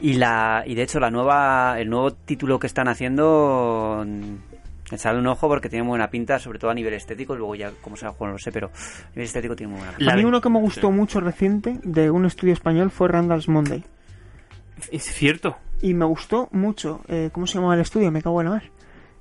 Y 0.00 0.14
la 0.14 0.64
y 0.66 0.74
de 0.74 0.82
hecho, 0.82 1.00
la 1.00 1.10
nueva 1.10 1.76
el 1.80 1.88
nuevo 1.88 2.12
título 2.12 2.58
que 2.58 2.66
están 2.66 2.88
haciendo. 2.88 4.04
Echarle 4.90 5.20
un 5.20 5.26
ojo 5.26 5.48
porque 5.48 5.68
tiene 5.68 5.82
muy 5.82 5.90
buena 5.90 6.08
pinta, 6.10 6.38
sobre 6.38 6.58
todo 6.60 6.70
a 6.70 6.74
nivel 6.74 6.94
estético. 6.94 7.34
Luego 7.34 7.54
ya, 7.56 7.70
como 7.82 7.96
sea 7.96 8.10
el 8.10 8.14
juego, 8.14 8.26
no 8.28 8.32
lo 8.34 8.38
sé, 8.38 8.52
pero 8.52 8.68
a 8.68 9.08
nivel 9.10 9.24
estético 9.24 9.56
tiene 9.56 9.72
muy 9.72 9.80
buena 9.80 9.96
pinta. 9.96 10.12
A 10.12 10.16
mí 10.16 10.24
uno 10.24 10.40
que 10.40 10.48
me 10.48 10.60
gustó 10.60 10.90
mucho 10.92 11.20
reciente 11.20 11.78
de 11.82 12.10
un 12.10 12.24
estudio 12.24 12.52
español 12.52 12.90
fue 12.90 13.08
Randall's 13.08 13.48
Monday. 13.48 13.82
Es 14.92 15.02
cierto. 15.04 15.56
Y 15.82 15.94
me 15.94 16.04
gustó 16.04 16.48
mucho. 16.52 17.00
Eh, 17.08 17.30
¿Cómo 17.32 17.46
se 17.46 17.54
llamaba 17.54 17.74
el 17.74 17.80
estudio? 17.80 18.10
Me 18.12 18.22
cago 18.22 18.40
en 18.40 18.44
la 18.46 18.50
mar. 18.52 18.62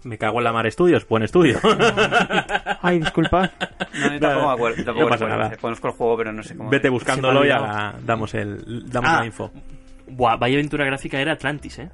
Me 0.03 0.19
cago 0.19 0.37
en 0.37 0.43
la 0.43 0.53
mar 0.53 0.67
estudios, 0.67 1.07
buen 1.07 1.23
estudio. 1.23 1.57
Ay, 2.81 2.99
disculpad. 2.99 3.49
No, 3.95 4.11
yo 4.13 4.19
tampoco 4.19 4.47
me 4.47 4.53
acuerdo. 4.53 4.75
tampoco 4.85 5.05
No 5.05 5.09
pasa 5.09 5.27
nada. 5.27 5.57
Conozco 5.57 5.87
el 5.87 5.93
juego, 5.95 6.17
pero 6.17 6.31
no 6.31 6.43
sé 6.43 6.55
cómo. 6.55 6.69
Vete 6.69 6.89
buscándolo 6.89 7.43
y 7.43 7.49
ahora 7.49 7.95
damos, 8.05 8.35
el, 8.35 8.87
damos 8.89 9.09
Ah. 9.09 9.19
la 9.21 9.25
info. 9.25 9.51
Buah, 10.07 10.35
vaya 10.37 10.55
aventura 10.57 10.85
gráfica 10.85 11.19
era 11.19 11.31
Atlantis, 11.31 11.79
¿eh? 11.79 11.89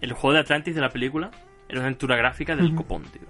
El 0.00 0.12
juego 0.14 0.34
de 0.34 0.40
Atlantis 0.40 0.74
de 0.74 0.80
la 0.80 0.88
película 0.90 1.30
era 1.72 1.80
una 1.80 1.88
aventura 1.88 2.16
gráfica 2.16 2.54
del 2.54 2.74
copón, 2.74 3.02
tío. 3.04 3.22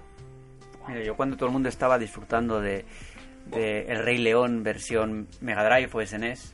Mira, 0.87 1.01
yo 1.01 1.15
cuando 1.15 1.35
todo 1.37 1.47
el 1.47 1.53
mundo 1.53 1.69
estaba 1.69 1.97
disfrutando 1.97 2.59
de, 2.61 2.85
de 3.47 3.85
El 3.91 4.03
Rey 4.03 4.17
León 4.17 4.63
versión 4.63 5.27
Mega 5.41 5.63
Drive 5.63 5.89
o 5.93 6.05
SNES, 6.05 6.53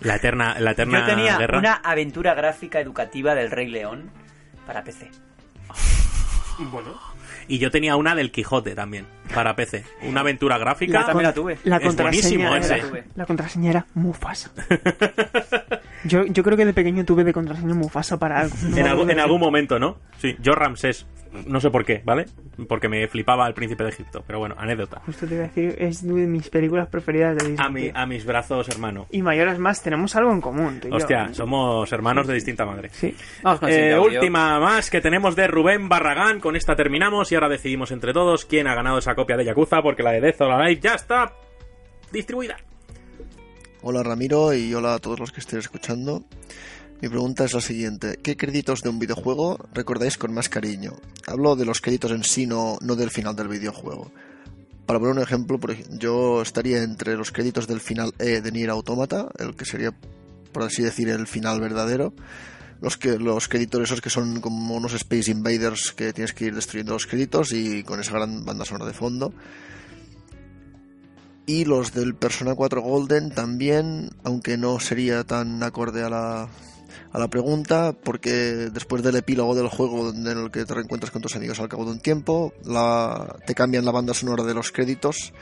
La 0.00 0.16
eterna, 0.16 0.58
la 0.58 0.72
eterna 0.72 1.00
yo 1.00 1.06
tenía 1.06 1.38
guerra. 1.38 1.58
una 1.58 1.74
aventura 1.74 2.34
gráfica 2.34 2.80
educativa 2.80 3.34
del 3.34 3.50
Rey 3.50 3.68
León 3.68 4.10
para 4.66 4.82
PC. 4.84 5.10
Bueno. 6.72 6.98
Y 7.46 7.58
yo 7.58 7.70
tenía 7.70 7.94
una 7.94 8.16
del 8.16 8.32
Quijote 8.32 8.74
también, 8.74 9.06
para 9.32 9.54
PC. 9.54 9.84
Una 10.02 10.20
aventura 10.22 10.58
gráfica. 10.58 11.00
Yo 11.00 11.06
también 11.06 11.26
la 11.28 11.32
tuve. 11.32 11.56
La 11.62 11.76
Es 11.76 11.82
contraseña, 11.84 12.50
buenísimo 12.50 12.56
era, 12.56 12.76
ese. 12.98 13.04
la 13.14 13.26
contraseña 13.26 13.70
era 13.70 13.86
Mufasa. 13.94 14.50
yo, 16.08 16.24
yo 16.26 16.42
creo 16.42 16.56
que 16.56 16.64
de 16.64 16.72
pequeño 16.72 17.04
tuve 17.04 17.24
de 17.24 17.32
contraseña 17.32 17.74
Mufasa 17.74 18.18
para 18.18 18.40
algo. 18.40 18.54
No 18.62 18.76
En, 18.76 19.06
de 19.06 19.12
en 19.12 19.20
algún 19.20 19.40
momento, 19.40 19.78
¿no? 19.78 19.98
Sí, 20.18 20.36
yo 20.40 20.52
Ramsés. 20.54 21.06
No 21.46 21.60
sé 21.60 21.70
por 21.70 21.84
qué, 21.84 22.00
¿vale? 22.06 22.24
Porque 22.68 22.88
me 22.88 23.06
flipaba 23.06 23.46
el 23.46 23.52
príncipe 23.52 23.84
de 23.84 23.90
Egipto. 23.90 24.24
Pero 24.26 24.38
bueno, 24.38 24.54
anécdota. 24.58 25.02
Justo 25.04 25.26
te 25.26 25.34
iba 25.34 25.44
a 25.44 25.48
decir, 25.48 25.76
es 25.78 26.02
de 26.02 26.12
mis 26.26 26.48
películas 26.48 26.88
preferidas 26.88 27.36
de 27.36 27.50
Disney. 27.50 27.66
A, 27.66 27.70
mi, 27.70 27.90
a 27.94 28.06
mis 28.06 28.24
brazos, 28.24 28.66
hermano. 28.70 29.06
Y 29.10 29.20
mayores 29.20 29.58
más, 29.58 29.82
tenemos 29.82 30.16
algo 30.16 30.32
en 30.32 30.40
común. 30.40 30.80
tú 30.80 30.88
y 30.88 30.90
yo. 30.90 30.96
Hostia, 30.96 31.28
somos 31.34 31.92
hermanos 31.92 32.26
de 32.26 32.32
distinta 32.34 32.64
madre. 32.64 32.88
Sí. 32.92 33.14
Vamos 33.42 33.60
con 33.60 33.68
Eh, 33.68 33.98
última 33.98 34.58
más 34.58 34.88
que 34.88 35.02
tenemos 35.02 35.36
de 35.36 35.46
Rubén 35.48 35.90
Barragán. 35.90 36.40
Con 36.40 36.56
esta 36.56 36.74
terminamos 36.74 37.30
y 37.30 37.34
ahora 37.34 37.50
decidimos 37.50 37.90
entre 37.90 38.14
todos 38.14 38.46
quién 38.46 38.66
ha 38.66 38.74
ganado 38.74 38.98
esa 38.98 39.14
copia 39.14 39.36
de 39.36 39.44
Yakuza 39.44 39.82
porque 39.82 40.02
la 40.02 40.12
de 40.12 40.22
Death 40.22 40.40
or 40.40 40.52
Alive 40.52 40.80
ya 40.80 40.94
está 40.94 41.34
distribuida. 42.10 42.56
Hola 43.80 44.02
Ramiro 44.02 44.52
y 44.54 44.74
hola 44.74 44.94
a 44.94 44.98
todos 44.98 45.20
los 45.20 45.30
que 45.30 45.38
estén 45.38 45.60
escuchando. 45.60 46.24
Mi 47.00 47.08
pregunta 47.08 47.44
es 47.44 47.54
la 47.54 47.60
siguiente. 47.60 48.18
¿Qué 48.20 48.36
créditos 48.36 48.82
de 48.82 48.88
un 48.88 48.98
videojuego 48.98 49.56
recordáis 49.72 50.18
con 50.18 50.34
más 50.34 50.48
cariño? 50.48 50.94
Hablo 51.28 51.54
de 51.54 51.64
los 51.64 51.80
créditos 51.80 52.10
en 52.10 52.24
sí, 52.24 52.44
no, 52.44 52.78
no 52.82 52.96
del 52.96 53.10
final 53.10 53.36
del 53.36 53.46
videojuego. 53.46 54.10
Para 54.84 54.98
poner 54.98 55.14
un 55.14 55.22
ejemplo, 55.22 55.60
yo 55.90 56.42
estaría 56.42 56.82
entre 56.82 57.16
los 57.16 57.30
créditos 57.30 57.68
del 57.68 57.78
final 57.78 58.12
E 58.18 58.40
de 58.40 58.50
Nier 58.50 58.70
Automata, 58.70 59.28
el 59.38 59.54
que 59.54 59.64
sería, 59.64 59.94
por 60.50 60.64
así 60.64 60.82
decir, 60.82 61.08
el 61.08 61.28
final 61.28 61.60
verdadero. 61.60 62.12
Los, 62.80 62.96
que, 62.96 63.16
los 63.16 63.46
créditos 63.46 63.82
esos 63.82 64.00
que 64.00 64.10
son 64.10 64.40
como 64.40 64.74
unos 64.74 64.92
Space 64.94 65.30
Invaders 65.30 65.92
que 65.92 66.12
tienes 66.12 66.32
que 66.32 66.46
ir 66.46 66.54
destruyendo 66.56 66.94
los 66.94 67.06
créditos 67.06 67.52
y 67.52 67.84
con 67.84 68.00
esa 68.00 68.12
gran 68.12 68.44
banda 68.44 68.64
sonora 68.64 68.86
de 68.86 68.92
fondo. 68.92 69.32
Y 71.48 71.64
los 71.64 71.94
del 71.94 72.14
Persona 72.14 72.54
4 72.54 72.82
Golden 72.82 73.30
también, 73.30 74.10
aunque 74.22 74.58
no 74.58 74.78
sería 74.80 75.24
tan 75.24 75.62
acorde 75.62 76.02
a 76.02 76.10
la, 76.10 76.42
a 77.10 77.18
la 77.18 77.28
pregunta, 77.28 77.94
porque 78.04 78.30
después 78.70 79.02
del 79.02 79.16
epílogo 79.16 79.54
del 79.54 79.68
juego 79.68 80.10
en 80.10 80.26
el 80.26 80.50
que 80.50 80.66
te 80.66 80.74
reencuentras 80.74 81.10
con 81.10 81.22
tus 81.22 81.36
amigos 81.36 81.58
al 81.58 81.70
cabo 81.70 81.86
de 81.86 81.92
un 81.92 82.00
tiempo, 82.00 82.52
la, 82.66 83.34
te 83.46 83.54
cambian 83.54 83.86
la 83.86 83.92
banda 83.92 84.12
sonora 84.12 84.44
de 84.44 84.52
los 84.52 84.70
créditos 84.72 85.32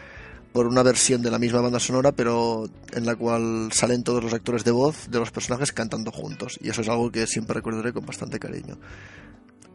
por 0.53 0.69
una 0.69 0.85
versión 0.85 1.23
de 1.23 1.31
la 1.33 1.41
misma 1.41 1.61
banda 1.61 1.81
sonora, 1.81 2.13
pero 2.13 2.67
en 2.93 3.05
la 3.05 3.17
cual 3.17 3.71
salen 3.73 4.05
todos 4.05 4.23
los 4.23 4.33
actores 4.33 4.63
de 4.63 4.71
voz 4.71 5.11
de 5.11 5.19
los 5.19 5.33
personajes 5.33 5.73
cantando 5.73 6.13
juntos. 6.13 6.57
Y 6.63 6.69
eso 6.69 6.83
es 6.83 6.89
algo 6.89 7.11
que 7.11 7.27
siempre 7.27 7.55
recordaré 7.55 7.93
con 7.93 8.07
bastante 8.07 8.39
cariño. 8.39 8.79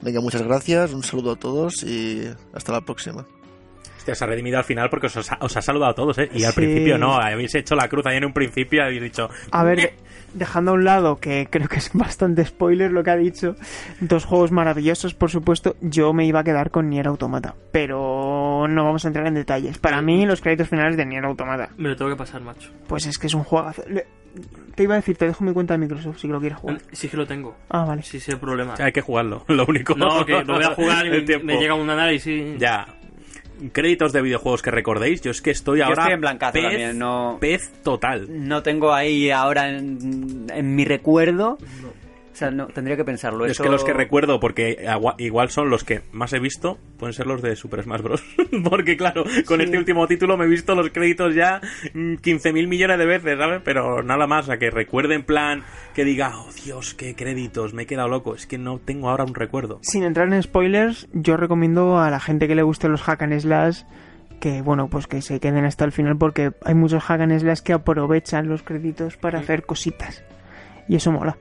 Venga, 0.02 0.22
muchas 0.22 0.44
gracias, 0.44 0.94
un 0.94 1.04
saludo 1.04 1.34
a 1.34 1.36
todos 1.36 1.84
y 1.84 2.24
hasta 2.54 2.72
la 2.72 2.86
próxima. 2.86 3.28
Hostia, 4.02 4.16
se 4.16 4.24
ha 4.24 4.28
redimido 4.28 4.58
al 4.58 4.64
final 4.64 4.90
porque 4.90 5.06
os, 5.08 5.32
ha- 5.32 5.38
os 5.42 5.56
ha 5.56 5.62
saludado 5.62 5.92
a 5.92 5.96
todos, 5.96 6.18
¿eh? 6.18 6.28
Y 6.34 6.44
al 6.44 6.54
Sí. 6.54 6.62
principio 6.62 6.98
no, 6.98 7.14
habéis 7.18 7.54
hecho 7.54 7.76
la 7.76 7.88
cruz 7.88 8.04
ahí 8.08 8.18
en 8.18 8.26
un 8.26 8.34
principio 8.34 8.80
y 8.80 8.84
habéis 8.84 9.02
dicho... 9.04 9.30
A 9.52 9.64
ver, 9.64 9.78
de- 9.78 9.94
dejando 10.34 10.72
a 10.72 10.74
un 10.74 10.84
lado, 10.86 11.18
que 11.18 11.48
creo 11.52 11.68
que 11.68 11.76
es 11.78 11.92
bastante 11.94 12.44
spoiler 12.44 12.92
lo 12.92 13.04
que 13.04 13.12
ha 13.12 13.16
dicho, 13.16 13.56
dos 14.00 14.26
juegos 14.26 14.52
maravillosos, 14.52 15.14
por 15.14 15.30
supuesto, 15.30 15.76
yo 15.82 16.14
me 16.14 16.26
iba 16.26 16.40
a 16.40 16.44
quedar 16.44 16.72
con 16.72 16.90
Nier 16.90 17.06
Automata, 17.06 17.54
pero 17.72 18.66
no 18.68 18.86
vamos 18.86 19.06
a 19.06 19.10
entrar 19.10 19.28
en 19.28 19.36
detalles. 19.36 19.78
Para 19.78 20.02
mí, 20.02 20.26
los 20.26 20.42
créditos 20.42 20.68
finales 20.68 20.98
de 20.98 21.06
Nier 21.06 21.26
Automata, 21.26 21.70
Me 21.78 21.90
lo 21.90 21.96
tengo 21.96 22.10
que 22.10 22.18
pasar, 22.18 22.42
macho. 22.42 22.72
pues 22.88 23.06
es 23.06 23.20
que 23.20 23.28
es 23.28 23.34
un 23.36 23.44
juegazo. 23.44 23.84
Le- 23.88 24.08
Te 24.74 24.84
iba 24.84 24.94
a 24.96 24.98
decir, 24.98 25.16
te 25.18 25.28
dejo 25.28 25.44
mi 25.44 25.52
cuenta 25.54 25.74
de 25.76 25.80
Microsoft 25.80 26.18
si 26.20 26.28
lo 26.28 26.40
quieres 26.40 26.58
jugar. 26.58 26.82
Sí 26.94 27.08
que 27.10 27.18
lo 27.18 27.28
tengo. 27.28 27.56
Ah, 27.70 27.84
vale. 27.86 28.02
Sí, 28.02 28.20
sí, 28.20 28.32
el 28.32 28.40
problema. 28.40 28.74
O 28.74 28.78
sea, 28.78 28.86
hay 28.88 28.94
que 28.94 29.02
jugarlo, 29.02 29.44
lo 29.50 29.66
único. 29.68 29.94
No, 29.96 30.26
que 30.26 30.44
lo 30.44 30.56
voy 30.56 30.64
a 30.64 30.74
jugar 30.74 31.06
y 31.06 31.10
El 31.12 31.20
me, 31.20 31.28
tiempo. 31.28 31.46
me 31.46 31.58
llega 31.60 31.76
un 31.76 31.90
análisis. 31.90 32.58
Ya. 32.58 32.88
Créditos 33.70 34.12
de 34.14 34.22
videojuegos 34.22 34.62
que 34.62 34.72
recordéis. 34.72 35.22
Yo 35.22 35.32
es 35.32 35.42
que 35.42 35.52
estoy 35.52 35.80
Yo 35.80 35.86
ahora. 35.86 36.02
estoy 36.04 36.14
en 36.14 36.22
blancazo 36.22 36.54
pez, 36.54 36.64
también, 36.64 36.98
no- 37.00 37.38
Pez 37.40 37.72
total. 37.84 38.28
No 38.30 38.64
tengo 38.64 38.94
ahí 38.94 39.30
ahora 39.32 39.70
en, 39.70 40.48
en 40.54 40.76
mi 40.76 40.86
recuerdo. 40.86 41.58
Sea, 42.42 42.52
no, 42.52 42.68
tendría 42.68 42.98
que 42.98 43.06
pensarlo. 43.06 43.46
Es 43.46 43.52
Eso- 43.54 43.64
que 43.64 43.70
los 43.70 43.84
que 43.84 43.94
recuerdo, 43.94 44.40
porque 44.40 44.78
igual 45.18 45.50
son 45.50 45.70
los 45.70 45.84
que 45.84 46.02
más 46.12 46.34
he 46.34 46.40
visto, 46.40 46.78
pueden 46.98 47.14
ser 47.14 47.28
los 47.28 47.42
de 47.42 47.56
Super 47.56 47.84
Smash 47.84 48.02
Bros. 48.02 48.24
porque 48.70 48.98
claro, 48.98 49.24
con 49.46 49.60
Sí. 49.60 49.64
este 49.66 49.78
último 49.78 50.08
título 50.08 50.38
me 50.38 50.46
he 50.46 50.48
visto 50.48 50.76
los 50.76 50.90
créditos 50.90 51.34
ya 51.36 51.62
mm, 51.94 52.16
15.000 52.16 52.68
millones 52.68 52.98
de 52.98 53.06
veces, 53.06 53.38
¿sabes? 53.38 53.62
Pero 53.64 54.04
nada 54.04 54.28
más, 54.28 54.50
a 54.50 54.58
que 54.58 54.70
recuerde 54.70 55.16
en 55.16 55.24
plan, 55.24 55.64
que 55.94 56.04
diga, 56.04 56.32
oh 56.38 56.50
Dios, 56.64 56.94
qué 56.94 57.16
créditos, 57.16 57.74
me 57.74 57.84
he 57.84 57.86
quedado 57.86 58.08
loco. 58.10 58.36
Es 58.36 58.46
que 58.48 58.58
no 58.58 58.80
tengo 58.80 59.10
ahora 59.10 59.24
un 59.24 59.36
recuerdo. 59.36 59.80
Sin 59.84 60.04
entrar 60.04 60.32
en 60.34 60.42
spoilers, 60.44 61.08
yo 61.14 61.38
recomiendo 61.38 62.00
a 62.00 62.10
la 62.10 62.20
gente 62.20 62.48
que 62.48 62.56
le 62.56 62.64
guste 62.64 62.90
los 62.90 63.02
hack 63.02 63.22
and 63.22 63.40
slash 63.40 63.84
que 64.40 64.64
bueno, 64.64 64.88
pues 64.90 65.06
que 65.06 65.22
se 65.22 65.40
queden 65.40 65.66
hasta 65.66 65.86
el 65.86 65.92
final 65.92 66.18
porque 66.18 66.52
hay 66.66 66.74
muchos 66.74 67.04
hack 67.04 67.22
and 67.22 67.40
slash 67.40 67.60
que 67.60 67.74
aprovechan 67.74 68.50
los 68.50 68.64
créditos 68.64 69.16
para 69.16 69.38
hacer 69.38 69.64
cositas. 69.68 70.24
Y 70.88 70.96
eso 70.96 71.12
mola. 71.12 71.38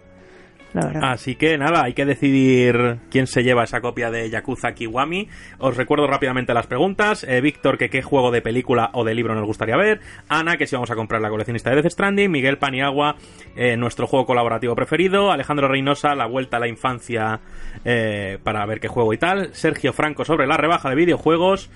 Así 0.75 1.35
que 1.35 1.59
nada, 1.59 1.85
hay 1.85 1.95
que 1.95 2.05
decidir 2.05 2.99
quién 3.11 3.27
se 3.27 3.43
lleva 3.43 3.65
esa 3.65 3.81
copia 3.81 4.11
de 4.11 4.31
Yakuza 4.31 4.73
Kiwami. 4.73 5.29
Os 5.59 5.77
recuerdo 5.77 6.07
rápidamente 6.07 6.55
las 6.55 6.67
preguntas. 6.67 7.25
Eh, 7.25 7.41
Víctor, 7.41 7.77
que 7.79 7.91
qué 7.91 8.03
juego 8.03 8.31
de 8.31 8.43
película 8.43 8.91
o 8.93 9.05
de 9.05 9.15
libro 9.15 9.35
nos 9.35 9.47
gustaría 9.47 9.77
ver. 9.77 10.01
Ana, 10.29 10.57
que 10.57 10.67
si 10.67 10.77
vamos 10.77 10.91
a 10.91 10.95
comprar 10.95 11.21
la 11.21 11.29
coleccionista 11.29 11.71
de 11.71 11.77
Death 11.77 11.93
Stranding. 11.93 12.31
Miguel 12.31 12.59
Paniagua, 12.59 13.17
eh, 13.57 13.77
nuestro 13.77 14.07
juego 14.07 14.27
colaborativo 14.27 14.75
preferido. 14.75 15.33
Alejandro 15.33 15.69
Reynosa, 15.69 16.15
la 16.15 16.27
vuelta 16.27 16.59
a 16.59 16.61
la 16.61 16.69
infancia 16.69 17.41
eh, 17.85 18.39
para 18.43 18.65
ver 18.67 18.81
qué 18.81 18.89
juego 18.89 19.13
y 19.13 19.19
tal. 19.19 19.53
Sergio 19.55 19.93
Franco 19.93 20.25
sobre 20.25 20.47
la 20.47 20.57
rebaja 20.57 20.89
de 20.89 20.97
videojuegos. 20.97 21.71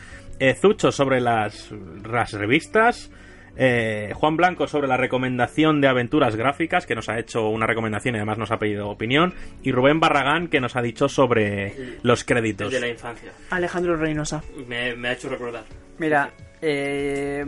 Zucho 0.61 0.91
sobre 0.91 1.21
las, 1.21 1.73
las 2.05 2.33
revistas. 2.33 3.11
Eh, 3.56 4.12
Juan 4.14 4.36
Blanco 4.36 4.66
sobre 4.66 4.89
la 4.89 4.97
recomendación 4.97 5.81
de 5.81 5.89
aventuras 5.89 6.35
gráficas, 6.36 6.86
que 6.86 6.94
nos 6.94 7.09
ha 7.09 7.18
hecho 7.18 7.48
una 7.48 7.66
recomendación 7.66 8.14
y 8.14 8.18
además 8.18 8.39
nos 8.39 8.51
ha 8.51 8.59
pedido 8.59 8.89
opinión. 8.89 9.35
Y 9.62 9.70
Rubén 9.72 10.01
Barragán, 10.01 10.48
que 10.48 10.60
nos 10.60 10.74
ha 10.76 10.82
dicho 10.82 11.09
sobre 11.09 11.98
los 12.02 12.20
El 12.20 12.26
créditos. 12.26 12.72
de 12.72 12.81
la 12.81 12.89
infancia. 12.89 13.32
Alejandro 13.51 13.97
Reynosa. 13.97 14.43
Me, 14.66 14.94
me 14.97 15.09
ha 15.09 15.12
hecho 15.12 15.28
recordar. 15.28 15.64
Mira, 15.98 16.31
eh, 16.60 17.44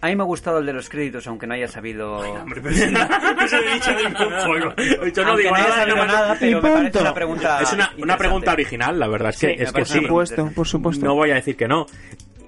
a 0.00 0.06
mí 0.08 0.16
me 0.16 0.22
ha 0.22 0.26
gustado 0.26 0.58
el 0.58 0.66
de 0.66 0.72
los 0.72 0.88
créditos, 0.88 1.26
aunque 1.28 1.46
no 1.46 1.54
haya 1.54 1.68
sabido. 1.68 2.16
Hombre, 2.18 2.60
pero 2.62 2.74
he 2.76 3.74
dicho 3.74 3.90
de 3.94 4.02
ningún 4.08 4.30
juego. 4.44 4.74
He 4.76 5.04
dicho, 5.06 5.24
no 5.24 5.36
digo 5.36 5.50
no 5.50 5.56
nada, 5.56 5.74
sabido 5.76 5.96
no, 5.96 6.06
nada, 6.06 6.36
pero 6.38 6.56
me 6.60 6.68
parece 6.70 6.82
punto. 6.90 7.00
una 7.00 7.14
pregunta. 7.14 7.62
Es 7.62 7.72
una, 7.72 7.92
una 7.98 8.16
pregunta 8.18 8.52
original, 8.52 8.98
la 8.98 9.08
verdad. 9.08 9.30
Es 9.30 9.38
que, 9.38 9.56
Sí, 9.56 9.62
es 9.62 9.72
que 9.72 9.84
sí. 9.84 10.00
Por 10.00 10.02
supuesto, 10.08 10.50
por 10.54 10.66
supuesto. 10.66 11.06
No 11.06 11.14
voy 11.14 11.30
a 11.30 11.34
decir 11.36 11.56
que 11.56 11.68
no. 11.68 11.86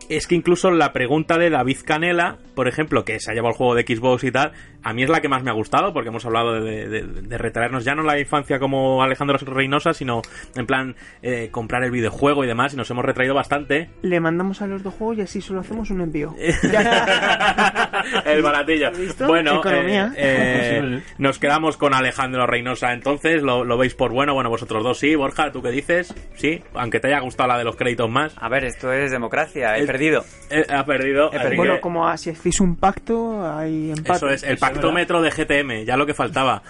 Es 0.09 0.27
que 0.27 0.35
incluso 0.35 0.71
la 0.71 0.93
pregunta 0.93 1.37
de 1.39 1.51
David 1.51 1.79
Canela, 1.85 2.37
por 2.55 2.69
ejemplo, 2.69 3.05
que 3.05 3.19
se 3.21 3.31
ha 3.31 3.35
llevado 3.35 3.51
el 3.53 3.57
juego 3.57 3.75
de 3.75 3.83
Xbox 3.83 4.23
y 4.25 4.31
tal, 4.31 4.53
a 4.83 4.93
mí 4.93 5.03
es 5.03 5.09
la 5.11 5.21
que 5.21 5.29
más 5.29 5.43
me 5.43 5.51
ha 5.51 5.55
gustado, 5.55 5.93
porque 5.93 6.11
hemos 6.11 6.25
hablado 6.25 6.53
de, 6.61 6.89
de- 6.89 7.03
de 7.03 7.39
retraernos 7.39 7.85
ya 7.85 7.95
no 7.97 8.03
la 8.05 8.19
infancia 8.21 8.59
como 8.61 9.03
Alejandro 9.03 9.37
Reynosa, 9.39 9.95
sino 9.95 10.23
en 10.55 10.67
plan 10.67 10.95
eh, 11.23 11.49
comprar 11.51 11.83
el 11.83 11.91
videojuego 11.91 12.45
y 12.45 12.47
demás, 12.47 12.73
y 12.75 12.77
nos 12.77 12.89
hemos 12.91 13.05
retraído 13.05 13.35
bastante. 13.35 13.91
Le 14.03 14.21
mandamos 14.21 14.63
a 14.63 14.67
los 14.69 14.83
dos 14.85 14.95
juegos 14.95 15.19
y 15.19 15.21
así 15.23 15.41
solo 15.41 15.61
hacemos 15.61 15.91
un 15.91 16.01
envío. 16.03 16.35
el 18.25 18.43
baratillo. 18.43 18.91
Bueno, 19.27 19.59
Economía. 19.59 20.13
eh, 20.17 20.81
eh, 20.83 21.03
nos 21.19 21.39
quedamos 21.39 21.77
con 21.77 21.95
Alejandro 21.95 22.47
Reynosa 22.47 22.93
entonces, 22.93 23.43
¿lo, 23.43 23.65
lo 23.65 23.77
veis 23.77 23.95
por 23.95 24.13
bueno? 24.13 24.35
Bueno, 24.35 24.51
vosotros 24.51 24.83
dos 24.85 24.99
sí, 24.99 25.15
Borja, 25.17 25.51
¿tú 25.53 25.63
qué 25.63 25.71
dices? 25.71 26.15
Sí, 26.37 26.63
aunque 26.75 27.01
te 27.01 27.09
haya 27.09 27.21
gustado 27.21 27.49
la 27.49 27.59
de 27.59 27.65
los 27.65 27.77
créditos 27.77 28.09
más. 28.11 28.35
A 28.39 28.49
ver, 28.49 28.65
esto 28.65 28.93
es 28.93 29.11
democracia, 29.11 29.77
perdido. 29.97 30.25
Eh, 30.51 30.65
ha 30.69 30.85
perdido. 30.85 31.25
He 31.33 31.37
así 31.37 31.39
perdido. 31.39 31.51
que- 31.51 31.57
Bueno, 31.57 31.81
como 31.81 32.17
si 32.17 32.31
hacéis 32.31 32.61
un 32.61 32.77
pacto, 32.77 33.45
hay 33.47 33.91
empate. 33.91 34.13
Eso 34.13 34.29
es, 34.29 34.43
el 34.45 34.59
pactómetro 34.59 35.21
de 35.23 35.31
GTM, 35.31 35.85
ya 35.85 35.97
lo 35.97 36.07
que 36.07 36.15
faltaba. 36.15 36.63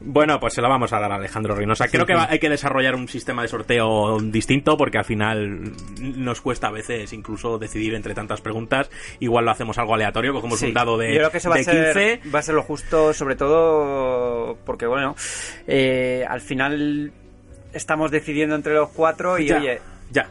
Bueno, 0.00 0.38
pues 0.40 0.54
se 0.54 0.60
lo 0.62 0.68
vamos 0.68 0.92
a 0.92 1.00
dar 1.00 1.10
a 1.12 1.14
Alejandro 1.16 1.54
Reynosa. 1.54 1.88
Creo 1.88 2.04
que 2.06 2.14
va- 2.14 2.28
hay 2.30 2.38
que 2.38 2.50
desarrollar 2.50 2.94
un 2.94 3.08
sistema 3.08 3.42
de 3.42 3.48
sorteo 3.48 4.18
distinto 4.20 4.76
porque 4.76 4.98
al 4.98 5.04
final 5.04 5.72
nos 6.00 6.40
cuesta 6.40 6.68
a 6.68 6.70
veces 6.70 7.12
incluso 7.12 7.58
decidir 7.58 7.94
entre 7.94 8.14
tantas 8.14 8.40
preguntas. 8.40 8.90
Igual 9.20 9.44
lo 9.44 9.50
hacemos 9.50 9.78
algo 9.78 9.94
aleatorio, 9.94 10.32
cogemos 10.32 10.58
Sí, 10.58 10.66
un 10.66 10.74
dado 10.74 10.98
de, 10.98 11.12
Yo 11.12 11.18
creo 11.18 11.30
que 11.30 11.38
eso 11.38 11.48
va 11.48 11.54
a, 11.56 11.58
de 11.58 11.64
ser, 11.64 11.92
15. 12.18 12.30
va 12.30 12.38
a 12.38 12.42
ser 12.42 12.54
lo 12.54 12.62
justo, 12.62 13.12
sobre 13.14 13.36
todo 13.36 14.58
porque, 14.66 14.86
bueno, 14.86 15.14
eh, 15.66 16.24
al 16.28 16.40
final 16.40 17.12
estamos 17.72 18.10
decidiendo 18.10 18.54
entre 18.54 18.74
los 18.74 18.90
cuatro 18.90 19.38
y, 19.38 19.46
Ya, 19.48 19.56
oye, 19.58 19.80
ya. 20.10 20.28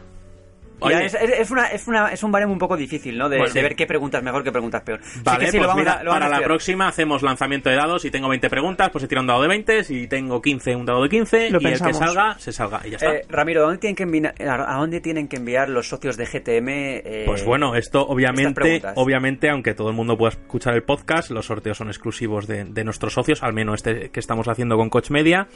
Oye, 0.82 1.06
es, 1.06 1.14
es- 1.14 1.40
es 1.40 1.52
una, 1.52 1.68
es, 1.68 1.88
una, 1.88 2.08
es 2.12 2.24
un 2.24 2.32
baremo 2.32 2.54
un 2.54 2.60
poco 2.60 2.76
difícil, 2.78 3.18
¿no? 3.18 3.30
De, 3.30 3.38
Bueno, 3.38 3.54
de 3.54 3.60
sí. 3.60 3.64
ver 3.64 3.76
qué 3.76 3.86
preguntas 3.88 4.22
mejor, 4.24 4.44
qué 4.44 4.52
preguntas 4.52 4.82
peor. 4.82 5.00
Sí 5.04 5.20
Vale, 5.24 5.46
que 5.46 5.52
sí, 5.52 5.58
pues 5.58 5.62
lo 5.64 5.68
vamos 5.70 5.82
mira, 5.84 5.94
a- 6.02 6.04
para 6.04 6.30
la 6.30 6.42
próxima 6.42 6.88
hacemos 6.88 7.22
lanzamiento 7.22 7.70
de 7.70 7.76
dados. 7.76 8.02
Si 8.02 8.12
tengo 8.12 8.28
20 8.30 8.50
preguntas, 8.50 8.90
pues 8.92 9.02
se 9.04 9.08
tira 9.08 9.22
un 9.22 9.28
dado 9.28 9.42
de 9.42 9.48
20. 9.48 9.84
Si 9.84 10.08
tengo 10.08 10.42
15, 10.42 10.76
un 10.76 10.86
dado 10.86 11.04
de 11.04 11.10
15. 11.10 11.50
Lo 11.52 11.62
y 11.62 11.66
el 11.68 11.82
que 11.82 11.94
salga, 11.94 12.38
se 12.40 12.52
salga. 12.52 12.82
Y 12.86 12.92
ya 12.92 12.96
está. 12.98 13.14
Eh, 13.14 13.26
Ramiro, 13.30 13.62
¿a 13.62 13.64
dónde, 13.66 13.80
tienen 13.80 13.96
que 13.96 14.04
enviar, 14.04 14.34
¿a 14.40 14.76
dónde 14.76 15.02
tienen 15.02 15.28
que 15.28 15.38
enviar 15.38 15.70
los 15.70 15.88
socios 15.88 16.18
de 16.18 16.26
GTM? 16.26 16.68
eh, 16.70 17.24
Pues 17.26 17.44
bueno, 17.46 17.76
esto 17.76 18.06
obviamente, 18.08 18.82
obviamente, 18.96 19.50
aunque 19.50 19.74
todo 19.74 19.90
el 19.90 19.96
mundo 19.96 20.18
pueda 20.18 20.32
escuchar 20.32 20.74
el 20.76 20.84
podcast, 20.84 21.30
los 21.32 21.46
sorteos 21.46 21.78
son 21.78 21.88
exclusivos 21.88 22.48
de, 22.48 22.66
de 22.66 22.84
nuestros 22.84 23.14
socios, 23.14 23.44
al 23.44 23.54
menos 23.54 23.76
este 23.76 24.10
que 24.10 24.20
estamos 24.20 24.48
haciendo 24.48 24.78
con 24.78 24.90
Coach 24.90 25.10
Media. 25.12 25.48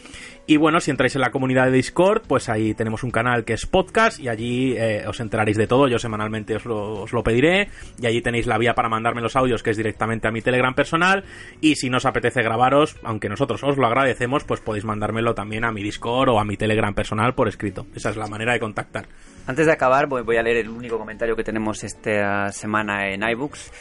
Y 0.45 0.57
bueno, 0.57 0.79
si 0.79 0.91
entráis 0.91 1.15
en 1.15 1.21
la 1.21 1.31
comunidad 1.31 1.65
de 1.65 1.71
Discord, 1.71 2.23
pues 2.27 2.49
ahí 2.49 2.73
tenemos 2.73 3.03
un 3.03 3.11
canal 3.11 3.43
que 3.45 3.53
es 3.53 3.65
podcast 3.65 4.19
y 4.19 4.29
allí 4.29 4.75
eh, 4.77 5.03
os 5.07 5.14
enteraréis 5.19 5.57
de 5.57 5.67
todo. 5.67 5.87
Yo 5.87 5.99
semanalmente 5.99 6.55
os 6.55 6.65
lo, 6.65 7.01
os 7.01 7.13
lo 7.13 7.23
pediré 7.23 7.69
y 7.99 8.05
allí 8.05 8.21
tenéis 8.21 8.47
la 8.47 8.57
vía 8.57 8.75
para 8.75 8.89
mandarme 8.89 9.21
los 9.21 9.35
audios 9.35 9.63
que 9.63 9.71
es 9.71 9.77
directamente 9.77 10.27
a 10.27 10.31
mi 10.31 10.41
Telegram 10.41 10.73
personal. 10.73 11.23
Y 11.61 11.75
si 11.75 11.89
no 11.89 11.97
os 11.97 12.05
apetece 12.05 12.41
grabaros, 12.41 12.95
aunque 13.03 13.29
nosotros 13.29 13.63
os 13.63 13.77
lo 13.77 13.87
agradecemos, 13.87 14.43
pues 14.43 14.61
podéis 14.61 14.85
mandármelo 14.85 15.35
también 15.35 15.63
a 15.63 15.71
mi 15.71 15.83
Discord 15.83 16.29
o 16.29 16.39
a 16.39 16.45
mi 16.45 16.57
Telegram 16.57 16.93
personal 16.93 17.35
por 17.35 17.47
escrito. 17.47 17.85
Esa 17.95 18.09
es 18.09 18.17
la 18.17 18.27
manera 18.27 18.53
de 18.53 18.59
contactar. 18.59 19.07
Antes 19.47 19.65
de 19.65 19.71
acabar, 19.71 20.07
voy 20.07 20.37
a 20.37 20.43
leer 20.43 20.57
el 20.57 20.69
único 20.69 20.97
comentario 20.97 21.35
que 21.35 21.43
tenemos 21.43 21.83
esta 21.83 22.51
semana 22.51 23.09
en 23.09 23.21
iBooks. 23.23 23.71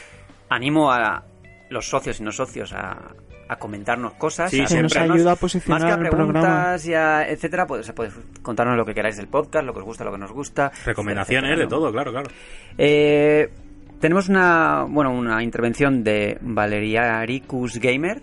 Animo 0.49 0.91
a 0.91 1.23
los 1.69 1.89
socios 1.89 2.19
y 2.19 2.23
no 2.23 2.31
socios 2.31 2.73
a, 2.73 3.13
a 3.47 3.57
comentarnos 3.57 4.13
cosas. 4.13 4.51
Sí, 4.51 4.61
a 4.61 4.65
Que 4.65 4.81
nos 4.81 4.95
ayuda 4.95 5.33
a 5.33 5.35
posicionar 5.35 5.81
Más 5.81 5.97
que 5.97 6.07
a 6.07 6.09
preguntas 6.09 6.85
y 6.85 6.93
a 6.93 7.27
etcétera, 7.29 7.67
pues, 7.67 7.91
podéis 7.91 8.15
contarnos 8.41 8.77
lo 8.77 8.85
que 8.85 8.93
queráis 8.93 9.17
del 9.17 9.27
podcast, 9.27 9.65
lo 9.65 9.73
que 9.73 9.79
os 9.79 9.85
gusta, 9.85 10.03
lo 10.03 10.11
que 10.11 10.17
nos 10.17 10.31
gusta. 10.31 10.71
Recomendaciones 10.85 11.51
etcétera, 11.51 11.65
de 11.65 11.69
todo, 11.69 11.91
claro, 11.91 12.11
claro. 12.11 12.29
Eh, 12.77 13.49
tenemos 13.99 14.29
una, 14.29 14.85
bueno, 14.87 15.11
una 15.11 15.41
intervención 15.43 16.03
de 16.03 16.37
Valeriaricus 16.41 17.77
Gamer 17.79 18.21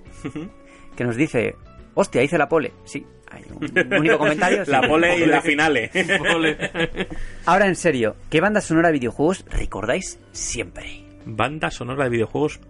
que 0.97 1.05
nos 1.05 1.17
dice, 1.17 1.57
hostia, 1.95 2.23
hice 2.23 2.39
la 2.39 2.49
pole. 2.49 2.73
Sí, 2.85 3.05
hay 3.31 3.45
un 3.51 3.95
único 3.95 4.19
comentario. 4.19 4.65
la 4.67 4.83
pole 4.83 5.19
y 5.19 5.27
la 5.27 5.41
finale. 5.41 5.91
Ahora 7.47 7.67
en 7.67 7.77
serio, 7.77 8.17
¿qué 8.31 8.41
banda 8.41 8.61
sonora 8.61 8.89
de 8.89 8.95
videojuegos 8.95 9.45
recordáis 9.49 10.19
siempre? 10.33 11.05
Banda 11.25 11.71
sonora 11.71 12.05
de 12.05 12.11
videojuegos. 12.11 12.61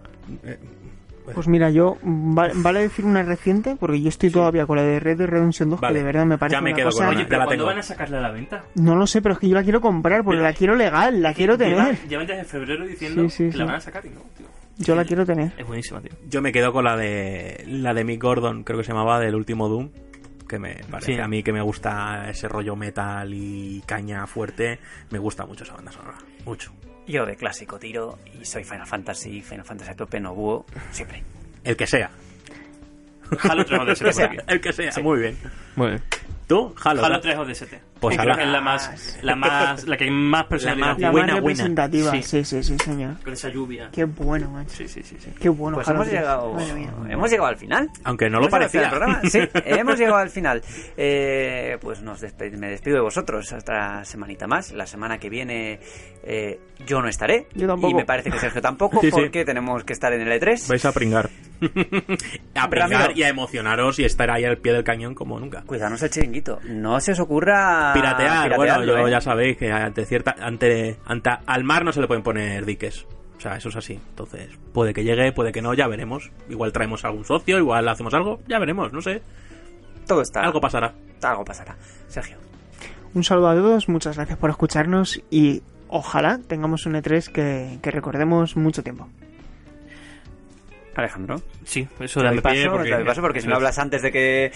eh, 0.43 0.57
Pues 1.33 1.47
mira, 1.47 1.69
yo 1.69 1.97
va- 2.03 2.51
vale 2.55 2.81
decir 2.81 3.05
una 3.05 3.23
reciente, 3.23 3.75
porque 3.79 4.01
yo 4.01 4.09
estoy 4.09 4.29
todavía 4.29 4.65
con 4.65 4.75
la 4.77 4.83
de 4.83 4.99
Red 4.99 5.17
Dead 5.19 5.27
Redemption 5.27 5.69
2, 5.69 5.79
Vale. 5.79 5.93
que 5.93 5.99
de 5.99 6.05
verdad 6.05 6.25
me 6.25 6.37
parece 6.37 6.55
Ya 6.57 6.61
me 6.61 6.71
una 6.71 6.77
quedo 6.77 6.89
cosa... 6.89 7.05
con 7.05 7.15
Oye, 7.15 7.25
pero 7.25 7.39
la 7.39 7.45
¿cuándo 7.45 7.65
van 7.65 7.77
a 7.77 7.83
sacarla 7.83 8.17
a 8.17 8.21
la 8.21 8.31
venta? 8.31 8.63
No 8.75 8.95
lo 8.95 9.07
sé, 9.07 9.21
pero 9.21 9.33
es 9.33 9.39
que 9.39 9.47
yo 9.49 9.55
la 9.55 9.63
quiero 9.63 9.79
comprar, 9.81 10.23
porque 10.23 10.41
la 10.41 10.53
quiero 10.53 10.75
legal, 10.75 11.21
la 11.21 11.33
quiero 11.33 11.57
tener. 11.57 11.97
llevan 12.07 12.27
desde 12.27 12.43
febrero 12.43 12.85
diciendo 12.85 13.23
Sí, 13.29 13.45
sí, 13.45 13.49
que 13.51 13.57
la 13.57 13.65
van 13.65 13.75
a 13.75 13.79
sacar 13.79 14.05
y 14.05 14.09
no, 14.09 14.21
tío. 14.37 14.47
Yo 14.79 14.95
la 14.95 15.05
quiero 15.05 15.25
tener. 15.25 15.53
Es 15.57 15.65
buenísima, 15.67 16.01
tío. 16.01 16.11
Yo 16.29 16.41
me 16.41 16.51
quedo 16.51 16.73
con 16.73 16.83
la 16.83 16.97
de 16.97 17.63
la 17.67 17.93
de 17.93 18.03
Mick 18.03 18.21
Gordon, 18.21 18.63
creo 18.63 18.79
que 18.79 18.83
se 18.83 18.91
llamaba, 18.91 19.19
del 19.19 19.35
último 19.35 19.69
Doom. 19.69 19.89
Que 20.47 20.59
me 20.59 20.81
parece 20.91 21.15
Sí. 21.15 21.19
a 21.21 21.27
mí 21.27 21.41
que 21.41 21.53
me 21.53 21.61
gusta 21.61 22.29
ese 22.29 22.47
rollo 22.49 22.75
metal 22.75 23.33
y 23.33 23.81
caña 23.85 24.27
fuerte. 24.27 24.77
Me 25.09 25.17
gusta 25.19 25.45
mucho 25.45 25.63
esa 25.63 25.73
banda 25.75 25.91
sonora. 25.91 26.17
Mucho. 26.45 26.71
Yo 27.07 27.25
de 27.25 27.35
clásico 27.35 27.79
tiro 27.79 28.19
y 28.39 28.45
soy 28.45 28.63
Final 28.63 28.87
Fantasy, 28.87 29.41
Final 29.41 29.65
Fantasy 29.65 29.91
a 29.91 29.95
tope, 29.95 30.19
no 30.19 30.33
búho, 30.33 30.65
siempre. 30.91 31.23
El 31.63 31.75
que 31.75 31.87
sea. 31.87 32.09
Halo 33.41 33.65
3 33.65 33.79
o. 33.79 33.85
DST. 33.85 34.21
El 34.47 34.61
que 34.61 34.73
sea. 34.73 34.91
Muy 35.01 35.19
bien. 35.19 35.37
Muy 35.75 35.87
bien. 35.89 36.03
¿Tú? 36.47 36.73
Halo. 36.83 37.03
Halo 37.03 37.15
¿no? 37.15 37.21
3 37.21 37.37
o 37.37 37.45
DST. 37.45 37.73
Pues 38.03 38.19
ala. 38.19 38.35
que 38.35 38.43
es 38.43 38.49
la 38.49 38.61
más, 38.61 39.17
la 39.21 39.35
más, 39.35 39.87
la 39.87 39.97
que 39.97 40.11
más 40.11 40.45
personalidad 40.49 40.87
más 40.87 40.99
La 40.99 41.11
buena, 41.11 41.33
más 41.33 41.41
buena. 41.41 41.57
representativa, 41.63 42.11
Sí. 42.11 42.23
sí, 42.23 42.43
sí, 42.45 42.63
sí, 42.63 42.77
señor. 42.83 43.15
Con 43.23 43.33
esa 43.33 43.49
lluvia. 43.49 43.89
Qué 43.91 44.03
bueno, 44.05 44.49
macho. 44.51 44.75
Sí, 44.75 44.87
sí, 44.87 45.01
sí, 45.03 45.15
sí. 45.19 45.31
Qué 45.39 45.49
bueno. 45.49 45.77
Pues 45.77 45.87
hemos 45.87 46.07
3. 46.07 46.19
llegado, 46.19 46.55
hemos 47.09 47.29
llegado 47.31 47.47
al 47.49 47.57
final. 47.57 47.89
Aunque 48.03 48.29
no 48.29 48.39
lo 48.39 48.49
parecía. 48.49 48.91
Sí, 49.23 49.39
hemos 49.65 49.97
llegado 49.97 50.17
al 50.17 50.29
final. 50.29 50.61
Eh, 50.97 51.77
pues 51.81 52.01
nos 52.01 52.21
me 52.21 52.67
despido 52.69 52.95
de 52.97 53.01
vosotros 53.01 53.51
hasta 53.53 54.03
semanita 54.05 54.47
más. 54.47 54.71
La 54.71 54.85
semana 54.85 55.17
que 55.17 55.29
viene 55.29 55.79
eh, 56.23 56.59
yo 56.85 57.01
no 57.01 57.07
estaré. 57.07 57.47
Yo 57.53 57.67
tampoco. 57.67 57.91
Y 57.91 57.93
me 57.95 58.05
parece 58.05 58.29
que 58.31 58.39
Sergio 58.39 58.61
tampoco, 58.61 58.99
Sí, 59.01 59.07
sí. 59.07 59.11
porque 59.11 59.45
tenemos 59.45 59.83
que 59.83 59.93
estar 59.93 60.13
en 60.13 60.21
el 60.27 60.41
E3. 60.41 60.67
Vais 60.67 60.85
a 60.85 60.91
pringar. 60.91 61.29
a 62.55 62.69
pringar 62.69 62.89
Ramiro. 62.91 63.11
y 63.15 63.23
a 63.23 63.29
emocionaros 63.29 63.97
y 63.99 64.05
estar 64.05 64.29
ahí 64.29 64.43
al 64.45 64.57
pie 64.57 64.73
del 64.73 64.83
cañón 64.83 65.15
como 65.15 65.39
nunca. 65.39 65.63
Cuidanos 65.65 66.01
el 66.03 66.09
chiringuito. 66.09 66.59
No 66.65 66.99
se 66.99 67.13
os 67.13 67.19
ocurra 67.19 67.92
Piratear, 67.93 68.55
bueno, 68.55 68.83
yo 68.83 69.07
¿eh? 69.07 69.11
ya 69.11 69.21
sabéis 69.21 69.57
que 69.57 69.71
ante 69.71 70.05
cierta 70.05 70.35
ante, 70.39 70.97
ante 71.05 71.29
al 71.45 71.63
mar 71.63 71.85
no 71.85 71.91
se 71.91 72.01
le 72.01 72.07
pueden 72.07 72.23
poner 72.23 72.65
diques. 72.65 73.05
O 73.37 73.41
sea, 73.41 73.55
eso 73.55 73.69
es 73.69 73.75
así. 73.75 73.93
Entonces, 73.93 74.49
puede 74.73 74.93
que 74.93 75.03
llegue, 75.03 75.31
puede 75.31 75.51
que 75.51 75.61
no, 75.61 75.73
ya 75.73 75.87
veremos. 75.87 76.31
Igual 76.49 76.71
traemos 76.71 77.03
algún 77.03 77.25
socio, 77.25 77.57
igual 77.57 77.87
hacemos 77.87 78.13
algo, 78.13 78.39
ya 78.47 78.59
veremos, 78.59 78.93
no 78.93 79.01
sé. 79.01 79.21
Todo 80.07 80.21
está. 80.21 80.41
Algo 80.41 80.61
pasará. 80.61 80.93
Algo 81.21 81.43
pasará. 81.43 81.75
Sergio. 82.07 82.37
Un 83.13 83.23
saludo 83.23 83.49
a 83.49 83.55
todos, 83.55 83.89
muchas 83.89 84.15
gracias 84.15 84.37
por 84.37 84.49
escucharnos 84.49 85.21
y 85.29 85.61
ojalá 85.87 86.39
tengamos 86.47 86.85
un 86.85 86.93
E3 86.93 87.31
que, 87.31 87.79
que 87.81 87.91
recordemos 87.91 88.55
mucho 88.55 88.81
tiempo. 88.81 89.07
Alejandro. 90.95 91.41
Sí, 91.63 91.87
eso 91.99 92.21
Te 92.21 92.29
de 92.29 92.41
paso, 92.41 92.55
pie 92.55 92.69
porque, 92.69 92.95
paso 93.05 93.21
porque 93.21 93.41
si 93.41 93.47
no 93.47 93.55
hablas 93.55 93.77
antes 93.79 94.01
de 94.01 94.11
que... 94.11 94.51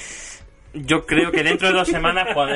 Yo 0.74 1.06
creo 1.06 1.32
que 1.32 1.44
dentro 1.44 1.68
de 1.68 1.74
dos 1.74 1.88
semanas, 1.88 2.30
cuando, 2.34 2.56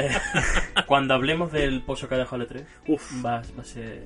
cuando 0.85 1.13
hablemos 1.13 1.51
del 1.51 1.81
pozo 1.81 2.07
que 2.07 2.15
ha 2.15 2.17
dejado 2.19 2.41
el 2.41 2.47
3 2.47 2.63
Uf. 2.87 3.25
va, 3.25 3.41
va 3.57 3.61
a 3.61 3.65
ser. 3.65 4.03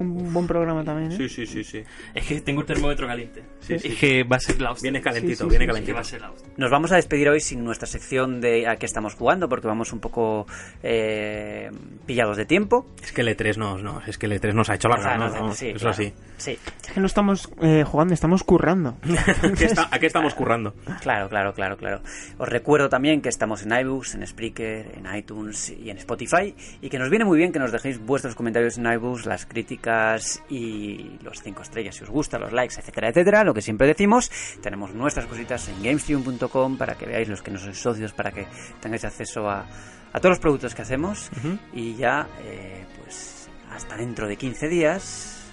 Un 0.00 0.32
buen 0.32 0.46
programa 0.46 0.84
también, 0.84 1.10
¿eh? 1.12 1.16
Sí, 1.16 1.28
sí, 1.28 1.46
sí, 1.46 1.64
sí. 1.64 1.82
Es 2.14 2.24
que 2.26 2.40
tengo 2.40 2.60
el 2.60 2.66
termómetro 2.66 3.06
caliente. 3.08 3.42
Sí, 3.60 3.74
es 3.74 3.82
sí. 3.82 3.90
que 3.96 4.22
va 4.22 4.36
a 4.36 4.40
ser 4.40 4.60
la 4.60 4.70
hostia. 4.70 4.90
Viene 4.90 5.02
calentito, 5.02 5.34
Sí, 5.36 5.42
sí, 5.44 5.48
viene 5.50 5.66
calentito. 5.66 5.94
va 5.94 6.00
a 6.00 6.04
ser 6.04 6.20
la 6.20 6.30
hostia. 6.30 6.48
Nos 6.56 6.70
vamos 6.70 6.92
a 6.92 6.96
despedir 6.96 7.28
hoy 7.28 7.40
sin 7.40 7.64
nuestra 7.64 7.86
sección 7.88 8.40
de 8.40 8.68
a 8.68 8.76
qué 8.76 8.86
estamos 8.86 9.14
jugando 9.14 9.48
porque 9.48 9.66
vamos 9.66 9.92
un 9.92 9.98
poco 9.98 10.46
eh, 10.84 11.70
pillados 12.06 12.36
de 12.36 12.46
tiempo. 12.46 12.86
Es 13.02 13.12
que 13.12 13.22
el 13.22 13.28
E3 13.36 13.56
nos, 13.56 13.82
no, 13.82 14.00
es 14.06 14.18
que 14.18 14.26
el 14.26 14.32
E3 14.40 14.52
nos 14.54 14.70
ha 14.70 14.74
hecho 14.76 14.88
larga, 14.88 15.26
O 15.26 15.30
sea, 15.30 15.40
¿no? 15.40 15.52
sí, 15.52 15.68
eso 15.70 15.78
claro. 15.80 15.94
sí. 15.96 16.12
Sí, 16.36 16.56
Es 16.86 16.92
que 16.92 17.00
no 17.00 17.06
estamos 17.06 17.50
eh, 17.62 17.82
jugando, 17.84 18.14
estamos 18.14 18.44
currando. 18.44 18.96
¿A 19.42 19.52
qué, 19.56 19.64
está- 19.64 19.88
a 19.90 19.98
qué 19.98 20.06
estamos 20.06 20.34
currando? 20.34 20.74
claro, 21.00 21.28
claro, 21.28 21.52
claro, 21.54 21.76
claro. 21.76 22.00
Os 22.38 22.48
recuerdo 22.48 22.88
también 22.88 23.20
que 23.20 23.28
estamos 23.28 23.64
en 23.64 23.72
iBooks, 23.72 24.14
en 24.14 24.24
Spreaker, 24.24 24.92
en 24.96 25.12
iTunes 25.16 25.70
y 25.70 25.90
en 25.90 25.98
Spotify 25.98 26.54
y 26.80 26.88
que 26.88 26.98
nos 27.00 27.10
viene 27.10 27.24
muy 27.24 27.36
bien 27.38 27.50
que 27.50 27.58
nos 27.58 27.72
dejéis 27.72 27.98
vuestros 27.98 28.36
comentarios 28.36 28.78
en 28.78 28.86
iBooks, 28.86 29.26
las 29.26 29.46
críticas 29.46 29.87
críticas 29.88 30.42
y 30.48 31.18
los 31.22 31.42
5 31.42 31.62
estrellas 31.62 31.94
si 31.94 32.04
os 32.04 32.10
gusta, 32.10 32.38
los 32.38 32.52
likes, 32.52 32.76
etcétera, 32.78 33.08
etcétera, 33.08 33.44
lo 33.44 33.54
que 33.54 33.62
siempre 33.62 33.86
decimos. 33.86 34.30
Tenemos 34.62 34.94
nuestras 34.94 35.26
cositas 35.26 35.68
en 35.68 35.82
gamestream.com 35.82 36.76
para 36.76 36.94
que 36.94 37.06
veáis 37.06 37.28
los 37.28 37.42
que 37.42 37.50
no 37.50 37.58
sois 37.58 37.78
socios, 37.78 38.12
para 38.12 38.30
que 38.30 38.46
tengáis 38.80 39.04
acceso 39.04 39.48
a, 39.48 39.66
a 40.12 40.20
todos 40.20 40.30
los 40.30 40.38
productos 40.38 40.74
que 40.74 40.82
hacemos. 40.82 41.30
Y 41.72 41.94
ya, 41.94 42.28
eh, 42.44 42.84
pues, 43.02 43.48
hasta 43.70 43.96
dentro 43.96 44.26
de 44.26 44.36
15 44.36 44.68
días. 44.68 45.52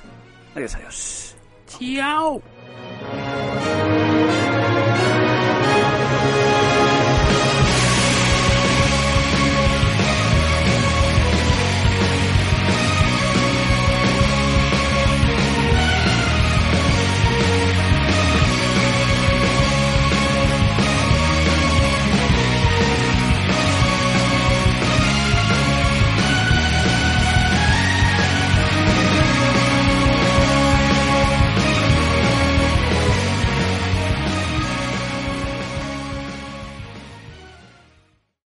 Adiós, 0.56 0.76
adiós. 0.76 1.38
Chao. 1.68 2.42